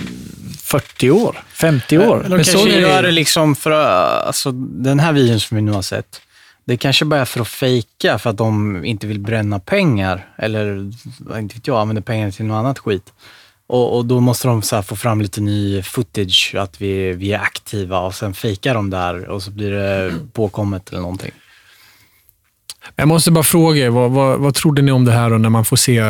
40 0.60 1.12
år, 1.12 1.44
50 1.54 1.98
år. 1.98 2.04
De 2.04 2.30
Men 2.30 2.30
kanske 2.38 2.54
så 2.54 2.68
är 2.68 2.72
det- 2.72 2.80
gör 2.80 3.04
det 3.04 3.12
liksom 3.12 3.56
för 3.56 3.72
att, 3.72 4.28
alltså 4.28 4.52
den 4.52 5.00
här 5.00 5.14
videon 5.14 5.40
som 5.40 5.56
vi 5.56 5.62
nu 5.62 5.72
har 5.72 5.82
sett, 5.82 6.22
det 6.66 6.78
kanske 6.78 7.06
bara 7.06 7.22
är 7.22 7.26
för 7.26 7.42
att 7.42 7.48
fejka 7.48 8.20
för 8.20 8.30
att 8.30 8.38
de 8.38 8.86
inte 8.86 9.08
vill 9.08 9.20
bränna 9.20 9.60
pengar. 9.60 10.28
Eller, 10.38 10.92
inte 11.40 11.56
vet 11.56 11.68
jag, 11.68 11.78
använder 11.82 12.02
pengar 12.02 12.32
till 12.32 12.46
något 12.46 12.56
annat 12.56 12.80
skit. 12.80 13.14
Och, 13.68 13.98
och 13.98 14.06
då 14.06 14.20
måste 14.20 14.48
de 14.48 14.62
så 14.62 14.76
här 14.76 14.84
få 14.84 14.96
fram 14.96 15.22
lite 15.22 15.42
ny 15.42 15.82
footage, 15.82 16.56
att 16.58 16.82
vi, 16.82 17.14
vi 17.14 17.34
är 17.34 17.40
aktiva 17.40 18.00
och 18.00 18.16
sen 18.16 18.34
fejkar 18.34 18.74
de 18.76 18.90
där 18.90 19.30
och 19.30 19.44
så 19.44 19.52
blir 19.52 19.72
det 19.72 20.14
påkommet 20.34 20.90
eller 20.90 21.02
någonting. 21.02 21.32
Jag 22.96 23.08
måste 23.08 23.32
bara 23.32 23.44
fråga 23.44 23.86
er, 23.86 23.90
vad, 23.90 24.12
vad, 24.12 24.40
vad 24.40 24.54
trodde 24.56 24.82
ni 24.82 24.92
om 24.92 25.06
det 25.06 25.12
här 25.12 25.30
då 25.30 25.38
när 25.38 25.50
man 25.50 25.66
får 25.66 25.78
se 25.78 26.02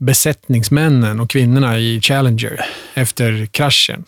besättningsmännen 0.00 1.20
och 1.20 1.30
kvinnorna 1.30 1.78
i 1.78 2.00
Challenger 2.00 2.64
efter 2.94 3.46
kraschen? 3.46 4.04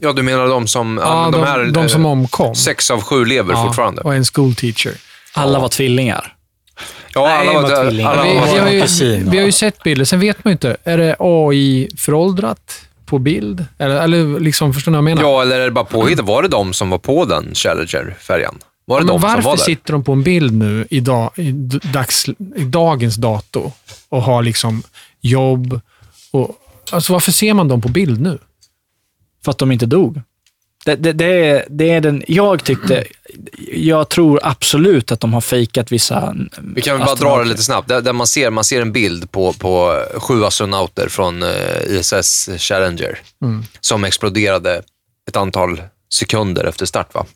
ja, 0.00 0.12
du 0.12 0.22
menar 0.22 0.46
de 0.48 0.66
som... 0.66 1.00
Ja, 1.02 1.22
men 1.22 1.32
de, 1.40 1.46
här, 1.46 1.64
de 1.64 1.88
som 1.88 2.04
eh, 2.04 2.10
omkom. 2.10 2.54
Sex 2.54 2.90
av 2.90 3.00
sju 3.00 3.24
lever 3.24 3.52
Ja, 3.54 3.66
fortfarande. 3.66 4.02
Och 4.02 4.14
en 4.14 4.24
school 4.24 4.54
teacher. 4.54 4.92
Alla 5.34 5.58
var 5.58 5.68
tvillingar. 5.68 6.34
Ja, 7.14 7.26
Nej, 7.26 7.48
alla 7.48 7.60
var, 7.60 7.68
dö- 7.68 7.82
tvillingar. 7.84 8.10
alla 8.10 8.22
vi, 8.22 8.34
var, 8.38 8.46
vi, 8.46 8.58
har 8.58 8.68
ju, 8.68 9.30
vi 9.30 9.38
har 9.38 9.46
ju 9.46 9.52
sett 9.52 9.82
bilder, 9.82 10.04
sen 10.04 10.20
vet 10.20 10.44
man 10.44 10.50
ju 10.50 10.52
inte. 10.52 10.76
Är 10.84 10.98
det 10.98 11.16
AI-föråldrat 11.18 12.80
på 13.06 13.18
bild? 13.18 13.64
Eller, 13.78 13.94
eller 14.02 14.40
liksom, 14.40 14.74
förstår 14.74 14.92
ni 14.92 14.96
vad 14.96 14.98
jag 14.98 15.16
menar? 15.16 15.22
Ja, 15.22 15.42
eller 15.42 15.60
är 15.60 15.64
det 15.64 15.70
bara 15.70 15.84
påhittat? 15.84 16.26
Var 16.26 16.42
det 16.42 16.48
de 16.48 16.72
som 16.72 16.90
var 16.90 16.98
på 16.98 17.24
den 17.24 17.54
Challenger-färjan? 17.54 18.58
Var 18.92 19.00
det 19.00 19.06
Ja, 19.06 19.12
men 19.12 19.14
de 19.14 19.20
som 19.20 19.30
varför 19.30 19.42
var 19.42 19.56
där? 19.56 19.64
sitter 19.64 19.92
de 19.92 20.04
på 20.04 20.12
en 20.12 20.22
bild 20.22 20.54
nu 20.54 20.86
i, 20.90 21.00
dag, 21.00 21.30
i, 21.36 21.52
dags, 21.92 22.28
i 22.56 22.64
dagens 22.64 23.16
dato 23.16 23.72
och 24.08 24.22
har 24.22 24.42
liksom 24.42 24.82
jobb? 25.20 25.80
Och, 26.30 26.56
alltså 26.90 27.12
varför 27.12 27.32
ser 27.32 27.54
man 27.54 27.68
dem 27.68 27.80
på 27.80 27.88
bild 27.88 28.20
nu? 28.20 28.38
För 29.44 29.50
att 29.50 29.58
de 29.58 29.72
inte 29.72 29.86
dog. 29.86 30.20
Det, 30.84 30.96
det, 30.96 31.12
det, 31.12 31.46
är, 31.48 31.66
det 31.70 31.90
är 31.90 32.00
den, 32.00 32.24
jag 32.28 32.64
tyckte, 32.64 33.04
jag 33.72 34.08
tror 34.08 34.40
absolut 34.42 35.12
att 35.12 35.20
de 35.20 35.34
har 35.34 35.40
fejkat 35.40 35.92
vissa 35.92 36.34
Vi 36.60 36.82
kan 36.82 36.98
väl 36.98 37.06
bara 37.06 37.14
dra 37.14 37.38
det 37.38 37.44
lite 37.44 37.62
snabbt. 37.62 37.88
Där, 37.88 38.00
där 38.00 38.12
man, 38.12 38.26
ser, 38.26 38.50
man 38.50 38.64
ser 38.64 38.80
en 38.80 38.92
bild 38.92 39.30
på, 39.30 39.52
på 39.52 40.02
sju 40.16 40.44
astronauter 40.44 41.08
från 41.08 41.42
eh, 41.42 41.50
ISS 41.88 42.48
Challenger 42.58 43.18
som 43.80 44.04
exploderade 44.04 44.82
ett 45.28 45.36
antal 45.36 45.82
sekunder 46.12 46.64
efter 46.64 46.86
start. 46.86 47.14
Va? 47.14 47.26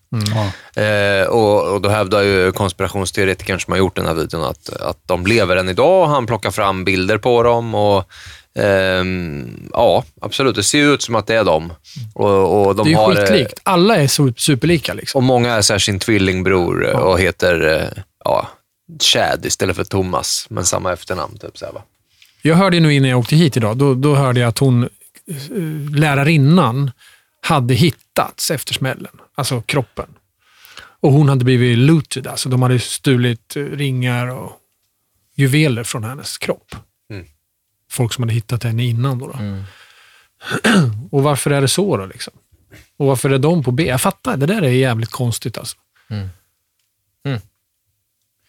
Eh, 0.82 1.26
och, 1.26 1.74
och 1.74 1.80
Då 1.80 1.88
hävdar 1.88 2.22
ju 2.22 2.52
konspirationsteoretikern 2.52 3.60
som 3.60 3.70
har 3.72 3.78
gjort 3.78 3.96
den 3.96 4.06
här 4.06 4.14
videon 4.14 4.44
att, 4.44 4.68
att 4.68 4.98
de 5.06 5.26
lever 5.26 5.56
än 5.56 5.68
idag. 5.68 6.06
Han 6.06 6.26
plockar 6.26 6.50
fram 6.50 6.84
bilder 6.84 7.18
på 7.18 7.42
dem. 7.42 7.74
och 7.74 8.04
ehm, 8.58 9.68
Ja, 9.72 10.04
absolut. 10.20 10.54
Det 10.54 10.62
ser 10.62 10.94
ut 10.94 11.02
som 11.02 11.14
att 11.14 11.26
det 11.26 11.34
är 11.34 11.44
dem. 11.44 11.72
Och, 12.14 12.66
och 12.66 12.76
de 12.76 12.86
Det 12.86 12.92
är 12.92 12.96
har, 12.96 13.12
eh, 13.12 13.16
skitlikt. 13.16 13.60
Alla 13.62 13.96
är 13.96 14.40
superlika. 14.40 14.94
Liksom. 14.94 15.18
och 15.18 15.22
många 15.22 15.52
är 15.54 15.62
så 15.62 15.78
sin 15.78 15.98
tvillingbror 15.98 16.88
eh, 16.88 16.98
och 16.98 17.20
heter 17.20 17.74
eh, 17.74 18.02
ja, 18.24 18.48
Chad 19.00 19.46
istället 19.46 19.76
för 19.76 19.84
Thomas, 19.84 20.46
men 20.50 20.64
samma 20.64 20.92
efternamn. 20.92 21.38
Typ, 21.38 21.58
så 21.58 21.64
här? 21.64 21.74
Jag 22.42 22.54
hörde 22.54 22.80
nu 22.80 22.94
innan 22.94 23.10
jag 23.10 23.18
åkte 23.18 23.36
hit 23.36 23.56
idag, 23.56 23.76
då, 23.76 23.94
då 23.94 24.14
hörde 24.14 24.40
jag 24.40 24.48
att 24.48 24.58
hon, 24.58 24.82
eh, 24.82 24.88
lärarinnan, 25.98 26.90
hade 27.46 27.74
hittats 27.74 28.50
efter 28.50 28.74
smällen. 28.74 29.12
Alltså 29.34 29.62
kroppen. 29.62 30.06
Och 31.00 31.12
hon 31.12 31.28
hade 31.28 31.44
blivit 31.44 31.78
looted, 31.78 32.26
alltså 32.26 32.48
de 32.48 32.62
hade 32.62 32.78
stulit 32.78 33.56
eh, 33.56 33.62
ringar 33.64 34.26
och 34.26 34.52
juveler 35.34 35.84
från 35.84 36.04
hennes 36.04 36.38
kropp. 36.38 36.74
Mm. 37.10 37.26
Folk 37.90 38.12
som 38.12 38.22
hade 38.22 38.32
hittat 38.34 38.62
henne 38.62 38.84
innan. 38.84 39.18
Då, 39.18 39.26
då. 39.26 39.38
och 41.10 41.22
varför 41.22 41.50
är 41.50 41.60
det 41.60 41.68
så 41.68 41.96
då? 41.96 42.06
Liksom? 42.06 42.34
Och 42.96 43.06
varför 43.06 43.30
är 43.30 43.38
de 43.38 43.62
på 43.64 43.70
B? 43.70 43.86
Jag 43.86 44.00
fattar, 44.00 44.36
det 44.36 44.46
där 44.46 44.62
är 44.62 44.68
jävligt 44.70 45.10
konstigt 45.10 45.58
alltså. 45.58 45.76
Mm. 46.10 46.28
Mm. 47.26 47.40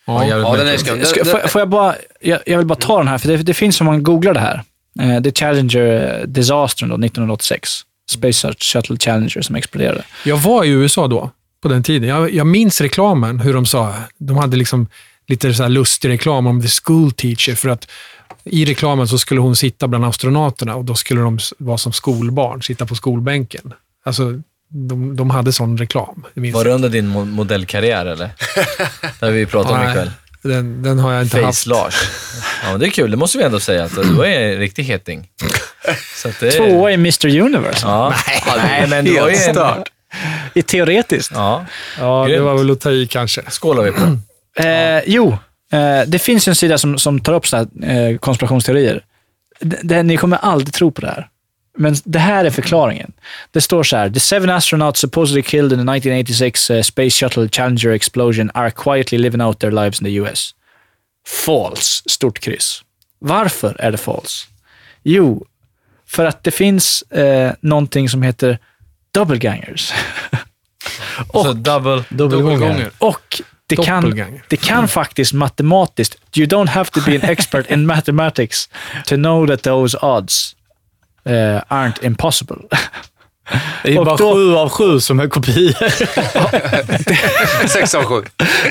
Ja, 0.05 0.25
Ja, 0.27 0.55
den 0.55 0.67
är. 0.67 0.77
Ska, 0.77 0.95
Det- 0.95 1.25
får, 1.25 1.37
det- 1.39 1.47
får 1.47 1.61
jag 1.61 1.69
bara, 1.69 1.95
jag, 2.21 2.39
jag 2.45 2.57
vill 2.57 2.67
bara 2.67 2.79
ta 2.79 2.97
den 2.97 3.07
här, 3.07 3.17
för 3.17 3.27
det, 3.27 3.37
det 3.37 3.53
finns 3.53 3.81
om 3.81 3.85
man 3.87 4.03
googlar 4.03 4.33
det 4.33 4.39
här. 4.39 4.63
Eh, 4.99 5.21
The 5.23 5.31
Challenger 5.31 6.25
Disastern 6.27 6.89
då, 6.89 6.95
1986. 6.95 7.69
Space 8.09 8.53
Shuttle 8.59 8.97
Challenger 8.97 9.41
som 9.41 9.55
exploderade. 9.55 10.03
Jag 10.25 10.37
var 10.37 10.63
i 10.63 10.69
USA 10.69 11.07
då, 11.07 11.31
på 11.61 11.67
den 11.67 11.83
tiden. 11.83 12.09
Jag, 12.09 12.33
jag 12.33 12.47
minns 12.47 12.81
reklamen, 12.81 13.39
hur 13.39 13.53
de 13.53 13.65
sa. 13.65 13.93
De 14.17 14.37
hade 14.37 14.57
liksom 14.57 14.87
lite 15.27 15.53
så 15.53 15.63
här 15.63 15.69
lustig 15.69 16.09
reklam 16.09 16.47
om 16.47 16.61
the 16.61 16.67
school 16.83 17.11
teacher. 17.11 17.55
För 17.55 17.69
att 17.69 17.87
i 18.43 18.65
reklamen 18.65 19.07
så 19.07 19.17
skulle 19.17 19.41
hon 19.41 19.55
sitta 19.55 19.87
bland 19.87 20.05
astronauterna 20.05 20.75
och 20.75 20.85
då 20.85 20.95
skulle 20.95 21.21
de 21.21 21.39
vara 21.57 21.77
som 21.77 21.93
skolbarn, 21.93 22.61
sitta 22.61 22.85
på 22.85 22.95
skolbänken. 22.95 23.73
Alltså, 24.05 24.41
de, 24.69 25.15
de 25.15 25.29
hade 25.29 25.53
sån 25.53 25.77
reklam. 25.77 26.25
Var 26.33 26.63
det 26.63 26.71
under 26.71 26.89
din 26.89 27.09
mo- 27.13 27.25
modellkarriär 27.25 28.05
eller? 28.05 28.29
Det 29.19 29.25
har 29.25 29.31
vi 29.31 29.45
pratat 29.45 29.71
om 29.71 29.89
ikväll. 29.89 30.11
Den, 30.41 30.83
den 30.83 30.99
har 30.99 31.13
jag 31.13 31.23
inte 31.23 31.41
haft. 31.41 31.63
Face 31.63 31.69
Lars. 31.69 31.95
Ja, 32.63 32.71
men 32.71 32.79
det 32.79 32.85
är 32.87 32.89
kul. 32.89 33.11
Det 33.11 33.17
måste 33.17 33.37
vi 33.37 33.43
ändå 33.43 33.59
säga. 33.59 33.83
Att 33.83 33.95
du 33.95 34.23
är 34.25 34.53
en 34.53 34.59
riktig 34.59 34.83
heting. 34.83 35.29
Så 36.15 36.29
att 36.29 36.39
det 36.39 36.47
är... 36.47 36.51
Tvåa 36.51 36.91
i 36.91 36.93
Mr 36.93 37.39
Universe. 37.41 37.87
Ja. 37.87 38.13
Nej, 38.57 38.87
men 38.87 39.05
du 39.05 39.19
var 39.19 39.29
ju 39.29 39.35
en... 39.35 39.53
stört. 39.53 39.89
I 40.53 40.61
teoretiskt. 40.61 41.31
Ja. 41.35 41.65
Ja, 41.99 42.25
det 42.29 42.39
var 42.39 42.57
väl 42.57 42.71
att 42.71 42.81
ta 42.81 42.91
i 42.91 43.07
kanske. 43.07 43.41
Skålar 43.49 43.83
vi 43.83 43.91
på. 43.91 43.99
Eh, 44.59 45.01
jo, 45.05 45.37
eh, 45.71 46.01
det 46.07 46.19
finns 46.19 46.47
en 46.47 46.55
sida 46.55 46.77
som, 46.77 46.97
som 46.97 47.19
tar 47.19 47.33
upp 47.33 47.47
såna 47.47 47.67
här, 47.81 48.11
eh, 48.11 48.17
konspirationsteorier. 48.17 49.03
D- 49.59 49.77
det, 49.83 50.03
ni 50.03 50.17
kommer 50.17 50.37
aldrig 50.37 50.73
tro 50.73 50.91
på 50.91 51.01
det 51.01 51.07
här. 51.07 51.27
Men 51.77 51.95
det 52.03 52.19
här 52.19 52.45
är 52.45 52.49
förklaringen. 52.49 53.11
Det 53.51 53.61
står 53.61 53.83
så 53.83 53.97
här. 53.97 54.09
The 54.09 54.19
seven 54.19 54.49
astronauts 54.49 54.99
supposedly 54.99 55.41
killed 55.43 55.71
in 55.71 55.77
the 55.87 55.91
1986 55.97 56.69
eh, 56.71 56.81
Space 56.81 57.09
Shuttle 57.09 57.49
Challenger 57.49 57.89
explosion 57.91 58.51
are 58.53 58.71
quietly 58.71 59.17
living 59.17 59.41
out 59.41 59.59
their 59.59 59.71
lives 59.71 60.01
in 60.01 60.05
the 60.05 60.13
US. 60.13 60.51
false, 61.45 62.03
stort 62.09 62.39
kryss. 62.39 62.81
Varför 63.19 63.75
är 63.79 63.91
det 63.91 63.97
false? 63.97 64.45
Jo, 65.03 65.45
för 66.07 66.25
att 66.25 66.43
det 66.43 66.51
finns 66.51 67.01
eh, 67.01 67.51
någonting 67.61 68.09
som 68.09 68.21
heter 68.21 68.59
doublegangers. 69.13 69.93
Så 71.33 71.53
double... 71.53 72.03
Dubbelgånger. 72.09 72.89
Och 72.97 73.41
det 73.67 73.75
kan, 73.75 74.23
det 74.47 74.57
kan 74.57 74.87
faktiskt 74.87 75.33
matematiskt, 75.33 76.15
you 76.37 76.47
don't 76.47 76.67
have 76.69 76.89
to 76.89 76.99
be 77.05 77.15
an 77.15 77.21
expert 77.29 77.71
in 77.71 77.85
mathematics 77.85 78.69
to 79.05 79.15
know 79.15 79.47
that 79.47 79.61
those 79.63 79.97
odds 80.01 80.55
eh, 81.25 81.31
aren't 81.69 82.05
impossible. 82.05 82.57
Det 83.83 83.93
är 83.93 83.99
Och 83.99 84.05
bara 84.05 84.15
då- 84.17 84.33
sju 84.33 84.55
av 84.55 84.69
sju 84.69 84.99
som 84.99 85.19
är 85.19 85.27
kopior. 85.27 85.73
Sex 87.67 87.95
av 87.95 88.03
sju. 88.03 88.23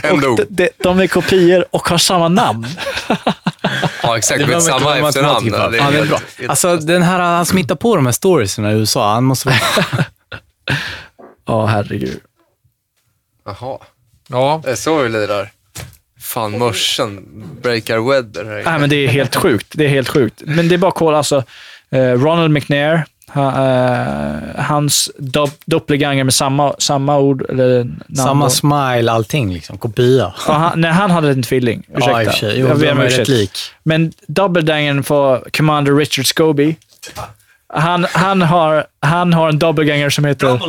Ändå. 0.03 0.29
Och 0.29 0.37
de, 0.37 0.45
de, 0.49 0.69
de 0.83 1.01
är 1.01 1.07
kopior 1.07 1.65
och 1.71 1.89
har 1.89 1.99
samma 1.99 2.29
namn. 2.29 2.67
Ja, 4.07 4.19
exakt. 4.19 4.41
Det 4.41 4.47
Med 4.47 4.63
samma 4.63 4.97
efternamn. 4.99 5.49
Ja, 5.53 5.69
det 5.69 5.79
är 5.79 6.07
bra. 6.07 6.21
Alltså, 6.49 6.77
den 6.77 7.03
här, 7.03 7.19
han 7.19 7.47
smittar 7.47 7.75
på 7.75 7.97
de 7.97 8.07
här 8.07 8.13
storiesna 8.13 8.73
i 8.73 8.75
USA. 8.75 9.13
Han 9.15 9.25
måste 9.25 9.49
vara... 9.49 9.59
Ja, 11.47 11.67
herregud. 11.67 12.21
Jaha. 13.45 13.79
Ja, 14.29 14.61
Det 14.65 14.71
är 14.71 14.75
så 14.75 15.03
vi 15.03 15.09
lirar. 15.09 15.51
Fan, 16.21 16.59
morsen 16.59 17.25
breakar 17.63 17.99
weather 18.11 18.45
Nej, 18.65 18.79
men 18.81 18.91
det 18.91 18.97
är 18.97 19.09
helt 19.09 19.37
sjukt. 19.37 19.67
Det 19.73 19.85
är 19.85 19.89
helt 19.89 20.09
sjukt. 20.09 20.43
Men 20.47 20.69
det 20.69 20.75
är 20.75 20.79
bara 20.79 20.89
att 20.89 20.95
kolla. 20.95 21.19
Alltså, 21.19 21.45
eh, 21.91 21.99
Ronald 22.13 22.51
McNair, 22.53 23.05
hans 24.59 25.11
dop, 25.19 25.51
doppelganger 25.67 26.25
med 26.25 26.35
samma, 26.35 26.75
samma 26.79 27.19
ord, 27.19 27.51
eller 27.51 27.85
namn. 27.85 28.17
Samma 28.17 28.51
smile, 28.51 29.13
allting 29.13 29.53
liksom. 29.53 29.79
Kopia. 29.79 30.33
Ja, 30.49 30.53
han, 30.53 30.81
nej, 30.81 30.91
han 30.91 31.11
hade 31.11 31.31
en 31.31 31.43
tvilling. 31.43 31.87
Ursäkta. 31.89 32.11
Ja, 32.13 32.23
i 32.23 32.27
och 32.27 32.31
för 32.33 32.39
sig. 32.39 32.61
Jo, 32.61 32.69
Jag 32.69 32.79
ber 32.79 32.93
om 32.93 33.01
är 33.01 33.05
ursäkt. 33.07 33.19
rätt 33.19 33.29
lik. 33.29 33.51
Men 33.83 34.13
dubbeldangern 34.29 35.03
för 35.03 35.45
Commander 35.57 35.93
Richard 35.97 36.27
Scobie. 36.27 36.77
Han, 37.69 38.07
han, 38.13 38.43
har, 38.43 38.87
han 39.01 39.33
har 39.33 39.49
en 39.49 39.59
doppelganger 39.59 40.11
som 40.11 40.25
heter... 40.25 40.61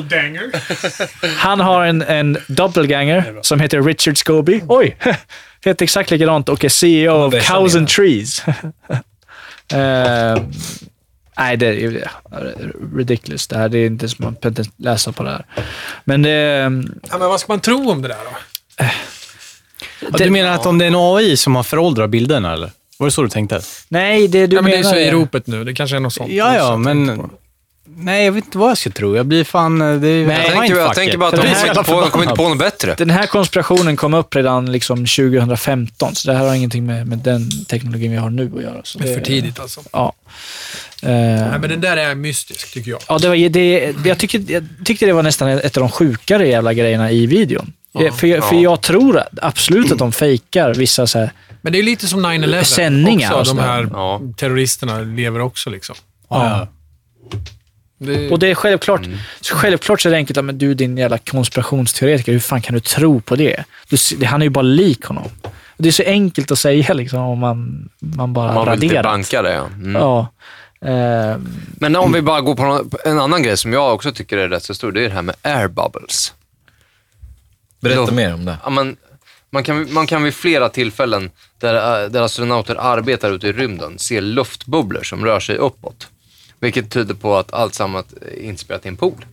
Han 1.37 1.59
har 1.59 1.85
en, 1.85 2.01
en 2.01 2.37
doppelganger 2.47 3.39
som 3.41 3.59
heter 3.59 3.81
Richard 3.81 4.17
Scobie. 4.17 4.61
Oj! 4.67 4.97
Heter 5.65 5.83
exakt 5.83 6.11
likadant 6.11 6.49
och 6.49 6.63
är 6.65 6.69
CEO 6.69 7.25
of 7.25 7.31
bästa 7.31 7.53
Cows 7.53 7.75
and. 7.75 7.87
Trees. 7.87 8.43
Eh, 9.73 10.37
nej, 11.37 11.57
det 11.57 11.67
är 11.67 12.07
ridiculous. 12.95 13.47
Det 13.47 13.57
här 13.57 13.69
det 13.69 13.77
är 13.77 13.85
inte 13.85 14.09
som 14.09 14.25
man 14.25 14.35
inte 14.45 14.65
läsa 14.77 15.11
på 15.11 15.23
det 15.23 15.29
här. 15.29 15.45
Men 16.03 16.21
det... 16.21 16.31
ja, 17.09 17.17
men 17.17 17.29
vad 17.29 17.39
ska 17.39 17.51
man 17.51 17.59
tro 17.59 17.91
om 17.91 18.01
det 18.01 18.07
där 18.07 18.17
då? 18.23 18.37
Ja, 19.99 20.17
du 20.17 20.29
menar 20.29 20.51
att 20.51 20.65
om 20.65 20.77
det 20.77 20.85
är 20.85 20.87
en 20.87 20.95
AI 20.95 21.37
som 21.37 21.55
har 21.55 21.63
föråldrat 21.63 22.09
bilderna, 22.09 22.53
eller? 22.53 22.71
Var 22.97 23.07
det 23.07 23.11
så 23.11 23.23
du 23.23 23.29
tänkte? 23.29 23.61
Nej, 23.87 24.27
det 24.27 24.47
du 24.47 24.55
ja, 24.55 24.61
men 24.61 24.71
det 24.71 24.77
är 24.77 24.83
menar 24.83 24.93
så 24.93 24.99
i 24.99 25.11
ropet 25.11 25.47
nu. 25.47 25.63
Det 25.63 25.73
kanske 25.73 25.95
är 25.95 25.99
något 25.99 26.13
sånt. 26.13 26.31
Ja, 26.31 26.55
ja, 26.55 26.69
jag 26.69 26.79
men... 26.79 27.29
Nej, 27.99 28.25
jag 28.25 28.31
vet 28.31 28.45
inte 28.45 28.57
vad 28.57 28.69
jag 28.69 28.77
ska 28.77 28.89
tro. 28.89 29.15
Jag 29.15 29.25
blir 29.25 29.43
fan... 29.43 29.79
Det 29.79 29.85
är 29.85 29.99
Nej, 29.99 30.27
Jag 30.27 30.27
tänker, 30.27 30.53
jag 30.53 30.61
mindfucker. 30.61 30.93
tänker 30.93 31.17
bara 31.17 31.29
att 31.29 31.35
de 31.35 31.41
det 31.41 31.53
kommer 31.53 31.69
inte 31.69 31.83
på, 31.83 32.01
de 32.01 32.09
kommer 32.09 32.23
inte 32.23 32.35
på 32.35 32.49
något 32.49 32.59
bättre. 32.59 32.95
Den 32.97 33.09
här 33.09 33.25
konspirationen 33.25 33.95
kom 33.95 34.13
upp 34.13 34.35
redan 34.35 34.71
liksom 34.71 34.97
2015, 34.97 36.15
så 36.15 36.31
det 36.31 36.37
här 36.37 36.47
har 36.47 36.55
ingenting 36.55 36.85
med, 36.85 37.07
med 37.07 37.17
den 37.17 37.65
teknologin 37.65 38.11
vi 38.11 38.17
har 38.17 38.29
nu 38.29 38.51
att 38.55 38.63
göra. 38.63 38.81
Så 38.83 38.99
Det 38.99 39.09
är 39.09 39.17
för 39.17 39.25
tidigt 39.25 39.59
alltså. 39.59 39.81
Ja. 39.91 40.13
Eh, 41.03 41.09
Nej, 41.09 41.59
men 41.59 41.69
den 41.69 41.81
där 41.81 41.97
är 41.97 42.15
mystisk, 42.15 42.73
tycker 42.73 42.91
jag. 42.91 42.99
ja, 43.07 43.17
det 43.17 43.27
var, 43.27 43.49
det, 43.49 43.95
jag, 44.05 44.17
tycker, 44.17 44.43
jag 44.51 44.63
tyckte 44.85 45.05
det 45.05 45.13
var 45.13 45.23
nästan 45.23 45.49
ett 45.49 45.77
av 45.77 45.81
de 45.81 45.89
sjukare 45.91 46.47
jävla 46.47 46.73
grejerna 46.73 47.11
i 47.11 47.25
videon. 47.25 47.73
Ja. 47.91 48.11
för, 48.11 48.27
jag, 48.27 48.49
för 48.49 48.55
Ja. 48.55 48.61
jag 48.61 48.81
tror 48.81 49.23
absolut 49.41 49.91
att 49.91 49.97
de 49.99 50.11
fejkar 50.11 50.73
vissa 50.73 51.07
så 51.07 51.19
här, 51.19 51.31
Men 51.61 51.73
det 51.73 51.79
är 51.79 51.83
lite 51.83 52.07
som 52.07 52.25
9-11. 52.25 52.63
Sändningar 52.63 53.33
också. 53.39 53.53
De 53.53 53.61
här 53.61 53.87
Ja. 53.91 54.21
terroristerna 54.37 54.99
lever 54.99 55.39
också 55.39 55.69
liksom. 55.69 55.95
Ja. 56.29 56.67
Det, 57.99 58.29
Och 58.29 58.39
det 58.39 58.47
är 58.47 58.55
självklart, 58.55 59.01
så 59.41 59.55
självklart 59.55 60.01
så 60.01 60.09
är 60.09 60.11
det 60.11 60.17
enkelt, 60.17 60.45
men 60.45 60.57
du 60.57 60.73
din 60.73 60.97
jävla 60.97 61.17
konspirationsteoretiker, 61.17 62.31
hur 62.31 62.39
fan 62.39 62.61
kan 62.61 62.73
du 62.73 62.79
tro 62.79 63.21
på 63.21 63.35
det? 63.35 63.63
Du, 63.89 64.25
han 64.25 64.41
är 64.41 64.45
ju 64.45 64.49
bara 64.49 64.61
lik 64.61 65.03
honom. 65.05 65.29
Det 65.77 65.87
är 65.89 65.91
så 65.93 66.03
enkelt 66.03 66.51
att 66.51 66.59
säga 66.59 66.93
liksom, 66.93 67.19
om 67.19 67.39
man, 67.39 67.89
man 67.99 68.33
bara 68.33 68.53
Man 68.53 68.79
vill 68.79 68.89
raderar. 68.89 69.03
banka 69.03 69.41
det, 69.41 69.53
ja. 69.53 69.65
Mm. 69.65 69.95
Ja. 69.95 70.27
Eh, 70.81 71.37
Men 71.79 71.95
om 71.95 72.11
vi 72.11 72.21
bara 72.21 72.41
går 72.41 72.55
på 72.55 72.83
en 73.05 73.19
annan 73.19 73.43
grej 73.43 73.57
som 73.57 73.73
jag 73.73 73.93
också 73.93 74.11
tycker 74.11 74.37
är 74.37 74.49
rätt 74.49 74.63
så 74.63 74.73
stor, 74.73 74.91
det 74.91 75.01
är 75.05 75.09
det 75.09 75.15
här 75.15 75.21
med 75.21 75.35
air 75.41 75.67
bubbles. 75.67 76.33
Berätta 77.79 78.05
Då- 78.05 78.11
mer 78.13 78.33
om 78.33 78.45
det. 78.45 78.57
Ja, 78.63 78.69
men, 78.69 78.97
man, 79.49 79.63
kan, 79.63 79.93
man 79.93 80.07
kan 80.07 80.23
vid 80.23 80.33
flera 80.33 80.69
tillfällen 80.69 81.31
där, 81.59 82.03
äh, 82.03 82.09
där 82.09 82.21
astronauter 82.21 82.75
arbetar 82.75 83.31
ute 83.31 83.47
i 83.47 83.53
rymden 83.53 83.99
se 83.99 84.21
luftbubblor 84.21 85.03
som 85.03 85.25
rör 85.25 85.39
sig 85.39 85.57
uppåt. 85.57 86.07
Vilket 86.59 86.91
tyder 86.91 87.13
på 87.13 87.37
att 87.37 87.53
allt 87.53 87.73
sammans 87.75 88.05
är 88.21 88.39
inspelat 88.41 88.85
i 88.85 88.89
en 88.89 88.97
pool. 88.97 89.25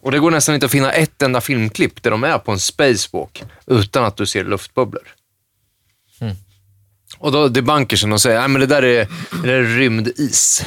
Och 0.00 0.10
det 0.12 0.18
går 0.18 0.30
nästan 0.30 0.54
inte 0.54 0.66
att 0.66 0.72
finna 0.72 0.92
ett 0.92 1.22
enda 1.22 1.40
filmklipp 1.40 2.02
där 2.02 2.10
de 2.10 2.24
är 2.24 2.38
på 2.38 2.52
en 2.52 2.58
spacewalk 2.58 3.42
utan 3.66 4.04
att 4.04 4.16
du 4.16 4.26
ser 4.26 4.44
luftbubblor. 4.44 5.02
Och 7.18 7.32
då 7.32 7.48
debunkersen 7.48 8.12
och 8.12 8.20
säger, 8.20 8.38
nej 8.38 8.48
men 8.48 8.60
det 8.60 8.66
där 8.66 8.84
är, 8.84 9.08
det 9.42 9.48
där 9.48 9.54
är 9.54 9.62
rymdis. 9.62 10.64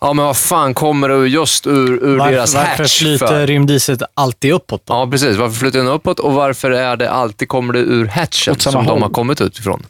Ja, 0.00 0.12
men 0.12 0.24
vad 0.24 0.36
fan 0.36 0.74
kommer 0.74 1.08
det 1.08 1.28
just 1.28 1.66
ur, 1.66 2.04
ur 2.04 2.18
deras 2.18 2.54
Varför, 2.54 2.68
varför 2.68 2.82
hatch 2.82 2.98
flyter 2.98 3.26
för? 3.26 3.46
rymdiset 3.46 4.02
alltid 4.14 4.52
uppåt 4.52 4.82
då? 4.86 4.94
Ja, 4.94 5.06
precis. 5.10 5.36
Varför 5.36 5.56
flyttar 5.56 5.78
den 5.78 5.88
uppåt 5.88 6.18
och 6.20 6.32
varför 6.32 6.70
är 6.70 6.96
det 6.96 7.10
alltid 7.10 7.48
kommer 7.48 7.72
det 7.72 7.78
ur 7.78 8.06
hatchen 8.06 8.58
som 8.60 8.72
de 8.72 8.86
håll. 8.86 9.02
har 9.02 9.10
kommit 9.10 9.40
utifrån? 9.40 9.86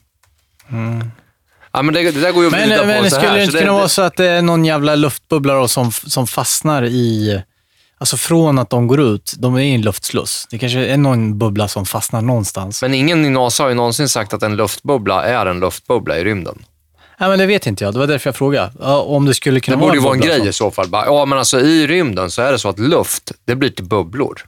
Ja, 1.72 1.82
men 1.82 1.94
det, 1.94 2.10
det 2.10 2.20
där 2.20 2.32
går 2.32 2.42
ju 2.42 2.46
att 2.46 2.52
vrida 2.52 2.76
Men, 2.76 2.86
men 2.86 3.04
på 3.04 3.10
så 3.10 3.16
skulle 3.16 3.28
här. 3.28 3.36
det 3.36 3.44
inte 3.44 3.58
kunna 3.58 3.72
vara 3.72 3.88
så 3.88 4.02
att 4.02 4.16
det 4.16 4.26
är 4.26 4.42
någon 4.42 4.64
jävla 4.64 4.94
luftbubbla 4.94 5.54
då 5.54 5.68
som, 5.68 5.92
som 5.92 6.26
fastnar 6.26 6.84
i... 6.84 7.42
Alltså 7.98 8.16
från 8.16 8.58
att 8.58 8.70
de 8.70 8.86
går 8.86 9.00
ut, 9.00 9.34
de 9.38 9.54
är 9.54 9.60
i 9.60 9.74
en 9.74 9.80
luftsluss. 9.82 10.46
Det 10.50 10.58
kanske 10.58 10.86
är 10.86 10.96
någon 10.96 11.38
bubbla 11.38 11.68
som 11.68 11.86
fastnar 11.86 12.22
någonstans. 12.22 12.82
Men 12.82 12.94
ingen 12.94 13.24
i 13.24 13.30
NASA 13.30 13.62
har 13.62 13.68
ju 13.68 13.74
någonsin 13.74 14.08
sagt 14.08 14.34
att 14.34 14.42
en 14.42 14.56
luftbubbla 14.56 15.24
är 15.24 15.46
en 15.46 15.60
luftbubbla 15.60 16.18
i 16.18 16.24
rymden. 16.24 16.64
Nej, 17.20 17.28
men 17.30 17.38
det 17.38 17.46
vet 17.46 17.66
inte 17.66 17.84
jag. 17.84 17.94
Det 17.94 17.98
var 17.98 18.06
därför 18.06 18.28
jag 18.28 18.36
frågade. 18.36 18.72
Ja, 18.80 19.00
Om 19.00 19.24
det 19.26 19.34
skulle 19.34 19.56
Det 19.56 19.60
kunna 19.60 19.76
borde 19.76 19.94
ju 19.94 20.00
vara 20.00 20.14
en 20.14 20.20
grej 20.20 20.40
så. 20.40 20.46
i 20.48 20.52
så 20.52 20.70
fall. 20.70 20.88
Ja, 20.92 21.24
men 21.24 21.38
alltså 21.38 21.60
i 21.60 21.86
rymden 21.86 22.30
så 22.30 22.42
är 22.42 22.52
det 22.52 22.58
så 22.58 22.68
att 22.68 22.78
luft, 22.78 23.32
det 23.44 23.54
blir 23.56 23.70
till 23.70 23.84
bubblor. 23.84 24.40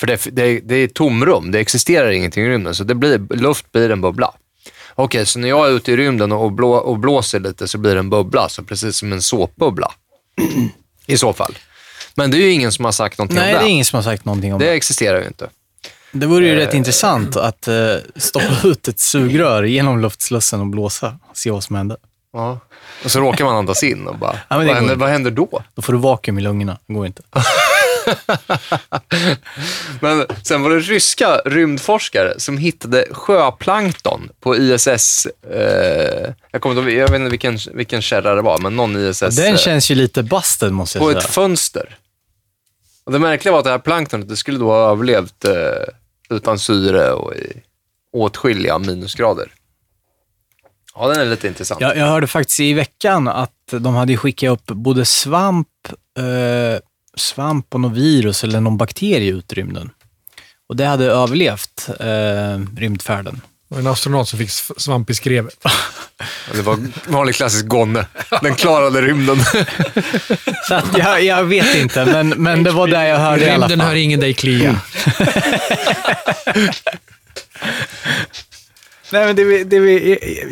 För 0.00 0.06
det, 0.06 0.28
det, 0.32 0.60
det 0.60 0.74
är 0.74 0.88
tomrum, 0.88 1.50
det 1.52 1.58
existerar 1.60 2.10
ingenting 2.10 2.44
i 2.44 2.48
rymden, 2.48 2.74
så 2.74 2.84
det 2.84 2.94
blir, 2.94 3.36
luft 3.36 3.72
blir 3.72 3.90
en 3.90 4.00
bubbla. 4.00 4.30
Okej, 4.94 5.26
så 5.26 5.38
när 5.38 5.48
jag 5.48 5.66
är 5.68 5.70
ute 5.72 5.92
i 5.92 5.96
rymden 5.96 6.32
och, 6.32 6.52
blå, 6.52 6.72
och 6.72 6.98
blåser 6.98 7.40
lite 7.40 7.68
så 7.68 7.78
blir 7.78 7.94
det 7.94 7.98
en 7.98 8.10
bubbla, 8.10 8.48
så 8.48 8.62
precis 8.62 8.96
som 8.96 9.12
en 9.12 9.22
såpbubbla. 9.22 9.92
I 11.06 11.16
så 11.16 11.32
fall. 11.32 11.54
Men 12.14 12.30
det 12.30 12.36
är 12.36 12.40
ju 12.40 12.50
ingen 12.50 12.72
som 12.72 12.84
har 12.84 12.92
sagt 12.92 13.18
någonting 13.18 13.38
Nej, 13.38 13.46
om 13.48 13.52
det 13.52 13.58
det. 13.64 13.68
är 13.68 13.70
ingen 13.72 13.84
som 13.84 13.96
har 13.96 14.02
sagt 14.02 14.24
någonting 14.24 14.52
om 14.52 14.58
Det 14.58 14.64
det. 14.66 14.72
existerar 14.72 15.20
ju 15.20 15.26
inte. 15.26 15.48
Det 16.12 16.26
vore 16.26 16.46
ju 16.46 16.54
rätt 16.54 16.74
intressant 16.74 17.36
att 17.36 17.68
eh, 17.68 17.94
stoppa 18.16 18.56
ut 18.68 18.88
ett 18.88 19.00
sugrör 19.00 19.62
genom 19.62 20.00
luftslussen 20.00 20.60
och 20.60 20.66
blåsa 20.66 21.18
och 21.30 21.36
se 21.36 21.50
vad 21.50 21.64
som 21.64 21.76
händer. 21.76 21.96
Ja. 22.32 22.60
Och 23.04 23.10
så 23.10 23.20
råkar 23.20 23.44
man 23.44 23.56
andas 23.56 23.82
in 23.82 24.06
och 24.06 24.18
bara, 24.18 24.36
Ja, 24.48 24.56
vad, 24.56 24.66
händer, 24.66 24.94
vad 24.94 25.08
händer 25.08 25.30
då? 25.30 25.62
Då 25.74 25.82
får 25.82 25.92
du 25.92 25.98
vakuum 25.98 26.38
i 26.38 26.42
lungorna. 26.42 26.78
Det 26.86 26.92
går 26.94 27.06
inte. 27.06 27.22
Men 30.00 30.26
sen 30.42 30.62
var 30.62 30.70
det 30.70 30.78
ryska 30.80 31.36
rymdforskare 31.44 32.34
som 32.40 32.58
hittade 32.58 33.04
sjöplankton 33.10 34.28
på 34.40 34.56
ISS. 34.56 35.26
Eh, 35.54 36.32
jag, 36.50 36.60
kommer 36.62 36.78
inte, 36.80 36.90
jag 36.92 37.08
vet 37.10 37.18
inte 37.20 37.30
vilken, 37.30 37.58
vilken 37.74 38.02
källa 38.02 38.34
det 38.34 38.42
var, 38.42 38.58
men 38.58 38.76
någon 38.76 38.96
ISS. 38.96 39.20
Den 39.20 39.52
eh, 39.52 39.56
känns 39.56 39.90
ju 39.90 39.94
lite 39.94 40.22
busted, 40.22 40.72
måste 40.72 40.98
på 40.98 41.10
jag 41.10 41.16
ett 41.16 41.22
säga. 41.22 41.32
fönster. 41.32 41.96
Och 43.04 43.12
det 43.12 43.18
märkliga 43.18 43.52
var 43.52 43.58
att 43.58 43.64
det 43.64 43.70
här 43.70 43.78
planktonet 43.78 44.28
det 44.28 44.36
skulle 44.36 44.58
då 44.58 44.70
ha 44.70 44.90
överlevt 44.90 45.44
eh, 45.44 45.54
utan 46.30 46.58
syre 46.58 47.12
och 47.12 47.34
i 47.34 47.62
åtskilliga 48.12 48.78
minusgrader. 48.78 49.52
Ja, 50.94 51.08
den 51.08 51.20
är 51.20 51.24
lite 51.24 51.48
intressant. 51.48 51.80
Jag, 51.80 51.96
jag 51.96 52.06
hörde 52.06 52.26
faktiskt 52.26 52.60
i 52.60 52.72
veckan 52.72 53.28
att 53.28 53.52
de 53.70 53.94
hade 53.94 54.16
skickat 54.16 54.50
upp 54.50 54.66
både 54.66 55.04
svamp, 55.04 55.68
eh, 56.18 56.80
svamp 57.16 57.74
och 57.74 57.80
något 57.80 57.92
virus 57.92 58.44
eller 58.44 58.60
någon 58.60 58.76
bakterie 58.76 59.32
ut 59.32 59.52
i 59.52 59.54
rymden. 59.54 59.90
Och 60.68 60.76
det 60.76 60.84
hade 60.84 61.04
överlevt 61.04 61.88
eh, 62.00 62.76
rymdfärden. 62.76 63.40
Och 63.72 63.78
en 63.78 63.86
astronaut 63.86 64.28
som 64.28 64.38
fick 64.38 64.50
svamp 64.76 65.10
i 65.10 65.14
skrevet. 65.14 65.54
Det 66.52 66.62
var 66.62 66.78
vanlig 67.06 67.34
klassisk 67.34 67.66
gonne. 67.66 68.06
Den 68.42 68.54
klarade 68.54 69.02
rymden. 69.02 69.36
Så 70.68 70.74
att 70.74 70.98
jag, 70.98 71.22
jag 71.22 71.44
vet 71.44 71.74
inte, 71.74 72.04
men, 72.04 72.28
men 72.28 72.62
det 72.62 72.70
var 72.70 72.86
det 72.86 73.08
jag 73.08 73.18
hörde 73.18 73.44
i 73.44 73.50
alla 73.50 73.66
Rymden 73.66 73.80
hör 73.80 73.88
fall. 73.88 73.96
ingen 73.96 74.20
dig 74.20 74.34
klia. 74.34 74.80
nej, 79.10 79.26
men 79.26 79.36
det, 79.36 79.64
det, 79.64 79.78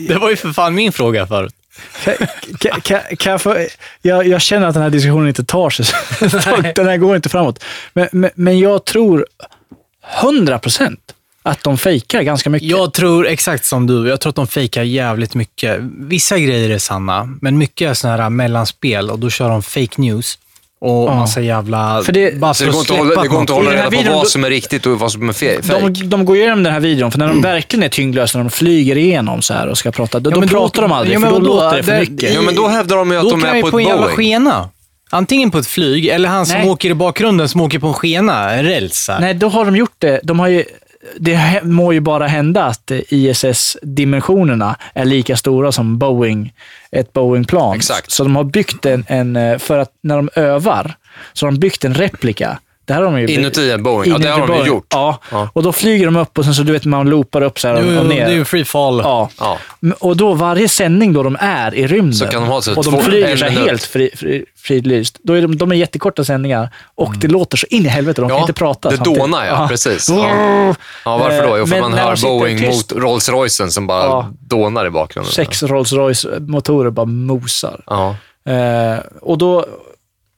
Det 0.08 0.18
var 0.18 0.30
ju 0.30 0.36
för 0.36 0.52
fan 0.52 0.74
min 0.74 0.92
fråga 0.92 1.26
förut. 1.26 1.54
Kan, 2.04 2.14
kan, 2.58 2.80
kan, 2.80 3.00
kan 3.16 3.32
jag, 3.32 3.42
få, 3.42 3.66
jag, 4.02 4.26
jag 4.26 4.40
känner 4.40 4.66
att 4.66 4.74
den 4.74 4.82
här 4.82 4.90
diskussionen 4.90 5.28
inte 5.28 5.44
tar 5.44 5.70
sig. 5.70 5.86
den 6.74 6.88
här 6.88 6.96
går 6.96 7.16
inte 7.16 7.28
framåt. 7.28 7.64
Men, 7.92 8.08
men, 8.12 8.30
men 8.34 8.58
jag 8.58 8.84
tror 8.84 9.26
100 10.20 10.58
procent 10.58 11.14
Att 11.42 11.64
de 11.64 11.78
fejkar 11.78 12.22
ganska 12.22 12.50
mycket. 12.50 12.68
Jag 12.68 12.92
tror 12.92 13.26
exakt 13.26 13.64
som 13.64 13.86
du. 13.86 14.08
Jag 14.08 14.20
tror 14.20 14.30
att 14.30 14.36
de 14.36 14.46
fejkar 14.46 14.82
jävligt 14.82 15.34
mycket. 15.34 15.78
Vissa 15.98 16.38
grejer 16.38 16.70
är 16.70 16.78
sanna, 16.78 17.28
men 17.40 17.58
mycket 17.58 17.90
är 17.90 17.94
sådana 17.94 18.22
här 18.22 18.30
mellanspel 18.30 19.10
och 19.10 19.18
då 19.18 19.30
kör 19.30 19.48
de 19.48 19.62
fake 19.62 20.00
news. 20.00 20.38
Och 20.82 21.08
Ja. 21.08 21.14
massa 21.14 21.40
jävla... 21.40 22.02
För 22.04 22.12
det- 22.12 22.38
bara 22.40 22.54
för 22.54 22.64
det 22.66 22.70
går 22.72 22.80
inte 22.80 22.92
att 22.92 22.98
hålla, 22.98 23.22
det 23.22 23.28
går 23.28 23.40
inte 23.40 23.52
att 23.52 23.58
hålla 23.58 23.70
reda 23.72 23.84
på 23.84 23.90
videon 23.90 24.12
vad 24.14 24.22
då- 24.24 24.28
som 24.28 24.44
är 24.44 24.50
riktigt 24.50 24.86
och 24.86 24.98
vad 24.98 25.12
som 25.12 25.28
är 25.28 25.32
fe- 25.32 25.62
fake. 25.62 25.80
De, 25.88 26.08
de 26.08 26.24
går 26.24 26.36
igenom 26.36 26.62
den 26.62 26.72
här 26.72 26.80
videon, 26.80 27.10
för 27.10 27.18
när 27.18 27.28
de 27.28 27.42
verkligen 27.42 27.82
är 27.82 27.88
tyngdlösa, 27.88 28.38
när 28.38 28.44
de 28.44 28.50
flyger 28.50 28.96
igenom 28.98 29.42
så 29.42 29.54
här 29.54 29.66
och 29.66 29.78
ska 29.78 29.90
prata, 29.90 30.20
då, 30.20 30.30
Ja, 30.30 30.34
då 30.34 30.40
då- 30.40 30.48
pratar 30.48 30.82
de 30.82 30.92
aldrig, 30.92 31.16
ja, 31.16 31.20
för 31.20 31.26
då 31.26 31.32
vadå? 31.32 31.46
låter 31.46 31.76
det 31.76 31.82
för 31.82 31.92
Det- 31.92 32.00
mycket. 32.10 32.34
Ja, 32.34 32.42
men 32.42 32.54
då 32.54 32.68
hävdar 32.68 32.96
de 32.96 33.10
ju 33.10 33.16
att 33.16 33.22
Då 33.24 33.30
de 33.30 33.40
kan 33.40 33.50
är 33.50 33.54
jag 33.54 33.60
på 33.62 33.66
ett 33.68 33.72
på 33.72 33.78
en 33.80 33.86
jävla 33.86 34.02
Boeing. 34.02 34.16
skena. 34.16 34.68
Antingen 35.10 35.50
på 35.50 35.58
ett 35.58 35.66
flyg, 35.66 36.06
eller 36.06 36.28
han 36.28 36.46
som 36.46 36.58
Nej. 36.58 36.68
åker 36.70 36.90
i 36.90 36.94
bakgrunden 36.94 37.48
som 37.48 37.60
åker 37.60 37.78
på 37.78 37.86
en 37.86 37.94
skena, 37.94 38.50
en 38.52 38.64
räls. 38.64 39.10
Nej, 39.20 39.34
då 39.34 39.48
har 39.48 39.64
de 39.64 39.76
gjort 39.76 39.94
det. 39.98 40.20
De 40.22 40.40
har 40.40 40.48
ju, 40.48 40.64
det 41.18 41.60
må 41.64 41.92
ju 41.92 42.00
bara 42.00 42.26
hända 42.26 42.64
att 42.64 42.90
ISS-dimensionerna 43.08 44.76
är 44.94 45.04
lika 45.04 45.36
stora 45.36 45.72
som 45.72 45.98
Boeing, 45.98 46.52
ett 46.90 47.12
Boeing-plan. 47.12 47.72
Så 48.10 48.22
de 48.22 48.36
har 48.36 48.44
byggt 48.44 48.86
en, 48.86 49.04
en, 49.08 49.36
eh, 49.36 49.58
för 49.58 49.78
att 49.78 49.92
när 50.02 50.16
de 50.16 50.30
övar, 50.34 50.94
så 51.32 51.46
har 51.46 51.52
de 51.52 51.58
byggt 51.58 51.84
en 51.84 51.94
replika. 51.94 52.58
Det 52.90 52.94
här 52.94 53.02
har 53.02 53.12
de 53.12 53.20
ju 53.20 53.26
Inuti 53.28 53.70
en 53.70 53.82
Boeing. 53.82 54.12
Ja, 54.12 54.18
det 54.18 54.28
har 54.28 54.38
de 54.38 54.46
Boeing. 54.46 54.66
gjort. 54.66 54.86
Ja. 54.88 55.18
Ja. 55.30 55.48
och 55.52 55.62
då 55.62 55.72
flyger 55.72 56.04
de 56.06 56.16
upp 56.16 56.38
och 56.38 56.44
sen 56.44 56.54
så 56.54 56.62
du 56.62 56.72
vet 56.72 56.84
man 56.84 57.10
loopar 57.10 57.42
upp 57.42 57.58
så 57.60 57.68
här 57.68 57.74
och, 57.74 57.82
Jo, 57.92 57.98
och 58.00 58.06
ner. 58.06 58.24
det 58.26 58.32
är 58.32 58.34
ju 58.36 58.44
free 58.44 58.64
fall. 58.64 59.00
Ja. 59.04 59.30
Ja. 59.40 59.58
Och 59.98 60.16
då 60.16 60.34
varje 60.34 60.68
sändning 60.68 61.12
då 61.12 61.22
de 61.22 61.36
är 61.40 61.74
i 61.74 61.86
rymden 61.86 62.14
Så 62.14 62.26
kan 62.26 62.42
de 62.42 62.48
ha 62.48 62.62
så 62.62 62.76
och 62.76 62.84
de 62.84 63.02
flyger 63.02 63.36
så 63.36 63.44
helt 63.44 63.82
fri, 63.82 64.10
fri, 64.16 64.44
fridlyst. 64.58 65.18
Då 65.22 65.32
är 65.32 65.42
de, 65.42 65.56
de 65.58 65.72
är 65.72 65.76
jättekorta 65.76 66.24
sändningar 66.24 66.68
och 66.94 67.14
det 67.20 67.28
låter 67.28 67.56
så 67.56 67.66
in 67.70 67.86
i 67.86 67.88
helvete. 67.88 68.20
De 68.20 68.30
kan 68.30 68.40
inte 68.40 68.52
prata 68.52 68.90
det 68.90 68.96
samtidigt. 68.96 69.20
dånar 69.20 69.46
ja, 69.46 69.66
precis. 69.68 70.08
Ja. 70.08 70.74
Ja, 71.04 71.18
varför 71.18 71.46
då? 71.46 71.58
Jo, 71.58 71.66
för 71.66 71.70
Men 71.74 71.80
man 71.80 71.90
de 71.90 71.98
hör 71.98 72.16
Boeing 72.22 72.58
tyst- 72.58 72.92
mot 72.94 73.02
Rolls 73.02 73.28
Roycen 73.28 73.70
som 73.70 73.86
bara 73.86 74.04
Ja. 74.04 74.28
dånar 74.40 74.86
i 74.86 74.90
bakgrunden. 74.90 75.32
Sex 75.32 75.62
Rolls 75.62 75.92
Royce-motorer 75.92 76.90
bara 76.90 77.06
mosar. 77.06 77.80
Ja. 77.86 78.16
Eh, 78.52 78.98
och 79.20 79.38
då, 79.38 79.66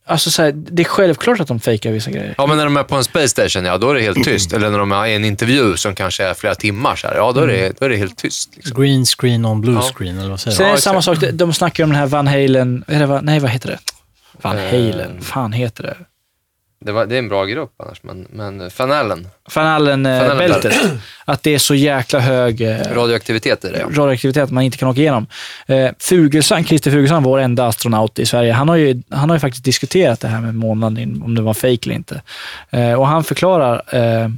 alltså 0.07 0.31
så 0.31 0.43
här, 0.43 0.53
det 0.53 0.83
är 0.83 0.85
självklart 0.85 1.41
att 1.41 1.49
de 1.49 1.61
fejkar 1.61 1.91
vissa 1.93 2.11
grejer. 2.11 2.35
ja, 2.39 2.47
men 2.47 2.57
när 2.57 2.65
de 2.65 2.77
är 2.77 2.83
på 2.83 2.97
en 2.97 3.05
space 3.05 3.29
station, 3.29 3.65
ja 3.65 3.79
då 3.79 3.91
är 3.91 3.95
det 3.95 4.01
helt 4.03 4.25
tyst. 4.25 4.53
Eller 4.53 4.71
när 4.71 4.79
de 4.79 4.93
är 4.93 5.07
i 5.07 5.15
en 5.15 5.25
intervju 5.25 5.77
som 5.77 5.95
kanske 5.95 6.25
är 6.25 6.35
flera 6.35 6.55
timmar, 6.55 6.97
så 6.97 7.07
här, 7.07 7.15
ja 7.17 7.33
då 7.33 7.41
är 7.41 7.47
det, 7.47 7.73
då 7.81 7.85
är 7.87 7.91
det 7.91 7.97
helt 7.97 8.17
tyst. 8.19 8.57
Liksom. 8.57 8.83
Green 8.83 9.05
screen 9.07 9.45
on 9.45 9.61
blue 9.61 9.75
Ja. 9.75 9.91
screen, 9.97 10.19
eller 10.19 10.31
vad 10.31 10.41
säger 10.41 10.57
Sen 10.57 10.65
du? 10.67 10.71
är 10.71 10.77
det 10.77 10.81
samma 10.83 11.03
sak, 11.03 11.21
de- 11.21 11.31
de 11.33 11.53
snackar 11.53 11.85
om 11.85 11.91
den 11.91 11.99
här 11.99 12.07
Van 12.07 12.27
Halen, 12.27 12.85
eller 12.89 13.07
vad, 13.07 13.25
nej 13.25 13.41
vad 13.41 13.51
heter 13.51 13.69
det? 13.69 13.79
Van 14.43 14.59
Eh. 14.59 14.65
Halen, 14.65 15.21
fan 15.23 15.53
heter 15.53 15.83
det? 15.83 15.97
Det, 16.85 16.93
var, 16.93 17.07
det 17.07 17.15
är 17.15 17.19
en 17.19 17.29
bra 17.29 17.45
grupp 17.45 17.73
annars, 17.77 18.03
men, 18.03 18.27
men 18.31 18.71
Van 18.79 18.93
Allen, 18.93 19.29
Van 19.55 19.67
Allen-bältet. 19.67 20.75
att 21.25 21.43
det 21.43 21.55
är 21.55 21.59
så 21.59 21.75
jäkla 21.75 22.21
hög 22.21 22.61
eh, 22.61 22.79
radioaktivitet 22.93 23.65
i 23.65 23.69
det. 23.69 23.79
Ja. 23.79 23.87
radioaktivitet 23.87 24.51
man 24.51 24.65
inte 24.65 24.79
kan 24.79 24.89
åka 24.89 25.01
igenom. 25.01 25.27
Eh, 25.67 25.91
Fuglesang, 25.99 26.65
Christer 26.65 26.91
Fuglesang, 26.91 27.23
vår 27.23 27.39
enda 27.39 27.67
astronaut 27.67 28.19
i 28.19 28.27
Sverige, 28.27 28.53
han 28.53 28.69
har 28.69 28.77
ju, 28.77 29.03
han 29.11 29.31
har 29.31 29.37
ju 29.37 29.41
faktiskt 29.41 29.65
diskuterat 29.65 30.21
det 30.21 30.29
här 30.29 30.41
med 30.41 30.55
månlandning, 30.55 31.23
om 31.23 31.35
det 31.35 31.43
var 31.43 31.55
fake 31.55 31.79
eller 31.83 31.95
inte. 31.95 32.23
Eh, 32.71 32.93
och 32.93 33.07
han 33.07 33.25
förklarar 33.25 33.83
eh, 33.95 34.31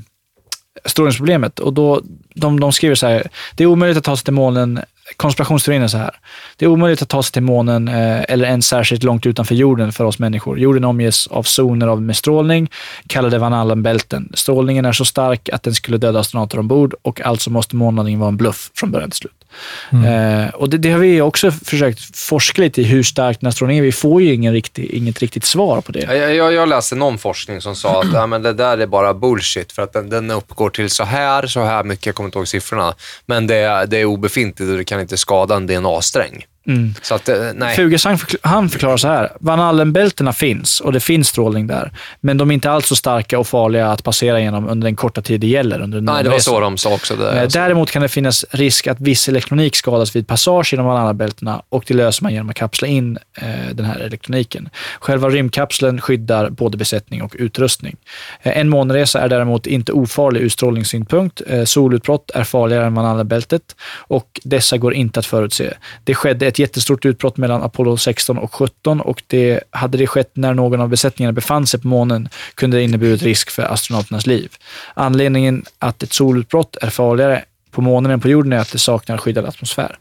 strålningsproblemet 0.85 1.59
och 1.59 1.73
då, 1.73 2.01
de, 2.35 2.61
de 2.61 2.73
skriver 2.73 2.95
så 2.95 3.07
här, 3.07 3.29
det 3.55 3.65
är 3.65 3.67
omöjligt 3.67 3.99
att 3.99 4.05
ta 4.05 4.17
sig 4.17 4.25
till 4.25 4.35
månen, 4.35 4.81
konspirationsteorin 5.17 5.83
är 5.83 5.89
så 5.89 5.99
här, 5.99 6.11
det 6.57 6.65
är 6.65 6.69
omöjligt 6.69 7.03
att 7.03 7.09
ta 7.09 7.23
sig 7.23 7.33
till 7.33 7.43
månen 7.43 7.89
eh, 7.89 8.25
eller 8.29 8.45
ens 8.45 8.67
särskilt 8.67 9.03
långt 9.03 9.27
utanför 9.27 9.55
jorden 9.55 9.93
för 9.93 10.05
oss 10.05 10.19
människor. 10.19 10.59
Jorden 10.59 10.85
omges 10.85 11.27
av 11.27 11.43
zoner 11.43 11.87
av 11.87 12.03
med 12.03 12.17
strålning, 12.17 12.71
kallade 13.07 13.39
Van 13.39 13.53
Allen-bälten. 13.53 14.33
Strålningen 14.35 14.85
är 14.85 14.93
så 14.93 15.05
stark 15.05 15.49
att 15.49 15.63
den 15.63 15.75
skulle 15.75 15.99
döda 15.99 16.21
astronauter 16.21 16.59
ombord 16.59 16.95
och 17.03 17.21
alltså 17.21 17.51
måste 17.51 17.77
månlandningen 17.77 18.21
vara 18.21 18.29
en 18.29 18.37
bluff 18.37 18.71
från 18.75 18.91
början 18.91 19.11
till 19.11 19.19
slut. 19.19 19.44
Eh, 19.93 20.55
och 20.55 20.71
det, 20.71 20.79
det 20.79 20.91
har 20.91 20.99
vi 20.99 21.21
också 21.21 21.51
försökt 21.51 22.17
forska 22.17 22.63
lite 22.63 22.81
i, 22.81 22.85
hur 22.85 23.03
stark 23.03 23.41
den 23.41 23.47
här 23.47 23.53
strålningen 23.53 23.85
är. 23.85 23.87
Vi 23.87 23.93
får 23.93 24.23
ju 24.23 24.35
ingen 24.35 24.53
riktig, 24.53 24.85
inget 24.91 25.19
riktigt 25.19 25.45
svar 25.45 25.81
på 25.81 25.93
det. 25.93 26.01
Jag, 26.01 26.35
jag, 26.35 26.53
jag 26.53 26.69
läste 26.69 26.95
någon 26.95 27.19
forskning 27.19 27.61
som 27.61 27.77
sa 27.77 28.01
att 28.03 28.09
ja, 28.13 28.27
men 28.27 28.43
det 28.43 28.53
där 28.53 28.79
är 28.79 28.87
bara 28.87 29.15
bullshit 29.15 29.73
för 29.73 29.83
att 29.83 29.93
den, 29.93 30.11
den 30.11 30.31
uppgår 30.31 30.71
till 30.71 30.91
så 30.91 31.05
här, 31.05 31.47
så 31.47 31.61
här 31.65 31.85
mycket, 31.85 32.07
jag 32.07 32.15
kommer 32.15 32.29
inte 32.29 32.39
ihåg 32.39 32.49
siffrorna, 32.49 32.95
men 33.27 33.47
det, 33.47 33.55
är- 33.57 33.87
det 33.87 33.99
är 33.99 34.05
obefintligt 34.05 34.71
och 34.71 34.77
det 34.77 34.85
kan 34.85 35.01
inte 35.01 35.17
skada 35.17 35.57
en 35.57 35.67
DNA-sträng. 35.67 36.45
Mm. 36.67 36.95
Så 37.03 37.15
att, 37.15 37.29
eh, 37.29 37.37
nej. 37.55 37.77
Fuglesang 37.77 38.19
han 38.43 38.69
förklarar 38.69 38.97
så 38.97 39.09
här. 39.09 39.33
Van 39.41 39.61
Allen-bältena 39.61 40.33
finns 40.33 40.81
och 40.81 40.93
det 40.93 41.01
finns 41.01 41.29
strålning 41.29 41.67
där. 41.67 41.93
Men 42.21 42.37
de 42.37 42.51
är 42.51 42.55
inte 42.55 42.71
alls 42.71 42.87
så 42.87 42.97
starka 42.97 43.39
och 43.39 43.47
farliga 43.47 43.87
att 43.87 44.05
passera 44.05 44.41
genom 44.41 44.69
under 44.69 44.85
den 44.85 44.97
korta 44.97 45.23
tid 45.23 45.41
det 45.41 45.47
gäller. 45.47 45.81
Under 45.81 46.01
Nej, 46.01 46.25
det 46.25 46.31
var 46.31 46.39
så 46.39 46.61
de 46.61 46.77
sa 46.79 46.95
också. 46.95 47.17
Det, 47.17 47.35
Eh, 47.35 47.49
Däremot 47.49 47.91
kan 47.91 48.03
det 48.03 48.09
finnas 48.09 48.45
risk 48.51 48.87
att 48.87 49.01
viss 49.01 49.29
elektronik 49.29 49.77
skadas 49.77 50.17
vid 50.17 50.27
passage 50.27 50.73
genom 50.73 50.87
Van 50.87 50.97
Allen-bältena 50.97 51.63
och 51.69 51.85
det 51.87 51.95
löser 51.95 52.23
man 52.23 52.33
genom 52.33 52.51
att 52.51 52.57
kapsla 52.57 52.89
in 52.89 53.19
eh, 53.35 53.49
den 53.73 53.87
här 53.87 54.01
elektroniken. 54.01 54.69
Själva 55.01 55.29
rymdkapseln 55.29 56.01
skyddar 56.01 56.51
både 56.51 56.77
besättning 56.77 57.23
och 57.23 57.37
utrustning. 57.39 57.97
Eh, 58.43 58.59
en 58.59 58.69
månresa 58.69 59.21
är 59.21 59.29
däremot 59.29 59.67
inte 59.67 59.93
ofarlig 59.93 60.41
ur 60.41 60.49
strålningssynpunkt. 60.49 61.43
Eh, 61.47 61.65
solutbrott 61.65 62.31
är 62.35 62.45
farligare 62.45 62.87
än 62.87 62.95
Van 62.95 63.07
Allen-bältet 63.07 63.77
och 63.97 64.41
dessa 64.45 64.79
går 64.79 64.95
inte 64.95 65.21
att 65.21 65.27
förutse. 65.27 65.75
Det 66.05 66.15
skedde 66.15 66.47
ett 66.55 66.59
jättestort 66.59 67.05
utbrott 67.05 67.37
mellan 67.37 67.63
Apollo 67.63 67.97
16 67.97 68.39
och 68.39 68.55
17 68.55 69.01
och 69.01 69.23
det, 69.27 69.61
hade 69.71 69.99
det 69.99 70.07
skett 70.07 70.31
när 70.37 70.55
någon 70.55 70.81
av 70.81 70.89
besättningarna 70.89 71.33
befann 71.33 71.67
sig 71.67 71.81
på 71.81 71.89
månen 71.89 72.29
kunde 72.55 72.77
det 72.77 72.83
inneburit 72.83 73.23
risk 73.23 73.51
för 73.51 73.63
astronauternas 73.63 74.27
liv. 74.27 74.53
Anledningen 74.95 75.65
att 75.79 76.03
ett 76.03 76.13
solutbrott 76.13 76.77
är 76.83 76.91
farligare 76.91 77.45
på 77.71 77.81
månen 77.83 78.13
än 78.13 78.21
på 78.21 78.29
jorden 78.29 78.53
är 78.53 78.57
att 78.59 78.73
det 78.73 78.79
saknar 78.79 79.17
skyddad 79.19 79.45
atmosfär. 79.45 79.97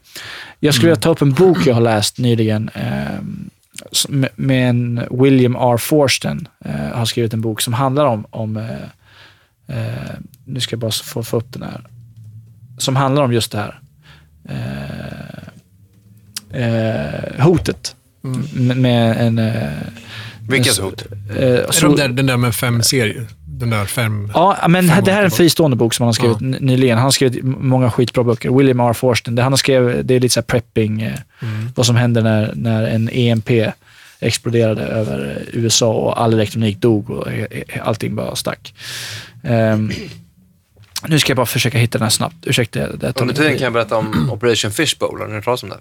Jag 0.60 0.74
skulle 0.74 0.88
vilja 0.90 1.00
ta 1.00 1.10
upp 1.10 1.22
en 1.22 1.32
bok 1.32 1.66
jag 1.66 1.74
har 1.74 1.80
läst 1.80 2.18
nyligen 2.18 2.70
eh, 2.74 3.20
med- 4.08 4.30
med 4.36 4.68
en 4.70 5.02
William 5.10 5.56
R. 5.56 5.76
Forsten. 5.76 6.48
Eh, 6.64 6.74
har 6.98 7.04
skrivit 7.04 7.32
en 7.34 7.40
bok 7.40 7.60
som 7.60 7.72
handlar 7.72 8.04
om, 8.04 8.26
om 8.30 8.56
eh, 8.56 9.76
eh, 9.78 10.14
nu 10.44 10.60
ska 10.60 10.74
jag 10.74 10.80
bara 10.80 10.90
få, 10.90 11.22
få 11.22 11.36
upp 11.36 11.52
den 11.52 11.62
här, 11.62 11.80
som 12.78 12.96
handlar 12.96 13.22
om 13.22 13.32
just 13.32 13.52
det 13.52 13.58
här. 13.58 13.80
Eh, 14.48 15.48
eh, 16.56 17.44
hotet. 17.44 17.96
M- 18.24 18.82
Med 18.82 19.26
en... 19.26 19.38
Eh, 19.38 19.52
Vilket 20.48 20.78
en- 20.78 20.84
hot? 20.84 21.04
Eh, 21.38 21.46
Är 21.46 21.70
så- 21.72 21.86
de 21.86 21.96
där, 21.96 22.08
den 22.08 22.26
där 22.26 22.36
med 22.36 22.54
fem 22.54 22.82
serier? 22.82 23.26
Den 23.46 23.70
där 23.70 23.84
fem... 23.84 24.30
Ja, 24.34 24.56
men 24.68 24.88
Fem 24.88 25.04
det 25.04 25.12
här 25.12 25.20
är 25.20 25.24
en 25.24 25.30
fristående 25.30 25.76
bok 25.76 25.94
som 25.94 26.02
han 26.04 26.08
har 26.08 26.12
skrivit 26.12 26.36
Ja. 26.40 26.46
nyligen. 26.60 26.96
Han 26.98 27.04
har 27.04 27.10
skrivit 27.10 27.44
många 27.44 27.90
skitbra 27.90 28.24
böcker. 28.24 28.50
William 28.50 28.80
R. 28.80 28.92
Forsten. 28.92 29.34
Det 29.34 29.42
han 29.42 29.52
har 29.52 29.56
skrivit, 29.56 30.08
det 30.08 30.14
är 30.14 30.20
lite 30.20 30.32
så 30.34 30.40
här 30.40 30.44
prepping, 30.44 31.02
eh, 31.02 31.12
Mm. 31.42 31.68
vad 31.74 31.86
som 31.86 31.96
hände 31.96 32.22
när, 32.22 32.52
när 32.54 32.82
en 32.86 33.08
EMP 33.12 33.50
exploderade 34.20 34.82
över 34.82 35.42
USA 35.52 35.92
och 35.92 36.22
all 36.22 36.32
elektronik 36.32 36.78
dog 36.78 37.10
och 37.10 37.26
allting 37.82 38.14
bara 38.16 38.36
stack. 38.36 38.74
Ehm, 39.42 39.92
nu 41.08 41.18
ska 41.18 41.30
jag 41.30 41.36
bara 41.36 41.46
försöka 41.46 41.78
hitta 41.78 41.98
den 41.98 42.02
här 42.04 42.10
snabbt. 42.10 42.36
Ursäkta. 42.46 42.78
Det 42.78 43.20
Under 43.20 43.34
tiden 43.34 43.50
tid. 43.50 43.58
kan 43.58 43.64
jag 43.64 43.72
berätta 43.72 43.96
om 43.96 44.30
Operation 44.32 44.70
Fishbowl. 44.70 45.20
Har 45.20 45.28
ni 45.28 45.34
hört 45.34 45.44
talas 45.44 45.62
om 45.62 45.68
det? 45.68 45.78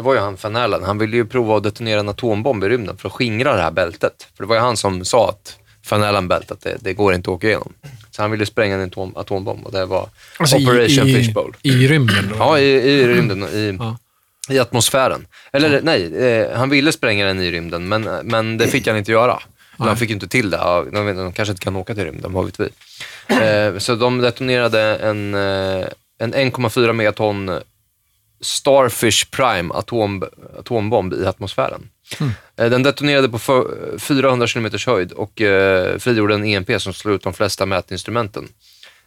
Det 0.00 0.04
var 0.04 0.14
ju 0.14 0.20
han 0.20 0.36
Van 0.42 0.56
Allen. 0.56 0.82
Han 0.84 0.98
ville 0.98 1.16
ju 1.16 1.24
prova 1.26 1.56
att 1.56 1.62
detonera 1.62 2.00
en 2.00 2.08
atombomb 2.08 2.64
i 2.64 2.68
rymden 2.68 2.96
för 2.96 3.08
att 3.08 3.12
skingra 3.12 3.56
det 3.56 3.62
här 3.62 3.70
bältet. 3.70 4.28
För 4.36 4.42
det 4.44 4.48
var 4.48 4.56
ju 4.56 4.60
han 4.62 4.76
som 4.76 5.04
sa 5.04 5.28
att 5.28 5.56
Van 5.90 6.02
Allen-bältet, 6.02 6.60
det, 6.62 6.76
det 6.80 6.92
går 6.92 7.14
inte 7.14 7.30
att 7.30 7.34
åka 7.34 7.46
igenom. 7.46 7.72
Så 8.10 8.22
han 8.22 8.30
ville 8.30 8.46
spränga 8.46 8.74
en 8.74 8.82
atom, 8.86 9.16
atombomb 9.16 9.66
och 9.66 9.72
det 9.72 9.86
var 9.86 10.08
Alltså 10.38 10.56
Operation 10.56 11.08
i, 11.08 11.14
Fishbowl. 11.14 11.56
I 11.62 11.88
rymden 11.88 12.28
då? 12.28 12.36
Ja, 12.38 12.58
i, 12.58 12.64
i 12.64 13.06
rymden, 13.06 13.42
i, 13.42 13.76
Ja. 13.78 13.98
i 14.54 14.58
atmosfären. 14.58 15.26
Eller 15.52 15.80
nej, 15.82 16.16
eh, 16.26 16.56
han 16.58 16.70
ville 16.70 16.92
spränga 16.92 17.26
den 17.26 17.40
i 17.40 17.50
rymden, 17.50 17.88
men, 17.88 18.02
men 18.24 18.58
det 18.58 18.66
fick 18.66 18.86
han 18.86 18.96
inte 18.96 19.12
göra. 19.12 19.38
Nej. 19.76 19.88
De 19.88 19.96
fick 19.96 20.10
inte 20.10 20.28
till 20.28 20.50
det. 20.50 20.56
Ja, 20.56 20.84
De, 20.92 21.16
de 21.16 21.32
kanske 21.32 21.52
inte 21.52 21.64
kan 21.64 21.76
åka 21.76 21.94
till 21.94 22.04
rymden, 22.04 22.32
vad 22.32 22.44
vet 22.46 22.60
vi. 22.60 22.68
Eh, 23.34 23.78
så 23.78 23.94
de 23.94 24.18
detonerade 24.18 24.80
en, 24.96 25.34
eh, 25.34 25.86
en 26.18 26.34
1,4 26.34 26.92
megaton 26.92 27.60
Starfish 28.42 29.30
Prime 29.30 29.74
atom, 29.74 30.24
atombomb 30.58 31.14
i 31.14 31.26
atmosfären. 31.26 31.88
Eh, 32.56 32.70
Den 32.70 32.82
detonerade 32.82 33.28
på 33.28 33.38
för- 33.38 33.98
400 33.98 34.46
km 34.46 34.70
höjd 34.86 35.12
och 35.12 35.40
eh, 35.40 35.98
frigjorde 35.98 36.34
en 36.34 36.44
EMP 36.44 36.80
som 36.82 36.92
slog 36.94 37.14
ut 37.14 37.22
de 37.22 37.32
flesta 37.34 37.66
mätinstrumenten. 37.66 38.48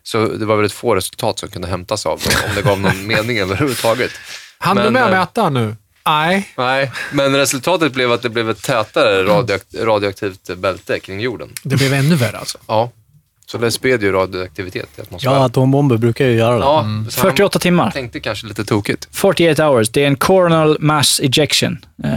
Så 0.03 0.25
det 0.27 0.45
var 0.45 0.55
väldigt 0.55 0.73
få 0.73 0.95
resultat 0.95 1.39
som 1.39 1.49
kunde 1.49 1.67
hämtas 1.67 2.05
av 2.05 2.19
dem, 2.19 2.33
om 2.49 2.55
det 2.55 2.61
gav 2.61 2.79
någon 2.79 3.07
mening 3.07 3.37
överhuvudtaget. 3.39 4.11
Han 4.57 4.77
du 4.77 4.89
med 4.89 5.03
att 5.03 5.11
eh, 5.11 5.17
mäta 5.19 5.49
nu? 5.49 5.75
Nej. 6.05 6.49
Nej, 6.57 6.91
men 7.11 7.35
resultatet 7.35 7.93
blev 7.93 8.11
att 8.11 8.21
det 8.21 8.29
blev 8.29 8.49
ett 8.49 8.61
tätare 8.63 9.23
radioakt- 9.23 9.85
radioaktivt 9.85 10.57
bälte 10.57 10.99
kring 10.99 11.19
jorden. 11.19 11.49
Det 11.63 11.75
blev 11.75 11.93
ännu 11.93 12.15
värre 12.15 12.37
alltså. 12.37 12.57
Ja, 12.67 12.91
så 13.53 13.59
det 13.59 13.71
spred 13.71 14.03
ju 14.03 14.11
radioaktivitet 14.11 14.89
i 14.97 15.01
atmosfären. 15.01 15.35
Ja, 15.35 15.45
atombomber 15.45 15.97
brukar 15.97 16.25
ju 16.25 16.33
göra 16.33 16.55
det. 16.55 16.59
ja 16.59 16.81
han 16.81 17.07
48 17.11 17.59
timmar. 17.59 17.91
tänkte 17.91 18.19
kanske 18.19 18.47
lite 18.47 18.65
tokigt. 18.65 19.07
48 19.11 19.67
hours. 19.67 19.89
Det 19.89 20.03
är 20.03 20.07
en 20.07 20.15
coronal 20.15 20.77
mass 20.79 21.19
ejection 21.23 21.77
eh, 22.03 22.11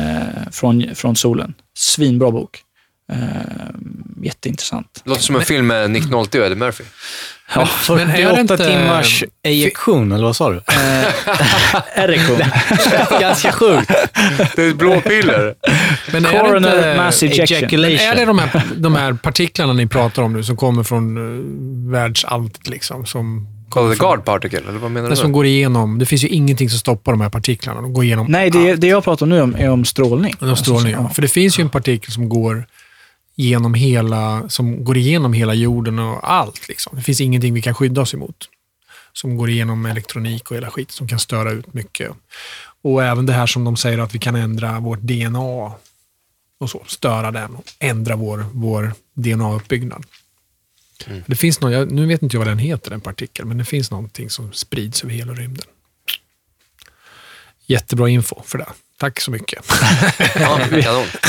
från, 0.50 0.94
från 0.94 1.16
solen. 1.16 1.54
Svinbra 1.78 2.30
bok. 2.30 2.62
Eh, 3.12 3.16
jätteintressant. 4.22 5.02
Låter 5.04 5.22
som 5.22 5.36
en 5.36 5.42
film 5.42 5.66
med 5.66 5.90
Nick 5.90 6.10
Nolte 6.10 6.40
och 6.40 6.46
Eddie 6.46 6.54
Murphy. 6.56 6.84
Ja, 7.54 7.68
Men 7.88 7.98
är 7.98 8.06
det 8.06 8.22
48 8.22 8.40
inte- 8.40 8.56
timmars 8.56 9.24
ejektion, 9.42 10.12
eller 10.12 10.24
vad 10.24 10.36
sa 10.36 10.50
du? 10.50 10.60
erektion. 11.94 12.38
Ganska 13.20 13.52
sjukt. 13.52 13.90
Det 14.56 14.62
är 14.62 14.68
ett 14.70 14.76
blåpiller. 14.76 15.54
Men 16.12 16.24
är 16.26 16.32
det 16.32 16.38
Coronal 16.38 16.76
inte... 16.76 16.94
mass 16.96 17.22
ejection. 17.22 17.80
Men 17.80 17.90
är 17.90 18.16
det 18.16 18.24
de 18.24 18.38
här, 18.38 18.62
de 18.76 18.94
här 18.94 19.12
partiklarna 19.12 19.72
ni 19.72 19.86
pratar 19.86 20.22
om 20.22 20.32
nu 20.32 20.42
som 20.44 20.56
kommer 20.56 20.82
från 20.82 21.18
uh, 21.18 21.92
världsallt 21.92 22.68
liksom? 22.68 23.06
Som, 23.06 23.46
Kolla, 23.68 23.92
The 23.94 23.98
Guard 23.98 24.24
Particle, 24.24 24.58
eller 24.68 24.78
vad 24.78 24.90
menar 24.90 25.08
det 25.08 25.14
du? 25.14 25.20
som 25.20 25.32
går 25.32 25.46
igenom. 25.46 25.98
Det 25.98 26.06
finns 26.06 26.24
ju 26.24 26.28
ingenting 26.28 26.70
som 26.70 26.78
stoppar 26.78 27.12
de 27.12 27.20
här 27.20 27.30
partiklarna. 27.30 27.80
De 27.80 27.92
går 27.92 28.04
igenom 28.04 28.26
Nej, 28.28 28.50
det, 28.50 28.74
det 28.74 28.86
jag 28.86 29.04
pratar 29.04 29.26
om 29.26 29.30
nu 29.30 29.40
om- 29.40 29.54
är 29.58 29.70
om 29.70 29.84
strålning. 29.84 30.34
De 30.40 30.56
strålning, 30.56 30.92
ja. 30.92 31.08
För 31.08 31.22
det 31.22 31.28
finns 31.28 31.58
ju 31.58 31.62
en 31.62 31.70
partikel 31.70 32.12
som 32.12 32.28
går 32.28 32.66
genom 33.36 33.74
hela, 33.74 34.48
som 34.48 34.84
går 34.84 34.96
igenom 34.96 35.32
hela 35.32 35.54
jorden 35.54 35.98
och 35.98 36.32
allt. 36.32 36.68
Liksom. 36.68 36.96
Det 36.96 37.02
finns 37.02 37.20
ingenting 37.20 37.54
vi 37.54 37.62
kan 37.62 37.74
skydda 37.74 38.00
oss 38.00 38.14
emot. 38.14 38.48
Som 39.12 39.36
går 39.36 39.50
igenom 39.50 39.86
elektronik 39.86 40.50
och 40.50 40.56
hela 40.56 40.70
skit 40.70 40.90
som 40.90 41.08
kan 41.08 41.18
störa 41.18 41.50
ut 41.52 41.74
mycket. 41.74 42.10
Och 42.82 43.04
även 43.04 43.26
det 43.26 43.32
här 43.32 43.46
som 43.46 43.64
de 43.64 43.76
säger 43.76 43.98
att 43.98 44.14
vi 44.14 44.18
kan 44.18 44.36
ändra 44.36 44.80
vårt 44.80 45.00
DNA 45.00 45.72
och 46.58 46.70
så, 46.70 46.82
störa 46.86 47.30
den 47.30 47.54
och 47.54 47.64
ändra 47.78 48.16
vår, 48.16 48.46
vår 48.52 48.94
DNA-uppbyggnad. 49.14 50.04
Det 51.26 51.36
finns 51.36 51.60
någon, 51.60 51.88
nu 51.88 52.06
vet 52.06 52.22
inte 52.22 52.36
jag 52.36 52.40
vad 52.40 52.48
den 52.48 52.58
heter, 52.58 52.90
den 52.90 53.00
partikeln, 53.00 53.48
men 53.48 53.58
det 53.58 53.64
finns 53.64 53.90
någonting 53.90 54.30
som 54.30 54.52
sprids 54.52 55.04
över 55.04 55.14
hela 55.14 55.32
rymden. 55.32 55.66
Jättebra 57.66 58.08
info 58.08 58.42
för 58.42 58.58
det. 58.58 58.68
Tack 59.00 59.20
så 59.20 59.30
mycket. 59.30 59.64
Ja. 60.40 60.58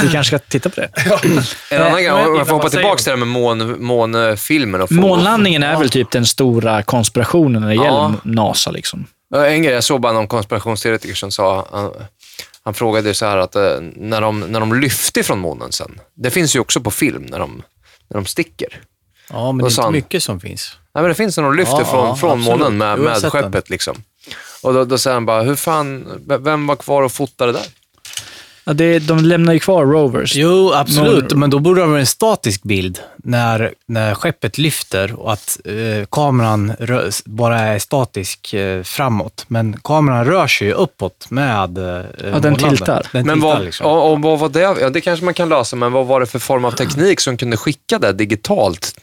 Vi 0.03 0.11
kanske 0.11 0.23
ska 0.23 0.39
titta 0.39 0.69
på 0.69 0.81
det. 0.81 0.89
En 1.72 1.81
annan 1.81 2.03
grej, 2.03 2.11
om 2.11 2.35
jag 2.35 2.48
får 2.48 2.56
hoppa 2.56 2.69
tillbaka 2.69 2.98
till 3.03 3.11
det 3.11 3.18
med 3.18 3.27
mån, 3.27 3.84
månfilmen. 3.84 4.81
Och 4.81 4.91
Månlandningen 4.91 5.64
är 5.64 5.77
väl 5.80 5.89
typ 5.89 6.11
den 6.11 6.26
stora 6.26 6.84
konspirationen 6.84 7.61
när 7.61 7.69
det 7.69 7.76
Ja. 7.76 7.84
gäller 7.84 8.14
NASA. 8.23 8.72
Liksom. 8.72 9.06
Ja, 9.30 9.45
En 9.48 9.64
grej, 9.64 9.73
jag 9.73 9.84
såg 9.84 10.02
bara 10.02 10.14
någon 10.14 10.27
konspirationsteoretiker 10.27 11.15
som 11.15 11.31
sa, 11.31 11.68
han, 11.72 11.91
han 12.64 12.73
frågade 12.73 13.14
så 13.14 13.26
här 13.26 13.38
att 13.38 13.56
eh, 13.56 13.61
när 13.95 14.22
de, 14.22 14.39
när 14.39 14.60
de 14.60 14.73
lyfte 14.80 15.23
från 15.23 15.39
månen 15.39 15.72
sen, 15.72 15.99
det 16.15 16.30
finns 16.31 16.56
ju 16.56 16.60
också 16.60 16.81
på 16.81 16.91
film 16.91 17.26
när 17.30 17.39
de, 17.39 17.64
när 18.10 18.15
de 18.22 18.26
sticker. 18.26 18.81
Ja, 19.30 19.52
men 19.52 19.57
det 19.57 19.68
är 19.68 19.69
inte 19.69 19.81
han? 19.81 19.91
mycket 19.91 20.23
som 20.23 20.39
finns. 20.39 20.77
Nej, 20.95 21.02
men 21.02 21.10
det 21.10 21.15
finns 21.15 21.38
när 21.38 21.44
de 21.44 21.56
lyfter 21.56 21.77
Ja, 21.80 21.85
från, 21.85 22.07
ja, 22.07 22.15
från 22.15 22.41
månen 22.41 22.77
med, 22.77 22.99
med 22.99 23.18
skeppet. 23.31 23.69
Liksom. 23.69 23.95
Och 24.61 24.73
då, 24.73 24.85
då 24.85 24.97
säger 24.97 25.13
han 25.13 25.25
bara, 25.25 25.41
hur 25.41 25.55
fan, 25.55 26.07
vem 26.39 26.67
var 26.67 26.75
kvar 26.75 27.03
och 27.03 27.11
fotade 27.11 27.51
där? 27.51 27.65
Ja, 28.67 28.73
det, 28.73 28.99
de 28.99 29.19
lämnar 29.19 29.53
ju 29.53 29.59
kvar 29.59 29.85
rovers. 29.85 30.35
Jo, 30.35 30.71
absolut. 30.73 31.33
Men 31.33 31.49
då 31.49 31.59
borde 31.59 31.81
det 31.81 31.87
vara 31.87 31.99
en 31.99 32.05
statisk 32.05 32.63
bild 32.63 32.99
när, 33.17 33.73
när 33.85 34.15
skeppet 34.15 34.57
lyfter 34.57 35.19
och 35.19 35.33
att 35.33 35.59
eh, 35.65 36.05
kameran 36.11 36.73
bara 37.25 37.59
är 37.59 37.79
statisk 37.79 38.53
eh, 38.53 38.83
framåt. 38.83 39.45
Men 39.47 39.79
kameran 39.83 40.25
rör 40.25 40.47
sig 40.47 40.67
ju 40.67 40.73
uppåt 40.73 41.27
med 41.29 41.77
eh, 41.77 42.05
Ja, 42.31 42.39
den 42.39 42.55
tiltar. 42.55 43.07
Den 43.11 43.25
Men 43.25 43.35
tiltar 43.35 43.49
vad, 43.49 43.65
liksom. 43.65 43.85
och, 43.85 44.11
och 44.11 44.21
vad 44.21 44.39
var 44.39 44.49
det? 44.49 44.59
Ja, 44.59 44.89
det 44.89 45.01
kanske 45.01 45.25
man 45.25 45.33
kan 45.33 45.49
lösa, 45.49 45.75
men 45.75 45.91
vad 45.91 46.05
var 46.05 46.19
det 46.19 46.25
för 46.25 46.39
form 46.39 46.65
av 46.65 46.71
teknik 46.71 47.19
som 47.19 47.37
kunde 47.37 47.57
skicka 47.57 47.99
det 47.99 48.13
digitalt 48.13 48.93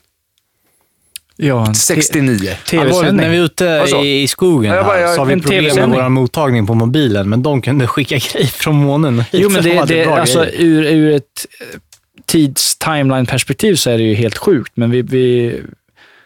Ja, 1.37 1.67
en 1.67 1.75
69? 1.75 2.51
Allvarligt, 2.73 3.15
när 3.15 3.29
vi 3.29 3.37
tv-sändning. 3.37 3.37
är 3.41 3.45
ute 3.45 3.79
Vad 3.79 3.89
så? 3.89 4.05
i, 4.05 4.23
i 4.23 4.29
skogen 4.29 4.71
Ja, 4.71 4.77
jag 4.77 4.87
bara- 4.87 4.95
här, 4.95 5.01
jag- 5.03 5.15
så 5.15 5.21
har 5.21 5.27
vi 5.27 5.41
problem 5.41 5.65
med 5.65 5.73
TV-sändning. 5.73 6.01
vår 6.03 6.09
mottagning 6.09 6.67
på 6.67 6.75
mobilen, 6.75 7.29
men 7.29 7.43
de 7.43 7.63
kunde 7.63 7.87
skicka 7.87 8.15
grejer 8.33 8.47
från 8.47 8.77
månen. 8.77 9.25
Jo, 9.33 9.49
men 9.51 9.63
De 9.63 9.71
det, 9.71 9.85
det, 9.85 10.05
alltså, 10.07 10.47
ur, 10.47 10.83
ur 10.85 11.13
ett 11.15 11.47
eh, 11.61 11.79
tids-timeline-perspektiv 12.27 13.75
så 13.75 13.91
är 13.91 13.99
det 13.99 14.05
ju 14.05 14.15
helt 14.15 14.39
sjukt. 14.39 14.73
Men 14.75 14.91
vi, 14.91 15.03
vi, 15.03 15.61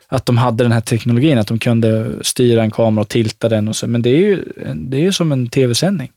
att 0.08 0.26
de 0.26 0.38
hade 0.38 0.64
den 0.64 0.72
här 0.72 0.80
teknologin, 0.80 1.38
att 1.38 1.46
de 1.46 1.58
kunde 1.58 2.10
styra 2.22 2.62
en 2.62 2.70
kamera 2.70 3.00
och 3.02 3.08
tilta 3.08 3.48
den. 3.48 3.68
Och 3.68 3.76
så. 3.76 3.86
Men 3.86 4.02
det 4.02 4.10
är 4.10 4.16
ju 4.18 4.44
det 4.74 4.96
är 4.96 5.00
ju 5.00 5.12
som 5.12 5.32
en 5.32 5.48
tv-sändning. 5.48 6.10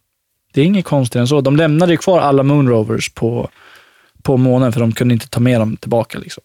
Det 0.53 0.61
är 0.61 0.65
inget 0.65 0.85
konstigt 0.85 1.19
än 1.19 1.27
så. 1.27 1.41
De 1.41 1.55
lämnade 1.57 1.91
ju 1.91 1.97
kvar 1.97 2.19
alla 2.19 2.43
Moonrovers 2.43 3.09
på, 3.09 3.49
på 4.23 4.37
månen 4.37 4.71
för 4.73 4.79
de 4.79 4.91
kunde 4.91 5.13
inte 5.13 5.27
ta 5.29 5.39
med 5.39 5.61
dem 5.61 5.77
tillbaka. 5.77 6.19
Liksom. 6.19 6.43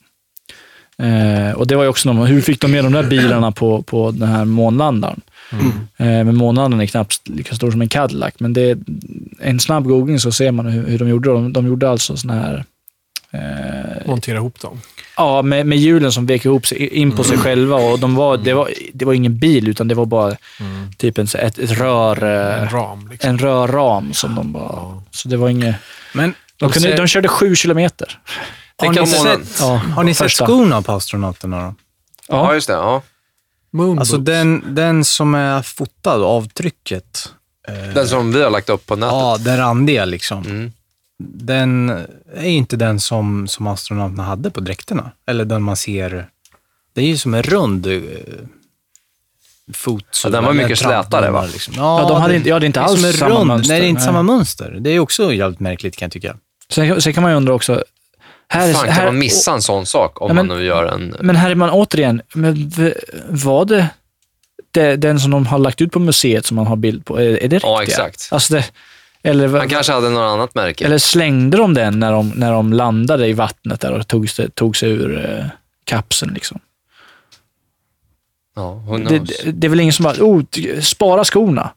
Eh, 1.03 1.53
och 1.57 1.67
det 1.67 1.77
var 1.77 1.83
ju 1.83 1.89
också 1.89 2.13
någon, 2.13 2.27
hur 2.27 2.41
fick 2.41 2.61
de 2.61 2.71
med 2.71 2.85
de 2.85 2.93
där 2.93 3.03
bilarna 3.03 3.53
på, 3.53 3.83
på 3.83 4.11
den 4.11 4.29
här 4.29 4.45
månlandaren? 4.45 5.21
Eh, 5.97 6.07
men 6.07 6.37
månlandaren 6.37 6.81
är 6.83 6.87
knappt 6.87 7.29
lika 7.29 7.55
stor 7.55 7.71
som 7.71 7.81
en 7.83 7.89
Cadillac, 7.89 8.33
men 8.39 8.53
det 8.53 8.63
är 8.63 8.79
en 9.41 9.61
snabb 9.61 9.85
googling 9.85 10.21
så 10.21 10.33
ser 10.33 10.53
man 10.53 10.67
hur, 10.67 10.87
hur 10.87 10.99
de 10.99 11.09
gjorde. 11.09 11.29
De, 11.31 11.53
de 11.53 11.67
gjorde 11.67 11.91
alltså 11.91 12.17
såna 12.17 12.35
här 12.35 12.65
eh, 13.31 14.07
Montera 14.07 14.37
ihop 14.37 14.61
dem. 14.61 14.81
Ja, 15.17 15.43
med, 15.43 15.67
med 15.67 15.79
hjulen 15.79 16.13
som 16.13 16.27
vek 16.27 16.45
ihop 16.45 16.67
sig 16.67 16.89
in 16.89 17.13
på 17.13 17.25
sig 17.25 17.39
själva. 17.39 17.77
Och 17.77 17.99
de 17.99 18.15
var, 18.15 18.37
det, 18.37 18.55
var, 18.55 18.71
det 18.95 19.05
var 19.05 19.13
ingen 19.13 19.39
bil, 19.39 19.69
utan 19.69 19.89
det 19.89 19.95
var 19.95 20.07
bara 20.07 20.37
typ 20.97 21.19
en, 21.19 21.27
ett, 21.39 21.59
ett 21.59 21.71
rör, 21.71 22.23
En 22.25 22.63
eh, 22.65 22.73
ram. 22.73 23.09
Liksom. 23.11 23.31
en 23.31 23.39
rörram 23.39 24.13
som 24.13 24.35
de 24.35 24.53
bara... 24.53 25.03
Så 25.11 25.29
det 25.29 25.37
var 25.37 25.49
inget... 25.49 25.77
Men 26.13 26.35
De, 26.57 26.71
kunde, 26.71 26.89
ser- 26.89 26.97
de 26.97 27.07
körde 27.07 27.29
sju 27.29 27.55
kilometer. 27.55 28.19
Har, 28.79 28.93
ni 28.93 29.07
sett, 29.07 29.61
Ja, 29.61 29.77
har 29.95 30.05
ni 30.05 30.15
sett 30.15 30.33
skorna 30.33 30.83
på 30.83 30.93
astronauterna 30.93 31.63
då? 31.67 31.75
Ja, 32.29 32.55
just 32.55 32.67
det. 32.67 32.73
Ja. 32.73 33.03
Moonboots. 33.71 34.01
Alltså 34.01 34.19
den, 34.19 34.65
den 34.75 35.05
som 35.05 35.35
är 35.35 35.63
fotad, 35.63 36.23
avtrycket. 36.23 37.33
eh, 37.69 37.75
Den 37.95 38.09
som 38.09 38.33
vi 38.33 38.43
har 38.43 38.51
lagt 38.51 38.69
upp 38.69 38.87
på 38.87 38.97
nätet. 38.97 39.13
Ja, 39.13 39.37
den 39.41 39.57
randiga 39.59 40.05
liksom. 40.05 40.43
Mm. 40.47 40.73
Den 41.19 41.89
är 42.35 42.49
inte 42.49 42.77
den 42.77 43.01
som, 43.01 43.49
som 43.49 43.67
astronauterna 43.67 44.23
hade 44.23 44.51
på 44.51 44.61
dräkterna. 44.61 45.11
Eller 45.27 45.45
den 45.45 45.63
man 45.63 45.77
ser. 45.77 46.29
Det 46.95 47.01
är 47.01 47.07
ju 47.07 47.17
som 47.19 47.35
en 47.35 47.43
rund 47.43 47.87
eh, 47.87 48.01
fot. 49.73 50.21
Ja, 50.25 50.31
den 50.31 50.45
var 50.45 50.53
mycket 50.53 50.79
slätare, 50.79 51.31
va? 51.31 51.47
Liksom. 51.53 51.75
Ja, 51.77 52.07
de 52.09 52.21
hade 52.21 52.33
det- 52.33 52.37
inte- 52.37 52.49
ja, 52.49 52.59
det 52.59 52.65
är 52.65 52.67
inte 52.67 52.81
alls 52.81 53.17
samma 53.19 53.35
rund. 53.35 53.47
mönster. 53.47 53.69
Nej, 53.73 53.81
det 53.81 53.87
är 53.87 53.89
inte 53.89 53.99
Nej. 54.01 54.07
samma 54.07 54.23
mönster. 54.23 54.77
Det 54.81 54.91
är 54.91 54.99
också 54.99 55.33
jävligt 55.33 55.61
märkligt 55.61 55.97
kan 55.97 56.07
jag 56.07 56.13
tycka. 56.13 56.37
Sen, 56.71 57.01
sen 57.03 57.15
kan 57.15 57.23
man 57.23 57.33
ju 57.33 57.37
undra 57.37 57.53
också... 57.55 57.85
Här, 58.49 58.69
är- 58.69 58.73
Fan, 58.73 58.85
kan 58.85 58.93
här, 58.95 59.05
man 59.07 59.19
missa 59.19 59.53
en 59.53 59.63
sån 59.63 59.87
sak 59.87 60.21
om 60.21 60.29
Ja, 60.29 60.35
men- 60.35 60.47
man 60.47 60.59
nu 60.59 60.65
gör 60.65 60.85
en... 60.85 61.17
Men 61.21 61.37
här 61.37 61.51
är 61.51 61.55
man 61.55 61.71
återigen, 61.71 62.23
men 62.35 62.73
var 63.29 63.65
det, 63.65 63.89
det 64.71 64.97
den 64.97 65.21
som 65.21 65.31
de 65.31 65.47
har 65.47 65.59
lagt 65.59 65.81
ut 65.81 65.93
på 65.93 65.99
museet 65.99 66.47
som 66.47 66.55
man 66.57 66.67
har 66.67 66.77
bild 66.77 67.05
på? 67.05 67.21
Är, 67.21 67.23
är 67.23 67.49
det 67.49 67.57
riktiga? 67.57 67.71
Ja, 67.71 67.83
exakt. 67.83 68.29
Alltså 68.31 68.55
det, 68.55 68.65
eller, 69.23 69.49
Han 69.49 69.69
kanske 69.69 69.93
hade 69.93 70.09
något 70.11 70.33
annat 70.35 70.55
märke. 70.55 70.85
eller 70.85 70.99
slängde 70.99 71.57
de 71.57 71.75
den 71.75 72.01
när 72.01 72.13
de, 72.13 72.29
när 72.29 72.53
de 72.53 72.73
landade 72.73 73.27
i 73.29 73.33
vattnet 73.33 73.81
där 73.81 73.93
och 73.93 74.09
tog, 74.09 74.31
sig- 74.31 74.51
tog 74.51 74.77
sig 74.77 74.91
ur 74.91 75.31
eh, 75.39 75.45
kapseln? 75.85 76.35
Liksom? 76.35 76.59
Ja, 78.57 78.83
Det, 79.09 79.19
det, 79.19 79.53
det 79.53 79.67
är 79.67 79.69
väl 79.69 79.81
ingen 79.81 79.93
som 79.93 80.03
bara, 80.03 80.15
oh, 80.21 80.43
spara 80.81 81.25
skorna. 81.25 81.71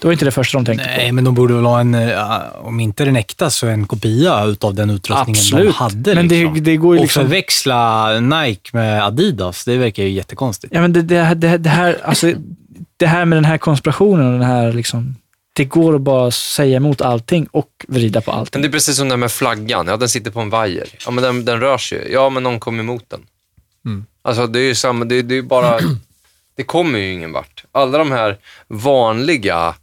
Det 0.00 0.06
var 0.06 0.12
inte 0.12 0.24
det 0.24 0.30
första 0.30 0.58
de 0.58 0.64
tänkte 0.64 0.86
Nej, 0.86 1.08
på. 1.08 1.14
men 1.14 1.24
de 1.24 1.34
borde 1.34 1.54
väl 1.54 1.64
ha 1.64 1.80
en, 1.80 1.94
eh, 1.94 2.18
om 2.62 2.80
inte 2.80 3.04
den 3.04 3.16
äkta, 3.16 3.50
så 3.50 3.66
en 3.66 3.86
kopia 3.86 4.44
utav 4.44 4.74
den 4.74 4.90
utrustningen 4.90 5.34
de 5.34 5.40
Absolut. 5.40 5.74
hade. 5.74 6.14
Men 6.14 6.28
det, 6.28 6.40
liksom. 6.44 6.64
det 6.64 6.76
går 6.76 6.94
ju 6.94 6.98
Och 6.98 7.04
liksom... 7.04 7.22
förväxla 7.22 8.20
Nike 8.20 8.70
med 8.72 9.04
Adidas, 9.04 9.64
det 9.64 9.76
verkar 9.76 10.02
ju 10.02 10.08
jättekonstigt. 10.08 10.74
Ja, 10.74 10.80
men 10.80 10.92
det, 10.92 11.02
det, 11.02 11.34
det, 11.34 11.58
det, 11.58 11.70
här, 11.70 11.98
alltså, 12.04 12.32
det 12.96 13.06
här 13.06 13.24
med 13.24 13.36
den 13.36 13.44
här 13.44 13.58
konspirationen 13.58 14.26
och 14.26 14.32
den 14.32 14.48
här 14.48 14.72
liksom, 14.72 15.16
det 15.52 15.64
går 15.64 15.94
att 15.94 16.00
bara 16.00 16.30
säga 16.30 16.76
emot 16.76 17.00
allting 17.00 17.46
och 17.50 17.68
vrida 17.88 18.20
på 18.20 18.30
Men 18.30 18.40
allting. 18.40 18.62
det 18.62 18.68
är 18.68 18.72
precis 18.72 18.96
som 18.96 19.08
det 19.08 19.12
här 19.12 19.16
med 19.18 19.32
flaggan. 19.32 19.86
Ja, 19.86 19.96
den 19.96 20.08
sitter 20.08 20.30
på 20.30 20.40
en 20.40 20.50
vajer. 20.50 20.88
Ja, 21.04 21.10
men 21.10 21.24
den, 21.24 21.44
den 21.44 21.60
rör 21.60 21.78
sig. 21.78 22.08
Ja, 22.12 22.30
men 22.30 22.42
någon 22.42 22.60
kom 22.60 22.80
emot 22.80 23.04
den. 23.08 23.20
Mm. 23.86 24.06
Alltså, 24.22 24.46
det 24.46 24.60
är 24.60 24.64
ju 24.64 24.74
samma, 24.74 25.04
det, 25.04 25.22
det 25.22 25.38
är 25.38 25.42
bara... 25.42 25.78
Det 26.56 26.64
kommer 26.64 26.98
ju 26.98 27.12
ingen 27.12 27.32
vart. 27.32 27.64
Alla 27.72 27.98
de 27.98 28.10
här 28.12 28.38
vanliga 28.68 29.74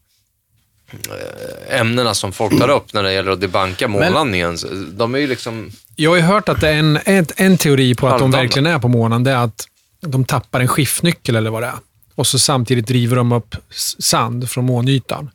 ämnena 1.70 2.14
som 2.14 2.32
folk 2.32 2.60
tar 2.60 2.70
upp 2.70 2.94
när 2.94 3.04
det 3.04 3.14
gäller 3.14 3.32
att 3.32 3.42
debanka 3.42 3.88
månlandningen, 3.88 4.58
de 4.92 5.16
är 5.16 5.20
ju 5.20 5.28
liksom... 5.28 5.72
Jag 5.96 6.10
har 6.12 6.18
ju 6.18 6.24
hört 6.24 6.50
att 6.50 6.62
det 6.62 6.70
är 6.70 6.74
en, 6.74 7.00
en, 7.06 7.26
en 7.36 7.58
teori 7.58 7.96
på 7.96 8.08
att 8.08 8.20
de 8.20 8.32
verkligen 8.32 8.66
är 8.66 8.80
på 8.80 8.88
månen. 8.88 9.24
Det 9.24 9.32
är 9.32 9.44
att 9.44 9.68
de 10.02 10.26
tappar 10.26 10.60
en 10.60 10.68
skiftnyckel 10.68 11.36
eller 11.36 11.50
vad 11.50 11.64
det 11.64 11.68
är. 11.68 11.80
Och 12.16 12.28
så 12.28 12.40
samtidigt 12.40 12.88
driver 12.88 13.16
de 13.16 13.32
upp 13.32 13.56
sand 14.00 14.50
från 14.50 14.66
månytan. 14.66 15.30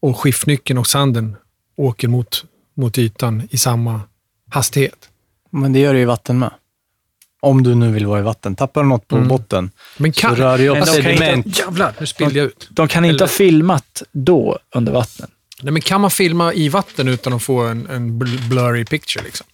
Och 0.00 0.20
skiftnyckeln 0.20 0.78
och 0.78 0.86
sanden 0.86 1.36
åker 1.76 2.08
mot, 2.08 2.44
mot 2.76 2.98
ytan 2.98 3.48
i 3.50 3.58
samma 3.58 4.00
hastighet. 4.50 5.08
Men 5.50 5.72
det 5.72 5.78
gör 5.78 5.92
det 5.92 5.98
ju 5.98 6.02
i 6.02 6.06
vatten 6.06 6.38
med. 6.38 6.50
Om 7.40 7.62
du 7.62 7.74
nu 7.74 7.92
vill 7.92 8.06
vara 8.06 8.20
i 8.20 8.22
vatten. 8.22 8.56
Tappar 8.56 8.82
du 8.82 8.88
något 8.88 9.08
på 9.08 9.16
Mm. 9.16 9.28
botten 9.28 9.70
Men 9.96 10.12
så 10.12 10.20
kan... 10.20 10.36
rör 10.36 10.56
det 10.58 10.62
ju 10.64 10.70
upp 10.70 10.76
inte- 10.76 10.92
sediment. 10.92 11.58
Jävlar, 11.58 11.92
nu 12.00 12.06
spillde 12.06 12.38
jag 12.38 12.46
ut. 12.46 12.68
De 12.70 12.88
kan 12.88 13.04
inte 13.04 13.14
Eller- 13.14 13.20
ha 13.24 13.28
filmat 13.28 14.02
då 14.12 14.58
under 14.74 14.92
vattnet. 14.92 15.30
Nej, 15.62 15.72
men 15.72 15.82
kan 15.82 16.00
man 16.00 16.10
filma 16.10 16.52
i 16.54 16.68
vatten 16.68 17.08
utan 17.08 17.32
att 17.32 17.42
få 17.42 17.60
en, 17.60 17.86
en 17.90 18.22
bl- 18.22 18.48
blurry 18.48 18.84
picture? 18.84 19.24
Liksom? 19.24 19.46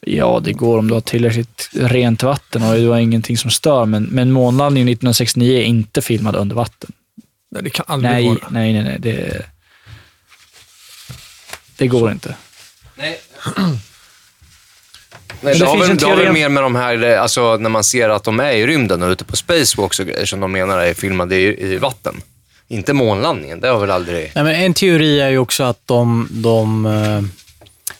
Ja, 0.00 0.40
det 0.44 0.52
går 0.52 0.78
om 0.78 0.88
du 0.88 0.94
har 0.94 1.00
tillräckligt 1.00 1.70
rent 1.72 2.22
vatten 2.22 2.62
och 2.62 2.74
du 2.74 2.88
har 2.88 2.98
ingenting 2.98 3.38
som 3.38 3.50
stör. 3.50 3.84
Men, 3.86 4.02
men 4.04 4.32
månlandningen 4.32 4.88
1969 4.88 5.58
är 5.58 5.62
inte 5.62 6.02
filmad 6.02 6.36
under 6.36 6.56
vatten. 6.56 6.92
Nej, 7.50 7.62
det 7.62 7.70
kan 7.70 7.84
aldrig 7.88 8.12
Nej, 8.12 8.26
vara. 8.28 8.38
nej, 8.50 8.72
nej. 8.72 8.82
nej 8.82 8.96
det, 9.00 9.42
det 11.76 11.86
går 11.86 12.12
inte. 12.12 12.34
Nej, 12.94 13.20
det 15.40 15.58
det, 15.58 15.64
har 15.64 15.72
finns 15.72 15.84
väl, 15.84 15.90
en 15.90 15.96
det 15.96 16.06
har 16.06 16.16
väl 16.16 16.32
mer 16.32 16.48
med 16.48 16.62
de 16.62 16.74
här, 16.74 17.04
eh, 17.04 17.22
alltså 17.22 17.56
när 17.56 17.70
man 17.70 17.84
ser 17.84 18.08
att 18.08 18.24
de 18.24 18.40
är 18.40 18.52
i 18.52 18.66
rymden 18.66 19.02
och 19.02 19.10
ute 19.10 19.24
på 19.24 19.36
spacewalks 19.36 20.00
och 20.00 20.06
grejer 20.06 20.26
som 20.26 20.40
de 20.40 20.52
menar 20.52 20.78
är 20.78 20.94
filmade 20.94 21.36
i, 21.36 21.72
i 21.72 21.76
vatten. 21.76 22.22
Inte 22.68 22.92
månlandningen, 22.92 23.60
det 23.60 23.68
har 23.68 23.80
väl 23.80 23.90
aldrig... 23.90 24.32
Nej, 24.34 24.44
men 24.44 24.54
en 24.54 24.74
teori 24.74 25.20
är 25.20 25.28
ju 25.28 25.38
också 25.38 25.64
att 25.64 25.86
de, 25.86 26.28
de, 26.30 26.86
eh, 26.86 27.22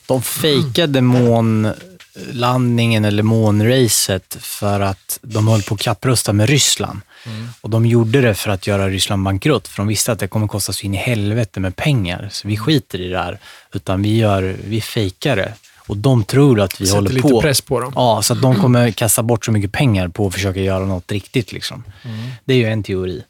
de 0.06 0.22
fejkade 0.22 1.00
månlandningen 1.00 3.04
eller 3.04 3.22
månracet 3.22 4.36
för 4.40 4.80
att 4.80 5.18
de 5.22 5.48
höll 5.48 5.62
på 5.62 5.74
att 5.74 5.80
kapprusta 5.80 6.32
med 6.32 6.48
Ryssland. 6.48 7.00
Och 7.60 7.70
de 7.70 7.86
gjorde 7.86 8.20
det 8.20 8.34
för 8.34 8.50
att 8.50 8.66
göra 8.66 8.88
Ryssland 8.88 9.22
bankrutt, 9.22 9.68
för 9.68 9.76
de 9.76 9.86
visste 9.86 10.12
att 10.12 10.18
det 10.18 10.28
kommer 10.28 10.46
kosta 10.46 10.72
så 10.72 10.86
in 10.86 10.94
i 10.94 10.96
helvete 10.96 11.60
med 11.60 11.76
pengar. 11.76 12.28
Så 12.32 12.48
vi 12.48 12.56
skiter 12.56 13.00
i 13.00 13.08
det 13.08 13.18
här, 13.18 13.38
utan 13.72 14.02
vi, 14.02 14.18
gör, 14.18 14.56
vi 14.64 14.80
fejkar 14.80 15.36
det. 15.36 15.54
Och 15.90 15.96
de 15.96 16.24
tror 16.24 16.60
att 16.60 16.80
vi 16.80 16.86
Sätter 16.86 16.96
håller 16.96 17.10
lite 17.10 17.28
på. 17.28 17.40
press 17.40 17.60
på 17.60 17.80
dem. 17.80 17.92
Ja, 17.96 18.22
så 18.22 18.32
att 18.32 18.42
de 18.42 18.56
kommer 18.60 18.90
kasta 18.90 19.22
bort 19.22 19.44
så 19.44 19.52
mycket 19.52 19.72
pengar 19.72 20.08
på 20.08 20.26
att 20.26 20.34
försöka 20.34 20.60
göra 20.60 20.84
något 20.84 21.12
riktigt. 21.12 21.52
Liksom. 21.52 21.84
Det 22.44 22.54
är 22.54 22.58
ju 22.58 22.66
en 22.66 22.82
teori. 22.82 23.22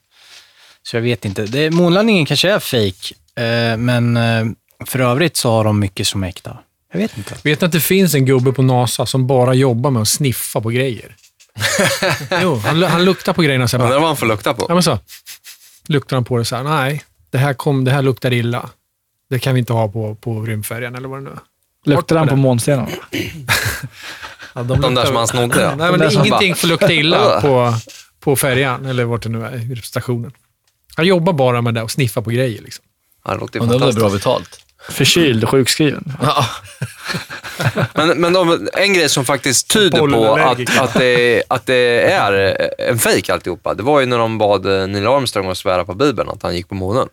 Så 0.82 0.96
jag 0.96 1.02
vet 1.02 1.24
inte. 1.24 1.42
Det, 1.42 1.70
månlandningen 1.70 2.26
kanske 2.26 2.50
är 2.50 2.58
fake, 2.58 3.14
eh, 3.44 3.76
men 3.76 4.16
eh, 4.16 4.46
för 4.86 4.98
övrigt 4.98 5.36
så 5.36 5.50
har 5.50 5.64
de 5.64 5.78
mycket 5.78 6.06
som 6.06 6.24
är 6.24 6.28
äkta. 6.28 6.56
Jag 6.92 7.00
vet 7.00 7.18
inte. 7.18 7.34
Vet 7.42 7.60
ni 7.60 7.66
att 7.66 7.72
det 7.72 7.80
finns 7.80 8.14
en 8.14 8.24
gubbe 8.24 8.52
på 8.52 8.62
NASA 8.62 9.06
som 9.06 9.26
bara 9.26 9.54
jobbar 9.54 9.90
med 9.90 10.02
att 10.02 10.08
sniffa 10.08 10.60
på 10.60 10.68
grejer? 10.68 11.16
jo, 12.42 12.56
han, 12.56 12.82
han 12.82 13.04
luktar 13.04 13.32
på 13.32 13.42
grejerna 13.42 13.68
så 13.68 13.76
här 13.76 13.84
Men 13.84 13.88
bara, 13.88 13.94
det 13.94 14.00
var 14.00 14.06
han 14.06 14.16
får 14.16 14.26
lukta 14.26 14.54
på. 14.54 14.66
ja, 14.68 14.74
men 14.74 14.82
så. 14.82 14.98
Luktar 15.86 16.16
han 16.16 16.24
på 16.24 16.38
det 16.38 16.44
så 16.44 16.56
här, 16.56 16.62
nej, 16.62 17.02
det 17.30 17.38
här, 17.38 17.54
kom, 17.54 17.84
det 17.84 17.90
här 17.90 18.02
luktar 18.02 18.32
illa. 18.32 18.70
Det 19.30 19.38
kan 19.38 19.54
vi 19.54 19.60
inte 19.60 19.72
ha 19.72 19.88
på, 19.88 20.14
på 20.14 20.42
rymdfärjan 20.42 20.94
eller 20.94 21.08
vad 21.08 21.18
det 21.18 21.24
nu 21.24 21.30
är. 21.30 21.38
Luktar 21.84 22.16
han 22.16 22.26
det. 22.26 22.30
på 22.30 22.36
månstenarna? 22.36 22.88
Ja, 24.54 24.62
De 24.62 24.94
där 24.94 25.04
som 25.06 25.16
han 25.16 25.26
snodde, 25.28 25.60
ja. 25.62 25.74
Nej, 25.74 25.90
men 25.90 26.00
det, 26.00 26.12
ingenting 26.14 26.54
får 26.54 26.68
lukta 26.68 26.92
illa 26.92 27.40
på, 27.42 27.74
på 28.20 28.36
färjan, 28.36 28.86
eller 28.86 29.04
vart 29.04 29.22
det 29.22 29.28
nu 29.28 29.44
är, 29.44 29.72
i 29.72 29.76
stationen. 29.82 30.32
Han 30.96 31.06
jobbar 31.06 31.32
bara 31.32 31.62
med 31.62 31.74
det 31.74 31.82
och 31.82 31.90
sniffar 31.90 32.22
på 32.22 32.30
grejer. 32.30 32.62
Liksom. 32.62 32.84
Han 33.24 33.38
låter 33.38 33.58
ju 33.58 33.60
Och 33.60 33.66
det 33.66 33.72
fantastiskt. 33.72 33.98
bra 33.98 34.10
betalt. 34.10 34.60
Förkyld 34.88 35.44
och 35.44 35.50
sjukskriven. 35.50 36.12
Ja. 36.22 36.44
Men, 37.94 38.20
men 38.20 38.32
de, 38.32 38.68
en 38.72 38.94
grej 38.94 39.08
som 39.08 39.24
faktiskt 39.24 39.68
tyder 39.70 39.98
på 39.98 40.34
att, 40.34 40.78
att, 40.80 40.94
det, 40.94 41.42
att 41.48 41.66
det 41.66 42.12
är 42.12 42.56
en 42.78 42.98
fejk 42.98 43.28
alltihopa, 43.28 43.74
det 43.74 43.82
var 43.82 44.00
ju 44.00 44.06
när 44.06 44.18
de 44.18 44.38
bad 44.38 44.66
eh, 44.66 44.86
Neil 44.86 45.06
Armstrong 45.06 45.50
att 45.50 45.58
svära 45.58 45.84
på 45.84 45.94
Bibeln 45.94 46.28
att 46.28 46.42
han 46.42 46.54
gick 46.56 46.68
på 46.68 46.74
månen. 46.74 47.08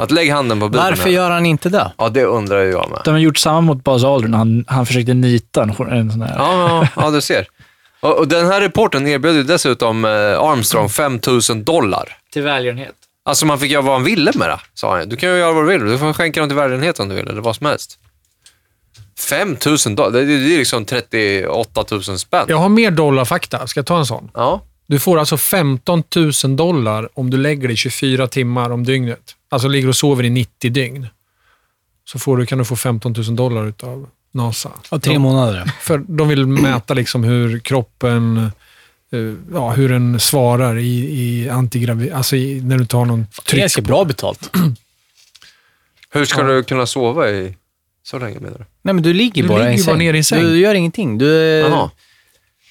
Att 0.00 0.10
lägg 0.10 0.30
handen 0.30 0.60
på 0.60 0.68
Bibeln. 0.68 0.84
Varför 0.84 1.10
gör 1.10 1.30
han 1.30 1.46
inte 1.46 1.68
det? 1.68 1.92
Ja, 1.98 2.08
det 2.08 2.24
undrar 2.24 2.64
jag 2.64 2.90
med. 2.90 3.00
De 3.04 3.10
har 3.10 3.18
gjort 3.18 3.38
samma 3.38 3.60
mot 3.60 3.84
Buzz 3.84 4.04
Aldrin. 4.04 4.34
Han, 4.34 4.64
han 4.68 4.86
försökte 4.86 5.14
nita 5.14 5.62
en, 5.62 5.70
en 5.70 6.10
sån 6.12 6.22
här... 6.22 6.38
Ja, 6.38 6.68
ja, 6.68 7.02
ja, 7.02 7.10
du 7.10 7.20
ser. 7.20 7.46
Och, 8.00 8.18
och 8.18 8.28
den 8.28 8.46
här 8.46 8.60
reporten 8.60 9.06
erbjöd 9.06 9.34
ju 9.34 9.42
dessutom 9.42 10.04
eh, 10.04 10.10
Armstrong 10.10 10.88
5 10.88 11.20
000 11.50 11.64
dollar. 11.64 12.16
Till 12.32 12.42
välgörenhet. 12.42 12.94
Alltså 13.24 13.46
man 13.46 13.58
fick 13.58 13.70
göra 13.70 13.82
vad 13.82 13.94
han 13.94 14.04
ville 14.04 14.32
med 14.34 14.48
det, 14.48 14.60
sa 14.74 14.96
han. 14.96 15.08
Du 15.08 15.16
kan 15.16 15.30
ju 15.30 15.36
göra 15.36 15.52
vad 15.52 15.64
du 15.64 15.68
vill. 15.68 15.86
Du 15.86 15.98
får 15.98 16.12
skänka 16.12 16.40
dem 16.40 16.48
till 16.48 16.56
välgörenhet 16.56 17.00
om 17.00 17.08
du 17.08 17.14
vill, 17.14 17.28
eller 17.28 17.40
vad 17.40 17.56
som 17.56 17.66
helst. 17.66 17.98
5 19.20 19.56
000 19.86 19.96
dollar, 19.96 20.10
det, 20.10 20.24
det 20.24 20.54
är 20.54 20.58
liksom 20.58 20.84
38 20.84 21.84
000 21.90 22.02
spänn. 22.02 22.44
Jag 22.48 22.56
har 22.56 22.68
mer 22.68 22.90
dollarfakta. 22.90 23.66
Ska 23.66 23.78
jag 23.78 23.86
ta 23.86 23.98
en 23.98 24.06
sån? 24.06 24.30
Ja. 24.34 24.62
Du 24.90 24.98
får 24.98 25.18
alltså 25.18 25.36
15 25.36 26.02
000 26.44 26.56
dollar 26.56 27.08
om 27.14 27.30
du 27.30 27.36
lägger 27.36 27.68
dig 27.68 27.76
24 27.76 28.26
timmar 28.28 28.70
om 28.70 28.84
dygnet. 28.84 29.36
Alltså 29.48 29.68
ligger 29.68 29.88
och 29.88 29.96
sover 29.96 30.24
i 30.24 30.30
90 30.30 30.70
dygn. 30.70 31.06
Så 32.04 32.18
får 32.18 32.36
du, 32.36 32.46
kan 32.46 32.58
du 32.58 32.64
få 32.64 32.76
15 32.76 33.12
000 33.12 33.36
dollar 33.36 33.66
utav 33.66 34.08
NASA. 34.32 34.70
Ja, 34.90 34.98
tre 34.98 35.12
de, 35.12 35.18
månader. 35.18 35.72
för 35.80 35.98
de 35.98 36.28
vill 36.28 36.46
mäta 36.46 36.94
liksom 36.94 37.24
hur 37.24 37.58
kroppen 37.58 38.50
eh, 39.12 39.20
ja, 39.52 39.70
hur 39.70 39.88
den 39.88 40.20
svarar 40.20 40.78
i, 40.78 41.20
i 41.20 41.48
antigravid... 41.48 42.12
Alltså 42.12 42.36
i, 42.36 42.60
när 42.60 42.78
du 42.78 42.86
tar 42.86 43.04
någon 43.04 43.20
Det 43.20 43.40
är 43.40 43.50
tryck. 43.50 43.60
ganska 43.60 43.82
bra 43.82 44.04
betalt. 44.04 44.50
Hur 46.12 46.24
ska 46.24 46.42
du 46.42 46.62
kunna 46.64 46.86
sova 46.86 47.30
i 47.30 47.56
så 48.02 48.18
länge 48.18 48.40
menar 48.40 48.58
du? 48.58 48.64
Nej, 48.82 48.94
men 48.94 49.02
du 49.02 49.12
ligger 49.12 49.42
Du 49.42 49.48
bara 49.48 49.58
ligger 49.68 49.82
i 49.82 49.86
bara 49.86 49.96
ner 49.96 50.14
i 50.14 50.24
säng. 50.24 50.42
Du 50.42 50.58
gör 50.58 50.74
ingenting. 50.74 51.18
Du 51.18 51.36
är 51.36 51.60
Jaha. 51.68 51.90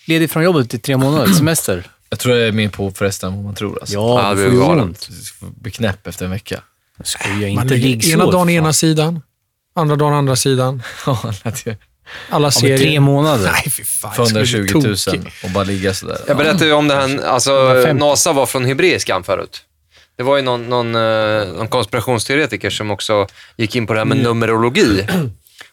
ledig 0.08 0.32
från 0.32 0.44
jobbet 0.44 0.74
i 0.74 0.80
tre 0.80 0.98
månader, 0.98 1.34
semester. 1.34 1.88
Jag 2.10 2.20
tror 2.20 2.36
jag 2.38 2.48
är 2.48 2.52
mer 2.52 2.70
på 2.70 2.92
förresten 2.92 3.30
än 3.30 3.36
vad 3.36 3.46
man 3.46 3.56
tror. 3.56 3.78
Alltså. 3.82 3.94
Ja, 3.94 4.34
du 4.36 4.44
det 4.44 4.52
får 4.52 4.76
ju 4.76 4.82
ont. 4.82 5.10
Bli 5.40 5.72
knäpp 5.72 6.08
efter 6.08 6.26
en 6.26 6.32
vecka. 6.32 6.62
Skoja 7.04 7.34
Man 7.54 7.64
inte. 7.64 7.74
ligger 7.74 7.88
Liggsår. 7.88 8.14
ena 8.14 8.26
dagen 8.26 8.34
fan. 8.34 8.50
ena 8.50 8.74
sidan, 8.74 9.22
andra 9.76 9.96
dagen 9.96 10.14
andra 10.14 10.36
sidan. 10.36 10.84
Alla 12.30 12.52
serier. 12.52 12.78
tre 12.78 13.00
månader. 13.00 13.52
Nej, 13.52 13.70
fy 13.72 13.84
fan. 13.84 14.14
För 14.14 14.22
jag 14.24 14.48
skulle 14.48 14.64
bli 14.64 14.72
120 14.72 14.88
000 14.88 14.98
tokig. 14.98 15.34
och 15.44 15.50
bara 15.52 15.64
ligga 15.64 15.94
sådär. 15.94 16.18
Jag 16.28 16.38
berättade 16.38 16.66
ju 16.66 16.74
om 16.74 16.88
det 16.88 16.96
här, 16.96 17.24
alltså 17.26 17.52
150. 17.68 17.94
NASA 17.94 18.34
var 18.34 18.46
från 18.46 18.66
hebreiskan 18.66 19.24
förut. 19.24 19.62
Det 20.18 20.24
var 20.24 20.36
ju 20.38 20.42
någon, 20.44 20.70
någon, 20.70 20.96
eh, 20.96 21.48
någon 21.58 21.68
konspirationsteoretiker 21.68 22.70
som 22.70 22.92
också 22.92 23.28
gick 23.58 23.76
in 23.76 23.88
på 23.88 23.94
det 23.94 24.00
här 24.00 24.06
med 24.06 24.18
numerologi 24.18 25.08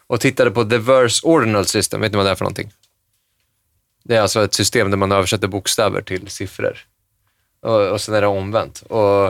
och 0.06 0.20
tittade 0.20 0.50
på 0.50 0.64
the 0.64 0.78
verse 0.78 1.26
ordinal 1.26 1.66
system. 1.66 2.00
Vet 2.00 2.12
ni 2.12 2.16
vad 2.16 2.26
det 2.26 2.30
är 2.30 2.34
för 2.34 2.44
någonting? 2.44 2.72
Det 4.08 4.16
är 4.16 4.20
alltså 4.20 4.44
ett 4.44 4.54
system 4.54 4.90
där 4.90 4.96
man 4.96 5.12
översätter 5.12 5.48
bokstäver 5.48 6.02
till 6.02 6.28
siffror. 6.28 6.78
Och, 7.62 7.88
och 7.88 8.00
sen 8.00 8.14
är 8.14 8.20
det 8.20 8.26
omvänt. 8.26 8.82
Och, 8.88 9.26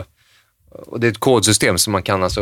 och 0.69 0.99
det 0.99 1.07
är 1.07 1.11
ett 1.11 1.19
kodsystem 1.19 1.77
som 1.77 1.91
man 1.91 2.03
kan 2.03 2.23
alltså, 2.23 2.41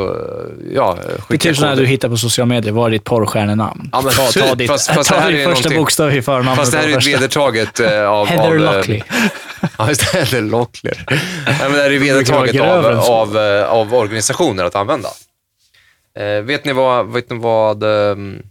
ja, 0.73 0.97
Det 1.01 1.13
är 1.13 1.21
skicka 1.21 1.49
typ 1.49 1.57
sådana 1.57 1.75
du 1.75 1.85
hittar 1.85 2.09
på 2.09 2.17
sociala 2.17 2.45
medier. 2.45 2.73
Vad 2.73 2.87
är 2.87 2.91
ditt 2.91 3.03
porrstjärnenamn? 3.03 3.89
Ja, 3.91 4.01
men 4.01 4.13
ta, 4.13 4.25
ta 4.25 4.31
typ. 4.31 4.57
ditt, 4.57 4.67
Fast- 4.67 4.91
fast 4.91 5.09
ta 5.09 5.19
här 5.19 5.33
är 5.33 5.45
första 5.53 5.69
bokstav 5.69 6.13
i 6.13 6.21
förnamnet. 6.21 6.55
Fast 6.55 6.71
det 6.71 6.77
här 6.77 6.85
är 6.85 6.89
ju 6.89 6.95
ett 6.95 7.07
vedertaget 7.07 7.79
eh, 7.79 8.09
av... 8.09 8.27
Heather 8.27 8.55
eh, 8.55 8.75
Lockley. 8.75 9.01
Ja, 9.77 9.87
just 9.89 10.11
det. 10.11 10.17
Heather 10.17 10.41
Locklear. 10.41 11.03
Nej, 11.07 11.57
men 11.59 11.71
det 11.71 11.81
här 11.81 11.91
är 11.91 11.99
vedertaget 11.99 12.61
av, 12.61 12.85
av, 12.85 13.37
eh, 13.37 13.65
av 13.65 13.93
organisationer 13.93 14.63
att 14.63 14.75
använda. 14.75 15.09
Eh, 16.19 16.41
vet 16.41 16.65
ni 16.65 16.73
vad, 16.73 17.13
vet 17.13 17.29
ni 17.29 17.37
vad 17.39 17.83
ehm, 17.83 18.41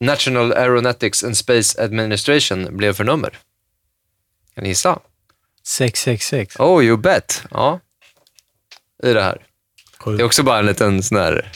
National 0.00 0.52
Aeronautics 0.52 1.24
and 1.24 1.36
Space 1.36 1.82
Administration 1.84 2.76
blev 2.76 2.92
för 2.92 3.04
nummer? 3.04 3.38
Kan 4.54 4.64
ni 4.64 4.68
gissa? 4.68 4.98
666. 5.66 6.56
Oh, 6.58 6.84
you 6.84 6.96
bet. 6.96 7.42
Ja, 7.50 7.80
i 9.02 9.12
det 9.12 9.22
här. 9.22 9.42
Det 10.04 10.22
är 10.22 10.22
också 10.22 10.42
bara 10.42 10.58
en 10.58 10.66
liten 10.66 11.02
sån 11.02 11.18
här 11.18 11.52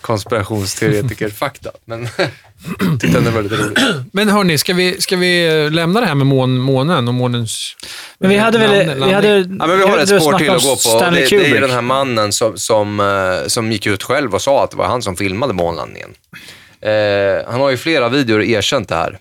konspirationsteoretiker-fakta. 0.00 1.70
Men 1.84 2.08
tyckte 3.00 3.20
det 3.20 3.30
var 3.30 3.42
lite 3.42 3.56
roligt. 3.56 3.78
Men 4.12 4.28
hörni, 4.28 4.58
ska 4.58 4.74
vi, 4.74 5.00
ska 5.00 5.16
vi 5.16 5.64
eh, 5.64 5.70
lämna 5.70 6.00
det 6.00 6.06
här 6.06 6.14
med 6.14 6.26
mån, 6.26 6.58
månen 6.58 7.08
och 7.08 7.14
månens... 7.14 7.76
Men 8.18 8.30
vi 8.30 8.36
hade 8.36 8.58
väl... 8.58 9.04
Vi 9.04 9.12
hade? 9.12 9.28
Ja, 9.38 9.66
men 9.66 9.78
vi 9.78 9.84
har 9.84 9.98
ett 9.98 10.08
spår 10.08 10.38
till 10.38 10.50
att 10.50 10.62
gå 10.62 10.70
på. 10.70 10.76
Stanley 10.76 11.26
Det, 11.30 11.38
det 11.38 11.56
är 11.56 11.60
den 11.60 11.70
här 11.70 11.82
mannen 11.82 12.32
som, 12.32 12.58
som, 12.58 13.00
eh, 13.00 13.46
som 13.46 13.72
gick 13.72 13.86
ut 13.86 14.02
själv 14.02 14.34
och 14.34 14.42
sa 14.42 14.64
att 14.64 14.70
det 14.70 14.76
var 14.76 14.86
han 14.86 15.02
som 15.02 15.16
filmade 15.16 15.52
månlandningen. 15.52 16.10
Eh, 16.82 17.50
han 17.50 17.60
har 17.60 17.70
ju 17.70 17.76
flera 17.76 18.08
videor 18.08 18.42
erkänt 18.42 18.88
det 18.88 18.94
här. 18.94 19.18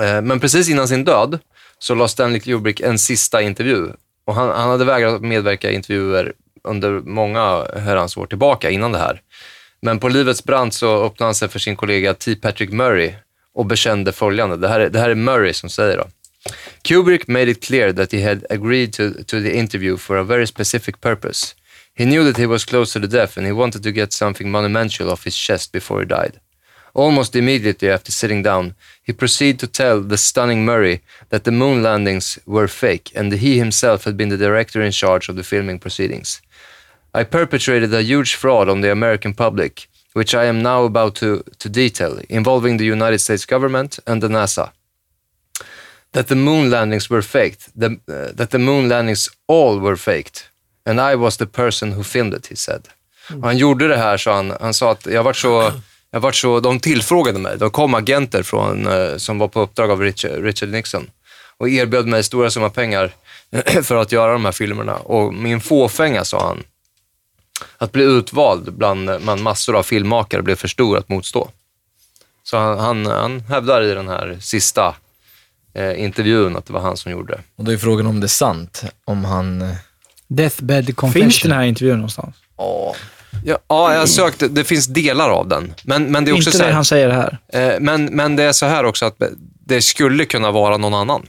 Eh, 0.00 0.22
men 0.22 0.40
precis 0.40 0.68
innan 0.68 0.88
sin 0.88 1.04
död 1.04 1.38
så 1.78 1.94
la 1.94 2.08
Stanley 2.08 2.40
Kubrick 2.40 2.80
en 2.80 2.98
sista 2.98 3.42
intervju. 3.42 3.88
Och 4.24 4.34
han, 4.34 4.48
han 4.48 4.70
hade 4.70 4.84
vägrat 4.84 5.22
medverka 5.22 5.70
i 5.70 5.74
intervjuer 5.74 6.32
under 6.64 6.90
många 6.90 7.66
herrans 7.76 8.16
år 8.16 8.26
tillbaka 8.26 8.70
innan 8.70 8.92
det 8.92 8.98
här. 8.98 9.20
Men 9.82 9.98
på 9.98 10.08
livets 10.08 10.44
brant 10.44 10.74
så 10.74 11.04
öppnade 11.04 11.26
han 11.26 11.34
sig 11.34 11.48
för 11.48 11.58
sin 11.58 11.76
kollega 11.76 12.14
T. 12.14 12.34
Patrick 12.34 12.70
Murray 12.70 13.14
och 13.54 13.66
bekände 13.66 14.12
följande. 14.12 14.56
Det 14.56 14.68
här, 14.68 14.80
är, 14.80 14.90
det 14.90 14.98
här 14.98 15.10
är 15.10 15.14
Murray 15.14 15.52
som 15.52 15.70
säger 15.70 15.96
då. 15.96 16.06
Kubrick 16.82 17.28
made 17.28 17.50
it 17.50 17.62
clear 17.62 17.92
that 17.92 18.12
he 18.12 18.28
had 18.28 18.44
agreed 18.50 18.92
to, 18.92 19.10
to 19.26 19.40
the 19.40 19.56
interview 19.56 19.98
for 19.98 20.16
a 20.16 20.22
very 20.22 20.46
specific 20.46 21.00
purpose. 21.00 21.54
He 21.94 22.04
knew 22.04 22.24
that 22.24 22.38
he 22.38 22.46
was 22.46 22.64
close 22.64 22.92
to 22.92 23.06
the 23.06 23.16
death 23.16 23.38
and 23.38 23.46
he 23.46 23.52
wanted 23.52 23.82
to 23.82 23.90
get 23.90 24.12
something 24.12 24.50
monumental 24.50 25.10
off 25.10 25.24
his 25.24 25.36
chest 25.36 25.72
before 25.72 26.00
he 26.00 26.06
died. 26.06 26.40
Almost 26.94 27.34
immediately 27.34 27.90
after 27.90 28.12
sitting 28.12 28.42
down, 28.42 28.74
he 29.02 29.12
proceeded 29.12 29.58
to 29.60 29.66
tell 29.66 30.00
the 30.00 30.16
stunning 30.16 30.64
Murray 30.64 31.02
that 31.28 31.42
the 31.42 31.50
moon 31.50 31.82
landings 31.82 32.38
were 32.46 32.68
fake 32.68 33.10
and 33.16 33.32
that 33.32 33.40
he 33.40 33.58
himself 33.58 34.04
had 34.04 34.16
been 34.16 34.28
the 34.28 34.36
director 34.36 34.80
in 34.80 34.92
charge 34.92 35.28
of 35.28 35.34
the 35.34 35.42
filming 35.42 35.80
proceedings. 35.80 36.40
I 37.12 37.24
perpetrated 37.24 37.92
a 37.92 38.02
huge 38.02 38.34
fraud 38.36 38.68
on 38.68 38.80
the 38.80 38.92
American 38.92 39.34
public, 39.34 39.88
which 40.12 40.34
I 40.34 40.44
am 40.44 40.62
now 40.62 40.84
about 40.84 41.16
to, 41.16 41.42
to 41.58 41.68
detail, 41.68 42.20
involving 42.28 42.76
the 42.76 42.84
United 42.84 43.18
States 43.18 43.44
government 43.44 43.98
and 44.06 44.22
the 44.22 44.28
NASA. 44.28 44.70
That 46.12 46.28
the 46.28 46.36
moon 46.36 46.70
landings 46.70 47.10
were 47.10 47.22
faked, 47.22 47.70
the, 47.76 48.00
uh, 48.08 48.32
that 48.36 48.50
the 48.50 48.58
moon 48.58 48.88
landings 48.88 49.28
all 49.48 49.80
were 49.80 49.96
faked, 49.96 50.48
and 50.86 51.00
I 51.00 51.16
was 51.16 51.36
the 51.36 51.46
person 51.46 51.92
who 51.92 52.04
filmed 52.04 52.34
it, 52.34 52.46
he 52.46 52.56
said. 52.56 52.88
Och 53.30 53.44
han 53.44 53.58
gjorde 53.58 53.88
det 53.88 53.96
här, 53.96 54.16
så 54.16 54.30
han, 54.30 54.56
han 54.60 54.74
sa 54.74 54.92
att 54.92 55.06
jag 55.06 55.22
varit 55.22 55.36
så, 55.36 55.72
jag 56.14 56.20
varit 56.20 56.34
så, 56.34 56.60
de 56.60 56.80
tillfrågade 56.80 57.38
mig, 57.38 57.58
de 57.58 57.70
kom 57.70 57.94
agenter 57.94 58.42
från, 58.42 58.86
eh, 58.86 59.16
som 59.16 59.38
var 59.38 59.48
på 59.48 59.60
uppdrag 59.60 59.90
av 59.90 60.00
Richard, 60.00 60.44
Richard 60.44 60.68
Nixon 60.68 61.10
och 61.56 61.68
erbjöd 61.68 62.06
mig 62.06 62.22
stora 62.22 62.50
summor 62.50 62.68
pengar 62.68 63.14
för 63.82 63.96
att 63.96 64.12
göra 64.12 64.32
de 64.32 64.44
här 64.44 64.52
filmerna. 64.52 64.96
Och 64.96 65.34
min 65.34 65.60
fåfänga, 65.60 66.24
sa 66.24 66.46
han, 66.46 66.62
att 67.78 67.92
bli 67.92 68.04
utvald 68.04 68.72
bland, 68.72 69.22
bland 69.22 69.42
massor 69.42 69.76
av 69.76 69.82
filmmakare 69.82 70.42
blev 70.42 70.56
för 70.56 70.68
stor 70.68 70.98
att 70.98 71.08
motstå. 71.08 71.48
Så 72.42 72.56
han, 72.56 72.78
han, 72.78 73.06
han 73.06 73.40
hävdar 73.40 73.82
i 73.82 73.94
den 73.94 74.08
här 74.08 74.38
sista 74.40 74.94
eh, 75.74 76.04
intervjun 76.04 76.56
att 76.56 76.66
det 76.66 76.72
var 76.72 76.80
han 76.80 76.96
som 76.96 77.12
gjorde 77.12 77.32
det. 77.32 77.40
Och 77.56 77.64
då 77.64 77.72
är 77.72 77.76
frågan 77.76 78.06
om 78.06 78.20
det 78.20 78.26
är 78.26 78.28
sant. 78.28 78.84
Om 79.04 79.24
han... 79.24 79.62
eh, 79.62 79.74
Deathbed 80.28 80.96
Confession. 80.96 81.22
Finns 81.22 81.42
den 81.42 81.52
här 81.52 81.64
intervjun 81.64 81.96
någonstans? 81.96 82.36
Ja, 82.56 82.94
ja 83.44 83.94
jag 83.94 84.08
sökte. 84.08 84.48
Det 84.48 84.64
finns 84.64 84.86
delar 84.86 85.30
av 85.30 85.48
den. 85.48 85.74
Men, 85.82 86.12
men 86.12 86.24
det 86.24 86.30
är 86.30 86.32
också 86.32 86.48
Inte 86.48 86.58
så 86.58 86.62
här, 86.62 86.68
det 86.70 86.74
han 86.74 86.84
säger 86.84 87.10
här. 87.10 87.38
Eh, 87.52 87.80
Men, 87.80 88.04
men 88.04 88.36
det 88.36 88.42
är 88.42 88.52
så 88.52 88.66
här 88.66 88.84
också 88.84 89.06
att 89.06 89.16
det 89.66 89.82
skulle 89.82 90.24
kunna 90.24 90.50
vara 90.50 90.76
någon 90.76 90.94
annan. 90.94 91.26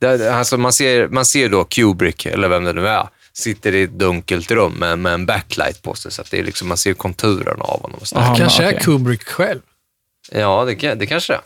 Det, 0.00 0.34
alltså 0.34 0.56
man, 0.58 0.72
ser, 0.72 1.08
man 1.08 1.24
ser 1.24 1.48
då 1.48 1.64
Kubrick, 1.64 2.26
eller 2.26 2.48
vem 2.48 2.64
det 2.64 2.72
nu 2.72 2.88
är, 2.88 3.08
sitter 3.32 3.74
i 3.74 3.82
ett 3.82 3.90
dunkelt 3.98 4.50
rum 4.50 4.72
med, 4.72 4.98
med 4.98 5.14
en 5.14 5.26
backlight 5.26 5.82
på 5.82 5.94
sig. 5.94 6.12
Så 6.12 6.22
att 6.22 6.30
det 6.30 6.38
är 6.38 6.44
liksom, 6.44 6.68
man 6.68 6.76
ser 6.76 6.94
konturerna 6.94 7.64
av 7.64 7.82
honom. 7.82 7.98
Och 8.00 8.08
så. 8.08 8.16
Aha, 8.16 8.36
Kanske 8.36 8.62
men 8.62 8.74
är. 8.74 8.78
Kubrick 8.80 9.24
själv. 9.24 9.60
Ja, 10.32 10.64
det, 10.64 10.74
kan- 10.74 10.98
det 10.98 11.06
kanske 11.06 11.32
det 11.32 11.36
är. 11.36 11.42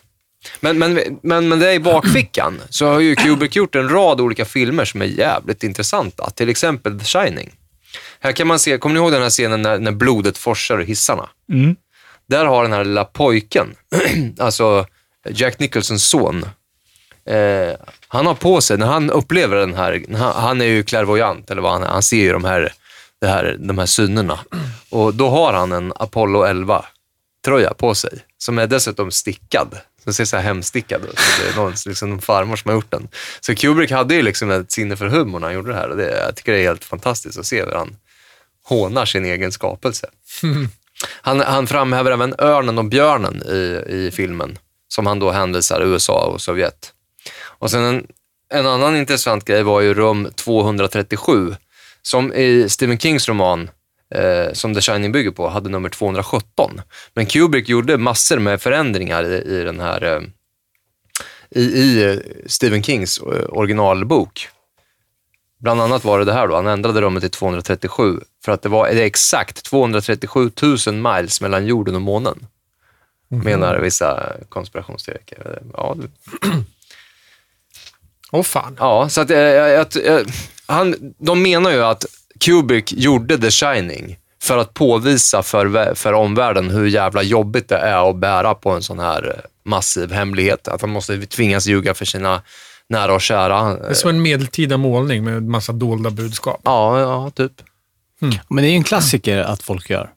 Men, 0.61 0.79
men, 0.79 1.19
men, 1.23 1.49
men 1.49 1.59
det 1.59 1.69
är 1.71 1.75
i 1.75 1.81
bakfickan 1.81 2.61
så 2.69 2.87
har 2.87 3.01
ju 3.01 3.17
Kubrick 3.17 3.57
gjort 3.57 3.75
en 3.75 3.89
rad 3.89 4.21
olika 4.21 4.45
filmer 4.45 4.85
som 4.85 5.03
är 5.03 5.07
jävligt 5.07 5.63
intressanta. 5.63 6.31
Till 6.31 6.49
exempel 6.49 6.99
The 7.01 7.05
Shining. 7.05 7.53
Här 8.25 8.33
kan 8.33 8.47
man 8.47 8.59
se, 8.59 8.79
kommer 8.79 8.95
ni 8.95 9.01
ihåg 9.01 9.13
den 9.13 9.23
här 9.23 9.31
scenen 9.31 9.63
när, 9.63 9.79
när 9.79 9.93
blodet 9.93 10.39
forsar 10.39 10.79
ur 10.79 10.85
hissarna? 10.85 11.29
Mm. 11.53 11.77
Där 12.29 12.45
har 12.45 12.63
den 12.63 12.73
här 12.73 12.85
lilla 12.85 13.05
pojken, 13.05 13.75
alltså 14.39 14.87
Jack 15.29 15.59
Nicholsons 15.59 16.05
son, 16.05 16.45
eh, 17.27 17.73
han 18.09 18.27
har 18.27 18.35
på 18.35 18.61
sig, 18.61 18.79
när 18.79 18.87
han 18.87 19.11
upplever 19.11 19.57
den 19.57 19.75
här, 19.75 20.05
han, 20.13 20.43
han 20.43 20.61
är 20.61 20.65
ju 20.65 20.83
clairvoyant, 20.83 21.51
eller 21.51 21.63
vad 21.63 21.73
han 21.73 21.83
är, 21.83 21.87
han 21.87 22.03
ser 22.03 22.17
ju 22.17 22.33
de 22.33 22.45
här, 22.45 22.73
det 23.21 23.27
här, 23.27 23.57
de 23.59 23.79
här 23.79 23.87
synerna. 23.87 24.39
Och 24.91 25.15
då 25.15 25.29
har 25.29 25.53
han 25.53 25.73
en 25.73 25.93
Apollo 25.97 26.45
11-tröja 26.47 27.75
på 27.75 27.95
sig, 27.95 28.19
som 28.39 28.59
är 28.59 28.67
dessutom 28.67 29.11
stickad. 29.11 29.79
Den 30.05 30.15
ser 30.15 30.25
så 30.25 30.37
här 30.37 30.43
hemstickad 30.43 31.05
ut. 31.05 31.21
Det 31.41 31.53
är 31.53 31.57
någon, 31.57 31.75
liksom 31.87 32.11
någon 32.11 32.21
farmor 32.21 32.57
som 32.57 32.69
har 32.69 32.77
gjort 32.77 32.91
den. 32.91 33.09
Så 33.41 33.55
Kubrick 33.55 33.91
hade 33.91 34.15
ju 34.15 34.23
liksom 34.23 34.51
ett 34.51 34.73
sinne 34.73 34.97
för 34.97 35.07
humor 35.07 35.41
när 35.41 35.47
han 35.47 35.55
gjorde 35.55 35.71
det 35.71 35.77
här. 35.77 35.89
Och 35.89 35.97
det, 35.97 36.25
jag 36.27 36.37
tycker 36.37 36.53
det 36.53 36.59
är 36.59 36.63
helt 36.63 36.85
fantastiskt 36.85 37.39
att 37.39 37.47
se 37.47 37.65
hur 37.65 37.73
han 37.73 37.97
hånar 38.65 39.05
sin 39.05 39.25
egen 39.25 39.53
skapelse. 39.53 40.07
Han, 41.23 41.41
han 41.41 41.67
framhäver 41.67 42.11
även 42.11 42.35
örnen 42.39 42.79
och 42.79 42.85
björnen 42.85 43.43
i, 43.47 43.85
i 43.89 44.11
filmen, 44.13 44.59
som 44.89 45.07
han 45.07 45.19
då 45.19 45.31
hänvisar 45.31 45.81
USA 45.81 46.27
och 46.27 46.41
Sovjet. 46.41 46.93
Och 47.43 47.71
sen 47.71 47.85
en, 47.85 48.07
en 48.55 48.67
annan 48.67 48.97
intressant 48.97 49.45
grej 49.45 49.63
var 49.63 49.81
ju 49.81 49.95
rum 49.95 50.29
237, 50.35 51.55
som 52.03 52.33
i 52.33 52.69
Stephen 52.69 52.99
Kings 52.99 53.29
roman, 53.29 53.71
eh, 54.15 54.53
som 54.53 54.75
The 54.75 54.81
Shining 54.81 55.13
bygger 55.13 55.31
på, 55.31 55.49
hade 55.49 55.69
nummer 55.69 55.89
217. 55.89 56.81
Men 57.15 57.27
Kubrick 57.27 57.69
gjorde 57.69 57.99
massor 57.99 58.39
med 58.39 58.63
förändringar 58.63 59.25
i, 59.25 59.59
i 59.59 59.65
den 59.65 59.81
här 59.81 60.05
eh, 60.05 60.21
i, 61.55 61.63
i 61.63 62.21
Stephen 62.47 62.83
Kings 62.83 63.19
eh, 63.19 63.45
originalbok. 63.49 64.49
Bland 65.63 65.81
annat 65.81 66.05
var 66.05 66.19
det 66.19 66.25
det 66.25 66.33
här 66.33 66.49
då, 66.49 66.55
han 66.55 66.67
ändrade 66.67 67.01
rummet 67.01 67.23
till 67.23 67.31
237 67.31 68.21
för 68.45 68.53
att 68.53 68.63
det 68.63 68.69
var 68.69 68.89
det 68.89 69.05
exakt 69.05 69.65
237 69.65 70.51
000 70.87 70.95
miles 70.95 71.41
mellan 71.41 71.67
jorden 71.67 71.95
och 71.95 72.03
månen. 72.03 72.47
Menar 73.29 73.79
vissa 73.79 74.33
konspirationsteoretiker. 74.49 75.63
Ja, 75.73 75.97
Åh 78.33 78.43
fan. 78.43 78.77
ja, 78.79 79.09
så 79.09 79.21
att, 79.21 79.31
eh, 79.31 79.39
jag, 79.39 79.71
jag, 79.71 79.87
jag, 80.05 80.27
han, 80.67 81.15
de 81.19 81.43
menar 81.43 81.71
ju 81.71 81.85
att 81.85 82.05
Kubrick 82.41 82.93
gjorde 82.93 83.39
The 83.39 83.51
Shining 83.51 84.19
för 84.43 84.59
att 84.59 84.75
påvisa 84.75 85.43
för, 85.43 85.95
för 85.95 86.13
omvärlden 86.13 86.71
hur 86.71 86.87
jävla 86.87 87.23
jobbigt 87.23 87.69
det 87.69 87.79
är 87.79 88.11
att 88.11 88.17
bära 88.17 88.55
på 88.55 88.71
en 88.71 88.83
sån 88.83 88.99
här 88.99 89.29
eh, 89.29 89.51
massiv 89.65 90.13
hemlighet. 90.13 90.69
Att 90.69 90.81
han 90.81 90.91
måste 90.91 91.27
tvingas 91.27 91.67
ljuga 91.67 91.95
för 91.95 92.05
sina 92.05 92.43
nära 92.89 93.15
och 93.15 93.21
kära. 93.21 93.75
Det 93.75 93.91
är 93.91 93.95
som 93.95 94.11
en 94.11 94.23
medeltida 94.23 94.77
målning 94.77 95.25
med 95.25 95.43
massa 95.43 95.73
dolda 95.73 96.11
budskap. 96.11 96.61
Ja, 96.65 97.01
ja, 97.01 97.31
typ. 97.31 97.53
Men 98.49 98.65
det 98.65 98.69
är 98.69 98.71
ju 98.71 98.77
en 98.77 98.85
klassiker 98.85 99.39
att 99.39 99.63
folk 99.63 99.91
gör. 99.91 100.11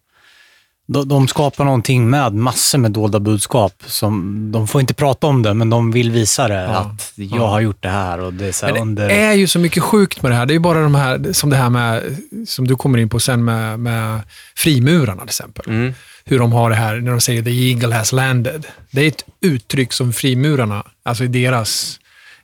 De, 0.87 1.07
de 1.07 1.27
skapar 1.27 1.65
någonting 1.65 2.09
med 2.09 2.33
massor 2.33 2.77
med 2.77 2.91
dolda 2.91 3.19
budskap. 3.19 3.73
Som, 3.85 4.51
de 4.51 4.67
får 4.67 4.81
inte 4.81 4.93
prata 4.93 5.27
om 5.27 5.43
det, 5.43 5.53
men 5.53 5.69
de 5.69 5.91
vill 5.91 6.11
visa 6.11 6.47
det. 6.47 6.67
Att 6.67 7.11
jag 7.15 7.47
har 7.47 7.59
gjort 7.61 7.83
det 7.83 7.89
här 7.89 8.19
och 8.19 8.33
det 8.33 8.47
är 8.47 8.51
så 8.51 8.65
här 8.65 8.73
Men 8.73 8.81
under... 8.81 9.07
det 9.07 9.15
är 9.15 9.33
ju 9.33 9.47
så 9.47 9.59
mycket 9.59 9.83
sjukt 9.83 10.21
med 10.21 10.31
det 10.31 10.35
här. 10.35 10.45
Det 10.45 10.51
är 10.51 10.55
ju 10.55 10.59
bara 10.59 10.81
de 10.81 10.95
här, 10.95 11.33
som 11.33 11.49
det 11.49 11.55
här 11.55 11.69
med, 11.69 12.17
som 12.47 12.67
du 12.67 12.75
kommer 12.75 12.97
in 12.97 13.09
på 13.09 13.19
sen 13.19 13.45
med, 13.45 13.79
med 13.79 14.21
frimurarna 14.55 15.21
till 15.21 15.29
exempel. 15.29 15.65
Mm. 15.67 15.93
Hur 16.25 16.39
de 16.39 16.53
har 16.53 16.69
det 16.69 16.75
här 16.75 16.95
när 16.95 17.11
de 17.11 17.21
säger 17.21 17.43
the 17.43 17.69
eagle 17.69 17.95
has 17.95 18.11
landed. 18.11 18.67
Det 18.91 19.01
är 19.01 19.07
ett 19.07 19.25
uttryck 19.41 19.93
som 19.93 20.13
frimurarna, 20.13 20.83
alltså 21.03 21.23
i 21.23 21.27
deras, 21.27 21.99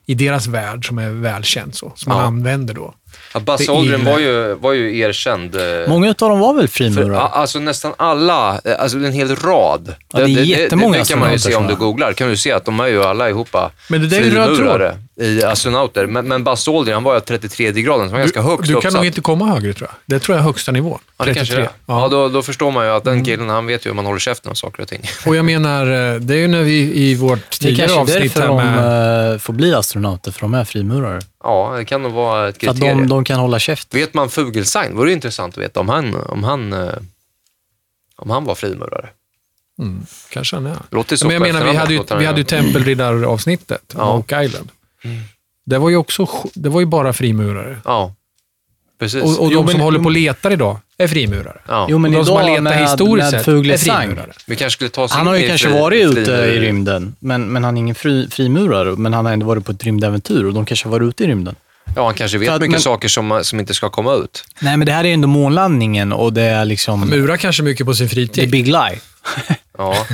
i 0.06 0.14
deras 0.14 0.46
värld 0.46 0.88
som 0.88 0.98
är 0.98 1.10
välkänt 1.10 1.74
så, 1.76 1.92
som 1.96 2.10
man 2.12 2.18
Ja. 2.18 2.24
använder 2.26 2.74
då. 2.74 2.94
Ja, 3.34 3.40
Buzz 3.40 3.66
Det 3.66 3.72
Aldrin 3.72 4.04
var 4.04 4.18
ju, 4.18 4.54
var 4.54 4.72
ju 4.72 4.98
erkänd. 4.98 5.54
eh, 5.56 5.62
Många 5.88 6.08
av 6.08 6.14
dem 6.28 6.40
var 6.40 6.54
väl 6.54 6.68
frimurare? 6.68 7.18
alltså 7.20 7.58
nästan 7.58 7.92
alla, 7.96 8.60
eh, 8.64 8.74
alltså 8.78 8.98
en 8.98 9.12
hel 9.12 9.36
rad. 9.36 9.94
Ja, 10.12 10.18
det 10.18 10.24
är 10.24 10.28
jättemånga 10.28 10.92
det, 10.92 10.98
det 11.02 11.08
kan 11.08 11.18
man 11.18 11.32
ju 11.32 11.38
se 11.38 11.54
om 11.54 11.66
du 11.66 11.74
googlar. 11.76 12.12
kan 12.12 12.28
du 12.28 12.36
se 12.36 12.52
att 12.52 12.64
de 12.64 12.80
är 12.80 12.86
ju 12.86 13.02
alla 13.04 13.28
ihop 13.30 13.48
Men 13.88 14.00
det 14.00 14.06
där 14.08 14.20
är 14.20 14.24
ju 14.24 14.30
röd 14.30 14.56
tråd. 14.56 14.80
I 15.16 15.42
astronauter. 15.44 16.06
Men, 16.06 16.28
men 16.28 16.44
Buzz 16.44 16.68
Aldrin, 16.68 16.94
han 16.94 17.02
var 17.02 17.14
ju 17.14 17.20
33 17.20 17.72
graden, 17.72 17.98
så 17.98 18.02
han 18.02 18.10
var 18.12 18.18
ganska 18.18 18.42
högt 18.42 18.62
Du 18.62 18.68
kan 18.68 18.76
uppsatt. 18.76 18.92
nog 18.94 19.04
inte 19.06 19.20
komma 19.20 19.46
högre 19.46 19.72
tror 19.72 19.88
jag. 19.90 19.96
Det 20.06 20.20
tror 20.24 20.36
jag 20.36 20.40
är 20.42 20.44
högsta 20.46 20.72
nivån. 20.72 20.98
Ja, 21.18 21.24
det 21.24 21.34
kanske 21.34 21.54
det 21.54 21.60
är. 21.60 21.64
Ja. 21.86 22.00
Ja, 22.02 22.08
då, 22.08 22.28
då 22.28 22.42
förstår 22.42 22.70
man 22.70 22.84
ju 22.86 22.90
att 22.92 23.04
den 23.04 23.24
killen, 23.24 23.48
han 23.48 23.66
vet 23.66 23.86
ju 23.86 23.90
hur 23.90 23.94
man 23.94 24.06
håller 24.06 24.18
käften 24.18 24.50
om 24.50 24.56
saker 24.56 24.82
och 24.82 24.88
ting. 24.88 25.02
Och 25.26 25.36
jag 25.36 25.44
menar, 25.44 25.82
eh, 26.14 26.20
det 26.20 26.34
är 26.34 26.38
ju 26.38 26.48
när 26.48 26.62
vi 26.62 26.78
i 26.94 27.14
vårt 27.14 27.38
det 27.50 27.56
är 27.56 27.58
tidigare 27.68 27.88
kanske 27.88 28.00
avsnitt 28.14 28.34
därför 28.34 28.48
de 28.48 28.56
med... 28.56 29.32
eh, 29.32 29.38
får 29.38 29.52
bli 29.52 29.74
astronauter, 29.74 30.30
för 30.32 30.40
de 30.40 30.54
är 30.54 30.64
frimurare. 30.64 31.20
Ja, 31.44 31.74
det 31.78 31.84
kan 31.84 32.02
nog 32.02 32.12
vara 32.12 32.48
ett 32.48 32.60
För 32.60 32.68
att 32.70 32.76
kriterium. 32.76 32.98
de, 33.00 33.08
de 33.08 33.24
kan 33.24 33.38
hålla 33.40 33.58
käft. 33.58 33.94
Vet 33.94 34.14
man 34.14 34.30
Fugelstein, 34.30 34.96
vore 34.96 35.08
det 35.08 35.12
intressant 35.12 35.54
att 35.58 35.62
veta 35.64 35.80
om 35.80 35.88
han, 35.88 36.14
om 36.16 36.44
han, 36.44 36.72
eh, 36.72 36.88
om 38.16 38.30
han 38.30 38.44
var 38.44 38.54
frimurare. 38.54 39.08
Mm, 39.78 40.06
kanske 40.30 40.56
han 40.56 40.66
är. 40.66 40.76
Låter 40.90 41.16
så 41.16 41.26
Men 41.26 41.34
jag 41.34 41.42
menar, 41.42 41.64
vi 41.64 41.76
hade 41.76 41.94
ju, 41.94 42.02
vi 42.18 42.24
hade 42.26 42.38
ju 42.38 42.44
tempelriddaravsnittet, 42.44 43.94
Ja. 43.96 44.16
Oak 44.16 44.32
Island. 44.44 44.68
Det 45.66 45.78
var 45.78 45.90
ju 45.90 45.96
också 45.96 46.28
det 46.54 46.68
var 46.68 46.80
ju 46.80 46.86
bara 46.86 47.12
frimurare. 47.12 47.76
Ja, 47.84 48.14
precis. 49.00 49.22
Och, 49.22 49.28
och 49.44 49.52
Jo, 49.52 49.58
de 49.62 49.68
som 49.68 49.76
men- 49.78 49.80
håller 49.80 49.98
på 49.98 50.04
och 50.04 50.10
letar 50.10 50.50
idag 50.50 50.78
är 50.98 51.08
frimurare. 51.08 51.60
ja. 51.68 51.86
Jo, 51.90 51.98
men 51.98 52.10
och 52.10 52.18
de 52.20 52.26
som 52.26 52.36
har 52.36 52.44
letat 52.44 52.62
med, 52.62 52.78
historiskt 52.88 53.22
med 53.24 53.30
sett 53.30 53.40
är 53.40 53.44
Fuglesang, 53.44 54.00
frimurare. 54.08 54.32
Vi 54.46 54.56
kanske 54.56 54.76
skulle 54.76 54.90
ta 54.90 55.08
han 55.10 55.26
har 55.26 55.34
ju 55.36 55.48
kanske 55.48 55.68
fri- 55.68 55.80
varit 55.80 56.18
ute 56.18 56.30
i 56.32 56.60
rymden, 56.60 57.14
men, 57.18 57.46
men 57.52 57.64
han 57.64 57.76
är 57.76 57.80
ingen 57.80 57.94
fri, 57.94 58.28
frimurare. 58.30 58.96
Men 58.96 59.12
han 59.14 59.24
har 59.26 59.32
ändå 59.32 59.46
varit 59.46 59.64
på 59.64 59.72
ett 59.72 59.84
rymdäventyr 59.84 60.44
och 60.44 60.54
de 60.54 60.66
kanske 60.66 60.86
har 60.86 60.90
varit 60.90 61.08
ute 61.08 61.24
i 61.24 61.26
rymden. 61.26 61.54
Ja, 61.96 62.04
han 62.04 62.14
kanske 62.14 62.38
vet 62.38 62.48
att- 62.50 62.60
mycket 62.60 62.72
men- 62.72 62.80
saker 62.80 63.08
som, 63.08 63.40
som 63.44 63.60
inte 63.60 63.74
ska 63.74 63.90
komma 63.90 64.14
ut. 64.14 64.44
Nej, 64.60 64.76
men 64.76 64.86
det 64.86 64.92
här 64.92 65.04
är 65.04 65.12
ändå 65.14 65.28
månlandningen 65.28 66.12
och 66.12 66.32
det 66.32 66.42
är 66.42 66.64
liksom... 66.64 67.08
Murar 67.08 67.36
kanske 67.36 67.62
mycket 67.62 67.86
på 67.86 67.94
sin 67.94 68.06
Det 68.06 68.12
är 68.12 68.14
fritid. 68.14 68.50
big 68.50 68.66
lie. 68.66 69.00
Ja. 69.78 70.06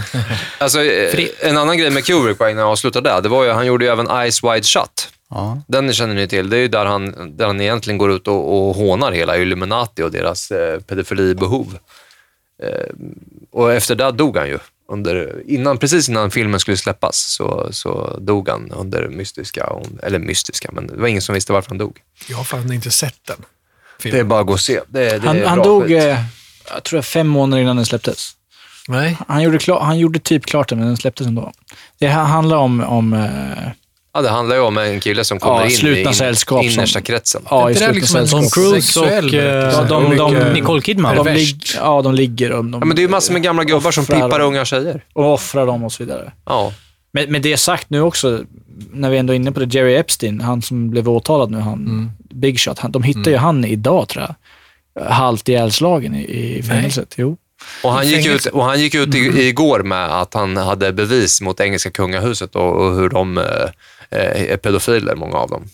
Alltså, 0.58 0.84
eh, 0.84 1.26
en 1.40 1.56
annan 1.58 1.78
grej 1.78 1.90
med 1.90 2.04
Kubrick, 2.04 2.38
bara 2.38 2.50
innan 2.50 2.60
jag 2.62 2.70
avslutar 2.70 3.00
där, 3.00 3.20
det 3.22 3.28
var 3.28 3.44
ju, 3.44 3.50
han 3.50 3.66
gjorde 3.66 3.84
ju 3.84 3.90
även 3.90 4.10
Eyes 4.10 4.44
Wide 4.44 4.62
Shut. 4.62 5.08
Ja. 5.30 5.62
Den 5.68 5.92
känner 5.92 6.14
ni 6.14 6.28
till. 6.28 6.50
Det 6.50 6.56
är 6.56 6.60
ju 6.60 6.68
där 6.68 6.86
han, 6.86 7.36
där 7.36 7.46
han 7.46 7.60
egentligen 7.60 7.98
går 7.98 8.12
ut 8.12 8.28
och, 8.28 8.68
och 8.68 8.74
hånar 8.76 9.12
hela 9.12 9.36
Illuminati 9.36 10.02
och 10.02 10.10
deras 10.10 10.50
eh, 10.50 10.80
pedofilibehov. 10.80 11.78
Eh, 12.62 12.94
och 13.52 13.72
efter 13.72 13.94
det 13.94 14.10
dog 14.12 14.36
han 14.36 14.48
ju. 14.48 14.58
Under, 14.92 15.42
innan, 15.46 15.78
precis 15.78 16.08
innan 16.08 16.30
filmen 16.30 16.60
skulle 16.60 16.76
släppas 16.76 17.16
så, 17.16 17.68
så 17.70 18.18
dog 18.20 18.48
han 18.48 18.72
under 18.72 19.08
mystiska, 19.08 19.72
eller 20.02 20.18
mystiska, 20.18 20.70
men 20.72 20.86
det 20.86 20.96
var 20.96 21.08
ingen 21.08 21.22
som 21.22 21.34
visste 21.34 21.52
varför 21.52 21.70
han 21.70 21.78
dog. 21.78 21.98
Jag 22.28 22.36
har 22.36 22.44
fan 22.44 22.72
inte 22.72 22.90
sett 22.90 23.26
den. 23.26 23.36
Det 24.02 24.08
är 24.08 24.12
filmen. 24.12 24.28
bara 24.28 24.40
att 24.40 24.46
gå 24.46 24.52
och 24.52 24.60
se. 24.60 24.80
Det, 24.88 25.18
det 25.18 25.26
Han, 25.26 25.44
han 25.44 25.58
dog, 25.58 25.90
eh, 25.90 26.18
jag 26.70 26.84
tror 26.84 26.98
jag, 26.98 27.04
fem 27.04 27.28
månader 27.28 27.62
innan 27.62 27.76
den 27.76 27.86
släpptes. 27.86 28.32
Nej. 28.88 29.18
Han 29.28 29.42
gjorde, 29.42 29.58
klar, 29.58 29.80
han 29.80 29.98
gjorde 29.98 30.18
typ 30.18 30.46
klart 30.46 30.68
den, 30.68 30.78
men 30.78 30.86
den 30.86 30.96
släpptes 30.96 31.26
ändå. 31.26 31.52
Det 31.98 32.08
här 32.08 32.24
handlar 32.24 32.56
om, 32.56 32.80
om 32.80 33.12
eh, 33.12 33.72
Ja, 34.18 34.22
det 34.22 34.28
handlar 34.28 34.56
ju 34.56 34.62
om 34.62 34.78
en 34.78 35.00
kille 35.00 35.24
som 35.24 35.38
kommer 35.38 35.60
Ja, 35.60 35.88
in 35.88 35.96
i 35.96 36.00
in, 36.00 36.14
sällskap 36.14 36.58
som- 36.64 36.70
innersta 36.72 37.00
kretsen. 37.00 37.42
ja, 37.50 37.66
Är 37.68 37.70
i 37.70 37.74
slutna 37.74 37.92
liksom 37.94 38.16
sällskap. 38.26 38.40
Tom 38.40 38.50
Cruise 38.50 39.00
och, 39.00 39.06
eh? 39.06 39.72
Ja, 39.72 39.82
de, 39.82 40.16
de, 40.16 40.32
Mycket- 40.34 40.52
Nicole 40.54 40.82
Kidman. 40.82 41.16
de, 41.16 41.28
lig, 41.34 41.60
ja, 41.76 42.02
de 42.02 42.14
ligger 42.14 42.52
och 42.52 42.64
de, 42.64 42.72
Ja, 42.72 42.84
men 42.84 42.96
det 42.96 43.00
är 43.00 43.04
ju 43.04 43.08
massor 43.08 43.32
med 43.32 43.42
gamla 43.42 43.64
gubbar 43.64 43.90
som 43.90 44.06
pippar 44.06 44.38
dem. 44.38 44.48
unga 44.48 44.64
tjejer. 44.64 45.04
och 45.12 45.32
offrar 45.34 45.66
dem 45.66 45.84
och 45.84 45.92
så 45.92 46.02
vidare. 46.04 46.32
Ja. 46.46 46.72
Men 47.12 47.32
med 47.32 47.42
det 47.42 47.56
sagt 47.56 47.90
nu 47.90 48.00
också, 48.02 48.40
när 48.92 49.10
vi 49.10 49.18
ändå 49.18 49.32
är 49.32 49.36
inne 49.36 49.52
på 49.52 49.60
det, 49.60 49.74
Jerry 49.74 49.94
Epstein, 49.94 50.40
han 50.40 50.62
som 50.62 50.90
blev 50.90 51.08
åtalad 51.08 51.50
nu, 51.50 51.58
han, 51.58 52.10
Big 52.34 52.60
Shot, 52.60 52.78
han, 52.78 52.92
de 52.92 53.02
hittar 53.02 53.30
ju 53.30 53.36
han 53.36 53.64
idag 53.64 54.08
tror 54.08 54.24
jag. 54.24 54.34
Halvt 55.10 55.48
ihjälslagen 55.48 56.14
i, 56.14 56.22
i 56.58 56.62
fängelset. 56.62 57.14
Jo. 57.16 57.36
Och 57.82 57.92
han, 57.92 58.08
gick 58.08 58.26
ut, 58.26 58.46
och 58.46 58.64
han 58.64 58.80
gick 58.80 58.94
ut 58.94 59.14
i, 59.14 59.18
igår 59.48 59.82
med 59.82 60.20
att 60.20 60.34
han 60.34 60.56
hade 60.56 60.92
bevis 60.92 61.40
mot 61.40 61.60
engelska 61.60 61.90
kungahuset 61.90 62.56
och, 62.56 62.76
och 62.76 62.94
hur 62.96 63.08
de 63.08 63.38
eh, 63.38 63.44
är 64.10 64.56
pedofiler, 64.56 65.14
många 65.14 65.36
av 65.36 65.48
dem. 65.50 65.64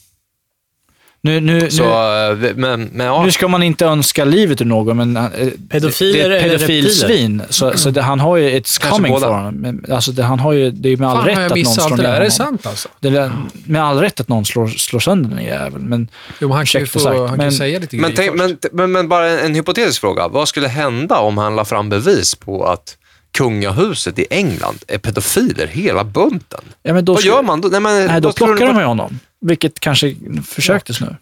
Nu, 1.21 1.41
nu, 1.41 1.71
Så, 1.71 1.83
nu, 1.83 2.47
eh, 2.49 2.57
men, 2.57 2.81
men 2.93 3.07
ja. 3.07 3.23
nu 3.25 3.31
ska 3.31 3.49
man 3.49 3.63
inte 3.63 3.85
önska 3.87 4.25
livet 4.25 4.61
ur 4.61 4.65
någon, 4.65 4.97
men 4.97 5.17
eh, 5.17 5.49
Pedofiler 5.69 6.29
det 6.29 6.35
är 6.37 6.39
ett 6.39 6.45
eller 6.45 6.59
pedofilsvin. 6.59 7.43
Så, 7.51 7.79
så 7.79 7.91
det, 7.91 8.03
han 8.03 8.21
har 8.21 8.37
ju, 8.37 8.51
Kanske 8.51 8.89
coming 8.91 9.13
båda. 9.13 9.27
for 9.27 9.35
honom. 9.35 9.55
Men, 9.55 9.85
Alltså 9.91 10.13
det, 10.13 10.23
han 10.23 10.41
har 10.41 10.53
ju, 10.53 10.71
det 10.71 10.89
är 10.89 10.97
med 10.97 11.09
all 11.09 11.17
Fan, 11.17 11.27
rätt 11.27 11.39
att 11.53 11.57
någon 11.57 11.65
slår 11.75 11.97
det 11.97 12.03
ner? 12.03 12.09
Är 12.11 12.21
det 12.21 12.31
sant 12.31 12.67
alltså? 12.67 12.89
Det 13.01 13.09
är 13.09 13.33
med 13.67 13.85
all 13.85 13.99
rätt 14.01 14.21
att 14.21 14.29
någon 14.29 14.45
slår, 14.45 14.67
slår 14.69 15.01
sönder 15.01 15.37
den 15.37 15.45
jäveln. 15.45 15.85
Men 15.89 16.09
Jo, 16.41 16.49
men 16.49 16.57
han 16.57 16.67
kan 16.67 16.81
ju, 16.81 16.87
få, 16.87 16.99
sagt, 16.99 17.19
han 17.19 17.29
kan 17.29 17.37
men- 17.37 17.53
säga 17.53 17.79
lite 17.79 17.97
Men, 17.97 18.15
grejer 18.15 18.57
tänk, 18.61 18.73
men, 18.73 18.93
men 18.93 19.09
bara 19.09 19.29
en, 19.31 19.39
en 19.39 19.55
hypotetisk 19.55 20.01
fråga. 20.01 20.29
Vad 20.29 20.49
skulle 20.49 20.69
hända 20.69 21.19
om 21.19 21.39
han 21.39 21.57
la 21.57 21.65
fram 21.65 21.89
bevis 21.89 22.35
på 22.35 22.65
att 22.65 22.97
kungahuset 23.39 24.19
i 24.19 24.27
England 24.31 24.79
är 24.89 24.99
pedofiler, 24.99 25.67
hela 25.67 26.05
bunten? 26.05 26.65
Ja, 26.83 26.93
men 26.95 27.05
då 27.05 27.13
vad 27.13 27.21
skulle- 27.21 27.35
gör 27.35 27.43
man 27.43 27.61
då? 27.61 27.69
Nej, 27.69 27.81
men, 27.81 28.07
nej, 28.07 28.21
då 28.21 28.33
tror 28.33 28.47
plockar 28.57 28.67
de 28.73 28.79
ju 28.81 28.85
honom. 28.87 29.19
Vilket 29.41 29.81
kanske 29.81 30.15
försöktes 30.49 31.01
nu. 31.01 31.17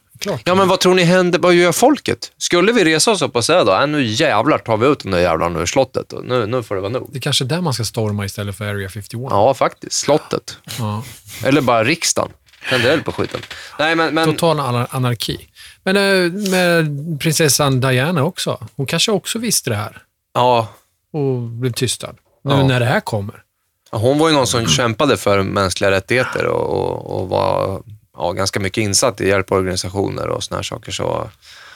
Ja, 0.45 0.55
men 0.55 0.69
vad 0.69 0.81
tror 0.81 0.95
ni 0.95 1.03
händer? 1.03 1.39
Vad 1.39 1.55
gör 1.55 1.73
folket? 1.73 2.33
Skulle 2.39 2.73
vi 2.73 2.85
resa 2.85 3.11
oss 3.11 3.23
upp 3.23 3.37
och 3.37 3.45
säga 3.45 3.65
då, 3.65 3.75
äh, 3.81 3.87
nu 3.87 4.03
jävlar 4.05 4.59
tar 4.59 4.77
vi 4.77 4.87
ut 4.87 4.99
de 5.03 5.11
där 5.11 5.19
jävlarna 5.19 5.61
ur 5.61 5.67
slottet 5.67 6.13
och 6.13 6.25
nu, 6.25 6.47
nu 6.47 6.63
får 6.63 6.75
det 6.75 6.81
vara 6.81 6.93
nog. 6.93 7.09
Det 7.13 7.19
är 7.19 7.21
kanske 7.21 7.45
är 7.45 7.47
där 7.47 7.61
man 7.61 7.75
ska 7.75 7.85
storma 7.85 8.25
istället 8.25 8.57
för 8.59 8.65
Area 8.65 8.89
51. 8.89 9.27
Ja, 9.31 9.55
faktiskt. 9.55 9.93
Slottet. 9.97 10.57
Ja. 10.79 11.05
Eller 11.45 11.61
bara 11.61 11.85
riksdagen. 11.85 12.31
Tänder 12.71 12.91
eld 12.91 13.05
på 13.05 13.13
skiten. 13.13 13.41
Nej, 13.79 13.95
men, 13.97 14.15
men 14.15 14.29
Total 14.29 14.61
anar- 14.61 14.87
anarki. 14.91 15.49
Men 15.85 15.97
eh, 15.97 16.33
med 16.51 16.87
prinsessan 17.21 17.81
Diana 17.81 18.25
också. 18.25 18.67
Hon 18.77 18.87
kanske 18.87 19.13
också 19.13 19.39
visste 19.39 19.71
det 19.71 19.77
här 19.77 20.03
ja, 20.35 20.69
och 21.13 21.41
blev 21.43 21.73
tystad. 21.73 22.15
Nu 22.45 22.51
Ja. 22.55 22.67
när 22.67 22.81
det 22.81 22.87
här 22.87 23.01
kommer. 23.01 23.43
hon 23.91 24.19
var 24.19 24.29
ju 24.29 24.35
någon 24.35 24.47
som 24.47 24.67
kämpade 24.67 25.17
för 25.17 25.43
mänskliga 25.43 25.91
rättigheter 25.91 26.47
och, 26.47 26.67
och, 26.71 27.21
och 27.21 27.29
var 27.29 27.83
ja, 28.17 28.33
ganska 28.33 28.61
mycket 28.61 28.83
insatt 28.83 29.21
i 29.21 29.29
hjälporganisationer 29.29 30.29
och 30.29 30.45
såna 30.45 30.59
här 30.59 30.63
saker. 30.63 30.93
Så 30.93 31.31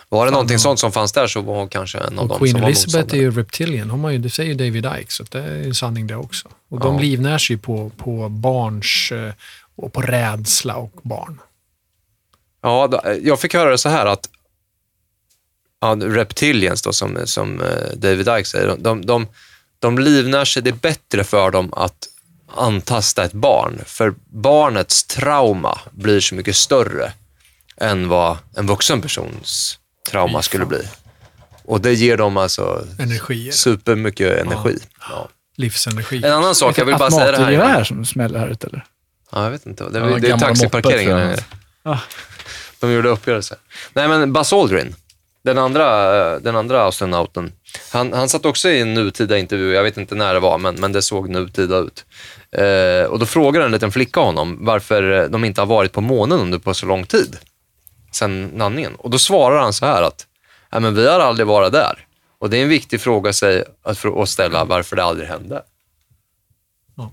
var 0.08 0.24
det 0.26 0.32
någonting 0.32 0.58
sånt 0.58 0.78
som 0.78 0.92
fanns 0.92 1.12
där 1.12 1.26
så 1.26 1.40
var 1.40 1.54
hon 1.56 1.68
kanske 1.68 1.98
en 1.98 2.18
av 2.18 2.22
Och 2.24 2.28
dem 2.28 2.38
Queen 2.38 2.52
som 2.52 2.60
var 2.60 2.68
Elizabeth 2.68 3.14
är 3.14 3.18
ju 3.18 3.30
reptilian. 3.30 3.90
Hon 3.90 4.00
har 4.04 4.10
ju, 4.10 4.18
det 4.18 4.30
säger 4.30 4.48
ju 4.50 4.54
David 4.56 4.86
Icke, 5.00 5.12
så 5.12 5.22
det 5.30 5.38
är 5.38 5.62
en 5.64 5.74
sanning 5.74 6.06
det 6.06 6.16
också. 6.16 6.48
Och 6.70 6.80
de 6.80 6.94
Ja. 6.94 7.00
livnär 7.00 7.38
sig 7.38 7.56
på, 7.56 7.90
på 7.96 8.28
barns 8.28 9.12
eh, 9.12 9.32
och 9.76 9.92
på 9.92 10.00
rädsla 10.00 10.76
och 10.76 10.92
barn. 11.02 11.40
Ja, 12.62 13.02
jag 13.22 13.40
fick 13.40 13.54
höra 13.54 13.70
det 13.70 13.78
så 13.78 13.88
här 13.88 14.06
att 14.06 14.28
ja, 15.86 15.96
reptilians 16.06 16.82
då, 16.82 16.92
som, 16.92 17.18
som 17.24 17.60
eh, 17.60 17.96
David 17.96 18.28
Icke 18.28 18.44
säger, 18.44 18.76
de, 18.78 19.06
de, 19.06 19.26
de, 19.78 19.98
livnär 19.98 20.44
sig, 20.44 20.62
det 20.62 20.70
är 20.70 20.74
bättre 20.74 21.24
för 21.24 21.50
dem 21.50 21.74
att 21.74 22.08
antasta 22.56 23.24
ett 23.24 23.32
barn, 23.32 23.80
för 23.86 24.14
barnets 24.26 25.04
trauma 25.04 25.78
blir 25.90 26.20
så 26.20 26.34
mycket 26.34 26.56
större 26.56 27.12
än 27.80 28.08
vad 28.08 28.38
en 28.56 28.66
vuxen 28.66 29.02
persons 29.02 29.78
trauma 30.10 30.42
skulle 30.42 30.66
bli. 30.66 30.82
Och 31.64 31.80
det 31.80 31.94
ger 31.94 32.16
dem 32.16 32.36
alltså 32.36 32.86
Energier. 32.98 33.52
supermycket 33.52 34.40
energi. 34.40 34.78
Ja. 35.10 35.28
Livsenergi. 35.56 36.24
En 36.24 36.32
annan 36.32 36.54
sak, 36.54 36.78
jag 36.78 36.84
vill 36.84 36.96
bara 36.96 37.10
säga 37.10 37.32
det 37.32 37.38
här. 37.38 37.44
Automatgevär 37.44 37.84
som 37.84 38.04
smäller 38.04 38.38
här 38.38 38.48
ute 38.48 38.66
eller? 38.66 38.84
Ja, 39.32 39.44
jag 39.44 39.50
vet 39.50 39.66
inte. 39.66 39.88
Det, 39.88 39.98
Ja, 39.98 40.18
det 40.18 40.30
är 40.30 40.38
taxiparkeringen. 40.38 41.36
Ah. 41.82 41.98
De 42.80 42.92
gjorde 42.92 43.08
uppgörelse. 43.08 43.56
Nej, 43.92 44.08
men 44.08 44.32
Buzz 44.32 44.52
Aldrin, 44.52 44.94
den 45.46 45.58
andra, 45.58 46.38
den 46.38 46.56
andra 46.56 46.86
astronauten, 46.86 47.52
han, 47.92 48.12
han 48.12 48.28
satt 48.28 48.44
också 48.44 48.68
i 48.68 48.80
en 48.80 48.94
nutida 48.94 49.38
intervju. 49.38 49.72
Jag 49.72 49.82
vet 49.82 49.96
inte 49.96 50.14
när 50.14 50.34
det 50.34 50.40
var, 50.40 50.58
men, 50.58 50.74
men 50.74 50.92
det 50.92 51.02
såg 51.02 51.28
nutida 51.28 51.76
ut. 51.76 52.04
Eh, 52.52 53.10
och 53.10 53.18
då 53.18 53.26
frågade 53.26 53.64
en 53.66 53.72
liten 53.72 53.92
flicka 53.92 54.20
honom 54.20 54.58
varför 54.60 55.28
de 55.28 55.44
inte 55.44 55.60
har 55.60 55.66
varit 55.66 55.92
på 55.92 56.00
månen 56.00 56.40
under 56.40 56.58
på 56.58 56.74
så 56.74 56.86
lång 56.86 57.04
tid, 57.04 57.36
sen 58.12 58.52
landningen. 58.56 58.94
Och 58.94 59.10
då 59.10 59.18
svarar 59.18 59.62
han 59.62 59.72
så 59.72 59.86
här 59.86 60.02
att, 60.02 60.26
Nej, 60.72 60.80
men 60.80 60.94
vi 60.94 61.08
har 61.08 61.20
aldrig 61.20 61.46
varit 61.46 61.72
där. 61.72 62.06
Och 62.38 62.50
det 62.50 62.58
är 62.58 62.62
en 62.62 62.68
viktig 62.68 63.00
fråga 63.00 63.32
sig 63.32 63.64
att, 63.84 63.98
för, 63.98 64.22
att 64.22 64.28
ställa 64.28 64.64
varför 64.64 64.96
det 64.96 65.04
aldrig 65.04 65.28
hände. 65.28 65.62
Ja. 66.96 67.10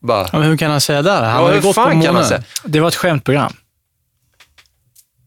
Bara, 0.00 0.28
Ja, 0.32 0.38
men 0.38 0.42
hur 0.48 0.56
kan 0.56 0.70
han 0.70 0.80
säga 0.80 1.02
det? 1.02 1.10
Han 1.10 1.24
Ja, 1.24 1.30
har 1.30 1.54
ju 1.54 1.60
gått 1.60 1.76
på 1.76 1.88
månen. 1.88 2.42
Det 2.64 2.80
var 2.80 2.88
ett 2.88 2.94
skämtprogram. 2.94 3.52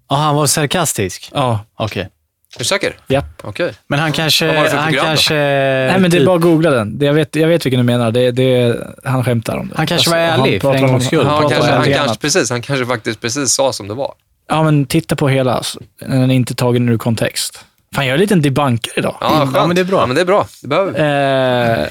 Ja, 0.10 0.16
han 0.16 0.36
var 0.36 0.48
sarkastisk? 0.48 1.32
Ja. 1.34 1.60
Okej. 1.76 2.10
Är 2.56 2.60
du 2.60 2.66
säker? 2.66 2.96
Japp. 3.08 3.26
Okej. 3.44 3.74
Men 3.88 4.00
han 4.00 4.12
kanske... 4.12 4.48
Vad 4.48 4.56
han 4.56 4.86
program 4.88 5.06
kanske... 5.06 5.34
Nej, 5.34 6.00
men 6.00 6.12
det 6.12 6.18
är 6.18 6.26
bara 6.26 6.36
att 6.36 6.42
googla 6.42 6.70
den. 6.72 6.98
Jag, 7.02 7.14
vet, 7.14 7.36
jag 7.36 7.48
vet 7.48 7.66
vilken 7.66 7.78
du 7.80 7.84
menar. 7.84 8.12
Det, 8.12 8.32
det, 8.32 8.78
han 9.04 9.24
skämtar 9.24 9.58
om 9.58 9.68
det. 9.68 9.74
Han 9.78 9.88
kanske 9.88 10.10
Alltså, 10.10 10.10
var 10.12 10.18
ärlig, 10.18 10.52
han 10.52 10.60
för 10.62 10.68
en 10.68 10.74
pratar 10.74 10.84
om- 10.86 10.92
gångs 10.92 11.06
skull. 11.08 11.26
han 11.26 11.42
han, 11.42 11.50
kanske, 11.50 11.72
han, 11.72 11.94
kanske, 11.94 12.18
precis, 12.22 12.50
han 12.50 12.62
kanske 12.62 12.86
faktiskt 12.86 13.22
precis 13.22 13.54
sa 13.54 13.74
som 13.74 13.88
det 13.88 13.94
var. 13.94 14.14
Ja, 14.50 14.64
men 14.64 14.86
titta 14.86 15.16
på 15.16 15.28
hela. 15.30 15.54
alltså. 15.54 15.80
Den 16.00 16.32
är 16.32 16.36
inte 16.36 16.56
tagen 16.56 16.90
ur 16.90 16.98
kontext. 16.98 17.66
Fan, 17.96 18.06
jag 18.06 18.10
är 18.10 18.14
en 18.14 18.20
liten 18.20 18.42
debunker 18.42 18.92
idag. 18.96 19.18
Ja, 19.22 19.28
skönt. 19.30 19.56
Ja, 19.56 19.68
men 19.68 19.76
det 19.76 19.82
är 19.82 19.86
bra. 19.86 20.00
Ja, 20.00 20.06
men 20.06 20.16
det 20.16 20.22
är 20.22 20.26
bra. 20.26 20.48
Det 20.62 20.68
behöver 20.68 20.92
vi. 20.92 21.82
Eh, 21.82 21.88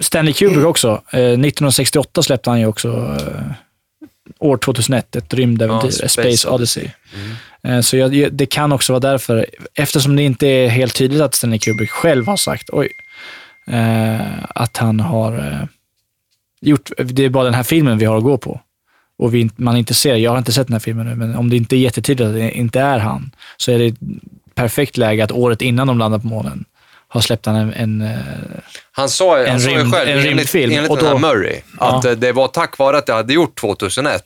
Stanley 0.00 0.34
Kubrick 0.34 0.64
också. 0.64 0.88
Eh, 1.10 1.18
1968 1.20 2.22
släppte 2.22 2.50
han 2.50 2.60
ju 2.60 2.66
också 2.66 2.88
eh, 2.88 3.42
år 4.38 4.56
2001, 4.56 5.16
ett 5.16 5.34
rymdäventyr, 5.34 5.86
Ja, 5.88 5.92
Space 5.92 6.08
Space 6.08 6.48
Odyssey. 6.48 6.84
Eh, 6.84 6.90
så 7.82 7.96
jag, 7.96 8.32
det 8.32 8.46
kan 8.46 8.72
också 8.72 8.92
vara 8.92 9.00
därför, 9.00 9.46
eftersom 9.74 10.16
det 10.16 10.22
inte 10.22 10.46
är 10.46 10.68
helt 10.68 10.94
tydligt 10.94 11.20
att 11.20 11.34
Stanley 11.34 11.58
Kubrick 11.58 11.90
själv 11.90 12.26
har 12.26 12.36
sagt, 12.36 12.70
oj, 12.72 12.88
eh, 13.70 14.44
att 14.48 14.76
han 14.76 15.00
har 15.00 15.38
eh, 15.38 15.68
gjort, 16.60 16.90
det 16.98 17.24
är 17.24 17.28
bara 17.28 17.44
den 17.44 17.54
här 17.54 17.62
filmen 17.62 17.98
vi 17.98 18.04
har 18.04 18.16
att 18.16 18.22
gå 18.24 18.38
på. 18.38 18.60
Och 19.18 19.34
vi, 19.34 19.50
man 19.56 19.76
inte 19.76 19.94
ser, 19.94 20.14
jag 20.14 20.30
har 20.30 20.38
inte 20.38 20.52
sett 20.52 20.66
den 20.66 20.72
här 20.74 20.80
filmen 20.80 21.06
nu, 21.06 21.14
men 21.14 21.36
om 21.36 21.50
det 21.50 21.56
inte 21.56 21.76
är 21.76 21.78
jättetydligt 21.78 22.26
att 22.28 22.34
det 22.34 22.50
inte 22.50 22.80
är 22.80 22.98
han, 22.98 23.30
så 23.56 23.72
är 23.72 23.78
det 23.78 23.86
ett 23.86 23.98
perfekt 24.54 24.96
läge 24.96 25.24
att 25.24 25.32
året 25.32 25.62
innan 25.62 25.86
de 25.86 25.98
landar 25.98 26.18
på 26.18 26.26
månen 26.26 26.64
har 27.08 27.20
släppt 27.20 27.46
han 27.46 27.56
en, 27.56 27.72
en 27.72 28.02
eh, 28.02 28.16
Han 28.92 29.08
sa, 29.08 29.38
En 29.38 29.50
han 29.50 29.60
sa 29.60 29.70
ju 29.70 29.76
själv, 29.76 29.94
en 29.94 30.08
enligt, 30.08 30.24
rymdfilm. 30.26 30.72
enligt 30.72 30.90
Och 30.90 30.96
den 30.96 31.06
här 31.06 31.12
då- 31.12 31.18
Murray, 31.18 31.60
Ja. 31.80 31.98
att 31.98 32.04
eh, 32.04 32.12
det 32.12 32.32
var 32.32 32.48
tack 32.48 32.78
vare 32.78 32.98
att 32.98 33.08
jag 33.08 33.14
hade 33.14 33.32
gjort 33.34 33.60
2001 33.60 34.22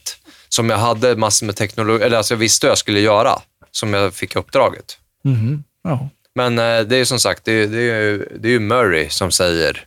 som 0.55 0.71
jag 0.71 0.79
hade 0.79 1.17
massor 1.17 1.47
med 1.47 1.57
teknologi, 1.57 2.05
eller 2.05 2.17
alltså 2.17 2.35
jag 2.35 2.39
visste 2.39 2.67
jag 2.67 2.79
skulle 2.79 3.01
göra, 3.01 3.39
som 3.71 3.95
jag 3.95 4.15
fick 4.15 4.37
uppdraget. 4.37 4.99
mhm, 5.25 5.65
ja. 5.85 6.09
Men 6.35 6.59
eh, 6.59 6.81
det 6.81 6.97
är 6.97 7.05
som 7.05 7.19
sagt, 7.21 7.45
det 7.45 7.53
är, 7.53 7.67
det 7.67 7.83
är, 7.83 8.01
ju- 8.03 8.29
det 8.41 8.49
är 8.49 8.53
ju 8.53 8.61
Murray 8.61 9.09
som 9.09 9.31
säger 9.31 9.85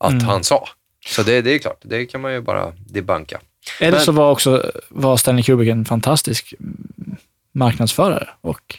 att 0.00 0.12
Mm. 0.12 0.24
han 0.24 0.44
sa. 0.44 0.68
Så 1.06 1.22
det, 1.22 1.42
det 1.42 1.54
är 1.54 1.58
klart, 1.58 1.80
det 1.82 2.06
kan 2.06 2.20
man 2.20 2.32
ju 2.32 2.40
bara 2.40 2.72
debunka. 2.86 3.40
Eller 3.80 3.92
Men- 3.92 4.04
så 4.04 4.12
var 4.12 4.30
också 4.30 4.70
var 4.88 5.16
Stanley 5.16 5.42
Kubrick 5.44 5.68
en 5.68 5.84
fantastisk 5.84 6.54
mm, 6.60 7.16
marknadsförare 7.52 8.28
och 8.40 8.78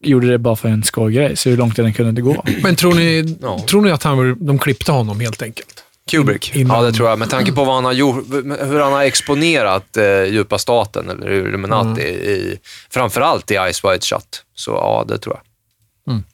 gjorde 0.00 0.30
det 0.30 0.38
bara 0.38 0.56
för 0.56 0.68
en 0.68 0.82
skojgrej, 0.84 1.36
så 1.36 1.50
hur 1.50 1.56
långt 1.56 1.76
den 1.76 1.92
kunde 1.92 2.12
det 2.12 2.20
gå. 2.22 2.44
Men 2.62 2.76
tror 2.76 2.94
ni, 2.94 3.36
Ja. 3.42 3.64
tror 3.68 3.82
ni 3.82 3.90
att 3.90 4.02
han, 4.02 4.46
de 4.46 4.58
klippte 4.58 4.92
honom 4.92 5.20
helt 5.20 5.42
enkelt? 5.42 5.84
Kubrick? 6.10 6.54
Innan- 6.56 6.76
Ja, 6.76 6.82
det 6.82 6.92
tror 6.92 7.08
jag. 7.08 7.18
Med 7.18 7.30
tanke 7.30 7.52
på 7.52 7.64
vad 7.64 7.74
han 7.74 7.84
har 7.84 7.92
gjort, 7.92 8.24
hur 8.60 8.80
han 8.80 8.92
har 8.92 9.02
exponerat 9.02 9.96
eh, 9.96 10.24
djupa 10.24 10.58
staten, 10.58 11.10
eller 11.10 11.30
Illuminati, 11.30 12.02
i, 12.02 12.58
framförallt 12.90 13.50
i 13.50 13.54
Ice 13.72 13.84
White 13.84 14.06
Shut. 14.06 14.44
Så 14.54 14.70
ja, 14.70 15.04
det 15.08 15.18
tror 15.18 15.36
jag. 15.36 16.12
Mm. 16.12 16.24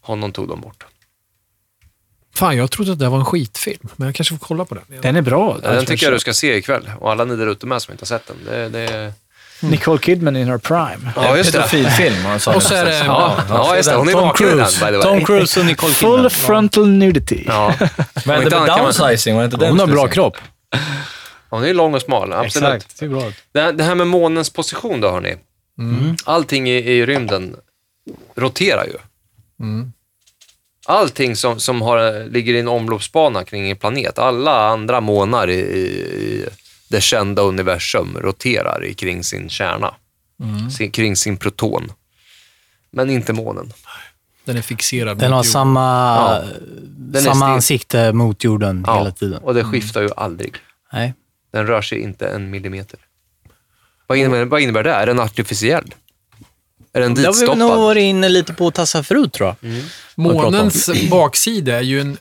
Honom 0.00 0.32
tog 0.32 0.48
de 0.48 0.60
bort. 0.60 0.84
Fan, 2.34 2.56
jag 2.56 2.70
trodde 2.70 2.92
att 2.92 2.98
det 2.98 3.08
var 3.08 3.18
en 3.18 3.24
skitfilm, 3.24 3.88
men 3.96 4.06
jag 4.08 4.14
kanske 4.14 4.38
får 4.38 4.46
kolla 4.46 4.64
på 4.64 4.74
den. 4.74 4.84
igen. 4.90 5.02
Den 5.02 5.16
är 5.16 5.22
bra. 5.22 5.58
Ja, 5.62 5.70
den 5.72 5.86
tycker 5.86 6.06
jag 6.06 6.12
du 6.14 6.18
ska 6.20 6.34
se 6.34 6.56
ikväll. 6.56 6.90
Och 7.00 7.10
alla 7.10 7.24
ni 7.24 7.36
där 7.36 7.46
ute 7.46 7.66
med 7.66 7.82
som 7.82 7.92
inte 7.92 8.02
har 8.02 8.06
sett 8.06 8.26
den. 8.26 8.36
Det, 8.46 8.68
det... 8.68 9.12
Nicole 9.62 9.98
Kidman 9.98 10.36
in 10.36 10.48
her 10.48 10.58
prime. 10.58 11.12
Ja, 11.16 11.36
just 11.36 11.52
det. 11.52 11.58
Pedofilfilm. 11.58 12.38
sa 12.40 12.54
Och 12.54 12.62
så 12.62 12.74
är 12.74 12.84
det- 12.84 12.98
Ja, 12.98 13.36
ja, 13.48 13.76
just 13.76 13.88
det. 13.88 13.94
Hon 13.96 14.08
är 14.08 14.12
Tom 14.12 14.26
naken 14.26 14.48
Cruise. 14.48 14.80
by 14.80 14.86
the 14.86 14.92
way. 14.96 15.02
Tom 15.02 15.24
Cruise 15.24 15.60
och 15.60 15.66
Nicole 15.66 15.92
Kidman. 15.94 16.16
Full 16.20 16.30
frontal 16.30 16.88
nudity. 16.88 17.44
Ja. 17.46 17.68
Hände 18.24 18.42
inte 18.44 18.60
med 18.60 18.68
downsizing? 18.78 19.34
Var 19.34 19.42
det 19.42 19.44
inte 19.44 19.56
den 19.56 19.70
Hon 19.70 19.80
har 19.80 19.86
bra 19.86 20.08
kropp. 20.08 20.36
Hon 21.50 21.64
är 21.64 21.74
lång 21.74 21.94
och 21.94 22.02
smal, 22.02 22.32
absolut. 22.32 22.68
Exakt. 22.74 22.98
Det 23.00 23.04
är 23.04 23.08
bra. 23.08 23.22
Det, 23.52 23.60
här- 23.60 23.72
det 23.72 23.94
med 23.94 24.06
månens 24.06 24.50
position 24.50 25.00
då, 25.00 25.10
hörni. 25.10 25.34
Allting 26.24 26.70
i, 26.70 26.76
i 26.76 27.06
rymden 27.06 27.56
roterar 28.36 28.84
ju. 28.84 28.96
Mm. 29.60 29.92
Allting 30.86 31.36
som, 31.36 31.60
som 31.60 31.82
har, 31.82 32.30
ligger 32.30 32.54
i 32.54 32.58
en 32.60 32.68
omloppsbana 32.68 33.44
kring 33.44 33.70
en 33.70 33.76
planet, 33.76 34.18
alla 34.18 34.68
andra 34.68 35.00
månar 35.00 35.50
i, 35.50 35.54
i, 35.54 35.82
i 35.84 36.46
det 36.92 37.00
kända 37.00 37.42
universum 37.42 38.18
roterar 38.20 38.84
i, 38.84 38.94
kring 38.94 39.24
sin 39.24 39.48
kärna, 39.48 39.94
sin, 40.76 40.90
kring 40.90 41.16
sin 41.16 41.36
proton. 41.36 41.92
Men 42.90 43.10
inte 43.10 43.32
månen. 43.32 43.72
Den 44.44 44.56
är 44.56 44.62
fixerad. 44.62 45.18
Den 45.18 45.30
mot 45.30 45.34
har 45.34 45.38
jorden. 45.38 45.52
samma, 45.52 46.44
Ja. 47.14 47.20
Samma 47.20 47.46
ansikte 47.46 48.12
mot 48.12 48.44
jorden 48.44 48.84
hela 48.88 49.10
tiden. 49.10 49.42
och 49.42 49.54
det 49.54 49.64
skiftar 49.64 50.02
ju 50.02 50.08
aldrig. 50.16 50.54
Nej. 50.92 51.14
Den 51.52 51.66
rör 51.66 51.82
sig 51.82 52.00
inte 52.00 52.28
en 52.28 52.50
millimeter. 52.50 52.98
Vad 54.06 54.18
innebär, 54.18 54.44
vad 54.44 54.60
innebär 54.60 54.82
det? 54.82 54.90
Är 54.92 55.06
den 55.06 55.20
artificiell? 55.20 55.94
Är 56.92 57.00
den 57.00 57.14
Det 57.14 57.20
har 57.24 57.32
vi 57.32 57.40
nog 57.40 57.48
ditstoppad? 57.56 57.78
varit 57.78 58.02
inne 58.02 58.28
lite 58.28 58.54
på 58.54 58.66
att 58.68 58.74
tassa 58.74 59.02
förut, 59.02 59.32
tror 59.32 59.48
jag. 59.60 59.82
Månens 60.16 60.90
baksida 61.10 61.76
är 61.76 61.80
ju 61.82 62.00
en 62.00 62.18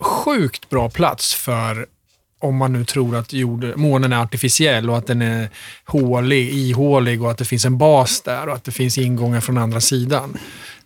sjukt 0.00 0.68
bra 0.70 0.90
plats 0.90 1.34
för 1.34 1.86
om 2.38 2.56
man 2.56 2.72
nu 2.72 2.84
tror 2.84 3.16
att 3.16 3.32
jord, 3.32 3.72
månen 3.76 4.12
är 4.12 4.22
artificiell 4.22 4.90
och 4.90 4.98
att 4.98 5.06
den 5.06 5.22
är 5.22 5.48
hålig, 5.84 6.52
ihålig 6.52 7.22
och 7.22 7.30
att 7.30 7.38
det 7.38 7.44
finns 7.44 7.64
en 7.64 7.78
bas 7.78 8.20
där 8.20 8.48
och 8.48 8.54
att 8.54 8.64
det 8.64 8.72
finns 8.72 8.98
ingångar 8.98 9.40
från 9.40 9.58
andra 9.58 9.80
sidan. 9.80 10.38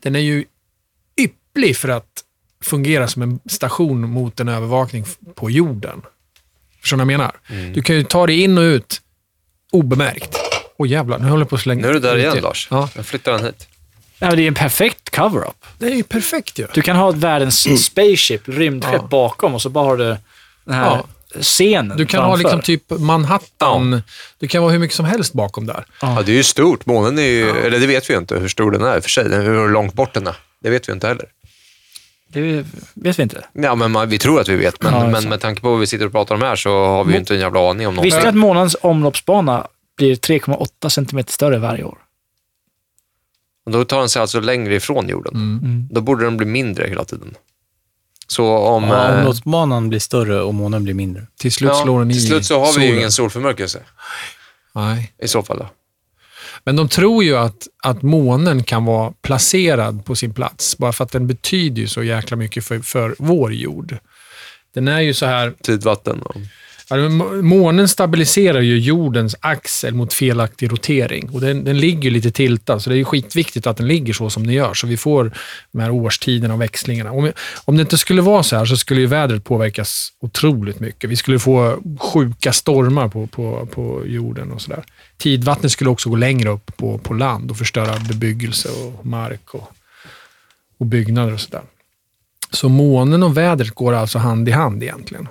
Den 0.02 0.14
är 0.16 0.20
ju 0.20 0.44
ypplig 1.20 1.76
för 1.76 1.88
att 1.88 2.06
fungera 2.62 3.08
som 3.08 3.22
en 3.22 3.40
station 3.46 4.10
mot 4.10 4.40
en 4.40 4.48
övervakning 4.48 5.04
på 5.34 5.50
jorden. 5.50 6.02
Förstår 6.80 6.96
du 6.96 7.04
vad 7.04 7.12
jag 7.12 7.18
menar? 7.18 7.36
Mm. 7.48 7.72
Du 7.72 7.82
kan 7.82 7.96
ju 7.96 8.04
ta 8.04 8.26
dig 8.26 8.40
in 8.42 8.58
och 8.58 8.62
ut 8.62 9.00
obemärkt. 9.72 10.38
Åh 10.76 10.88
jävlar, 10.88 11.18
nu 11.18 11.28
håller 11.28 11.40
jag 11.40 11.48
på 11.48 11.54
att 11.56 11.60
slänga 11.62 11.82
Nu 11.82 11.88
är 11.88 11.92
du 11.92 12.00
där 12.00 12.16
igen. 12.16 12.38
Lars. 12.42 12.68
Ja, 12.70 12.88
Jag 12.94 13.06
flyttar 13.06 13.32
den 13.32 13.44
hit. 13.44 13.68
Ja, 14.18 14.34
det 14.34 14.42
är 14.42 14.48
en 14.48 14.54
perfekt 14.54 15.10
cover-up. 15.16 15.64
det 15.78 15.86
är 15.86 15.94
ju 15.94 16.02
perfekt 16.02 16.58
ju. 16.58 16.66
Du 16.74 16.82
kan 16.82 16.96
ha 16.96 17.10
världens 17.10 17.84
spaceship, 17.84 18.48
rymdskepp, 18.48 18.94
Ja. 18.94 19.06
bakom 19.10 19.54
och 19.54 19.62
så 19.62 19.68
bara 19.68 19.84
har 19.84 19.96
du 19.96 20.04
den 20.64 20.74
här 20.74 20.84
Ja. 20.84 21.06
Scenen 21.40 21.96
Du 21.96 22.06
kan 22.06 22.22
ha 22.24 22.28
framför. 22.28 22.42
liksom 22.42 22.60
typ 22.60 23.00
Manhattan. 23.00 24.02
Du 24.38 24.48
kan 24.48 24.62
vara 24.62 24.72
hur 24.72 24.78
mycket 24.78 24.96
som 24.96 25.04
helst 25.06 25.32
bakom 25.32 25.66
där. 25.66 25.84
Ja, 26.00 26.22
det 26.26 26.32
är 26.32 26.36
ju 26.36 26.42
stort. 26.42 26.86
Månen 26.86 27.18
är 27.18 27.22
ju, 27.22 27.50
eller 27.50 27.80
det 27.80 27.86
vet 27.86 28.10
vi 28.10 28.14
ju 28.14 28.20
inte 28.20 28.38
hur 28.38 28.48
stor 28.48 28.70
den 28.70 28.82
är 28.82 29.00
för 29.00 29.10
sig. 29.10 29.34
Hur 29.34 29.68
långt 29.68 29.94
bort 29.94 30.14
den 30.14 30.26
är. 30.26 30.36
Det 30.62 30.70
vet 30.70 30.88
vi 30.88 30.92
inte 30.92 31.06
heller. 31.08 31.26
Det 32.28 32.64
vet 32.94 33.18
vi 33.18 33.22
inte. 33.22 33.44
Ja, 33.52 33.74
men 33.74 33.90
man, 33.92 34.08
vi 34.08 34.18
tror 34.18 34.40
att 34.40 34.48
vi 34.48 34.56
vet, 34.56 34.82
men, 34.82 34.94
Ja, 34.94 35.04
det 35.04 35.10
men 35.10 35.28
med 35.28 35.40
tanke 35.40 35.60
på 35.60 35.70
vad 35.70 35.80
vi 35.80 35.86
sitter 35.86 36.06
och 36.06 36.12
pratar 36.12 36.34
om 36.34 36.42
här 36.42 36.56
så 36.56 36.70
har 36.70 37.04
vi 37.04 37.12
ju 37.12 37.18
inte 37.18 37.34
en 37.34 37.40
jävla 37.40 37.70
aning 37.70 37.86
om 37.88 37.94
något. 37.94 38.04
Visste 38.04 38.20
du 38.22 38.26
att 38.28 38.34
månens 38.34 38.76
omloppsbana 38.80 39.66
blir 39.96 40.14
3,8 40.16 40.88
centimeter 40.88 41.32
större 41.32 41.58
varje 41.58 41.84
år? 41.84 41.98
Och 43.66 43.72
Då 43.72 43.84
tar 43.84 43.98
den 43.98 44.08
sig 44.08 44.20
alltså 44.22 44.40
längre 44.40 44.74
ifrån 44.74 45.08
jorden. 45.08 45.34
Mm. 45.34 45.88
Då 45.90 46.00
borde 46.00 46.24
den 46.24 46.36
bli 46.36 46.46
mindre 46.46 46.86
hela 46.88 47.04
tiden. 47.04 47.34
Så 48.32 48.56
om... 48.56 48.84
Ja, 48.84 49.08
eh, 49.08 49.18
omloppsbanan 49.18 49.88
blir 49.88 50.00
större 50.00 50.42
och 50.42 50.54
månen 50.54 50.84
blir 50.84 50.94
mindre. 50.94 51.26
Till 51.38 51.52
slut 51.52 51.70
ja, 51.72 51.82
slår 51.82 51.98
den 51.98 52.10
i 52.10 52.14
till 52.14 52.26
slut 52.26 52.46
så 52.46 52.60
har 52.60 52.66
vi 52.66 52.68
ju 52.68 52.74
solen. 52.74 52.98
ingen 52.98 53.12
solförmörkelse 53.12 53.78
Nej. 54.74 55.12
i 55.22 55.28
så 55.28 55.42
fall. 55.42 55.58
Då. 55.58 55.68
Men 56.64 56.76
de 56.76 56.88
tror 56.88 57.24
ju 57.24 57.36
att, 57.36 57.68
att 57.82 58.02
månen 58.02 58.64
kan 58.64 58.84
vara 58.84 59.12
placerad 59.22 60.04
på 60.04 60.16
sin 60.16 60.34
plats, 60.34 60.78
bara 60.78 60.92
för 60.92 61.04
att 61.04 61.12
den 61.12 61.26
betyder 61.26 61.82
ju 61.82 61.88
så 61.88 62.02
jäkla 62.02 62.36
mycket 62.36 62.64
för, 62.64 62.78
för 62.78 63.14
vår 63.18 63.52
jord. 63.52 63.96
Den 64.74 64.88
är 64.88 65.00
ju 65.00 65.14
så 65.14 65.26
här, 65.26 65.54
Tidvatten 65.62 66.22
och 66.22 66.36
månen 67.42 67.88
stabiliserar 67.88 68.60
ju 68.60 68.78
jordens 68.78 69.36
axel 69.40 69.94
mot 69.94 70.12
felaktig 70.12 70.72
rotering. 70.72 71.30
Och 71.32 71.40
den, 71.40 71.64
den 71.64 71.78
ligger 71.78 72.02
ju 72.02 72.10
lite 72.10 72.30
tiltad, 72.30 72.80
så 72.80 72.90
det 72.90 72.96
är 72.96 72.98
ju 72.98 73.04
skitviktigt 73.04 73.66
att 73.66 73.76
den 73.76 73.88
ligger 73.88 74.12
så 74.12 74.30
som 74.30 74.46
den 74.46 74.54
gör, 74.54 74.74
så 74.74 74.86
vi 74.86 74.96
får 74.96 75.32
de 75.72 75.80
här 75.80 75.90
årstiderna 75.90 76.54
och 76.54 76.60
växlingarna. 76.60 77.12
Om, 77.12 77.32
om 77.64 77.76
det 77.76 77.80
inte 77.80 77.98
skulle 77.98 78.22
vara 78.22 78.42
så 78.42 78.56
här 78.56 78.64
så 78.64 78.76
skulle 78.76 79.00
ju 79.00 79.06
vädret 79.06 79.44
påverkas 79.44 80.12
otroligt 80.20 80.80
mycket. 80.80 81.10
Vi 81.10 81.16
skulle 81.16 81.38
få 81.38 81.78
sjuka 81.98 82.52
stormar 82.52 83.08
på, 83.08 83.26
på, 83.26 83.68
på 83.72 84.02
jorden 84.06 84.52
och 84.52 84.62
sådär. 84.62 84.84
Tidvattnet 85.16 85.72
skulle 85.72 85.90
också 85.90 86.08
gå 86.08 86.16
längre 86.16 86.48
upp 86.48 86.76
på, 86.76 86.98
på 86.98 87.14
land 87.14 87.50
och 87.50 87.56
förstöra 87.56 87.98
bebyggelse 88.08 88.68
och 88.68 89.06
mark 89.06 89.54
och, 89.54 89.72
och 90.78 90.86
byggnader 90.86 91.32
och 91.32 91.40
sådär. 91.40 91.62
Så 92.50 92.68
månen 92.68 93.22
och 93.22 93.36
vädret 93.36 93.70
går 93.70 93.92
alltså 93.92 94.18
hand 94.18 94.48
i 94.48 94.52
hand 94.52 94.82
egentligen. 94.82 95.28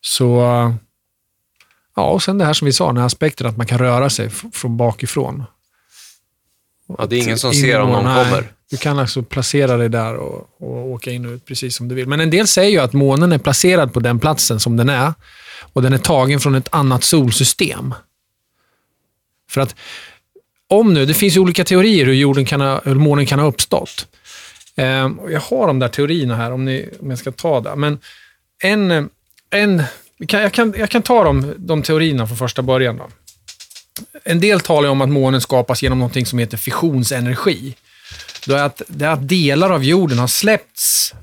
Så, 0.00 0.40
ja, 1.96 2.10
och 2.10 2.22
sen 2.22 2.38
det 2.38 2.44
här 2.44 2.52
som 2.52 2.66
vi 2.66 2.72
sa, 2.72 2.86
den 2.86 2.96
här 2.96 3.06
aspekten 3.06 3.46
att 3.46 3.56
man 3.56 3.66
kan 3.66 3.78
röra 3.78 4.10
sig 4.10 4.30
från 4.52 4.76
bakifrån. 4.76 5.44
Ja, 6.98 7.06
det 7.06 7.16
är 7.16 7.22
ingen 7.22 7.38
som 7.38 7.52
ser 7.52 7.80
om 7.80 7.90
någon. 7.90 8.04
Nej, 8.04 8.24
kommer. 8.24 8.52
Du 8.70 8.76
kan 8.76 8.98
alltså 8.98 9.22
placera 9.22 9.76
dig 9.76 9.88
där 9.88 10.16
och, 10.16 10.48
och 10.60 10.90
åka 10.90 11.10
in 11.10 11.26
och 11.26 11.32
ut 11.32 11.44
precis 11.44 11.76
som 11.76 11.88
du 11.88 11.94
vill. 11.94 12.08
Men 12.08 12.20
en 12.20 12.30
del 12.30 12.46
säger 12.46 12.70
ju 12.70 12.78
att 12.78 12.92
månen 12.92 13.32
är 13.32 13.38
placerad 13.38 13.92
på 13.92 14.00
den 14.00 14.18
platsen 14.18 14.60
som 14.60 14.76
den 14.76 14.88
är 14.88 15.14
och 15.72 15.82
den 15.82 15.92
är 15.92 15.98
tagen 15.98 16.40
från 16.40 16.54
ett 16.54 16.68
annat 16.72 17.04
solsystem. 17.04 17.94
För 19.50 19.60
att 19.60 19.74
om 20.68 20.94
nu, 20.94 21.06
det 21.06 21.14
finns 21.14 21.36
ju 21.36 21.40
olika 21.40 21.64
teorier 21.64 22.06
hur, 22.06 22.12
jorden 22.12 22.44
kan 22.44 22.60
ha, 22.60 22.80
hur 22.84 22.94
månen 22.94 23.26
kan 23.26 23.38
ha 23.38 23.46
uppstått. 23.46 24.06
Och 25.18 25.32
jag 25.32 25.40
har 25.40 25.66
de 25.66 25.78
där 25.78 25.88
teorierna 25.88 26.36
här 26.36 26.52
om, 26.52 26.64
ni, 26.64 26.88
om 27.00 27.10
jag 27.10 27.18
ska 27.18 27.32
ta 27.32 27.60
det. 27.60 27.76
Men 27.76 27.98
en, 28.62 28.90
eh, 28.90 29.04
en, 29.50 29.82
jag, 30.16 30.52
kan, 30.52 30.74
jag 30.76 30.90
kan 30.90 31.02
ta 31.02 31.24
de, 31.24 31.54
de 31.58 31.82
teorierna 31.82 32.26
från 32.26 32.36
första 32.36 32.62
början. 32.62 32.96
Då. 32.96 33.08
En 34.24 34.40
del 34.40 34.60
talar 34.60 34.88
ju 34.88 34.92
om 34.92 35.00
att 35.00 35.08
månen 35.08 35.40
skapas 35.40 35.82
genom 35.82 35.98
något 35.98 36.28
som 36.28 36.38
heter 36.38 36.56
fissionsenergi. 36.56 37.76
Då 38.46 38.54
är 38.54 38.62
att, 38.62 38.82
det 38.86 39.04
är 39.04 39.10
att 39.10 39.28
delar 39.28 39.70
av 39.70 39.84
jorden 39.84 40.18
har 40.18 40.26
släppts 40.26 41.14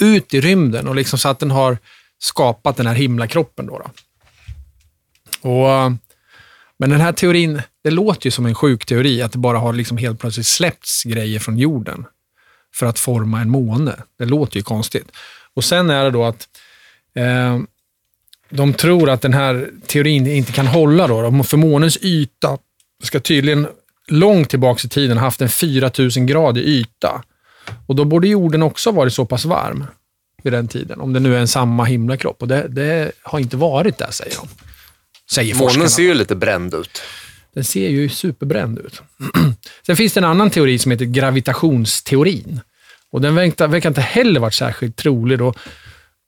ut 0.00 0.34
i 0.34 0.40
rymden 0.40 0.88
och 0.88 0.94
liksom 0.94 1.18
så 1.18 1.28
att 1.28 1.38
den 1.38 1.50
har 1.50 1.78
skapat 2.18 2.76
den 2.76 2.86
här 2.86 2.94
himlakroppen. 2.94 3.66
Då, 3.66 3.78
då. 3.78 3.90
Och, 5.50 5.92
men 6.78 6.90
den 6.90 7.00
här 7.00 7.12
teorin, 7.12 7.62
det 7.84 7.90
låter 7.90 8.26
ju 8.26 8.30
som 8.30 8.46
en 8.46 8.54
sjuk 8.54 8.86
teori, 8.86 9.22
att 9.22 9.32
det 9.32 9.38
bara 9.38 9.58
har 9.58 9.72
liksom 9.72 9.96
helt 9.96 10.20
plötsligt 10.20 10.46
släppts 10.46 11.04
grejer 11.04 11.38
från 11.38 11.58
jorden 11.58 12.04
för 12.74 12.86
att 12.86 12.98
forma 12.98 13.40
en 13.40 13.50
måne. 13.50 13.96
Det 14.18 14.24
låter 14.24 14.56
ju 14.56 14.62
konstigt. 14.62 15.12
Och 15.54 15.64
sen 15.64 15.90
är 15.90 16.04
det 16.04 16.10
då 16.10 16.24
att 16.24 16.48
eh, 17.16 17.58
de 18.50 18.74
tror 18.74 19.10
att 19.10 19.20
den 19.20 19.34
här 19.34 19.70
teorin 19.86 20.26
inte 20.26 20.52
kan 20.52 20.66
hålla. 20.66 21.06
Då. 21.06 21.42
För 21.42 21.56
månens 21.56 21.98
yta 22.02 22.58
ska 23.02 23.20
tydligen 23.20 23.66
långt 24.08 24.50
tillbaka 24.50 24.80
i 24.84 24.88
tiden 24.88 25.16
ha 25.16 25.24
haft 25.24 25.40
en 25.40 25.48
4000 25.48 26.26
gradig 26.26 26.62
yta. 26.62 27.22
Och 27.86 27.96
då 27.96 28.04
borde 28.04 28.28
jorden 28.28 28.62
också 28.62 28.90
varit 28.90 29.12
så 29.12 29.24
pass 29.26 29.44
varm 29.44 29.84
vid 30.42 30.52
den 30.52 30.68
tiden, 30.68 31.00
om 31.00 31.12
det 31.12 31.20
nu 31.20 31.36
är 31.36 31.40
en 31.40 31.48
samma 31.48 31.84
himlakropp. 31.84 32.42
Och 32.42 32.48
det, 32.48 32.68
det 32.68 33.12
har 33.22 33.38
inte 33.38 33.56
varit 33.56 33.98
det, 33.98 34.12
säger 34.12 34.36
de. 34.36 34.48
Säger 35.30 35.54
forskarna. 35.54 35.78
Månen 35.78 35.90
ser 35.90 36.02
ju 36.02 36.14
lite 36.14 36.34
bränd 36.34 36.74
ut. 36.74 37.02
Den 37.54 37.64
ser 37.64 37.88
ju 37.88 38.08
superbränd 38.08 38.78
ut. 38.78 39.02
Sen 39.86 39.96
finns 39.96 40.12
det 40.12 40.20
en 40.20 40.24
annan 40.24 40.50
teori 40.50 40.78
som 40.78 40.90
heter 40.90 41.04
gravitationsteorin. 41.04 42.60
Och 43.10 43.20
den 43.20 43.34
verkar, 43.34 43.68
verkar 43.68 43.88
inte 43.88 44.00
heller 44.00 44.40
varit 44.40 44.54
särskilt 44.54 44.96
trolig. 44.96 45.38
Då. 45.38 45.54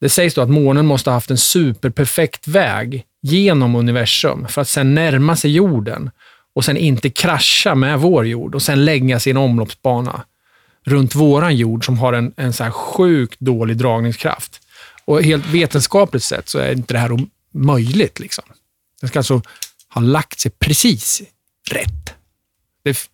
Det 0.01 0.09
sägs 0.09 0.35
då 0.35 0.41
att 0.41 0.51
månen 0.51 0.87
måste 0.87 1.11
ha 1.11 1.15
haft 1.15 1.31
en 1.31 1.39
superperfekt 1.39 2.49
väg 2.49 3.05
genom 3.23 3.75
universum 3.75 4.49
för 4.49 4.61
att 4.61 4.69
sen 4.69 4.95
närma 4.95 5.37
sig 5.37 5.51
jorden 5.51 6.11
och 6.55 6.65
sen 6.65 6.77
inte 6.77 7.11
krascha 7.11 7.75
med 7.75 7.99
vår 7.99 8.27
jord 8.27 8.55
och 8.55 8.63
sen 8.63 8.85
lägga 8.85 9.21
sig 9.21 9.31
i 9.31 9.33
en 9.33 9.37
omloppsbana 9.37 10.25
runt 10.85 11.15
våran 11.15 11.57
jord 11.57 11.85
som 11.85 11.99
har 11.99 12.13
en, 12.13 12.33
en 12.37 12.53
så 12.53 12.65
här 12.65 12.71
sjukt 12.71 13.41
dålig 13.41 13.77
dragningskraft. 13.77 14.61
Och 15.05 15.23
helt 15.23 15.47
vetenskapligt 15.47 16.25
sett 16.25 16.49
så 16.49 16.59
är 16.59 16.73
inte 16.73 16.95
det 16.95 16.99
här 16.99 17.19
möjligt. 17.55 18.21
Liksom. 18.21 18.45
Den 19.01 19.09
ska 19.09 19.19
alltså 19.19 19.43
ha 19.95 20.01
lagt 20.01 20.41
sig 20.41 20.51
precis 20.51 21.23
rätt. 21.71 22.15
Det, 22.83 23.11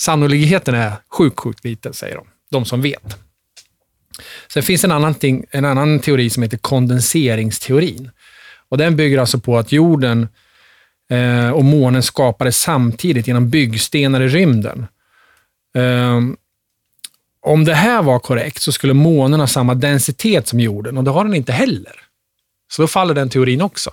sannolikheten 0.00 0.74
är 0.74 0.92
sjukt, 1.08 1.40
sjukt 1.40 1.64
liten, 1.64 1.92
säger 1.92 2.16
de. 2.16 2.26
De 2.50 2.64
som 2.64 2.82
vet. 2.82 3.18
Sen 4.52 4.62
finns 4.62 4.84
en 4.84 4.92
annan, 4.92 5.14
ting, 5.14 5.44
en 5.50 5.64
annan 5.64 6.00
teori 6.00 6.30
som 6.30 6.42
heter 6.42 6.56
kondenseringsteorin. 6.56 8.10
Och 8.68 8.78
den 8.78 8.96
bygger 8.96 9.18
alltså 9.18 9.38
på 9.38 9.58
att 9.58 9.72
jorden 9.72 10.28
eh, 11.10 11.50
och 11.50 11.64
månen 11.64 12.02
skapades 12.02 12.60
samtidigt 12.60 13.26
genom 13.26 13.50
byggstenar 13.50 14.20
i 14.20 14.28
rymden. 14.28 14.86
Eh, 15.76 16.20
om 17.42 17.64
det 17.64 17.74
här 17.74 18.02
var 18.02 18.18
korrekt 18.18 18.62
så 18.62 18.72
skulle 18.72 18.94
månen 18.94 19.40
ha 19.40 19.46
samma 19.46 19.74
densitet 19.74 20.48
som 20.48 20.60
jorden 20.60 20.98
och 20.98 21.04
det 21.04 21.10
har 21.10 21.24
den 21.24 21.34
inte 21.34 21.52
heller. 21.52 21.94
Så 22.72 22.82
då 22.82 22.88
faller 22.88 23.14
den 23.14 23.28
teorin 23.28 23.62
också. 23.62 23.90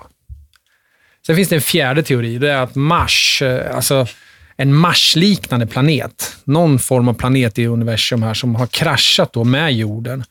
Sen 1.26 1.36
finns 1.36 1.50
det 1.50 1.56
en 1.56 1.62
fjärde 1.62 2.04
teori. 2.04 2.38
Det 2.38 2.52
är 2.52 2.58
att 2.58 2.76
Mars, 2.76 3.42
eh, 3.42 3.76
alltså 3.76 4.08
en 4.58 4.76
Marsliknande 4.76 5.68
planet, 5.68 6.38
någon 6.44 6.80
form 6.80 7.08
av 7.08 7.14
planet 7.14 7.60
i 7.60 7.66
universum 7.66 8.24
här 8.24 8.34
som 8.34 8.56
har 8.56 8.68
kraschat 8.68 9.34
då 9.34 9.44
med 9.44 9.74
jorden 9.74 10.24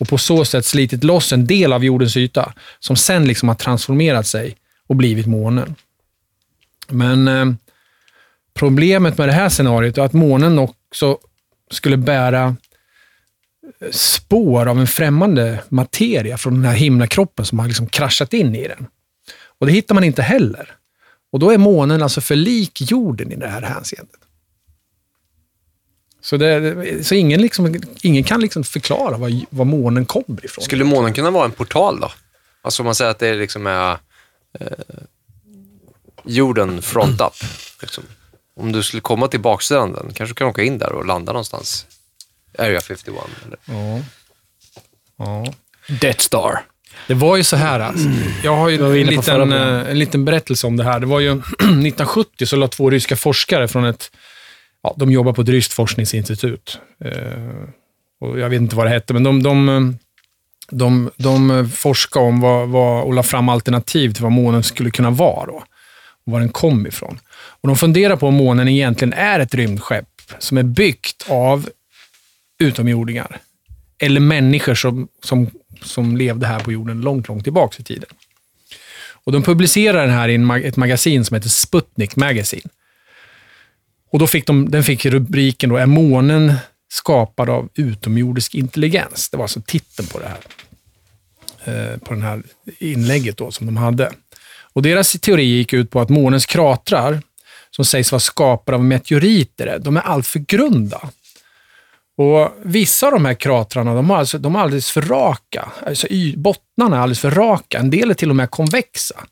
och 0.00 0.08
på 0.08 0.18
så 0.18 0.44
sätt 0.44 0.64
slitit 0.64 1.04
loss 1.04 1.32
en 1.32 1.46
del 1.46 1.72
av 1.72 1.84
jordens 1.84 2.16
yta 2.16 2.52
som 2.78 2.96
sen 2.96 3.24
liksom 3.24 3.48
har 3.48 3.56
transformerat 3.56 4.26
sig 4.26 4.56
och 4.86 4.96
blivit 4.96 5.26
månen. 5.26 5.74
Men 6.88 7.28
eh, 7.28 7.46
problemet 8.54 9.18
med 9.18 9.28
det 9.28 9.32
här 9.32 9.48
scenariot 9.48 9.98
är 9.98 10.02
att 10.02 10.12
månen 10.12 10.58
också 10.58 11.18
skulle 11.70 11.96
bära 11.96 12.56
eh, 13.80 13.90
spår 13.90 14.66
av 14.66 14.80
en 14.80 14.86
främmande 14.86 15.62
materia 15.68 16.38
från 16.38 16.54
den 16.54 16.64
här 16.64 16.74
himlakroppen 16.74 17.44
som 17.44 17.58
har 17.58 17.66
liksom 17.66 17.86
kraschat 17.86 18.32
in 18.32 18.54
i 18.54 18.68
den. 18.68 18.86
Och 19.58 19.66
det 19.66 19.72
hittar 19.72 19.94
man 19.94 20.04
inte 20.04 20.22
heller. 20.22 20.76
Och 21.32 21.38
då 21.38 21.50
är 21.50 21.58
månen 21.58 22.02
alltså 22.02 22.20
för 22.20 22.36
lik 22.36 22.90
jorden 22.90 23.32
i 23.32 23.36
det 23.36 23.48
här 23.48 23.62
hänseendet. 23.62 24.20
Så, 26.20 26.36
det, 26.36 27.06
så 27.06 27.14
ingen, 27.14 27.42
liksom, 27.42 27.82
ingen 28.02 28.24
kan 28.24 28.40
liksom 28.40 28.64
förklara 28.64 29.16
var, 29.16 29.40
var 29.50 29.64
månen 29.64 30.06
kommer 30.06 30.44
ifrån. 30.44 30.64
Skulle 30.64 30.84
månen 30.84 31.14
kunna 31.14 31.30
vara 31.30 31.44
en 31.44 31.52
portal 31.52 32.00
då? 32.00 32.12
Alltså 32.62 32.82
om 32.82 32.84
man 32.84 32.94
säger 32.94 33.10
att 33.10 33.18
det 33.18 33.34
liksom 33.34 33.66
är 33.66 33.98
eh, 34.60 34.66
jorden 36.24 36.82
front 36.82 37.20
up. 37.20 37.34
Liksom. 37.80 38.04
Om 38.56 38.72
du 38.72 38.82
skulle 38.82 39.00
komma 39.00 39.28
till 39.28 39.40
baksidan 39.40 39.92
den, 39.92 40.12
kanske 40.14 40.30
du 40.30 40.34
kan 40.34 40.46
åka 40.46 40.62
in 40.62 40.78
där 40.78 40.92
och 40.92 41.06
landa 41.06 41.32
någonstans. 41.32 41.86
Area 42.58 42.80
51. 42.80 43.16
Eller? 43.46 43.58
Ja. 43.64 44.02
Ja. 45.16 45.52
Death 46.00 46.20
Star. 46.20 46.64
Det 47.12 47.16
var 47.16 47.36
ju 47.36 47.44
så 47.44 47.56
här 47.56 47.80
alltså. 47.80 48.08
Jag 48.44 48.56
har 48.56 48.68
ju 48.68 49.00
en 49.00 49.06
liten, 49.06 49.52
eh, 49.52 49.90
en 49.90 49.98
liten 49.98 50.24
berättelse 50.24 50.66
om 50.66 50.76
det 50.76 50.84
här. 50.84 51.00
Det 51.00 51.06
var 51.06 51.20
ju 51.20 51.30
1970 51.52 52.46
så 52.46 52.56
la 52.56 52.68
två 52.68 52.90
ryska 52.90 53.16
forskare 53.16 53.68
från 53.68 53.84
ett, 53.84 54.10
ja, 54.82 54.94
de 54.96 55.12
jobbar 55.12 55.32
på 55.32 55.42
ett 55.42 55.48
ryskt 55.48 55.72
forskningsinstitut. 55.72 56.78
Eh, 57.04 57.12
och 58.20 58.38
jag 58.38 58.48
vet 58.48 58.60
inte 58.60 58.76
vad 58.76 58.86
det 58.86 58.90
hette, 58.90 59.12
men 59.12 59.22
de, 59.22 59.42
de, 59.42 59.68
eh, 59.68 59.80
de, 60.70 61.10
de 61.16 61.68
forskade 61.74 62.26
om 62.26 62.40
vad, 62.40 62.68
vad, 62.68 63.04
och 63.04 63.14
la 63.14 63.22
fram 63.22 63.48
alternativ 63.48 64.12
till 64.12 64.22
vad 64.22 64.32
månen 64.32 64.62
skulle 64.62 64.90
kunna 64.90 65.10
vara. 65.10 65.46
Då, 65.46 65.64
och 66.26 66.32
var 66.32 66.40
den 66.40 66.48
kom 66.48 66.86
ifrån. 66.86 67.18
Och 67.34 67.68
de 67.68 67.76
funderar 67.76 68.16
på 68.16 68.28
om 68.28 68.34
månen 68.34 68.68
egentligen 68.68 69.12
är 69.12 69.40
ett 69.40 69.54
rymdskepp 69.54 70.08
som 70.38 70.58
är 70.58 70.62
byggt 70.62 71.26
av 71.28 71.68
utomjordingar. 72.58 73.40
Eller 73.98 74.20
människor 74.20 74.74
som, 74.74 75.08
som, 75.22 75.50
som 75.84 76.16
levde 76.16 76.46
här 76.46 76.60
på 76.60 76.72
jorden 76.72 77.00
långt, 77.00 77.28
långt 77.28 77.44
tillbaka 77.44 77.76
i 77.78 77.84
tiden. 77.84 78.08
Och 79.24 79.32
de 79.32 79.42
publicerar 79.42 80.06
den 80.06 80.14
här 80.14 80.28
i 80.28 80.38
mag- 80.38 80.64
ett 80.64 80.76
magasin 80.76 81.24
som 81.24 81.34
heter 81.34 81.48
Sputnik 81.48 82.16
Magazine. 82.16 82.68
Och 84.10 84.18
då 84.18 84.26
fick 84.26 84.46
de, 84.46 84.70
den 84.70 84.84
fick 84.84 85.06
rubriken 85.06 85.70
då, 85.70 85.76
Är 85.76 85.86
månen 85.86 86.54
skapad 86.92 87.50
av 87.50 87.68
utomjordisk 87.74 88.54
intelligens? 88.54 89.30
Det 89.30 89.36
var 89.36 89.44
alltså 89.44 89.62
titeln 89.66 90.08
på 90.08 90.18
det 90.18 90.28
här. 90.28 90.40
Eh, 91.64 91.98
på 91.98 92.14
det 92.14 92.20
här 92.20 92.42
inlägget 92.78 93.36
då, 93.36 93.50
som 93.50 93.66
de 93.66 93.76
hade. 93.76 94.12
Och 94.72 94.82
deras 94.82 95.12
teori 95.12 95.44
gick 95.44 95.72
ut 95.72 95.90
på 95.90 96.00
att 96.00 96.08
månens 96.08 96.46
kratrar, 96.46 97.22
som 97.70 97.84
sägs 97.84 98.12
vara 98.12 98.20
skapade 98.20 98.76
av 98.76 98.84
meteoriter, 98.84 99.78
de 99.78 99.96
är 99.96 100.00
alltför 100.00 100.38
grunda. 100.38 101.10
Och 102.16 102.52
Vissa 102.62 103.06
av 103.06 103.12
de 103.12 103.24
här 103.24 103.34
kratrarna 103.34 103.94
de 103.94 104.10
har 104.10 104.16
alltså, 104.16 104.38
de 104.38 104.56
är 104.56 104.60
alldeles 104.60 104.90
för 104.90 105.02
raka. 105.02 105.72
Alltså, 105.86 106.06
y- 106.10 106.36
bottnarna 106.36 106.96
är 106.96 107.00
alldeles 107.00 107.20
för 107.20 107.30
raka. 107.30 107.78
En 107.78 107.90
del 107.90 108.10
är 108.10 108.14
till 108.14 108.30
och 108.30 108.36
med 108.36 108.50
konvexa. 108.50 109.24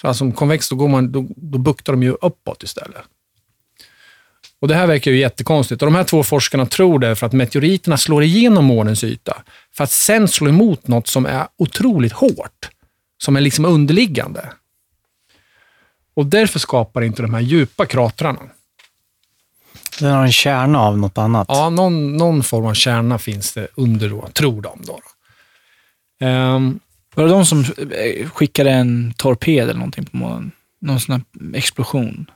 Så 0.00 0.08
alltså, 0.08 0.24
om 0.24 0.32
konvex, 0.32 0.68
då, 0.68 0.76
går 0.76 0.88
man, 0.88 1.12
då, 1.12 1.26
då 1.36 1.58
buktar 1.58 1.92
de 1.92 2.02
ju 2.02 2.10
uppåt 2.10 2.62
istället. 2.62 3.02
Och 4.60 4.68
Det 4.68 4.74
här 4.74 4.86
verkar 4.86 5.10
ju 5.10 5.18
jättekonstigt. 5.18 5.82
Och 5.82 5.86
de 5.86 5.94
här 5.94 6.04
två 6.04 6.22
forskarna 6.22 6.66
tror 6.66 6.98
det 6.98 7.16
för 7.16 7.26
att 7.26 7.32
meteoriterna 7.32 7.96
slår 7.96 8.22
igenom 8.22 8.64
månens 8.64 9.04
yta, 9.04 9.42
för 9.74 9.84
att 9.84 9.90
sen 9.90 10.28
slå 10.28 10.48
emot 10.48 10.88
något 10.88 11.06
som 11.08 11.26
är 11.26 11.46
otroligt 11.56 12.12
hårt, 12.12 12.68
som 13.22 13.36
är 13.36 13.40
liksom 13.40 13.64
underliggande. 13.64 14.52
Och 16.14 16.26
därför 16.26 16.58
skapar 16.58 17.02
inte 17.02 17.22
de 17.22 17.34
här 17.34 17.40
djupa 17.40 17.86
kratrarna. 17.86 18.40
Den 20.00 20.12
har 20.12 20.22
en 20.24 20.32
kärna 20.32 20.80
av 20.80 20.98
något 20.98 21.18
annat. 21.18 21.46
Ja, 21.50 21.70
någon, 21.70 22.16
någon 22.16 22.42
form 22.42 22.66
av 22.66 22.74
kärna 22.74 23.18
finns 23.18 23.52
det 23.52 23.68
under 23.74 24.08
då, 24.08 24.28
tror 24.32 24.62
de. 24.62 24.82
Då. 24.86 25.00
Ehm, 26.26 26.80
Var 27.14 27.24
det 27.24 27.30
de 27.30 27.46
som 27.46 27.60
eh, 27.60 28.28
skickade 28.28 28.70
en 28.70 29.14
torped 29.16 29.62
eller 29.62 29.74
någonting 29.74 30.04
på 30.04 30.16
månen? 30.16 30.50
Någon 30.80 31.00
sån 31.00 31.12
här 31.14 31.56
explosion? 31.58 32.30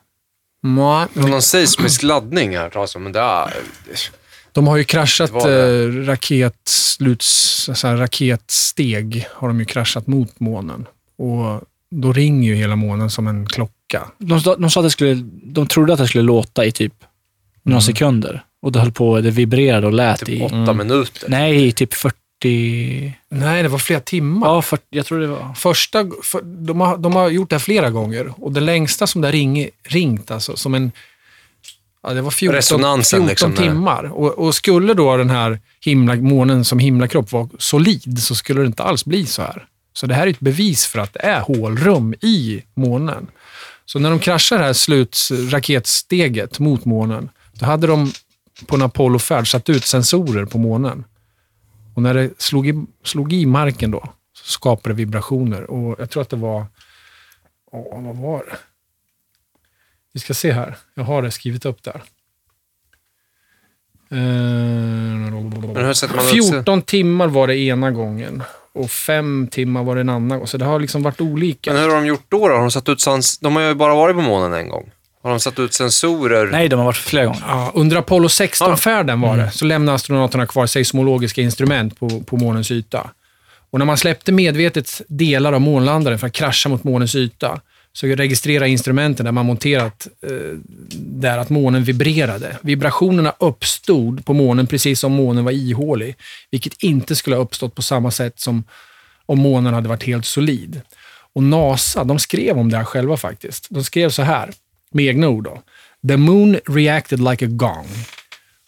nej, 0.62 1.07
Det 1.15 1.20
var 1.20 1.28
någon 1.28 1.43
seismisk 1.43 2.02
laddning 2.02 2.57
här, 2.57 2.76
alltså, 2.76 2.99
men 2.99 3.12
det 3.12 3.20
är... 3.20 3.55
de 4.52 4.67
har 4.67 4.76
ju 4.76 4.84
kraschat 4.84 5.33
Det 5.44 5.84
eh, 5.84 6.07
raketsluts, 6.07 7.70
så 7.75 7.86
här, 7.89 7.97
raketsteg 7.97 9.26
har 9.33 9.49
de 9.49 9.59
ju 9.60 9.65
kraschat 9.65 10.07
mot 10.07 10.41
månen. 10.41 10.86
Och 11.18 11.60
då 11.91 12.12
ringer 12.12 12.49
ju 12.49 12.55
hela 12.55 12.76
månen 12.76 13.10
som 13.10 13.26
en 13.26 13.47
klocka. 13.47 14.02
De, 14.18 14.41
sa- 14.41 14.57
de 14.57 14.70
sa 14.70 14.81
att 14.81 14.86
det 14.86 14.91
skulle, 14.91 15.15
de 15.43 15.67
trodde 15.67 15.93
att 15.93 15.99
det 15.99 16.09
skulle 16.09 16.25
låta 16.25 16.65
i 16.65 16.73
typ 16.73 16.94
några 17.65 17.81
sekunder. 17.81 18.44
Och 18.62 18.73
det 18.73 18.81
höll 18.81 18.93
på, 18.93 19.20
det 19.20 19.31
vibrerade 19.31 19.86
och 19.86 19.93
lät 19.93 20.18
Typ 20.18 20.28
i... 20.28 20.43
åtta 20.43 20.73
minuter. 20.73 21.28
Nej, 21.28 21.67
i 21.67 21.73
typ 21.73 21.94
40... 21.94 23.15
Nej, 23.28 23.62
det 23.62 23.68
var 23.68 23.78
flera 23.78 24.01
timmar. 24.01 24.49
Ja, 24.49 24.62
40, 24.62 24.83
jag 24.91 25.07
tror 25.07 25.20
det 25.20 25.26
var. 25.26 25.55
Första, 25.55 26.07
för, 26.23 26.43
de, 26.43 26.81
har, 26.81 26.97
de 26.97 27.15
har 27.15 27.28
gjort 27.28 27.51
det 27.51 27.57
här 27.57 27.60
flera 27.60 27.91
gånger 27.91 28.33
och 28.36 28.52
det 28.52 28.60
längsta 28.60 29.07
som 29.07 29.20
det 29.20 29.28
har 29.28 29.33
ring, 29.33 29.68
ringt, 29.83 30.31
alltså, 30.31 30.57
som 30.57 30.75
en... 30.75 30.93
Ja, 32.02 32.15
det 32.15 32.23
var 32.23 32.31
14, 32.31 32.57
Resonansen, 32.57 33.18
14 33.18 33.28
liksom, 33.28 33.55
timmar. 33.55 34.05
Och, 34.05 34.39
och 34.39 34.55
skulle 34.55 34.94
då 34.94 35.17
den 35.17 35.31
här 35.31 35.60
himla, 35.81 36.15
månen 36.15 36.65
som 36.65 36.78
himlakropp 36.78 37.33
vara 37.33 37.49
solid 37.59 38.23
så 38.23 38.34
skulle 38.34 38.60
det 38.60 38.67
inte 38.67 38.83
alls 38.83 39.05
bli 39.05 39.26
så 39.26 39.43
här. 39.43 39.67
Så 39.93 40.07
det 40.07 40.15
här 40.15 40.26
är 40.26 40.31
ett 40.31 40.41
bevis 40.41 40.86
för 40.86 40.99
att 40.99 41.12
det 41.12 41.20
är 41.20 41.41
hålrum 41.41 42.15
i 42.20 42.62
månen. 42.75 43.26
Så 43.84 43.99
när 43.99 44.10
de 44.10 44.18
kraschar 44.18 44.59
det 44.59 44.65
här 44.65 44.73
slutsraketsteget 44.73 46.59
mot 46.59 46.84
månen, 46.84 47.28
då 47.55 47.66
hade 47.66 47.86
de 47.86 48.12
på 48.66 48.76
en 48.76 48.83
Apollo-färd 48.83 49.50
satt 49.50 49.68
ut 49.68 49.84
sensorer 49.84 50.44
på 50.44 50.58
månen. 50.58 51.05
Och 51.94 52.02
när 52.02 52.15
det 52.15 52.31
slog 52.39 52.68
i, 52.68 52.84
slog 53.05 53.33
i 53.33 53.47
marken 53.47 53.91
då, 53.91 54.08
så 54.33 54.44
skapade 54.44 54.94
det 54.94 54.97
vibrationer. 54.97 55.70
Och 55.70 55.97
jag 55.99 56.10
tror 56.10 56.23
att 56.23 56.31
det 56.31 56.36
var... 56.36 56.66
Åh, 57.73 58.02
vad 58.02 58.16
var 58.16 58.39
det? 58.39 58.57
Vi 60.12 60.20
ska 60.20 60.34
se 60.34 60.52
här. 60.52 60.76
Jag 60.94 61.05
har 61.05 61.23
det 61.23 61.31
skrivit 61.31 61.65
upp 61.65 61.83
där. 61.83 62.02
Eh, 64.10 64.18
ut 65.91 65.97
sig? 65.97 66.08
14 66.33 66.83
timmar 66.83 67.28
var 67.28 67.47
det 67.47 67.57
ena 67.57 67.91
gången 67.91 68.42
och 68.73 68.91
fem 68.91 69.49
timmar 69.50 69.84
var 69.84 69.94
det 69.94 70.00
en 70.00 70.08
annan 70.08 70.39
gång. 70.39 70.47
Så 70.47 70.57
det 70.57 70.65
har 70.65 70.81
liksom 70.81 71.02
varit 71.02 71.20
olika. 71.20 71.73
Men 71.73 71.83
hur 71.83 71.89
har 71.89 71.97
de 71.97 72.07
gjort 72.07 72.24
då? 72.28 72.49
då? 72.49 72.55
Har 72.55 72.60
de, 72.60 72.70
satt 72.70 72.89
ut 72.89 73.00
sans... 73.00 73.39
de 73.39 73.57
har 73.57 73.62
ju 73.62 73.74
bara 73.74 73.94
varit 73.94 74.16
på 74.16 74.23
månen 74.23 74.52
en 74.60 74.68
gång. 74.68 74.91
Har 75.25 75.31
de 75.31 75.41
satt 75.41 75.59
ut 75.59 75.75
sensorer? 75.75 76.47
Nej, 76.47 76.69
de 76.69 76.78
har 76.78 76.86
varit 76.86 76.97
flera 76.97 77.25
gånger. 77.25 77.43
Ja, 77.49 77.73
under 77.75 77.97
Apollo 77.97 78.28
16-färden 78.28 79.20
var 79.20 79.36
det, 79.36 79.51
så 79.51 79.65
lämnade 79.65 79.97
astronauterna 79.97 80.47
kvar 80.47 80.67
seismologiska 80.67 81.41
instrument 81.43 82.01
på, 82.01 82.20
på 82.20 82.36
månens 82.36 82.70
yta. 82.70 83.11
Och 83.70 83.78
när 83.78 83.86
man 83.86 83.97
släppte 83.97 84.33
medvetet 84.33 85.03
delar 85.09 85.53
av 85.53 85.61
månlandaren 85.61 86.19
för 86.19 86.27
att 86.27 86.33
krascha 86.33 86.69
mot 86.69 86.85
månens 86.85 87.15
yta, 87.15 87.61
så 87.93 88.07
registrerade 88.07 88.70
instrumenten 88.70 89.25
där 89.25 89.33
man 89.33 89.47
monterat 89.47 90.09
eh, 90.23 90.59
där 90.97 91.39
att 91.39 91.51
månen 91.51 91.85
vibrerade. 91.85 92.57
Vibrationerna 92.62 93.33
uppstod 93.39 94.25
på 94.25 94.33
månen 94.33 94.67
precis 94.67 95.01
som 95.01 95.12
månen 95.12 95.44
var 95.44 95.53
ihålig, 95.53 96.17
vilket 96.51 96.83
inte 96.83 97.17
skulle 97.17 97.36
ha 97.36 97.43
uppstått 97.43 97.75
på 97.75 97.83
samma 97.83 98.11
sätt 98.11 98.41
som 98.41 98.65
om 99.27 99.39
månen 99.39 99.75
hade 99.75 99.89
varit 99.89 100.05
helt 100.05 100.27
solid. 100.27 100.81
Och 101.35 101.43
NASA, 101.43 102.05
de 102.05 102.19
skrev 102.19 102.59
om 102.59 102.70
det 102.70 102.77
här 102.77 102.85
själva 102.85 103.17
faktiskt. 103.17 103.67
De 103.70 103.85
skrev 103.85 104.11
så 104.11 104.23
här, 104.23 104.51
med 104.94 105.05
egna 105.05 105.28
ord 105.28 105.44
då. 105.44 105.62
The 106.08 106.16
moon 106.16 106.60
reacted 106.66 107.20
like 107.20 107.44
a 107.44 107.48
gong. 107.48 107.86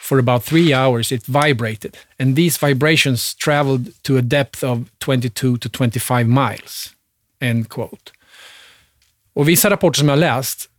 For 0.01 0.19
about 0.19 0.45
three 0.45 0.75
hours 0.75 1.13
it 1.13 1.27
vibrated, 1.27 1.97
and 2.21 2.37
these 2.37 2.67
vibrations 2.67 3.35
traveled 3.35 4.03
to 4.03 4.19
a 4.19 4.23
depth 4.23 4.65
of 4.65 4.79
22 5.05 5.57
to 5.59 5.69
25 5.69 6.25
miles. 6.29 6.95
End 7.41 7.69
quote. 7.69 8.13
Och 9.35 9.49
vissa 9.49 9.71
rapporter 9.71 9.99
som 9.99 10.09
jag 10.09 10.17
har 10.17 10.21
läst, 10.21 10.71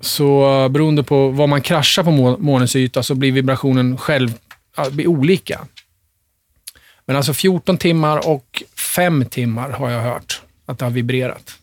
så 0.00 0.62
eh, 0.64 0.68
beroende 0.68 1.02
på 1.02 1.28
var 1.28 1.46
man 1.46 1.62
kraschar 1.62 2.04
på 2.04 2.10
månens 2.40 2.76
yta 2.76 3.02
så 3.02 3.14
blir 3.14 3.32
vibrationen 3.32 3.98
själv 3.98 4.34
ja, 4.76 4.90
blir 4.90 5.06
olika. 5.06 5.66
Men 7.06 7.16
alltså 7.16 7.34
14 7.34 7.78
timmar 7.78 8.28
och 8.28 8.62
5 8.76 9.24
timmar 9.24 9.70
har 9.70 9.90
jag 9.90 10.02
hört 10.02 10.42
att 10.66 10.78
det 10.78 10.84
har 10.84 10.92
vibrerat. 10.92 11.58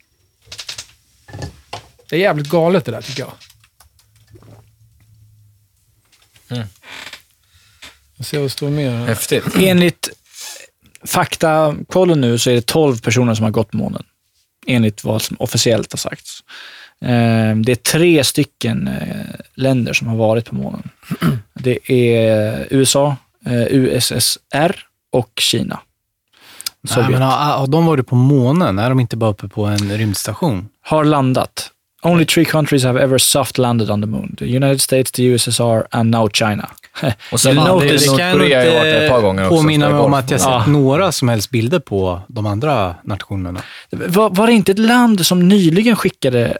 Det 2.13 2.17
är 2.17 2.21
jävligt 2.21 2.49
galet 2.49 2.85
det 2.85 2.91
där 2.91 3.01
tycker 3.01 3.23
jag. 3.23 3.31
Jag 8.17 8.25
ser 8.25 8.37
vad 8.37 8.45
det 8.45 8.49
står 8.49 8.69
mer. 8.69 8.91
här. 8.91 9.05
Häftigt. 9.05 9.43
Enligt 9.59 10.09
faktakollen 11.05 12.21
nu 12.21 12.37
så 12.37 12.49
är 12.49 12.53
det 12.55 12.65
12 12.65 12.97
personer 13.01 13.33
som 13.35 13.43
har 13.43 13.51
gått 13.51 13.73
månen. 13.73 14.03
Enligt 14.67 15.03
vad 15.03 15.21
som 15.21 15.37
officiellt 15.39 15.91
har 15.93 15.97
sagts. 15.97 16.39
Eh, 17.01 17.55
Det 17.55 17.71
är 17.71 17.75
tre 17.75 18.23
stycken 18.23 18.87
eh, 18.87 19.35
länder 19.55 19.93
som 19.93 20.07
har 20.07 20.15
varit 20.15 20.45
på 20.49 20.55
månen. 20.55 20.89
Det 21.53 21.91
är 21.91 22.67
USA, 22.69 23.15
eh, 23.45 23.63
USSR 23.63 24.75
och 25.11 25.31
Kina. 25.39 25.79
Nej, 26.81 26.93
Sovjet. 26.93 27.11
men 27.11 27.21
har, 27.21 27.31
har 27.57 27.67
de 27.67 27.85
varit 27.85 28.07
på 28.07 28.15
månen? 28.15 28.79
Är 28.79 28.89
de 28.89 28.99
inte 28.99 29.17
bara 29.17 29.31
uppe 29.31 29.47
på 29.47 29.65
en 29.65 29.97
rymdstation? 29.97 30.69
Har 30.81 31.03
landat. 31.03 31.69
Only 32.03 32.25
three 32.25 32.45
countries 32.45 32.83
have 32.83 33.03
ever 33.03 33.17
soft 33.17 33.57
landed 33.57 33.89
on 33.89 34.01
the 34.01 34.07
moon. 34.07 34.35
The 34.39 34.45
United 34.45 34.81
States, 34.81 35.11
the 35.11 35.23
USSR 35.23 35.83
and 35.91 36.11
now 36.11 36.29
China. 36.29 36.69
Och 37.31 37.39
sen 37.39 37.57
hade 37.57 37.71
notice- 37.71 38.07
Nordkorea 38.07 38.65
ju 38.65 38.69
varit 38.71 38.83
där 38.83 39.41
ett 39.43 39.49
påminna 39.49 39.89
mig 39.89 39.99
om 39.99 40.13
att 40.13 40.31
jag 40.31 40.39
sett 40.39 40.49
Ja. 40.49 40.65
några 40.67 41.11
som 41.11 41.29
helst 41.29 41.49
bilder 41.49 41.79
på 41.79 42.21
de 42.27 42.45
andra 42.45 42.95
nationerna. 43.03 43.61
Var, 43.91 44.29
var 44.29 44.47
det 44.47 44.53
inte 44.53 44.71
ett 44.71 44.79
land 44.79 45.25
som 45.25 45.47
nyligen 45.47 45.95
skickade 45.95 46.57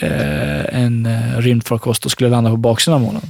eh, 0.00 0.80
en 0.82 1.06
eh, 1.06 1.38
rymdfarkost 1.38 2.04
och 2.04 2.10
skulle 2.10 2.30
landa 2.30 2.50
på 2.50 2.56
baksidan 2.56 2.94
av 2.94 3.00
månen? 3.00 3.22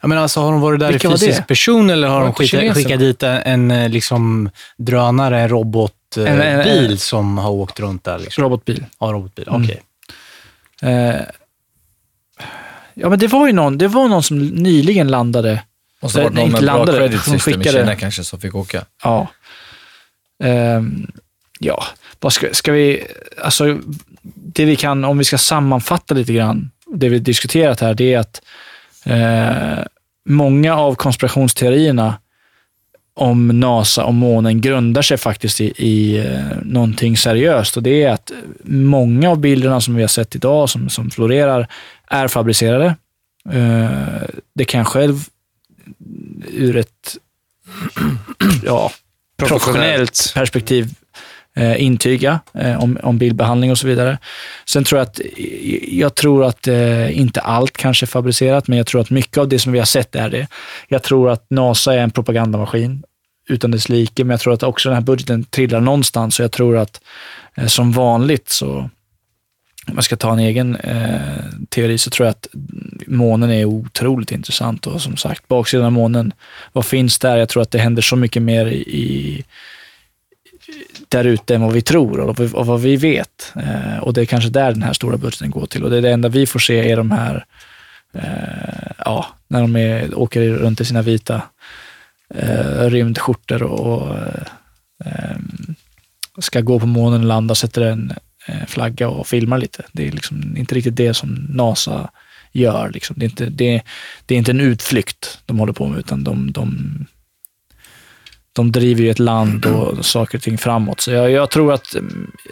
Jag 0.00 0.08
menar, 0.08 0.22
alltså, 0.22 0.40
har 0.40 0.52
de 0.52 0.60
varit 0.60 0.80
där 0.80 0.88
Vilka 0.92 1.08
i 1.08 1.10
fysisk 1.10 1.38
det? 1.38 1.44
person 1.46 1.90
eller 1.90 2.08
har 2.08 2.20
de 2.20 2.26
inte 2.28 2.46
skickat, 2.46 2.74
skickat 2.76 3.00
dit 3.00 3.22
en, 3.22 3.40
en 3.44 3.70
eh, 3.70 3.88
liksom, 3.88 4.50
drönare, 4.78 5.40
en 5.40 5.48
robotbil 5.48 6.26
En- 6.26 6.40
en- 6.40 6.98
som 6.98 7.38
har 7.38 7.50
åkt 7.50 7.80
runt 7.80 8.04
där? 8.04 8.18
Liksom. 8.18 8.44
Robotbil. 8.44 8.84
Ja, 9.00 9.06
robotbil. 9.06 9.48
Mm. 9.48 9.62
Okej. 9.62 9.80
Eh, 10.82 11.20
ja, 12.94 13.08
men 13.08 13.18
det 13.18 13.26
var 13.26 13.46
ju 13.46 13.52
någon, 13.52 13.78
det 13.78 13.88
var 13.88 14.08
någon 14.08 14.22
som 14.22 14.38
nyligen 14.46 15.08
landade. 15.08 15.62
Måste 16.02 16.18
ha 16.18 16.24
varit 16.24 16.34
Nej, 16.34 16.42
någon 16.44 16.50
inte 16.50 16.62
med 16.62 16.68
bra 16.72 16.76
landade, 16.78 16.98
credit 16.98 17.26
hon 17.26 17.38
system 17.38 17.60
i 17.60 17.64
skickade- 17.64 17.78
Kina 17.84 17.96
kanske 17.96 18.24
som 18.24 18.40
fick 18.40 18.54
åka. 18.54 18.84
Ja. 19.02 19.28
Ehm, 20.44 21.06
ja, 21.58 21.84
vad 22.20 22.32
ska, 22.32 22.54
ska 22.54 22.72
vi, 22.72 23.06
alltså 23.42 23.78
det 24.34 24.64
vi 24.64 24.76
kan, 24.76 25.04
om 25.04 25.18
vi 25.18 25.24
ska 25.24 25.38
sammanfatta 25.38 26.14
lite 26.14 26.32
grann, 26.32 26.70
det 26.94 27.08
vi 27.08 27.18
diskuterat 27.18 27.80
här, 27.80 27.94
det 27.94 28.14
är 28.14 28.18
att 28.18 28.42
eh, 29.04 29.84
många 30.24 30.76
av 30.76 30.94
konspirationsteorierna 30.94 32.18
om 33.18 33.60
NASA 33.60 34.04
och 34.04 34.14
månen 34.14 34.60
grundar 34.60 35.02
sig 35.02 35.16
faktiskt 35.16 35.60
i, 35.60 35.64
i 35.76 36.18
eh, 36.18 36.56
någonting 36.62 37.16
seriöst 37.16 37.76
och 37.76 37.82
det 37.82 38.02
är 38.02 38.10
att 38.10 38.32
många 38.64 39.30
av 39.30 39.38
bilderna 39.38 39.80
som 39.80 39.94
vi 39.94 40.02
har 40.02 40.08
sett 40.08 40.36
idag, 40.36 40.70
som, 40.70 40.88
som 40.88 41.10
florerar, 41.10 41.68
är 42.06 42.28
fabricerade. 42.28 42.96
Eh, 43.50 44.28
det 44.54 44.64
kan 44.64 44.84
själv 44.84 45.24
ur 46.46 46.76
ett 46.76 47.16
ja, 48.64 48.92
professionellt 49.36 50.32
perspektiv 50.34 50.94
eh, 51.58 51.82
intyga 51.82 52.40
eh, 52.54 52.82
om, 52.82 52.98
om 53.02 53.18
bildbehandling 53.18 53.70
och 53.70 53.78
så 53.78 53.86
vidare. 53.86 54.18
Sen 54.64 54.84
tror 54.84 54.98
jag 54.98 55.06
att, 55.06 55.20
jag 55.88 56.14
tror 56.14 56.44
att 56.44 56.68
eh, 56.68 57.18
inte 57.18 57.40
allt 57.40 57.76
kanske 57.76 58.04
är 58.04 58.08
fabricerat, 58.08 58.68
men 58.68 58.78
jag 58.78 58.86
tror 58.86 59.00
att 59.00 59.10
mycket 59.10 59.38
av 59.38 59.48
det 59.48 59.58
som 59.58 59.72
vi 59.72 59.78
har 59.78 59.86
sett 59.86 60.14
är 60.14 60.30
det. 60.30 60.46
Jag 60.88 61.02
tror 61.02 61.30
att 61.30 61.46
NASA 61.50 61.94
är 61.94 61.98
en 61.98 62.10
propagandamaskin 62.10 63.02
utan 63.48 63.70
dess 63.70 63.88
like, 63.88 64.24
men 64.24 64.30
jag 64.30 64.40
tror 64.40 64.54
att 64.54 64.62
också 64.62 64.88
den 64.88 64.96
här 64.96 65.02
budgeten 65.02 65.44
trillar 65.44 65.80
någonstans 65.80 66.38
och 66.38 66.44
jag 66.44 66.52
tror 66.52 66.76
att 66.76 67.00
eh, 67.54 67.66
som 67.66 67.92
vanligt 67.92 68.48
så 68.48 68.90
om 69.88 69.94
jag 69.94 70.04
ska 70.04 70.16
ta 70.16 70.32
en 70.32 70.38
egen 70.38 70.76
eh, 70.76 71.44
teori 71.68 71.98
så 71.98 72.10
tror 72.10 72.26
jag 72.26 72.30
att 72.30 72.46
månen 73.06 73.50
är 73.50 73.64
otroligt 73.64 74.32
intressant 74.32 74.86
och 74.86 75.02
som 75.02 75.16
sagt, 75.16 75.48
baksidan 75.48 75.86
av 75.86 75.92
månen, 75.92 76.32
vad 76.72 76.84
finns 76.84 77.18
där? 77.18 77.36
Jag 77.36 77.48
tror 77.48 77.62
att 77.62 77.70
det 77.70 77.78
händer 77.78 78.02
så 78.02 78.16
mycket 78.16 78.42
mer 78.42 78.66
i, 78.66 78.78
i 78.78 79.44
där 81.08 81.24
ute 81.24 81.54
än 81.54 81.62
vad 81.62 81.72
vi 81.72 81.82
tror 81.82 82.20
och, 82.20 82.40
och 82.40 82.66
vad 82.66 82.80
vi 82.80 82.96
vet. 82.96 83.52
Eh, 83.56 83.98
och 83.98 84.12
det 84.12 84.20
är 84.20 84.24
kanske 84.24 84.50
där 84.50 84.72
den 84.72 84.82
här 84.82 84.92
stora 84.92 85.16
budgeten 85.16 85.50
går 85.50 85.66
till 85.66 85.84
och 85.84 85.90
det 85.90 85.96
är 85.96 86.02
det 86.02 86.10
enda 86.10 86.28
vi 86.28 86.46
får 86.46 86.58
se 86.58 86.90
är 86.92 86.96
de 86.96 87.10
här, 87.10 87.44
eh, 88.14 88.92
ja, 88.98 89.26
när 89.48 89.60
de 89.60 89.76
är, 89.76 90.18
åker 90.18 90.50
runt 90.50 90.80
i 90.80 90.84
sina 90.84 91.02
vita 91.02 91.42
eh, 92.34 92.90
rymdskjortor 92.90 93.62
och, 93.62 93.80
och 93.80 94.16
eh, 95.04 95.36
ska 96.38 96.60
gå 96.60 96.80
på 96.80 96.86
månen 96.86 97.20
och 97.20 97.26
landa, 97.26 97.54
sätter 97.54 97.82
en 97.82 98.12
eh, 98.46 98.66
flagga 98.66 99.08
och 99.08 99.26
filmar 99.26 99.58
lite. 99.58 99.84
Det 99.92 100.08
är 100.08 100.12
liksom 100.12 100.56
inte 100.56 100.74
riktigt 100.74 100.96
det 100.96 101.14
som 101.14 101.46
NASA 101.48 102.10
gör. 102.52 102.90
Liksom. 102.90 103.16
Det, 103.18 103.24
är 103.24 103.28
inte, 103.28 103.46
det, 103.46 103.82
det 104.26 104.34
är 104.34 104.38
inte 104.38 104.50
en 104.50 104.60
utflykt 104.60 105.38
de 105.46 105.58
håller 105.58 105.72
på 105.72 105.88
med, 105.88 105.98
utan 105.98 106.24
de, 106.24 106.52
de, 106.52 107.06
de 108.58 108.72
driver 108.72 109.02
ju 109.02 109.10
ett 109.10 109.18
land 109.18 109.66
och 109.66 110.04
saker 110.06 110.38
och 110.38 110.42
ting 110.42 110.58
framåt. 110.58 111.00
Så 111.00 111.10
jag, 111.10 111.30
jag 111.30 111.50
tror 111.50 111.72
att 111.72 111.96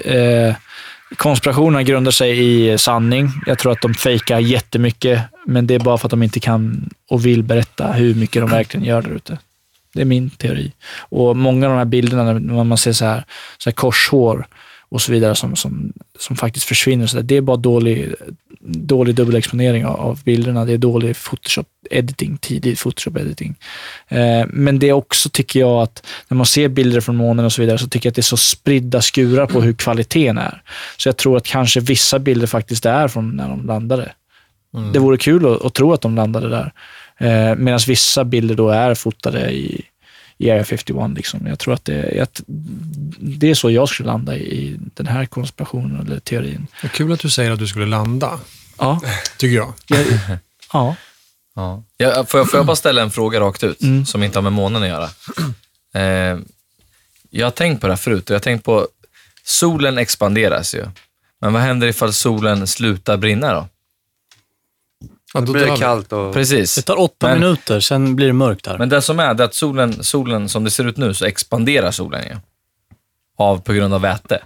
eh, 0.04 0.54
konspirationerna 1.16 1.82
grundar 1.82 2.10
sig 2.10 2.30
i 2.72 2.78
sanning. 2.78 3.30
Jag 3.46 3.58
tror 3.58 3.72
att 3.72 3.80
de 3.80 3.94
fejkar 3.94 4.38
jättemycket, 4.38 5.20
men 5.46 5.66
det 5.66 5.74
är 5.74 5.78
bara 5.78 5.98
för 5.98 6.06
att 6.06 6.10
de 6.10 6.22
inte 6.22 6.40
kan 6.40 6.90
och 7.10 7.26
vill 7.26 7.42
berätta 7.42 7.92
hur 7.92 8.14
mycket 8.14 8.42
de 8.42 8.50
verkligen 8.50 8.86
gör 8.86 9.02
där 9.02 9.10
ute. 9.10 9.38
Det 9.92 10.00
är 10.00 10.04
min 10.04 10.30
teori. 10.30 10.72
Och 10.98 11.36
många 11.36 11.66
av 11.66 11.72
de 11.72 11.78
här 11.78 11.84
bilderna, 11.84 12.32
när 12.32 12.64
man 12.64 12.78
ser 12.78 12.92
så 12.92 13.04
här, 13.04 13.24
så 13.58 13.70
här 13.70 13.74
korshår 13.74 14.46
och 14.88 15.02
så 15.02 15.12
vidare 15.12 15.34
som, 15.34 15.56
som, 15.56 15.92
som 16.18 16.36
faktiskt 16.36 16.66
försvinner, 16.66 17.06
så 17.06 17.20
det 17.20 17.36
är 17.36 17.40
bara 17.40 17.56
dålig, 17.56 18.14
dålig 18.60 19.14
dubbelexponering 19.14 19.86
av, 19.86 20.00
av 20.00 20.22
bilderna. 20.24 20.64
Det 20.64 20.72
är 20.72 20.78
dålig 20.78 21.16
Photoshop-editing, 21.16 22.38
tidig 22.40 22.76
Photoshop-editing. 22.76 23.54
Eh, 24.08 24.46
men 24.48 24.78
det 24.78 24.88
är 24.88 24.92
också, 24.92 25.28
tycker 25.28 25.60
jag, 25.60 25.82
att 25.82 26.06
när 26.28 26.36
man 26.36 26.46
ser 26.46 26.68
bilder 26.68 27.00
från 27.00 27.16
månen 27.16 27.44
och 27.44 27.52
så 27.52 27.62
vidare, 27.62 27.78
så 27.78 27.88
tycker 27.88 28.06
jag 28.06 28.10
att 28.10 28.16
det 28.16 28.20
är 28.20 28.22
så 28.22 28.36
spridda 28.36 29.02
skurar 29.02 29.46
på 29.46 29.60
hur 29.60 29.72
kvaliteten 29.72 30.38
är. 30.38 30.62
Så 30.96 31.08
jag 31.08 31.16
tror 31.16 31.36
att 31.36 31.46
kanske 31.46 31.80
vissa 31.80 32.18
bilder 32.18 32.46
faktiskt 32.46 32.86
är 32.86 33.08
från 33.08 33.36
när 33.36 33.48
de 33.48 33.66
landade. 33.66 34.12
Det 34.92 34.98
vore 34.98 35.16
kul 35.16 35.46
att, 35.46 35.64
att 35.64 35.74
tro 35.74 35.92
att 35.92 36.00
de 36.00 36.14
landade 36.14 36.48
där. 36.48 36.72
Eh, 37.18 37.56
Medan 37.56 37.80
vissa 37.86 38.24
bilder 38.24 38.54
då 38.54 38.68
är 38.68 38.94
fotade 38.94 39.50
i, 39.50 39.82
i 40.38 40.50
Area 40.50 40.64
51. 40.64 41.10
Liksom. 41.16 41.46
Jag 41.46 41.58
tror 41.58 41.74
att 41.74 41.84
det, 41.84 42.20
att 42.22 42.40
det 43.18 43.50
är 43.50 43.54
så 43.54 43.70
jag 43.70 43.88
skulle 43.88 44.06
landa 44.06 44.36
i 44.36 44.76
den 44.94 45.06
här 45.06 45.26
konspirationen 45.26 46.06
eller 46.06 46.20
teorin. 46.20 46.66
Det 46.80 46.86
är 46.86 46.90
kul 46.90 47.12
att 47.12 47.20
du 47.20 47.30
säger 47.30 47.50
att 47.50 47.58
du 47.58 47.66
skulle 47.68 47.86
landa, 47.86 48.38
Ja, 48.78 49.00
tycker 49.38 49.56
jag. 49.56 49.72
jag, 49.86 50.06
ja. 50.72 50.96
Ja. 51.54 51.82
Ja, 51.96 52.24
får, 52.24 52.40
jag, 52.40 52.50
får 52.50 52.58
jag 52.58 52.66
bara 52.66 52.76
ställa 52.76 53.02
en 53.02 53.10
fråga 53.10 53.40
rakt 53.40 53.64
ut, 53.64 53.78
som 54.06 54.22
inte 54.22 54.38
har 54.38 54.42
med 54.42 54.52
månen 54.52 54.82
att 54.82 54.88
göra? 54.88 55.08
Eh, 55.94 56.38
jag 57.30 57.46
har 57.46 57.50
tänkt 57.50 57.80
på 57.80 57.86
det 57.86 57.92
här 57.92 57.98
förut 57.98 58.24
och 58.24 58.34
jag 58.34 58.38
har 58.38 58.42
tänkt 58.42 58.64
på, 58.64 58.88
solen 59.44 59.98
expanderas 59.98 60.74
ju. 60.74 60.84
Men 61.40 61.52
vad 61.52 61.62
händer 61.62 61.86
ifall 61.86 62.12
solen 62.12 62.66
slutar 62.66 63.16
brinna 63.16 63.52
då? 63.54 63.68
Ja, 65.34 65.40
Då 65.40 65.46
då 65.46 65.52
blir 65.52 65.66
det 65.66 65.76
kallt 65.76 66.12
och... 66.12 66.34
Precis. 66.34 66.74
Det 66.74 66.82
tar 66.82 67.00
åtta 67.00 67.28
Men- 67.28 67.40
minuter, 67.40 67.80
sen 67.80 68.16
blir 68.16 68.26
det 68.26 68.32
mörkt 68.32 68.64
där. 68.64 68.78
Men 68.78 68.88
det 68.88 69.02
som 69.02 69.20
är, 69.20 69.34
det 69.34 69.42
är 69.42 69.44
att 69.44 69.54
solen, 69.54 70.04
solen, 70.04 70.48
som 70.48 70.64
det 70.64 70.70
ser 70.70 70.84
ut 70.88 70.96
nu, 70.96 71.14
så 71.14 71.24
expanderar 71.24 71.90
solen 71.90 72.22
ju. 72.24 72.36
Av, 73.38 73.58
på 73.60 73.72
grund 73.72 73.94
av 73.94 74.00
väte. 74.00 74.42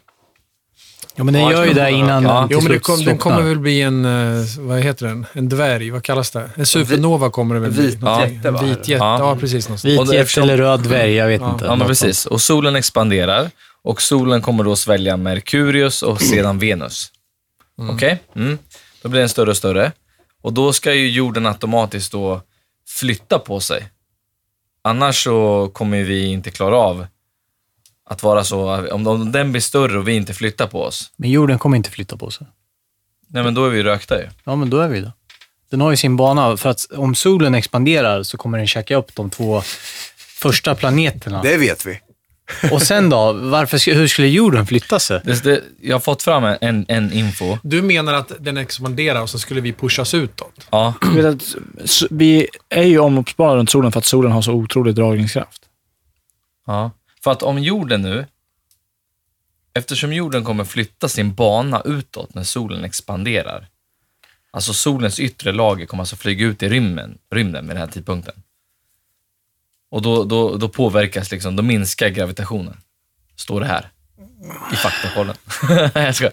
ja, 1.17 1.25
men 1.25 1.35
den 1.35 1.49
gör 1.49 1.65
ju 1.65 1.73
det 1.73 1.91
innan 1.91 2.23
Ja. 2.23 2.39
den 2.39 2.49
till 2.49 2.55
Jo, 2.57 2.61
men 2.61 2.65
det 2.65 2.71
slut 2.73 2.83
kom, 2.83 2.95
den 2.97 3.05
slocknar. 3.05 3.19
kommer 3.37 3.49
väl 3.49 3.59
bli 3.59 3.83
en, 3.83 4.05
eh, 4.05 4.45
vad 4.59 4.81
heter 4.81 5.07
den? 5.07 5.27
En 5.33 5.49
dvärg, 5.49 5.91
vad 5.91 6.03
kallas 6.05 6.31
det? 6.31 6.51
En 6.55 6.67
supernova 6.67 7.31
kommer 7.31 7.55
det 7.55 7.61
väl 7.61 7.71
bli. 7.73 7.87
Vit 7.87 8.01
Någonting. 8.03 8.35
jätte, 8.37 8.49
en 8.49 8.55
va? 8.55 8.63
vit 8.63 8.89
jätte, 8.89 8.93
Ja. 9.05 9.19
ja. 9.19 9.37
precis. 9.37 9.69
Någonstans. 9.69 9.85
Vit 9.93 10.01
Och 10.01 10.07
det- 10.07 10.13
jätte 10.13 10.23
eftersom- 10.23 10.43
eller 10.43 10.57
röd 10.57 10.81
dvärg, 10.81 11.15
jag 11.15 11.27
vet 11.27 11.41
Ja. 11.41 11.51
inte. 11.53 11.65
Ja, 11.65 11.77
men 11.77 11.87
precis. 11.87 12.27
Och 12.27 12.41
solen 12.41 12.77
expanderar 12.77 13.51
och 13.83 14.03
solen 14.03 14.43
kommer 14.43 14.65
då 14.65 14.77
svälja 14.77 15.17
Merkurius 15.17 16.03
och 16.03 16.21
sedan 16.23 16.59
Venus. 16.59 17.11
Okej? 17.91 18.23
Mm. 18.37 18.59
Då 19.03 19.09
blir 19.09 19.21
den 19.21 19.29
större 19.29 19.51
och 19.51 19.57
större. 19.57 19.93
Och 20.41 20.53
då 20.53 20.73
ska 20.73 20.95
ju 20.95 21.11
jorden 21.11 21.47
automatiskt 21.47 22.13
då 22.13 22.43
flytta 22.89 23.39
på 23.39 23.61
sig. 23.61 23.89
Annars 24.83 25.25
så 25.25 25.69
kommer 25.73 26.03
vi 26.03 26.27
inte 26.27 26.51
klara 26.51 26.77
av 26.77 27.07
att 28.05 28.23
vara 28.23 28.45
så, 28.45 28.89
om, 28.93 29.33
den 29.33 29.53
blir 29.53 29.61
större 29.63 29.99
och 29.99 30.09
vi 30.09 30.13
inte 30.13 30.35
flyttar 30.35 30.67
på 30.67 30.83
oss, 30.83 31.13
Men 31.17 31.31
jorden 31.31 31.59
kommer 31.59 31.77
inte 31.77 31.91
flytta 31.91 32.17
på 32.17 32.31
sig. 32.31 32.47
nej 33.27 33.43
men 33.45 33.55
då 33.55 33.67
är 33.67 33.71
vi 33.71 33.83
rökta 33.83 34.19
ju. 34.19 34.29
Ja, 34.45 34.57
men 34.57 34.71
då 34.71 34.79
är 34.79 34.89
vi 34.89 35.01
det. 35.01 35.13
Den 35.71 35.81
har 35.81 35.91
ju 35.91 35.97
sin 35.97 36.17
bana, 36.17 36.57
för 36.57 36.71
att 36.71 36.87
om 36.91 37.15
solen 37.15 37.55
expanderar 37.55 38.23
så 38.23 38.37
kommer 38.37 38.59
den 38.59 38.67
käka 38.67 38.97
upp 38.97 39.15
de 39.15 39.31
två 39.31 39.63
första 40.17 40.75
planeterna. 40.75 41.43
Det 41.43 41.57
vet 41.57 41.87
vi. 41.87 42.01
Och 42.73 42.83
sen 42.83 43.11
då, 43.11 43.33
varför, 43.33 43.95
hur 43.95 44.09
skulle 44.09 44.29
jorden 44.29 44.67
flytta 44.67 44.99
sig? 44.99 45.21
Det, 45.25 45.45
det, 45.45 45.63
jag 45.81 45.95
har 45.95 46.01
fått 46.01 46.23
fram 46.23 46.45
en, 46.61 46.85
en 46.89 47.13
info. 47.13 47.59
Du 47.63 47.83
menar 47.83 48.15
att 48.15 48.33
den 48.41 48.57
expanderar 48.57 49.23
och 49.23 49.31
så 49.31 49.39
skulle 49.39 49.61
vi 49.61 49.73
pushas 49.73 50.15
utåt? 50.15 50.67
Ja, 50.71 50.95
vet 51.15 51.25
att 51.25 51.57
vi 52.11 52.49
är 52.69 52.83
ju 52.83 52.99
omloppsbara 52.99 53.57
runt 53.57 53.71
solen 53.71 53.93
för 53.93 53.99
att 53.99 54.07
solen 54.07 54.33
har 54.33 54.43
så 54.43 54.53
otrolig 54.53 54.95
dragningskraft. 54.95 55.63
Ja, 56.67 56.91
för 57.25 57.31
att 57.31 57.43
om 57.43 57.59
jorden 57.59 58.03
nu, 58.03 58.27
eftersom 59.75 60.13
jorden 60.13 60.45
kommer 60.45 60.65
flytta 60.65 61.09
sin 61.09 61.35
bana 61.35 61.83
utåt 61.85 62.35
när 62.35 62.45
solen 62.45 62.85
expanderar, 62.85 63.67
alltså 64.51 64.73
solens 64.73 65.21
yttre 65.21 65.53
lager 65.53 65.87
kommer 65.87 66.03
alltså 66.03 66.17
flyga 66.17 66.47
ut 66.47 66.63
i 66.63 66.69
rymden, 66.69 67.19
rymden 67.35 67.67
vid 67.67 67.77
den 67.77 67.81
här 67.81 67.93
tidpunkten. 67.93 68.35
Och 69.91 70.03
då, 70.03 70.25
då, 70.25 70.57
då 70.57 70.69
påverkas 70.69 71.31
liksom, 71.31 71.57
då 71.57 71.63
minskar 71.63 72.09
gravitationen. 72.09 72.77
Står 73.37 73.61
det 73.61 73.67
här 73.67 73.89
i 74.73 74.77
faktakollen. 74.77 75.35
jag 75.95 76.15
ska. 76.15 76.31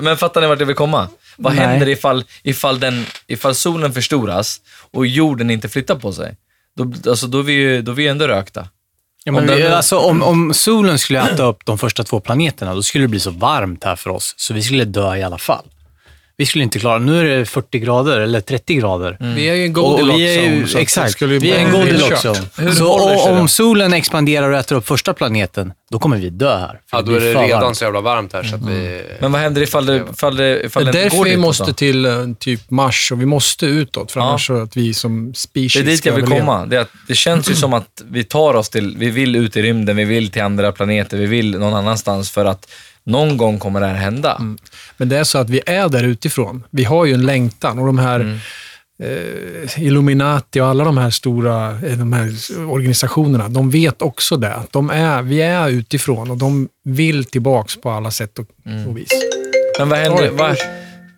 Men 0.00 0.16
fattar 0.16 0.40
ni 0.40 0.46
vart 0.46 0.58
jag 0.60 0.66
vill 0.66 0.76
komma? 0.76 1.08
Vad 1.36 1.54
Nej. 1.54 1.66
händer 1.66 1.88
ifall, 1.88 2.24
ifall, 2.42 2.80
den, 2.80 3.06
ifall 3.26 3.54
solen 3.54 3.92
förstoras 3.92 4.60
och 4.90 5.06
jorden 5.06 5.50
inte 5.50 5.68
flyttar 5.68 5.94
på 5.94 6.12
sig? 6.12 6.36
Då, 6.76 7.10
alltså, 7.10 7.26
då, 7.26 7.38
är 7.38 7.42
vi 7.42 7.52
ju, 7.52 7.82
då 7.82 7.92
är 7.92 7.96
vi 7.96 8.08
ändå 8.08 8.28
rökta. 8.28 8.68
Ja, 9.24 9.32
men 9.32 9.40
Om 9.40 9.46
den- 9.46 9.56
vi, 9.56 9.66
alltså, 9.66 9.98
om, 9.98 10.22
om 10.22 10.54
solen 10.54 10.98
skulle 10.98 11.20
äta 11.20 11.42
upp 11.44 11.66
de 11.66 11.78
första 11.78 12.04
två 12.04 12.20
planeterna, 12.20 12.74
då 12.74 12.82
skulle 12.82 13.04
det 13.04 13.08
bli 13.08 13.20
så 13.20 13.30
varmt 13.30 13.84
här 13.84 13.96
för 13.96 14.10
oss, 14.10 14.34
så 14.36 14.54
vi 14.54 14.62
skulle 14.62 14.84
dö 14.84 15.16
i 15.16 15.22
alla 15.22 15.38
fall. 15.38 15.64
Vi 16.40 16.46
skulle 16.46 16.64
inte 16.64 16.78
klara 16.78 16.98
Nu 16.98 17.20
är 17.20 17.38
det 17.38 17.46
40 17.46 17.78
grader, 17.78 18.20
eller 18.20 18.40
30 18.40 18.74
grader. 18.74 19.16
Vi 19.20 19.48
är 19.48 19.54
ju 19.54 19.64
en 19.64 19.70
Och 19.70 19.74
Goldilocks 19.74 20.18
vi 20.18 20.36
är 20.38 20.42
ju, 20.42 20.50
zone, 20.56 20.66
så 20.66 20.76
att 20.78 20.82
exakt, 20.82 21.22
vi 21.22 21.50
är 21.50 21.58
en 21.58 21.72
bara 21.72 21.82
bli 21.82 21.92
Goldilocks 21.92 22.22
kört. 22.22 22.36
zone. 22.58 22.74
Så 22.74 23.30
om, 23.30 23.48
solen 23.48 23.92
expanderar 23.92 24.50
och 24.50 24.58
äter 24.58 24.76
upp 24.76 24.86
första 24.86 25.14
planeten, 25.14 25.72
då 25.90 25.98
kommer 25.98 26.16
vi 26.16 26.30
dö 26.30 26.58
här. 26.58 26.80
Ja, 26.92 27.02
då 27.02 27.12
är 27.12 27.20
det 27.20 27.34
redan 27.34 27.60
varmt. 27.60 27.76
så 27.76 27.84
jävla 27.84 28.00
varmt 28.00 28.32
här 28.32 28.42
så 28.42 28.54
att 28.54 28.62
vi... 28.62 29.02
Men 29.20 29.32
vad 29.32 29.40
händer 29.40 29.62
ifall 29.62 29.86
det, 29.86 30.04
ifall 30.12 30.36
det, 30.36 30.62
ifall 30.64 30.84
Det 30.84 30.92
det 30.92 31.02
därför 31.02 31.16
går 31.16 31.24
vi 31.24 31.36
måste 31.36 31.64
då? 31.64 31.72
till 31.72 32.04
eh, 32.04 32.12
typ 32.38 32.70
Mars 32.70 33.12
och 33.12 33.20
vi 33.20 33.26
måste 33.26 33.66
utåt, 33.66 34.12
för 34.12 34.20
Ja. 34.20 34.28
annars 34.28 34.46
så 34.46 34.62
att 34.62 34.76
vi 34.76 34.94
som 34.94 35.32
species 35.34 35.72
Det 35.72 35.80
är 35.80 35.84
dit 35.90 35.98
ska 35.98 36.08
jag 36.08 36.16
vill 36.16 36.26
komma. 36.26 36.66
Det, 36.66 36.76
att 36.80 36.90
det 37.08 37.14
känns 37.14 37.50
ju 37.50 37.54
som 37.54 37.72
att 37.74 38.02
vi 38.10 38.24
tar 38.24 38.54
oss 38.54 38.68
till, 38.68 38.96
vi 38.98 39.10
vill 39.10 39.36
ut 39.36 39.56
i 39.56 39.62
rymden, 39.62 39.96
vi 39.96 40.04
vill 40.04 40.30
till 40.30 40.42
andra 40.42 40.72
planeter, 40.72 41.16
vi 41.16 41.26
vill 41.26 41.58
någon 41.58 41.74
annanstans 41.74 42.30
för 42.30 42.44
att 42.44 42.66
någon 43.06 43.36
gång 43.36 43.58
kommer 43.58 43.80
det 43.80 43.86
här 43.86 43.94
hända. 43.94 44.40
Men 44.96 45.08
det 45.08 45.16
är 45.18 45.24
så 45.24 45.38
att 45.38 45.50
vi 45.50 45.60
är 45.66 45.88
där 45.88 46.04
utifrån. 46.04 46.64
Vi 46.70 46.84
har 46.84 47.04
ju 47.04 47.14
en 47.14 47.26
längtan 47.26 47.78
och 47.78 47.86
de 47.86 47.98
här 47.98 48.20
Mm. 48.20 48.38
eh, 49.02 49.82
Illuminati 49.82 50.60
och 50.60 50.66
alla 50.66 50.84
de 50.84 50.98
här 50.98 51.10
stora 51.10 51.70
eh, 51.70 51.98
de 51.98 52.12
här 52.12 52.32
organisationerna, 52.68 53.48
de 53.48 53.70
vet 53.70 54.02
också 54.02 54.36
det. 54.36 54.56
De 54.70 54.90
är, 54.90 55.22
vi 55.22 55.40
är 55.42 55.68
utifrån 55.68 56.30
och 56.30 56.36
de 56.36 56.68
vill 56.84 57.24
tillbaks 57.24 57.76
på 57.80 57.90
alla 57.90 58.10
sätt 58.10 58.38
och, 58.38 58.46
och 58.88 58.96
vis. 58.98 59.08
Men 59.78 59.88
vad 59.88 59.98
händer, 59.98 60.22
Oj. 60.30 60.36
vad, 60.36 60.56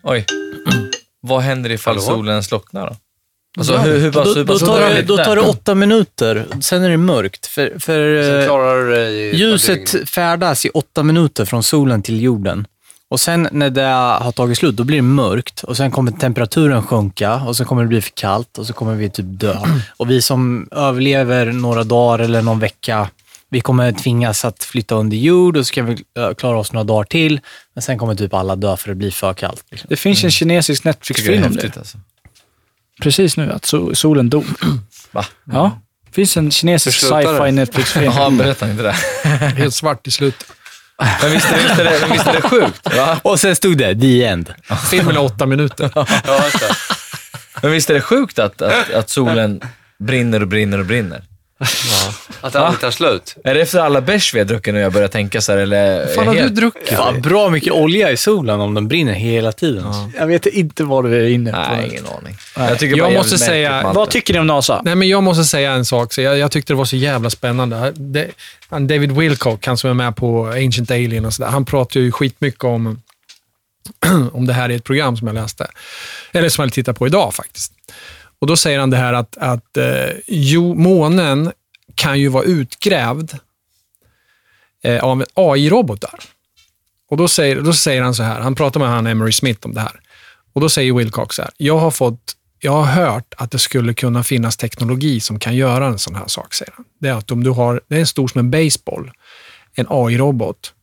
oj. 0.03 0.25
vad 1.21 1.41
händer 1.41 1.69
ifall 1.71 1.95
Hallå? 1.95 2.05
solen 2.07 2.43
slocknar 2.43 2.87
då? 2.87 2.95
Alltså 3.57 3.77
hur, 3.77 3.99
hur 3.99 4.11
pass, 4.11 4.33
Då, 4.33 4.33
hur 4.33 4.45
då, 4.45 4.53
pass 4.53 4.61
tar 4.61 4.79
det, 4.79 5.01
då 5.01 5.17
tar 5.17 5.35
det 5.35 5.41
åtta 5.41 5.75
minuter, 5.75 6.45
sen 6.61 6.83
är 6.83 6.89
det 6.89 6.97
mörkt. 6.97 7.45
För, 7.45 7.73
för 7.79 8.23
Sen 8.23 8.39
eh, 8.39 8.45
klarar 8.45 8.83
du 8.83 8.91
dig 8.91 9.15
i 9.15 9.27
ett 9.27 9.33
par 9.33 9.37
dygn. 9.37 9.51
ljuset 9.51 10.09
färdas 10.09 10.65
i 10.65 10.69
åtta 10.69 11.03
minuter 11.03 11.45
från 11.45 11.63
solen 11.63 12.01
till 12.01 12.21
jorden. 12.21 12.65
Och 13.09 13.19
sen 13.19 13.47
när 13.51 13.69
det 13.69 13.81
har 14.21 14.31
tagit 14.31 14.57
slut, 14.57 14.75
då 14.75 14.83
blir 14.83 14.97
det 14.97 15.01
mörkt 15.01 15.63
och 15.63 15.77
sen 15.77 15.91
kommer 15.91 16.11
temperaturen 16.11 16.83
sjunka 16.83 17.35
och 17.35 17.57
sen 17.57 17.65
kommer 17.65 17.81
det 17.81 17.87
bli 17.87 18.01
för 18.01 18.11
kallt 18.11 18.57
och 18.57 18.67
så 18.67 18.73
kommer 18.73 18.95
vi 18.95 19.09
typ 19.09 19.25
dö. 19.29 19.57
Och 19.97 20.09
vi 20.09 20.21
som 20.21 20.67
överlever 20.71 21.45
några 21.45 21.83
dagar 21.83 22.23
eller 22.23 22.41
någon 22.41 22.59
vecka, 22.59 23.09
vi 23.49 23.61
kommer 23.61 23.91
tvingas 23.91 24.45
att 24.45 24.63
flytta 24.63 24.95
under 24.95 25.17
jord 25.17 25.57
och 25.57 25.65
så 25.65 25.67
ska 25.67 25.83
vi 25.83 25.97
klara 26.37 26.57
oss 26.57 26.73
några 26.73 26.83
dagar 26.83 27.03
till. 27.03 27.39
Men 27.73 27.81
sen 27.81 27.97
kommer 27.97 28.15
typ 28.15 28.33
alla 28.33 28.55
dö 28.55 28.77
för 28.77 28.89
det 28.89 28.95
blir 28.95 29.11
för 29.11 29.33
kallt. 29.33 29.63
Liksom. 29.71 29.87
Det 29.89 29.95
finns 29.95 30.23
en 30.23 30.31
kinesisk 30.31 30.83
tycker 30.83 31.23
jag 31.23 31.35
är 31.35 31.39
Netflix-film 31.39 31.43
om 31.43 31.55
det. 31.55 31.61
häftigt 31.61 31.77
alltså. 31.77 31.97
Precis 33.01 33.37
nu, 33.37 33.51
att 33.51 33.65
so 33.65 33.95
solen 33.95 34.29
dog. 34.29 34.45
Va? 35.11 35.25
Ja. 35.51 35.79
Det 36.05 36.15
finns 36.15 36.37
en 36.37 36.51
kinesisk 36.51 36.99
sci-fi? 36.99 37.51
Netflix-film. 37.51 38.05
Jaha, 38.05 38.29
berätta 38.29 38.69
inte 38.71 38.83
det. 38.83 38.91
Helt 39.57 39.73
svart 39.73 40.07
i 40.07 40.11
slutet. 40.11 40.51
Men 41.21 41.31
visst 41.31 41.51
är, 41.51 41.57
visst 41.63 41.79
är, 41.79 41.83
det, 41.83 42.07
visst 42.11 42.27
är 42.27 42.33
det 42.33 42.41
sjukt? 42.41 42.95
Va? 42.95 43.19
Och 43.21 43.39
sen 43.39 43.55
stod 43.55 43.77
det, 43.77 43.99
the 43.99 44.25
end. 44.25 44.53
Filmen 44.91 45.15
är 45.15 45.21
åtta 45.21 45.45
minuter. 45.45 45.91
Ja. 46.27 46.43
Men 47.61 47.71
visst 47.71 47.89
är 47.89 47.93
det 47.93 48.01
sjukt 48.01 48.39
att, 48.39 48.61
att, 48.61 48.93
att 48.93 49.09
solen 49.09 49.61
brinner 49.99 50.41
och 50.41 50.47
brinner 50.47 50.79
och 50.79 50.85
brinner? 50.85 51.23
Att 52.41 52.53
det 52.53 52.59
aldrig 52.59 52.81
tar 52.81 52.91
slut. 52.91 53.35
Är 53.43 53.53
det 53.53 53.61
efter 53.61 53.79
alla 53.79 54.01
bärs 54.01 54.33
vi 54.33 54.37
har 54.39 54.45
druckit 54.45 54.73
nu 54.73 54.79
jag 54.79 54.93
börjar 54.93 55.07
tänka 55.07 55.41
så 55.41 55.51
här, 55.51 55.59
eller? 55.59 56.07
Fan 56.15 56.27
har 56.27 56.33
du 56.35 56.49
druckit? 56.49 56.89
Fan, 56.89 57.21
bra 57.21 57.49
mycket 57.49 57.73
olja 57.73 58.11
i 58.11 58.17
solen 58.17 58.59
om 58.61 58.73
den 58.73 58.87
brinner 58.87 59.13
hela 59.13 59.51
tiden. 59.51 59.85
Jag 60.17 60.27
vet 60.27 60.45
inte 60.45 60.83
vad 60.83 61.05
du 61.05 61.25
är 61.25 61.29
inne 61.29 61.51
på. 61.51 61.57
Nej, 61.57 61.87
ingen 61.91 62.05
aning. 62.05 62.37
Nej. 62.57 62.69
Jag, 62.69 62.79
tycker 62.79 62.97
Jag 62.97 63.13
måste 63.13 63.37
säga- 63.37 63.91
Vad 63.93 64.09
tycker 64.09 64.33
ni 64.33 64.39
om 64.39 64.47
NASA? 64.47 64.81
Nej, 64.85 64.95
men 64.95 65.07
jag 65.07 65.23
måste 65.23 65.43
säga 65.43 65.71
en 65.71 65.85
sak. 65.85 66.13
Så 66.13 66.21
jag, 66.21 66.37
jag 66.37 66.51
tyckte 66.51 66.73
det 66.73 66.77
var 66.77 66.85
så 66.85 66.95
jävla 66.95 67.29
spännande. 67.29 67.91
Det, 67.95 68.27
David 68.69 69.11
Wilcock, 69.11 69.65
han 69.67 69.77
som 69.77 69.89
är 69.89 69.93
med 69.93 70.15
på 70.15 70.45
Ancient 70.47 70.91
Alien 70.91 71.25
och 71.25 71.33
sådär, 71.33 71.49
han 71.49 71.65
pratar 71.65 71.99
ju 71.99 72.11
skitmycket 72.11 72.63
om, 72.63 73.01
om 74.33 74.47
det 74.47 74.53
här 74.53 74.69
i 74.71 74.75
ett 74.75 74.83
program 74.83 75.17
som 75.17 75.27
jag 75.27 75.33
läste. 75.33 75.67
Eller 76.31 76.49
som 76.49 76.63
jag 76.63 76.73
tittar 76.73 76.93
på 76.93 77.07
idag 77.07 77.33
faktiskt. 77.33 77.71
Och 78.43 78.47
Då 78.47 78.57
säger 78.57 78.79
han 78.79 78.89
det 78.89 78.97
här 78.97 79.13
att, 79.13 79.37
att 79.37 79.77
eh, 79.77 80.09
jo, 80.27 80.75
månen 80.75 81.51
kan 81.95 82.19
ju 82.19 82.27
vara 82.27 82.43
utgrävd 82.43 83.33
eh, 84.83 85.03
av 85.03 85.25
AI-robotar. 85.33 86.19
Och 87.09 87.17
då 87.17 87.27
säger, 87.27 87.61
då 87.61 87.73
säger 87.73 88.01
han 88.01 88.15
så 88.15 88.23
här, 88.23 88.39
han 88.39 88.55
pratar 88.55 88.79
med 88.79 88.89
han 88.89 89.07
Emery 89.07 89.31
Smith 89.31 89.65
om 89.65 89.73
det 89.73 89.81
här. 89.81 89.99
Och 90.53 90.61
Då 90.61 90.69
säger 90.69 90.93
Wilcox 90.93 91.35
så 91.35 91.41
här, 91.41 91.51
jag 91.57 91.77
har, 91.77 91.91
fått, 91.91 92.35
jag 92.59 92.71
har 92.71 92.83
hört 92.83 93.33
att 93.37 93.51
det 93.51 93.59
skulle 93.59 93.93
kunna 93.93 94.23
finnas 94.23 94.57
teknologi 94.57 95.19
som 95.19 95.39
kan 95.39 95.55
göra 95.55 95.85
en 95.87 95.99
sån 95.99 96.15
här 96.15 96.27
sak, 96.27 96.53
säger 96.53 96.73
han. 96.75 96.85
Det 96.99 97.09
är 97.09 97.13
att 97.13 97.31
om 97.31 97.43
du 97.43 97.49
har, 97.49 97.81
det 97.87 97.95
är 97.95 97.99
en 97.99 98.07
stor 98.07 98.27
som 98.27 98.39
en 98.39 98.51
baseball, 98.51 99.11
en 99.75 99.85
AI-robot, 99.89 100.73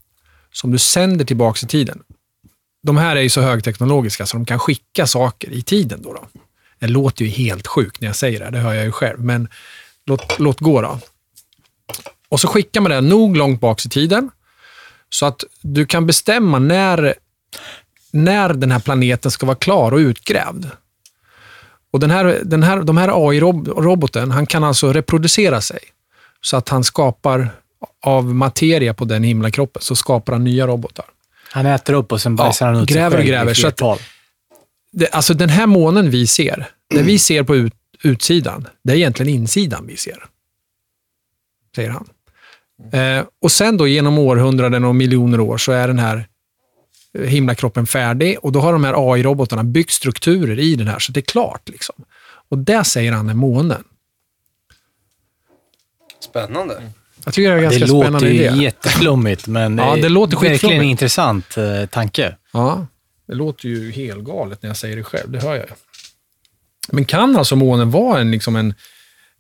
som 0.52 0.70
du 0.72 0.78
sänder 0.78 1.24
tillbaka 1.24 1.66
i 1.66 1.68
tiden. 1.68 2.02
De 2.82 2.97
här 2.97 3.16
är 3.16 3.20
ju 3.20 3.28
så 3.28 3.40
högteknologiska 3.40 4.26
så 4.26 4.36
de 4.36 4.47
kan 4.47 4.58
skicka 4.58 5.06
saker 5.06 5.50
i 5.50 5.62
tiden. 5.62 6.02
Då 6.02 6.12
då. 6.12 6.40
Det 6.81 6.86
låter 6.86 7.25
ju 7.25 7.31
helt 7.31 7.67
sjukt 7.67 8.00
när 8.00 8.09
jag 8.09 8.17
säger 8.17 8.41
det, 8.41 8.50
det 8.50 8.59
hör 8.59 8.75
jag 8.75 8.84
ju 8.84 8.92
själv, 8.92 9.20
men 9.20 9.49
låt, 10.07 10.39
låt 10.39 10.60
gå 10.60 10.83
då. 10.83 10.99
Och 12.28 12.41
så 12.41 12.49
skickar 12.49 12.81
man 12.81 12.91
det 12.91 13.00
nog 13.00 13.36
långt 13.36 13.60
bak 13.60 13.86
i 13.86 13.89
tiden, 13.89 14.31
så 15.09 15.26
att 15.26 15.44
du 15.60 15.86
kan 15.86 16.07
bestämma 16.07 16.59
när, 16.59 17.15
när 18.10 18.55
den 18.55 18.70
här 18.70 18.81
planeten 18.81 19.31
ska 19.31 19.47
vara 19.47 19.57
klar 19.57 19.92
och 19.92 19.99
utgrävd. 19.99 20.67
Och 21.92 22.00
den 22.00 22.10
här, 22.10 22.41
den 22.44 22.62
här, 22.62 22.83
de 22.83 22.97
här 22.97 23.28
AI-roboten, 23.28 24.31
han 24.31 24.47
kan 24.47 24.65
alltså 24.65 24.92
reproducera 24.92 25.60
sig. 25.60 25.78
Så 26.41 26.57
att 26.57 26.68
han 26.68 26.84
skapar 26.84 27.50
av 28.02 28.34
materia 28.34 28.94
på 28.94 29.05
den 29.05 29.23
himlakroppen, 29.25 29.83
så 29.83 29.97
skapar 29.97 30.33
han 30.33 30.44
nya 30.44 30.67
robotar. 30.67 31.05
Han 31.52 31.67
äter 31.67 31.94
upp 31.94 32.12
och 32.12 32.20
sen 32.20 32.36
bajsar 32.36 32.67
Ja, 32.67 32.73
han 32.73 32.83
ut 32.83 32.89
gräver 32.89 33.18
och 33.18 33.25
gräver, 33.25 33.55
så 33.55 33.68
att-. 33.68 34.00
Det, 34.93 35.07
alltså 35.09 35.35
den 35.35 35.49
här 35.49 35.67
månen 35.67 36.10
vi 36.10 36.27
ser, 36.27 36.67
det 36.91 37.02
vi 37.02 37.19
ser 37.19 37.43
på 37.43 37.57
ut, 37.57 37.75
utsidan, 38.02 38.69
det 38.83 38.93
är 38.93 38.97
egentligen 38.97 39.35
insidan 39.35 39.86
vi 39.86 39.97
ser. 39.97 40.25
Säger 41.77 41.91
han. 41.91 42.09
Eh, 42.93 43.25
och 43.43 43.52
sen 43.52 43.77
då 43.77 43.89
genom 43.89 44.19
århundraden 44.19 44.85
och 44.85 44.94
miljoner 44.94 45.41
år 45.41 45.59
så 45.59 45.73
är 45.73 45.89
den 45.89 45.99
här 45.99 46.28
eh, 47.19 47.25
himlakroppen 47.25 47.86
färdig 47.86 48.36
och 48.43 48.52
då 48.52 48.60
har 48.60 48.73
de 48.73 48.85
här 48.85 48.94
AI-robotarna 49.12 49.62
byggt 49.65 49.91
strukturer 49.93 50.59
i 50.59 50.75
den 50.75 50.86
här 50.89 50.99
så 50.99 51.12
det 51.12 51.20
är 51.20 51.23
klart. 51.23 51.69
Liksom. 51.69 51.94
Och 52.49 52.59
det 52.59 52.85
säger 52.85 53.12
han 53.12 53.28
är 53.28 53.35
månen. 53.35 53.85
Spännande. 56.20 56.83
Jag 57.25 57.35
tycker 57.35 57.51
det 57.51 57.55
är 57.55 57.57
en 57.57 57.70
Det 57.70 57.78
ganska 57.78 57.86
låter 57.94 58.05
spännande 58.07 58.28
ju 58.31 58.44
idé. 58.44 58.62
jätteflummigt, 58.65 59.47
men 59.47 59.78
Ja, 59.78 59.97
det 59.97 60.09
låter 60.09 60.36
verkligen 60.36 60.77
en 60.81 60.86
intressant 60.89 61.57
eh, 61.57 61.86
tanke. 61.86 62.36
Ja, 62.52 62.86
det 63.31 63.36
låter 63.36 63.68
ju 63.68 63.91
helt 63.91 64.25
galet 64.25 64.62
när 64.62 64.70
jag 64.70 64.76
säger 64.76 64.97
det 64.97 65.05
själv, 65.05 65.31
det 65.31 65.41
hör 65.41 65.55
jag 65.55 65.67
ju. 65.67 65.75
Men 66.89 67.05
kan 67.05 67.36
alltså 67.36 67.57
månen 67.57 67.91
vara 67.91 68.20
en, 68.20 68.31
liksom 68.31 68.57
en, 68.57 68.75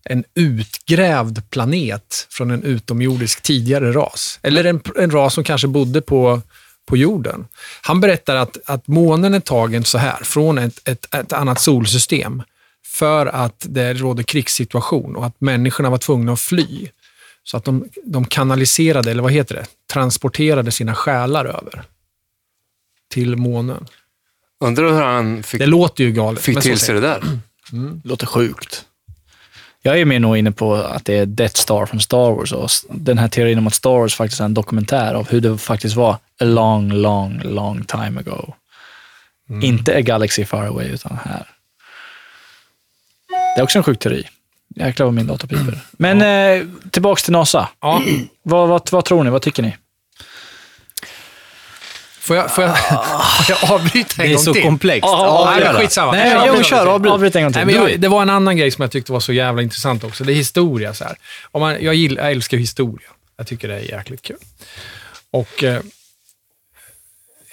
en 0.04 0.24
utgrävd 0.34 1.50
planet 1.50 2.26
från 2.30 2.50
en 2.50 2.62
utomjordisk 2.62 3.42
tidigare 3.42 3.92
ras? 3.92 4.38
Eller 4.42 4.64
en, 4.64 4.80
en 4.96 5.10
ras 5.10 5.34
som 5.34 5.44
kanske 5.44 5.68
bodde 5.68 6.00
på, 6.00 6.42
på 6.86 6.96
jorden? 6.96 7.46
Han 7.82 8.00
berättar 8.00 8.36
att, 8.36 8.56
att 8.64 8.86
månen 8.88 9.34
är 9.34 9.40
tagen 9.40 9.84
så 9.84 9.98
här, 9.98 10.18
från 10.22 10.58
ett, 10.58 10.88
ett, 10.88 11.14
ett 11.14 11.32
annat 11.32 11.60
solsystem, 11.60 12.42
för 12.86 13.26
att 13.26 13.66
det 13.68 13.94
råder 13.94 14.22
krigssituation 14.22 15.16
och 15.16 15.26
att 15.26 15.40
människorna 15.40 15.90
var 15.90 15.98
tvungna 15.98 16.32
att 16.32 16.40
fly. 16.40 16.88
Så 17.44 17.56
att 17.56 17.64
de, 17.64 17.88
de 18.04 18.24
kanaliserade, 18.24 19.10
eller 19.10 19.22
vad 19.22 19.32
heter 19.32 19.54
det, 19.54 19.66
transporterade 19.92 20.70
sina 20.70 20.94
själar 20.94 21.44
över 21.44 21.84
till 23.10 23.36
månen. 23.36 23.86
Undrar 24.64 24.92
hur 24.92 25.00
han 25.02 25.42
fick, 25.42 25.60
Det 25.60 25.66
låter 25.66 26.04
ju 26.04 26.12
galet. 26.12 26.42
fick 26.42 26.60
till 26.60 26.78
sig 26.78 26.94
det 26.94 27.00
där. 27.00 27.22
låter 28.04 28.26
sjukt. 28.26 28.84
Jag 29.82 30.00
är 30.00 30.04
mer 30.04 30.20
nog 30.20 30.36
inne 30.36 30.52
på 30.52 30.74
att 30.74 31.04
det 31.04 31.14
är 31.18 31.26
Death 31.26 31.54
Star 31.54 31.86
från 31.86 32.00
Star 32.00 32.30
Wars 32.30 32.52
och 32.52 32.70
den 32.90 33.18
här 33.18 33.28
teorin 33.28 33.58
om 33.58 33.66
att 33.66 33.74
Star 33.74 33.90
Wars 33.90 34.14
faktiskt 34.14 34.40
är 34.40 34.44
en 34.44 34.54
dokumentär 34.54 35.14
av 35.14 35.28
hur 35.28 35.40
det 35.40 35.58
faktiskt 35.58 35.96
var 35.96 36.12
a 36.40 36.44
long, 36.44 36.92
long, 36.92 37.40
long 37.44 37.84
time 37.84 38.20
ago. 38.20 38.54
Inte 39.62 39.96
a 39.96 40.00
galaxy 40.00 40.44
far 40.44 40.66
away, 40.66 40.86
utan 40.88 41.18
här. 41.24 41.46
Det 43.28 43.60
är 43.60 43.62
också 43.62 43.78
en 43.78 43.82
sjuk 43.84 43.98
teori. 43.98 44.24
Jäklar 44.76 45.06
vad 45.06 45.14
min 45.14 45.26
dator 45.26 45.48
piper. 45.48 45.78
Men 45.92 46.22
eh, 46.22 46.66
tillbaks 46.90 47.22
till 47.22 47.32
NASA. 47.32 47.68
Ja. 47.80 48.02
Vad, 48.42 48.68
vad, 48.68 48.88
vad 48.92 49.04
tror 49.04 49.24
ni? 49.24 49.30
Vad 49.30 49.42
tycker 49.42 49.62
ni? 49.62 49.76
Får 52.20 52.36
jag, 52.36 52.54
får 52.54 52.64
jag, 52.64 52.78
får 53.46 53.56
jag 53.62 53.72
avbryta 53.72 54.22
en 54.22 54.28
Det 54.28 54.32
är 54.32 54.34
gång 54.34 54.44
så 54.44 54.52
till? 54.54 54.62
komplext. 54.62 55.02
Ja, 55.02 55.54
nej, 55.60 55.74
skitsamma. 55.74 56.12
Nej, 56.12 56.30
Jag 56.30 56.42
jo, 56.46 56.50
avbryter. 56.52 56.64
kör, 56.70 56.86
avbryt. 56.86 57.12
Avbryt 57.12 57.36
en 57.36 57.42
gång 57.42 57.52
till. 57.52 57.66
Nej, 57.66 57.74
men 57.74 57.90
jag, 57.90 58.00
det 58.00 58.08
var 58.08 58.22
en 58.22 58.30
annan 58.30 58.56
grej 58.56 58.70
som 58.70 58.82
jag 58.82 58.90
tyckte 58.90 59.12
var 59.12 59.20
så 59.20 59.32
jävla 59.32 59.62
intressant 59.62 60.04
också. 60.04 60.24
Det 60.24 60.32
är 60.32 60.34
historia. 60.34 60.94
Så 60.94 61.04
här. 61.04 61.16
Om 61.50 61.60
man, 61.60 61.76
jag, 61.80 61.94
gillar, 61.94 62.22
jag 62.22 62.32
älskar 62.32 62.58
historia. 62.58 63.08
Jag 63.36 63.46
tycker 63.46 63.68
det 63.68 63.74
är 63.74 63.96
jäkligt 63.96 64.22
kul. 64.22 64.36
Och 65.30 65.64
eh, 65.64 65.80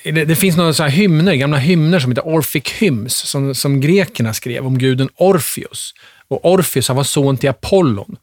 det, 0.04 0.26
det 0.26 0.36
finns 0.36 0.58
några 0.58 0.74
så 0.74 0.84
här 0.84 0.90
hymner, 0.90 1.34
gamla 1.34 1.58
hymner 1.58 2.00
som 2.00 2.12
heter 2.12 2.28
Orphic 2.28 2.64
Hymns, 2.78 3.16
som, 3.18 3.56
som 3.56 3.82
grekerna 3.82 4.34
skrev 4.34 4.66
om 4.66 4.78
guden 4.78 5.10
Orpheus. 5.16 5.94
Och 6.28 6.46
Orpheus 6.46 6.88
han 6.88 6.98
var 6.98 7.04
son 7.04 7.38
till 7.38 7.50
Apollon. 7.50 8.18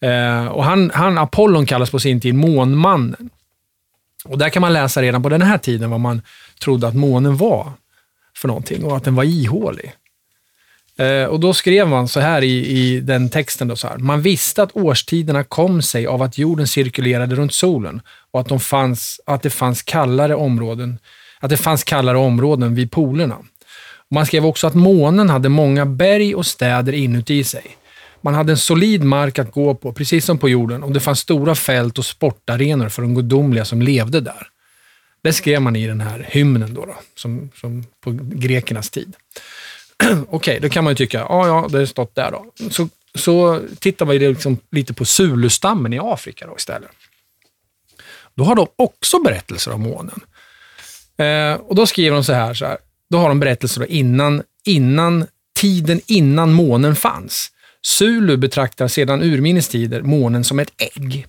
Eh, 0.00 0.46
och 0.46 0.64
han, 0.64 0.90
han, 0.94 1.18
Apollon 1.18 1.66
kallas 1.66 1.90
på 1.90 1.98
sin 2.00 2.20
tid 2.20 2.34
månmannen. 2.34 3.30
Och 4.28 4.38
där 4.38 4.48
kan 4.48 4.60
man 4.60 4.72
läsa 4.72 5.02
redan 5.02 5.22
på 5.22 5.28
den 5.28 5.42
här 5.42 5.58
tiden 5.58 5.90
vad 5.90 6.00
man 6.00 6.22
trodde 6.60 6.88
att 6.88 6.94
månen 6.94 7.36
var 7.36 7.72
för 8.36 8.48
någonting 8.48 8.84
och 8.84 8.96
att 8.96 9.04
den 9.04 9.14
var 9.14 9.24
ihålig. 9.24 9.92
Eh, 10.98 11.24
och 11.24 11.40
då 11.40 11.54
skrev 11.54 11.88
man 11.88 12.08
så 12.08 12.20
här 12.20 12.42
i, 12.42 12.66
i 12.66 13.00
den 13.00 13.28
texten. 13.28 13.68
Då 13.68 13.76
så 13.76 13.88
här. 13.88 13.98
Man 13.98 14.22
visste 14.22 14.62
att 14.62 14.76
årstiderna 14.76 15.44
kom 15.44 15.82
sig 15.82 16.06
av 16.06 16.22
att 16.22 16.38
jorden 16.38 16.66
cirkulerade 16.66 17.34
runt 17.34 17.52
solen 17.52 18.00
och 18.30 18.40
att, 18.40 18.48
de 18.48 18.60
fanns, 18.60 19.20
att 19.26 19.42
det 19.42 19.50
fanns 19.50 19.82
kallare 19.82 20.34
områden 20.34 20.98
att 21.40 21.50
det 21.50 21.56
fanns 21.56 21.84
kallare 21.84 22.18
områden 22.18 22.74
vid 22.74 22.90
polerna. 22.90 23.38
Man 24.10 24.26
skrev 24.26 24.46
också 24.46 24.66
att 24.66 24.74
månen 24.74 25.30
hade 25.30 25.48
många 25.48 25.86
berg 25.86 26.34
och 26.34 26.46
städer 26.46 26.92
inuti 26.92 27.44
sig. 27.44 27.76
Man 28.26 28.34
hade 28.34 28.52
en 28.52 28.58
solid 28.58 29.04
mark 29.04 29.38
att 29.38 29.52
gå 29.52 29.74
på, 29.74 29.92
precis 29.92 30.24
som 30.24 30.38
på 30.38 30.48
jorden, 30.48 30.82
och 30.82 30.92
det 30.92 31.00
fanns 31.00 31.18
stora 31.18 31.54
fält 31.54 31.98
och 31.98 32.06
sportarenor 32.06 32.88
för 32.88 33.02
de 33.02 33.14
gudomliga 33.14 33.64
som 33.64 33.82
levde 33.82 34.20
där. 34.20 34.48
Det 35.22 35.32
skrev 35.32 35.62
man 35.62 35.76
i 35.76 35.86
den 35.86 36.00
här 36.00 36.26
hymnen 36.28 36.74
då, 36.74 36.86
då 36.86 36.96
som, 37.14 37.50
som 37.60 37.84
på 38.00 38.18
grekernas 38.22 38.90
tid. 38.90 39.16
Okej, 40.28 40.60
då 40.60 40.68
kan 40.68 40.84
man 40.84 40.90
ju 40.90 40.94
tycka, 40.94 41.18
ja, 41.18 41.46
ja, 41.46 41.68
det 41.70 41.78
har 41.78 41.86
stått 41.86 42.14
där 42.14 42.30
då. 42.30 42.70
Så, 42.70 42.88
så 43.14 43.62
tittar 43.78 44.06
man 44.06 44.14
ju 44.14 44.28
liksom 44.28 44.58
lite 44.70 44.94
på 44.94 45.04
Zulu-stammen 45.04 45.92
i 45.92 45.98
Afrika 46.02 46.46
då 46.46 46.56
istället. 46.56 46.90
Då 48.34 48.44
har 48.44 48.54
de 48.54 48.66
också 48.76 49.18
berättelser 49.18 49.72
om 49.72 49.82
månen. 49.82 50.20
Eh, 51.16 51.60
och 51.60 51.74
då 51.74 51.86
skriver 51.86 52.14
de 52.14 52.24
så 52.24 52.32
här, 52.32 52.54
så 52.54 52.66
här. 52.66 52.78
Då 53.10 53.18
har 53.18 53.28
de 53.28 53.40
berättelser 53.40 53.80
då 53.80 53.86
innan, 53.86 54.42
innan 54.64 55.26
tiden 55.56 56.00
innan 56.06 56.52
månen 56.52 56.96
fanns. 56.96 57.52
Zulu 57.86 58.36
betraktar 58.36 58.88
sedan 58.88 59.22
urminnes 59.22 59.68
tider 59.68 60.02
månen 60.02 60.44
som 60.44 60.58
ett 60.58 60.72
ägg. 60.76 61.26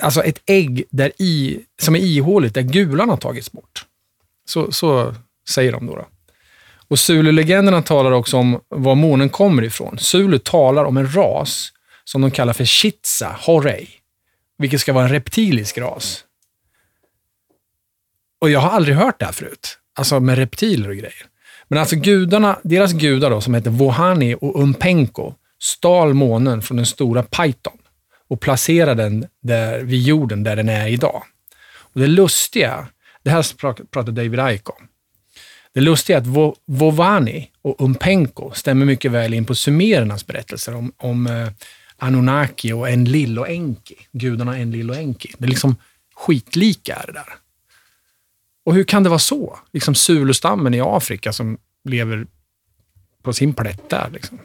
Alltså 0.00 0.22
ett 0.22 0.42
ägg 0.46 0.84
där 0.90 1.12
i, 1.18 1.60
som 1.80 1.96
är 1.96 2.00
ihåligt, 2.00 2.54
där 2.54 2.62
gulan 2.62 3.08
har 3.08 3.16
tagits 3.16 3.52
bort. 3.52 3.86
Så, 4.44 4.72
så 4.72 5.14
säger 5.48 5.72
de 5.72 5.86
då. 5.86 5.96
då. 5.96 6.06
Och 6.88 6.98
Zulu-legenderna 6.98 7.82
talar 7.82 8.12
också 8.12 8.36
om 8.36 8.60
var 8.68 8.94
månen 8.94 9.28
kommer 9.28 9.62
ifrån. 9.64 9.98
Zulu 9.98 10.38
talar 10.38 10.84
om 10.84 10.96
en 10.96 11.14
ras 11.14 11.72
som 12.04 12.20
de 12.20 12.30
kallar 12.30 12.52
för 12.52 12.64
Chitsa 12.64 13.36
Horei, 13.40 13.88
vilket 14.58 14.80
ska 14.80 14.92
vara 14.92 15.04
en 15.04 15.10
reptilisk 15.10 15.78
ras. 15.78 16.24
Och 18.40 18.50
jag 18.50 18.60
har 18.60 18.70
aldrig 18.70 18.96
hört 18.96 19.18
det 19.18 19.24
här 19.24 19.32
förut. 19.32 19.78
Alltså 19.94 20.20
med 20.20 20.38
reptiler 20.38 20.88
och 20.88 20.96
grejer. 20.96 21.26
Men 21.72 21.78
alltså 21.78 21.96
gudarna, 21.96 22.58
deras 22.62 22.92
gudar 22.92 23.30
då, 23.30 23.40
som 23.40 23.54
heter 23.54 23.70
Vohani 23.70 24.34
och 24.40 24.62
Umpenko, 24.62 25.34
stal 25.62 26.14
månen 26.14 26.62
från 26.62 26.76
den 26.76 26.86
stora 26.86 27.22
Python 27.22 27.78
och 28.28 28.40
placerade 28.40 29.02
den 29.02 29.26
där 29.42 29.80
vid 29.80 30.02
jorden 30.02 30.42
där 30.42 30.56
den 30.56 30.68
är 30.68 30.88
idag. 30.88 31.22
Och 31.78 32.00
det 32.00 32.06
lustiga, 32.06 32.88
det 33.22 33.30
här 33.30 33.56
pratar 33.90 34.12
David 34.12 34.54
Icke 34.54 34.72
om. 34.72 34.86
Det 35.74 35.80
lustiga 35.80 36.16
är 36.16 36.20
att 36.20 36.26
Vo- 36.26 36.54
Vovani 36.66 37.50
och 37.62 37.76
Umpenko 37.78 38.50
stämmer 38.54 38.86
mycket 38.86 39.10
väl 39.10 39.34
in 39.34 39.44
på 39.44 39.54
sumerernas 39.54 40.26
berättelser 40.26 40.74
om, 40.74 40.92
om 40.96 41.26
eh, 41.26 41.48
Anunnaki 41.96 42.72
och 42.72 42.88
Enlil 42.88 43.38
och 43.38 43.48
Enki. 43.48 43.96
Gudarna 44.12 44.58
Enlil 44.58 44.90
och 44.90 44.96
Enki. 44.96 45.34
Det 45.38 45.44
är 45.44 45.48
liksom 45.48 45.76
skitlika 46.14 46.94
är 46.94 47.06
det 47.06 47.12
där. 47.12 47.41
Och 48.64 48.74
hur 48.74 48.84
kan 48.84 49.02
det 49.02 49.08
vara 49.08 49.18
så? 49.18 49.58
Liksom 49.72 49.94
Zulu-stammen 49.94 50.74
i 50.74 50.80
Afrika 50.80 51.32
som 51.32 51.58
lever 51.84 52.26
på 53.22 53.32
sin 53.32 53.54
plätt 53.54 53.90
där. 53.90 54.10
Liksom. 54.12 54.38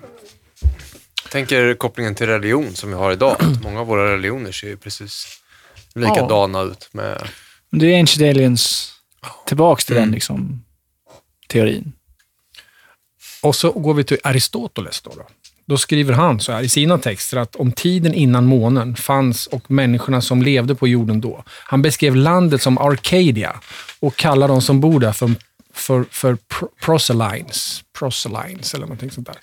Jag 1.24 1.32
tänker 1.32 1.74
kopplingen 1.74 2.16
till 2.16 2.28
religion 2.28 2.76
som 2.76 2.90
vi 2.90 2.96
har 2.96 3.12
idag. 3.12 3.38
Många 3.64 3.80
av 3.80 3.88
våra 3.88 4.14
religioner 4.14 4.52
ser 4.52 4.68
ju 4.68 4.78
precis 4.78 5.42
likadana 5.96 6.62
ut. 6.62 6.90
Med, 6.92 7.30
Det 7.70 7.94
är 7.94 8.00
Ancient 8.00 8.36
Aliens 8.36 8.94
tillbaks 9.46 9.86
till 9.86 9.96
den 9.96 10.12
liksom, 10.12 10.66
teorin. 11.48 11.94
Och 13.42 13.56
så 13.56 13.72
går 13.72 13.94
vi 13.94 14.04
till 14.04 14.18
Aristoteles. 14.24 15.02
Då, 15.02 15.12
då. 15.16 15.28
Då 15.68 15.78
skriver 15.78 16.14
han 16.14 16.40
så 16.40 16.52
här 16.52 16.62
i 16.62 16.70
sina 16.70 16.98
texter 16.98 17.38
att 17.38 17.56
om 17.56 17.72
tiden 17.72 18.14
innan 18.14 18.46
månen 18.46 18.96
fanns 18.96 19.48
och 19.48 19.72
människorna 19.72 20.22
som 20.22 20.42
levde 20.42 20.76
på 20.76 20.88
jorden 20.88 21.22
då. 21.22 21.44
Han 21.48 21.82
beskrev 21.82 22.16
landet 22.16 22.62
som 22.62 22.78
Arcadia 22.78 23.60
och 24.00 24.16
kallar 24.16 24.48
de 24.48 24.62
som 24.62 24.80
bor 24.82 25.00
där 25.00 25.12
för, 25.12 25.32
för, 25.74 26.06
för 26.12 26.36
pro- 26.36 26.70
proselynes, 26.82 27.84
proselynes 28.00 28.74
eller 28.74 28.86
någonting 28.86 29.12
sånt 29.12 29.28
där. 29.28 29.38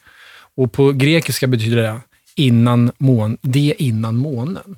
Och 0.56 0.72
på 0.72 0.92
grekiska 0.92 1.46
betyder 1.46 1.76
det 1.76 2.00
innan 2.36 2.92
mån, 2.98 3.38
det 3.42 3.74
innan 3.78 4.16
månen. 4.16 4.76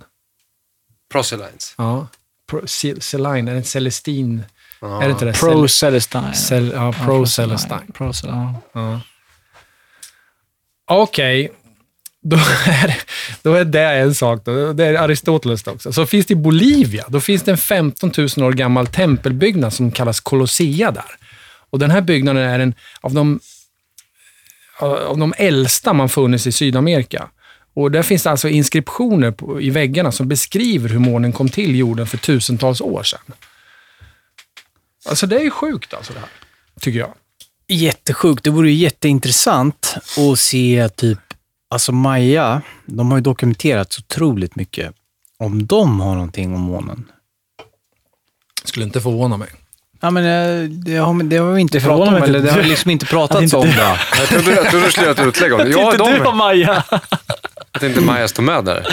proselytes. 1.13 1.75
Ja. 1.79 2.09
Pro, 2.51 2.67
Celine, 3.01 3.49
är 3.49 3.55
det 3.55 3.63
Celestine? 3.63 4.41
Är 4.83 5.01
det 5.05 5.11
inte 5.11 5.25
det? 5.25 5.33
Pro 5.33 5.69
Celestine. 5.69 6.35
Cel, 6.35 6.73
ja, 6.75 6.93
Pro 6.93 7.27
Celestine. 7.27 7.87
Pro 7.95 8.13
Celestine. 8.13 8.55
Ja. 8.73 9.01
Okej, 10.89 11.53
då, 12.23 12.37
är, 12.67 13.03
då 13.43 13.55
är 13.55 13.65
det 13.65 13.83
en 13.83 14.15
sak. 14.15 14.45
Då. 14.45 14.73
Det 14.73 14.87
är 14.87 14.95
Aristoteles 14.95 15.67
också. 15.67 15.93
Så 15.93 16.07
finns 16.07 16.27
det 16.27 16.33
i 16.33 16.37
Bolivia, 16.37 17.05
då 17.09 17.21
finns 17.21 17.43
det 17.43 17.51
en 17.51 17.59
15 17.59 18.13
000 18.17 18.47
år 18.47 18.53
gammal 18.53 18.87
tempelbyggnad 18.87 19.73
som 19.73 19.91
kallas 19.91 20.21
Colossia 20.21 20.91
där. 20.91 21.17
Och 21.71 21.79
den 21.79 21.91
här 21.91 22.01
byggnaden 22.01 22.43
är 22.43 22.59
en 22.59 22.75
av 23.01 23.15
de, 23.15 23.41
eh, 24.81 24.87
av 24.87 25.19
de 25.19 25.35
äldsta 25.37 25.93
man 25.93 26.09
funnits 26.09 26.47
i 26.47 26.53
Sydamerika. 26.53 27.29
Och 27.75 27.91
där 27.91 28.03
finns 28.03 28.23
det 28.23 28.31
alltså 28.31 28.49
inskriptioner 28.49 29.31
på, 29.31 29.61
i 29.61 29.71
väggarna 29.71 30.13
som 30.13 30.29
beskriver 30.29 30.89
hur 30.89 30.99
månen 30.99 31.33
kom 31.33 31.49
till 31.49 31.77
jorden 31.77 32.07
för 32.07 32.19
tusentals 32.19 32.81
år 32.81 33.03
sedan. 33.03 33.21
Alltså 35.09 35.27
det 35.27 35.37
är 35.37 35.51
sjukt 35.51 35.95
alltså 35.95 36.13
det 36.13 36.19
här, 36.19 36.29
tycker 36.81 36.99
jag. 36.99 37.15
Jättesjukt. 37.69 38.45
Det 38.45 38.51
vore 38.51 38.71
ju 38.71 38.77
jätteintressant 38.77 39.95
att 40.33 40.39
se 40.39 40.89
typ, 40.97 41.19
alltså 41.71 41.93
Maja, 41.93 42.63
de 42.87 43.11
har 43.11 43.19
ju 43.19 43.23
dokumenterat 43.23 43.93
så 43.93 44.01
otroligt 44.01 44.57
mycket. 44.57 44.93
Om 45.39 45.67
de 45.67 46.01
har 46.01 46.15
någonting 46.15 46.55
om 46.55 46.61
månen. 46.61 47.05
Skulle 48.65 48.85
inte 48.87 49.01
förvåna 49.01 49.37
mig. 49.37 49.49
Ja, 50.01 50.11
men 50.11 50.25
eh, 50.25 50.69
det 50.71 50.97
har, 50.97 51.23
det 51.23 51.37
har 51.37 51.53
vi 51.53 51.61
inte 51.61 51.81
pratat 51.81 52.09
om, 52.09 52.15
mig 52.15 52.23
eller 52.23 52.39
inte. 52.39 52.51
det 52.51 52.57
har 52.63 52.69
liksom 52.69 52.91
inte 52.91 53.07
pratats 53.07 53.43
inte 53.43 53.57
om 53.57 53.67
du- 53.67 53.73
det. 53.73 53.99
Jag 54.19 54.29
trodde, 54.29 54.55
jag 54.55 54.71
trodde 54.71 54.87
du 54.87 54.91
skulle 54.91 55.07
göra 55.07 55.21
ett 55.21 55.27
utlägg 55.29 55.53
om 55.53 55.59
det. 55.59 55.69
Ja, 55.69 55.85
Inte 55.93 55.97
du 55.97 56.19
och 56.19 56.25
de, 56.25 56.37
Maja. 56.37 56.85
att 57.73 57.83
inte 57.83 58.01
Maja 58.01 58.29
stod 58.29 58.45
med 58.45 58.65
där. 58.65 58.87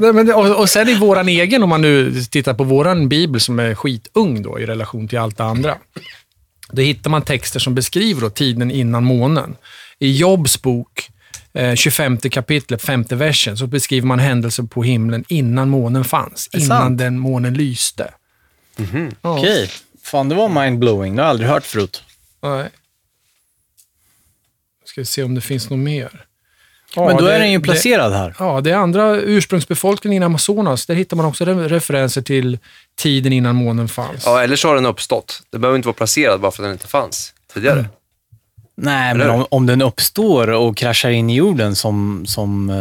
Nej, 0.00 0.12
men, 0.12 0.26
det- 0.26 0.34
och, 0.34 0.56
och 0.60 0.70
sen 0.70 0.88
i 0.88 0.94
våran 0.94 1.28
egen, 1.28 1.62
om 1.62 1.68
man 1.68 1.80
nu 1.82 2.22
tittar 2.30 2.54
på 2.54 2.64
våran 2.64 3.08
bibel 3.08 3.40
som 3.40 3.58
är 3.58 3.74
skitung 3.74 4.42
då, 4.42 4.60
i 4.60 4.66
relation 4.66 5.08
till 5.08 5.18
allt 5.18 5.36
det 5.36 5.44
andra. 5.44 5.76
Då 6.72 6.82
hittar 6.82 7.10
man 7.10 7.22
texter 7.22 7.60
som 7.60 7.74
beskriver 7.74 8.20
då 8.20 8.30
tiden 8.30 8.70
innan 8.70 9.04
månen. 9.04 9.56
I 9.98 10.16
Jobs 10.16 10.62
bok, 10.62 11.10
eh, 11.52 11.74
25 11.74 12.18
kapitlet, 12.18 12.82
femte 12.82 13.16
versen, 13.16 13.56
så 13.56 13.66
beskriver 13.66 14.06
man 14.06 14.18
händelser 14.18 14.62
på 14.62 14.82
himlen 14.82 15.24
innan 15.28 15.68
månen 15.68 16.04
fanns. 16.04 16.48
Innan 16.52 16.66
sant? 16.66 16.98
den 16.98 17.18
månen 17.18 17.54
lyste. 17.54 18.14
Ja, 18.76 19.10
Okej. 19.20 19.70
Fan, 20.02 20.28
det 20.28 20.34
var 20.34 20.64
mindblowing. 20.64 21.16
Det 21.16 21.22
har 21.22 21.26
jag 21.26 21.30
aldrig 21.30 21.48
hört 21.48 21.66
förut. 21.66 22.02
Nej. 22.42 22.70
Ska 24.84 25.00
vi 25.00 25.04
se 25.04 25.22
om 25.22 25.34
det 25.34 25.40
finns 25.40 25.70
något 25.70 25.78
mer. 25.78 26.26
Ja, 26.96 27.06
Men 27.06 27.16
då 27.16 27.24
det- 27.24 27.34
är 27.34 27.38
den 27.38 27.52
ju 27.52 27.58
det- 27.58 27.64
placerad 27.64 28.12
här. 28.12 28.34
Ja, 28.38 28.60
det 28.60 28.70
är 28.70 28.74
andra 28.76 29.16
ursprungsbefolkningen 29.16 30.22
i 30.22 30.26
Amazonas. 30.26 30.86
Där 30.86 30.94
hittar 30.94 31.16
man 31.16 31.26
också 31.26 31.44
re- 31.44 31.68
referenser 31.68 32.22
till 32.22 32.58
tiden 32.98 33.32
innan 33.32 33.56
månen 33.56 33.88
fanns. 33.88 34.22
Ja, 34.26 34.42
eller 34.42 34.56
så 34.56 34.68
har 34.68 34.74
den 34.74 34.86
uppstått. 34.86 35.42
Det 35.50 35.58
behöver 35.58 35.76
inte 35.76 35.86
vara 35.88 35.94
placerad 35.96 36.40
bara 36.40 36.52
för 36.52 36.62
att 36.62 36.64
den 36.66 36.72
inte 36.72 36.86
fanns 36.88 37.32
tidigare. 37.54 37.86
Nej, 38.76 39.10
Eller 39.10 39.26
men 39.26 39.34
om, 39.34 39.46
om 39.50 39.66
den 39.66 39.82
uppstår 39.82 40.50
och 40.50 40.76
kraschar 40.76 41.10
in 41.10 41.30
i 41.30 41.34
jorden 41.34 41.76
som, 41.76 42.24
som 42.26 42.72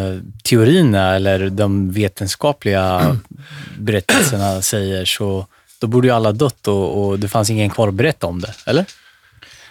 teorin 0.44 0.96
är, 0.96 1.14
eller 1.16 1.50
de 1.50 1.92
vetenskapliga 1.92 3.18
berättelserna 3.80 4.62
säger, 4.62 5.06
så 5.06 5.46
då 5.80 5.88
borde 5.88 6.08
ju 6.08 6.14
alla 6.14 6.32
dött 6.32 6.68
och, 6.68 7.06
och 7.08 7.20
det 7.20 7.28
fanns 7.28 7.50
ingen 7.50 7.70
kvar 7.70 7.88
att 7.88 7.94
berätta 7.94 8.28
om 8.28 8.42
det, 8.42 8.54
eller? 8.66 8.86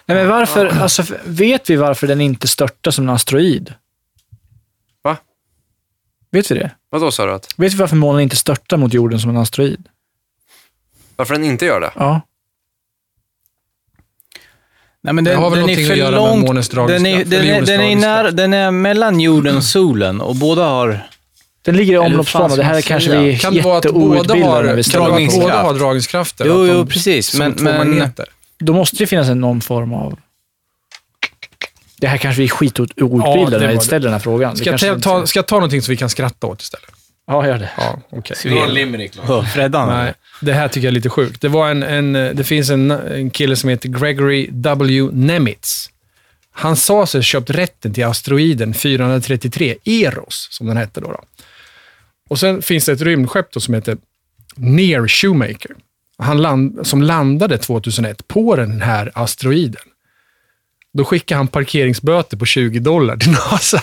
Nej, 0.05 0.17
men 0.17 0.27
varför, 0.27 0.65
alltså, 0.65 1.03
vet 1.25 1.69
vi 1.69 1.75
varför 1.75 2.07
den 2.07 2.21
inte 2.21 2.47
störtar 2.47 2.91
som 2.91 3.09
en 3.09 3.15
asteroid? 3.15 3.73
Vet 6.31 6.51
vi 6.51 6.55
det? 6.55 6.71
Vadå 6.89 7.11
sa 7.11 7.25
du? 7.25 7.33
Att, 7.33 7.47
Vet 7.57 7.73
vi 7.73 7.77
varför 7.77 7.95
månen 7.95 8.21
inte 8.21 8.35
störtar 8.35 8.77
mot 8.77 8.93
jorden 8.93 9.19
som 9.19 9.29
en 9.29 9.37
asteroid? 9.37 9.87
varför 11.15 11.33
den 11.33 11.43
inte 11.43 11.65
gör 11.65 11.81
det? 11.81 11.91
Ja. 11.95 12.21
Nej, 15.03 15.13
men 15.13 15.23
Det 15.23 15.31
den, 15.31 15.39
har 15.39 15.49
väl 15.49 15.59
den 15.59 15.69
är 15.69 15.73
någonting 15.73 15.85
för 15.85 15.93
att 15.93 15.99
göra 15.99 16.11
med 16.11 16.19
långt. 16.19 16.47
månens 16.47 16.69
Den 16.69 16.79
är, 16.79 16.85
dragningskraft, 16.85 17.29
den, 17.29 17.41
är, 17.41 17.53
jordens 17.53 17.69
den, 17.69 17.81
är 17.81 17.95
när, 17.95 18.31
den 18.31 18.53
är 18.53 18.71
mellan 18.71 19.19
jorden 19.19 19.57
och 19.57 19.63
solen 19.63 20.21
och 20.21 20.35
båda 20.35 20.65
har... 20.65 21.07
Den 21.61 21.77
ligger 21.77 21.93
i 21.93 21.97
omloppsbana. 21.97 22.55
Det 22.55 22.63
här 22.63 22.75
är 22.75 22.81
kanske 22.81 23.19
vi 23.21 23.33
är 23.33 23.37
Kan 23.37 23.53
det 23.53 23.61
vara 23.61 23.77
att 23.77 23.83
båda 23.83 24.15
jätteoutbildade 24.15 24.45
har, 24.45 24.63
när 24.63 24.75
vi 24.75 24.83
kan 24.83 25.03
det 25.03 25.09
vara 25.09 25.23
att 25.25 25.33
båda 25.39 25.61
har 25.61 25.73
dragningskrafter? 25.73 26.45
Jo, 26.45 26.65
jo, 26.67 26.85
precis. 26.85 27.37
Men, 27.37 27.51
men? 27.59 28.11
Då 28.59 28.73
måste 28.73 28.97
det 28.97 29.07
finnas 29.07 29.29
en, 29.29 29.41
någon 29.41 29.61
form 29.61 29.93
av... 29.93 30.19
Det 32.01 32.07
här 32.07 32.17
kanske 32.17 32.41
vi 32.41 32.45
är 32.45 32.49
Ja, 32.49 32.55
skitoutbildade 32.55 33.67
det 33.67 33.73
när 33.73 33.79
ställer 33.79 34.03
den 34.03 34.13
här 34.13 34.19
frågan. 34.19 34.57
Ska 34.57 34.77
ta, 34.77 34.99
ta, 34.99 35.27
ska 35.27 35.39
jag 35.39 35.47
ta 35.47 35.55
någonting 35.55 35.81
som 35.81 35.91
vi 35.91 35.97
kan 35.97 36.09
skratta 36.09 36.47
åt 36.47 36.61
istället? 36.61 36.89
Ja, 37.27 37.47
gör 37.47 37.59
det. 37.59 37.69
Ja, 37.77 37.99
okej. 38.09 38.37
Hör 39.21 39.41
Freddan. 39.41 39.89
Nej, 39.89 40.13
det 40.41 40.53
här 40.53 40.67
tycker 40.67 40.87
jag 40.87 40.91
är 40.91 40.95
lite 40.95 41.09
sjukt. 41.09 41.41
Det, 41.41 41.47
var 41.47 41.69
en, 41.69 41.83
en, 41.83 42.13
det 42.13 42.43
finns 42.43 42.69
en, 42.69 42.91
en 42.91 43.29
kille 43.29 43.55
som 43.55 43.69
heter 43.69 43.89
Gregory 43.89 44.47
W. 44.51 45.09
Nemitz. 45.11 45.89
Han 46.51 46.75
sa 46.75 47.05
sig 47.05 47.19
ha 47.19 47.23
köpt 47.23 47.49
rätten 47.49 47.93
till 47.93 48.05
asteroiden 48.05 48.73
433, 48.73 49.75
Eros, 49.85 50.47
som 50.51 50.67
den 50.67 50.77
hette 50.77 51.01
då. 51.01 51.07
då. 51.07 51.23
Och 52.29 52.39
sen 52.39 52.61
finns 52.61 52.85
det 52.85 52.91
ett 52.91 53.01
rymdskepp 53.01 53.51
då 53.53 53.59
som 53.59 53.73
heter 53.73 53.97
Near 54.55 55.07
Shoemaker. 55.07 55.71
Han 56.17 56.41
land, 56.41 56.87
som 56.87 57.01
landade 57.01 57.57
2001 57.57 58.27
på 58.27 58.55
den 58.55 58.81
här 58.81 59.11
asteroiden. 59.15 59.81
Då 60.93 61.05
skickade 61.05 61.37
han 61.37 61.47
parkeringsböter 61.47 62.37
på 62.37 62.45
20 62.45 62.79
dollar 62.79 63.17
till 63.17 63.31
NASA. 63.31 63.81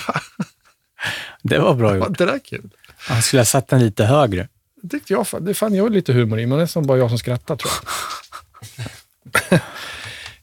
Det 1.43 1.59
var 1.59 1.73
bra 1.73 1.89
Var 1.89 1.95
gjort. 1.97 2.07
inte 2.07 2.25
det 2.25 2.39
kul? 2.43 2.69
Han 2.97 3.21
skulle 3.21 3.39
ha 3.39 3.45
satt 3.45 3.67
den 3.67 3.79
lite 3.85 4.05
högre. 4.05 4.47
Det 4.81 4.89
tyckte 4.89 5.13
jag. 5.13 5.25
Det 5.41 5.53
fann 5.53 5.75
jag 5.75 5.91
lite 5.91 6.13
humor 6.13 6.39
i, 6.39 6.45
men 6.45 6.57
det 6.57 6.63
är 6.63 6.67
som 6.67 6.85
bara 6.87 6.97
jag 6.97 7.09
som 7.09 7.19
skrattar 7.19 7.55
tror 7.55 7.71
jag. 9.51 9.59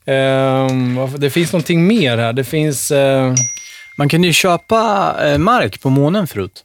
Vad- 0.97 1.21
det 1.21 1.31
finns 1.31 1.53
någonting 1.53 1.87
mer 1.87 2.19
här. 2.19 2.33
Det 2.33 2.45
finns... 2.45 2.91
eh, 2.91 3.35
Man 3.99 4.09
kunde 4.09 4.27
ju 4.27 4.33
köpa 4.33 5.15
eh, 5.29 5.39
mark 5.39 5.81
på 5.83 5.91
månen 5.91 6.27
förut. 6.27 6.65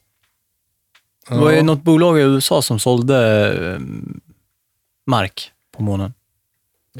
Det 1.30 1.36
var 1.36 1.52
ju 1.52 1.62
något 1.62 1.84
bolag 1.84 2.20
i 2.20 2.22
USA 2.22 2.62
som 2.62 2.80
sålde 2.80 3.48
eh, 3.74 3.80
mark 5.08 5.52
på 5.78 5.84
månen. 5.84 6.14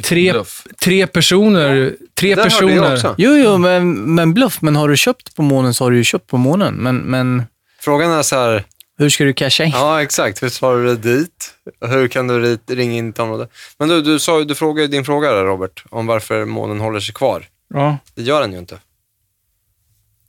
Tre, 0.04 0.32
Bluff. 0.32 0.64
tre 0.84 1.08
personer... 1.08 1.96
Tre 2.16 2.30
hörde 2.36 2.42
jag 2.42 2.52
personer. 2.52 2.94
också. 2.94 3.16
Jo, 3.18 3.32
jo, 3.38 3.58
men, 3.58 4.16
men 4.16 4.34
bluff. 4.34 4.62
Men 4.62 4.76
har 4.76 4.90
du 4.90 4.98
köpt 4.98 5.36
på 5.36 5.42
månen 5.42 5.74
så 5.74 5.84
har 5.84 5.92
du 5.92 5.98
ju 5.98 6.04
köpt 6.04 6.28
på 6.28 6.38
månen. 6.38 6.74
Men, 6.76 6.98
men 6.98 7.44
Frågan 7.80 8.12
är 8.12 8.24
så 8.24 8.36
här, 8.36 8.64
hur 8.98 9.10
ska 9.10 9.24
du 9.24 9.34
casha 9.34 9.64
in? 9.64 9.72
ja 9.72 10.02
exakt, 10.02 10.44
hur 10.44 10.50
tar 10.60 10.76
du 10.76 10.86
dig 10.86 10.98
dit? 11.16 11.54
Hur 11.86 12.08
kan 12.08 12.28
du 12.28 12.40
rit- 12.42 12.76
ringa 12.76 12.94
in 12.94 13.14
till 13.14 13.24
området? 13.24 13.50
Men 13.80 13.90
du, 13.90 14.02
du, 14.02 14.20
sa, 14.20 14.40
ju- 14.40 14.46
du 14.46 14.56
frågade 14.56 14.82
ju 14.82 14.88
din 14.88 15.06
fråga 15.06 15.32
där, 15.32 15.44
Robert, 15.44 15.84
om 15.90 16.08
varför 16.08 16.46
månen 16.46 16.80
håller 16.80 17.00
sig 17.00 17.14
kvar. 17.14 17.46
Ja. 17.74 17.98
Det 18.16 18.22
gör 18.22 18.42
den 18.42 18.52
ju 18.54 18.60
inte. 18.60 18.78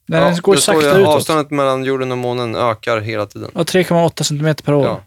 Den 0.08 0.23
Ja, 0.23 0.36
går 0.42 0.55
det 0.55 0.60
står 0.60 0.73
sakta 0.73 0.89
ju, 0.97 1.02
utåt. 1.02 1.15
Avståndet 1.16 1.50
mellan 1.50 1.84
jorden 1.84 2.12
och 2.12 2.18
månen 2.18 2.57
ökar 2.57 3.00
hela 3.00 3.26
tiden. 3.26 3.50
Ja, 3.55 3.60
3,8 3.62 4.23
centimeter 4.23 4.65
per 4.65 4.74
år. 4.74 4.86
Ja. 4.86 5.02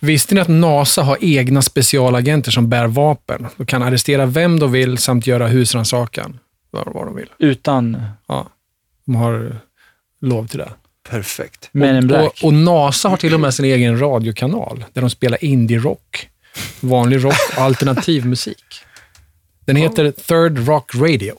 Visste 0.00 0.34
ni 0.34 0.40
att 0.40 0.48
NASA 0.48 1.02
har 1.02 1.18
egna 1.20 1.62
specialagenter 1.62 2.50
som 2.50 2.68
bär 2.68 2.86
vapen 2.86 3.46
och 3.56 3.68
kan 3.68 3.82
arrestera 3.82 4.26
vem 4.26 4.58
de 4.60 4.72
vill 4.72 4.98
samt 4.98 5.26
göra 5.26 5.46
husrannsakan? 5.46 6.38
Vad, 6.70 6.94
vad 6.94 7.06
de 7.06 7.16
vill. 7.16 7.28
Utan 7.38 8.02
Ja, 8.28 8.48
de 9.06 9.14
har 9.14 9.56
lov 10.20 10.46
till 10.46 10.58
det. 10.58 10.72
Perfekt. 11.08 11.68
Men 11.72 11.96
in 11.96 12.06
Black. 12.06 12.24
Och, 12.24 12.44
och 12.44 12.54
NASA 12.54 13.08
har 13.08 13.16
till 13.16 13.34
och 13.34 13.40
med 13.40 13.54
sin 13.54 13.64
egen 13.64 14.00
radiokanal 14.00 14.84
där 14.92 15.00
de 15.00 15.10
spelar 15.10 15.44
indie-rock, 15.44 16.28
vanlig 16.80 17.24
rock 17.24 17.52
och 17.56 17.62
alternativ 17.62 18.26
musik. 18.26 18.64
Den 19.64 19.76
heter 19.76 20.10
Third 20.10 20.68
Rock 20.68 20.94
Radio. 20.94 21.34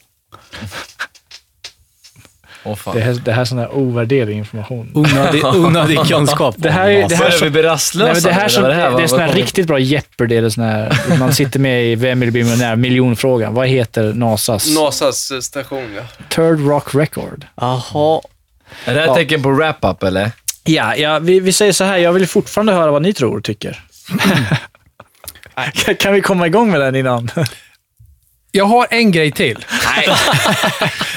Fan. 2.78 2.96
Det 2.96 3.02
här, 3.02 3.14
det 3.14 3.32
här 3.32 3.42
är 3.42 3.46
sån 3.46 3.58
där 3.58 3.76
ovärderlig 3.76 4.38
information. 4.38 4.92
Onödig, 4.94 5.46
onödig 5.66 6.00
kunskap. 6.00 6.56
Det 6.58 6.72
här, 6.72 6.90
är- 6.90 7.10
det 7.10 7.16
här, 7.16 7.26
är 7.26 7.32
så, 7.32 7.46
vi 7.46 7.52
bli 7.52 7.62
nej, 7.62 7.72
rastlösa? 7.72 8.14
men 8.14 8.24
det 8.24 8.32
här, 8.42 8.48
som, 8.48 8.64
det, 8.64 8.74
här? 8.74 8.86
är 8.88 8.92
Vad- 8.92 9.10
sån 9.10 9.20
här 9.20 9.34
riktigt 9.34 9.68
bra 9.68 9.80
Jeopardy, 9.80 10.36
eller 10.36 10.50
sån 10.50 10.64
här, 10.64 11.18
man 11.20 11.34
sitter 11.34 11.60
med 11.60 11.86
i 11.86 11.96
Vem 11.96 12.20
vill 12.20 12.32
bli 12.32 12.44
miljonär? 12.44 12.76
Miljonfrågan. 12.76 13.54
Vad 13.54 13.68
heter 13.68 14.14
NASAs? 14.14 14.76
NASAs 14.76 15.32
eh, 15.32 15.40
station, 15.40 15.94
ja. 15.96 16.02
Third 16.30 16.68
Rock 16.68 16.96
Record. 16.96 17.46
Jaha. 17.56 18.22
Är 18.86 18.94
det 18.94 19.00
här 19.00 19.08
Ja. 19.08 19.16
tecken 19.16 19.44
på 19.44 19.50
wrap-up 19.52 20.04
eller? 20.04 20.32
Ja, 20.64 20.96
ja 20.96 21.20
vi, 21.20 21.40
vi 21.40 21.54
säger 21.54 21.72
så 21.74 21.84
här. 21.84 21.98
Jag 21.98 22.14
vill 22.14 22.28
fortfarande 22.28 22.74
höra 22.74 22.92
vad 22.92 23.02
ni 23.02 23.14
tror 23.14 23.38
och 23.38 23.44
tycker. 23.44 23.80
Kan- 25.74 25.96
kan 26.00 26.14
vi 26.14 26.22
komma 26.22 26.48
igång 26.48 26.72
med 26.72 26.82
den 26.82 26.96
innan? 26.96 27.30
Jag 28.52 28.66
har 28.66 28.88
en 28.90 29.12
grej 29.12 29.32
till. 29.32 29.66
Nej. 29.96 30.08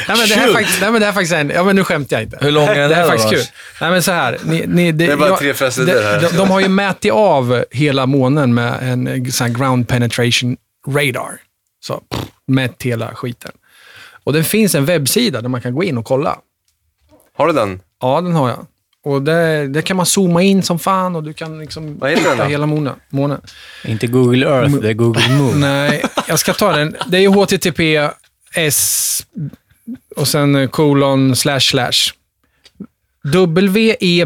nej, 0.08 0.16
men 0.18 0.28
det 0.28 0.34
här 0.34 0.48
är 0.48 0.52
faktiskt, 0.52 0.80
nej, 0.80 0.90
men 0.90 1.00
det 1.00 1.06
här 1.06 1.12
är 1.12 1.14
faktiskt 1.14 1.34
en... 1.34 1.50
Ja, 1.50 1.64
men 1.64 1.76
nu 1.76 1.84
skämtar 1.84 2.16
jag 2.16 2.24
inte. 2.24 2.38
Hur 2.40 2.50
lång 2.50 2.68
är 2.68 2.74
den 2.74 2.88
Det 2.90 2.94
här 2.94 3.04
är 3.04 3.08
här 3.08 3.16
då, 3.16 3.22
faktiskt 3.22 3.48
kul. 3.48 3.56
Nej, 3.80 3.90
men 3.90 4.02
så 4.02 4.12
här. 4.12 4.38
Ni, 4.44 4.64
ni, 4.66 4.92
Det 4.92 5.06
är 5.06 5.16
bara 5.16 5.36
tre 5.36 5.54
sidor 5.70 5.86
de, 5.86 6.02
här. 6.02 6.20
De, 6.20 6.36
de 6.36 6.50
har 6.50 6.60
ju 6.60 6.68
mätit 6.68 7.12
av 7.12 7.64
hela 7.70 8.06
månen 8.06 8.54
med 8.54 8.78
en 8.82 9.32
sån 9.32 9.46
här 9.46 9.54
ground 9.54 9.88
penetration 9.88 10.56
radar. 10.88 11.40
Så, 11.84 11.94
pff, 12.10 12.20
mätt 12.46 12.82
hela 12.82 13.14
skiten. 13.14 13.52
Och 14.24 14.32
det 14.32 14.44
finns 14.44 14.74
en 14.74 14.84
webbsida 14.84 15.40
där 15.40 15.48
man 15.48 15.60
kan 15.60 15.74
gå 15.74 15.84
in 15.84 15.98
och 15.98 16.04
kolla. 16.04 16.38
Har 17.36 17.46
du 17.46 17.52
den? 17.52 17.80
Ja, 18.00 18.20
den 18.20 18.32
har 18.32 18.48
jag. 18.48 18.66
Och 19.04 19.22
det, 19.22 19.66
det 19.68 19.82
kan 19.82 19.96
man 19.96 20.06
zooma 20.06 20.42
in 20.42 20.62
som 20.62 20.78
fan 20.78 21.16
och 21.16 21.22
du 21.22 21.32
kan 21.32 21.58
liksom 21.58 21.98
Vad 21.98 22.10
heter 22.10 22.28
den 22.28 22.38
då? 22.38 22.44
hela 22.44 22.66
månen. 22.66 22.94
månen. 23.10 23.40
Inte 23.84 24.06
Google 24.06 24.46
Earth, 24.46 24.74
det 24.76 24.88
är 24.88 24.94
Google 24.94 25.28
Moon. 25.28 25.60
Nej, 25.60 26.02
jag 26.28 26.38
ska 26.38 26.52
ta 26.54 26.72
den. 26.72 26.96
Det 27.06 27.16
är 27.16 27.20
ju 27.20 27.28
HTTPS 27.28 29.26
och 30.16 30.28
sen 30.28 30.68
kolon 30.68 31.36
slash 31.36 31.60
slash. 31.60 31.92
E 34.00 34.24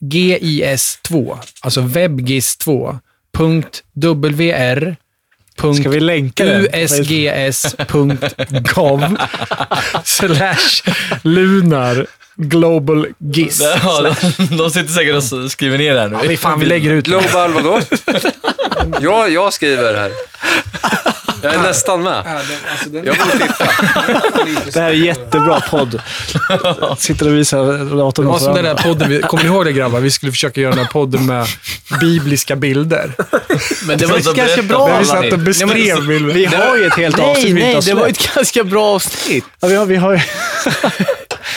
WEBGIS2, 0.00 1.38
alltså 1.60 1.80
WebGIS2, 1.80 2.98
punkt 3.32 3.82
WR, 3.94 4.96
punkt 5.56 5.80
Ska 5.80 5.88
vi 5.90 6.00
länka 6.00 6.44
den? 6.44 6.66
usgs.gov 6.74 7.56
slash 10.04 10.82
lunar 11.22 12.06
global 12.48 13.06
gis. 13.18 13.62
Ja, 13.82 14.14
de, 14.38 14.56
de 14.56 14.70
sitter 14.70 14.92
säkert 14.92 15.32
och 15.32 15.50
skriver 15.50 15.78
ner 15.78 15.94
det 15.94 16.00
här 16.00 16.08
nu. 16.08 16.16
Ja, 16.22 16.28
vi, 16.28 16.36
fan, 16.36 16.60
vi 16.60 16.66
lägger 16.66 16.90
ut 16.90 17.04
den. 17.04 17.20
Global 17.20 17.52
vadå? 17.52 17.80
ja, 19.00 19.28
jag 19.28 19.52
skriver 19.52 19.94
här. 19.94 20.12
Jag 21.42 21.54
är 21.54 21.62
nästan 21.62 22.02
med. 22.02 22.40
Jag 22.92 23.02
vill 23.02 23.12
titta. 23.12 23.68
Det 24.72 24.80
här 24.80 24.88
är 24.88 24.92
jättebra 24.92 25.60
podd. 25.60 26.02
Sitter 26.98 27.26
och 27.26 27.34
visar 27.34 27.96
datorn 27.96 28.26
åt 28.26 28.42
som 28.42 28.54
den 28.54 28.64
där 28.64 28.74
podden, 28.74 29.08
vi, 29.10 29.20
kommer 29.20 29.44
ni 29.44 29.50
ihåg 29.50 29.64
det 29.64 29.72
grabbar? 29.72 30.00
Vi 30.00 30.10
skulle 30.10 30.32
försöka 30.32 30.60
göra 30.60 30.74
den 30.74 30.84
här 30.84 30.92
podden 30.92 31.26
med 31.26 31.46
bibliska 32.00 32.56
bilder. 32.56 33.12
Men 33.86 33.98
det 33.98 34.06
var 34.06 34.16
ett 34.16 34.34
ganska 34.34 34.62
bra 34.62 34.88
för 34.88 34.98
Vi 34.98 35.04
satt 35.04 35.32
och 35.32 35.38
beskrev 35.38 36.06
bilder. 36.06 36.34
Vi 36.34 36.44
har 36.44 36.76
ju 36.76 36.86
ett 36.86 36.94
helt 36.94 37.16
Nej, 37.16 37.30
avsnitt 37.30 37.54
nej, 37.54 37.74
har 37.74 37.82
det 37.82 37.94
var 37.94 38.08
ett 38.08 38.34
ganska 38.34 38.64
bra 38.64 38.84
avsnitt. 38.84 39.44
Ja, 39.60 39.68
vi 39.68 39.74
har, 39.74 39.86
vi 39.86 39.96
har, 39.96 40.22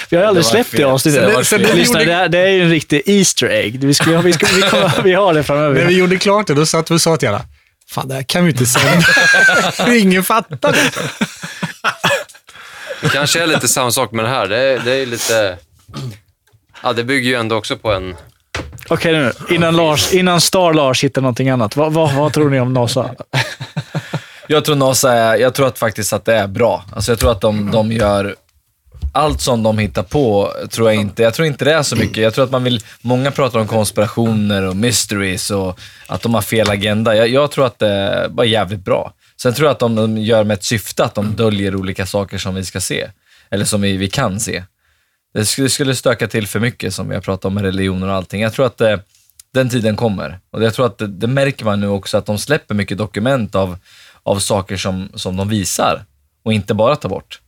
vi 0.10 0.18
har 0.18 0.24
aldrig 0.24 0.46
släppt 0.46 0.70
fel. 0.70 0.80
det 0.80 0.86
avsnittet. 0.88 1.28
Det 1.38 1.46
Så 1.46 1.58
fel. 1.58 1.76
Lyssna, 1.78 2.00
det, 2.00 2.14
är- 2.14 2.30
det 2.30 2.40
är 2.40 2.48
ju 2.48 2.62
en 2.64 2.70
riktig 2.70 3.02
Easter 3.06 3.48
egg. 3.48 3.84
Vi, 3.84 3.94
ska, 3.94 4.22
vi, 4.22 4.34
ska, 4.34 4.48
vi, 4.56 4.62
kommer, 4.62 5.02
vi 5.04 5.14
har 5.14 5.28
det 5.28 5.34
När 5.34 5.40
vi 5.40 5.44
framöver. 5.44 5.90
gjorde 5.90 6.18
klart 6.18 6.48
det, 6.48 6.54
då 6.54 6.66
satt 6.66 6.92
vi 6.92 6.96
och 6.96 7.02
sa 7.02 7.18
till 7.18 7.28
alla, 7.30 7.42
fan 7.90 8.08
det 8.08 8.16
här 8.16 8.24
kan 8.24 8.46
vi 8.46 8.52
inte 8.52 8.66
sända. 8.66 9.06
Ingen 9.98 10.24
fattar 10.24 10.72
det. 10.72 10.92
Det 13.02 13.10
kanske 13.10 13.44
är 13.44 13.48
lite 13.48 13.68
samma 13.68 13.92
sak 13.92 14.12
med 14.12 14.26
det 14.26 14.30
här. 14.30 14.48
Det 14.48 14.58
är, 14.58 14.80
det 14.80 14.92
är 14.92 15.06
lite... 15.06 15.58
Ja, 16.84 16.94
det 16.94 17.04
bygger 17.04 17.30
ju 17.30 17.36
ändå 17.36 17.56
också 17.56 17.78
på 17.78 17.92
en... 17.94 18.16
Okej 18.88 19.14
nu, 19.14 19.32
innan, 19.50 19.76
Lars, 19.76 20.14
innan 20.14 20.42
Star 20.42 20.74
Lars 20.74 21.04
hittar 21.04 21.22
någonting 21.22 21.50
annat. 21.50 21.76
Vad, 21.76 21.94
vad, 21.94 22.14
vad 22.14 22.34
tror 22.34 22.50
ni 22.50 22.60
om 22.60 22.74
NASA? 22.74 23.16
Jag 24.48 24.66
tror 24.66 24.76
NASA 24.76 25.14
är, 25.14 25.36
jag 25.36 25.54
tror 25.54 25.68
att 25.68 25.80
faktiskt 25.80 26.14
att 26.14 26.26
det 26.26 26.34
är 26.36 26.48
bra. 26.48 26.86
Alltså 26.96 27.12
jag 27.12 27.20
tror 27.20 27.32
att 27.32 27.42
de, 27.42 27.72
de 27.72 27.92
gör 27.92 28.36
allt 29.16 29.42
som 29.42 29.64
de 29.64 29.78
hittar 29.78 30.04
på, 30.04 30.54
tror 30.70 30.92
jag 30.92 31.02
inte. 31.02 31.24
Jag 31.24 31.34
tror 31.34 31.48
inte 31.48 31.66
det 31.66 31.74
är 31.74 31.84
så 31.84 31.96
mycket. 31.96 32.18
Jag 32.18 32.34
tror 32.34 32.46
att 32.46 32.52
man 32.52 32.64
vill, 32.64 32.84
många 33.02 33.32
pratar 33.32 33.60
om 33.60 33.68
konspirationer 33.68 34.64
och 34.64 34.76
mysteries 34.76 35.52
och 35.52 35.80
att 36.08 36.22
de 36.22 36.34
har 36.34 36.42
fel 36.42 36.70
agenda. 36.70 37.16
Jag, 37.16 37.28
jag 37.28 37.52
tror 37.52 37.66
att 37.66 37.80
det 37.80 37.88
är 38.38 38.44
jävligt 38.44 38.80
bra. 38.80 39.14
Sen 39.42 39.54
tror 39.54 39.68
jag 39.68 39.72
att 39.74 39.80
de, 39.80 39.96
de 39.96 40.18
gör 40.18 40.44
med 40.44 40.56
ett 40.56 40.64
syfte 40.64 41.04
att 41.04 41.16
de 41.16 41.36
döljer 41.36 41.76
olika 41.76 42.06
saker 42.06 42.38
som 42.38 42.56
vi 42.56 42.66
ska 42.66 42.82
se. 42.82 43.08
Eller 43.50 43.66
som 43.66 43.82
vi, 43.82 43.98
vi 43.98 44.08
kan 44.08 44.40
se. 44.40 44.64
Det 45.34 45.46
skulle, 45.46 45.70
skulle 45.70 45.96
stöka 45.96 46.28
till 46.28 46.48
för 46.48 46.60
mycket 46.60 46.94
som 46.94 47.10
vi 47.10 47.16
har 47.16 47.22
pratat 47.22 47.46
om 47.46 47.54
med 47.54 47.64
religioner 47.64 48.08
och 48.08 48.14
allting. 48.14 48.42
Jag 48.42 48.54
tror 48.54 48.66
att 48.66 48.78
det, 48.78 49.00
den 49.54 49.70
tiden 49.70 49.96
kommer. 49.96 50.40
Och 50.52 50.64
jag 50.64 50.74
tror 50.74 50.86
att 50.86 50.98
det, 50.98 51.08
det 51.08 51.28
märker 51.28 51.66
man 51.66 51.80
nu 51.80 51.88
också 51.88 52.18
att 52.18 52.26
de 52.26 52.38
släpper 52.38 52.76
mycket 52.76 52.98
dokument 52.98 53.56
av, 53.56 53.78
av 54.24 54.40
saker 54.40 54.78
som, 54.78 55.10
som 55.14 55.38
de 55.38 55.50
visar 55.50 56.06
och 56.44 56.54
inte 56.54 56.74
bara 56.74 56.96
tar 56.96 57.10
bort. 57.10 57.42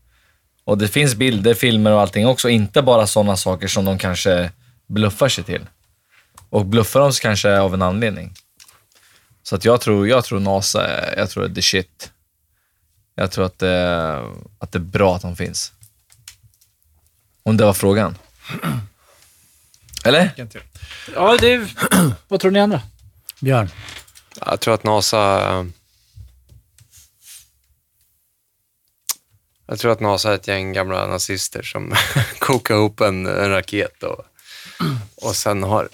Och 0.68 0.78
det 0.78 0.88
finns 0.88 1.16
bilder, 1.16 1.54
filmer 1.54 1.92
och 1.92 2.02
allting 2.02 2.28
också, 2.28 2.50
inte 2.50 2.82
bara 2.82 3.08
sådana 3.08 3.38
saker 3.38 3.68
som 3.68 3.86
de 3.86 3.98
kanske 3.98 4.52
bluffar 4.88 5.30
sig 5.30 5.44
till. 5.44 5.66
Och 6.50 6.66
bluffar 6.66 7.00
de 7.00 7.14
sig 7.14 7.22
kanske 7.22 7.60
av 7.60 7.74
en 7.74 7.82
anledning. 7.82 8.34
Så 9.44 9.56
att 9.56 9.66
jag 9.66 9.82
tror, 9.82 10.08
jag 10.08 10.26
tror 10.26 10.40
NASA, 10.40 10.88
är, 10.88 11.18
jag 11.18 11.30
tror 11.30 11.44
det 11.44 11.50
är 11.50 11.56
the 11.56 11.62
shit. 11.62 12.12
Jag 13.16 13.32
tror 13.32 13.46
att 13.46 13.60
det, 13.60 14.16
att 14.60 14.72
det 14.72 14.78
är 14.78 14.80
bra 14.80 15.16
att 15.16 15.22
de 15.22 15.36
finns. 15.36 15.74
Om 17.44 17.58
det 17.58 17.66
var 17.66 17.74
frågan. 17.74 18.18
Eller? 20.06 20.32
Ja, 21.16 21.38
det 21.42 21.54
är, 21.54 21.68
vad 22.28 22.40
tror 22.40 22.52
ni 22.52 22.60
andra? 22.60 22.82
Björn. 23.40 23.70
Jag 24.46 24.60
tror 24.60 24.74
att 24.74 24.84
NASA... 24.84 25.66
Jag 29.68 29.80
tror 29.80 29.92
att 29.92 30.00
NASA 30.00 30.32
är 30.32 30.36
ett 30.36 30.48
gäng 30.48 30.74
gamla 30.74 31.08
nazister 31.08 31.62
som 31.62 31.94
kokar 32.40 32.76
ihop 32.76 33.02
en, 33.02 33.26
en 33.26 33.50
raket 33.50 34.04
och, 34.04 34.26
och 35.16 35.36
sen 35.36 35.64
har... 35.64 35.90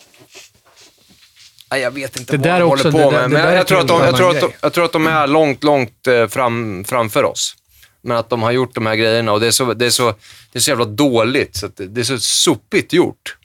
Nej, 1.72 1.82
jag 1.82 1.92
vet 1.92 2.20
inte 2.20 2.38
Det 2.38 2.50
vad 2.50 2.60
de 2.60 2.70
håller 2.70 2.92
på 2.92 3.12
med, 3.12 3.32
men 3.32 3.56
jag 3.56 3.68
tror, 3.68 3.80
att 3.80 3.88
de, 3.88 4.02
jag, 4.02 4.18
tror 4.18 4.34
de, 4.34 4.52
jag 4.62 4.74
tror 4.74 4.86
att 4.86 4.92
de 4.92 5.08
är 5.08 5.28
långt, 5.28 5.64
långt 5.64 6.08
eh, 6.08 6.28
fram, 6.28 6.86
framför 6.86 7.24
oss. 7.24 7.56
Men 8.02 8.18
att 8.18 8.30
de 8.30 8.42
har 8.44 8.52
gjort 8.52 8.76
de 8.76 8.86
här 8.86 8.96
grejerna 8.96 9.32
och 9.32 9.40
det 9.40 9.48
är 9.48 9.52
så, 9.52 9.74
det 9.74 9.86
är 9.86 9.90
så, 9.90 10.16
det 10.52 10.60
är 10.60 10.60
så 10.60 10.72
jävla 10.72 10.86
dåligt, 10.86 11.56
så 11.56 11.68
det 11.68 11.86
det 11.86 12.02
är 12.02 12.06
så 12.06 12.20
sopigt 12.20 12.94
gjort. 12.94 13.38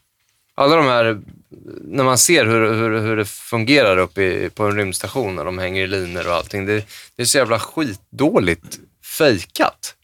Alla 0.54 0.76
de 0.76 0.86
här, 0.86 1.20
när 1.82 2.04
man 2.04 2.18
ser 2.18 2.46
hur, 2.46 2.74
hur, 2.74 3.00
hur 3.00 3.16
det 3.16 3.24
fungerar 3.24 3.96
uppe 3.96 4.22
i, 4.22 4.50
på 4.50 4.64
en 4.64 4.76
rymdstation 4.76 5.36
när 5.36 5.44
de 5.44 5.58
hänger 5.58 5.82
i 5.82 5.86
linor 5.86 6.28
och 6.28 6.34
allting, 6.34 6.66
det, 6.66 6.84
det 7.16 7.22
är 7.22 7.26
så 7.26 7.38
jävla 7.38 7.58
skitdåligt 7.58 8.78
fejkat. 9.04 9.94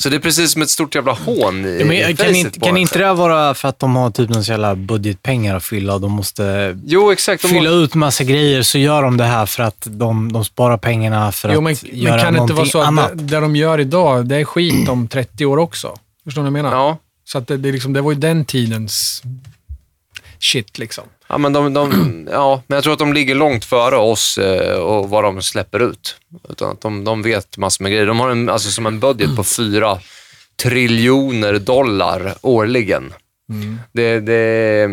Så 0.00 0.08
det 0.08 0.16
är 0.16 0.20
precis 0.20 0.52
som 0.52 0.62
ett 0.62 0.70
stort 0.70 0.94
jävla 0.94 1.12
hån 1.12 1.66
i, 1.66 1.78
Ja, 1.80 1.84
men, 1.86 1.96
i 2.10 2.16
kan 2.16 2.34
inte, 2.34 2.60
kan 2.60 2.76
inte 2.76 2.98
det 2.98 3.12
vara 3.14 3.54
för 3.54 3.68
att 3.68 3.78
de 3.78 3.96
har 3.96 4.10
typ 4.10 4.28
någon 4.30 4.42
jävla 4.42 4.74
budgetpengar 4.74 5.56
att 5.56 5.64
fylla 5.64 5.94
och 5.94 6.00
de 6.00 6.12
måste 6.12 6.76
Jo, 6.86 7.12
exakt. 7.12 7.42
De 7.42 7.48
fylla 7.48 7.70
må- 7.70 7.76
ut 7.76 7.94
massa 7.94 8.24
grejer 8.24 8.62
så 8.62 8.78
gör 8.78 9.02
de 9.02 9.16
det 9.16 9.24
här 9.24 9.46
för 9.46 9.62
att 9.62 9.86
de, 9.90 10.32
de 10.32 10.44
sparar 10.44 10.76
pengarna 10.76 11.32
för 11.32 11.48
Jo, 11.52 11.58
att 11.58 11.64
men, 11.64 11.76
göra 11.92 12.14
men 12.14 12.24
kan 12.24 12.34
det 12.34 12.40
inte 12.40 12.52
vara 12.54 12.66
så 12.66 12.80
att 12.80 12.86
annat. 12.86 13.10
det, 13.18 13.24
det 13.24 13.40
de 13.40 13.56
gör 13.56 13.78
idag, 13.80 14.26
det 14.26 14.36
är 14.36 14.44
skit 14.44 14.88
om 14.88 15.08
30 15.08 15.46
år 15.46 15.56
också? 15.56 15.96
Förstår 16.24 16.42
ni 16.42 16.50
vad 16.50 16.58
jag 16.58 16.64
menar? 16.64 16.76
Ja. 16.76 16.98
Så 17.24 17.38
att 17.38 17.46
det, 17.48 17.56
det, 17.56 17.68
är 17.68 17.72
liksom, 17.72 17.92
det 17.92 18.00
var 18.00 18.12
ju 18.12 18.18
den 18.18 18.44
tidens 18.44 19.22
shit 20.38 20.78
liksom. 20.78 21.04
Ja, 21.30 21.38
men 21.38 21.52
de, 21.52 21.74
de, 21.74 22.28
ja, 22.32 22.62
men 22.66 22.74
jag 22.76 22.82
tror 22.84 22.92
att 22.92 22.98
de 22.98 23.12
ligger 23.12 23.34
långt 23.34 23.64
före 23.64 23.96
oss 23.96 24.38
eh, 24.38 24.76
och 24.76 25.10
vad 25.10 25.24
de 25.24 25.42
släpper 25.42 25.80
ut. 25.90 26.16
Utan 26.48 26.70
att 26.70 26.80
de, 26.80 27.04
de 27.04 27.22
vet 27.22 27.56
massor 27.56 27.82
med 27.82 27.92
grejer. 27.92 28.06
De 28.06 28.20
har 28.20 28.30
en, 28.30 28.48
alltså 28.48 28.70
som 28.70 28.86
en 28.86 29.00
budget 29.00 29.36
på 29.36 29.44
fyra 29.44 29.98
triljoner 30.62 31.58
dollar 31.58 32.34
årligen. 32.42 33.12
Det, 33.92 34.20
det, 34.20 34.88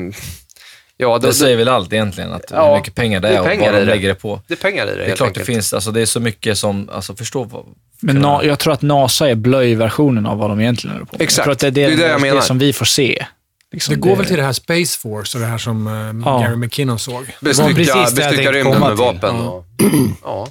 ja, 0.97 1.17
Det 1.17 1.33
säger 1.33 1.57
väl 1.57 1.67
allt 1.67 1.93
egentligen, 1.93 2.33
att 2.33 2.43
Ja, 2.51 2.69
hur 2.69 2.77
mycket 2.77 2.95
pengar 2.95 3.19
det 3.19 3.27
det 3.27 3.33
är 3.33 3.37
är 3.37 3.41
och 3.41 3.45
pengar 3.47 3.65
vad 3.71 3.73
de 3.73 3.79
det. 3.79 3.85
lägger 3.85 4.07
det 4.09 4.15
på. 4.15 4.41
det 4.47 4.53
är 4.53 4.57
pengar 4.57 4.83
i 4.87 4.89
det, 4.89 4.95
Det 4.95 5.01
är 5.03 5.05
helt 5.07 5.17
klart 5.17 5.27
enkelt. 5.27 5.47
det 5.47 5.53
finns, 5.53 5.73
alltså 5.73 5.91
det 5.91 6.01
är 6.01 6.05
så 6.05 6.19
mycket 6.19 6.57
som, 6.57 6.89
alltså 6.93 7.15
förstå 7.15 7.43
vad... 7.43 7.65
Men 7.99 8.15
na, 8.15 8.43
jag 8.43 8.59
tror 8.59 8.73
att 8.73 8.81
NASA 8.81 9.29
är 9.29 9.35
blöjversionen 9.35 10.25
av 10.25 10.37
vad 10.37 10.49
de 10.49 10.59
egentligen 10.61 10.93
håller 10.93 11.05
på 11.05 11.13
med. 11.17 11.21
Exakt. 11.21 11.37
Jag 11.47 11.57
tror 11.59 11.69
att 11.69 11.75
det 11.75 11.81
är 11.83 11.87
det, 11.89 11.95
Det 11.95 12.03
är 12.03 12.07
det 12.07 12.11
jag 12.11 12.21
menar. 12.21 12.41
som 12.41 12.59
vi 12.59 12.73
får 12.73 12.85
se. 12.85 13.25
Liksom 13.71 13.93
Det 13.93 13.99
går 13.99 14.15
väl 14.15 14.25
till 14.25 14.37
det 14.37 14.43
här 14.43 14.53
Space 14.53 14.99
Force 14.99 15.37
och 15.37 15.41
det 15.41 15.47
här 15.47 15.57
som 15.57 15.87
eh, 15.87 15.93
Ja. 16.25 16.39
Gary 16.39 16.55
McKinnon 16.55 16.99
såg. 16.99 17.35
Bestycka, 17.41 17.95
det 18.41 18.51
rymden 18.51 18.79
med 18.79 18.89
till. 18.89 18.97
vapen. 18.97 19.35
Ja. 19.35 19.47
Och, 19.49 19.65
ja. 20.23 20.47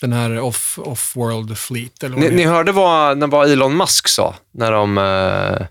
Den 0.00 0.12
här 0.12 0.30
off- 0.40 0.78
off-world 0.78 1.54
fleet. 1.58 2.02
Eller 2.02 2.14
vad 2.16 2.20
Ni, 2.24 2.30
det 2.30 2.36
ni 2.36 2.44
hörde 2.44 2.72
vad, 2.72 3.18
när- 3.18 3.26
vad 3.26 3.50
Elon 3.50 3.76
Musk 3.76 4.08
sa 4.08 4.34
när, 4.52 4.72
de, 4.72 4.98
eh, 4.98 5.66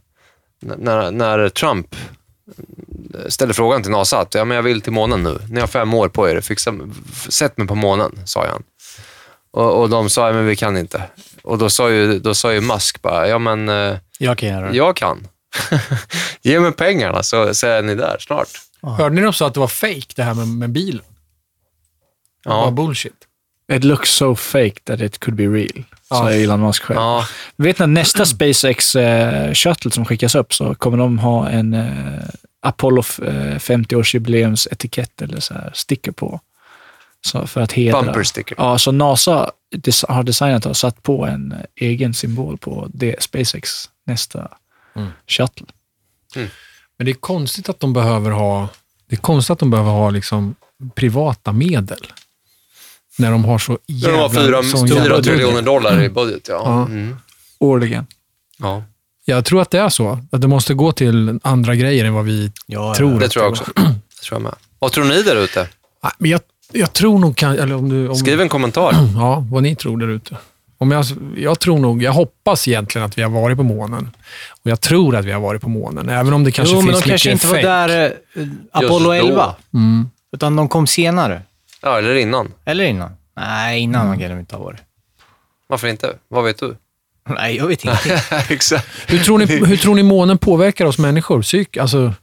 när, 0.77 1.11
när 1.11 1.49
Trump 1.49 1.95
ställde 3.29 3.53
frågan 3.53 3.83
till 3.83 3.91
NASA 3.91 4.19
att 4.19 4.33
ja, 4.35 4.45
men 4.45 4.55
jag 4.55 4.63
vill 4.63 4.81
till 4.81 4.91
månen 4.91 5.23
nu. 5.23 5.39
Ni 5.49 5.59
har 5.59 5.67
fem 5.67 5.93
år 5.93 6.09
på 6.09 6.29
er. 6.29 6.41
Fixa, 6.41 6.73
sätt 7.29 7.57
mig 7.57 7.67
på 7.67 7.75
månen, 7.75 8.19
sa 8.25 8.47
han. 8.47 8.63
Och, 9.51 9.81
och 9.81 9.89
de 9.89 10.09
sa, 10.09 10.27
ja, 10.27 10.33
men 10.33 10.45
vi 10.45 10.55
kan 10.55 10.77
inte. 10.77 11.03
Och 11.43 11.57
då 11.57 11.69
sa 11.69 11.89
ju, 11.89 12.19
då 12.19 12.33
sa 12.33 12.53
ju 12.53 12.61
Musk 12.61 13.01
bara, 13.01 13.27
ja 13.27 13.39
men 13.39 13.69
eh, 13.69 13.95
Jag 14.19 14.37
kan 14.37 14.49
göra 14.49 14.69
det. 14.71 14.77
jag 14.77 14.95
kan. 14.95 15.27
Ge 16.41 16.59
mig 16.59 16.71
pengarna 16.71 17.23
så, 17.23 17.53
så 17.53 17.67
är 17.67 17.81
ni 17.81 17.95
där 17.95 18.17
snart. 18.19 18.47
Hörde 18.81 19.15
ni 19.15 19.21
de 19.21 19.33
sa 19.33 19.47
att 19.47 19.53
det 19.53 19.59
var 19.59 19.67
fake 19.67 20.13
det 20.15 20.23
här 20.23 20.33
med, 20.33 20.47
med 20.47 20.69
bilen? 20.69 21.03
Det 22.43 22.49
var 22.49 22.65
Ja. 22.65 22.71
bullshit. 22.71 23.13
It 23.73 23.83
looks 23.83 24.09
so 24.09 24.35
fake 24.35 24.79
that 24.83 25.01
it 25.01 25.19
could 25.19 25.35
be 25.37 25.43
real, 25.43 25.83
Ja. 26.09 26.15
sa 26.15 26.31
Elon 26.31 26.59
Musk 26.61 26.83
själv. 26.83 26.99
Ja, 26.99 27.25
Du 27.55 27.63
vet 27.63 27.79
när 27.79 27.87
nästa 27.87 28.25
SpaceX 28.25 28.95
eh, 28.95 29.53
shuttle 29.53 29.91
som 29.91 30.05
skickas 30.05 30.35
upp 30.35 30.53
så 30.53 30.75
kommer 30.75 30.97
de 30.97 31.19
ha 31.19 31.49
en 31.49 31.73
eh, 31.73 32.23
Apollo 32.61 32.99
eh, 32.99 33.55
50-årsjubileums 33.55 34.67
etikett 34.71 35.21
eller 35.21 35.39
så 35.39 35.53
här 35.53 35.71
sticker 35.73 36.11
på. 36.11 36.39
Så 37.25 37.47
för 37.47 37.61
att 37.61 37.71
hedra. 37.71 38.01
bumper 38.01 38.23
sticker. 38.23 38.55
Ja, 38.57 38.77
så 38.77 38.91
NASA 38.91 39.51
des- 39.75 40.05
har 40.09 40.23
designat 40.23 40.65
och 40.65 40.77
satt 40.77 41.03
på 41.03 41.25
en 41.25 41.51
eh, 41.51 41.57
egen 41.75 42.13
symbol 42.13 42.57
på 42.57 42.87
det 42.93 43.23
SpaceX 43.23 43.89
nästa 44.05 44.51
shuttle. 45.27 45.65
Men 46.97 47.05
det 47.05 47.11
är 47.11 47.15
konstigt 47.15 47.69
att 47.69 47.79
de 47.79 47.93
behöver 47.93 48.31
ha, 48.31 48.69
det 49.09 49.15
är 49.15 49.19
konstigt 49.19 49.51
att 49.51 49.59
de 49.59 49.71
behöver 49.71 49.91
ha 49.91 50.09
liksom 50.09 50.55
privata 50.95 51.51
medel. 51.51 52.13
När 53.17 53.31
de 53.31 53.45
har 53.45 53.57
så 53.59 53.71
De 53.87 53.93
jävla... 53.93 54.17
har 54.21 54.29
fyra, 54.29 54.63
sån 54.63 54.87
fyra 54.87 54.97
jävla 54.99 55.21
triljoner 55.21 55.51
budget. 55.51 55.65
dollar 55.65 56.03
i 56.03 56.09
budget. 56.09 56.47
Ja. 56.47 56.61
Ja. 56.65 56.85
Mm. 56.85 57.17
Årligen. 57.59 58.07
ja. 58.57 58.83
Jag 59.25 59.45
tror 59.45 59.61
att 59.61 59.71
det 59.71 59.79
är 59.79 59.89
så. 59.89 60.19
Att 60.31 60.41
det 60.41 60.47
måste 60.47 60.73
gå 60.73 60.91
till 60.91 61.39
andra 61.43 61.75
grejer 61.75 62.05
än 62.05 62.13
vad 62.13 62.25
vi 62.25 62.51
Ja, 62.65 62.95
tror. 62.95 63.19
Det 63.19 63.29
tror 63.29 63.45
jag 63.45 63.51
också. 63.51 63.63
Det 63.75 64.21
tror 64.25 64.35
jag 64.35 64.41
med. 64.41 64.55
Vad 64.79 64.91
tror 64.91 65.05
ni 65.05 65.21
där 65.23 65.35
ute? 65.35 65.67
Nej, 66.03 66.11
Men 66.17 66.31
jag, 66.31 66.41
jag 66.71 66.93
tror 66.93 67.19
nog 67.19 67.35
kan, 67.37 67.59
eller 67.59 67.75
om 67.75 67.89
du... 67.89 68.07
Om, 68.09 68.15
Skriv 68.15 68.41
en 68.41 68.49
kommentar. 68.49 68.93
Ja, 69.15 69.45
vad 69.51 69.63
ni 69.63 69.75
tror 69.75 69.97
där 69.97 70.07
ute. 70.07 70.37
Om 70.81 70.91
jag, 70.91 71.05
jag 71.35 71.59
tror 71.59 71.79
nog, 71.79 72.03
jag 72.03 72.11
hoppas 72.11 72.67
egentligen 72.67 73.05
att 73.05 73.17
vi 73.17 73.21
har 73.21 73.29
varit 73.29 73.57
på 73.57 73.63
månen. 73.63 74.11
Och 74.63 74.71
jag 74.71 74.81
tror 74.81 75.15
att 75.15 75.25
vi 75.25 75.31
har 75.31 75.39
varit 75.39 75.61
på 75.61 75.69
månen, 75.69 76.09
även 76.09 76.33
om 76.33 76.43
det 76.43 76.51
kanske 76.51 76.75
jo, 76.75 76.81
men 76.81 76.93
finns 76.93 77.03
de 77.03 77.09
kanske 77.09 77.29
mycket 77.29 77.43
inte 77.43 77.47
var 77.47 77.55
fake. 77.55 77.67
där 77.67 78.13
eh, 78.35 78.47
Apollo 78.71 79.05
då. 79.05 79.11
11, 79.11 79.55
Mm. 79.73 80.09
utan 80.33 80.55
de 80.55 80.69
kom 80.69 80.87
senare. 80.87 81.41
Ja, 81.81 81.97
eller 81.97 82.15
innan. 82.15 82.51
Eller 82.65 82.83
innan. 82.83 83.11
Nej, 83.37 83.79
innan 83.79 84.07
mm. 84.07 84.19
kan 84.19 84.29
de 84.29 84.39
inte 84.39 84.55
ha 84.55 84.63
varit. 84.63 84.79
Varför 85.67 85.87
inte? 85.87 86.13
Vad 86.27 86.43
vet 86.43 86.59
du? 86.59 86.75
Nej, 87.29 87.55
jag 87.55 87.67
vet 87.67 87.85
inte. 87.85 88.21
Exakt. 88.49 88.87
Hur, 89.07 89.19
tror 89.19 89.37
ni, 89.37 89.45
hur 89.45 89.77
tror 89.77 89.95
ni 89.95 90.03
månen 90.03 90.37
påverkar 90.37 90.85
oss 90.85 90.97
människor? 90.97 91.41
Psyk, 91.41 91.77
alltså, 91.77 92.13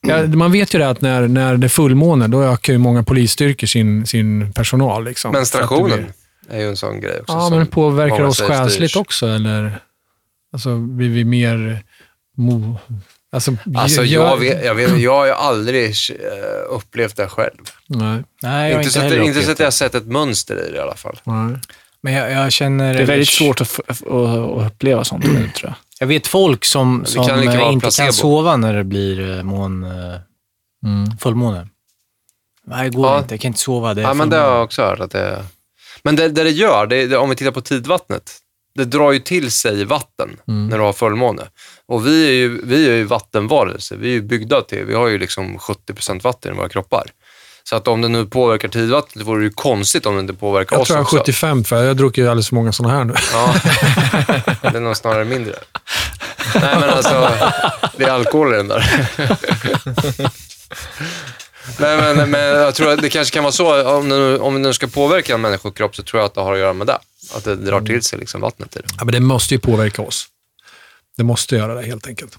ja, 0.00 0.26
man 0.26 0.52
vet 0.52 0.74
ju 0.74 0.78
det 0.78 0.88
att 0.88 1.00
när, 1.00 1.28
när 1.28 1.56
det 1.56 1.66
är 1.66 1.68
fullmåne, 1.68 2.28
då 2.28 2.42
ökar 2.42 2.72
ju 2.72 2.78
många 2.78 3.02
polisstyrkor 3.02 3.66
sin, 3.66 4.06
sin 4.06 4.52
personal. 4.52 5.04
Liksom, 5.04 5.32
Menstruationen 5.32 6.12
är 6.48 6.58
ju 6.60 6.68
en 6.68 6.76
sån 6.76 7.00
grej 7.00 7.20
också. 7.20 7.32
Ja, 7.32 7.50
men 7.50 7.58
det 7.58 7.66
påverkar 7.66 8.22
oss 8.22 8.40
själsligt 8.40 8.96
också, 8.96 9.26
eller? 9.28 9.78
Alltså, 10.52 10.76
blir 10.76 11.08
vi 11.08 11.24
mer... 11.24 11.84
Mo, 12.36 12.76
alltså, 13.32 13.52
Alltså, 13.76 14.04
gör- 14.04 14.24
jag, 14.24 14.36
vet, 14.36 14.64
jag, 14.64 14.74
vet, 14.74 14.98
jag 15.00 15.16
har 15.16 15.26
ju 15.26 15.32
aldrig 15.32 15.84
eh, 15.90 16.16
upplevt 16.70 17.16
det 17.16 17.28
själv. 17.28 17.58
Nej, 17.86 18.22
Nej, 18.42 18.70
jag 18.72 18.80
Inte, 18.80 18.90
så 18.90 19.00
att, 19.00 19.12
inte 19.12 19.42
så 19.42 19.50
att 19.50 19.56
det. 19.56 19.62
jag 19.62 19.66
har 19.66 19.70
sett 19.70 19.94
ett 19.94 20.06
mönster 20.06 20.68
i 20.68 20.70
det 20.70 20.76
i 20.76 20.80
alla 20.80 20.94
fall. 20.96 21.20
nej. 21.24 21.56
Men 22.02 22.12
jag, 22.12 22.32
jag 22.32 22.52
känner... 22.52 22.94
Det 22.94 23.00
är 23.00 23.06
väldigt 23.06 23.28
svårt 23.28 23.60
att, 23.60 23.80
att, 23.86 24.06
att 24.06 24.66
uppleva 24.66 25.04
sånt 25.04 25.24
nu, 25.24 25.48
tror 25.56 25.70
jag. 25.70 25.74
Jag 26.00 26.06
vet 26.06 26.26
folk 26.26 26.64
som, 26.64 27.00
Det 27.04 27.10
som 27.10 27.26
kan 27.26 27.42
inte 27.42 27.80
placebo. 27.84 28.04
kan 28.06 28.12
sova 28.12 28.56
när 28.56 28.74
det 28.74 28.84
blir 28.84 29.36
eh, 29.38 29.42
mån, 29.42 29.84
eh, 29.84 30.14
Mm. 30.84 31.16
fullmåne. 31.18 31.68
Nej, 32.66 32.90
det 32.90 32.96
går 32.96 33.06
Ja. 33.06 33.18
inte. 33.18 33.34
Jag 33.34 33.40
kan 33.40 33.48
inte 33.48 33.60
sova. 33.60 33.94
Det 33.94 34.00
är 34.00 34.02
Ja, 34.02 34.14
men 34.14 34.30
det 34.30 34.36
har 34.36 34.48
jag 34.48 34.64
också 34.64 34.82
hört. 34.82 35.00
Att 35.00 35.10
det, 35.10 35.44
men 36.02 36.16
det, 36.16 36.28
det 36.28 36.44
det 36.44 36.50
gör, 36.50 36.86
det, 36.86 37.06
det, 37.06 37.16
om 37.16 37.30
vi 37.30 37.36
tittar 37.36 37.52
på 37.52 37.60
tidvattnet, 37.60 38.32
det 38.74 38.84
drar 38.84 39.12
ju 39.12 39.18
till 39.18 39.50
sig 39.50 39.84
vatten 39.84 40.36
när 40.44 40.78
du 40.78 40.84
har 40.84 40.92
fullmåne. 40.92 41.42
Och 41.88 42.06
vi 42.06 42.28
är 42.28 42.32
ju, 42.32 42.60
vi 42.64 42.88
är 42.88 42.94
ju 42.94 43.04
vattenvarelser. 43.04 43.96
Vi 43.96 44.08
är 44.08 44.12
ju 44.12 44.22
byggda 44.22 44.62
till, 44.62 44.84
vi 44.84 44.94
har 44.94 45.08
ju 45.08 45.18
liksom 45.18 45.58
70% 45.58 46.22
vatten 46.22 46.52
i 46.52 46.56
våra 46.56 46.68
kroppar. 46.68 47.04
Så 47.64 47.76
att 47.76 47.88
om 47.88 48.02
det 48.02 48.08
nu 48.08 48.26
påverkar 48.26 48.68
tidvattnet, 48.68 49.14
det 49.14 49.24
vore 49.24 49.44
ju 49.44 49.50
konstigt 49.50 50.06
om 50.06 50.14
det 50.14 50.20
inte 50.20 50.34
påverkar 50.34 50.76
Jag 50.76 50.80
oss 50.80 50.88
tror 50.88 50.98
jag 50.98 51.04
har 51.04 51.06
också. 51.06 51.18
75, 51.18 51.64
för 51.64 51.76
jag 51.76 51.86
har 51.86 51.94
druckit 51.94 52.24
alldeles 52.24 52.48
för 52.48 52.54
många 52.54 52.72
sådana 52.72 52.94
här 52.94 53.04
nu. 53.04 53.14
Ja, 53.32 53.54
det 54.70 54.76
är 54.76 54.80
nog 54.80 54.96
snarare 54.96 55.24
mindre. 55.24 55.54
Nej, 56.54 56.76
men 56.80 56.90
alltså, 56.90 57.30
det 57.96 58.04
är 58.04 58.10
alkohol 58.10 58.54
i 58.54 58.56
den 58.56 58.68
där. 58.68 58.84
Nej, 61.78 62.14
men, 62.14 62.30
men 62.30 62.40
jag 62.40 62.74
tror 62.74 62.92
att 62.92 63.02
det 63.02 63.08
kanske 63.10 63.34
kan 63.34 63.42
vara 63.44 63.52
så, 63.52 63.90
om 63.96 64.08
det, 64.08 64.16
nu- 64.18 64.38
om 64.38 64.54
det 64.54 64.60
nu 64.60 64.72
ska 64.72 64.86
påverka 64.86 65.34
en 65.34 65.40
människokropp 65.40 65.96
så 65.96 66.02
tror 66.02 66.20
jag 66.20 66.26
att 66.26 66.34
det 66.34 66.40
har 66.40 66.52
att 66.52 66.58
göra 66.58 66.72
med 66.72 66.86
det. 66.86 66.98
Att 67.36 67.44
det 67.44 67.56
drar 67.56 67.80
till 67.80 68.02
sig 68.02 68.18
liksom 68.18 68.40
vattnet 68.40 68.76
i 68.76 68.78
det. 68.78 68.86
Ja, 68.98 69.04
men 69.04 69.12
det 69.12 69.20
måste 69.20 69.54
ju 69.54 69.58
påverka 69.60 70.02
oss. 70.02 70.26
Det 71.16 71.24
måste 71.24 71.56
göra 71.56 71.74
det 71.74 71.82
helt 71.82 72.06
enkelt. 72.06 72.38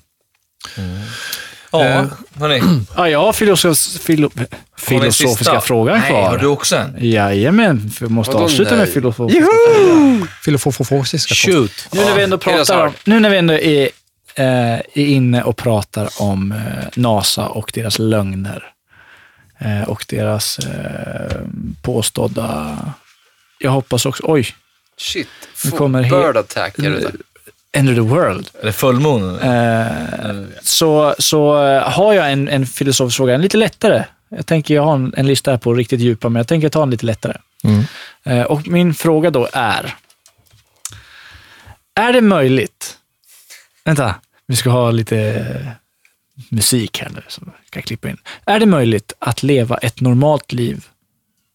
Ja, 0.78 1.84
Eh, 1.86 2.06
hörni. 2.40 2.62
Ja, 2.98 3.10
jag 3.10 3.20
har 3.20 3.34
filosof, 3.34 3.78
filo, 3.78 4.30
filosofiska 4.78 5.62
frågan 5.62 6.00
Nej, 6.00 6.10
kvar. 6.10 6.30
har 6.30 6.38
du 6.38 6.46
också 6.48 6.76
en? 6.76 6.96
Jajamän, 7.00 7.92
vi 8.02 8.08
måste 8.08 8.34
Vadå 8.34 8.46
avsluta 8.46 8.70
nej? 8.72 8.80
med 8.80 8.90
filosofiska 8.90 9.46
Filofofofosiska. 10.44 11.36
Shoot. 11.36 11.88
Nu 11.92 12.06
när 12.06 12.16
vi 12.16 12.24
ändå 12.24 12.38
pratar 12.38 12.88
om, 12.88 12.94
nu 13.04 13.20
när 13.20 13.30
vi 13.30 13.38
ändå 13.38 13.54
är, 13.54 13.90
eh, 14.36 14.74
är 14.74 14.84
inne 14.96 15.44
och 15.44 15.58
pratar 15.58 16.10
om 16.18 16.52
eh, 16.52 16.58
NASA 16.96 17.48
och 17.48 17.72
deras 17.74 18.00
lögner 18.00 18.64
eh, 19.62 19.90
och 19.90 20.06
deras 20.10 20.60
eh, 20.60 21.42
påstådda... 21.82 22.78
Jag 23.60 23.72
hoppas 23.72 24.06
också... 24.06 24.24
Oj, 24.26 24.56
Shit, 24.98 25.28
Nu 25.66 25.72
kommer 25.72 26.04
bird 26.04 26.38
attack 26.38 26.80
är 26.80 26.90
det. 26.90 27.12
End 27.74 27.90
of 27.90 27.96
the 27.96 28.02
world. 28.02 28.50
Eller 28.62 28.72
fullmånen? 28.72 29.40
Eh, 29.40 30.48
så 30.64 31.16
så 31.20 31.68
eh, 31.68 31.90
har 31.92 32.14
jag 32.14 32.32
en, 32.32 32.48
en 32.48 32.66
filosofisk 32.66 33.18
fråga, 33.18 33.34
en 33.34 33.42
lite 33.42 33.58
lättare. 33.58 34.04
Jag 34.30 34.46
tänker, 34.46 34.74
jag 34.76 34.84
har 34.84 34.94
en, 34.94 35.14
en 35.18 35.28
lista 35.28 35.52
här 35.52 35.58
på 35.58 35.74
riktigt 35.74 36.00
djupa, 36.00 36.30
men 36.30 36.40
jag 36.40 36.48
tänker 36.48 36.70
ta 36.70 36.84
en 36.84 36.90
lite 36.90 37.06
lättare. 37.06 37.38
Mm. 37.64 37.84
Eh, 38.24 38.46
och 38.46 38.68
min 38.68 38.94
fråga 38.94 39.30
då 39.30 39.50
är, 39.54 39.96
är 41.96 42.14
det 42.14 42.22
möjligt, 42.22 42.98
vänta, 43.84 44.16
vi 44.48 44.56
ska 44.56 44.70
ha 44.70 44.92
lite 44.92 45.18
eh, 45.18 45.72
musik 46.52 47.00
här 47.00 47.10
nu 47.10 47.24
som 47.28 47.52
jag 47.58 47.68
ska 47.68 47.82
klippa 47.82 48.10
in. 48.10 48.18
Är 48.46 48.60
det 48.60 48.66
möjligt 48.66 49.14
att 49.20 49.44
leva 49.44 49.78
ett 49.78 50.02
normalt 50.02 50.52
liv 50.52 50.88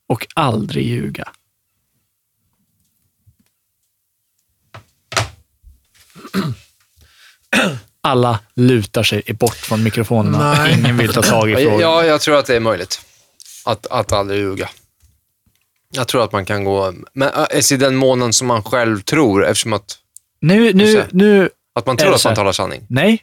och 0.08 0.26
aldrig 0.34 0.86
ljuga? 0.86 1.28
Alla 8.00 8.40
lutar 8.54 9.02
sig 9.02 9.22
bort 9.38 9.56
från 9.56 9.82
mikrofonerna. 9.82 10.52
Nej. 10.54 10.78
Ingen 10.78 10.96
vill 10.96 11.12
ta 11.12 11.22
tag 11.22 11.50
i 11.50 11.54
frågan. 11.56 11.80
Ja, 11.80 12.04
jag 12.04 12.20
tror 12.20 12.36
att 12.38 12.46
det 12.46 12.56
är 12.56 12.60
möjligt. 12.60 13.00
Att, 13.64 13.86
att 13.86 14.12
aldrig 14.12 14.40
ljuga. 14.40 14.68
Jag 15.90 16.08
tror 16.08 16.24
att 16.24 16.32
man 16.32 16.44
kan 16.44 16.64
gå, 16.64 16.92
men 17.12 17.28
äh, 17.28 17.72
i 17.72 17.76
den 17.76 17.96
månen 17.96 18.32
som 18.32 18.46
man 18.46 18.62
själv 18.62 19.00
tror, 19.00 19.46
eftersom 19.46 19.72
att 19.72 19.98
Nu, 20.40 20.72
nu, 20.72 21.04
nu, 21.10 21.50
Att 21.72 21.86
man 21.86 21.96
tror 21.96 22.14
att 22.14 22.24
man 22.24 22.34
talar 22.34 22.52
sanning. 22.52 22.86
nej. 22.88 23.22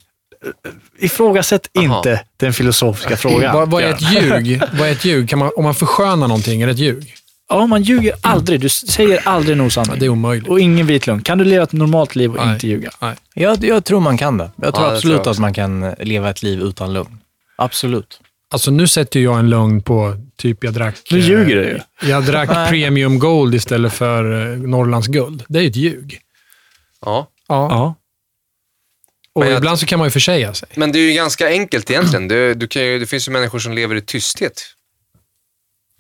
Ifrågasätt 1.00 1.70
Aha. 1.78 1.98
inte 1.98 2.24
den 2.38 2.54
filosofiska 2.54 3.18
frågan. 3.18 3.56
Vad, 3.56 3.72
vad 3.72 3.84
är 3.84 3.90
ett 3.94 4.14
ljug? 4.14 4.62
vad 4.80 4.88
är 4.88 4.92
ett 4.92 5.06
ljug? 5.06 5.30
Kan 5.30 5.40
man, 5.40 5.52
om 5.56 5.64
man 5.64 5.76
förskönar 5.76 6.28
någonting, 6.28 6.62
är 6.62 6.66
det 6.68 6.72
ett 6.74 6.80
ljug? 6.80 7.14
Ja, 7.50 7.68
man 7.68 7.82
ljuger 7.84 8.14
aldrig. 8.22 8.60
Du 8.62 8.70
säger 8.70 9.28
aldrig 9.28 9.54
en 9.54 9.60
Ja, 9.60 9.66
osanning. 9.68 10.00
det 10.00 10.06
är 10.06 10.10
omöjligt. 10.10 10.50
Och 10.50 10.60
ingen 10.60 10.88
vit 10.88 11.08
lögn. 11.08 11.22
Kan 11.22 11.38
du 11.38 11.44
leva 11.46 11.64
ett 11.64 11.72
normalt 11.72 12.16
liv 12.16 12.32
och 12.36 12.46
Nej. 12.46 12.54
inte 12.54 12.68
ljuga? 12.68 12.92
Jag, 13.34 13.64
jag 13.64 13.86
tror 13.86 14.00
man 14.00 14.18
kan 14.18 14.38
det. 14.38 14.52
Jag 14.56 14.74
tror 14.76 14.88
Ja, 14.88 14.94
absolut 14.96 15.16
tror 15.16 15.26
jag 15.28 15.32
att 15.32 15.40
man 15.40 15.54
kan 15.54 15.84
eh, 15.84 15.94
leva 16.00 16.30
ett 16.30 16.44
liv 16.44 16.62
utan 16.62 16.94
lugn. 16.94 17.18
Absolut. 17.56 18.20
Alltså 18.52 18.72
nu 18.72 18.88
sätter 18.88 19.20
jag 19.20 19.40
en 19.40 19.50
lögn 19.50 19.82
på 19.82 20.16
typ 20.38 20.64
jag 20.64 20.74
drack... 20.74 20.96
Nu 21.12 21.20
eh, 21.20 21.30
ljuger 21.30 21.56
du 21.56 21.64
ju. 21.64 21.80
Jag 22.10 22.24
drack 22.26 22.70
premium 22.70 23.20
gold 23.20 23.56
istället 23.56 23.94
för 23.94 24.52
eh, 24.52 24.58
Norrlands 24.58 25.08
guld. 25.08 25.44
Det 25.48 25.60
är 25.60 25.64
ju 25.64 25.70
ett 25.70 25.76
ljug. 25.76 26.20
Ja. 27.06 27.28
Ja. 27.48 27.68
Ja. 27.72 27.96
Och 29.36 29.46
jag- 29.46 29.58
ibland 29.58 29.80
så 29.80 29.86
kan 29.86 30.00
man 30.00 30.06
ju 30.08 30.12
försäga 30.12 30.54
sig. 30.54 30.70
Men 30.76 30.92
det 30.92 31.00
är 31.00 31.08
ju 31.10 31.14
ganska 31.14 31.48
enkelt 31.48 31.90
egentligen. 31.90 32.28
Du, 32.28 32.54
du 32.54 32.68
kan 32.68 32.82
ju, 32.82 33.00
det 33.00 33.06
finns 33.06 33.28
ju 33.28 33.32
människor 33.32 33.60
som 33.60 33.74
lever 33.74 33.96
i 33.96 34.02
tysthet. 34.02 34.62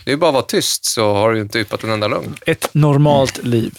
Det 0.05 0.09
är 0.09 0.13
ju 0.13 0.17
bara 0.17 0.27
att 0.29 0.33
vara 0.33 0.43
tyst 0.43 0.85
så 0.85 1.13
har 1.13 1.31
du 1.31 1.37
ju 1.37 1.41
inte 1.43 1.59
yppat 1.59 1.83
en 1.83 1.89
enda 1.89 2.07
lögn. 2.07 2.35
Ett 2.45 2.73
normalt 2.73 3.43
liv. 3.43 3.77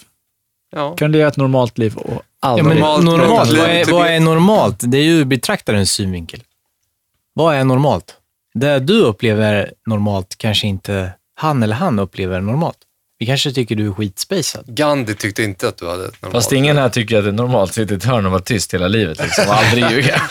Ja. 0.76 0.97
Kan 0.97 1.12
du 1.12 1.18
leva 1.18 1.28
ett 1.31 1.36
normalt 1.36 1.78
liv 1.78 1.97
och 1.97 2.10
Ja, 2.12 2.23
aldrig... 2.49 2.65
men 2.66 2.76
Normalt- 2.76 3.05
normalt, 3.05 3.28
normalt 3.28 3.50
vad, 3.58 3.68
är, 3.68 3.84
vad 3.92 4.07
är 4.07 4.20
normalt? 4.20 4.76
Det 4.81 4.99
är 4.99 5.02
ju 5.02 5.24
betraktarens 5.24 5.92
synvinkel. 5.92 6.42
Vad 7.33 7.55
är 7.55 7.65
normalt? 7.65 8.16
Det 8.55 8.78
du 8.78 9.00
upplever 9.00 9.73
normalt 9.86 10.34
kanske 10.39 10.66
inte 10.66 11.12
han 11.34 11.62
eller 11.62 11.76
han 11.76 11.99
upplever 11.99 12.41
normalt. 12.41 12.78
Vi 13.18 13.26
kanske 13.26 13.52
tycker 13.52 13.76
du 13.76 13.86
är 13.86 13.93
skitspacad. 13.93 14.65
Gandhi 14.67 15.15
tyckte 15.15 15.43
inte 15.43 15.68
att 15.68 15.76
du 15.76 15.89
hade 15.89 16.05
ett 16.07 16.23
normalt 16.23 16.33
Fast 16.44 16.52
ingen 16.52 16.76
här 16.76 16.89
tycker 16.89 17.18
att 17.18 17.25
det 17.25 17.31
är 17.31 17.33
normalt 17.33 17.70
att 17.70 17.75
sitta 17.75 17.94
i 17.94 17.97
ett 17.97 18.05
hörn 18.05 18.26
och 18.26 18.33
vara 18.33 18.43
tyst 18.43 18.75
hela 18.75 18.89
livet 18.89 19.18
liksom, 19.23 19.44
och 19.49 19.55
aldrig 19.59 19.91
ljuga. 19.91 20.23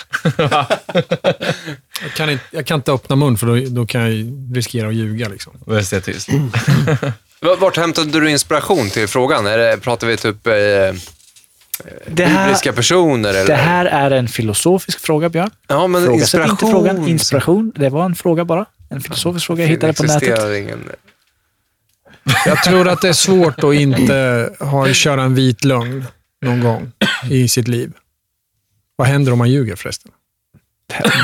Jag 2.01 2.11
kan 2.15 2.29
inte, 2.29 2.43
jag 2.51 2.65
kan 2.65 2.75
inte 2.75 2.91
öppna 2.91 3.15
mun 3.15 3.37
för 3.37 3.47
då, 3.47 3.55
då 3.69 3.85
kan 3.85 4.01
jag 4.01 4.11
ju 4.11 4.53
riskera 4.55 4.87
att 4.87 4.93
ljuga. 4.95 5.29
Liksom. 5.29 5.53
Bäst 5.65 5.93
är 5.93 5.99
tyst. 5.99 6.29
V- 7.41 7.55
Vart 7.59 7.77
hämtade 7.77 8.19
du 8.19 8.29
inspiration 8.29 8.89
till 8.89 9.07
frågan? 9.07 9.45
Är 9.47 9.57
det, 9.57 9.77
pratar 9.77 10.07
vi 10.07 10.17
typ 10.17 10.47
eh, 10.47 10.53
det, 12.07 12.25
här, 12.25 12.45
bibliska 12.45 12.73
personer? 12.73 13.29
Eller? 13.29 13.47
det 13.47 13.55
här 13.55 13.85
är 13.85 14.11
en 14.11 14.27
filosofisk 14.27 14.99
fråga, 14.99 15.29
Björn. 15.29 15.49
ja, 15.67 15.87
men 15.87 16.05
Frågasätt 16.05 16.21
inspiration. 16.23 16.51
inte 16.51 16.65
frågan. 16.71 17.07
Inspiration, 17.07 17.71
det 17.75 17.89
var 17.89 18.05
en 18.05 18.15
fråga 18.15 18.45
bara. 18.45 18.65
En 18.89 19.01
filosofisk 19.01 19.45
fråga 19.45 19.63
jag 19.63 19.69
hittade 19.69 19.93
på 19.93 20.03
nätet. 20.03 20.57
Ingen... 20.57 20.79
Jag 22.45 22.63
tror 22.63 22.87
att 22.87 23.01
det 23.01 23.09
är 23.09 23.13
svårt 23.13 23.63
att 23.63 23.73
inte 23.73 24.49
ha, 24.59 24.93
köra 24.93 25.23
en 25.23 25.35
vit 25.35 25.63
lögn 25.63 26.05
någon 26.41 26.59
gång 26.59 26.91
i 27.29 27.47
sitt 27.47 27.67
liv. 27.67 27.93
Vad 28.95 29.07
händer 29.07 29.31
om 29.31 29.37
man 29.37 29.51
ljuger 29.51 29.75
förresten? 29.75 30.11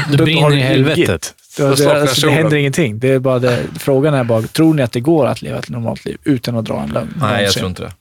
Du 0.09 0.17
Då 0.17 0.23
brinner 0.23 0.41
har 0.41 0.51
i 0.51 0.55
du 0.55 0.61
helvetet. 0.61 1.35
Det, 1.57 1.63
det, 1.75 2.01
alltså, 2.01 2.27
det 2.27 2.31
händer 2.31 2.57
ingenting. 2.57 2.99
Det 2.99 3.07
är 3.07 3.19
bara 3.19 3.39
det, 3.39 3.63
frågan 3.79 4.13
är 4.13 4.23
bara, 4.23 4.41
tror 4.41 4.73
ni 4.73 4.81
att 4.81 4.91
det 4.91 4.99
går 4.99 5.25
att 5.27 5.41
leva 5.41 5.59
ett 5.59 5.69
normalt 5.69 6.05
liv 6.05 6.17
utan 6.23 6.55
att 6.55 6.65
dra 6.65 6.81
en 6.81 6.89
lögn? 6.89 7.13
Nej, 7.21 7.43
jag 7.43 7.53
tror 7.53 7.67
inte 7.67 7.81
det. 7.81 7.93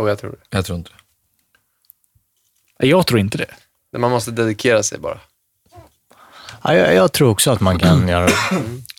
Oh, 0.00 0.08
jag 0.08 0.18
tror 0.18 0.30
det. 0.30 0.56
Jag 0.56 0.64
tror 0.64 0.78
inte 0.78 0.90
det. 0.90 2.86
Jag 2.86 3.06
tror 3.06 3.20
inte 3.20 3.38
det. 3.38 3.50
Men 3.92 4.00
Man 4.00 4.10
måste 4.10 4.30
dedikera 4.30 4.82
sig 4.82 4.98
bara. 4.98 5.18
Ja, 6.64 6.74
jag, 6.74 6.94
jag 6.94 7.12
tror 7.12 7.30
också 7.30 7.50
att 7.50 7.60
man 7.60 7.78
kan 7.78 8.08
göra 8.08 8.26
det. 8.26 8.34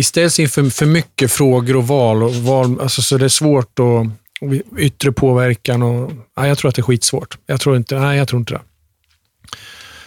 Vi 0.00 0.04
ställs 0.04 0.40
inför 0.40 0.70
för 0.70 0.86
mycket 0.86 1.32
frågor 1.32 1.76
och 1.76 1.86
val. 1.86 2.22
Och 2.22 2.34
val 2.34 2.80
alltså, 2.80 3.02
så 3.02 3.16
det 3.18 3.24
är 3.24 3.28
svårt 3.28 3.78
att 3.78 4.06
och 4.40 4.78
yttre 4.78 5.12
påverkan. 5.12 5.82
Och, 5.82 6.12
nej, 6.36 6.48
jag 6.48 6.58
tror 6.58 6.68
att 6.68 6.74
det 6.74 6.80
är 6.80 6.84
skitsvårt. 6.84 7.38
Jag 7.46 7.60
tror 7.60 7.76
inte, 7.76 7.98
nej, 7.98 8.18
jag 8.18 8.28
tror 8.28 8.40
inte 8.40 8.54
det. 8.54 8.60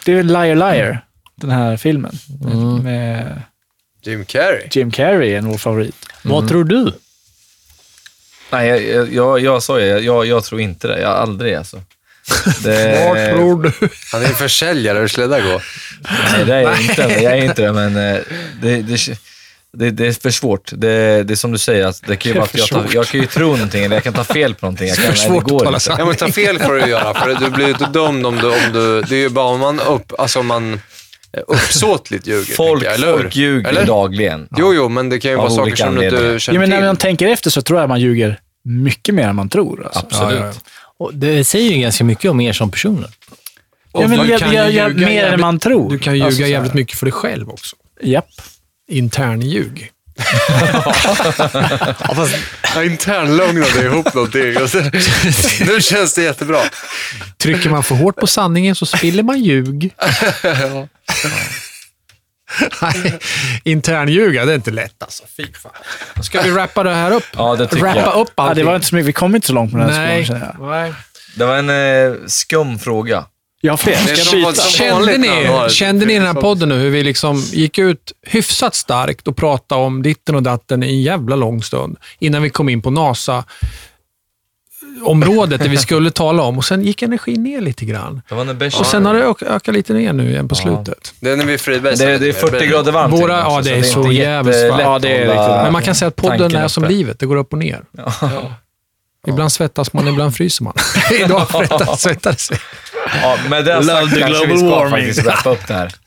Det 0.06 0.12
är 0.12 0.16
väl 0.16 0.28
Liar 0.28 0.56
Liar, 0.56 1.06
den 1.36 1.50
här 1.50 1.78
filmen. 1.78 2.18
Mm. 2.44 2.84
Med 2.84 3.42
Jim 4.02 4.26
Carrey. 4.26 4.68
Jim 4.72 4.92
Carrey, 4.92 5.36
en 5.36 5.48
vår 5.48 5.58
favorit. 5.58 5.96
Vad 6.22 6.48
tror 6.48 6.64
du? 6.64 6.92
Nej, 8.50 8.68
jag, 8.68 8.84
jag, 8.84 9.14
jag, 9.14 9.40
jag 9.40 9.64
sa 9.64 9.80
ju, 9.80 9.86
jag, 9.86 10.26
jag 10.26 10.44
tror 10.44 10.62
inte 10.62 10.88
det. 10.88 11.02
Jag 11.02 11.12
aldrig 11.12 11.54
alltså. 11.54 11.82
Det, 12.64 13.06
Vad 13.08 13.30
tror 13.30 13.64
du? 13.64 13.90
Han 14.12 14.22
är 14.22 14.26
en 14.26 14.36
försäljare, 14.36 15.00
hur 15.00 15.08
skulle 15.08 15.28
det 15.28 15.36
där 15.36 15.52
gå? 15.52 15.62
Nej, 16.38 16.46
det 16.46 16.54
är 16.56 16.62
jag 16.62 16.82
inte. 16.82 17.02
Jag 17.02 17.38
är 17.38 17.46
inte 17.46 17.62
det, 17.62 17.74
men 17.74 17.96
eh, 17.96 18.22
det, 18.62 18.82
det, 18.82 19.18
det, 19.78 19.92
det 19.92 20.08
är 20.08 20.12
för 20.12 20.30
svårt. 20.32 20.72
Det, 20.76 21.24
det 21.24 21.34
är 21.34 21.36
som 21.36 21.52
du 21.52 21.58
säger, 21.58 21.86
att 21.86 22.02
det 22.08 22.16
kan 22.16 22.30
ju 22.32 22.34
vara 22.38 22.46
att 22.46 22.58
jag, 22.58 22.68
tar, 22.68 22.86
jag 22.94 23.06
kan 23.06 23.20
ju 23.22 23.26
tro 23.28 23.52
någonting 23.52 23.84
eller 23.86 23.96
jag 23.96 24.04
kan 24.04 24.14
ta 24.14 24.24
fel 24.24 24.54
på 24.56 24.66
någonting. 24.66 24.88
Jag 24.88 24.98
kan, 24.98 25.06
För 25.06 25.12
nej, 25.12 25.28
svårt 25.28 25.48
det 25.50 25.56
att 25.56 25.64
går 25.72 25.80
sanning. 25.80 26.00
Ja, 26.00 26.06
men 26.06 26.16
ta 26.16 26.28
fel 26.28 26.60
får 26.60 26.74
du 26.74 26.80
göra, 26.90 27.14
för 27.14 27.36
du 27.46 27.50
blir 27.50 27.66
ju 27.66 27.72
inte 27.72 27.86
dömd 27.94 28.26
om 28.26 28.36
du, 28.36 28.48
om 28.48 28.74
du... 28.74 29.02
Det 29.02 29.16
är 29.16 29.20
ju 29.20 29.30
bara 29.30 29.46
om 29.46 29.60
man 29.60 29.80
upp, 29.80 30.14
alltså 30.20 30.40
om 30.40 30.48
man 30.48 30.80
uppsåtligt 31.48 32.28
ljuger. 32.28 32.54
Folk, 32.56 32.84
jag, 32.84 32.94
eller 32.94 33.18
folk 33.18 33.36
ljuger 33.36 33.70
Eller? 33.70 33.86
dagligen. 33.86 34.48
Jo, 34.58 34.74
jo, 34.74 34.90
men 34.90 35.10
det 35.10 35.20
kan 35.20 35.32
ju 35.32 35.38
Av 35.38 35.44
vara 35.44 35.52
saker 35.56 35.76
som 35.76 35.96
du 35.96 36.04
inte 36.06 36.40
känner 36.40 36.56
Ja, 36.56 36.60
men 36.60 36.70
när 36.70 36.78
till. 36.78 36.86
man 36.86 36.98
tänker 36.98 37.28
efter 37.28 37.50
så 37.50 37.62
tror 37.62 37.80
jag 37.80 37.90
man 37.90 38.00
ljuger 38.02 38.40
mycket 38.66 39.16
mer 39.16 39.28
än 39.28 39.36
man 39.36 39.50
tror. 39.50 39.84
Alltså. 39.86 40.00
Absolut. 40.00 40.40
Ja, 40.40 40.46
ja, 40.46 40.54
Och 41.06 41.14
det 41.14 41.44
säger 41.44 41.72
ju 41.72 41.82
ganska 41.82 42.04
mycket 42.04 42.32
om 42.32 42.42
er 42.42 42.54
som 42.54 42.72
personer. 42.72 43.10
Ja, 43.94 44.08
men 44.08 44.20
du 44.20 44.32
jag, 44.32 44.40
kan 44.40 44.54
jag, 44.54 44.96
mer 44.96 45.08
än 45.08 45.14
jävligt- 45.14 45.40
man 45.40 45.60
tror. 45.60 45.90
Du 45.90 46.00
kan 46.00 46.14
ljuga 46.14 46.26
Alltså, 46.26 46.42
jävligt 46.42 46.74
mycket 46.74 46.98
för 46.98 47.06
dig 47.06 47.14
själv 47.14 47.50
också. 47.50 47.76
Japp. 48.02 48.26
Internljug. 48.98 49.90
Ja, 52.76 52.84
internlögnade 52.84 53.84
ihop 53.84 54.14
någonting. 54.14 54.58
Och 54.62 54.70
så, 54.70 54.82
nu 55.66 55.82
känns 55.82 56.14
det 56.14 56.22
jättebra. 56.24 56.60
Trycker 57.38 57.70
man 57.70 57.84
för 57.84 57.96
hårt 57.96 58.16
på 58.16 58.28
sanningen 58.28 58.76
så 58.76 58.86
spiller 58.86 59.24
man 59.24 59.40
ljug. 59.42 59.94
Nej, 62.82 63.20
Internljuga, 63.64 64.46
det 64.46 64.52
är 64.52 64.56
inte 64.56 64.72
lätt 64.72 65.04
alltså. 65.04 65.24
Fy 65.38 65.46
fan. 65.54 65.72
Ska 66.24 66.42
vi 66.42 66.52
rappa 66.52 66.84
det 66.84 66.94
här 66.94 67.12
upp? 67.12 67.24
Ja, 67.38 67.56
det 67.56 67.68
tycker 67.68 67.86
Rappa 67.86 68.00
jag. 68.00 68.22
upp 68.22 68.32
Ja, 68.36 68.44
allting? 68.44 68.64
det 68.64 68.68
var 68.70 68.76
inte 68.76 68.88
så 68.88 68.96
mycket, 68.96 69.08
vi 69.08 69.14
kom 69.14 69.36
inte 69.36 69.48
så 69.48 69.54
långt 69.54 69.74
med 69.74 69.82
den 69.88 69.96
här 69.96 70.08
Nej. 70.08 70.26
skolan, 70.26 70.42
jag. 70.60 70.70
Nej. 70.70 70.94
Det 71.36 71.46
var 71.46 71.58
en 71.58 71.70
eh, 71.70 72.14
skum 72.28 72.80
fråga. 72.80 73.26
Jag 73.66 73.74
har 73.74 73.78
fler. 73.78 73.94
Det 74.06 74.12
är 74.12 74.54
Kände 74.72 75.18
ni, 75.18 75.70
kände 75.70 76.06
ni 76.06 76.14
i 76.14 76.18
den 76.18 76.28
här 76.28 76.34
podden 76.34 76.70
nu 76.70 76.76
hur 76.76 76.90
vi 76.90 77.04
liksom 77.04 77.38
gick 77.38 77.78
ut 77.78 78.12
hyfsat 78.22 78.76
starkt 78.76 79.28
och 79.28 79.38
pratade 79.38 79.82
om 79.82 80.04
ditten 80.04 80.36
och 80.36 80.44
datten 80.44 80.84
i 80.84 80.88
en 80.88 81.02
jävla 81.02 81.36
lång 81.36 81.64
stund 81.64 81.98
innan 82.20 82.42
vi 82.42 82.50
kom 82.50 82.70
in 82.70 82.82
på 82.82 82.90
NASA 82.92 83.44
området 85.04 85.62
där 85.62 85.70
vi 85.70 85.78
skulle 85.88 86.12
tala 86.12 86.44
om 86.44 86.58
och 86.58 86.66
sen 86.66 86.84
gick 86.84 87.02
energin 87.02 87.44
ner 87.44 87.62
lite 87.62 87.86
grann. 87.86 88.22
Det. 88.60 88.80
Och 88.80 88.86
sen 88.86 89.06
har 89.06 89.14
det 89.14 89.24
ök- 89.24 89.44
ökat 89.44 89.76
lite 89.76 89.94
ner 89.94 90.14
nu 90.14 90.30
igen 90.30 90.48
på 90.48 90.56
slutet. 90.56 91.14
Det 91.20 91.30
är 91.32 91.36
när 91.38 91.46
vi 91.46 91.58
Friberg 91.58 91.96
det, 91.96 92.18
det 92.18 92.30
är 92.30 92.34
40 92.34 92.66
grader 92.68 92.92
varmt. 92.92 93.14
Våra- 93.14 93.40
ja, 93.40 93.62
det 93.64 93.70
är 93.72 93.76
inte 93.78 93.90
så 93.90 94.12
jävligt 94.12 94.70
varmt. 94.70 94.82
Ja, 94.84 95.00
det 95.00 95.10
är 95.18 95.20
riktigt. 95.22 95.64
Men 95.64 95.74
man 95.74 95.82
kan 95.82 95.96
säga 95.96 96.08
att 96.08 96.16
podden 96.16 96.56
är 96.56 96.68
som 96.68 96.84
livet, 96.84 97.20
det 97.20 97.26
går 97.26 97.36
upp 97.36 97.54
och 97.54 97.60
ner. 97.60 97.84
Ibland 99.28 99.52
svettas 99.52 99.94
man, 99.94 100.08
ibland 100.08 100.36
fryser 100.36 100.64
man. 100.64 100.74
Idag 101.26 101.48
svettades 102.00 102.42
sig. 102.42 102.58
Ja, 103.22 103.38
med 103.50 103.66
den 103.66 103.86
Love 103.86 104.02
sagt 104.10 104.20
kanske 104.20 104.46
vi 104.48 104.54
global 104.54 104.58
ska 104.58 104.68
warming. 104.80 104.92
faktiskt 104.92 105.26
wrappa 105.28 105.50
upp 105.50 105.68
det 105.68 105.74
här. 105.74 105.92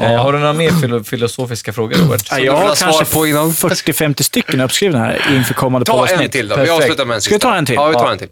Eh, 0.00 0.22
har 0.22 0.32
du 0.32 0.38
några 0.38 0.52
mer 0.52 0.70
filo- 0.70 1.04
filosofiska 1.04 1.72
frågor, 1.72 1.96
Robert? 1.96 2.28
Ja, 2.30 2.38
jag 2.38 2.56
har 2.56 2.74
kanske 2.74 3.04
på 3.04 3.26
innan? 3.26 3.50
40-50 3.50 4.22
stycken 4.22 4.60
uppskrivna 4.60 4.98
här 4.98 5.26
inför 5.36 5.54
kommande 5.54 5.84
Ta 5.86 6.06
en 6.06 6.30
till 6.30 6.48
då. 6.48 6.54
Vi 6.56 6.60
Perfekt. 6.60 6.82
avslutar 6.82 7.04
med 7.04 7.14
en 7.14 7.20
Ska 7.20 7.30
vi 7.30 7.34
sista. 7.34 7.48
ta 7.48 7.56
en 7.56 7.66
till? 7.66 7.74
Ja, 7.74 7.86
vi 7.88 7.94
tar 7.94 8.04
Ja. 8.04 8.12
en 8.12 8.18
till. 8.18 8.28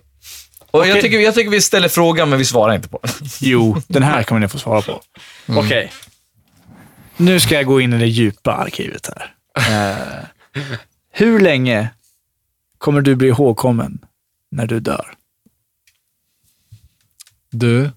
Och 0.71 0.87
jag, 0.87 1.01
tycker, 1.01 1.19
jag 1.21 1.35
tycker 1.35 1.51
vi 1.51 1.61
ställer 1.61 1.89
frågan, 1.89 2.29
men 2.31 2.39
vi 2.39 2.45
svarar 2.45 2.75
inte 2.75 2.89
på 2.89 3.01
den. 3.03 3.13
Jo, 3.41 3.83
den 3.89 4.03
här 4.03 4.23
kommer 4.23 4.41
ni 4.41 4.49
få 4.49 4.59
svara 4.59 4.83
på. 4.83 5.01
Okej. 5.49 5.93
Nu 7.17 7.41
ska 7.41 7.55
jag 7.55 7.67
gå 7.67 7.81
in 7.81 7.93
i 7.93 7.99
det 7.99 8.07
djupa 8.07 8.53
arkivet 8.53 9.11
här. 9.17 9.33
Eh, 9.91 9.97
hur 11.13 11.41
länge 11.41 11.89
kommer 12.79 13.01
du 13.01 13.15
bli 13.15 13.29
ihågkommen 13.29 13.99
när 14.51 14.67
du 14.67 14.81
dör? 14.81 15.07
Du, 17.59 17.91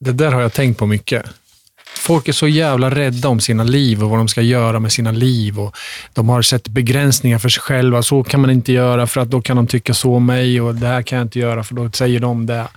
det 0.00 0.12
där 0.12 0.32
har 0.32 0.40
jag 0.40 0.52
tänkt 0.52 0.78
på 0.78 0.86
mycket. 0.86 1.26
Folk 1.96 2.28
är 2.28 2.32
så 2.32 2.48
jävla 2.48 2.90
rädda 2.90 3.28
om 3.28 3.40
sina 3.40 3.64
liv 3.64 4.04
och 4.04 4.10
vad 4.10 4.18
de 4.18 4.28
ska 4.28 4.42
göra 4.42 4.80
med 4.80 4.92
sina 4.92 5.12
liv. 5.12 5.60
Och 5.60 5.76
de 6.12 6.28
har 6.28 6.42
sett 6.42 6.68
begränsningar 6.68 7.38
för 7.38 7.48
sig 7.48 7.62
själva. 7.62 8.02
Så 8.02 8.24
kan 8.24 8.40
man 8.40 8.50
inte 8.50 8.72
göra 8.72 9.06
för 9.06 9.20
att 9.20 9.30
då 9.30 9.40
kan 9.42 9.56
de 9.56 9.66
tycka 9.66 9.94
så 9.94 10.14
om 10.14 10.26
mig 10.26 10.60
och 10.60 10.74
det 10.74 10.86
här 10.86 11.02
kan 11.02 11.18
jag 11.18 11.24
inte 11.24 11.38
göra 11.38 11.64
för 11.64 11.74
då 11.74 11.90
säger 11.90 12.20
de 12.20 12.46
det. 12.46 12.68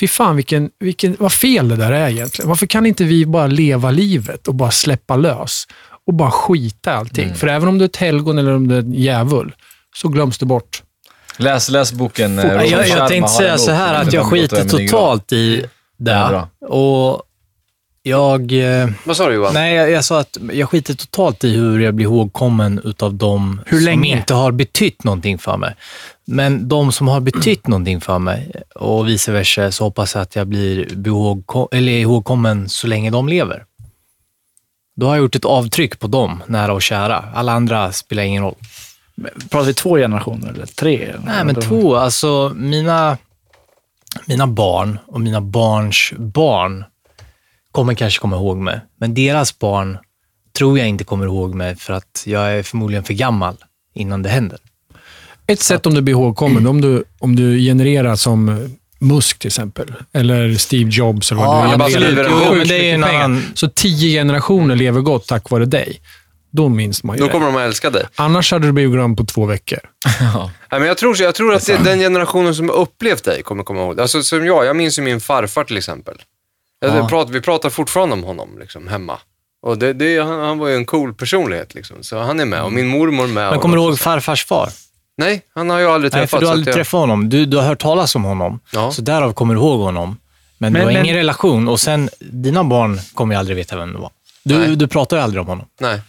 Fy 0.00 0.08
fan, 0.08 0.36
vilken, 0.36 0.70
vilken, 0.80 1.16
vad 1.18 1.32
fel 1.32 1.68
det 1.68 1.76
där 1.76 1.92
är 1.92 2.08
egentligen. 2.08 2.48
Varför 2.48 2.66
kan 2.66 2.86
inte 2.86 3.04
vi 3.04 3.26
bara 3.26 3.46
leva 3.46 3.90
livet 3.90 4.48
och 4.48 4.54
bara 4.54 4.70
släppa 4.70 5.16
lös? 5.16 5.66
Och 6.06 6.14
bara 6.14 6.30
skita 6.30 6.94
allting. 6.94 7.34
För 7.34 7.46
även 7.46 7.68
om 7.68 7.78
du 7.78 7.84
är 7.84 7.88
ett 7.88 7.96
helgon 7.96 8.38
eller 8.38 8.52
om 8.52 8.68
du 8.68 8.74
är 8.74 8.78
en 8.78 8.94
djävul, 8.94 9.54
så 9.96 10.08
glöms 10.08 10.38
det 10.38 10.46
bort. 10.46 10.82
Läs, 11.36 11.68
läs 11.70 11.92
boken. 11.92 12.38
eh, 12.38 12.46
Jag, 12.46 12.66
jag, 12.66 12.86
Sharma 12.86 13.08
tänkte 13.08 13.32
säga 13.32 13.58
så 13.58 13.70
här 13.70 13.94
att 13.94 14.12
jag 14.12 14.26
skiter 14.26 14.68
totalt 14.68 15.32
i 15.32 15.64
det. 15.96 16.46
och 16.68 17.22
Jag... 18.02 18.52
Eh, 18.82 18.88
Vad 19.04 19.16
sa 19.16 19.28
du 19.28 19.34
Johan? 19.34 19.54
nej, 19.54 19.74
jag, 19.74 19.90
jag 19.90 20.04
sa 20.04 20.20
att 20.20 20.36
jag 20.52 20.68
skiter 20.70 20.94
totalt 20.94 21.44
i 21.44 21.50
hur 21.56 21.80
jag 21.80 21.94
blir 21.94 22.06
ihågkommen 22.06 22.80
utav 22.84 23.14
de 23.14 23.60
Hur 23.66 23.78
som 23.78 23.84
länge? 23.84 24.16
inte 24.18 24.34
har 24.34 24.52
betytt 24.52 25.04
någonting 25.04 25.38
för 25.38 25.56
mig. 25.56 25.74
Men 26.26 26.68
de 26.68 26.92
som 26.92 27.08
har 27.08 27.20
betytt 27.20 27.66
någonting 27.66 28.00
för 28.00 28.18
mig 28.18 28.52
och 28.74 29.08
vice 29.08 29.32
versa, 29.32 29.72
så 29.72 29.84
hoppas 29.84 30.14
jag 30.14 30.22
att 30.22 30.36
jag 30.36 30.46
blir 30.46 30.88
eller 31.72 31.92
ihågkommen 31.92 32.68
så 32.68 32.86
länge 32.86 33.10
de 33.10 33.28
lever. 33.28 33.64
Då 34.96 35.06
har 35.06 35.14
jag 35.14 35.22
gjort 35.22 35.36
ett 35.36 35.44
avtryck 35.44 35.98
på 35.98 36.06
dem, 36.06 36.42
nära 36.46 36.72
och 36.72 36.82
kära. 36.82 37.24
Alla 37.34 37.52
andra 37.52 37.92
spelar 37.92 38.22
ingen 38.22 38.42
roll. 38.42 38.54
Pratar 39.50 39.66
vi 39.66 39.74
två 39.74 39.96
generationer 39.96 40.48
eller 40.52 40.66
tre? 40.66 41.14
Nej, 41.24 41.44
men 41.44 41.54
två. 41.54 41.96
Alltså, 41.96 42.52
mina, 42.56 43.18
mina 44.26 44.46
barn 44.46 44.98
och 45.06 45.20
mina 45.20 45.40
barns 45.40 46.12
barn 46.16 46.84
kommer 47.72 47.94
kanske 47.94 48.20
komma 48.20 48.36
ihåg 48.36 48.56
mig. 48.56 48.80
Men 49.00 49.14
deras 49.14 49.58
barn 49.58 49.98
tror 50.58 50.78
jag 50.78 50.88
inte 50.88 51.04
kommer 51.04 51.26
ihåg 51.26 51.54
mig 51.54 51.76
för 51.76 51.92
att 51.92 52.22
jag 52.26 52.52
är 52.52 52.62
förmodligen 52.62 53.04
för 53.04 53.14
gammal 53.14 53.56
innan 53.94 54.22
det 54.22 54.28
händer. 54.28 54.58
Ett 55.46 55.60
sätt 55.60 55.86
om 55.86 55.94
du 55.94 56.00
blir 56.00 56.14
ihågkommen, 56.14 56.66
om 56.66 56.80
du, 56.80 57.04
om 57.18 57.36
du 57.36 57.58
genererar 57.58 58.16
som 58.16 58.68
Musk 58.98 59.38
till 59.38 59.48
exempel, 59.48 59.92
eller 60.12 60.54
Steve 60.54 60.90
Jobs. 60.90 61.32
Eller 61.32 61.42
vad 61.42 61.58
Ja, 61.58 61.64
du 61.64 61.70
jag 61.70 61.78
bara 61.78 61.88
genererar. 61.90 62.12
skriver 62.12 62.24
en 62.24 62.30
Sjukt 62.32 62.48
bok. 62.48 62.56
men 62.58 62.68
det 62.68 62.90
är 62.90 62.94
en 62.94 63.04
annan- 63.04 63.42
Så 63.54 63.68
tio 63.68 64.18
generationer 64.20 64.76
lever 64.76 65.00
gott 65.00 65.26
tack 65.26 65.50
vare 65.50 65.64
dig. 65.64 66.00
Då 66.56 66.68
minns 66.68 67.04
man 67.04 67.16
ju 67.16 67.20
Då 67.20 67.26
det. 67.26 67.32
kommer 67.32 67.46
de 67.46 67.56
att 67.56 67.62
älska 67.62 67.90
dig. 67.90 68.06
Annars 68.16 68.52
hade 68.52 68.72
du 68.72 68.90
glömd 68.90 69.16
på 69.18 69.24
två 69.24 69.46
veckor. 69.46 69.78
Nej, 70.70 70.80
men 70.80 70.88
jag 70.88 70.96
tror, 70.98 71.20
jag 71.22 71.34
tror 71.34 71.54
att 71.54 71.66
det, 71.66 71.76
den 71.84 71.98
generationen 71.98 72.54
som 72.54 72.68
har 72.68 72.76
upplevt 72.76 73.24
dig 73.24 73.42
kommer 73.42 73.62
komma 73.64 73.80
ihåg 73.80 74.00
Alltså 74.00 74.22
som 74.22 74.46
jag, 74.46 74.64
jag 74.66 74.76
minns 74.76 74.98
ju 74.98 75.02
min 75.02 75.20
farfar 75.20 75.64
till 75.64 75.76
exempel. 75.76 76.14
Jag, 76.80 76.96
Ja. 76.96 77.08
pratar, 77.08 77.32
vi 77.32 77.40
pratar 77.40 77.70
fortfarande 77.70 78.12
om 78.12 78.24
honom 78.24 78.48
liksom, 78.60 78.88
hemma. 78.88 79.18
Och 79.62 79.78
det, 79.78 79.92
det, 79.92 80.18
han, 80.18 80.40
han 80.40 80.58
var 80.58 80.68
ju 80.68 80.74
en 80.76 80.84
cool 80.84 81.14
personlighet 81.14 81.74
liksom, 81.74 81.96
så 82.02 82.18
han 82.18 82.40
är 82.40 82.44
med. 82.44 82.62
Och 82.62 82.72
min 82.72 82.86
mormor 82.86 83.24
är 83.24 83.28
med. 83.28 83.50
Men 83.50 83.58
kommer 83.60 83.76
du 83.76 83.82
ihåg 83.82 83.98
farfars 83.98 84.44
far? 84.44 84.68
Nej, 85.16 85.42
han 85.54 85.70
har 85.70 85.80
jag 85.80 85.92
aldrig 85.94 86.12
Nej, 86.12 86.20
träffat. 86.22 86.30
för 86.30 86.40
du 86.40 86.46
har 86.46 86.52
aldrig 86.52 86.68
jag, 86.68 86.74
träffat 86.74 87.00
honom. 87.00 87.28
Du, 87.28 87.46
du 87.46 87.56
har 87.56 87.64
hört 87.64 87.78
talas 87.82 88.14
om 88.16 88.24
honom. 88.24 88.60
Ja. 88.72 88.90
Så 88.90 89.02
därav 89.02 89.32
kommer 89.32 89.54
du 89.54 89.60
ihåg 89.60 89.80
honom. 89.80 90.08
Men, 90.58 90.72
Men- 90.72 90.80
du 90.80 90.86
har 90.86 90.92
men- 90.92 91.04
ingen 91.04 91.16
relation 91.16 91.68
och 91.68 91.80
sen, 91.80 92.08
dina 92.20 92.64
barn 92.64 93.00
kommer 93.14 93.34
ju 93.34 93.38
aldrig 93.38 93.56
veta 93.56 93.76
vem 93.76 93.92
det 93.92 93.98
var. 93.98 94.10
Nej. 94.42 94.58
Du, 94.68 94.74
du 94.76 94.86
pratar 94.88 95.16
ju 95.16 95.22
aldrig 95.22 95.40
om 95.40 95.46
honom. 95.46 95.66
Nej. 95.80 96.00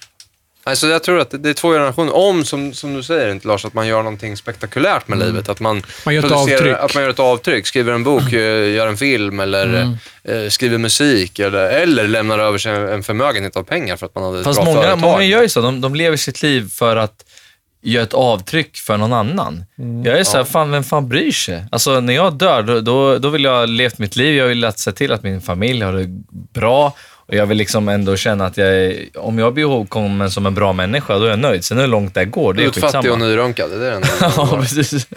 Alltså 0.67 0.87
jag 0.87 1.03
tror 1.03 1.19
att 1.19 1.43
det, 1.43 1.49
är 1.49 1.53
två 1.53 1.71
generationer. 1.71 2.15
Om, 2.15 2.45
som, 2.45 2.73
som 2.73 2.93
du 2.93 3.03
säger 3.03 3.31
inte 3.31 3.47
Lars, 3.47 3.65
att 3.65 3.73
man 3.73 3.87
gör 3.87 4.03
någonting 4.03 4.37
spektakulärt 4.37 5.07
med 5.07 5.17
livet. 5.19 5.49
Att 5.49 5.59
man, 5.59 5.83
Man 6.05 6.15
gör 6.15 6.25
ett 6.25 6.31
avtryck. 6.31 6.75
Att 6.79 6.93
man 6.93 7.03
gör 7.03 7.09
ett 7.09 7.19
avtryck. 7.19 7.67
Skriver 7.67 7.93
en 7.93 8.03
bok, 8.03 8.33
eh, 8.33 8.73
gör 8.73 8.87
en 8.87 8.97
film 8.97 9.39
eller 9.39 9.97
eh, 10.23 10.49
skriver 10.49 10.77
musik. 10.77 11.39
Eller, 11.39 11.69
eller 11.69 12.07
lämnar 12.07 12.39
över 12.39 12.57
sig 12.57 12.75
en, 12.75 12.87
en 12.87 13.03
förmögenhet 13.03 13.57
av 13.57 13.63
pengar 13.63 13.97
för 13.97 14.05
att 14.05 14.15
man 14.15 14.23
hade 14.23 14.37
ett 14.39 14.43
Fast 14.43 14.57
bra 14.57 14.65
många, 14.65 14.81
företag. 14.81 14.99
många 14.99 15.23
gör 15.23 15.41
ju 15.41 15.49
så. 15.49 15.61
De, 15.61 15.81
de 15.81 15.95
lever 15.95 16.17
sitt 16.17 16.41
liv 16.41 16.69
för 16.69 16.95
att 16.95 17.25
göra 17.81 18.03
ett 18.03 18.13
avtryck 18.13 18.77
för 18.77 18.97
någon 18.97 19.13
annan. 19.13 19.65
Jag 20.05 20.19
är 20.19 20.23
så 20.23 20.37
här, 20.37 20.43
fan, 20.43 20.71
vem 20.71 20.83
fan 20.83 21.09
bryr 21.09 21.31
sig? 21.31 21.65
Alltså, 21.71 21.99
när 21.99 22.13
jag 22.13 22.33
dör, 22.33 22.63
då, 22.63 22.81
då, 22.81 23.17
då 23.17 23.29
vill 23.29 23.43
jag 23.43 23.55
ha 23.55 23.65
levt 23.65 23.97
mitt 23.97 24.15
liv. 24.15 24.35
Jag 24.35 24.47
vill 24.47 24.65
att 24.65 24.79
se 24.79 24.91
till 24.91 25.11
att 25.11 25.23
min 25.23 25.41
familj 25.41 25.81
har 25.81 25.93
det 25.93 26.07
bra. 26.53 26.93
Och 27.27 27.35
jag 27.35 27.45
vill 27.45 27.57
liksom 27.57 27.89
ändå 27.89 28.15
känna 28.17 28.45
att 28.45 28.57
jag 28.57 28.67
är, 28.67 29.07
om 29.13 29.39
jag 29.39 29.53
blir 29.53 29.63
ihågkommen 29.63 30.31
som 30.31 30.45
en 30.45 30.53
bra 30.55 30.73
människa, 30.73 31.17
då 31.17 31.25
är 31.25 31.29
jag 31.29 31.39
nöjd. 31.39 31.65
Sen 31.65 31.77
hur 31.77 31.87
långt 31.87 32.13
det 32.13 32.25
går, 32.25 32.53
det 32.53 32.63
är 32.63 32.67
Utfattig 32.67 32.97
och 32.99 33.03
skitsamma. 33.03 33.25
nyrunkad, 33.25 33.69
det 33.69 33.75
är 33.75 33.79
det 33.79 33.95
enda. 33.95 34.07
Ja, 34.37 34.57
precis. 34.61 35.07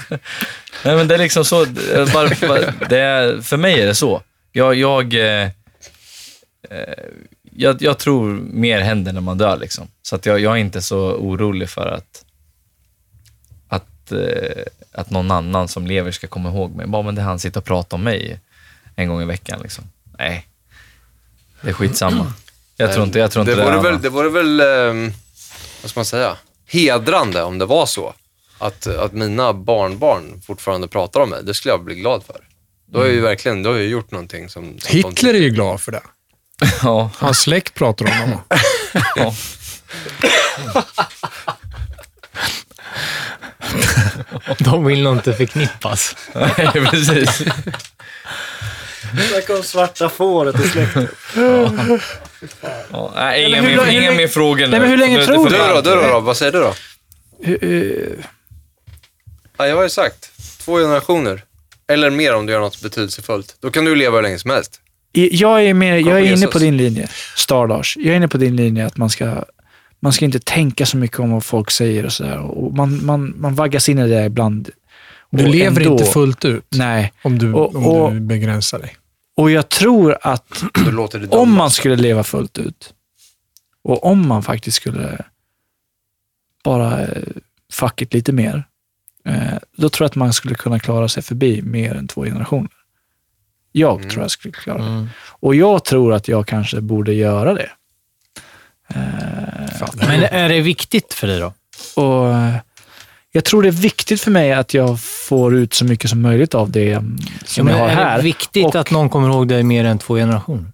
Nej, 0.85 0.97
men 0.97 1.09
det 1.09 1.15
är 1.15 1.19
liksom 1.19 1.45
så. 1.45 1.67
Bara, 2.15 2.31
bara, 2.49 2.61
det 2.89 2.99
är, 2.99 3.41
för 3.41 3.57
mig 3.57 3.81
är 3.81 3.87
det 3.87 3.95
så. 3.95 4.23
Jag, 4.53 4.75
jag, 4.75 5.15
eh, 5.15 5.45
eh, 6.71 7.05
jag, 7.43 7.83
jag 7.83 7.99
tror 7.99 8.25
mer 8.41 8.81
händer 8.81 9.13
när 9.13 9.21
man 9.21 9.39
dör. 9.39 9.57
Liksom. 9.57 9.89
Så 10.03 10.17
att 10.17 10.27
jag, 10.27 10.41
jag 10.41 10.53
är 10.53 10.57
inte 10.57 10.83
så 10.83 10.99
orolig 11.13 11.69
för 11.69 11.87
att, 11.87 12.25
att, 13.69 14.13
eh, 14.13 14.63
att 14.93 15.11
någon 15.11 15.31
annan 15.31 15.69
som 15.69 15.87
lever 15.87 16.11
ska 16.11 16.27
komma 16.27 16.49
ihåg 16.49 16.75
mig. 16.75 16.87
Bara, 16.87 17.03
men 17.03 17.15
det 17.15 17.23
han 17.23 17.39
sitter 17.39 17.61
och 17.61 17.67
pratar 17.67 17.97
om 17.97 18.03
mig 18.05 18.41
en 18.97 19.09
gång 19.09 19.23
i 19.23 19.27
veckan. 19.27 19.61
Liksom. 19.63 19.85
Nej, 20.19 20.48
det 21.63 21.69
är 21.69 21.73
skitsamma. 21.73 22.33
Jag 22.77 22.93
tror 22.93 23.05
inte 23.05 23.19
jag 23.19 23.31
tror 23.31 23.41
inte 23.43 23.55
det 23.55 23.65
det, 23.65 23.71
vore 23.71 23.91
väl, 23.91 24.03
det 24.03 24.09
vore 24.09 24.29
väl, 24.29 24.61
ehm, 24.61 25.13
vad 25.83 25.91
ska 25.91 26.01
man 26.01 26.05
säga, 26.05 26.37
hedrande 26.67 27.43
om 27.43 27.59
det 27.59 27.67
var 27.67 27.87
så. 27.87 28.15
Att, 28.59 28.87
att 28.87 29.13
mina 29.13 29.53
barnbarn 29.53 30.43
fortfarande 30.47 30.89
pratar 30.89 31.21
om 31.21 31.31
mig. 31.31 31.45
Det 31.45 31.55
skulle 31.55 31.73
jag 31.73 31.85
bli 31.85 31.95
glad 31.95 32.25
för. 32.25 32.41
Då 32.93 32.99
har 32.99 33.07
jag 33.07 33.15
ju 33.15 33.21
verkligen, 33.21 33.63
då 33.63 33.71
har 33.71 33.77
jag 33.77 33.87
gjort 33.87 34.11
någonting 34.11 34.49
som... 34.49 34.79
som 34.79 34.97
Hitler 34.97 35.35
är 35.35 35.39
ju 35.39 35.51
glad 35.51 35.81
för 35.81 35.93
det. 35.93 36.03
Ja, 36.83 37.11
Hans 37.17 37.39
släkt 37.39 37.75
pratar 37.75 38.05
om 38.05 38.13
honom. 38.13 38.41
ja. 39.17 39.35
De 44.59 44.85
vill 44.85 45.03
nog 45.03 45.17
inte 45.17 45.33
förknippas. 45.33 46.17
Nej, 46.35 46.73
precis. 46.73 47.43
Snacka 49.31 49.57
om 49.57 49.63
svarta 49.63 50.09
fåret 50.09 50.61
i 50.65 50.69
släkten. 50.69 51.09
Ja, 52.93 53.13
nej, 53.15 53.49
inga, 53.51 53.63
mer, 53.63 54.13
inga 54.13 54.29
frågor 54.29 54.61
nu. 54.61 54.69
Nej, 54.71 54.81
men 54.81 54.89
hur 54.91 54.97
länge 54.97 55.25
tror 55.25 55.45
Du 55.45 55.51
får- 55.51 55.75
då, 55.75 55.81
du 55.81 55.97
då, 56.03 56.09
då? 56.13 56.21
Vad 56.21 56.37
säger 56.37 56.53
du 56.53 56.59
då? 56.61 56.75
Eh, 57.67 58.25
Ja, 59.61 59.67
jag 59.67 59.77
har 59.77 59.83
ju 59.83 59.89
sagt, 59.89 60.31
två 60.65 60.77
generationer. 60.79 61.43
Eller 61.89 62.11
mer 62.11 62.35
om 62.35 62.47
du 62.47 62.53
gör 62.53 62.61
något 62.61 62.83
betydelsefullt. 62.83 63.57
Då 63.61 63.71
kan 63.71 63.85
du 63.85 63.95
leva 63.97 64.17
hur 64.17 64.23
länge 64.23 64.39
som 64.39 64.51
helst. 64.51 64.81
Jag 65.13 65.65
är, 65.65 65.75
mer, 65.75 65.97
jag 65.97 66.21
är 66.21 66.33
inne 66.33 66.47
på 66.47 66.59
din 66.59 66.77
linje, 66.77 67.09
Stardars. 67.37 67.97
Jag 67.97 68.07
är 68.13 68.17
inne 68.17 68.29
på 68.29 68.39
din 68.39 68.57
linje 68.57 68.87
att 68.87 68.97
man 68.97 69.11
ska, 69.11 69.45
man 70.01 70.13
ska 70.13 70.25
inte 70.25 70.39
tänka 70.41 70.87
så 70.87 70.97
mycket 70.97 71.19
om 71.19 71.33
vad 71.33 71.45
folk 71.45 71.71
säger 71.71 72.05
och 72.07 72.13
sådär. 72.13 72.39
Och 72.39 72.73
man, 72.75 73.05
man, 73.07 73.35
man 73.37 73.55
vaggas 73.55 73.89
in 73.89 73.99
i 73.99 74.09
det 74.09 74.25
ibland. 74.25 74.71
Du 75.31 75.45
Och 75.45 75.51
lever 75.51 75.81
ändå- 75.81 75.93
inte 75.93 76.05
fullt 76.05 76.45
ut 76.45 76.65
Nej. 76.71 77.13
om 77.23 77.39
du, 77.39 77.53
Och- 77.53 77.77
om 77.77 77.87
och- 77.87 78.13
du 78.13 78.21
begränsar 78.21 78.79
dig. 78.79 78.97
Och 79.39 79.51
jag 79.51 79.69
tror 79.69 80.19
att 80.23 80.63
Då 80.85 80.91
låter 80.91 81.19
det 81.19 81.29
om 81.29 81.53
man 81.55 81.71
skulle 81.71 81.97
leva 81.97 82.25
fullt 82.25 82.59
ut 82.59 82.95
och 83.83 84.05
om 84.05 84.29
man 84.29 84.43
faktiskt 84.43 84.77
skulle 84.77 85.25
bara 86.65 87.01
eh, 87.01 87.23
fuck 87.73 88.03
it 88.03 88.15
lite 88.15 88.33
mer, 88.33 88.65
eh, 89.25 89.55
då 89.77 89.89
tror 89.89 90.05
jag 90.05 90.09
att 90.11 90.15
man 90.15 90.33
skulle 90.33 90.55
kunna 90.55 90.79
klara 90.79 91.09
sig 91.09 91.23
förbi 91.23 91.63
mer 91.63 91.95
än 91.95 92.09
två 92.09 92.25
generationer. 92.25 92.71
Jag 93.73 93.97
Mm. 93.99 94.11
tror 94.11 94.23
jag 94.25 94.31
skulle 94.31 94.53
klara 94.53 94.83
det. 94.85 95.09
Och 95.19 95.55
jag 95.55 95.85
tror 95.85 96.13
att 96.15 96.29
jag 96.29 96.47
kanske 96.47 96.81
borde 96.81 97.13
göra 97.15 97.55
det. 97.55 97.71
Eh, 98.89 99.89
Men 99.97 100.23
är 100.25 100.49
det 100.49 100.61
viktigt 100.61 101.15
för 101.15 101.27
dig 101.27 101.39
då? 101.41 101.53
och 102.03 102.35
jag 103.33 103.45
tror 103.45 103.63
det 103.63 103.69
är 103.69 103.73
viktigt 103.73 104.21
för 104.21 104.31
mig 104.31 104.53
att 104.53 104.75
jag 104.75 105.01
får 105.01 105.55
ut 105.57 105.75
så 105.75 105.85
mycket 105.85 106.11
som 106.11 106.21
möjligt 106.23 106.55
av 106.55 106.71
det 106.71 106.95
som 106.95 107.19
Ja, 107.19 107.55
jag 107.57 107.65
men 107.65 107.75
har 107.75 107.89
är 107.89 107.95
här. 107.95 108.17
det 108.17 108.23
viktigt 108.25 108.67
Och- 108.67 108.75
att 108.75 108.91
någon 108.91 109.09
kommer 109.09 109.29
ihåg 109.29 109.49
dig 109.49 109.63
mer 109.63 109.85
än 109.85 109.99
två 109.99 110.15
generationer? 110.15 110.73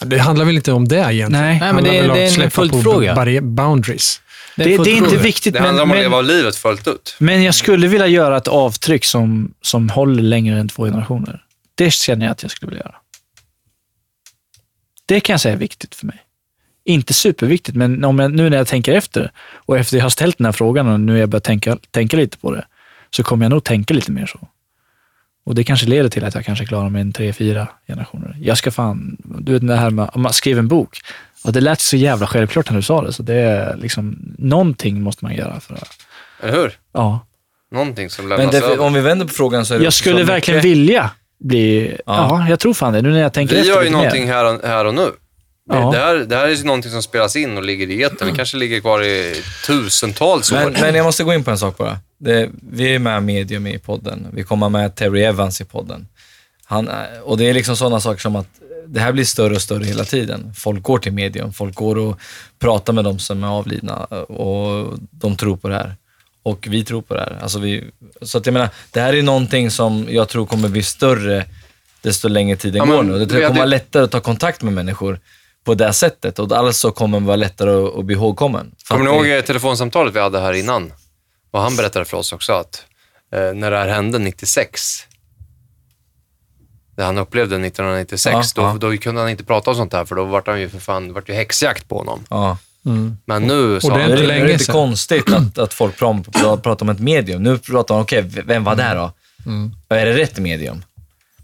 Det 0.00 0.18
handlar 0.18 0.44
väl 0.44 0.54
inte 0.56 0.72
om 0.72 0.88
det 0.88 0.96
egentligen? 0.96 1.32
Nej. 1.32 1.58
Nej, 1.60 1.72
men 1.72 1.84
det, 1.84 2.10
om 2.10 2.16
det 2.16 2.22
är 2.22 2.42
en 2.42 2.50
följdfråga. 2.50 3.40
boundaries. 3.42 4.20
Det, 4.56 4.64
det 4.64 4.90
är 4.90 4.96
inte 4.96 5.16
viktigt, 5.16 5.52
Det 5.54 5.60
men, 5.60 5.66
handlar 5.66 5.82
om 5.84 5.90
att 5.90 5.96
men, 5.96 6.02
leva 6.02 6.20
livet 6.20 6.56
fullt 6.56 6.88
ut. 6.88 7.16
Men 7.18 7.42
jag 7.42 7.54
skulle 7.54 7.88
vilja 7.88 8.06
göra 8.06 8.36
ett 8.36 8.48
avtryck 8.48 9.04
som, 9.04 9.54
som 9.62 9.88
håller 9.90 10.22
längre 10.22 10.60
än 10.60 10.68
två 10.68 10.84
generationer. 10.84 11.44
Det 11.74 11.90
känner 11.90 12.26
jag 12.26 12.32
att 12.32 12.42
jag 12.42 12.50
skulle 12.50 12.70
vilja 12.70 12.84
göra. 12.84 12.94
Det 15.06 15.20
kan 15.20 15.34
jag 15.34 15.40
säga 15.40 15.54
är 15.54 15.58
viktigt 15.58 15.94
för 15.94 16.06
mig. 16.06 16.18
Inte 16.84 17.14
superviktigt, 17.14 17.76
men 17.76 18.04
om 18.04 18.18
jag, 18.18 18.32
nu 18.32 18.50
när 18.50 18.56
jag 18.56 18.66
tänker 18.66 18.92
efter 18.92 19.30
och 19.56 19.78
efter 19.78 19.96
jag 19.96 20.04
har 20.04 20.10
ställt 20.10 20.38
den 20.38 20.44
här 20.44 20.52
frågan 20.52 20.88
och 20.88 21.00
nu 21.00 21.18
jag 21.18 21.28
börjar 21.28 21.40
tänka, 21.40 21.78
tänka 21.90 22.16
lite 22.16 22.38
på 22.38 22.50
det, 22.54 22.64
så 23.10 23.22
kommer 23.22 23.44
jag 23.44 23.50
nog 23.50 23.64
tänka 23.64 23.94
lite 23.94 24.12
mer 24.12 24.26
så. 24.26 24.48
Och 25.44 25.54
det 25.54 25.64
kanske 25.64 25.86
leder 25.86 26.08
till 26.08 26.24
att 26.24 26.34
jag 26.34 26.44
kanske 26.44 26.66
klarar 26.66 26.88
mig 26.88 27.00
en 27.02 27.12
tre, 27.12 27.32
fyra 27.32 27.68
generationer. 27.88 28.36
Jag 28.40 28.58
ska 28.58 28.70
fan, 28.70 29.16
du 29.24 29.52
vet 29.52 29.66
det 29.68 29.76
här 29.76 29.90
med, 29.90 30.10
om 30.12 30.22
man 30.22 30.32
skriver 30.32 30.58
en 30.58 30.68
bok, 30.68 31.00
ja, 31.44 31.50
det 31.50 31.60
lät 31.60 31.80
så 31.80 31.96
jävla 31.96 32.26
självklart 32.26 32.70
när 32.70 32.76
du 32.76 32.82
sa 32.82 33.02
det, 33.02 33.12
så 33.12 33.22
det 33.22 33.34
är 33.34 33.76
liksom, 33.76 34.34
någonting 34.38 35.02
måste 35.02 35.24
man 35.24 35.34
göra 35.34 35.60
för 35.60 35.74
att, 35.74 35.96
Eller 36.42 36.52
hur? 36.62 36.72
ja. 36.92 37.26
Någonting 37.72 38.10
som 38.10 38.28
Men 38.28 38.38
lämnas 38.38 38.54
det, 38.60 38.66
över. 38.66 38.78
om 38.80 38.92
vi 38.92 39.00
vänder 39.00 39.26
på 39.26 39.32
frågan 39.32 39.66
så 39.66 39.74
är 39.74 39.78
det 39.78 39.84
Jag 39.84 39.92
skulle 39.92 40.24
verkligen 40.24 40.58
mycket- 40.58 40.70
vilja 40.70 41.10
bli... 41.40 41.96
Ja. 42.06 42.38
Ja. 42.40 42.48
jag 42.48 42.60
tror 42.60 42.74
fan 42.74 42.92
det. 42.92 43.02
Nu 43.02 43.10
när 43.12 43.20
jag 43.20 43.32
tänker 43.32 43.54
Vi 43.54 43.60
efter 43.60 43.74
gör 43.74 43.82
ju 43.82 43.90
någonting 43.90 44.24
mer. 44.26 44.32
här 44.32 44.54
och, 44.54 44.68
här 44.68 44.84
och 44.84 44.94
nu. 44.94 45.10
Det- 45.70 45.76
Ja. 45.76 45.90
Det, 45.92 45.98
här, 45.98 46.14
det 46.14 46.36
här 46.36 46.44
är 46.48 46.54
ju 46.54 46.64
någonting 46.64 46.90
som 46.92 47.02
spelas 47.02 47.36
in 47.36 47.56
och 47.56 47.62
ligger 47.64 47.90
i 47.90 48.02
etern. 48.02 48.28
Det 48.30 48.36
kanske 48.36 48.56
ligger 48.56 48.80
kvar 48.80 49.02
i 49.04 49.42
tusentals 49.66 50.52
år. 50.52 50.56
Men, 50.56 50.72
men 50.72 50.94
jag 50.94 51.04
måste 51.04 51.24
gå 51.24 51.34
in 51.34 51.44
på 51.44 51.50
en 51.50 51.58
sak 51.58 51.76
bara. 51.78 51.98
Det, 52.18 52.50
vi 52.72 52.94
är 52.94 52.98
med 52.98 53.22
Medium 53.22 53.66
i 53.66 53.78
podden. 53.78 54.26
Vi 54.32 54.42
kommer 54.42 54.68
med 54.68 54.94
Terry 54.94 55.22
Evans 55.22 55.60
i 55.60 55.64
podden. 55.64 56.08
Han, 56.64 56.88
är- 56.88 57.20
och 57.22 57.38
det 57.38 57.44
är 57.44 57.54
liksom 57.54 57.76
sådana 57.76 58.00
saker 58.00 58.20
som 58.20 58.36
att 58.36 58.46
det 58.86 59.00
här 59.00 59.12
blir 59.12 59.24
större 59.24 59.54
och 59.54 59.62
större 59.62 59.84
hela 59.84 60.04
tiden. 60.04 60.52
Folk 60.56 60.82
går 60.82 60.98
till 60.98 61.12
Medium, 61.12 61.52
folk 61.52 61.74
går 61.74 61.98
och 61.98 62.18
pratar 62.58 62.92
med 62.92 63.04
de 63.04 63.18
som 63.18 63.44
är 63.44 63.48
avlidna 63.48 63.96
och 64.04 64.98
de 65.10 65.36
tror 65.36 65.56
på 65.56 65.68
det 65.68 65.74
här. 65.74 65.94
Och 66.42 66.66
vi 66.70 66.84
tror 66.84 67.02
på 67.02 67.14
det 67.14 67.20
här. 67.20 67.38
Alltså 67.42 67.58
vi, 67.58 67.84
så 68.22 68.38
att 68.38 68.46
jag 68.46 68.52
menar, 68.52 68.68
det 68.90 69.00
här 69.00 69.12
är 69.14 69.22
någonting 69.22 69.70
som 69.70 70.06
jag 70.10 70.28
tror 70.28 70.46
kommer 70.46 70.68
bli 70.68 70.82
större 70.82 71.44
desto 72.00 72.28
längre 72.28 72.56
tiden 72.56 72.76
Ja, 72.78 72.84
går 72.84 73.02
men 73.02 73.12
nu. 73.12 73.24
Det 73.24 73.34
kommer 73.34 73.54
vara 73.56 73.64
lättare 73.64 74.04
att 74.04 74.10
ta 74.10 74.20
kontakt 74.20 74.62
med 74.62 74.72
människor 74.72 75.20
på 75.64 75.74
det 75.74 75.92
sättet 75.92 76.38
och 76.38 76.52
alltså 76.52 76.90
kommer 76.90 77.20
det 77.20 77.26
vara 77.26 77.36
lättare 77.36 77.70
att, 77.70 77.98
att 77.98 78.04
bli 78.04 78.14
ihågkommen. 78.14 78.74
Kommer 78.88 79.04
ni 79.04 79.30
ihåg 79.30 79.46
telefonsamtalet 79.46 80.14
vi 80.14 80.20
hade 80.20 80.40
här 80.40 80.52
innan? 80.52 80.92
Och 81.50 81.60
han 81.60 81.76
berättade 81.76 82.04
för 82.04 82.16
oss 82.16 82.32
också 82.32 82.52
att 82.52 82.84
eh, 83.32 83.54
när 83.54 83.70
det 83.70 83.76
här 83.76 83.88
hände 83.88 84.18
96, 84.18 84.80
det 86.96 87.02
han 87.02 87.18
upplevde 87.18 87.56
1996, 87.66 88.34
Ja, 88.34 88.42
då, 88.54 88.62
ja. 88.62 88.76
då 88.90 88.96
kunde 88.96 89.20
han 89.20 89.30
inte 89.30 89.44
prata 89.44 89.70
om 89.70 89.76
sånt 89.76 89.92
här 89.92 90.04
för 90.04 90.14
då 90.14 90.24
vart 90.24 90.46
han 90.46 90.60
ju 90.60 90.68
för 90.68 90.78
fan, 90.78 91.12
vart 91.12 91.28
ju 91.28 91.34
häxjakt 91.34 91.88
på 91.88 91.98
honom. 91.98 92.24
Ja. 92.30 92.58
Men 93.24 93.42
nu 93.42 93.80
sa 93.80 93.88
Och 93.88 93.98
det 93.98 94.04
är 94.04 94.08
han, 94.08 94.10
Det 94.10 94.16
är, 94.16 94.16
inte 94.16 94.16
det 94.16 94.34
är 94.34 94.40
länge 94.40 94.52
inte 94.52 94.72
konstigt 94.72 95.32
att, 95.32 95.58
att 95.58 95.74
folk 95.74 95.98
pratar 95.98 96.82
om 96.82 96.88
ett 96.88 96.98
medium. 96.98 97.42
Nu 97.42 97.58
pratar 97.58 97.94
man, 97.94 98.02
okej, 98.02 98.24
vem 98.46 98.64
var 98.64 98.74
det 98.74 98.94
då? 98.94 99.12
Är 99.88 100.06
det 100.06 100.16
rätt 100.16 100.38
medium? 100.38 100.84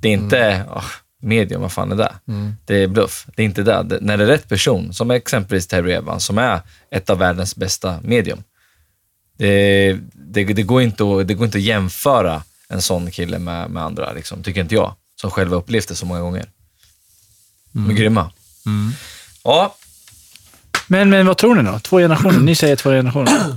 Det 0.01 0.09
är 0.09 0.13
inte, 0.13 0.65
åh, 0.71 0.85
medium, 1.23 1.61
vad 1.61 1.73
fan 1.73 1.93
är 1.93 1.97
det? 1.97 2.13
Det 2.65 2.83
är 2.83 2.87
bluff. 2.87 3.27
Det 3.37 3.43
är 3.43 3.47
inte 3.47 3.63
det. 3.63 3.83
det. 3.83 3.99
När 4.01 4.17
det 4.17 4.25
är 4.25 4.29
rätt 4.29 4.49
person, 4.49 4.93
som 4.95 5.11
exempelvis 5.11 5.67
Terry 5.67 5.93
Evans, 5.93 6.25
som 6.25 6.39
är 6.39 6.61
ett 6.91 7.11
av 7.11 7.19
världens 7.19 7.57
bästa 7.57 8.01
medium. 8.03 8.43
Det, 9.37 9.99
det, 10.13 10.45
det, 10.45 10.63
går, 10.63 10.83
inte 10.83 11.05
att, 11.05 11.29
det 11.29 11.35
går 11.35 11.47
inte 11.47 11.59
att 11.59 11.65
jämföra 11.65 12.43
en 12.69 12.83
sån 12.83 13.11
kille 13.11 13.39
med, 13.39 13.71
med 13.71 13.83
andra, 13.83 14.13
liksom, 14.13 14.43
tycker 14.43 14.61
inte 14.61 14.75
jag, 14.75 14.95
som 15.21 15.31
själva 15.31 15.57
upplevt 15.57 15.89
det 15.89 15.95
så 15.95 16.07
många 16.07 16.21
gånger. 16.21 16.47
De 17.73 17.91
är 17.91 17.95
grymma. 17.95 18.31
Ja, 19.45 19.75
Men, 20.87 21.11
men 21.11 21.27
vad 21.27 21.37
tror 21.37 21.55
ni 21.55 21.63
då? 21.71 21.79
Två 21.79 21.99
generationer? 21.99 22.41
Ni 22.41 22.55
säger 22.55 22.77
två 22.77 22.91
generationer. 22.91 23.57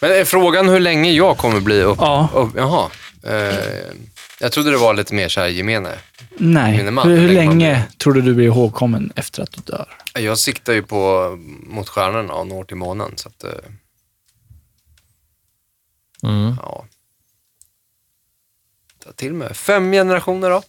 men 0.00 0.10
är 0.10 0.24
frågan 0.24 0.68
hur 0.68 0.80
länge 0.80 1.10
jag 1.10 1.36
kommer 1.38 1.60
bli 1.60 1.82
upp? 1.82 1.98
Ja. 2.00 2.28
upp 2.34 2.50
jaha. 2.56 2.90
Eh, 3.22 3.94
jag 4.40 4.52
trodde 4.52 4.70
det 4.70 4.76
var 4.76 4.94
lite 4.94 5.14
mer 5.14 5.28
så 5.28 5.40
här 5.40 5.48
gemene. 5.48 5.92
Nej. 6.38 6.90
Man, 6.90 7.08
Hur, 7.08 7.18
hur 7.18 7.28
länge 7.28 7.72
man 7.72 7.82
tror 7.98 8.12
du 8.12 8.20
du 8.22 8.34
blir 8.34 8.46
ihågkommen 8.46 9.12
efter 9.16 9.42
att 9.42 9.52
du 9.52 9.60
dör? 9.64 9.88
Jag 10.14 10.38
siktar 10.38 10.72
ju 10.72 10.82
på 10.82 11.30
mot 11.66 11.88
stjärnorna 11.88 12.32
och 12.34 12.46
når 12.46 12.64
till 12.64 12.76
månen. 12.76 13.12
Så 13.16 13.28
att, 13.28 13.44
eh, 13.44 13.50
Mm. 16.22 16.54
ja. 16.62 16.86
Ta 19.04 19.12
till 19.12 19.32
med 19.34 19.56
fem 19.56 19.92
generationer 19.92 20.50
då. 20.50 20.62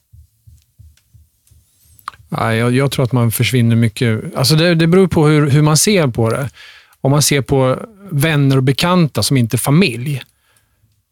Nej, 2.29 2.57
jag, 2.57 2.71
jag 2.75 2.91
tror 2.91 3.05
att 3.05 3.11
man 3.11 3.31
försvinner 3.31 3.75
mycket. 3.75 4.35
Alltså 4.35 4.55
det, 4.55 4.75
det 4.75 4.87
beror 4.87 5.07
på 5.07 5.27
hur, 5.27 5.49
hur 5.49 5.61
man 5.61 5.77
ser 5.77 6.07
på 6.07 6.29
det. 6.29 6.49
Om 7.01 7.11
man 7.11 7.21
ser 7.21 7.41
på 7.41 7.79
vänner 8.11 8.57
och 8.57 8.63
bekanta 8.63 9.23
som 9.23 9.37
inte 9.37 9.55
är 9.55 9.57
familj, 9.57 10.23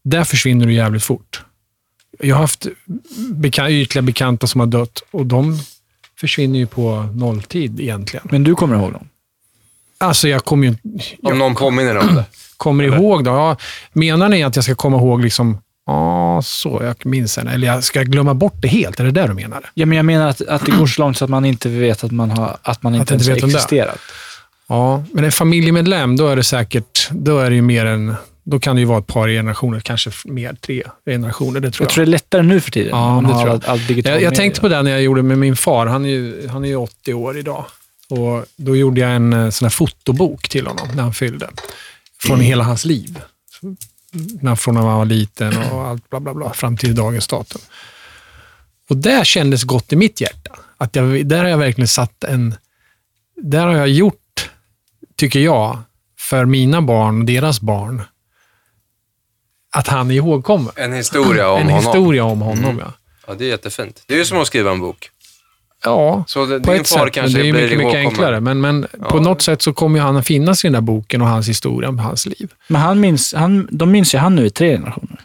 där 0.03 0.23
försvinner 0.23 0.65
du 0.65 0.73
jävligt 0.73 1.03
fort. 1.03 1.43
Jag 2.19 2.35
har 2.35 2.41
haft 2.41 2.67
beka, 3.31 3.69
ytliga 3.69 4.01
bekanta 4.01 4.47
som 4.47 4.59
har 4.59 4.67
dött 4.67 5.03
och 5.11 5.25
de 5.25 5.59
försvinner 6.19 6.59
ju 6.59 6.67
på 6.67 7.09
nolltid 7.13 7.79
egentligen. 7.79 8.27
Men 8.31 8.43
du 8.43 8.55
kommer 8.55 8.75
ihåg 8.75 8.91
dem? 8.93 9.07
Alltså 9.97 10.27
jag 10.27 10.45
kommer 10.45 10.67
ju 10.67 10.71
Om 10.83 10.99
jag 11.21 11.37
någon 11.37 11.55
påminner 11.55 11.97
om 11.97 12.15
det. 12.15 12.25
kommer 12.57 12.83
ihåg 12.83 13.23
då. 13.23 13.31
Ja, 13.31 13.57
menar 13.93 14.29
ni 14.29 14.43
att 14.43 14.55
jag 14.55 14.63
ska 14.65 14.75
komma 14.75 14.97
ihåg 14.97 15.21
liksom, 15.21 15.57
ja, 15.85 16.41
så, 16.43 16.81
jag 16.83 17.05
minns 17.05 17.37
henne. 17.37 17.53
Eller 17.53 17.67
jag 17.67 17.83
ska 17.83 18.03
glömma 18.03 18.33
bort 18.33 18.55
det 18.61 18.67
helt? 18.67 18.99
Är 18.99 19.03
det 19.03 19.11
det 19.11 19.27
du 19.27 19.33
menar? 19.33 19.69
Ja, 19.73 19.85
men 19.85 19.95
jag 19.97 20.05
menar 20.05 20.27
att, 20.27 20.41
att 20.41 20.65
det 20.65 20.71
går 20.71 20.87
så 20.87 21.01
långt 21.01 21.17
så 21.17 21.23
att 21.25 21.29
man 21.31 21.45
inte 21.45 21.69
vet 21.69 22.03
att 22.03 22.11
man, 22.11 22.31
har, 22.31 22.57
att 22.61 22.83
man 22.83 22.95
inte 22.95 23.03
Att 23.03 23.21
inte 23.21 23.31
ens 23.31 23.37
vet 23.37 23.43
om 23.43 23.49
det. 23.49 23.55
existerat. 23.55 23.99
Ja, 24.67 25.03
men 25.11 25.23
en 25.23 25.31
familjemedlem, 25.31 26.15
då 26.17 26.27
är 26.27 26.35
det 26.35 26.43
säkert, 26.43 27.09
då 27.11 27.39
är 27.39 27.49
det 27.49 27.55
ju 27.55 27.61
mer 27.61 27.85
än, 27.85 28.15
då 28.45 28.59
kan 28.59 28.75
det 28.75 28.79
ju 28.79 28.85
vara 28.85 28.99
ett 28.99 29.07
par 29.07 29.27
generationer, 29.27 29.79
kanske 29.79 30.11
mer, 30.25 30.53
tre 30.53 30.83
generationer. 31.05 31.59
Det 31.59 31.71
tror 31.71 31.83
Jag 31.83 31.89
jag. 31.89 31.93
tror 31.93 32.05
det 32.05 32.09
är 32.09 32.11
lättare 32.11 32.41
nu 32.41 32.61
för 32.61 32.71
tiden. 32.71 32.89
Ja, 32.89 33.23
det 33.27 33.33
har. 33.33 33.47
Allt, 33.47 33.65
allt 33.67 33.89
Jag, 33.89 34.21
jag 34.21 34.35
tänkte 34.35 34.61
på 34.61 34.67
det 34.67 34.81
när 34.81 34.91
jag 34.91 35.01
gjorde 35.01 35.23
med 35.23 35.37
min 35.37 35.55
far. 35.55 35.87
Han 35.87 36.05
är 36.05 36.09
ju, 36.09 36.47
han 36.47 36.63
är 36.65 36.69
ju 36.69 36.75
80 36.75 37.13
år 37.13 37.37
idag. 37.37 37.65
Och 38.09 38.45
Då 38.55 38.75
gjorde 38.75 39.01
jag 39.01 39.11
en 39.15 39.33
eh, 39.33 39.49
sån 39.49 39.65
här 39.65 39.69
fotobok 39.69 40.49
till 40.49 40.67
honom 40.67 40.87
när 40.95 41.03
han 41.03 41.13
fyllde. 41.13 41.49
Från 42.21 42.39
hela 42.39 42.63
hans 42.63 42.85
liv. 42.85 43.19
Från 44.57 44.73
när 44.75 44.81
han 44.81 44.97
var 44.97 45.05
liten 45.05 45.57
och 45.57 45.87
allt 45.87 46.09
bla 46.09 46.19
bla 46.19 46.33
bla, 46.33 46.53
fram 46.53 46.77
till 46.77 46.95
dagens 46.95 47.27
datum. 47.27 47.61
Och 48.89 48.97
det 48.97 49.25
kändes 49.27 49.63
gott 49.63 49.93
i 49.93 49.95
mitt 49.95 50.21
hjärta. 50.21 50.55
Att 50.77 50.95
jag, 50.95 51.25
där 51.27 51.37
har 51.43 51.49
jag 51.49 51.57
verkligen 51.57 51.87
satt 51.87 52.23
en... 52.23 52.55
Där 53.41 53.67
har 53.67 53.75
jag 53.75 53.89
gjort, 53.89 54.49
tycker 55.15 55.39
jag, 55.39 55.77
för 56.19 56.45
mina 56.45 56.81
barn 56.81 57.19
och 57.19 57.25
deras 57.25 57.61
barn, 57.61 58.01
att 59.75 59.87
han 59.87 60.11
är 60.11 60.15
ihågkommen. 60.15 60.71
En 60.75 60.93
historia 60.93 61.49
om 61.49 61.61
en 61.61 61.67
honom. 61.69 61.85
historia 61.85 62.23
om 62.23 62.41
honom, 62.41 62.79
ja. 62.79 62.93
Ja, 63.27 63.33
det 63.37 63.45
är 63.45 63.49
jättefint. 63.49 64.03
Det 64.07 64.13
är 64.13 64.17
ju 64.17 64.25
som 64.25 64.37
att 64.41 64.47
skriva 64.47 64.71
en 64.71 64.79
bok. 64.79 65.09
Ja, 65.83 66.23
Så 66.27 66.45
det, 66.45 66.59
på 66.59 66.71
din 66.71 66.81
ett 66.81 66.89
far 66.89 67.05
sätt, 67.05 67.13
kanske 67.13 67.37
men 67.37 67.53
det 67.53 67.59
är 67.59 67.63
mycket, 67.63 67.77
mycket 67.77 67.95
enklare. 67.95 68.39
Men, 68.39 68.61
men 68.61 68.81
på 69.09 69.17
Ja. 69.17 69.21
något 69.21 69.41
sätt 69.41 69.61
så 69.61 69.73
kommer 69.73 69.99
han 69.99 70.17
att 70.17 70.25
finnas 70.25 70.65
i 70.65 70.67
den 70.67 70.73
där 70.73 70.81
boken 70.81 71.21
och 71.21 71.27
hans 71.27 71.49
historia 71.49 71.89
om 71.89 71.99
hans 71.99 72.25
liv. 72.25 72.53
Men 72.67 72.81
han 72.81 72.99
minns, 72.99 73.33
han, 73.33 73.67
de 73.71 73.91
minns 73.91 74.15
ju 74.15 74.17
han 74.17 74.35
nu 74.35 74.45
i 74.45 74.49
tre 74.49 74.71
generationer. 74.75 75.19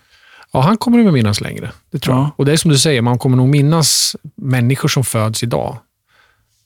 Ja, 0.52 0.60
han 0.60 0.76
kommer 0.76 0.98
nog 0.98 1.12
minnas 1.12 1.40
längre. 1.40 1.70
Det 1.90 1.98
tror 1.98 2.16
Ja. 2.16 2.20
jag. 2.22 2.30
Och 2.36 2.44
det 2.46 2.52
är 2.52 2.56
som 2.56 2.70
du 2.70 2.78
säger, 2.78 3.02
man 3.02 3.18
kommer 3.18 3.36
nog 3.36 3.48
minnas 3.48 4.16
människor 4.36 4.88
som 4.88 5.04
föds 5.04 5.42
idag. 5.42 5.76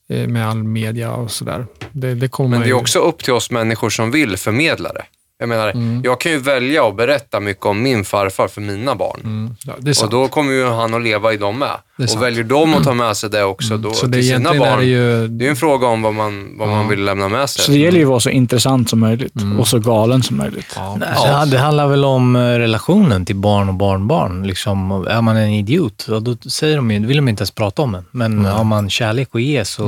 eh, 0.09 0.29
Med 0.29 0.49
all 0.49 0.63
media 0.65 1.13
och 1.13 1.31
sådär. 1.31 1.67
Det, 1.93 2.15
det 2.15 2.29
kommer 2.29 2.51
Men 2.51 2.61
det 2.61 2.65
är 2.67 2.69
ju- 2.69 2.75
också 2.75 2.99
upp 2.99 3.25
till 3.25 3.33
oss 3.33 3.51
människor 3.51 3.91
som 3.91 4.11
vill 4.11 4.37
förmedla 4.37 4.93
det. 4.93 5.05
Jag 5.39 5.49
menar, 5.49 5.71
Mm. 5.71 6.01
jag 6.05 6.21
kan 6.21 6.33
ju 6.33 6.39
välja 6.39 6.85
att 6.89 6.97
berätta 6.97 7.41
mycket 7.41 7.67
om 7.67 7.83
min 7.83 8.05
farfar 8.05 8.49
för 8.49 8.61
mina 8.61 8.95
barn. 8.95 9.21
Mm, 9.25 9.57
ja, 9.67 9.73
det 9.79 9.91
är 10.01 10.05
Och 10.05 10.11
då 10.11 10.29
kommer 10.29 10.53
ju 10.53 10.67
han 10.67 10.95
att 10.95 11.03
leva 11.03 11.33
i 11.33 11.37
dem 11.37 11.59
med. 11.59 11.69
Och 11.71 11.79
sant. 11.99 12.11
Mm. 12.11 12.21
väljer 12.21 12.45
de 12.45 12.75
att 12.75 12.85
ta 12.85 12.95
med 12.95 13.17
sig 13.17 13.31
det 13.31 13.45
också 13.45 13.77
då, 13.77 13.93
så 13.93 14.07
det 14.07 14.13
till 14.13 14.29
sina 14.29 14.55
barn. 14.55 14.63
är 14.73 14.77
det 14.77 14.85
ju... 14.85 15.29
Det 15.29 15.43
är 15.43 15.47
ju 15.47 15.51
en 15.51 15.57
fråga 15.57 15.87
om 15.87 16.03
vad 16.03 16.15
man, 16.15 16.59
vad 16.59 16.69
man 16.69 16.89
vill 16.89 17.05
lämna 17.05 17.29
med 17.29 17.51
sig. 17.51 17.65
Så 17.65 17.71
det 17.73 17.79
gäller 17.79 17.99
ju 17.99 18.05
att 18.05 18.09
vara 18.11 18.21
så 18.21 18.31
intressant 18.31 18.91
som 18.91 19.01
möjligt 19.01 19.37
Mm. 19.43 19.61
och 19.61 19.69
så 19.69 19.79
galen 19.79 20.23
som 20.23 20.37
möjligt. 20.37 20.79
Nej, 20.99 21.09
det- 21.45 21.51
Det 21.51 21.59
handlar 21.59 21.87
väl 21.89 22.05
om 22.05 22.37
eh, 22.37 22.41
relationen 22.41 23.25
till 23.25 23.37
barn 23.37 23.69
och 23.69 23.75
barnbarn. 23.75 24.47
Liksom, 24.47 25.07
är 25.11 25.23
man 25.23 25.37
en 25.37 25.51
idiot, 25.51 26.07
ja, 26.09 26.21
då 26.21 26.37
säger 26.51 26.77
de 26.77 26.91
ju, 26.91 27.07
vill 27.07 27.17
de 27.17 27.29
inte 27.29 27.41
ens 27.41 27.51
prata 27.51 27.83
om 27.83 27.95
en. 27.95 28.05
Men 28.11 28.45
har 28.45 28.65
man 28.65 28.91
kärlek 28.91 29.29
att 29.33 29.43
ge 29.43 29.65
så 29.65 29.85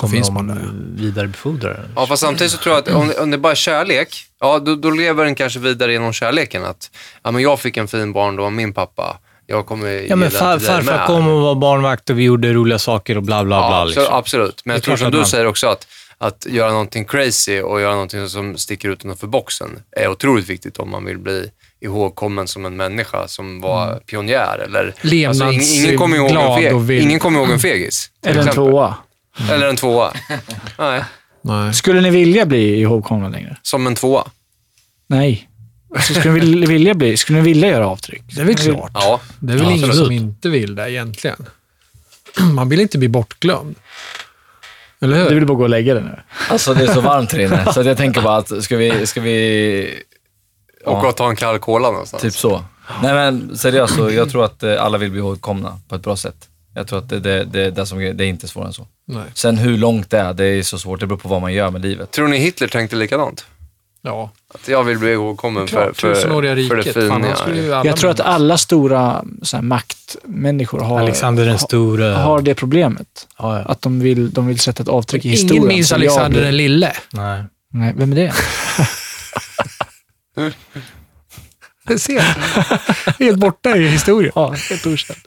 kommer 0.00 0.14
finns 0.14 0.26
de 0.26 0.34
man 0.34 0.46
där. 0.46 0.70
vidarebefordra 1.02 1.68
det. 1.70 1.80
Ja, 1.96 2.06
fast 2.06 2.22
samtidigt 2.22 2.52
så 2.52 2.58
tror 2.58 2.74
jag 2.74 2.82
att 2.88 2.94
om, 2.94 3.12
om 3.22 3.30
det 3.30 3.38
bara 3.38 3.52
är 3.52 3.56
kärlek, 3.56 4.08
ja, 4.40 4.58
då, 4.58 4.74
då 4.74 4.90
lever 4.90 5.24
den 5.24 5.34
kanske 5.34 5.58
vidare 5.58 5.92
genom 5.92 6.12
kärleken. 6.12 6.64
Att 6.64 6.90
ja, 7.22 7.30
men 7.30 7.42
jag 7.42 7.60
fick 7.60 7.76
en 7.76 7.88
fin 7.88 8.12
barndom, 8.12 8.56
min 8.56 8.72
pappa. 8.72 9.18
Jag 9.46 9.66
kommer 9.66 9.88
Ja, 10.08 10.16
men 10.16 10.30
far, 10.30 10.58
farfar 10.58 10.82
med. 10.98 11.06
kom 11.06 11.28
och 11.28 11.40
var 11.40 11.54
barnvakt 11.54 12.10
och 12.10 12.18
vi 12.18 12.22
gjorde 12.22 12.52
roliga 12.52 12.78
saker 12.78 13.16
och 13.16 13.22
bla 13.22 13.44
bla 13.44 13.56
Ja, 13.56 13.68
bla. 13.68 13.76
absolut, 13.80 13.96
Liksom. 13.96 14.14
absolut. 14.14 14.62
Men 14.64 14.74
jag 14.74 14.82
tror 14.82 14.96
som 14.96 15.10
du 15.10 15.16
man- 15.18 15.26
säger 15.26 15.46
också 15.46 15.66
att, 15.68 15.86
att 16.18 16.46
göra 16.50 16.70
någonting 16.70 17.04
crazy 17.04 17.60
och 17.60 17.80
göra 17.80 17.92
någonting 17.92 18.28
som 18.28 18.56
sticker 18.56 18.88
ut 18.88 19.04
utanför 19.04 19.26
boxen 19.26 19.82
är 19.96 20.08
otroligt 20.08 20.48
viktigt 20.50 20.78
om 20.78 20.90
man 20.90 21.04
vill 21.04 21.18
bli 21.18 21.50
ihågkommen 21.80 22.48
som 22.48 22.64
en 22.64 22.76
människa 22.76 23.28
som 23.28 23.60
var 23.60 23.86
Mm. 23.88 24.00
pionjär. 24.06 24.58
Eller, 24.64 24.94
Levnads- 25.00 25.52
ingen, 25.52 25.84
ingen, 25.84 25.98
kommer 25.98 26.16
ihåg 26.16 26.26
en 26.26 26.32
glad 26.32 26.60
fe, 26.62 26.72
och 26.72 26.90
vild. 26.90 27.02
ingen 27.02 27.18
kommer 27.20 27.40
ihåg 27.40 27.50
en 27.50 27.58
fegis. 27.60 28.10
Eller 28.24 28.40
en 28.42 28.48
exempel. 28.48 28.54
tvåa. 28.72 28.94
Eller 29.50 29.68
en 29.68 29.76
tvåa. 29.76 30.12
Nej, 30.78 31.04
Nej. 31.42 31.74
Skulle 31.74 32.00
ni 32.00 32.10
vilja 32.10 32.46
bli 32.46 32.80
ihågkomna 32.80 33.28
längre? 33.28 33.56
som 33.62 33.86
en 33.86 33.94
tvåa. 33.94 34.24
Nej. 35.06 35.48
Alltså, 35.94 36.14
skulle, 36.14 36.34
ni 36.34 36.66
vilja, 36.66 36.94
bli, 36.94 37.16
skulle 37.16 37.38
ni 37.38 37.44
vilja 37.44 37.68
göra 37.68 37.86
avtryck? 37.88 38.22
Det 38.34 38.40
är 38.40 38.44
väl 38.44 38.56
klart. 38.56 38.90
Ja, 38.94 39.20
Det 39.40 39.52
är 39.52 39.56
väl 39.56 39.66
Ja, 39.66 39.72
ingen 39.72 39.84
absolut. 39.90 40.06
som 40.06 40.12
inte 40.12 40.48
vill 40.48 40.74
det 40.74 40.90
egentligen. 40.92 41.46
Man 42.54 42.68
vill 42.68 42.80
inte 42.80 42.98
bli 42.98 43.08
bortglömd. 43.08 43.74
Eller 45.00 45.16
hur? 45.16 45.28
Du 45.28 45.34
vill 45.34 45.46
bara 45.46 45.56
gå 45.58 45.62
och 45.62 45.68
lägga 45.68 45.94
dig 45.94 46.02
nu? 46.02 46.20
Alltså 46.48 46.74
det 46.74 46.82
är 46.84 46.94
så 46.94 47.00
varmt 47.00 47.32
här 47.32 47.38
inne, 47.38 47.64
så 47.74 47.80
att 47.80 47.86
jag 47.86 47.96
tänker 47.96 48.22
bara 48.22 48.36
att 48.36 48.64
ska 48.64 48.76
vi, 48.76 49.06
ska 49.06 49.20
vi 49.20 50.02
och 50.84 51.08
att 51.08 51.16
ta 51.16 51.30
en 51.30 51.36
kall 51.36 51.58
cola 51.58 51.90
någonstans. 51.90 52.22
Typ 52.22 52.34
så. 52.34 52.64
Nej 53.02 53.14
men 53.14 53.56
seriöst, 53.58 53.94
så 53.94 54.10
jag 54.10 54.30
tror 54.30 54.44
att 54.44 54.62
eh, 54.62 54.82
alla 54.84 54.98
vill 54.98 55.10
bli 55.10 55.20
ihågkomna 55.20 55.78
på 55.88 55.94
ett 55.94 56.02
bra 56.02 56.16
sätt. 56.16 56.48
Jag 56.80 56.86
tror 56.86 56.98
att 56.98 57.08
det, 57.08 57.20
det, 57.20 57.44
det, 57.44 57.70
det, 57.70 57.86
som, 57.86 57.98
det 57.98 58.24
är 58.24 58.28
inte 58.28 58.48
svårare 58.48 58.68
än 58.68 58.72
så. 58.72 58.86
Nej. 59.06 59.24
Sen 59.34 59.58
hur 59.58 59.78
långt 59.78 60.10
det 60.10 60.18
är, 60.18 60.34
det 60.34 60.44
är 60.44 60.62
så 60.62 60.78
svårt. 60.78 61.00
Det 61.00 61.06
beror 61.06 61.18
på 61.18 61.28
vad 61.28 61.40
man 61.40 61.52
gör 61.52 61.70
med 61.70 61.82
livet. 61.82 62.10
Tror 62.10 62.28
ni 62.28 62.38
Hitler 62.38 62.68
tänkte 62.68 62.96
likadant? 62.96 63.44
Ja, 64.02 64.30
Att 64.54 64.68
jag 64.68 64.84
vill 64.84 64.98
bli 64.98 65.12
ihågkommen 65.12 65.68
för, 65.68 65.92
för, 65.94 66.14
för 66.14 66.42
det 66.42 66.54
riket. 66.54 66.94
fina. 66.94 67.14
Alla 67.14 67.84
Jag 67.84 67.96
tror 67.96 68.10
att 68.10 68.20
alla 68.20 68.58
stora 68.58 69.24
så 69.42 69.56
här, 69.56 69.64
maktmänniskor 69.64 70.80
har, 70.80 71.00
Alexander 71.00 71.46
den 71.46 71.58
store. 71.58 72.04
har, 72.04 72.22
har 72.22 72.40
det 72.40 72.54
problemet. 72.54 73.28
Ja, 73.38 73.58
ja. 73.58 73.64
Att 73.64 73.82
de 73.82 74.00
vill, 74.00 74.30
de 74.30 74.46
vill 74.46 74.58
sätta 74.58 74.82
ett 74.82 74.88
avtryck 74.88 75.24
i 75.24 75.28
historien. 75.28 75.56
Ingen 75.56 75.68
minns 75.68 75.92
Alexander 75.92 76.40
den 76.40 76.56
lille. 76.56 76.92
Nej. 77.12 77.44
Nej, 77.72 77.94
vem 77.96 78.12
är 78.12 78.16
det? 78.16 78.32
Det 81.86 81.98
ser 81.98 82.20
Helt 83.18 83.38
borta 83.46 83.76
i 83.76 83.88
historien. 83.88 84.32
Ja, 84.34 84.50
helt 84.50 84.86
okänt. 84.86 85.18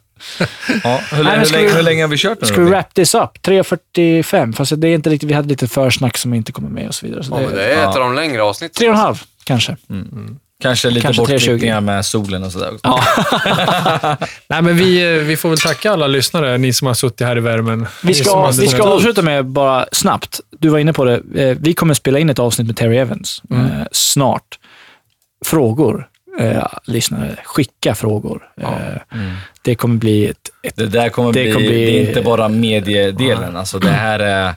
Ja, 0.84 1.02
hur, 1.11 1.24
Nej, 1.24 1.38
länge, 1.52 1.68
vi- 1.68 1.74
hur 1.74 1.84
länge 1.84 2.02
har 2.03 2.08
vi 2.08 2.18
kört 2.18 2.38
nu 2.42 2.48
Ska 2.48 2.61
vi 2.61 2.69
wrap 2.69 2.93
this 2.93 3.16
up? 3.16 3.30
3.45, 3.42 4.53
fast 4.53 4.74
det 4.82 4.88
är 4.88 4.95
inte 4.95 5.10
riktigt, 5.10 5.30
vi 5.30 5.34
hade 5.34 5.48
lite 5.48 5.68
försnack 5.68 6.18
som 6.18 6.34
inte 6.34 6.52
kommer 6.52 6.69
med 6.69 6.88
och 6.88 6.95
så 6.95 7.06
vidare. 7.06 7.24
Så 7.24 7.32
Ja, 7.32 7.40
men 7.48 7.56
det 7.56 7.66
är 7.66 7.82
ett 7.90 7.95
av 7.95 8.00
de 8.00 8.16
längre 8.16 8.43
avsnitten. 8.43 8.76
Tre 8.80 8.88
och 8.90 8.93
en 8.95 9.00
halv, 9.02 9.22
kanske. 9.43 9.77
Kanske 10.61 10.90
lite 10.90 11.02
Kanske 11.02 11.26
320. 11.26 11.45
bortklippningar 11.52 11.82
med 11.82 12.06
solen 12.06 12.43
och 12.43 12.52
sådär. 12.52 12.72
också. 12.74 13.00
Nej, 14.48 14.61
men 14.61 14.77
vi, 14.77 15.16
eh, 15.18 15.22
vi 15.24 15.38
får 15.38 15.50
väl 15.50 15.58
tacka 15.60 15.92
alla 15.92 16.08
lyssnare, 16.08 16.58
ni 16.58 16.74
som 16.74 16.88
har 16.88 16.93
suttit 16.93 17.27
här 17.27 17.38
i 17.38 17.40
värmen. 17.40 17.88
Vi 18.03 18.14
ska, 18.14 18.52
vi 18.52 18.68
ska 18.68 18.84
avsluta 18.84 19.22
med 19.22 19.45
bara 19.45 19.85
snabbt. 19.92 20.40
Du 20.60 20.69
var 20.69 20.80
inne 20.80 20.93
på 20.93 21.06
det. 21.06 21.22
Eh, 21.35 21.58
Vi 21.60 21.74
kommer 21.74 21.93
spela 21.93 22.19
in 22.19 22.30
ett 22.30 22.40
avsnitt 22.40 22.68
med 22.68 22.77
Terry 22.77 22.98
Evans 22.98 23.42
Mm. 23.50 23.66
eh, 23.66 23.85
snart. 23.92 24.60
Frågor, 25.45 26.08
eh, 26.40 26.68
lyssnare. 26.86 27.36
Skicka 27.44 27.95
frågor. 27.95 28.44
Eh, 28.62 28.68
Det 29.62 29.76
kommer 29.76 29.95
bli 29.95 30.28
ett, 30.28 30.50
ett 30.64 30.76
Det 30.76 30.88
där 30.88 31.10
kommer 31.10 31.34
Det 31.34 31.44
bli, 31.44 31.52
kommer 31.53 31.68
bli- 31.68 31.86
det 31.86 32.00
är 32.03 32.08
inte 32.10 32.22
bara 32.22 32.48
mediedelen. 32.50 33.56
Alltså 33.56 33.80
det 33.80 33.90
här 33.90 34.20
är, 34.20 34.53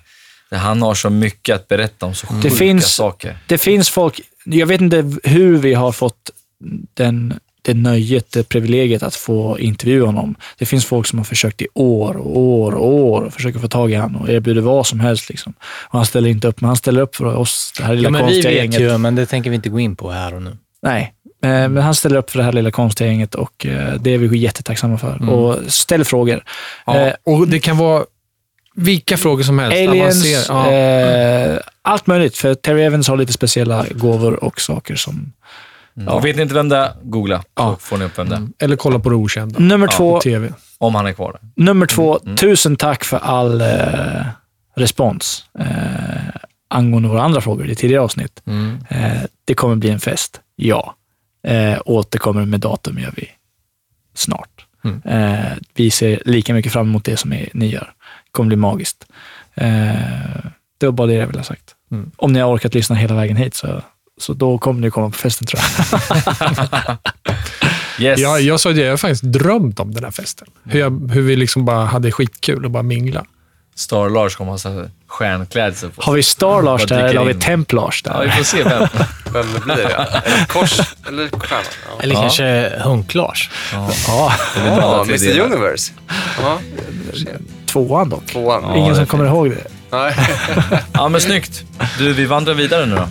det, 0.51 0.57
han 0.57 0.83
har 0.83 0.95
så 0.95 1.11
mycket 1.11 1.55
att 1.57 1.69
berätta 1.69 2.07
om 2.07 2.15
så 2.15 2.27
sjuka 2.27 2.51
finns- 2.51 2.93
saker. 2.95 3.39
Det 3.47 3.59
finns 3.59 3.91
folk, 3.91 4.21
jag 4.45 4.67
vet 4.67 4.81
inte 4.81 5.13
hur 5.25 5.57
vi 5.59 5.75
har 5.75 5.93
fått 5.93 6.31
den, 6.95 7.39
det 7.63 7.75
nöjet, 7.75 8.33
det 8.33 8.49
privilegiet 8.49 9.03
att 9.03 9.15
få 9.15 9.59
intervjua 9.59 10.07
honom. 10.07 10.35
Det 10.59 10.67
finns 10.67 10.85
folk 10.87 11.07
som 11.07 11.19
har 11.19 11.25
försökt 11.25 11.63
i 11.63 11.67
år 11.75 12.17
och 12.17 12.39
år 12.39 12.73
och 12.75 12.95
år 12.95 13.23
och 13.23 13.33
försöker 13.35 13.59
få 13.59 13.69
tag 13.69 13.93
i 13.93 13.95
honom 13.95 14.23
och 14.23 14.29
erbjuder 14.31 14.61
vad 14.63 14.87
som 14.87 15.01
helst. 15.01 15.29
Liksom. 15.29 15.53
Och 15.61 15.99
han 15.99 16.07
ställer 16.07 16.29
inte 16.31 16.49
upp, 16.49 16.61
men 16.61 16.69
han 16.69 16.77
ställer 16.77 17.01
upp 17.03 17.17
för 17.17 17.25
oss, 17.37 17.73
det 17.79 17.85
här 17.85 17.95
lilla 17.95 18.07
Ja, 18.07 18.11
men 18.11 18.27
vi 18.27 18.33
konstiga 18.33 18.51
vet 18.51 18.59
gänget. 18.75 18.81
ju, 18.81 18.99
men 18.99 19.15
det 19.15 19.27
tänker 19.27 19.51
vi 19.51 19.57
inte 19.57 19.69
gå 19.69 19.81
in 19.81 19.97
på 19.97 20.11
här 20.11 20.35
och 20.35 20.43
nu. 20.43 20.57
Nej, 20.83 21.13
men 21.47 21.77
han 21.77 21.95
ställer 21.95 22.17
upp 22.17 22.31
för 22.31 22.39
det 22.39 22.45
här 22.45 22.53
lilla 22.53 22.71
konstiga 22.71 23.11
gänget 23.11 23.35
och 23.35 23.67
eh, 23.67 23.95
det 24.01 24.11
är 24.15 24.19
vi 24.19 24.39
jättetacksamma 24.39 24.99
för. 24.99 25.31
Och 25.31 25.59
ställ 25.73 26.05
frågor. 26.05 26.43
Ja, 26.87 26.97
Eh, 26.97 27.15
och 27.25 27.49
det 27.49 27.59
kan 27.61 27.77
vara 27.77 28.05
vilka 28.75 29.17
frågor 29.17 29.43
som 29.43 29.59
helst. 29.59 29.89
Aliens, 29.89 30.49
ja. 30.49 30.71
eh, 30.73 31.59
allt 31.83 32.07
möjligt. 32.07 32.37
För 32.37 32.55
Terry 32.55 32.83
Evans 32.83 33.09
har 33.09 33.17
lite 33.17 33.33
speciella 33.33 33.87
gåvor 33.91 34.45
och 34.45 34.61
saker 34.61 34.95
som... 34.97 35.33
Och 36.09 36.25
vet 36.25 36.37
ni 36.37 36.43
inte 36.43 36.55
vem 36.55 36.69
det 36.69 36.77
är, 36.77 36.93
googla. 37.03 37.43
Så 37.59 37.77
får 37.81 37.99
ni 37.99 38.05
upp 38.05 38.19
vem 38.19 38.29
det 38.29 38.37
är. 38.37 38.65
Eller 38.65 38.77
kolla 38.77 38.99
på 38.99 39.09
det 39.09 39.15
okända. 39.17 39.59
Nummer 39.59 39.87
två, 39.89 40.15
På 40.15 40.21
TV. 40.21 40.53
Om 40.79 40.95
han 40.95 41.07
är 41.07 41.13
kvar 41.13 41.33
där. 41.33 41.65
nummer 41.65 41.87
två 41.87 42.19
tusen 42.37 42.77
tack 42.77 43.05
för 43.05 43.17
all 43.17 43.61
eh, 43.61 43.67
respons 44.77 45.45
eh, 45.59 45.67
angående 46.69 47.09
våra 47.09 47.23
andra 47.23 47.41
frågor 47.41 47.69
i 47.71 47.75
tidigare 47.75 48.03
avsnitt. 48.03 48.43
Eh, 48.89 49.11
det 49.45 49.55
kommer 49.55 49.77
bli 49.77 49.91
en 49.91 50.01
fest, 50.01 50.41
ja. 50.57 50.95
Eh, 51.47 51.79
återkommer 51.85 52.45
med 52.45 52.61
datum 52.61 52.99
gör 52.99 53.13
vi 53.17 53.29
snart. 54.15 54.67
Eh, 55.05 55.53
vi 55.75 55.91
ser 55.91 56.23
lika 56.25 56.55
mycket 56.55 56.73
fram 56.73 56.87
emot 56.87 57.05
det 57.05 57.17
som 57.17 57.33
är, 57.33 57.49
ni 57.53 57.67
gör. 57.67 57.93
Det 58.25 58.31
kommer 58.33 58.49
bli 58.49 58.57
magiskt. 58.57 59.07
Eh, 59.55 59.67
det 60.79 60.87
var 60.87 60.93
bara 60.93 61.07
det 61.07 61.15
jag 61.15 61.27
ville 61.27 61.39
ha 61.39 61.45
sagt. 61.45 61.75
Om 62.17 62.33
ni 62.33 62.41
har 62.41 62.55
orkat 62.57 62.75
lyssna 62.75 62.97
hela 62.97 63.15
vägen 63.15 63.37
hit 63.37 63.55
så, 63.55 63.83
så 64.19 64.33
då 64.33 64.59
kommer 64.59 64.81
ni 64.81 64.91
komma 64.91 65.11
på 65.11 65.17
festen 65.17 65.47
tror 65.47 65.63
jag. 65.79 66.97
Yes. 67.99 68.21
Ja, 68.21 68.39
jag 68.39 68.61
sa 68.61 68.73
det, 68.73 68.81
jag 68.81 68.93
har 68.93 68.97
faktiskt 68.97 69.23
drömt 69.23 69.81
om 69.81 69.95
den 69.95 70.05
här 70.05 70.11
festen. 70.11 70.49
Hur, 70.65 70.81
jag, 70.81 71.11
hur 71.13 71.23
vi 71.23 71.37
liksom 71.37 71.65
bara 71.65 71.85
hade 71.85 72.13
skitkul 72.13 72.65
och 72.65 72.71
bara 72.71 72.83
mingla. 72.83 73.25
Star 73.77 74.09
Lars 74.11 74.37
kommer 74.37 74.51
ha 74.51 74.59
så 74.59 74.89
stjärnklädsel 75.07 75.91
på 75.91 76.03
Har 76.03 76.13
vi 76.13 76.23
Star 76.23 76.63
Lars 76.63 76.81
Vad 76.81 76.89
där 76.89 77.05
eller 77.05 77.19
har 77.19 77.25
vi 77.27 77.33
in? 77.33 77.41
Temp 77.41 77.73
Lars 77.73 78.03
Ja, 78.07 78.21
vi 78.21 78.27
där? 78.27 78.33
får 78.37 78.45
se 78.45 78.63
vem. 78.63 78.89
Vem 79.33 79.47
det 79.55 79.61
blir, 79.61 79.91
ja. 79.91 80.05
Eller 80.25 80.47
kors, 80.47 80.81
eller 81.09 81.29
stjärna. 81.41 81.63
Ja. 81.97 82.03
Eller 82.03 82.15
kanske 82.15 82.73
Hunk-Lars. 82.85 83.51
Ja, 83.73 84.33
Ja, 84.67 85.03
Mr 85.09 85.41
Universe. 85.41 85.93
Ja, 86.43 86.59
tvåan 87.67 88.09
dock. 88.09 88.27
tvåan. 88.27 88.77
Ingen 88.77 88.95
som 88.97 89.07
kommer 89.07 89.25
ihåg 89.27 89.51
det. 89.51 89.65
Nej. 89.91 90.15
Ja, 90.93 91.09
men 91.09 91.21
snyggt. 91.21 91.65
Du, 91.99 92.13
vi 92.13 92.25
vandrar 92.27 92.55
vidare 92.55 92.87
nu 92.87 92.95
då. 92.97 93.09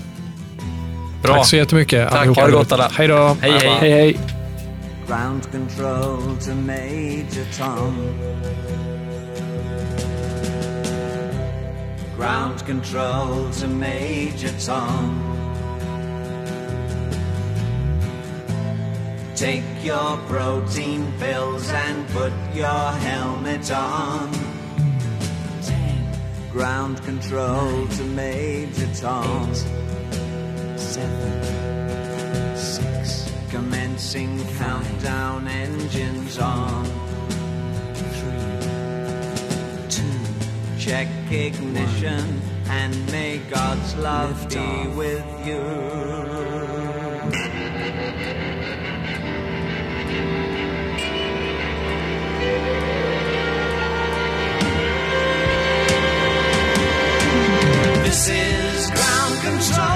Bra. 1.23 1.35
Tack 1.35 1.45
så 1.47 1.55
jättemycket 1.55 2.09
Tack. 2.09 2.17
allihopa. 2.19 2.41
Ha 2.41 2.47
det 2.47 2.53
gott 2.53 2.71
alla. 2.71 2.91
Hej 2.97 3.07
då. 3.07 3.37
Hej, 3.41 3.51
hej. 3.51 3.69
Hej, 3.79 3.91
hej. 3.91 4.17
Ground 5.07 5.41
control 5.51 6.37
to 6.45 6.51
Major 6.55 7.45
Tom. 7.57 7.95
Ground 12.15 12.65
control 12.65 13.49
to 13.51 13.67
Major 13.67 14.53
Tom. 14.59 15.21
Take 19.35 19.65
your 19.83 20.15
protein 20.29 21.11
pills 21.19 21.69
and 21.69 22.07
put 22.09 22.31
your 22.53 22.91
helmet 23.03 23.69
on. 23.69 24.31
Ground 26.53 27.03
control 27.03 27.85
to 27.85 28.03
Major 28.03 28.87
Tom. 28.95 29.53
seven, 30.77 31.43
six. 32.55 33.29
Commencing 33.49 34.41
countdown 34.57 35.49
engines 35.49 36.39
on. 36.39 37.14
Check 40.85 41.07
ignition 41.31 42.41
and 42.69 43.11
may 43.11 43.39
God's 43.49 43.95
love 43.95 44.47
be 44.49 44.87
with 44.89 45.25
you. 45.43 45.63
This 58.03 58.29
is 58.29 58.91
ground 58.91 59.41
control 59.41 59.94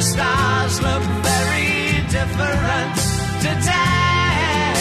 the 0.00 0.06
stars 0.06 0.80
look 0.80 1.02
very 1.30 2.00
different 2.16 2.96
today. 3.44 4.80